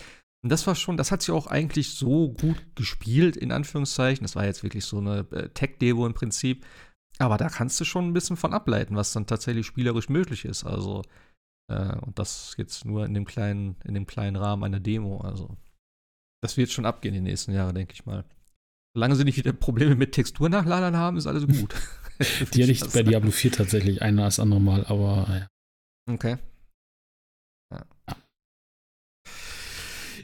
Und 0.43 0.49
das 0.49 0.65
war 0.65 0.75
schon, 0.75 0.97
das 0.97 1.11
hat 1.11 1.21
sich 1.21 1.31
auch 1.31 1.47
eigentlich 1.47 1.91
so 1.91 2.29
gut 2.29 2.75
gespielt, 2.75 3.37
in 3.37 3.51
Anführungszeichen. 3.51 4.23
Das 4.23 4.35
war 4.35 4.45
jetzt 4.45 4.63
wirklich 4.63 4.85
so 4.85 4.97
eine 4.97 5.19
äh, 5.31 5.49
Tech-Devo 5.49 6.05
im 6.07 6.13
Prinzip. 6.13 6.65
Aber 7.19 7.37
da 7.37 7.49
kannst 7.49 7.79
du 7.79 7.85
schon 7.85 8.07
ein 8.07 8.13
bisschen 8.13 8.37
von 8.37 8.53
ableiten, 8.53 8.95
was 8.95 9.13
dann 9.13 9.27
tatsächlich 9.27 9.67
spielerisch 9.67 10.09
möglich 10.09 10.45
ist. 10.45 10.63
Also, 10.63 11.03
äh, 11.71 11.95
und 11.97 12.17
das 12.17 12.55
jetzt 12.57 12.85
nur 12.85 13.05
in 13.05 13.13
dem 13.13 13.25
kleinen, 13.25 13.75
in 13.83 13.93
dem 13.93 14.07
kleinen 14.07 14.35
Rahmen 14.35 14.63
einer 14.63 14.79
Demo. 14.79 15.21
Also, 15.21 15.57
das 16.41 16.57
wird 16.57 16.71
schon 16.71 16.87
abgehen 16.87 17.13
die 17.13 17.21
nächsten 17.21 17.51
Jahre, 17.51 17.73
denke 17.73 17.93
ich 17.93 18.05
mal. 18.07 18.25
Solange 18.95 19.15
sie 19.15 19.23
nicht 19.23 19.37
wieder 19.37 19.53
Probleme 19.53 19.95
mit 19.95 20.13
Texturnachladern 20.13 20.97
haben, 20.97 21.17
ist 21.17 21.27
alles 21.27 21.47
gut. 21.47 21.75
die 22.53 22.63
hatte 22.63 22.71
ich 22.71 22.81
bei 22.89 23.03
Diablo 23.03 23.29
4 23.29 23.51
tatsächlich 23.51 24.01
ein 24.01 24.17
als 24.19 24.39
andere 24.39 24.59
Mal, 24.59 24.85
aber 24.87 25.27
ja. 25.29 25.47
Okay. 26.11 26.37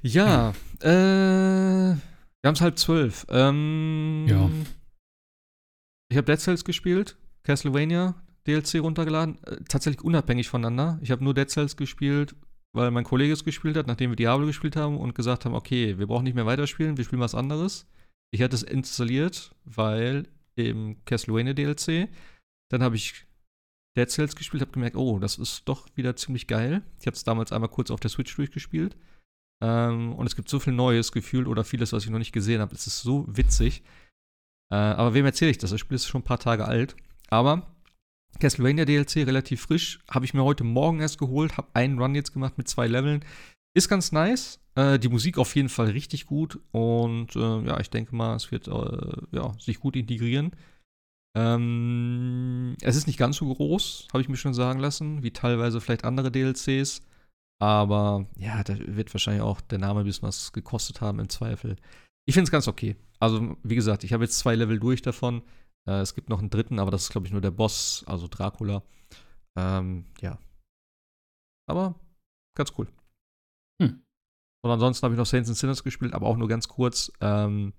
Ja, 0.01 0.53
äh, 0.81 0.87
wir 0.87 2.47
haben 2.47 2.55
es 2.55 2.61
halb 2.61 2.77
zwölf. 2.77 3.25
Ähm, 3.29 4.25
Ja. 4.27 4.49
Ich 6.09 6.17
habe 6.17 6.25
Dead 6.25 6.39
Cells 6.39 6.63
gespielt, 6.63 7.17
Castlevania 7.43 8.15
DLC 8.47 8.79
runtergeladen, 8.79 9.43
äh, 9.43 9.57
tatsächlich 9.67 10.03
unabhängig 10.03 10.47
voneinander. 10.47 10.99
Ich 11.01 11.11
habe 11.11 11.23
nur 11.23 11.33
Dead 11.33 11.49
Cells 11.49 11.75
gespielt, 11.75 12.35
weil 12.73 12.91
mein 12.91 13.03
Kollege 13.03 13.33
es 13.33 13.43
gespielt 13.43 13.75
hat, 13.75 13.87
nachdem 13.87 14.11
wir 14.11 14.15
Diablo 14.15 14.45
gespielt 14.45 14.75
haben 14.75 14.97
und 14.97 15.15
gesagt 15.15 15.45
haben, 15.45 15.53
okay, 15.53 15.97
wir 15.97 16.07
brauchen 16.07 16.23
nicht 16.23 16.35
mehr 16.35 16.45
weiterspielen, 16.45 16.97
wir 16.97 17.03
spielen 17.03 17.21
was 17.21 17.35
anderes. 17.35 17.87
Ich 18.31 18.41
hatte 18.41 18.55
es 18.55 18.63
installiert, 18.63 19.53
weil 19.65 20.27
im 20.55 21.03
Castlevania 21.05 21.53
DLC, 21.53 22.09
dann 22.69 22.83
habe 22.83 22.95
ich 22.95 23.25
Dead 23.97 24.09
Cells 24.09 24.35
gespielt, 24.35 24.61
habe 24.61 24.71
gemerkt, 24.71 24.95
oh, 24.95 25.19
das 25.19 25.37
ist 25.37 25.63
doch 25.65 25.87
wieder 25.95 26.15
ziemlich 26.15 26.47
geil. 26.47 26.83
Ich 26.99 27.07
habe 27.07 27.15
es 27.15 27.23
damals 27.23 27.51
einmal 27.51 27.69
kurz 27.69 27.91
auf 27.91 27.99
der 27.99 28.09
Switch 28.09 28.35
durchgespielt. 28.35 28.95
Ähm, 29.61 30.13
und 30.13 30.27
es 30.27 30.35
gibt 30.35 30.49
so 30.49 30.59
viel 30.59 30.73
Neues 30.73 31.11
gefühlt 31.11 31.47
oder 31.47 31.63
vieles, 31.63 31.93
was 31.93 32.03
ich 32.03 32.09
noch 32.09 32.19
nicht 32.19 32.31
gesehen 32.31 32.61
habe. 32.61 32.75
Es 32.75 32.87
ist 32.87 33.01
so 33.01 33.25
witzig. 33.27 33.83
Äh, 34.71 34.75
aber 34.75 35.13
wem 35.13 35.25
erzähle 35.25 35.51
ich 35.51 35.57
das? 35.57 35.71
Das 35.71 35.79
Spiel 35.79 35.95
ist 35.95 36.07
schon 36.07 36.21
ein 36.21 36.25
paar 36.25 36.39
Tage 36.39 36.65
alt. 36.65 36.95
Aber 37.29 37.75
Castlevania 38.39 38.85
DLC 38.85 39.17
relativ 39.27 39.61
frisch. 39.61 39.99
Habe 40.09 40.25
ich 40.25 40.33
mir 40.33 40.43
heute 40.43 40.63
Morgen 40.63 40.99
erst 40.99 41.17
geholt. 41.17 41.57
Habe 41.57 41.69
einen 41.73 41.99
Run 41.99 42.15
jetzt 42.15 42.33
gemacht 42.33 42.57
mit 42.57 42.67
zwei 42.67 42.87
Leveln. 42.87 43.25
Ist 43.73 43.89
ganz 43.89 44.11
nice. 44.11 44.59
Äh, 44.75 44.99
die 44.99 45.09
Musik 45.09 45.37
auf 45.37 45.55
jeden 45.55 45.69
Fall 45.69 45.87
richtig 45.87 46.25
gut. 46.25 46.59
Und 46.71 47.35
äh, 47.35 47.61
ja, 47.65 47.79
ich 47.79 47.89
denke 47.89 48.15
mal, 48.15 48.35
es 48.35 48.51
wird 48.51 48.67
äh, 48.67 49.21
ja, 49.31 49.53
sich 49.59 49.79
gut 49.79 49.95
integrieren. 49.95 50.51
Ähm, 51.37 52.75
es 52.81 52.95
ist 52.95 53.05
nicht 53.05 53.19
ganz 53.19 53.37
so 53.37 53.53
groß, 53.53 54.07
habe 54.11 54.21
ich 54.21 54.29
mir 54.29 54.37
schon 54.37 54.55
sagen 54.55 54.79
lassen, 54.79 55.21
wie 55.21 55.29
teilweise 55.29 55.79
vielleicht 55.79 56.03
andere 56.03 56.31
DLCs. 56.31 57.01
Aber 57.59 58.27
ja, 58.37 58.63
da 58.63 58.77
wird 58.77 59.13
wahrscheinlich 59.13 59.41
auch 59.41 59.61
der 59.61 59.79
Name 59.79 60.01
ein 60.01 60.05
bisschen 60.05 60.27
was 60.27 60.51
gekostet 60.53 61.01
haben 61.01 61.19
im 61.19 61.29
Zweifel. 61.29 61.75
Ich 62.27 62.33
finde 62.33 62.45
es 62.45 62.51
ganz 62.51 62.67
okay. 62.67 62.95
Also, 63.19 63.57
wie 63.63 63.75
gesagt, 63.75 64.03
ich 64.03 64.13
habe 64.13 64.23
jetzt 64.23 64.37
zwei 64.37 64.55
Level 64.55 64.79
durch 64.79 65.01
davon. 65.01 65.41
Äh, 65.87 66.01
es 66.01 66.13
gibt 66.13 66.29
noch 66.29 66.39
einen 66.39 66.49
dritten, 66.49 66.79
aber 66.79 66.91
das 66.91 67.03
ist, 67.03 67.11
glaube 67.11 67.25
ich, 67.25 67.33
nur 67.33 67.41
der 67.41 67.51
Boss, 67.51 68.03
also 68.05 68.27
Dracula. 68.27 68.83
Ähm, 69.57 70.05
ja. 70.21 70.37
Aber 71.67 71.95
ganz 72.55 72.73
cool. 72.77 72.87
Hm. 73.81 74.03
Und 74.63 74.71
ansonsten 74.71 75.03
habe 75.03 75.15
ich 75.15 75.17
noch 75.17 75.25
Saints 75.25 75.49
and 75.49 75.57
Sinners 75.57 75.83
gespielt, 75.83 76.13
aber 76.13 76.27
auch 76.27 76.37
nur 76.37 76.47
ganz 76.47 76.67
kurz. 76.67 77.11
Ähm, 77.21 77.73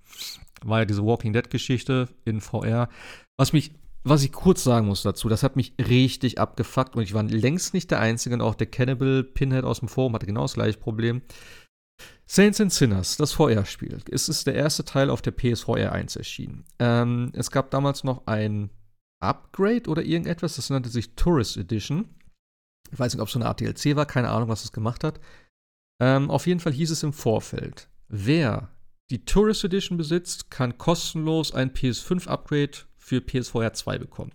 war 0.62 0.80
ja 0.80 0.84
diese 0.84 1.04
Walking 1.04 1.32
Dead-Geschichte 1.32 2.08
in 2.24 2.40
VR. 2.40 2.88
Was 3.36 3.52
mich, 3.52 3.72
was 4.04 4.22
ich 4.22 4.32
kurz 4.32 4.64
sagen 4.64 4.86
muss 4.86 5.02
dazu, 5.02 5.28
das 5.28 5.42
hat 5.42 5.56
mich 5.56 5.74
richtig 5.78 6.38
abgefuckt 6.38 6.96
und 6.96 7.02
ich 7.02 7.14
war 7.14 7.22
längst 7.22 7.74
nicht 7.74 7.90
der 7.90 8.00
Einzige 8.00 8.34
und 8.34 8.40
auch 8.40 8.54
der 8.54 8.68
Cannibal 8.68 9.24
Pinhead 9.24 9.64
aus 9.64 9.80
dem 9.80 9.88
Forum 9.88 10.14
hatte 10.14 10.26
genau 10.26 10.42
das 10.42 10.54
gleiche 10.54 10.78
Problem. 10.78 11.22
Saints 12.26 12.60
and 12.60 12.72
Sinners, 12.72 13.16
das 13.16 13.32
VR-Spiel. 13.32 13.98
Es 14.10 14.28
ist 14.28 14.46
der 14.46 14.54
erste 14.54 14.84
Teil 14.84 15.10
auf 15.10 15.22
der 15.22 15.32
PSVR 15.32 15.92
1 15.92 16.16
erschienen. 16.16 16.64
Ähm, 16.78 17.32
es 17.34 17.50
gab 17.50 17.70
damals 17.70 18.04
noch 18.04 18.26
ein 18.26 18.70
Upgrade 19.20 19.88
oder 19.88 20.02
irgendetwas, 20.02 20.56
das 20.56 20.70
nannte 20.70 20.90
sich 20.90 21.14
Tourist 21.14 21.56
Edition. 21.56 22.14
Ich 22.90 22.98
weiß 22.98 23.12
nicht, 23.12 23.20
ob 23.20 23.28
es 23.28 23.32
so 23.32 23.38
eine 23.38 23.48
Art 23.48 23.60
DLC 23.60 23.96
war, 23.96 24.06
keine 24.06 24.30
Ahnung, 24.30 24.48
was 24.48 24.64
es 24.64 24.72
gemacht 24.72 25.04
hat. 25.04 25.20
Ähm, 26.00 26.30
auf 26.30 26.46
jeden 26.46 26.60
Fall 26.60 26.72
hieß 26.72 26.90
es 26.90 27.02
im 27.02 27.12
Vorfeld, 27.12 27.88
wer 28.08 28.70
die 29.10 29.24
Tourist 29.24 29.64
Edition 29.64 29.96
besitzt, 29.96 30.50
kann 30.50 30.78
kostenlos 30.78 31.52
ein 31.52 31.72
PS5-Upgrade 31.72 32.87
für 33.08 33.20
PSVR 33.20 33.72
2 33.72 33.98
bekommen. 33.98 34.32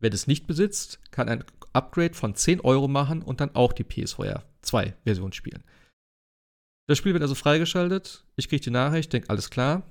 Wer 0.00 0.10
das 0.10 0.26
nicht 0.26 0.46
besitzt, 0.46 1.00
kann 1.10 1.28
ein 1.28 1.44
Upgrade 1.72 2.14
von 2.14 2.34
10 2.34 2.60
Euro 2.60 2.88
machen 2.88 3.22
und 3.22 3.40
dann 3.40 3.54
auch 3.54 3.72
die 3.72 3.84
PSVR 3.84 4.44
2-Version 4.64 5.32
spielen. 5.32 5.64
Das 6.88 6.98
Spiel 6.98 7.12
wird 7.12 7.22
also 7.22 7.34
freigeschaltet. 7.34 8.24
Ich 8.36 8.48
kriege 8.48 8.62
die 8.62 8.70
Nachricht, 8.70 9.12
denke, 9.12 9.30
alles 9.30 9.50
klar, 9.50 9.82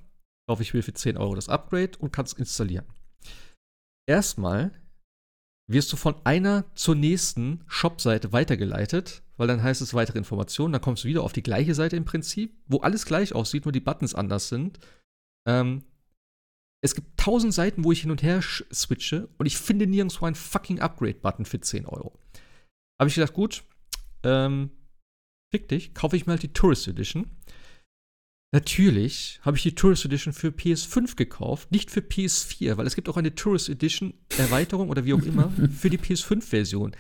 kaufe 0.48 0.64
ich 0.64 0.74
mir 0.74 0.84
für 0.84 0.94
10 0.94 1.18
Euro 1.18 1.36
das 1.36 1.50
Upgrade 1.50 1.98
und 2.00 2.12
kann 2.12 2.26
es 2.26 2.34
installieren. 2.34 2.86
Erstmal 4.08 4.72
wirst 5.68 5.92
du 5.92 5.98
von 5.98 6.16
einer 6.26 6.66
zur 6.76 6.96
nächsten 6.96 7.64
Shop-Seite 7.68 8.32
weitergeleitet, 8.32 9.24
weil 9.38 9.48
dann 9.48 9.64
heißt 9.64 9.82
es 9.82 9.94
weitere 9.94 10.20
Informationen. 10.20 10.74
Dann 10.74 10.82
kommst 10.82 11.04
du 11.04 11.08
wieder 11.08 11.24
auf 11.24 11.34
die 11.34 11.44
gleiche 11.44 11.74
Seite 11.74 11.96
im 11.96 12.06
Prinzip, 12.06 12.56
wo 12.68 12.80
alles 12.80 13.06
gleich 13.06 13.34
aussieht, 13.34 13.66
nur 13.66 13.72
die 13.72 13.80
Buttons 13.80 14.14
anders 14.14 14.50
sind. 14.50 14.80
Ähm, 15.48 15.84
es 16.84 16.96
gibt 16.96 17.18
tausend 17.18 17.54
Seiten, 17.54 17.84
wo 17.84 17.92
ich 17.92 18.02
hin 18.02 18.12
und 18.12 18.24
her 18.24 18.42
switche 18.42 19.30
und 19.38 19.46
ich 19.46 19.58
finde 19.58 19.88
nirgendwo 19.88 20.26
einen 20.26 20.36
fucking 20.36 20.80
Upgrade-Button 20.80 21.46
für 21.46 21.60
10 21.60 21.86
Euro. 21.86 22.18
Habe 23.00 23.10
ich 23.10 23.16
gedacht, 23.16 23.34
gut, 23.34 23.64
ähm, 24.24 24.72
fick 25.52 25.68
dich, 25.68 25.94
kaufe 25.94 26.16
ich 26.16 26.26
mir 26.26 26.34
halt 26.34 26.44
die 26.44 26.54
Tourist 26.54 26.88
Edition. 26.88 27.30
Natürlich 28.54 29.40
habe 29.42 29.58
ich 29.58 29.64
die 29.64 29.76
Tourist 29.76 30.06
Edition 30.06 30.34
für 30.34 30.48
PS5 30.48 31.16
gekauft, 31.16 31.72
nicht 31.72 31.92
für 31.92 32.00
PS4, 32.00 32.78
weil 32.78 32.88
es 32.88 32.96
gibt 32.96 33.10
auch 33.10 33.18
eine 33.18 33.36
Tourist 33.36 33.68
Edition 33.68 34.14
Erweiterung 34.38 34.90
oder 34.90 35.04
wie 35.06 35.14
auch 35.14 35.24
immer 35.24 35.50
für 35.78 35.90
die 35.90 35.98
PS5-Version. 35.98 36.96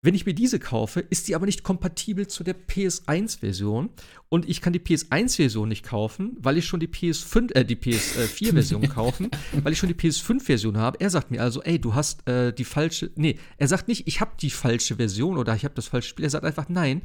Wenn 0.00 0.14
ich 0.14 0.26
mir 0.26 0.34
diese 0.34 0.60
kaufe, 0.60 1.00
ist 1.00 1.26
die 1.26 1.34
aber 1.34 1.46
nicht 1.46 1.64
kompatibel 1.64 2.28
zu 2.28 2.44
der 2.44 2.54
PS1-Version 2.54 3.90
und 4.28 4.48
ich 4.48 4.60
kann 4.60 4.72
die 4.72 4.78
PS1-Version 4.78 5.68
nicht 5.68 5.84
kaufen, 5.84 6.36
weil 6.38 6.56
ich 6.56 6.66
schon 6.66 6.78
die 6.78 6.86
PS5, 6.86 7.52
äh, 7.54 7.64
die 7.64 7.74
PS4-Version 7.74 8.88
kaufen, 8.88 9.30
weil 9.62 9.72
ich 9.72 9.78
schon 9.78 9.88
die 9.88 9.96
PS5-Version 9.96 10.76
habe. 10.76 11.00
Er 11.00 11.10
sagt 11.10 11.32
mir 11.32 11.42
also, 11.42 11.62
ey, 11.62 11.80
du 11.80 11.94
hast 11.94 12.28
äh, 12.28 12.52
die 12.52 12.64
falsche, 12.64 13.10
nee, 13.16 13.40
er 13.56 13.66
sagt 13.66 13.88
nicht, 13.88 14.06
ich 14.06 14.20
habe 14.20 14.32
die 14.40 14.50
falsche 14.50 14.96
Version 14.96 15.36
oder 15.36 15.56
ich 15.56 15.64
habe 15.64 15.74
das 15.74 15.88
falsche 15.88 16.10
Spiel. 16.10 16.24
Er 16.24 16.30
sagt 16.30 16.44
einfach, 16.44 16.68
nein, 16.68 17.02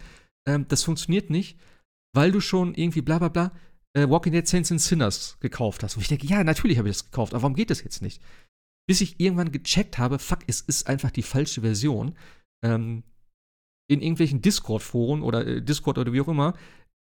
ähm, 0.47 0.67
das 0.67 0.83
funktioniert 0.83 1.31
nicht, 1.31 1.57
weil 2.13 2.31
du 2.31 2.41
schon 2.41 2.75
irgendwie 2.75 3.01
bla 3.01 3.17
bla 3.17 3.29
bla 3.29 3.51
äh, 3.93 4.07
Walking 4.09 4.33
Dead 4.33 4.47
Saints 4.47 4.71
and 4.71 4.81
Sinners 4.81 5.37
gekauft 5.39 5.83
hast. 5.83 5.95
Und 5.95 6.01
ich 6.01 6.09
denke, 6.09 6.27
ja, 6.27 6.43
natürlich 6.43 6.77
habe 6.77 6.89
ich 6.89 6.95
das 6.95 7.05
gekauft, 7.05 7.33
aber 7.33 7.43
warum 7.43 7.55
geht 7.55 7.69
das 7.69 7.83
jetzt 7.83 8.01
nicht? 8.01 8.21
Bis 8.87 9.01
ich 9.01 9.19
irgendwann 9.19 9.51
gecheckt 9.51 9.97
habe, 9.97 10.19
fuck, 10.19 10.39
es 10.47 10.61
ist 10.61 10.87
einfach 10.87 11.11
die 11.11 11.23
falsche 11.23 11.61
Version. 11.61 12.15
Ähm, 12.63 13.03
in 13.89 14.01
irgendwelchen 14.01 14.41
Discord-Foren 14.41 15.21
oder 15.21 15.45
äh, 15.45 15.61
Discord 15.61 15.97
oder 15.97 16.13
wie 16.13 16.21
auch 16.21 16.27
immer, 16.27 16.53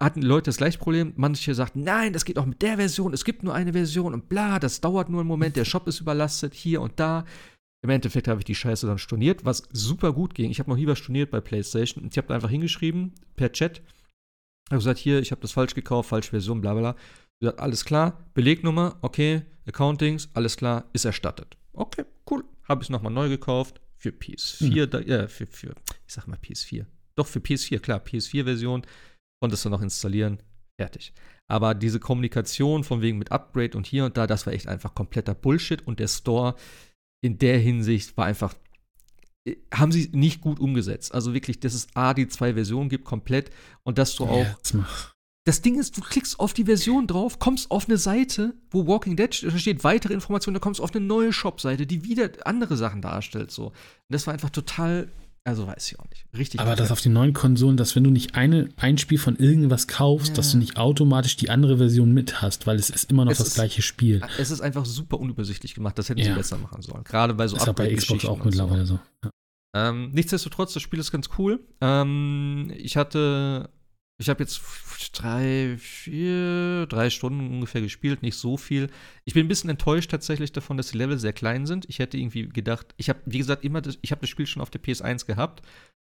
hatten 0.03 0.23
Leute 0.23 0.47
das 0.47 0.57
gleiche 0.57 0.79
Problem. 0.79 1.13
Manche 1.17 1.55
sagten, 1.55 1.85
nein, 1.85 2.13
das 2.13 2.25
geht 2.25 2.39
auch 2.39 2.47
mit 2.47 2.63
der 2.63 2.77
Version, 2.77 3.13
es 3.13 3.25
gibt 3.25 3.43
nur 3.43 3.55
eine 3.55 3.73
Version 3.73 4.15
und 4.15 4.29
bla, 4.29 4.59
das 4.59 4.81
dauert 4.81 5.11
nur 5.11 5.21
einen 5.21 5.29
Moment, 5.29 5.57
der 5.57 5.65
Shop 5.65 5.87
ist 5.87 6.01
überlastet, 6.01 6.55
hier 6.55 6.81
und 6.81 6.99
da. 6.99 7.25
Im 7.83 7.91
Endeffekt 7.91 8.29
habe 8.29 8.41
ich 8.41 8.45
die 8.45 8.55
Scheiße 8.55 8.87
dann 8.87 8.99
storniert, 8.99 9.45
was 9.45 9.63
super 9.73 10.13
gut 10.13 10.35
ging. 10.35 10.51
Ich 10.51 10.59
habe 10.59 10.69
noch 10.69 10.77
nie 10.77 10.87
was 10.87 10.99
storniert 10.99 11.31
bei 11.31 11.41
PlayStation. 11.41 12.07
Ich 12.11 12.19
habe 12.19 12.29
da 12.29 12.35
einfach 12.35 12.51
hingeschrieben, 12.51 13.15
per 13.37 13.53
Chat. 13.53 13.79
Ich 13.79 14.73
habe 14.73 14.79
gesagt, 14.79 14.99
hier, 14.99 15.21
ich 15.21 15.31
habe 15.31 15.41
das 15.41 15.53
falsch 15.53 15.75
gekauft, 15.75 16.11
falsche 16.11 16.31
Version, 16.31 16.61
bla 16.61 16.75
bla. 16.75 16.95
Gesagt, 17.41 17.61
alles 17.61 17.85
klar, 17.87 18.19
Belegnummer, 18.35 18.99
okay, 19.01 19.43
Accountings, 19.67 20.29
alles 20.35 20.57
klar, 20.57 20.85
ist 20.93 21.07
erstattet. 21.07 21.57
Okay, 21.73 22.05
cool. 22.31 22.45
Habe 22.69 22.83
ich 22.83 22.87
es 22.87 22.91
nochmal 22.91 23.13
neu 23.13 23.31
gekauft 23.31 23.81
für 24.01 24.11
PS4, 24.11 24.87
mhm. 24.87 24.91
da, 24.91 24.99
äh, 25.01 25.29
für, 25.29 25.47
für, 25.47 25.75
ich 26.07 26.15
sag 26.15 26.27
mal 26.27 26.39
PS4. 26.39 26.87
Doch, 27.17 27.27
für 27.27 27.41
PS4, 27.41 27.79
klar, 27.81 28.01
PS4-Version. 28.01 28.83
Konntest 29.43 29.65
du 29.65 29.69
noch 29.69 29.83
installieren, 29.83 30.43
fertig. 30.81 31.13
Aber 31.49 31.75
diese 31.75 32.01
Kommunikation 32.01 32.85
von 32.85 33.03
wegen 33.03 33.19
mit 33.19 33.33
Upgrade 33.33 33.77
und 33.77 33.87
hier 33.87 34.05
und 34.05 34.17
da, 34.17 34.27
das 34.27 34.47
war 34.47 34.53
echt 34.53 34.69
einfach 34.69 34.95
kompletter 34.95 35.35
Bullshit 35.35 35.87
und 35.87 36.01
der 36.01 36.09
Store 36.09 36.55
in 37.23 37.39
der 37.39 37.59
Hinsicht 37.59 38.17
war 38.17 38.27
einfach 38.27 38.55
äh, 39.47 39.57
haben 39.73 39.93
sie 39.93 40.09
nicht 40.13 40.41
gut 40.41 40.61
umgesetzt. 40.61 41.13
Also 41.13 41.35
wirklich, 41.35 41.61
dass 41.61 41.75
es 41.75 41.89
A, 41.95 42.15
die 42.15 42.29
zwei 42.29 42.55
Versionen 42.55 42.89
gibt, 42.89 43.05
komplett 43.05 43.51
und 43.83 43.99
dass 43.99 44.15
du 44.15 44.25
auch. 44.25 44.47
Das 45.45 45.63
Ding 45.63 45.79
ist, 45.79 45.97
du 45.97 46.03
klickst 46.03 46.39
auf 46.39 46.53
die 46.53 46.65
Version 46.65 47.07
drauf, 47.07 47.39
kommst 47.39 47.71
auf 47.71 47.89
eine 47.89 47.97
Seite, 47.97 48.55
wo 48.71 48.87
Walking 48.87 49.17
Dead 49.17 49.43
da 49.43 49.59
steht 49.59 49.85
weitere 49.85 50.13
Informationen, 50.13 50.55
da 50.55 50.61
kommst 50.61 50.81
du 50.81 50.85
auf 50.85 50.95
eine 50.95 51.05
neue 51.05 51.33
Shop-Seite, 51.33 51.87
die 51.87 52.05
wieder 52.05 52.31
andere 52.45 52.77
Sachen 52.77 53.01
darstellt. 53.01 53.51
So. 53.51 53.67
Und 53.67 53.75
das 54.09 54.27
war 54.27 54.35
einfach 54.35 54.51
total 54.51 55.09
also 55.45 55.67
weiß 55.67 55.91
ich 55.91 55.99
auch 55.99 56.09
nicht. 56.11 56.27
Richtig. 56.37 56.61
Aber 56.61 56.77
das 56.77 56.93
auf 56.93 57.01
den 57.01 57.15
neuen 57.15 57.33
Konsolen, 57.33 57.79
dass 57.79 57.97
wenn 57.97 58.05
du 58.05 58.11
nicht 58.11 58.35
eine, 58.35 58.69
ein 58.77 58.99
Spiel 58.99 59.19
von 59.19 59.37
irgendwas 59.37 59.89
kaufst, 59.89 60.29
ja. 60.29 60.35
dass 60.35 60.53
du 60.53 60.59
nicht 60.59 60.77
automatisch 60.77 61.37
die 61.37 61.49
andere 61.49 61.79
Version 61.79 62.13
mit 62.13 62.43
hast, 62.43 62.67
weil 62.67 62.77
es 62.77 62.91
ist 62.91 63.11
immer 63.11 63.25
noch 63.25 63.33
es 63.33 63.39
das 63.39 63.49
ist, 63.49 63.55
gleiche 63.55 63.81
Spiel. 63.81 64.21
Es 64.39 64.51
ist 64.51 64.61
einfach 64.61 64.85
super 64.85 65.19
unübersichtlich 65.19 65.75
gemacht. 65.75 65.99
Das 65.99 66.11
hätten 66.11 66.21
ja. 66.21 66.27
sie 66.27 66.33
besser 66.35 66.59
machen 66.59 66.83
sollen. 66.83 67.05
Gerade 67.05 67.35
bei 67.35 67.49
so 67.49 67.57
Ist 67.57 67.75
bei 67.75 67.95
Xbox 67.95 68.27
auch 68.27 68.45
mittlerweile 68.45 68.85
so. 68.85 69.01
so. 69.23 69.31
Ja. 69.75 69.89
Ähm, 69.89 70.11
nichtsdestotrotz, 70.13 70.75
das 70.75 70.83
Spiel 70.83 71.01
ist 71.01 71.11
ganz 71.11 71.31
cool. 71.39 71.61
Ähm, 71.81 72.71
ich 72.77 72.97
hatte 72.99 73.71
ich 74.21 74.29
habe 74.29 74.43
jetzt 74.43 74.61
drei, 75.15 75.77
vier, 75.79 76.87
drei 76.87 77.09
Stunden 77.09 77.55
ungefähr 77.55 77.81
gespielt, 77.81 78.21
nicht 78.21 78.37
so 78.37 78.59
viel. 78.59 78.91
Ich 79.25 79.33
bin 79.33 79.47
ein 79.47 79.49
bisschen 79.49 79.71
enttäuscht 79.71 80.11
tatsächlich 80.11 80.53
davon, 80.53 80.77
dass 80.77 80.91
die 80.91 80.99
Level 80.99 81.19
sehr 81.19 81.33
klein 81.33 81.65
sind. 81.65 81.87
Ich 81.89 82.01
hätte 82.01 82.19
irgendwie 82.19 82.47
gedacht, 82.47 82.95
ich 82.99 83.09
habe, 83.09 83.21
wie 83.25 83.39
gesagt, 83.39 83.65
immer, 83.65 83.81
das, 83.81 83.99
ich 84.03 84.11
habe 84.13 84.21
das 84.21 84.29
Spiel 84.29 84.47
schon 84.47 84.61
auf 84.61 84.69
der 84.69 84.83
PS1 84.83 85.27
gehabt, 85.27 85.63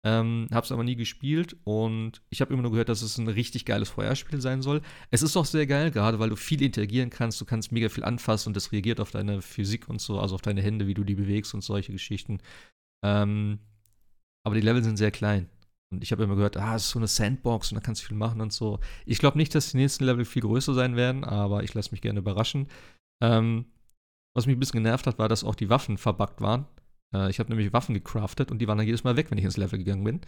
ähm, 0.04 0.48
habe 0.50 0.64
es 0.64 0.72
aber 0.72 0.82
nie 0.82 0.96
gespielt 0.96 1.56
und 1.62 2.20
ich 2.30 2.40
habe 2.40 2.52
immer 2.52 2.62
nur 2.62 2.72
gehört, 2.72 2.88
dass 2.88 3.02
es 3.02 3.16
ein 3.16 3.28
richtig 3.28 3.64
geiles 3.64 3.90
Feuerspiel 3.90 4.40
sein 4.40 4.60
soll. 4.60 4.82
Es 5.12 5.22
ist 5.22 5.36
auch 5.36 5.44
sehr 5.44 5.68
geil, 5.68 5.92
gerade 5.92 6.18
weil 6.18 6.30
du 6.30 6.36
viel 6.36 6.62
interagieren 6.62 7.10
kannst, 7.10 7.40
du 7.40 7.44
kannst 7.44 7.70
mega 7.70 7.90
viel 7.90 8.02
anfassen 8.02 8.48
und 8.48 8.56
das 8.56 8.72
reagiert 8.72 8.98
auf 8.98 9.12
deine 9.12 9.40
Physik 9.40 9.88
und 9.88 10.00
so, 10.00 10.18
also 10.18 10.34
auf 10.34 10.42
deine 10.42 10.62
Hände, 10.62 10.88
wie 10.88 10.94
du 10.94 11.04
die 11.04 11.14
bewegst 11.14 11.54
und 11.54 11.62
solche 11.62 11.92
Geschichten. 11.92 12.38
Ähm, 13.04 13.60
aber 14.44 14.56
die 14.56 14.62
Level 14.62 14.82
sind 14.82 14.96
sehr 14.96 15.12
klein. 15.12 15.48
Und 15.92 16.04
ich 16.04 16.12
habe 16.12 16.22
immer 16.22 16.36
gehört, 16.36 16.56
ah, 16.56 16.76
es 16.76 16.84
ist 16.84 16.90
so 16.90 16.98
eine 16.98 17.08
Sandbox 17.08 17.72
und 17.72 17.76
da 17.76 17.80
kannst 17.80 18.02
du 18.02 18.06
viel 18.06 18.16
machen 18.16 18.40
und 18.40 18.52
so. 18.52 18.78
Ich 19.06 19.18
glaube 19.18 19.38
nicht, 19.38 19.54
dass 19.54 19.72
die 19.72 19.76
nächsten 19.76 20.04
Level 20.04 20.24
viel 20.24 20.42
größer 20.42 20.72
sein 20.72 20.94
werden, 20.96 21.24
aber 21.24 21.64
ich 21.64 21.74
lasse 21.74 21.90
mich 21.90 22.00
gerne 22.00 22.20
überraschen. 22.20 22.68
Ähm, 23.22 23.66
was 24.34 24.46
mich 24.46 24.56
ein 24.56 24.60
bisschen 24.60 24.84
genervt 24.84 25.06
hat, 25.06 25.18
war, 25.18 25.28
dass 25.28 25.42
auch 25.42 25.56
die 25.56 25.68
Waffen 25.68 25.98
verbuggt 25.98 26.40
waren. 26.40 26.66
Äh, 27.12 27.28
ich 27.30 27.40
habe 27.40 27.50
nämlich 27.50 27.72
Waffen 27.72 27.94
gecraftet 27.94 28.52
und 28.52 28.60
die 28.60 28.68
waren 28.68 28.78
dann 28.78 28.86
jedes 28.86 29.02
Mal 29.02 29.16
weg, 29.16 29.30
wenn 29.30 29.38
ich 29.38 29.44
ins 29.44 29.56
Level 29.56 29.78
gegangen 29.78 30.04
bin. 30.04 30.20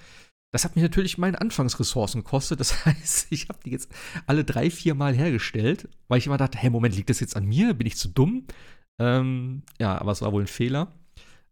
Das 0.53 0.65
hat 0.65 0.77
mich 0.77 0.83
natürlich 0.83 1.17
meine 1.17 1.41
Anfangsressourcen 1.41 2.25
gekostet. 2.25 2.59
Das 2.59 2.85
heißt, 2.87 3.29
ich 3.31 3.49
habe 3.49 3.61
die 3.65 3.71
jetzt 3.71 3.91
alle 4.27 4.45
drei, 4.45 4.69
vier 4.69 4.95
Mal 4.95 5.15
hergestellt, 5.15 5.89
weil 6.09 6.19
ich 6.19 6.27
immer 6.27 6.39
dachte, 6.39 6.59
hey, 6.59 6.71
Moment, 6.71 6.97
liegt 6.97 7.11
das 7.11 7.21
jetzt 7.21 7.37
an 7.37 7.47
mir? 7.47 7.73
Bin 7.75 7.87
ich 7.87 7.97
zu 7.97 8.09
dumm? 8.09 8.47
Ähm, 9.01 9.63
ja, 9.81 9.97
aber 9.99 10.13
es 10.13 10.23
war 10.23 10.33
wohl 10.33 10.43
ein 10.43 10.49
Fehler. 10.49 10.93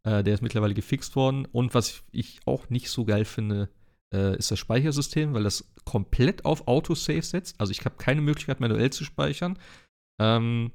Äh, 0.02 0.24
der 0.24 0.34
ist 0.34 0.42
mittlerweile 0.42 0.74
gefixt 0.74 1.14
worden. 1.16 1.46
Und 1.46 1.74
was 1.74 2.02
ich 2.10 2.40
auch 2.44 2.68
nicht 2.68 2.90
so 2.90 3.04
geil 3.04 3.24
finde, 3.24 3.70
äh, 4.12 4.36
ist 4.36 4.50
das 4.50 4.58
Speichersystem, 4.58 5.34
weil 5.34 5.44
das 5.44 5.64
komplett 5.84 6.44
auf 6.44 6.66
Autosave 6.68 7.22
setzt. 7.22 7.60
Also 7.60 7.70
ich 7.70 7.84
habe 7.84 7.96
keine 7.96 8.20
Möglichkeit, 8.20 8.60
manuell 8.60 8.90
zu 8.90 9.04
speichern. 9.04 9.58
Ähm, 10.20 10.72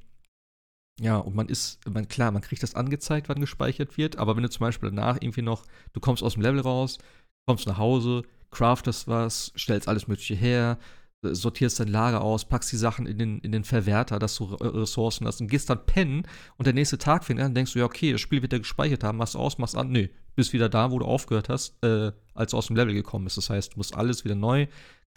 ja, 0.99 1.17
und 1.17 1.35
man 1.35 1.49
ist, 1.49 1.79
man, 1.89 2.07
klar, 2.07 2.31
man 2.31 2.41
kriegt 2.41 2.63
das 2.63 2.75
angezeigt, 2.75 3.27
wann 3.27 3.41
gespeichert 3.41 3.97
wird, 3.97 4.17
aber 4.17 4.35
wenn 4.35 4.43
du 4.43 4.49
zum 4.49 4.61
Beispiel 4.61 4.89
danach 4.89 5.17
irgendwie 5.19 5.41
noch, 5.41 5.65
du 5.93 5.99
kommst 5.99 6.23
aus 6.23 6.33
dem 6.33 6.41
Level 6.41 6.61
raus, 6.61 6.99
kommst 7.45 7.67
nach 7.67 7.77
Hause, 7.77 8.23
craftest 8.51 9.07
was, 9.07 9.51
stellst 9.57 9.89
alles 9.89 10.07
Mögliche 10.07 10.35
her, 10.35 10.79
sortierst 11.21 11.79
dein 11.79 11.87
Lager 11.87 12.21
aus, 12.21 12.45
packst 12.45 12.71
die 12.71 12.77
Sachen 12.77 13.05
in 13.07 13.17
den, 13.17 13.39
in 13.39 13.51
den 13.51 13.63
Verwerter, 13.63 14.19
dass 14.19 14.35
du 14.35 14.45
Ressourcen 14.45 15.25
hast 15.25 15.41
und 15.41 15.47
gehst 15.47 15.69
dann 15.69 15.85
pennen 15.85 16.27
und 16.57 16.65
der 16.65 16.73
nächste 16.73 16.97
Tag 16.97 17.23
fängt 17.23 17.39
an, 17.39 17.55
denkst 17.55 17.73
du, 17.73 17.79
ja, 17.79 17.85
okay, 17.85 18.11
das 18.11 18.21
Spiel 18.21 18.41
wird 18.41 18.53
ja 18.53 18.59
gespeichert 18.59 19.03
haben, 19.03 19.17
machst 19.17 19.35
aus, 19.35 19.57
machst 19.57 19.75
an, 19.75 19.91
nö, 19.91 20.07
bist 20.35 20.53
wieder 20.53 20.69
da, 20.69 20.91
wo 20.91 20.99
du 20.99 21.05
aufgehört 21.05 21.49
hast, 21.49 21.83
äh, 21.83 22.11
als 22.33 22.51
du 22.51 22.57
aus 22.57 22.67
dem 22.67 22.75
Level 22.75 22.93
gekommen 22.93 23.25
bist. 23.25 23.37
Das 23.37 23.49
heißt, 23.49 23.73
du 23.73 23.77
musst 23.77 23.95
alles 23.95 24.23
wieder 24.23 24.35
neu 24.35 24.67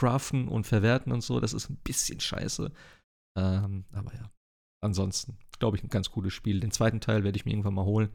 craften 0.01 0.49
und 0.49 0.67
verwerten 0.67 1.13
und 1.13 1.23
so, 1.23 1.41
das 1.41 1.53
ist 1.53 1.69
ein 1.69 1.77
bisschen 1.77 2.21
scheiße. 2.21 2.73
Ähm, 3.37 3.85
aber 3.93 4.15
ja, 4.15 4.31
ansonsten, 4.83 5.37
glaube 5.59 5.77
ich, 5.77 5.83
ein 5.83 5.91
ganz 5.91 6.11
cooles 6.11 6.33
Spiel. 6.33 6.61
Den 6.61 6.71
zweiten 6.71 7.01
Teil 7.01 7.25
werde 7.25 7.37
ich 7.37 7.45
mir 7.45 7.51
irgendwann 7.51 7.75
mal 7.75 7.85
holen. 7.85 8.11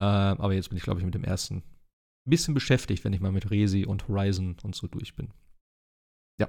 Ähm, 0.00 0.40
aber 0.40 0.54
jetzt 0.54 0.68
bin 0.68 0.78
ich, 0.78 0.84
glaube 0.84 1.00
ich, 1.00 1.04
mit 1.04 1.14
dem 1.14 1.24
ersten 1.24 1.56
ein 1.56 2.30
bisschen 2.30 2.54
beschäftigt, 2.54 3.04
wenn 3.04 3.12
ich 3.12 3.20
mal 3.20 3.32
mit 3.32 3.50
Resi 3.50 3.84
und 3.84 4.08
Horizon 4.08 4.56
und 4.62 4.74
so 4.74 4.86
durch 4.86 5.16
bin. 5.16 5.32
Ja. 6.40 6.48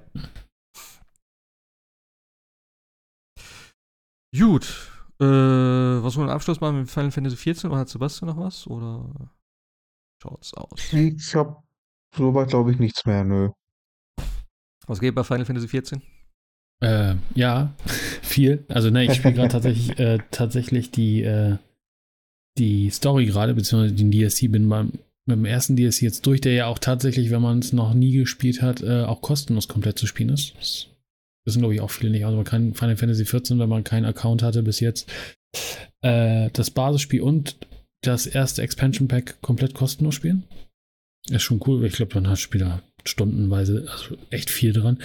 Gut. 4.38 4.92
Äh, 5.20 5.26
was 5.26 6.16
wollen 6.16 6.28
wir 6.28 6.34
Abschluss 6.34 6.62
machen 6.62 6.80
mit 6.80 6.90
Final 6.90 7.12
Fantasy 7.12 7.36
XIV? 7.36 7.66
Oder 7.66 7.80
hat 7.80 7.90
Sebastian 7.90 8.30
noch 8.30 8.38
was? 8.38 8.68
Oder 8.68 9.32
schaut's 10.22 10.54
aus? 10.54 10.94
Ich 10.94 11.36
hab 11.36 11.64
soweit, 12.16 12.50
glaube 12.50 12.72
ich, 12.72 12.80
nichts 12.80 13.06
mehr, 13.06 13.24
nö. 13.24 13.50
Was 14.88 15.00
geht 15.00 15.16
bei 15.16 15.24
Final 15.24 15.46
Fantasy 15.46 15.68
XIV? 15.68 16.02
Äh, 16.82 17.16
ja, 17.36 17.74
viel. 18.22 18.66
Also, 18.70 18.90
ne, 18.90 19.06
ich 19.06 19.16
spiele 19.16 19.34
gerade 19.34 19.50
tatsächlich, 19.50 20.00
äh, 20.00 20.20
tatsächlich 20.32 20.92
die, 20.92 21.24
äh, 21.24 21.58
die 22.58 22.90
Story 22.90 23.26
gerade, 23.26 23.54
beziehungsweise 23.54 23.96
den 23.96 24.12
DLC, 24.12 24.52
bin 24.52 24.70
beim, 24.70 24.94
mit 25.26 25.38
dem 25.38 25.46
ersten 25.46 25.76
DLC 25.76 26.02
jetzt 26.02 26.26
durch, 26.26 26.40
der 26.42 26.54
ja 26.54 26.68
auch 26.68 26.80
tatsächlich, 26.80 27.30
wenn 27.30 27.42
man 27.42 27.60
es 27.60 27.74
noch 27.74 27.94
nie 27.94 28.14
gespielt 28.14 28.62
hat, 28.62 28.82
äh, 28.82 29.04
auch 29.04 29.22
kostenlos 29.22 29.68
komplett 29.68 30.00
zu 30.00 30.08
spielen 30.08 30.30
ist. 30.30 30.56
Das 30.58 30.88
wissen, 31.46 31.60
glaube 31.60 31.74
ich, 31.74 31.82
auch 31.82 31.92
viele 31.92 32.12
nicht. 32.12 32.26
Also 32.26 32.36
man 32.36 32.46
kann 32.46 32.74
Final 32.74 32.98
Fantasy 32.98 33.24
XIV, 33.24 33.60
wenn 33.60 33.70
man 33.70 33.84
keinen 33.84 34.06
Account 34.06 34.44
hatte 34.44 34.64
bis 34.64 34.80
jetzt, 34.80 35.12
äh, 36.02 36.50
das 36.54 36.72
Basisspiel 36.72 37.22
und 37.22 37.58
das 38.02 38.28
erste 38.28 38.62
Expansion 38.62 39.08
Pack 39.08 39.42
komplett 39.42 39.74
kostenlos 39.74 40.16
spielen. 40.16 40.44
Ist 41.30 41.44
schon 41.44 41.62
cool, 41.68 41.84
ich 41.86 41.94
glaube, 41.94 42.16
man 42.16 42.30
hat 42.30 42.40
Spieler 42.40 42.82
stundenweise, 43.06 43.86
also 43.90 44.16
echt 44.30 44.50
viel 44.50 44.74
dran. 44.74 45.00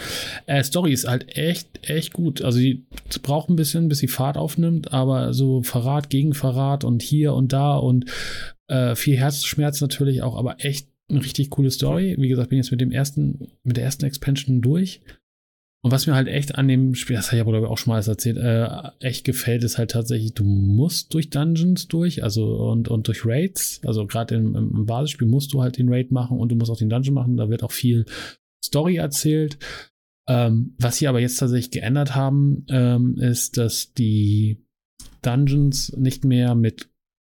Äh, 0.46 0.62
Story 0.64 0.92
ist 0.92 1.06
halt 1.06 1.36
echt, 1.36 1.88
echt 1.88 2.12
gut. 2.12 2.42
Also 2.42 2.58
die 2.58 2.86
braucht 3.22 3.48
ein 3.48 3.56
bisschen, 3.56 3.88
bis 3.88 3.98
sie 3.98 4.08
Fahrt 4.08 4.36
aufnimmt, 4.36 4.92
aber 4.92 5.32
so 5.32 5.62
Verrat 5.62 6.10
gegen 6.10 6.34
Verrat 6.34 6.84
und 6.84 7.02
hier 7.02 7.34
und 7.34 7.52
da 7.52 7.76
und 7.76 8.10
äh, 8.68 8.94
viel 8.94 9.16
Herzschmerz 9.16 9.80
natürlich 9.80 10.22
auch, 10.22 10.36
aber 10.36 10.64
echt 10.64 10.88
eine 11.08 11.22
richtig 11.22 11.50
coole 11.50 11.70
Story. 11.70 12.16
Wie 12.18 12.28
gesagt, 12.28 12.50
bin 12.50 12.58
jetzt 12.58 12.70
mit 12.70 12.80
dem 12.80 12.90
ersten, 12.90 13.48
mit 13.62 13.76
der 13.76 13.84
ersten 13.84 14.04
Expansion 14.06 14.62
durch. 14.62 15.00
Und 15.84 15.90
was 15.90 16.06
mir 16.06 16.14
halt 16.14 16.28
echt 16.28 16.54
an 16.54 16.66
dem 16.66 16.94
Spiel, 16.94 17.14
das 17.14 17.26
habe 17.26 17.36
ich 17.36 17.40
aber 17.42 17.50
glaube 17.52 17.66
ich 17.66 17.70
auch 17.70 17.76
schon 17.76 17.92
mal 17.92 18.02
erzählt, 18.02 18.38
äh, 18.38 18.66
echt 19.00 19.26
gefällt, 19.26 19.62
ist 19.64 19.76
halt 19.76 19.90
tatsächlich, 19.90 20.32
du 20.32 20.42
musst 20.42 21.12
durch 21.12 21.28
Dungeons 21.28 21.88
durch, 21.88 22.22
also 22.22 22.56
und, 22.70 22.88
und 22.88 23.06
durch 23.06 23.26
Raids. 23.26 23.82
Also 23.84 24.06
gerade 24.06 24.34
im, 24.36 24.54
im 24.54 24.86
Basisspiel 24.86 25.28
musst 25.28 25.52
du 25.52 25.60
halt 25.60 25.76
den 25.76 25.92
Raid 25.92 26.10
machen 26.10 26.38
und 26.38 26.48
du 26.48 26.56
musst 26.56 26.70
auch 26.70 26.78
den 26.78 26.88
Dungeon 26.88 27.12
machen. 27.12 27.36
Da 27.36 27.50
wird 27.50 27.62
auch 27.62 27.70
viel 27.70 28.06
Story 28.64 28.96
erzählt. 28.96 29.58
Ähm, 30.26 30.74
was 30.78 30.96
sie 30.96 31.06
aber 31.06 31.20
jetzt 31.20 31.36
tatsächlich 31.36 31.70
geändert 31.70 32.14
haben, 32.14 32.64
ähm, 32.70 33.18
ist, 33.18 33.58
dass 33.58 33.92
die 33.92 34.64
Dungeons 35.20 35.94
nicht 35.98 36.24
mehr 36.24 36.54
mit 36.54 36.88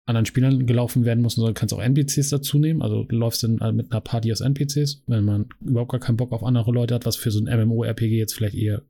anderen 0.07 0.27
Spielern 0.27 0.67
gelaufen 0.67 1.05
werden 1.05 1.23
muss, 1.23 1.35
sondern 1.35 1.55
kannst 1.55 1.75
auch 1.75 1.81
NPCs 1.83 2.31
dazu 2.31 2.59
nehmen. 2.59 2.83
Also 2.83 3.05
du 3.05 3.17
läufst 3.17 3.45
dann 3.45 3.61
halt 3.61 3.77
mit 3.77 3.93
einer 3.93 4.01
Party 4.01 4.33
aus 4.33 4.41
NPCs, 4.41 5.05
wenn 5.07 5.25
man 5.25 5.49
überhaupt 5.61 5.93
gar 5.93 6.01
keinen 6.01 6.17
Bock 6.17 6.33
auf 6.33 6.43
andere 6.43 6.73
Leute 6.73 6.95
hat, 6.95 7.07
was 7.07 7.17
für 7.17 7.31
so 7.31 7.41
ein 7.41 7.69
MMO-RPG 7.69 8.19
jetzt 8.19 8.35
vielleicht 8.35 8.57
eher 8.57 8.83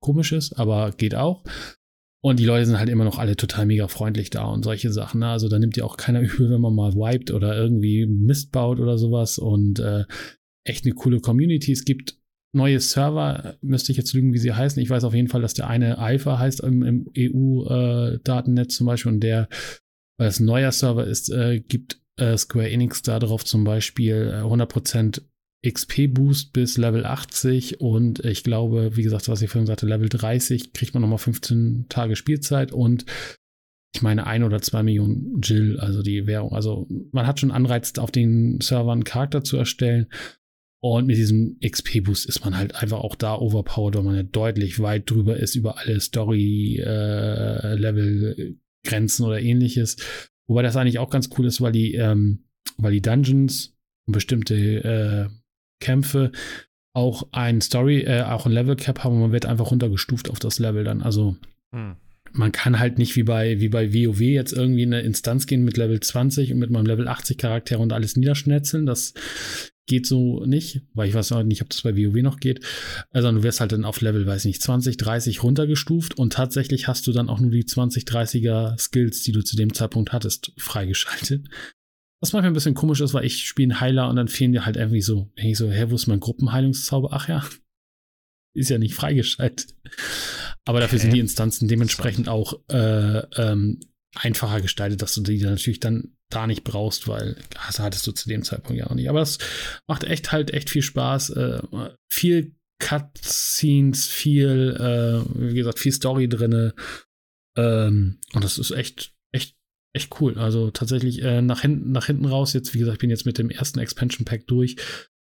komisch 0.00 0.32
ist, 0.32 0.54
aber 0.54 0.90
geht 0.92 1.14
auch. 1.14 1.44
Und 2.22 2.40
die 2.40 2.46
Leute 2.46 2.66
sind 2.66 2.78
halt 2.78 2.88
immer 2.88 3.04
noch 3.04 3.18
alle 3.18 3.36
total 3.36 3.66
mega 3.66 3.86
freundlich 3.86 4.30
da 4.30 4.46
und 4.46 4.64
solche 4.64 4.90
Sachen. 4.90 5.20
Ne? 5.20 5.28
Also 5.28 5.48
da 5.48 5.58
nimmt 5.58 5.76
ja 5.76 5.84
auch 5.84 5.96
keiner 5.96 6.20
übel, 6.22 6.50
wenn 6.50 6.60
man 6.60 6.74
mal 6.74 6.94
wiped 6.94 7.30
oder 7.30 7.56
irgendwie 7.56 8.06
Mist 8.06 8.50
baut 8.50 8.80
oder 8.80 8.98
sowas. 8.98 9.38
Und 9.38 9.78
äh, 9.78 10.04
echt 10.66 10.84
eine 10.84 10.94
coole 10.94 11.20
Community. 11.20 11.70
Es 11.70 11.84
gibt 11.84 12.18
neue 12.54 12.80
Server, 12.80 13.56
müsste 13.60 13.92
ich 13.92 13.98
jetzt 13.98 14.14
lügen, 14.14 14.32
wie 14.32 14.38
sie 14.38 14.52
heißen. 14.52 14.82
Ich 14.82 14.88
weiß 14.88 15.04
auf 15.04 15.14
jeden 15.14 15.28
Fall, 15.28 15.42
dass 15.42 15.54
der 15.54 15.68
eine 15.68 15.98
Alpha 15.98 16.38
heißt 16.38 16.60
im, 16.60 16.82
im 16.82 17.10
EU-Datennetz 17.16 18.74
äh, 18.74 18.76
zum 18.76 18.86
Beispiel 18.86 19.12
und 19.12 19.20
der 19.20 19.48
weil 20.18 20.28
es 20.28 20.40
ein 20.40 20.46
neuer 20.46 20.72
Server 20.72 21.06
ist, 21.06 21.30
äh, 21.30 21.60
gibt 21.60 22.00
äh, 22.16 22.36
Square 22.36 22.70
Enix 22.70 23.02
da 23.02 23.18
drauf 23.18 23.44
zum 23.44 23.64
Beispiel 23.64 24.32
äh, 24.32 24.42
100% 24.42 25.22
XP-Boost 25.66 26.52
bis 26.52 26.76
Level 26.76 27.06
80 27.06 27.80
und 27.80 28.24
ich 28.24 28.44
glaube, 28.44 28.96
wie 28.96 29.02
gesagt, 29.02 29.28
was 29.28 29.42
ich 29.42 29.50
vorhin 29.50 29.66
sagte, 29.66 29.86
Level 29.86 30.08
30 30.08 30.74
kriegt 30.74 30.94
man 30.94 31.00
nochmal 31.00 31.18
15 31.18 31.86
Tage 31.88 32.16
Spielzeit 32.16 32.72
und 32.72 33.06
ich 33.94 34.02
meine 34.02 34.26
ein 34.26 34.42
oder 34.42 34.60
zwei 34.60 34.82
Millionen 34.82 35.40
Jill, 35.40 35.78
also 35.78 36.02
die 36.02 36.26
Währung. 36.26 36.52
Also 36.52 36.86
man 37.12 37.26
hat 37.26 37.40
schon 37.40 37.52
Anreiz, 37.52 37.96
auf 37.98 38.10
den 38.10 38.60
Servern 38.60 38.98
einen 38.98 39.04
Charakter 39.04 39.42
zu 39.44 39.56
erstellen. 39.56 40.08
Und 40.82 41.06
mit 41.06 41.16
diesem 41.16 41.58
XP-Boost 41.64 42.26
ist 42.26 42.44
man 42.44 42.58
halt 42.58 42.74
einfach 42.74 42.98
auch 42.98 43.14
da 43.14 43.36
overpowered, 43.36 43.94
weil 43.94 44.02
man 44.02 44.16
ja 44.16 44.22
deutlich 44.22 44.80
weit 44.80 45.08
drüber 45.08 45.38
ist 45.38 45.54
über 45.54 45.78
alle 45.78 45.98
Story-Level-Grenzen 45.98 48.60
äh, 48.84 49.22
oder 49.22 49.40
ähnliches. 49.40 49.96
Wobei 50.46 50.62
das 50.62 50.76
eigentlich 50.76 50.98
auch 50.98 51.10
ganz 51.10 51.30
cool 51.38 51.46
ist, 51.46 51.60
weil 51.60 51.72
die, 51.72 51.94
ähm, 51.94 52.44
weil 52.76 52.92
die 52.92 53.02
Dungeons 53.02 53.74
und 54.06 54.12
bestimmte 54.12 54.54
äh, 54.54 55.28
Kämpfe 55.80 56.32
auch 56.94 57.28
ein 57.32 57.60
Story, 57.60 58.02
äh, 58.02 58.22
auch 58.22 58.46
ein 58.46 58.52
Level 58.52 58.76
Cap 58.76 59.02
haben 59.02 59.14
und 59.14 59.20
man 59.20 59.32
wird 59.32 59.46
einfach 59.46 59.70
runtergestuft 59.70 60.30
auf 60.30 60.38
das 60.38 60.58
Level 60.58 60.84
dann. 60.84 61.02
Also 61.02 61.36
hm. 61.74 61.96
man 62.32 62.52
kann 62.52 62.78
halt 62.78 62.98
nicht 62.98 63.16
wie 63.16 63.24
bei, 63.24 63.60
wie 63.60 63.68
bei 63.68 63.92
WoW 63.92 64.20
jetzt 64.20 64.52
irgendwie 64.52 64.84
in 64.84 64.94
eine 64.94 65.02
Instanz 65.02 65.46
gehen 65.46 65.64
mit 65.64 65.76
Level 65.76 65.98
20 65.98 66.52
und 66.52 66.58
mit 66.58 66.70
meinem 66.70 66.86
Level 66.86 67.08
80 67.08 67.38
Charakter 67.38 67.80
und 67.80 67.92
alles 67.92 68.16
niederschnetzeln. 68.16 68.86
Das 68.86 69.14
geht 69.86 70.06
so 70.06 70.44
nicht, 70.44 70.82
weil 70.94 71.08
ich 71.08 71.14
weiß 71.14 71.32
auch 71.32 71.42
nicht, 71.42 71.62
ob 71.62 71.68
das 71.68 71.82
bei 71.82 71.96
WoW 71.96 72.22
noch 72.22 72.38
geht. 72.38 72.64
Also 73.10 73.30
du 73.30 73.42
wirst 73.42 73.60
halt 73.60 73.72
dann 73.72 73.84
auf 73.84 74.00
Level, 74.00 74.26
weiß 74.26 74.46
nicht, 74.46 74.62
20, 74.62 74.96
30 74.96 75.42
runtergestuft 75.42 76.18
und 76.18 76.32
tatsächlich 76.32 76.88
hast 76.88 77.06
du 77.06 77.12
dann 77.12 77.28
auch 77.28 77.40
nur 77.40 77.50
die 77.50 77.66
20, 77.66 78.04
30er 78.04 78.78
Skills, 78.78 79.22
die 79.22 79.32
du 79.32 79.42
zu 79.42 79.56
dem 79.56 79.74
Zeitpunkt 79.74 80.12
hattest, 80.12 80.52
freigeschaltet. 80.56 81.46
Was 82.20 82.32
manchmal 82.32 82.52
ein 82.52 82.54
bisschen 82.54 82.74
komisch 82.74 83.00
ist, 83.00 83.12
weil 83.12 83.26
ich 83.26 83.46
spiele 83.46 83.74
einen 83.74 83.80
Heiler 83.80 84.08
und 84.08 84.16
dann 84.16 84.28
fehlen 84.28 84.52
dir 84.52 84.64
halt 84.64 84.76
irgendwie 84.76 85.02
so, 85.02 85.30
ich 85.36 85.58
so, 85.58 85.70
hä, 85.70 85.86
wo 85.90 85.94
ist 85.94 86.06
mein 86.06 86.20
Gruppenheilungszauber? 86.20 87.10
Ach 87.12 87.28
ja, 87.28 87.46
ist 88.54 88.70
ja 88.70 88.78
nicht 88.78 88.94
freigeschaltet. 88.94 89.74
Aber 90.64 90.80
dafür 90.80 90.96
okay. 90.96 91.02
sind 91.02 91.14
die 91.14 91.20
Instanzen 91.20 91.68
dementsprechend 91.68 92.28
auch 92.28 92.58
äh, 92.68 93.18
ähm, 93.36 93.80
einfacher 94.14 94.62
gestaltet, 94.62 95.02
dass 95.02 95.14
du 95.14 95.22
die 95.22 95.42
natürlich 95.42 95.80
dann 95.80 96.13
da 96.30 96.46
nicht 96.46 96.64
brauchst, 96.64 97.08
weil 97.08 97.36
das 97.50 97.78
hattest 97.78 98.06
du 98.06 98.12
zu 98.12 98.28
dem 98.28 98.42
Zeitpunkt 98.42 98.78
ja 98.78 98.86
noch 98.88 98.94
nicht. 98.94 99.08
Aber 99.08 99.22
es 99.22 99.38
macht 99.86 100.04
echt 100.04 100.32
halt 100.32 100.52
echt 100.52 100.70
viel 100.70 100.82
Spaß. 100.82 101.30
Äh, 101.30 101.62
viel 102.10 102.56
Cutscenes, 102.78 104.06
viel, 104.06 104.76
äh, 104.78 105.40
wie 105.40 105.54
gesagt, 105.54 105.78
viel 105.78 105.92
Story 105.92 106.28
drinne. 106.28 106.74
Ähm, 107.56 108.18
und 108.32 108.44
das 108.44 108.58
ist 108.58 108.72
echt, 108.72 109.14
echt, 109.32 109.56
echt 109.94 110.20
cool. 110.20 110.38
Also 110.38 110.70
tatsächlich 110.70 111.22
äh, 111.22 111.40
nach, 111.40 111.60
hinten, 111.60 111.92
nach 111.92 112.06
hinten 112.06 112.26
raus, 112.26 112.52
jetzt, 112.52 112.74
wie 112.74 112.78
gesagt, 112.78 112.96
ich 112.96 113.00
bin 113.00 113.10
jetzt 113.10 113.26
mit 113.26 113.38
dem 113.38 113.50
ersten 113.50 113.78
Expansion 113.78 114.24
Pack 114.24 114.46
durch, 114.46 114.76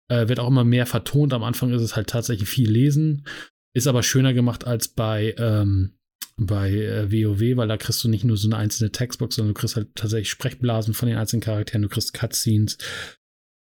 äh, 0.09 0.29
wird 0.29 0.41
auch 0.41 0.49
immer 0.49 0.65
mehr 0.65 0.87
vertont. 0.87 1.33
Am 1.33 1.45
Anfang 1.45 1.73
ist 1.73 1.83
es 1.83 1.97
halt 1.97 2.09
tatsächlich 2.09 2.49
viel 2.49 2.71
lesen. 2.71 3.27
Ist 3.75 3.87
aber 3.87 4.03
schöner 4.03 4.33
gemacht 4.33 4.67
als 4.67 4.89
bei, 4.89 5.35
ähm, 5.39 5.99
bei 6.37 6.71
äh, 6.71 7.11
WoW, 7.11 7.57
weil 7.57 7.69
da 7.69 7.77
kriegst 7.77 8.03
du 8.03 8.09
nicht 8.09 8.25
nur 8.25 8.37
so 8.37 8.49
eine 8.49 8.57
einzelne 8.57 8.91
Textbox, 8.91 9.37
sondern 9.37 9.55
du 9.55 9.61
kriegst 9.61 9.77
halt 9.77 9.95
tatsächlich 9.95 10.31
Sprechblasen 10.31 10.95
von 10.95 11.09
den 11.09 11.19
einzelnen 11.19 11.43
Charakteren, 11.43 11.83
du 11.83 11.89
kriegst 11.89 12.15
Cutscenes 12.15 12.79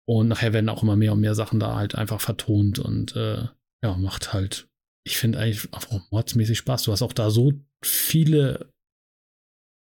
und 0.08 0.28
nachher 0.28 0.52
werden 0.52 0.68
auch 0.68 0.82
immer 0.82 0.96
mehr 0.96 1.12
und 1.12 1.20
mehr 1.20 1.34
Sachen 1.34 1.60
da 1.60 1.76
halt 1.76 1.94
einfach 1.94 2.20
vertont 2.20 2.78
und 2.78 3.16
äh, 3.16 3.46
ja, 3.84 3.96
macht 3.96 4.32
halt, 4.32 4.68
ich 5.04 5.16
finde 5.16 5.38
eigentlich 5.38 5.72
auch 5.72 6.10
mordsmäßig 6.10 6.58
Spaß. 6.58 6.84
Du 6.84 6.92
hast 6.92 7.02
auch 7.02 7.12
da 7.12 7.30
so 7.30 7.52
viele 7.84 8.71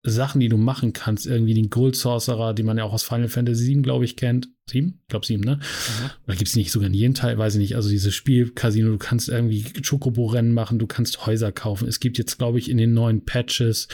Sachen, 0.02 0.40
die 0.40 0.48
du 0.48 0.56
machen 0.56 0.92
kannst, 0.92 1.26
irgendwie 1.26 1.52
den 1.52 1.68
Gold 1.68 1.94
Sorcerer, 1.94 2.54
die 2.54 2.62
man 2.62 2.78
ja 2.78 2.84
auch 2.84 2.92
aus 2.92 3.02
Final 3.02 3.28
Fantasy 3.28 3.64
7, 3.64 3.82
glaube 3.82 4.04
ich, 4.04 4.16
kennt. 4.16 4.48
7? 4.70 4.98
Ich 5.02 5.08
glaube 5.08 5.26
7, 5.26 5.42
ne? 5.42 5.56
Mhm. 5.56 6.10
Oder 6.26 6.36
gibt 6.36 6.48
es 6.48 6.56
nicht 6.56 6.70
sogar 6.70 6.86
in 6.86 6.94
jedem 6.94 7.14
Teil, 7.14 7.36
weiß 7.36 7.54
ich 7.54 7.60
nicht. 7.60 7.76
Also 7.76 7.90
dieses 7.90 8.14
Spiel 8.14 8.50
Casino, 8.52 8.90
du 8.90 8.98
kannst 8.98 9.28
irgendwie 9.28 9.64
Chocobo-Rennen 9.82 10.54
machen, 10.54 10.78
du 10.78 10.86
kannst 10.86 11.26
Häuser 11.26 11.52
kaufen. 11.52 11.86
Es 11.86 12.00
gibt 12.00 12.16
jetzt, 12.18 12.38
glaube 12.38 12.58
ich, 12.58 12.70
in 12.70 12.78
den 12.78 12.94
neuen 12.94 13.24
Patches 13.24 13.88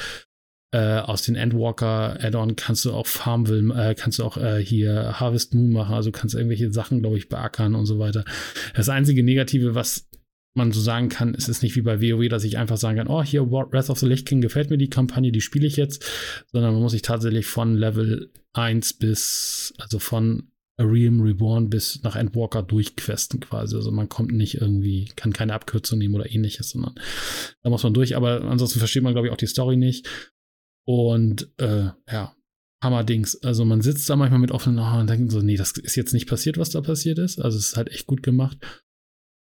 äh, 0.73 0.99
aus 0.99 1.23
den 1.23 1.37
Endwalker 1.37 2.19
Add-on 2.21 2.57
kannst 2.57 2.85
du 2.85 2.93
auch 2.93 3.07
Farmville, 3.07 3.73
äh, 3.75 3.95
kannst 3.95 4.19
du 4.19 4.25
auch 4.25 4.37
äh, 4.37 4.63
hier 4.63 5.19
Harvest 5.19 5.55
Moon 5.55 5.73
machen, 5.73 5.95
also 5.95 6.13
kannst 6.13 6.35
irgendwelche 6.35 6.73
Sachen, 6.73 7.01
glaube 7.01 7.19
ich, 7.19 7.29
beackern 7.29 7.75
und 7.75 7.87
so 7.87 7.99
weiter. 7.99 8.25
Das 8.75 8.89
einzige 8.89 9.23
Negative, 9.23 9.75
was 9.75 10.09
man 10.57 10.73
so 10.73 10.81
sagen 10.81 11.09
kann, 11.09 11.35
es 11.35 11.49
ist 11.49 11.63
nicht 11.63 11.77
wie 11.77 11.83
bei 11.83 12.01
WoW, 12.01 12.29
dass 12.29 12.45
ich 12.45 12.59
einfach 12.59 12.77
sagen 12.77 12.99
kann, 12.99 13.09
oh, 13.09 13.23
hier 13.23 13.51
Wrath 13.51 13.91
of 13.91 13.99
the 13.99 14.07
Lich 14.07 14.25
King 14.25 14.41
gefällt 14.41 14.71
mir 14.71 14.79
die 14.79 14.91
Kampagne, 14.91 15.33
die 15.33 15.41
spiele 15.41 15.67
ich 15.67 15.77
jetzt, 15.77 16.05
sondern 16.53 16.73
man 16.73 16.83
muss 16.83 16.93
sich 16.93 17.03
tatsächlich 17.03 17.47
von 17.47 17.75
Level 17.75 18.33
1 18.53 18.95
bis, 18.95 19.75
also 19.79 19.99
von 19.99 20.51
A 20.79 20.85
Realm 20.85 21.23
Reborn 21.23 21.71
bis 21.71 22.03
nach 22.03 22.17
Endwalker 22.17 22.63
durchquesten 22.63 23.41
quasi. 23.41 23.77
Also 23.77 23.91
man 23.91 24.09
kommt 24.09 24.33
nicht 24.33 24.61
irgendwie, 24.61 25.07
kann 25.17 25.33
keine 25.33 25.55
Abkürzung 25.55 25.99
nehmen 25.99 26.15
oder 26.15 26.31
ähnliches, 26.31 26.71
sondern 26.71 26.95
da 27.63 27.71
muss 27.71 27.83
man 27.83 27.95
durch, 27.95 28.15
aber 28.17 28.43
ansonsten 28.43 28.79
versteht 28.79 29.03
man, 29.03 29.15
glaube 29.15 29.29
ich, 29.29 29.33
auch 29.33 29.39
die 29.39 29.47
Story 29.47 29.77
nicht. 29.77 30.09
Und 30.87 31.51
äh, 31.59 31.91
ja, 32.11 32.37
Hammerdings. 32.83 33.43
Also 33.43 33.65
man 33.65 33.81
sitzt 33.81 34.09
da 34.11 34.17
manchmal 34.17 34.41
mit 34.41 34.51
offenen 34.51 34.79
Augen 34.79 35.01
und 35.01 35.11
denkt 35.11 35.33
so, 35.33 35.41
nee, 35.41 35.57
das 35.57 35.73
ist 35.73 35.97
jetzt 35.97 36.13
nicht 36.13 36.29
passiert, 36.29 36.59
was 36.59 36.71
da 36.71 36.81
passiert 36.81 37.19
ist. 37.19 37.41
Also 37.41 37.59
es 37.59 37.69
ist 37.69 37.77
halt 37.77 37.91
echt 37.91 38.07
gut 38.07 38.23
gemacht. 38.23 38.59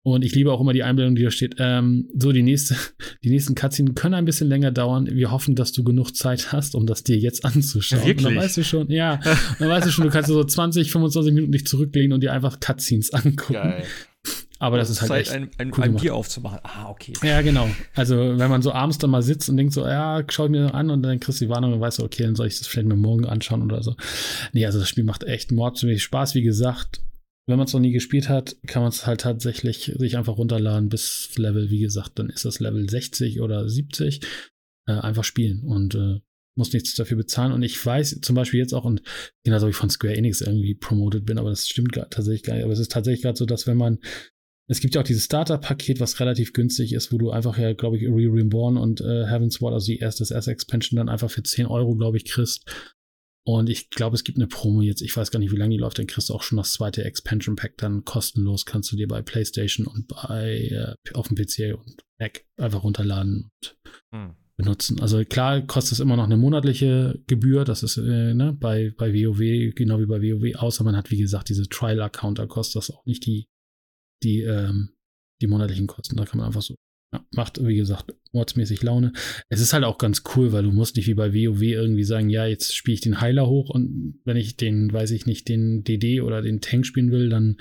Und 0.02 0.24
ich 0.24 0.34
liebe 0.34 0.52
auch 0.52 0.60
immer 0.60 0.72
die 0.72 0.82
Einblendung, 0.82 1.16
die 1.16 1.24
da 1.24 1.30
steht. 1.30 1.56
Ähm, 1.58 2.08
so, 2.14 2.32
die, 2.32 2.42
nächste, 2.42 2.76
die 3.24 3.30
nächsten 3.30 3.54
Cutscenes 3.54 3.94
können 3.94 4.14
ein 4.14 4.24
bisschen 4.24 4.48
länger 4.48 4.70
dauern. 4.70 5.08
Wir 5.10 5.30
hoffen, 5.30 5.54
dass 5.54 5.72
du 5.72 5.84
genug 5.84 6.14
Zeit 6.14 6.52
hast, 6.52 6.74
um 6.74 6.86
das 6.86 7.04
dir 7.04 7.16
jetzt 7.16 7.44
anzuschauen. 7.44 8.04
Wirklich? 8.04 8.26
Und 8.26 8.34
dann 8.34 8.42
weißt 8.42 8.56
du 8.56 8.64
schon, 8.64 8.90
ja, 8.90 9.20
dann 9.58 9.68
weißt 9.68 9.86
du 9.86 9.90
schon, 9.90 10.04
du 10.04 10.10
kannst 10.10 10.28
so 10.28 10.42
20, 10.42 10.90
25 10.90 11.34
Minuten 11.34 11.52
dich 11.52 11.66
zurücklehnen 11.66 12.12
und 12.12 12.22
dir 12.22 12.32
einfach 12.32 12.60
Cutscenes 12.60 13.12
angucken. 13.12 13.54
Geil. 13.54 13.84
Aber 14.60 14.76
das, 14.76 14.90
ist 14.90 15.00
halt 15.00 15.08
Zeit, 15.08 15.20
echt 15.20 15.32
ein, 15.32 15.50
ein, 15.58 15.72
cool 15.76 15.84
ein 15.84 15.94
Bier 15.94 16.16
aufzumachen. 16.16 16.58
Ah, 16.64 16.88
okay. 16.88 17.12
Ja, 17.22 17.42
genau. 17.42 17.68
Also, 17.94 18.16
wenn 18.16 18.50
man 18.50 18.60
so 18.60 18.72
abends 18.72 18.98
dann 18.98 19.10
mal 19.10 19.22
sitzt 19.22 19.48
und 19.48 19.56
denkt 19.56 19.72
so, 19.72 19.86
ja, 19.86 20.22
schau 20.28 20.46
ich 20.46 20.50
mir 20.50 20.74
an 20.74 20.90
und 20.90 21.02
dann 21.02 21.20
kriegst 21.20 21.40
du 21.40 21.44
die 21.44 21.50
Warnung 21.50 21.74
und 21.74 21.80
weißt 21.80 22.00
du, 22.00 22.04
okay, 22.04 22.24
dann 22.24 22.34
soll 22.34 22.48
ich 22.48 22.58
das 22.58 22.66
vielleicht 22.66 22.88
mir 22.88 22.96
morgen 22.96 23.24
anschauen 23.24 23.62
oder 23.62 23.84
so. 23.84 23.94
Nee, 24.52 24.66
also 24.66 24.80
das 24.80 24.88
Spiel 24.88 25.04
macht 25.04 25.22
echt 25.22 25.52
mordsmäßig 25.52 26.02
Spaß. 26.02 26.34
Wie 26.34 26.42
gesagt, 26.42 27.00
wenn 27.48 27.56
man 27.56 27.66
es 27.66 27.72
noch 27.72 27.80
nie 27.80 27.92
gespielt 27.92 28.28
hat, 28.28 28.56
kann 28.66 28.82
man 28.82 28.90
es 28.90 29.06
halt 29.06 29.22
tatsächlich 29.22 29.92
sich 29.96 30.16
einfach 30.16 30.36
runterladen 30.36 30.88
bis 30.88 31.36
Level, 31.36 31.70
wie 31.70 31.80
gesagt, 31.80 32.18
dann 32.18 32.30
ist 32.30 32.44
das 32.44 32.60
Level 32.60 32.88
60 32.88 33.40
oder 33.40 33.68
70. 33.68 34.20
Äh, 34.88 34.92
einfach 34.92 35.24
spielen 35.24 35.64
und 35.64 35.94
äh, 35.94 36.20
muss 36.56 36.72
nichts 36.72 36.94
dafür 36.94 37.18
bezahlen. 37.18 37.52
Und 37.52 37.62
ich 37.62 37.84
weiß 37.84 38.20
zum 38.22 38.34
Beispiel 38.34 38.58
jetzt 38.58 38.72
auch, 38.72 38.86
und 38.86 39.02
genauso 39.44 39.66
wie 39.66 39.70
ich 39.70 39.76
von 39.76 39.90
Square 39.90 40.16
Enix 40.16 40.40
irgendwie 40.40 40.74
promoted 40.74 41.26
bin, 41.26 41.38
aber 41.38 41.50
das 41.50 41.68
stimmt 41.68 41.94
tatsächlich 41.94 42.42
gar 42.42 42.54
nicht. 42.54 42.64
Aber 42.64 42.72
es 42.72 42.78
ist 42.78 42.90
tatsächlich 42.90 43.22
gerade 43.22 43.36
so, 43.36 43.44
dass 43.44 43.66
wenn 43.66 43.76
man 43.76 43.98
es 44.70 44.80
gibt 44.80 44.94
ja 44.94 45.00
auch 45.00 45.06
dieses 45.06 45.24
Starter-Paket, 45.24 45.98
was 45.98 46.20
relativ 46.20 46.52
günstig 46.52 46.92
ist, 46.92 47.10
wo 47.10 47.16
du 47.16 47.30
einfach 47.30 47.56
ja, 47.56 47.72
glaube 47.72 47.96
ich, 47.96 48.04
Re 48.04 48.30
Reborn 48.30 48.76
und 48.76 49.00
äh, 49.00 49.26
Heaven's 49.26 49.62
Ward, 49.62 49.72
also 49.72 49.86
die 49.86 49.98
erste, 49.98 50.20
das 50.20 50.30
erste 50.30 50.50
Expansion, 50.50 50.98
dann 50.98 51.08
einfach 51.08 51.30
für 51.30 51.42
10 51.42 51.66
Euro, 51.66 51.94
glaube 51.94 52.18
ich, 52.18 52.26
kriegst. 52.26 52.70
Und 53.48 53.70
ich 53.70 53.88
glaube, 53.88 54.14
es 54.14 54.24
gibt 54.24 54.36
eine 54.36 54.46
Promo 54.46 54.82
jetzt, 54.82 55.00
ich 55.00 55.16
weiß 55.16 55.30
gar 55.30 55.38
nicht, 55.38 55.50
wie 55.52 55.56
lange 55.56 55.70
die 55.70 55.80
läuft, 55.80 55.98
dann 55.98 56.06
kriegst 56.06 56.28
du 56.28 56.34
auch 56.34 56.42
schon 56.42 56.58
das 56.58 56.74
zweite 56.74 57.02
Expansion 57.06 57.56
Pack 57.56 57.78
dann 57.78 58.04
kostenlos, 58.04 58.66
kannst 58.66 58.92
du 58.92 58.96
dir 58.96 59.08
bei 59.08 59.22
PlayStation 59.22 59.86
und 59.86 60.06
bei 60.06 60.68
äh, 60.70 60.94
auf 61.14 61.28
dem 61.28 61.36
PC 61.38 61.74
und 61.74 62.02
Mac 62.20 62.44
einfach 62.58 62.84
runterladen 62.84 63.44
und 63.50 63.78
hm. 64.12 64.36
benutzen. 64.58 65.00
Also 65.00 65.24
klar 65.24 65.62
kostet 65.62 65.92
es 65.92 66.00
immer 66.00 66.16
noch 66.16 66.24
eine 66.24 66.36
monatliche 66.36 67.22
Gebühr, 67.26 67.64
das 67.64 67.82
ist 67.82 67.96
äh, 67.96 68.34
ne, 68.34 68.52
bei, 68.52 68.92
bei 68.98 69.14
WoW, 69.14 69.74
genau 69.74 69.98
wie 69.98 70.04
bei 70.04 70.20
WoW, 70.20 70.54
außer 70.54 70.84
man 70.84 70.94
hat, 70.94 71.10
wie 71.10 71.16
gesagt, 71.16 71.48
diese 71.48 71.70
Trial-Account, 71.70 72.38
da 72.38 72.44
kostet 72.44 72.76
das 72.76 72.90
auch 72.90 73.06
nicht 73.06 73.24
die, 73.24 73.46
die, 74.22 74.42
ähm, 74.42 74.90
die 75.40 75.46
monatlichen 75.46 75.86
Kosten. 75.86 76.18
Da 76.18 76.26
kann 76.26 76.36
man 76.36 76.48
einfach 76.48 76.60
so 76.60 76.74
ja, 77.12 77.24
macht, 77.32 77.64
wie 77.64 77.76
gesagt, 77.76 78.14
mordsmäßig 78.32 78.82
Laune. 78.82 79.12
Es 79.48 79.60
ist 79.60 79.72
halt 79.72 79.84
auch 79.84 79.98
ganz 79.98 80.22
cool, 80.34 80.52
weil 80.52 80.64
du 80.64 80.72
musst 80.72 80.96
nicht 80.96 81.06
wie 81.06 81.14
bei 81.14 81.32
WoW 81.32 81.62
irgendwie 81.62 82.04
sagen, 82.04 82.28
ja, 82.28 82.46
jetzt 82.46 82.76
spiele 82.76 82.94
ich 82.94 83.00
den 83.00 83.20
Heiler 83.20 83.48
hoch 83.48 83.70
und 83.70 84.20
wenn 84.24 84.36
ich 84.36 84.56
den, 84.56 84.92
weiß 84.92 85.10
ich 85.12 85.26
nicht, 85.26 85.48
den 85.48 85.84
DD 85.84 86.20
oder 86.20 86.42
den 86.42 86.60
Tank 86.60 86.84
spielen 86.84 87.10
will, 87.10 87.30
dann 87.30 87.56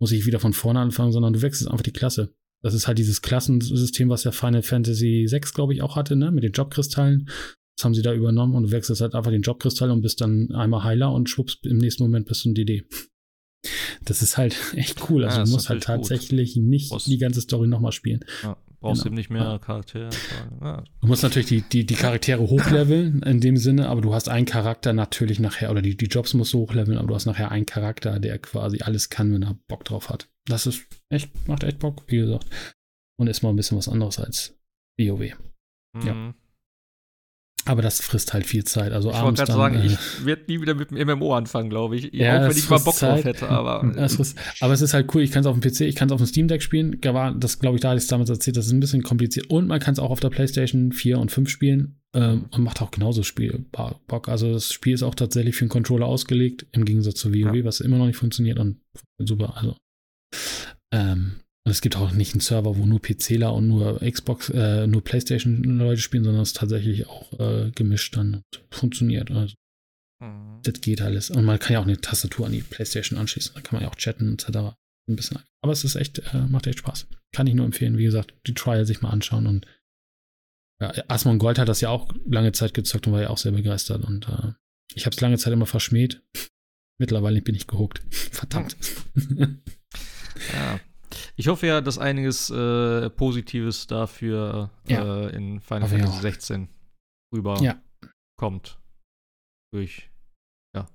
muss 0.00 0.12
ich 0.12 0.26
wieder 0.26 0.40
von 0.40 0.52
vorne 0.52 0.80
anfangen, 0.80 1.12
sondern 1.12 1.32
du 1.32 1.42
wechselst 1.42 1.70
einfach 1.70 1.82
die 1.82 1.92
Klasse. 1.92 2.34
Das 2.62 2.74
ist 2.74 2.86
halt 2.86 2.98
dieses 2.98 3.22
Klassensystem, 3.22 4.08
was 4.08 4.24
ja 4.24 4.32
Final 4.32 4.62
Fantasy 4.62 5.24
6, 5.26 5.54
glaube 5.54 5.72
ich, 5.72 5.82
auch 5.82 5.96
hatte, 5.96 6.16
ne, 6.16 6.30
mit 6.30 6.42
den 6.42 6.52
Jobkristallen. 6.52 7.28
Das 7.76 7.84
haben 7.84 7.94
sie 7.94 8.02
da 8.02 8.12
übernommen 8.12 8.54
und 8.54 8.64
du 8.64 8.70
wechselst 8.72 9.00
halt 9.00 9.14
einfach 9.14 9.30
den 9.30 9.42
Jobkristall 9.42 9.90
und 9.90 10.02
bist 10.02 10.20
dann 10.20 10.50
einmal 10.52 10.84
Heiler 10.84 11.12
und 11.12 11.30
schwupps, 11.30 11.58
im 11.62 11.78
nächsten 11.78 12.02
Moment 12.02 12.26
bist 12.26 12.44
du 12.44 12.50
ein 12.50 12.54
DD. 12.54 12.84
Das 14.04 14.20
ist 14.20 14.36
halt 14.36 14.56
echt 14.74 15.08
cool. 15.08 15.24
Also 15.24 15.38
ja, 15.38 15.44
du 15.44 15.50
musst 15.50 15.68
halt 15.68 15.84
tatsächlich 15.84 16.54
gut. 16.54 16.64
nicht 16.64 16.90
Brauchst 16.90 17.06
die 17.06 17.18
ganze 17.18 17.40
Story 17.40 17.68
nochmal 17.68 17.92
spielen. 17.92 18.20
Ja, 18.42 18.58
brauchst 18.80 19.02
genau. 19.02 19.10
eben 19.10 19.16
nicht 19.16 19.30
mehr 19.30 19.42
ja. 19.42 19.58
Charaktere. 19.58 20.10
Ja. 20.60 20.82
Du 21.00 21.06
musst 21.06 21.22
natürlich 21.22 21.48
die, 21.48 21.62
die, 21.62 21.86
die 21.86 21.94
Charaktere 21.94 22.40
hochleveln 22.40 23.22
in 23.22 23.40
dem 23.40 23.56
Sinne, 23.56 23.88
aber 23.88 24.00
du 24.00 24.14
hast 24.14 24.28
einen 24.28 24.46
Charakter 24.46 24.92
natürlich 24.92 25.38
nachher, 25.38 25.70
oder 25.70 25.82
die, 25.82 25.96
die 25.96 26.06
Jobs 26.06 26.34
musst 26.34 26.52
du 26.52 26.60
hochleveln, 26.60 26.98
aber 26.98 27.08
du 27.08 27.14
hast 27.14 27.26
nachher 27.26 27.50
einen 27.50 27.66
Charakter, 27.66 28.18
der 28.18 28.38
quasi 28.38 28.80
alles 28.80 29.10
kann, 29.10 29.32
wenn 29.32 29.42
er 29.42 29.58
Bock 29.68 29.84
drauf 29.84 30.08
hat. 30.08 30.28
Das 30.46 30.66
ist 30.66 30.86
echt, 31.10 31.30
macht 31.46 31.62
echt 31.62 31.78
Bock, 31.78 32.04
wie 32.08 32.16
gesagt. 32.16 32.46
Und 33.18 33.28
ist 33.28 33.42
mal 33.42 33.50
ein 33.50 33.56
bisschen 33.56 33.76
was 33.76 33.88
anderes 33.88 34.18
als 34.18 34.58
WoW. 34.98 35.36
Mhm. 35.92 36.06
Ja. 36.06 36.34
Aber 37.66 37.82
das 37.82 38.00
frisst 38.00 38.32
halt 38.32 38.46
viel 38.46 38.64
Zeit. 38.64 38.92
Also 38.92 39.10
Ich 39.10 39.20
wollte 39.20 39.36
gerade 39.44 39.52
sagen, 39.52 39.74
äh, 39.76 39.86
ich 39.86 40.24
werde 40.24 40.42
nie 40.48 40.60
wieder 40.62 40.74
mit 40.74 40.90
dem 40.90 41.06
MMO 41.06 41.34
anfangen, 41.34 41.68
glaube 41.68 41.96
ich. 41.96 42.10
Ja, 42.12 42.38
auch 42.38 42.48
wenn 42.48 42.56
ich 42.56 42.70
mal 42.70 42.78
frisst 42.78 42.84
Bock 42.86 42.98
drauf 42.98 43.16
Zeit. 43.16 43.24
hätte, 43.24 43.48
aber. 43.48 43.92
Das 43.96 44.14
ist, 44.14 44.38
aber 44.60 44.72
es 44.72 44.80
ist 44.80 44.94
halt 44.94 45.14
cool, 45.14 45.20
ich 45.22 45.30
kann 45.30 45.42
es 45.42 45.46
auf 45.46 45.58
dem 45.58 45.60
PC, 45.70 45.82
ich 45.82 45.94
kann 45.94 46.08
es 46.08 46.12
auf 46.12 46.20
dem 46.20 46.26
Steam 46.26 46.48
Deck 46.48 46.62
spielen. 46.62 46.98
Das 47.38 47.58
glaube 47.58 47.76
ich, 47.76 47.82
da 47.82 47.90
hatte 47.90 47.98
ich 47.98 48.04
es 48.04 48.08
damals 48.08 48.30
erzählt, 48.30 48.56
das 48.56 48.66
ist 48.66 48.72
ein 48.72 48.80
bisschen 48.80 49.02
kompliziert. 49.02 49.50
Und 49.50 49.66
man 49.68 49.78
kann 49.78 49.92
es 49.92 49.98
auch 49.98 50.10
auf 50.10 50.20
der 50.20 50.30
PlayStation 50.30 50.92
4 50.92 51.18
und 51.18 51.30
5 51.30 51.50
spielen 51.50 52.00
ähm, 52.14 52.46
und 52.50 52.62
macht 52.64 52.80
auch 52.80 52.90
genauso 52.90 53.22
Spiel 53.22 53.66
Bock. 53.70 54.28
Also 54.28 54.52
das 54.52 54.72
Spiel 54.72 54.94
ist 54.94 55.02
auch 55.02 55.14
tatsächlich 55.14 55.54
für 55.54 55.62
einen 55.62 55.70
Controller 55.70 56.06
ausgelegt, 56.06 56.66
im 56.72 56.84
Gegensatz 56.86 57.16
zu 57.16 57.30
WoW, 57.32 57.54
Ja. 57.56 57.64
was 57.64 57.80
immer 57.80 57.98
noch 57.98 58.06
nicht 58.06 58.16
funktioniert 58.16 58.58
und 58.58 58.80
super. 59.18 59.56
Also 59.56 59.76
ähm, 60.92 61.36
und 61.64 61.72
es 61.72 61.80
gibt 61.80 61.96
auch 61.96 62.12
nicht 62.12 62.32
einen 62.32 62.40
Server, 62.40 62.76
wo 62.76 62.86
nur 62.86 63.00
PCler 63.00 63.52
und 63.52 63.68
nur 63.68 64.00
Xbox, 64.00 64.48
äh, 64.50 64.86
nur 64.86 65.04
PlayStation-Leute 65.04 66.00
spielen, 66.00 66.24
sondern 66.24 66.42
es 66.42 66.50
ist 66.50 66.56
tatsächlich 66.56 67.06
auch 67.06 67.38
äh, 67.38 67.70
gemischt 67.74 68.16
dann 68.16 68.34
und 68.34 68.44
funktioniert. 68.70 69.30
Also 69.30 69.54
Mhm. 70.22 70.60
das 70.62 70.80
geht 70.80 71.00
alles. 71.00 71.30
Und 71.30 71.44
man 71.44 71.58
kann 71.58 71.72
ja 71.72 71.80
auch 71.80 71.86
eine 71.86 72.00
Tastatur 72.00 72.46
an 72.46 72.52
die 72.52 72.62
Playstation 72.62 73.18
anschließen. 73.18 73.54
Da 73.54 73.60
kann 73.62 73.76
man 73.76 73.84
ja 73.84 73.90
auch 73.90 73.96
chatten 73.96 74.34
etc. 74.34 74.76
Ein 75.08 75.16
bisschen. 75.16 75.38
Aber 75.62 75.72
es 75.72 75.84
ist 75.84 75.96
echt, 75.96 76.18
äh, 76.34 76.46
macht 76.46 76.66
echt 76.66 76.80
Spaß. 76.80 77.06
Kann 77.32 77.46
ich 77.46 77.54
nur 77.54 77.64
empfehlen. 77.64 77.98
Wie 77.98 78.04
gesagt, 78.04 78.34
die 78.46 78.54
Trial 78.54 78.84
sich 78.84 79.00
mal 79.00 79.10
anschauen. 79.10 79.46
Und 79.46 79.66
ja, 80.80 80.92
Asmon 81.08 81.38
Gold 81.38 81.58
hat 81.58 81.68
das 81.68 81.80
ja 81.80 81.88
auch 81.88 82.12
lange 82.26 82.52
Zeit 82.52 82.74
gezockt 82.74 83.06
und 83.06 83.14
war 83.14 83.22
ja 83.22 83.30
auch 83.30 83.38
sehr 83.38 83.52
begeistert. 83.52 84.04
Und 84.04 84.28
äh, 84.28 84.52
ich 84.94 85.06
habe 85.06 85.14
es 85.14 85.20
lange 85.20 85.38
Zeit 85.38 85.52
immer 85.52 85.66
verschmäht. 85.66 86.22
Mittlerweile 86.98 87.40
bin 87.40 87.54
ich 87.54 87.66
gehuckt. 87.66 88.02
Verdammt. 88.10 88.76
Ja. 90.52 90.80
Ich 91.36 91.48
hoffe 91.48 91.66
ja, 91.66 91.80
dass 91.80 91.98
einiges 91.98 92.50
äh, 92.50 93.10
Positives 93.10 93.86
dafür 93.86 94.70
Ja. 94.88 95.26
äh, 95.26 95.36
in 95.36 95.60
Final 95.60 95.88
Fantasy 95.88 96.16
auch. 96.16 96.20
16 96.20 96.68
rüber 97.34 97.58
Ja. 97.62 97.80
kommt. 98.38 98.78
Durch 99.72 100.10
ja, 100.74 100.86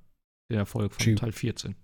den 0.51 0.57
Erfolg 0.59 0.93
von 0.93 1.03
Schieb. 1.03 1.17
Teil 1.19 1.31
14. 1.31 1.75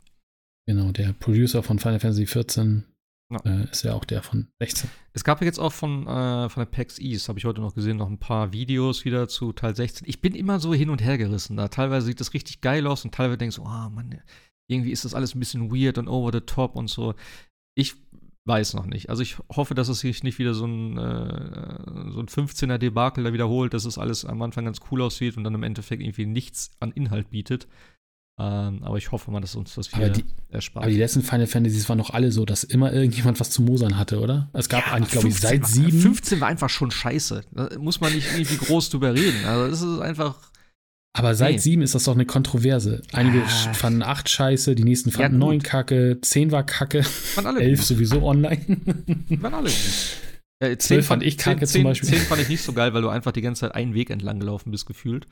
genau, 0.68 0.92
der 0.92 1.14
Producer 1.14 1.64
von 1.64 1.80
Final 1.80 2.00
Fantasy 2.00 2.26
14 2.26 2.84
Ja. 3.32 3.40
äh, 3.46 3.64
ist 3.72 3.84
ja 3.84 3.94
auch 3.94 4.04
der 4.04 4.22
von 4.24 4.48
16. 4.62 4.90
Es 5.14 5.24
gab 5.24 5.40
ja 5.40 5.46
jetzt 5.46 5.60
auch 5.60 5.72
von, 5.72 6.06
äh, 6.06 6.50
von 6.50 6.62
der 6.62 6.66
PAX 6.70 7.00
East, 7.00 7.30
habe 7.30 7.40
ich 7.40 7.46
heute 7.46 7.62
noch 7.62 7.74
gesehen, 7.76 7.96
noch 7.98 8.10
ein 8.10 8.20
paar 8.20 8.52
Videos 8.52 9.06
wieder 9.06 9.28
zu 9.30 9.54
Teil 9.54 9.74
16. 9.76 10.08
Ich 10.10 10.20
bin 10.22 10.36
immer 10.36 10.60
so 10.60 10.74
hin 10.74 10.90
und 10.90 11.02
her 11.02 11.18
gerissen 11.18 11.56
da. 11.56 11.70
Teilweise 11.70 12.08
sieht 12.08 12.20
das 12.20 12.34
richtig 12.34 12.60
geil 12.62 12.86
aus 12.88 13.06
und 13.06 13.14
teilweise 13.16 13.38
denkst 13.38 13.56
du, 13.56 13.62
oh 13.64 13.90
Mann, 13.90 14.22
irgendwie 14.70 14.92
ist 14.92 15.06
das 15.06 15.14
alles 15.14 15.34
ein 15.36 15.40
bisschen 15.40 15.72
weird 15.72 15.98
und 15.98 16.08
over 16.10 16.32
the 16.34 16.42
top 16.42 16.76
und 16.76 16.90
so. 16.90 17.14
Ich 17.78 17.96
weiß 18.46 18.74
noch 18.74 18.86
nicht. 18.86 19.10
Also 19.10 19.22
ich 19.22 19.38
hoffe, 19.56 19.76
dass 19.76 19.88
es 19.88 20.00
sich 20.00 20.24
nicht 20.24 20.40
wieder 20.40 20.54
so 20.54 20.66
ein, 20.66 20.98
äh, 20.98 22.12
so 22.12 22.20
ein 22.20 22.28
15er 22.28 22.78
Debakel 22.78 23.24
da 23.24 23.34
wiederholt, 23.34 23.74
dass 23.74 23.86
es 23.86 23.98
alles 23.98 24.26
am 24.26 24.42
Anfang 24.42 24.66
ganz 24.66 24.80
cool 24.92 25.02
aussieht 25.02 25.38
und 25.38 25.44
dann 25.44 25.54
im 25.54 25.64
Endeffekt 25.64 26.02
irgendwie 26.02 26.26
nichts 26.26 26.72
an 26.80 26.92
Inhalt 26.92 27.30
bietet. 27.30 27.68
Ähm, 28.40 28.82
aber 28.84 28.98
ich 28.98 29.12
hoffe 29.12 29.30
mal, 29.30 29.42
dass 29.42 29.56
uns 29.56 29.76
das 29.76 29.94
Aber 29.94 30.06
wieder 30.06 30.14
die- 30.14 30.26
erspart. 30.50 30.84
Aber 30.86 30.92
die 30.92 30.98
letzten 30.98 31.22
Final 31.22 31.46
Fantasies 31.46 31.88
waren 31.90 32.00
doch 32.00 32.10
alle 32.12 32.32
so, 32.32 32.46
dass 32.46 32.64
immer 32.64 32.92
irgendjemand 32.92 33.40
was 33.40 33.52
zu 33.52 33.62
mosern 33.62 33.98
hatte, 33.98 34.20
oder? 34.20 34.50
Es 34.54 34.70
gab 34.70 34.88
Ja, 34.88 34.94
eigentlich, 34.94 35.12
glaube 35.12 35.28
ich, 35.28 35.36
15 35.36 35.50
seit 35.50 35.62
war- 35.62 35.70
sieben. 35.70 36.00
15 36.02 36.42
war 36.42 36.48
einfach 36.48 36.70
schon 36.70 36.90
scheiße. 36.90 37.44
Da 37.52 37.70
muss 37.78 38.02
man 38.02 38.14
nicht 38.14 38.28
irgendwie 38.34 38.58
groß 38.58 38.90
drüber 38.90 39.14
reden. 39.14 39.46
Also 39.46 39.66
es 39.66 39.82
ist 39.96 40.00
einfach. 40.02 40.51
Aber 41.14 41.36
seit 41.36 41.54
Nee. 41.54 41.58
sieben 41.60 41.82
ist 41.82 41.94
das 41.94 42.06
doch 42.06 42.14
eine 42.16 42.26
Kontroverse. 42.26 43.02
Einige 43.12 43.40
Ja. 43.40 43.44
sch- 43.46 43.74
fanden 43.74 44.02
acht 44.02 44.30
scheiße, 44.30 44.76
die 44.76 44.84
nächsten 44.86 45.12
fanden 45.12 45.40
gut. 45.40 45.50
neun 45.50 45.62
kacke, 45.64 46.20
zehn 46.22 46.52
war 46.52 46.66
kacke, 46.66 47.00
elf 47.60 47.80
gut. 47.80 47.86
sowieso 47.88 48.24
online. 48.24 48.62
Waren 49.42 49.54
alle 49.54 49.70
gut. 49.70 49.78
Äh, 50.64 50.78
Zwölf 50.78 51.08
fand 51.08 51.24
ich 51.24 51.40
kacke 51.40 51.66
10, 51.66 51.82
zum 51.82 51.84
Beispiel. 51.86 52.10
10 52.10 52.20
fand 52.20 52.40
ich 52.40 52.48
nicht 52.48 52.62
so 52.62 52.72
geil, 52.74 52.94
weil 52.94 53.02
du 53.02 53.10
einfach 53.10 53.32
die 53.32 53.42
ganze 53.42 53.62
Zeit 53.62 53.74
einen 53.74 53.96
Weg 53.96 54.12
entlang 54.12 54.40
gelaufen 54.40 54.70
bist, 54.70 54.86
gefühlt. 54.86 55.26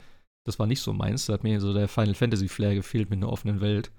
Das 0.43 0.57
war 0.57 0.65
nicht 0.65 0.81
so 0.81 0.91
meins. 0.91 1.27
Da 1.27 1.33
hat 1.33 1.43
mir 1.43 1.61
so 1.61 1.71
der 1.71 1.87
Final 1.87 2.15
Fantasy 2.15 2.47
Flair 2.47 2.73
gefehlt 2.73 3.11
mit 3.11 3.17
einer 3.17 3.29
offenen 3.31 3.61
Welt. 3.61 3.91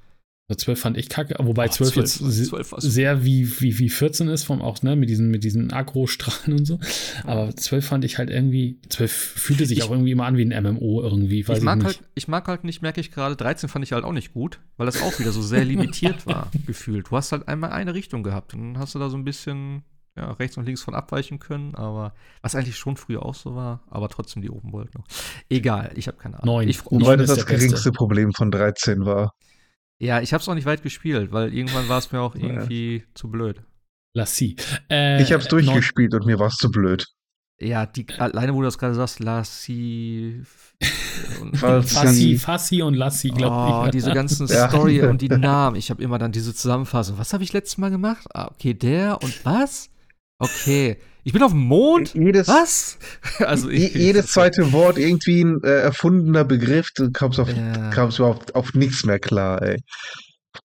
Zwölf 0.57 0.81
fand 0.81 0.97
ich 0.97 1.09
kacke, 1.09 1.35
wobei 1.39 1.67
Oh, 1.67 1.71
zwölf 1.71 1.93
12 1.93 1.97
jetzt 1.97 2.23
war- 2.23 2.31
se- 2.31 2.45
12 2.45 2.73
war 2.73 2.81
super. 2.81 2.91
sehr 2.93 3.25
wie, 3.25 3.61
wie, 3.61 3.79
wie 3.79 3.89
14 3.91 4.29
ist, 4.29 4.45
vom 4.45 4.63
auch, 4.63 4.83
ne, 4.83 4.97
mit 4.97 5.09
diesen, 5.11 5.31
mit 5.31 5.45
diesen 5.45 5.73
Agro-Strahlen 5.73 6.59
und 6.59 6.65
so. 6.65 6.79
Aber 7.25 7.55
zwölf 7.57 7.87
fand 7.87 8.05
ich 8.05 8.19
halt 8.19 8.31
irgendwie, 8.31 8.79
zwölf 8.89 9.13
fühlte 9.13 9.67
sich 9.67 9.79
Ich- 9.79 9.85
auch 9.85 9.91
irgendwie 9.91 10.11
immer 10.13 10.27
an 10.27 10.37
wie 10.37 10.45
ein 10.45 10.53
MMO 10.65 11.03
irgendwie, 11.03 11.47
weiß 11.47 11.59
Ich 11.59 11.63
ich, 11.63 11.65
mag, 11.65 11.79
nicht. 11.79 11.87
halt, 11.87 12.01
ich 12.15 12.29
mag 12.29 12.49
halt 12.49 12.65
nicht, 12.65 12.83
merke 12.83 13.01
ich 13.01 13.11
gerade, 13.11 13.37
13 13.37 13.69
fand 13.69 13.85
ich 13.85 13.93
halt 13.93 14.05
auch 14.05 14.13
nicht 14.13 14.33
gut, 14.33 14.61
weil 14.77 14.87
das 14.87 15.03
auch 15.03 15.19
wieder 15.19 15.33
so 15.33 15.43
sehr 15.43 15.65
limitiert 15.65 16.27
war, 16.27 16.51
gefühlt. 16.67 17.09
Du 17.11 17.17
hast 17.17 17.33
halt 17.33 17.49
einmal 17.49 17.71
eine 17.73 17.95
Richtung 17.95 18.23
gehabt 18.23 18.55
und 18.55 18.61
dann 18.75 18.79
hast 18.79 18.95
du 18.95 18.99
da 18.99 19.09
so 19.11 19.17
ein 19.17 19.25
bisschen 19.25 19.83
ja, 20.17 20.33
rechts 20.33 20.57
und 20.57 20.67
links 20.67 20.83
von 20.83 20.95
abweichen 20.97 21.39
können, 21.39 21.77
aber 21.77 22.15
was 22.43 22.57
eigentlich 22.57 22.77
schon 22.77 22.97
früher 22.97 23.25
auch 23.25 23.35
so 23.37 23.55
war, 23.55 23.85
aber 23.89 24.09
trotzdem 24.09 24.43
die 24.43 24.51
Open 24.51 24.73
World 24.73 24.93
noch. 24.97 25.05
Egal, 25.49 25.93
ich 25.95 26.09
habe 26.09 26.19
keine 26.19 26.35
Ahnung. 26.43 26.57
Neun. 26.57 26.69
Ich, 26.69 26.85
Neun 26.91 27.01
Wobei 27.03 27.15
ist 27.15 27.29
das 27.31 27.47
geringste 27.47 27.93
Problem 27.93 28.33
von 28.33 28.51
13 28.51 29.07
war. 29.07 29.35
Ja, 30.01 30.21
ich 30.21 30.33
habe 30.33 30.41
es 30.43 30.49
auch 30.49 30.55
nicht 30.55 30.67
weit 30.67 30.83
gespielt, 30.83 31.31
weil 31.31 31.55
irgendwann 31.55 31.89
war 31.89 31.99
es 31.99 32.11
mir 32.11 32.21
auch 32.21 32.35
irgendwie 32.37 33.05
zu 33.15 33.31
blöd. 33.31 33.63
Lassie. 34.15 34.57
Äh, 34.91 35.23
Ich 35.23 35.33
hab's 35.33 35.45
neun- 35.51 35.65
durchgespielt 35.67 36.15
und 36.15 36.27
mir 36.27 36.39
war's 36.41 36.57
zu 36.57 36.71
blöd. 36.71 37.07
Ja, 37.63 37.85
die, 37.87 38.07
alleine, 38.19 38.55
wo 38.55 38.61
du 38.61 38.65
das 38.65 38.79
gerade 38.79 38.95
sagst, 38.95 39.21
Lassie. 39.21 40.43
Fassi, 41.55 42.37
Fassi 42.39 42.83
und 42.83 42.95
Lassi, 42.95 43.29
glaube 43.29 43.57
Oh, 43.57 43.85
ich. 43.85 43.91
diese 43.93 44.13
ganzen 44.13 44.47
Ja. 44.49 44.69
Story 44.69 45.03
und 45.03 45.21
die 45.21 45.29
Namen. 45.29 45.77
Ich 45.77 45.91
habe 45.91 46.03
immer 46.03 46.19
dann 46.19 46.33
diese 46.33 46.55
Zusammenfassung. 46.55 47.19
Was 47.19 47.33
habe 47.33 47.45
ich 47.45 47.53
letztes 47.53 47.79
Mal 47.79 47.91
gemacht? 47.91 48.27
Ah, 48.35 48.49
okay, 48.51 48.75
der 48.75 49.23
und 49.23 49.45
was? 49.45 49.91
Okay. 50.41 50.99
Ich 51.23 51.33
bin 51.35 51.43
auf 51.43 51.53
dem 51.53 51.61
Mond? 51.61 52.15
Jedes, 52.15 52.49
Was? 52.49 52.99
Also 53.47 53.69
ich, 53.69 53.95
je- 53.95 54.01
jedes 54.01 54.27
zweite 54.33 54.73
Wort 54.73 54.99
irgendwie 54.99 55.43
ein 55.45 55.63
äh, 55.63 55.69
erfundener 55.83 56.45
Begriff, 56.45 56.89
du 56.97 57.11
kamst 57.13 57.39
auf, 57.39 57.49
Ja. 57.55 57.91
kamst 57.91 58.19
überhaupt 58.19 58.55
auf 58.55 58.75
nichts 58.75 59.05
mehr 59.05 59.19
klar, 59.21 59.61
ey. 59.63 59.77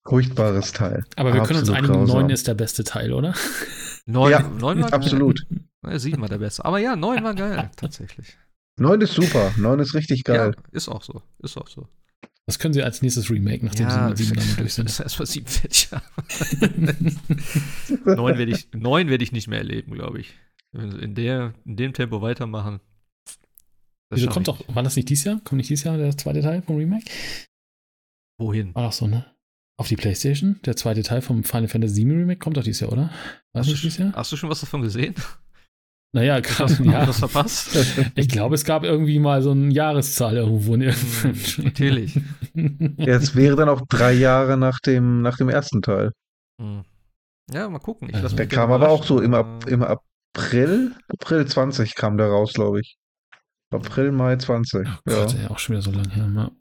Furchtbares 0.07 0.72
Teil. 0.72 1.03
Aber 1.15 1.34
wir 1.34 1.43
können 1.43 1.60
uns 1.60 1.69
Absolut 1.69 1.89
einigen, 1.91 2.07
neun 2.07 2.30
ist 2.30 2.47
der 2.47 2.53
beste 2.56 2.84
Teil, 2.84 3.14
oder? 3.14 3.34
Neun, 4.07 4.31
Ja, 4.31 4.39
neun 4.41 4.81
war 4.81 4.93
Absolut. 4.93 5.45
geil. 5.49 5.60
Ja, 5.91 5.99
sieben 5.99 6.22
war 6.22 6.30
der 6.30 6.38
beste. 6.39 6.64
Aber 6.65 6.80
ja, 6.80 6.95
neun 6.95 7.23
war 7.23 7.34
geil, 7.35 7.69
tatsächlich. 7.76 8.38
Neun 8.80 9.02
ist 9.02 9.14
super. 9.14 9.52
Neun 9.57 9.80
ist 9.80 9.93
richtig 9.93 10.23
geil. 10.23 10.53
Ja, 10.56 10.64
ist 10.72 10.89
auch 10.89 11.02
so. 11.03 11.22
Ist 11.39 11.57
auch 11.57 11.68
so. 11.68 11.88
Das 12.47 12.59
können 12.59 12.76
sie 12.76 12.84
als 12.84 13.01
nächstes 13.01 13.31
Remake, 13.31 13.65
nachdem 13.65 13.88
ja, 13.88 13.93
sie 13.93 14.09
mit 14.09 14.17
sieben 14.17 14.35
dann 14.35 14.55
durch 14.57 14.73
sind. 14.73 14.85
Das 14.85 14.93
ist 14.93 14.99
erstmal 14.99 15.26
sieben 15.26 15.47
fertig. 15.47 15.89
neun 18.05 18.38
werde 18.38 18.51
ich, 18.51 18.67
neun 18.73 19.09
werd 19.09 19.22
ich 19.23 19.31
nicht 19.31 19.47
mehr 19.47 19.59
erleben, 19.59 19.93
glaube 19.93 20.19
ich. 20.19 20.34
Wenn 20.72 20.91
sie 20.91 20.99
in, 20.99 21.15
der, 21.15 21.53
in 21.65 21.76
dem 21.76 21.93
Tempo 21.93 22.22
weitermachen. 22.22 22.81
das 24.09 24.19
Wieso 24.19 24.30
kommt 24.30 24.47
doch, 24.47 24.63
war 24.73 24.84
das 24.84 24.95
nicht 24.95 25.09
dieses 25.09 25.23
Jahr? 25.23 25.41
Kommt 25.43 25.57
nicht 25.57 25.69
dieses 25.69 25.85
Jahr 25.85 25.97
der 25.97 26.15
zweite 26.17 26.41
Teil 26.41 26.61
vom 26.61 26.77
Remake? 26.77 27.05
Wohin? 28.39 28.76
War 28.76 28.84
doch 28.84 28.93
so, 28.93 29.07
ne? 29.07 29.26
Auf 29.77 29.88
die 29.88 29.95
Playstation? 29.95 30.59
Der 30.65 30.76
zweite 30.76 31.01
Teil 31.01 31.22
vom 31.22 31.43
Final 31.43 31.67
Fantasy 31.67 32.05
VII 32.05 32.15
Remake 32.15 32.39
kommt 32.39 32.57
doch 32.57 32.63
dieses 32.63 32.81
Jahr, 32.81 32.91
oder? 32.91 33.09
Das 33.53 33.61
Hast 33.61 33.69
du, 33.69 33.81
dieses 33.81 33.97
Jahr? 33.97 34.13
hast 34.13 34.31
du 34.31 34.38
schon 34.38 34.49
was 34.49 34.59
davon 34.59 34.81
gesehen? 34.81 35.15
Naja, 36.15 36.35
Hast 36.35 36.43
krass, 36.43 36.77
du 36.77 36.85
ja. 36.85 37.05
das 37.05 37.19
verpasst? 37.19 37.75
Ich 38.15 38.29
glaube, 38.29 38.55
es 38.55 38.63
gab 38.63 38.83
irgendwie 38.85 39.19
mal 39.19 39.41
so 39.41 39.51
eine 39.51 39.73
Jahreszahl 39.73 40.37
irgendwo 40.37 40.73
in 40.75 40.81
irgendeinem 40.83 41.35
Hm, 41.35 41.63
Natürlich. 41.65 42.19
Ja, 42.97 43.15
es 43.15 43.35
wäre 43.35 43.57
dann 43.57 43.67
auch 43.67 43.81
drei 43.89 44.13
Jahre 44.13 44.55
nach 44.55 44.79
dem, 44.79 45.21
nach 45.21 45.35
dem 45.35 45.49
ersten 45.49 45.81
Teil. 45.81 46.13
Hm. 46.61 46.85
Ja, 47.51 47.67
mal 47.69 47.79
gucken. 47.79 48.07
Ich 48.09 48.15
Also, 48.15 48.33
Der 48.35 48.47
kam 48.47 48.71
aber 48.71 48.87
auch 48.89 49.03
so 49.03 49.19
im, 49.19 49.33
Ab, 49.33 49.45
aber- 49.63 49.67
im 49.69 49.83
April, 49.83 50.95
April 51.09 51.45
20 51.45 51.95
kam 51.95 52.17
der 52.17 52.27
raus, 52.29 52.53
glaube 52.53 52.79
ich. 52.79 52.95
April, 53.73 54.13
Mai 54.13 54.37
20. 54.37 54.87
Oh 54.87 55.11
ja. 55.11 55.25
Gott, 55.25 55.35
ey, 55.37 55.47
auch 55.47 55.59
schon 55.59 55.75
wieder 55.75 55.81
so 55.83 55.91
lange 55.91 56.09
her. 56.11 56.31
Ja. 56.33 56.51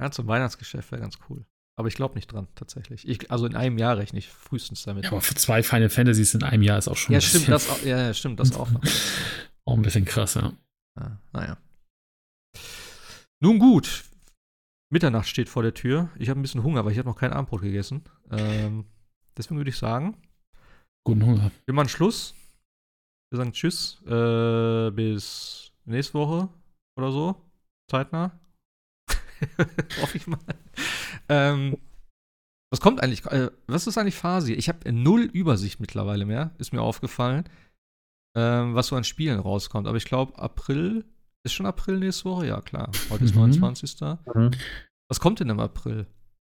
Ja, 0.00 0.10
zum 0.12 0.28
Weihnachtsgeschäft 0.28 0.92
wäre 0.92 1.02
ganz 1.02 1.18
cool. 1.28 1.44
Aber 1.78 1.88
ich 1.88 1.94
glaube 1.94 2.14
nicht 2.16 2.30
dran, 2.30 2.48
tatsächlich. 2.54 3.08
Ich, 3.08 3.30
also 3.30 3.46
in 3.46 3.56
einem 3.56 3.78
Jahr 3.78 3.96
rechne 3.96 4.18
ich 4.18 4.28
frühestens 4.28 4.82
damit. 4.82 5.04
Ja, 5.04 5.10
aber 5.10 5.20
für 5.22 5.34
zwei 5.34 5.62
Final 5.62 5.88
Fantasies 5.88 6.34
in 6.34 6.42
einem 6.42 6.62
Jahr 6.62 6.78
ist 6.78 6.88
auch 6.88 6.96
schon 6.96 7.12
Ja, 7.14 7.18
ein 7.18 7.22
stimmt, 7.22 7.48
das 7.48 7.68
auch, 7.70 7.82
ja, 7.82 8.12
stimmt, 8.12 8.38
das 8.40 8.54
auch 8.54 8.70
noch. 8.70 8.82
auch 9.64 9.74
ein 9.76 9.82
bisschen 9.82 10.04
krass, 10.04 10.34
ja. 10.34 10.52
Ja, 11.00 11.18
naja. 11.32 11.56
Nun 13.40 13.58
gut. 13.58 14.04
Mitternacht 14.90 15.26
steht 15.26 15.48
vor 15.48 15.62
der 15.62 15.72
Tür. 15.72 16.10
Ich 16.18 16.28
habe 16.28 16.38
ein 16.38 16.42
bisschen 16.42 16.62
Hunger, 16.62 16.84
weil 16.84 16.92
ich 16.92 16.98
habe 16.98 17.08
noch 17.08 17.16
kein 17.16 17.32
Abendbrot 17.32 17.62
gegessen. 17.62 18.04
Ähm, 18.30 18.84
deswegen 19.36 19.56
würde 19.56 19.70
ich 19.70 19.78
sagen, 19.78 20.16
Guten 21.04 21.24
Hunger. 21.24 21.50
wir 21.64 21.74
machen 21.74 21.88
Schluss. 21.88 22.34
Wir 23.30 23.38
sagen 23.38 23.52
Tschüss. 23.52 24.02
Äh, 24.06 24.90
bis 24.90 25.72
nächste 25.86 26.14
Woche 26.14 26.50
oder 26.96 27.10
so. 27.10 27.42
Zeitnah. 27.90 28.38
Hoffe 30.02 30.18
ich 30.18 30.26
mal. 30.26 30.38
Ähm, 31.28 31.76
was 32.70 32.80
kommt 32.80 33.02
eigentlich? 33.02 33.24
Äh, 33.26 33.50
was 33.66 33.86
ist 33.86 33.98
eigentlich 33.98 34.14
Phasi? 34.16 34.54
Ich 34.54 34.68
habe 34.68 34.90
null 34.92 35.22
Übersicht 35.22 35.80
mittlerweile 35.80 36.24
mehr, 36.24 36.52
ist 36.58 36.72
mir 36.72 36.80
aufgefallen, 36.82 37.44
ähm, 38.36 38.74
was 38.74 38.86
so 38.88 38.96
an 38.96 39.04
Spielen 39.04 39.38
rauskommt. 39.38 39.86
Aber 39.86 39.96
ich 39.96 40.04
glaube, 40.06 40.38
April 40.38 41.04
ist 41.44 41.52
schon 41.52 41.66
April 41.66 41.98
nächste 41.98 42.24
Woche? 42.24 42.46
Ja, 42.46 42.60
klar. 42.60 42.90
Heute 43.10 43.24
ist 43.24 43.34
Mhm. 43.34 43.40
29. 43.42 43.96
Mhm. 44.34 44.50
Was 45.10 45.20
kommt 45.20 45.40
denn 45.40 45.50
im 45.50 45.60
April? 45.60 46.06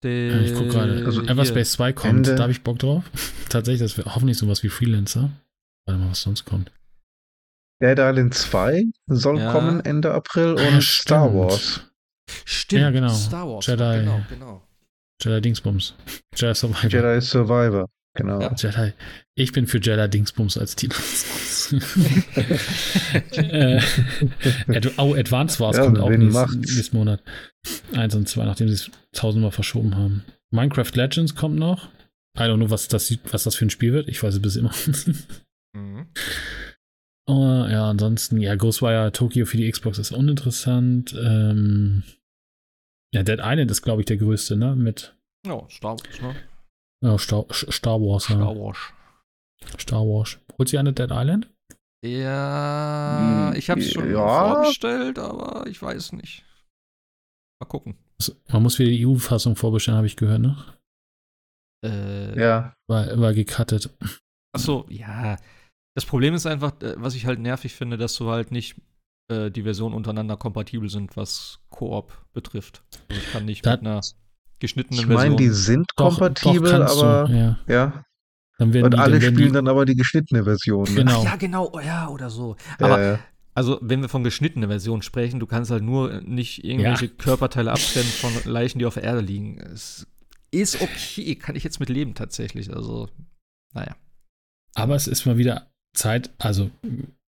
Ja, 0.05 0.39
ich 0.41 0.53
guck 0.55 0.69
gerade. 0.69 1.03
Also 1.07 1.23
hier. 1.23 1.31
Everspace 1.31 1.73
2 1.73 1.93
kommt, 1.95 2.11
Ende- 2.29 2.35
da 2.35 2.43
habe 2.43 2.53
ich 2.53 2.63
Bock 2.63 2.79
drauf. 2.79 3.05
Tatsächlich, 3.49 3.81
das 3.81 3.97
wäre 3.97 4.15
hoffentlich 4.15 4.37
sowas 4.37 4.63
wie 4.63 4.69
Freelancer. 4.69 5.31
Warte 5.87 5.99
mal, 6.01 6.11
was 6.11 6.21
sonst 6.21 6.45
kommt. 6.45 6.71
Dead 7.83 7.99
Island 7.99 8.35
2 8.35 8.85
soll 9.07 9.39
Ja. 9.41 9.51
kommen 9.51 9.81
Ende 9.81 10.13
April 10.13 10.57
Ah, 10.59 10.69
und 10.75 10.83
stimmt. 10.83 10.83
Star 10.83 11.35
Wars. 11.35 11.81
Stimmt, 12.45 12.83
Ja, 12.83 12.91
genau. 12.91 13.09
Star 13.11 13.49
Wars. 13.49 13.67
Jedi. 13.67 13.99
Genau, 14.01 14.21
genau. 14.29 14.63
Jedi 15.23 15.41
Dingsbums. 15.41 15.95
Jedi 16.35 16.55
Survivor. 16.55 16.89
Jedi 16.91 17.21
Survivor. 17.21 17.89
Genau. 18.17 18.41
Ja. 18.41 18.55
Jedi. 18.57 18.93
Ich 19.35 19.53
bin 19.53 19.67
für 19.67 19.79
Jedi 19.79 20.09
Dingsbums 20.09 20.57
als 20.57 20.77
Titel. 20.77 21.01
äh, 23.33 23.81
Ad 24.69 24.91
oh, 24.99 25.15
Advance 25.15 25.59
Wars 25.61 25.77
Ja, 25.77 25.85
kommt 25.85 25.99
auch 25.99 26.11
wen 26.11 26.21
nächsten, 26.21 26.41
macht's? 26.41 26.77
nächsten 26.77 26.97
Monat. 26.97 27.23
Eins 27.95 28.15
und 28.15 28.29
zwei, 28.29 28.45
nachdem 28.45 28.69
sie 28.69 28.75
es 28.75 28.91
tausendmal 29.13 29.51
verschoben 29.51 29.97
haben. 29.97 30.25
Minecraft 30.51 30.93
Legends 30.95 31.35
kommt 31.35 31.57
noch. 31.57 31.89
I 32.39 32.43
don't 32.43 32.57
know, 32.57 32.71
was 32.71 32.89
das, 32.89 33.17
was 33.31 33.45
das 33.45 33.55
für 33.57 33.67
ein 33.67 33.71
Spiel 33.71 33.93
wird. 33.93 34.09
Ich 34.09 34.23
weiß 34.23 34.35
es 34.35 34.43
bis 34.43 34.57
immer. 34.57 34.73
Mhm. 35.75 36.07
Oh, 37.27 37.65
ja, 37.69 37.89
ansonsten, 37.89 38.39
ja, 38.41 38.55
Ghostwire 38.55 39.11
Tokyo 39.13 39.47
für 39.47 39.57
die 39.57 39.71
Xbox 39.71 39.99
ist 39.99 40.13
uninteressant. 40.13 41.15
Ähm, 41.15 42.03
ja, 43.15 43.23
Dead 43.23 43.39
Island 43.43 43.71
ist, 43.71 43.83
glaube 43.83 44.03
ich, 44.03 44.07
der 44.07 44.19
größte, 44.19 44.57
ne? 44.57 44.77
Mit 44.77 45.17
Ja, 45.47 45.67
Star 45.71 45.93
Wars, 45.99 46.21
ne? 46.21 46.37
ja, 47.03 47.19
Star, 47.19 47.47
Star 47.53 48.01
Wars. 48.01 48.29
Ja. 48.29 48.37
Star 48.37 48.57
Wars. 48.57 48.79
Star 49.81 50.01
Wars. 50.03 50.39
Holt 50.59 50.69
sie 50.69 50.79
eine 50.79 50.93
Dead 50.93 51.11
Island? 51.11 51.51
Ja, 52.05 53.51
Hm, 53.53 53.59
ich 53.59 53.71
habe 53.71 53.81
es 53.81 53.91
schon 53.93 54.11
ja. 54.11 54.53
vorbestellt, 54.55 55.19
aber 55.19 55.67
ich 55.67 55.81
weiß 55.81 56.13
nicht. 56.13 56.45
Mal 57.61 57.67
gucken. 57.69 57.97
Also, 58.21 58.35
Man 58.53 58.63
muss 58.63 58.79
wieder 58.79 58.91
die 58.91 59.07
EU-Fassung 59.07 59.57
vorbestellen, 59.57 59.97
habe 59.97 60.07
ich 60.07 60.17
gehört, 60.17 60.41
ne? 60.43 60.57
Äh, 61.83 62.39
Ja. 62.39 62.75
War, 62.91 63.19
war 63.19 63.33
gecuttet. 63.33 63.89
Achso, 64.55 64.85
ja. 64.91 65.39
Das 65.95 66.05
Problem 66.05 66.35
ist 66.35 66.47
einfach, 66.47 66.73
äh, 66.83 66.95
was 66.97 67.15
ich 67.15 67.27
halt 67.27 67.39
nervig 67.39 67.75
finde, 67.75 67.97
dass 67.97 68.17
du 68.17 68.31
halt 68.31 68.51
nicht 68.51 68.77
äh, 69.29 69.51
die 69.51 69.63
Versionen 69.63 69.95
untereinander 69.95 70.37
kompatibel 70.37 70.89
sind, 70.91 71.17
was 71.17 71.61
Koop 71.71 72.13
betrifft. 72.33 72.83
Also 73.09 73.21
ich 73.23 73.33
kann 73.33 73.45
nicht 73.45 73.65
Da- 73.65 73.73
mit 73.73 73.81
einer 73.81 74.01
geschnittenen 74.61 75.01
Ich 75.01 75.07
meine, 75.09 75.37
die 75.37 75.45
Version. 75.47 75.65
sind 75.65 75.87
Doch, 75.97 76.09
kompatibel, 76.11 76.73
doch 76.79 77.03
aber 77.03 77.29
Du, 77.29 77.35
ja. 77.35 77.59
ja. 77.69 78.05
Dann 78.59 78.73
werden 78.73 78.85
Und 78.87 78.95
die, 78.95 78.99
alle 78.99 79.13
dann 79.15 79.23
werden 79.23 79.35
spielen 79.35 79.49
die, 79.49 79.55
dann 79.55 79.69
aber 79.69 79.85
die 79.85 79.95
geschnittene 79.97 80.45
Version. 80.45 80.85
Ne? 80.85 80.95
Genau. 80.95 81.21
Ach, 81.21 81.25
ja, 81.25 81.37
genau, 81.37 81.71
oh, 81.73 81.81
ja, 81.81 82.09
oder 82.09 82.31
so. 82.31 82.57
Aber 82.79 83.01
Äh, 83.15 83.19
Also, 83.55 83.79
wenn 83.83 84.01
wir 84.03 84.09
von 84.09 84.25
geschnittener 84.25 84.67
Version 84.69 85.01
sprechen, 85.03 85.39
du 85.41 85.47
kannst 85.47 85.71
halt 85.71 85.83
nur 85.85 86.21
nicht 86.23 86.65
irgendwelche 86.65 87.09
Körperteile 87.09 87.71
abtrennen 87.73 88.09
von 88.09 88.33
Leichen, 88.45 88.79
die 88.81 88.87
auf 88.87 88.95
der 88.95 89.05
Erde 89.05 89.21
liegen. 89.21 89.59
Es 89.59 90.07
ist 90.51 90.81
okay, 90.83 91.35
kann 91.37 91.55
ich 91.57 91.65
jetzt 91.65 91.79
mit 91.81 91.89
leben 91.89 92.15
tatsächlich. 92.15 92.75
Also, 92.75 93.09
naja. 93.73 93.95
Aber 94.75 94.95
es 94.97 95.07
ist 95.09 95.25
mal 95.27 95.37
wieder 95.39 95.69
Zeit, 95.95 96.31
also 96.39 96.71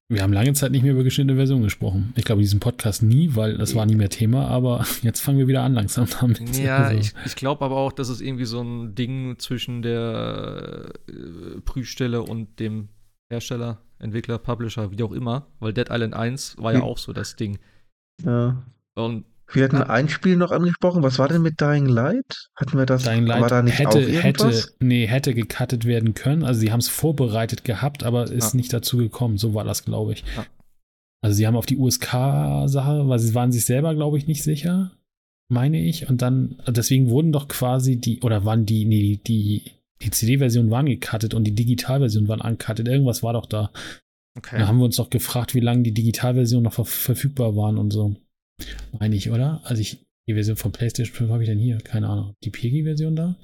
wir 0.09 0.23
haben 0.23 0.33
lange 0.33 0.53
Zeit 0.53 0.71
nicht 0.71 0.83
mehr 0.83 0.93
über 0.93 1.03
geschnittene 1.03 1.37
Version 1.37 1.63
gesprochen. 1.63 2.13
Ich 2.17 2.25
glaube, 2.25 2.41
in 2.41 2.45
diesem 2.45 2.61
Podcast 2.61 3.03
nie, 3.03 3.35
weil 3.35 3.59
das 3.59 3.75
war 3.75 3.87
nie 3.87 3.97
mehr 3.97 4.09
Thema, 4.11 4.47
aber 4.47 4.85
jetzt 5.03 5.21
fangen 5.21 5.39
wir 5.39 5.49
wieder 5.49 5.63
an 5.63 5.75
langsam 5.75 6.07
damit. 6.21 6.57
Ja, 6.57 6.77
Also, 6.85 7.01
ich, 7.01 7.13
ich 7.25 7.35
glaube 7.35 7.65
aber 7.65 7.77
auch, 7.77 7.93
dass 7.93 8.09
es 8.09 8.21
irgendwie 8.21 8.45
so 8.45 8.61
ein 8.63 8.95
Ding 8.95 9.37
zwischen 9.39 9.83
der 9.83 10.93
äh, 11.09 11.61
Prüfstelle 11.65 12.23
und 12.23 12.61
dem 12.61 12.89
Hersteller, 13.33 13.79
Entwickler, 13.99 14.39
Publisher, 14.39 14.93
wie 14.93 15.03
auch 15.03 15.11
immer, 15.13 15.49
weil 15.59 15.73
Dead 15.73 15.89
Island 15.91 16.15
1 16.15 16.57
war 16.59 16.73
ja 16.73 16.79
Hm. 16.81 16.85
auch 16.85 16.99
so 16.99 17.13
das 17.13 17.35
Ding. 17.35 17.59
ja. 18.25 18.63
Und 18.95 19.25
Wir 19.53 19.65
hatten 19.65 19.77
Ah. 19.77 19.85
ein 19.85 20.09
Spiel 20.09 20.37
noch 20.37 20.51
angesprochen. 20.51 21.03
Was 21.03 21.19
war 21.19 21.29
denn 21.29 21.43
mit 21.43 21.61
Dying 21.61 21.87
Light? 21.87 22.49
Hatten 22.57 22.77
wir 22.79 22.87
das? 22.87 23.05
Dying 23.05 23.29
war 23.29 23.41
Light 23.41 23.51
da 23.51 23.63
nicht 23.63 23.79
hätte, 23.79 24.01
hätte, 24.01 24.65
nee, 24.81 25.07
hätte 25.07 25.35
gecuttet 25.35 25.85
werden 25.85 26.15
können. 26.15 26.43
Also 26.43 26.61
sie 26.61 26.73
haben 26.73 26.81
es 26.81 26.89
vorbereitet 26.89 27.63
gehabt, 27.65 28.03
aber 28.03 28.25
ist 28.31 28.53
Ja. 28.55 28.57
nicht 28.57 28.73
dazu 28.73 28.97
gekommen. 28.97 29.39
So 29.39 29.55
war 29.55 29.65
das, 29.65 29.85
glaube 29.85 30.15
ich. 30.15 30.25
Ja. 30.37 30.45
Also 31.23 31.37
sie 31.37 31.47
haben 31.47 31.57
auf 31.57 31.67
die 31.67 31.79
USK-Sache, 31.79 33.09
weil 33.09 33.19
sie 33.19 33.35
waren 33.35 33.53
sich 33.53 33.65
selber, 33.65 33.95
glaube 33.95 34.19
ich, 34.19 34.27
nicht 34.27 34.43
sicher, 34.43 34.93
meine 35.49 35.81
ich. 35.81 36.09
Und 36.09 36.23
dann, 36.23 36.61
deswegen 36.69 37.09
wurden 37.11 37.33
doch 37.33 37.49
quasi 37.49 37.97
die, 37.97 38.21
oder 38.21 38.45
waren 38.45 38.67
die, 38.67 38.85
nee, 38.85 39.21
die, 39.27 39.63
die 40.03 40.11
CD-Version 40.11 40.71
waren 40.71 40.87
gecuttet 40.87 41.35
und 41.35 41.45
die 41.45 41.55
Digitalversion 41.55 42.29
waren 42.29 42.41
uncuttet. 42.41 42.89
Irgendwas 42.89 43.23
war 43.23 43.33
doch 43.33 43.47
da. 43.47 43.71
okay. 44.37 44.59
Da 44.59 44.67
haben 44.69 44.79
wir 44.79 44.85
uns 44.85 44.97
doch 44.97 45.09
gefragt, 45.11 45.55
wie 45.55 45.61
lange 45.61 45.83
die 45.85 45.95
Digitalversion 45.95 46.63
noch 46.65 46.75
ver 46.75 46.85
verfügbar 46.85 47.57
waren 47.57 47.79
und 47.79 47.93
so. 47.93 48.15
Meine 48.99 49.15
ich, 49.17 49.31
oder? 49.31 49.61
Also 49.65 49.81
ich, 49.83 50.07
die 50.27 50.35
Version 50.35 50.57
von 50.57 50.73
PlayStation 50.73 51.15
5 51.15 51.31
habe 51.31 51.43
ich 51.43 51.49
denn 51.49 51.59
hier? 51.59 51.79
Keine 51.79 52.09
Ahnung. 52.09 52.35
Die 52.45 52.51
PEGI-Version 52.51 53.17
da? 53.17 53.37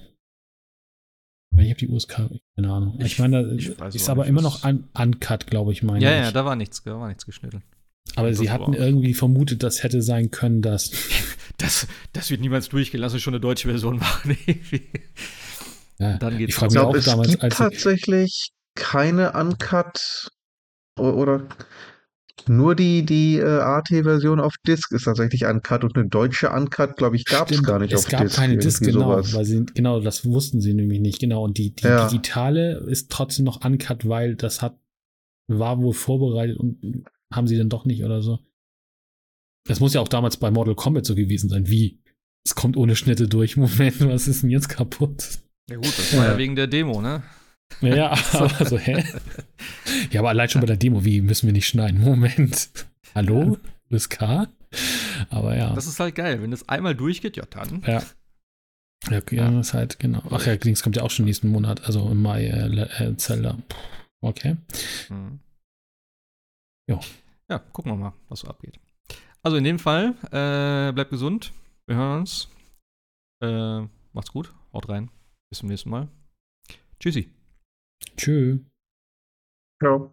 Ich 1.59 1.69
habe 1.69 1.79
die 1.79 1.89
USK, 1.89 2.31
keine 2.57 2.73
Ahnung. 2.73 2.97
Ich, 3.01 3.05
Ich- 3.13 3.19
meine, 3.19 3.53
ich 3.55 3.79
weiß 3.79 3.95
ist 3.95 4.09
aber 4.09 4.23
nicht, 4.23 4.31
immer 4.31 4.41
noch 4.43 4.65
un 4.65 4.89
uncut, 4.95 5.47
glaube 5.47 5.73
ich, 5.73 5.83
meine 5.83 6.03
ja, 6.03 6.11
ich. 6.19 6.25
ja, 6.25 6.33
da 6.33 6.45
war 6.47 6.57
nichts, 6.57 6.83
da 6.83 6.99
war 6.99 7.09
nichts 7.09 7.27
geschnitten. 7.27 7.63
aber 8.17 8.31
das 8.31 8.39
sie 8.39 8.51
hatten 8.51 8.73
irgendwie 8.73 9.13
vermutet, 9.13 9.63
das 9.63 9.83
hätte 9.83 10.03
sein 10.03 10.31
können, 10.31 10.63
dass. 10.63 10.91
Das, 11.59 11.87
das 12.13 12.31
wird 12.31 12.41
niemals 12.41 12.71
durchgehen, 12.71 13.01
lass 13.01 13.13
uns 13.13 13.23
schon 13.23 13.35
eine 13.35 13.41
deutsche 13.41 13.69
Version 13.69 13.99
machen. 13.99 14.37
Ja, 15.99 16.17
Dann 16.19 16.39
geht's 16.39 16.49
ich 16.51 16.55
frage 16.57 16.73
Ich 16.73 16.75
mich 16.75 16.81
glaube, 16.81 16.89
auch 16.91 16.99
es 16.99 17.05
damals, 17.05 17.29
gibt 17.31 17.43
als 17.45 17.57
tatsächlich 17.57 18.51
keine 18.75 19.33
Uncut 19.35 20.29
oder 20.99 21.47
nur 22.49 22.75
die, 22.75 23.05
die 23.05 23.37
äh, 23.37 23.45
AT-Version 23.45 24.41
auf 24.41 24.55
Disk 24.67 24.91
ist 24.93 25.05
tatsächlich 25.05 25.45
Uncut 25.45 25.85
und 25.85 25.97
eine 25.97 26.09
deutsche 26.09 26.51
Uncut, 26.51 26.97
glaube 26.97 27.17
ich, 27.17 27.25
gab 27.25 27.51
es 27.51 27.63
gar 27.63 27.79
nicht 27.79 27.93
es 27.93 28.07
auf 28.07 28.11
gab 28.11 28.23
Disk. 28.23 28.37
keine 28.37 28.57
Disc, 28.57 28.81
irgendwie 28.83 28.99
genau, 28.99 29.13
sowas. 29.13 29.35
weil 29.35 29.45
sie, 29.45 29.65
genau, 29.67 30.01
das 30.01 30.25
wussten 30.25 30.61
sie 30.61 30.75
nämlich 30.75 31.01
nicht, 31.01 31.21
genau. 31.21 31.45
Und 31.45 31.59
die, 31.59 31.75
die 31.75 31.85
Ja. 31.85 32.07
digitale 32.09 32.79
ist 32.89 33.11
trotzdem 33.11 33.45
noch 33.45 33.65
uncut, 33.65 34.09
weil 34.09 34.35
das 34.35 34.61
hat, 34.63 34.77
war 35.49 35.79
wohl 35.81 35.93
vorbereitet 35.93 36.57
und 36.59 37.05
haben 37.33 37.47
sie 37.47 37.57
dann 37.57 37.69
doch 37.69 37.85
nicht 37.85 38.03
oder 38.05 38.23
so. 38.23 38.41
Das 39.69 39.79
muss 39.81 39.95
ja 39.95 40.01
auch 40.01 40.09
damals 40.09 40.37
bei 40.37 40.51
Mortal 40.51 40.75
Kombat 40.75 41.07
so 41.07 41.15
gewesen 41.15 41.49
sein. 41.49 41.69
Wie? 41.69 42.01
Es 42.45 42.57
kommt 42.57 42.77
ohne 42.77 42.97
Schnitte 42.97 43.29
durch. 43.29 43.57
Moment, 43.57 44.01
was 44.09 44.27
ist 44.27 44.43
denn 44.43 44.51
jetzt 44.51 44.69
kaputt? 44.69 45.39
Ja 45.71 45.77
gut, 45.77 45.97
das 45.97 46.17
war 46.17 46.25
ja 46.25 46.33
Ja. 46.33 46.39
wegen 46.39 46.57
der 46.57 46.67
Demo, 46.67 47.01
ne? 47.01 47.23
Ja, 47.81 47.95
ja, 47.97 48.11
aber 48.33 48.67
so, 48.67 48.79
hä? 48.79 49.05
Ja, 50.11 50.21
aber 50.21 50.31
allein 50.31 50.49
schon 50.49 50.61
bei 50.61 50.67
der 50.67 50.77
Demo, 50.77 51.05
wie 51.05 51.21
müssen 51.21 51.47
wir 51.47 51.53
nicht 51.53 51.67
schneiden? 51.67 52.01
Moment. 52.01 52.71
Hallo? 53.15 53.59
USK? 53.91 54.49
Aber 55.31 55.57
ja. 55.57 55.75
Das 55.75 55.87
ist 55.87 56.01
halt 56.01 56.15
geil. 56.15 56.43
Wenn 56.43 56.51
das 56.51 56.69
einmal 56.69 56.95
durchgeht, 56.95 57.37
ja 57.37 57.45
dann. 57.47 57.83
Ja. 57.87 58.03
Ja, 59.11 59.21
ja, 59.31 59.51
das 59.51 59.69
ist 59.69 59.75
halt, 59.75 59.99
genau. 59.99 60.23
Ach 60.31 60.47
ja, 60.47 60.57
Dings 60.57 60.83
kommt 60.83 60.97
ja 60.97 61.03
auch 61.03 61.11
schon 61.11 61.25
nächsten 61.25 61.49
Monat, 61.49 61.85
also 61.85 62.09
im 62.09 62.23
Mai, 62.23 62.47
äh, 62.47 63.05
äh, 63.05 63.17
Zelda. 63.17 63.59
Okay. 64.21 64.57
Mhm. 65.09 65.41
Ja. 66.89 67.01
Ja, 67.51 67.59
gucken 67.59 67.93
wir 67.93 67.97
mal, 67.97 68.13
was 68.29 68.41
so 68.41 68.49
abgeht. 68.49 68.79
Also 69.43 69.57
in 69.57 69.65
dem 69.65 69.81
Fall, 69.81 70.15
äh, 70.31 70.93
bleibt 70.93 71.11
gesund. 71.11 71.53
Wir 71.87 71.97
hören 71.97 72.21
uns. 72.21 72.49
Äh, 73.43 73.81
macht's 74.13 74.31
gut. 74.31 74.55
Haut 74.73 74.89
rein. 74.89 75.11
Bis 75.51 75.59
zum 75.59 75.69
nächsten 75.69 75.91
Mal. 75.91 76.09
Tschüssi. 77.01 77.29
Tschö. 78.17 78.59
Ja. 79.83 80.13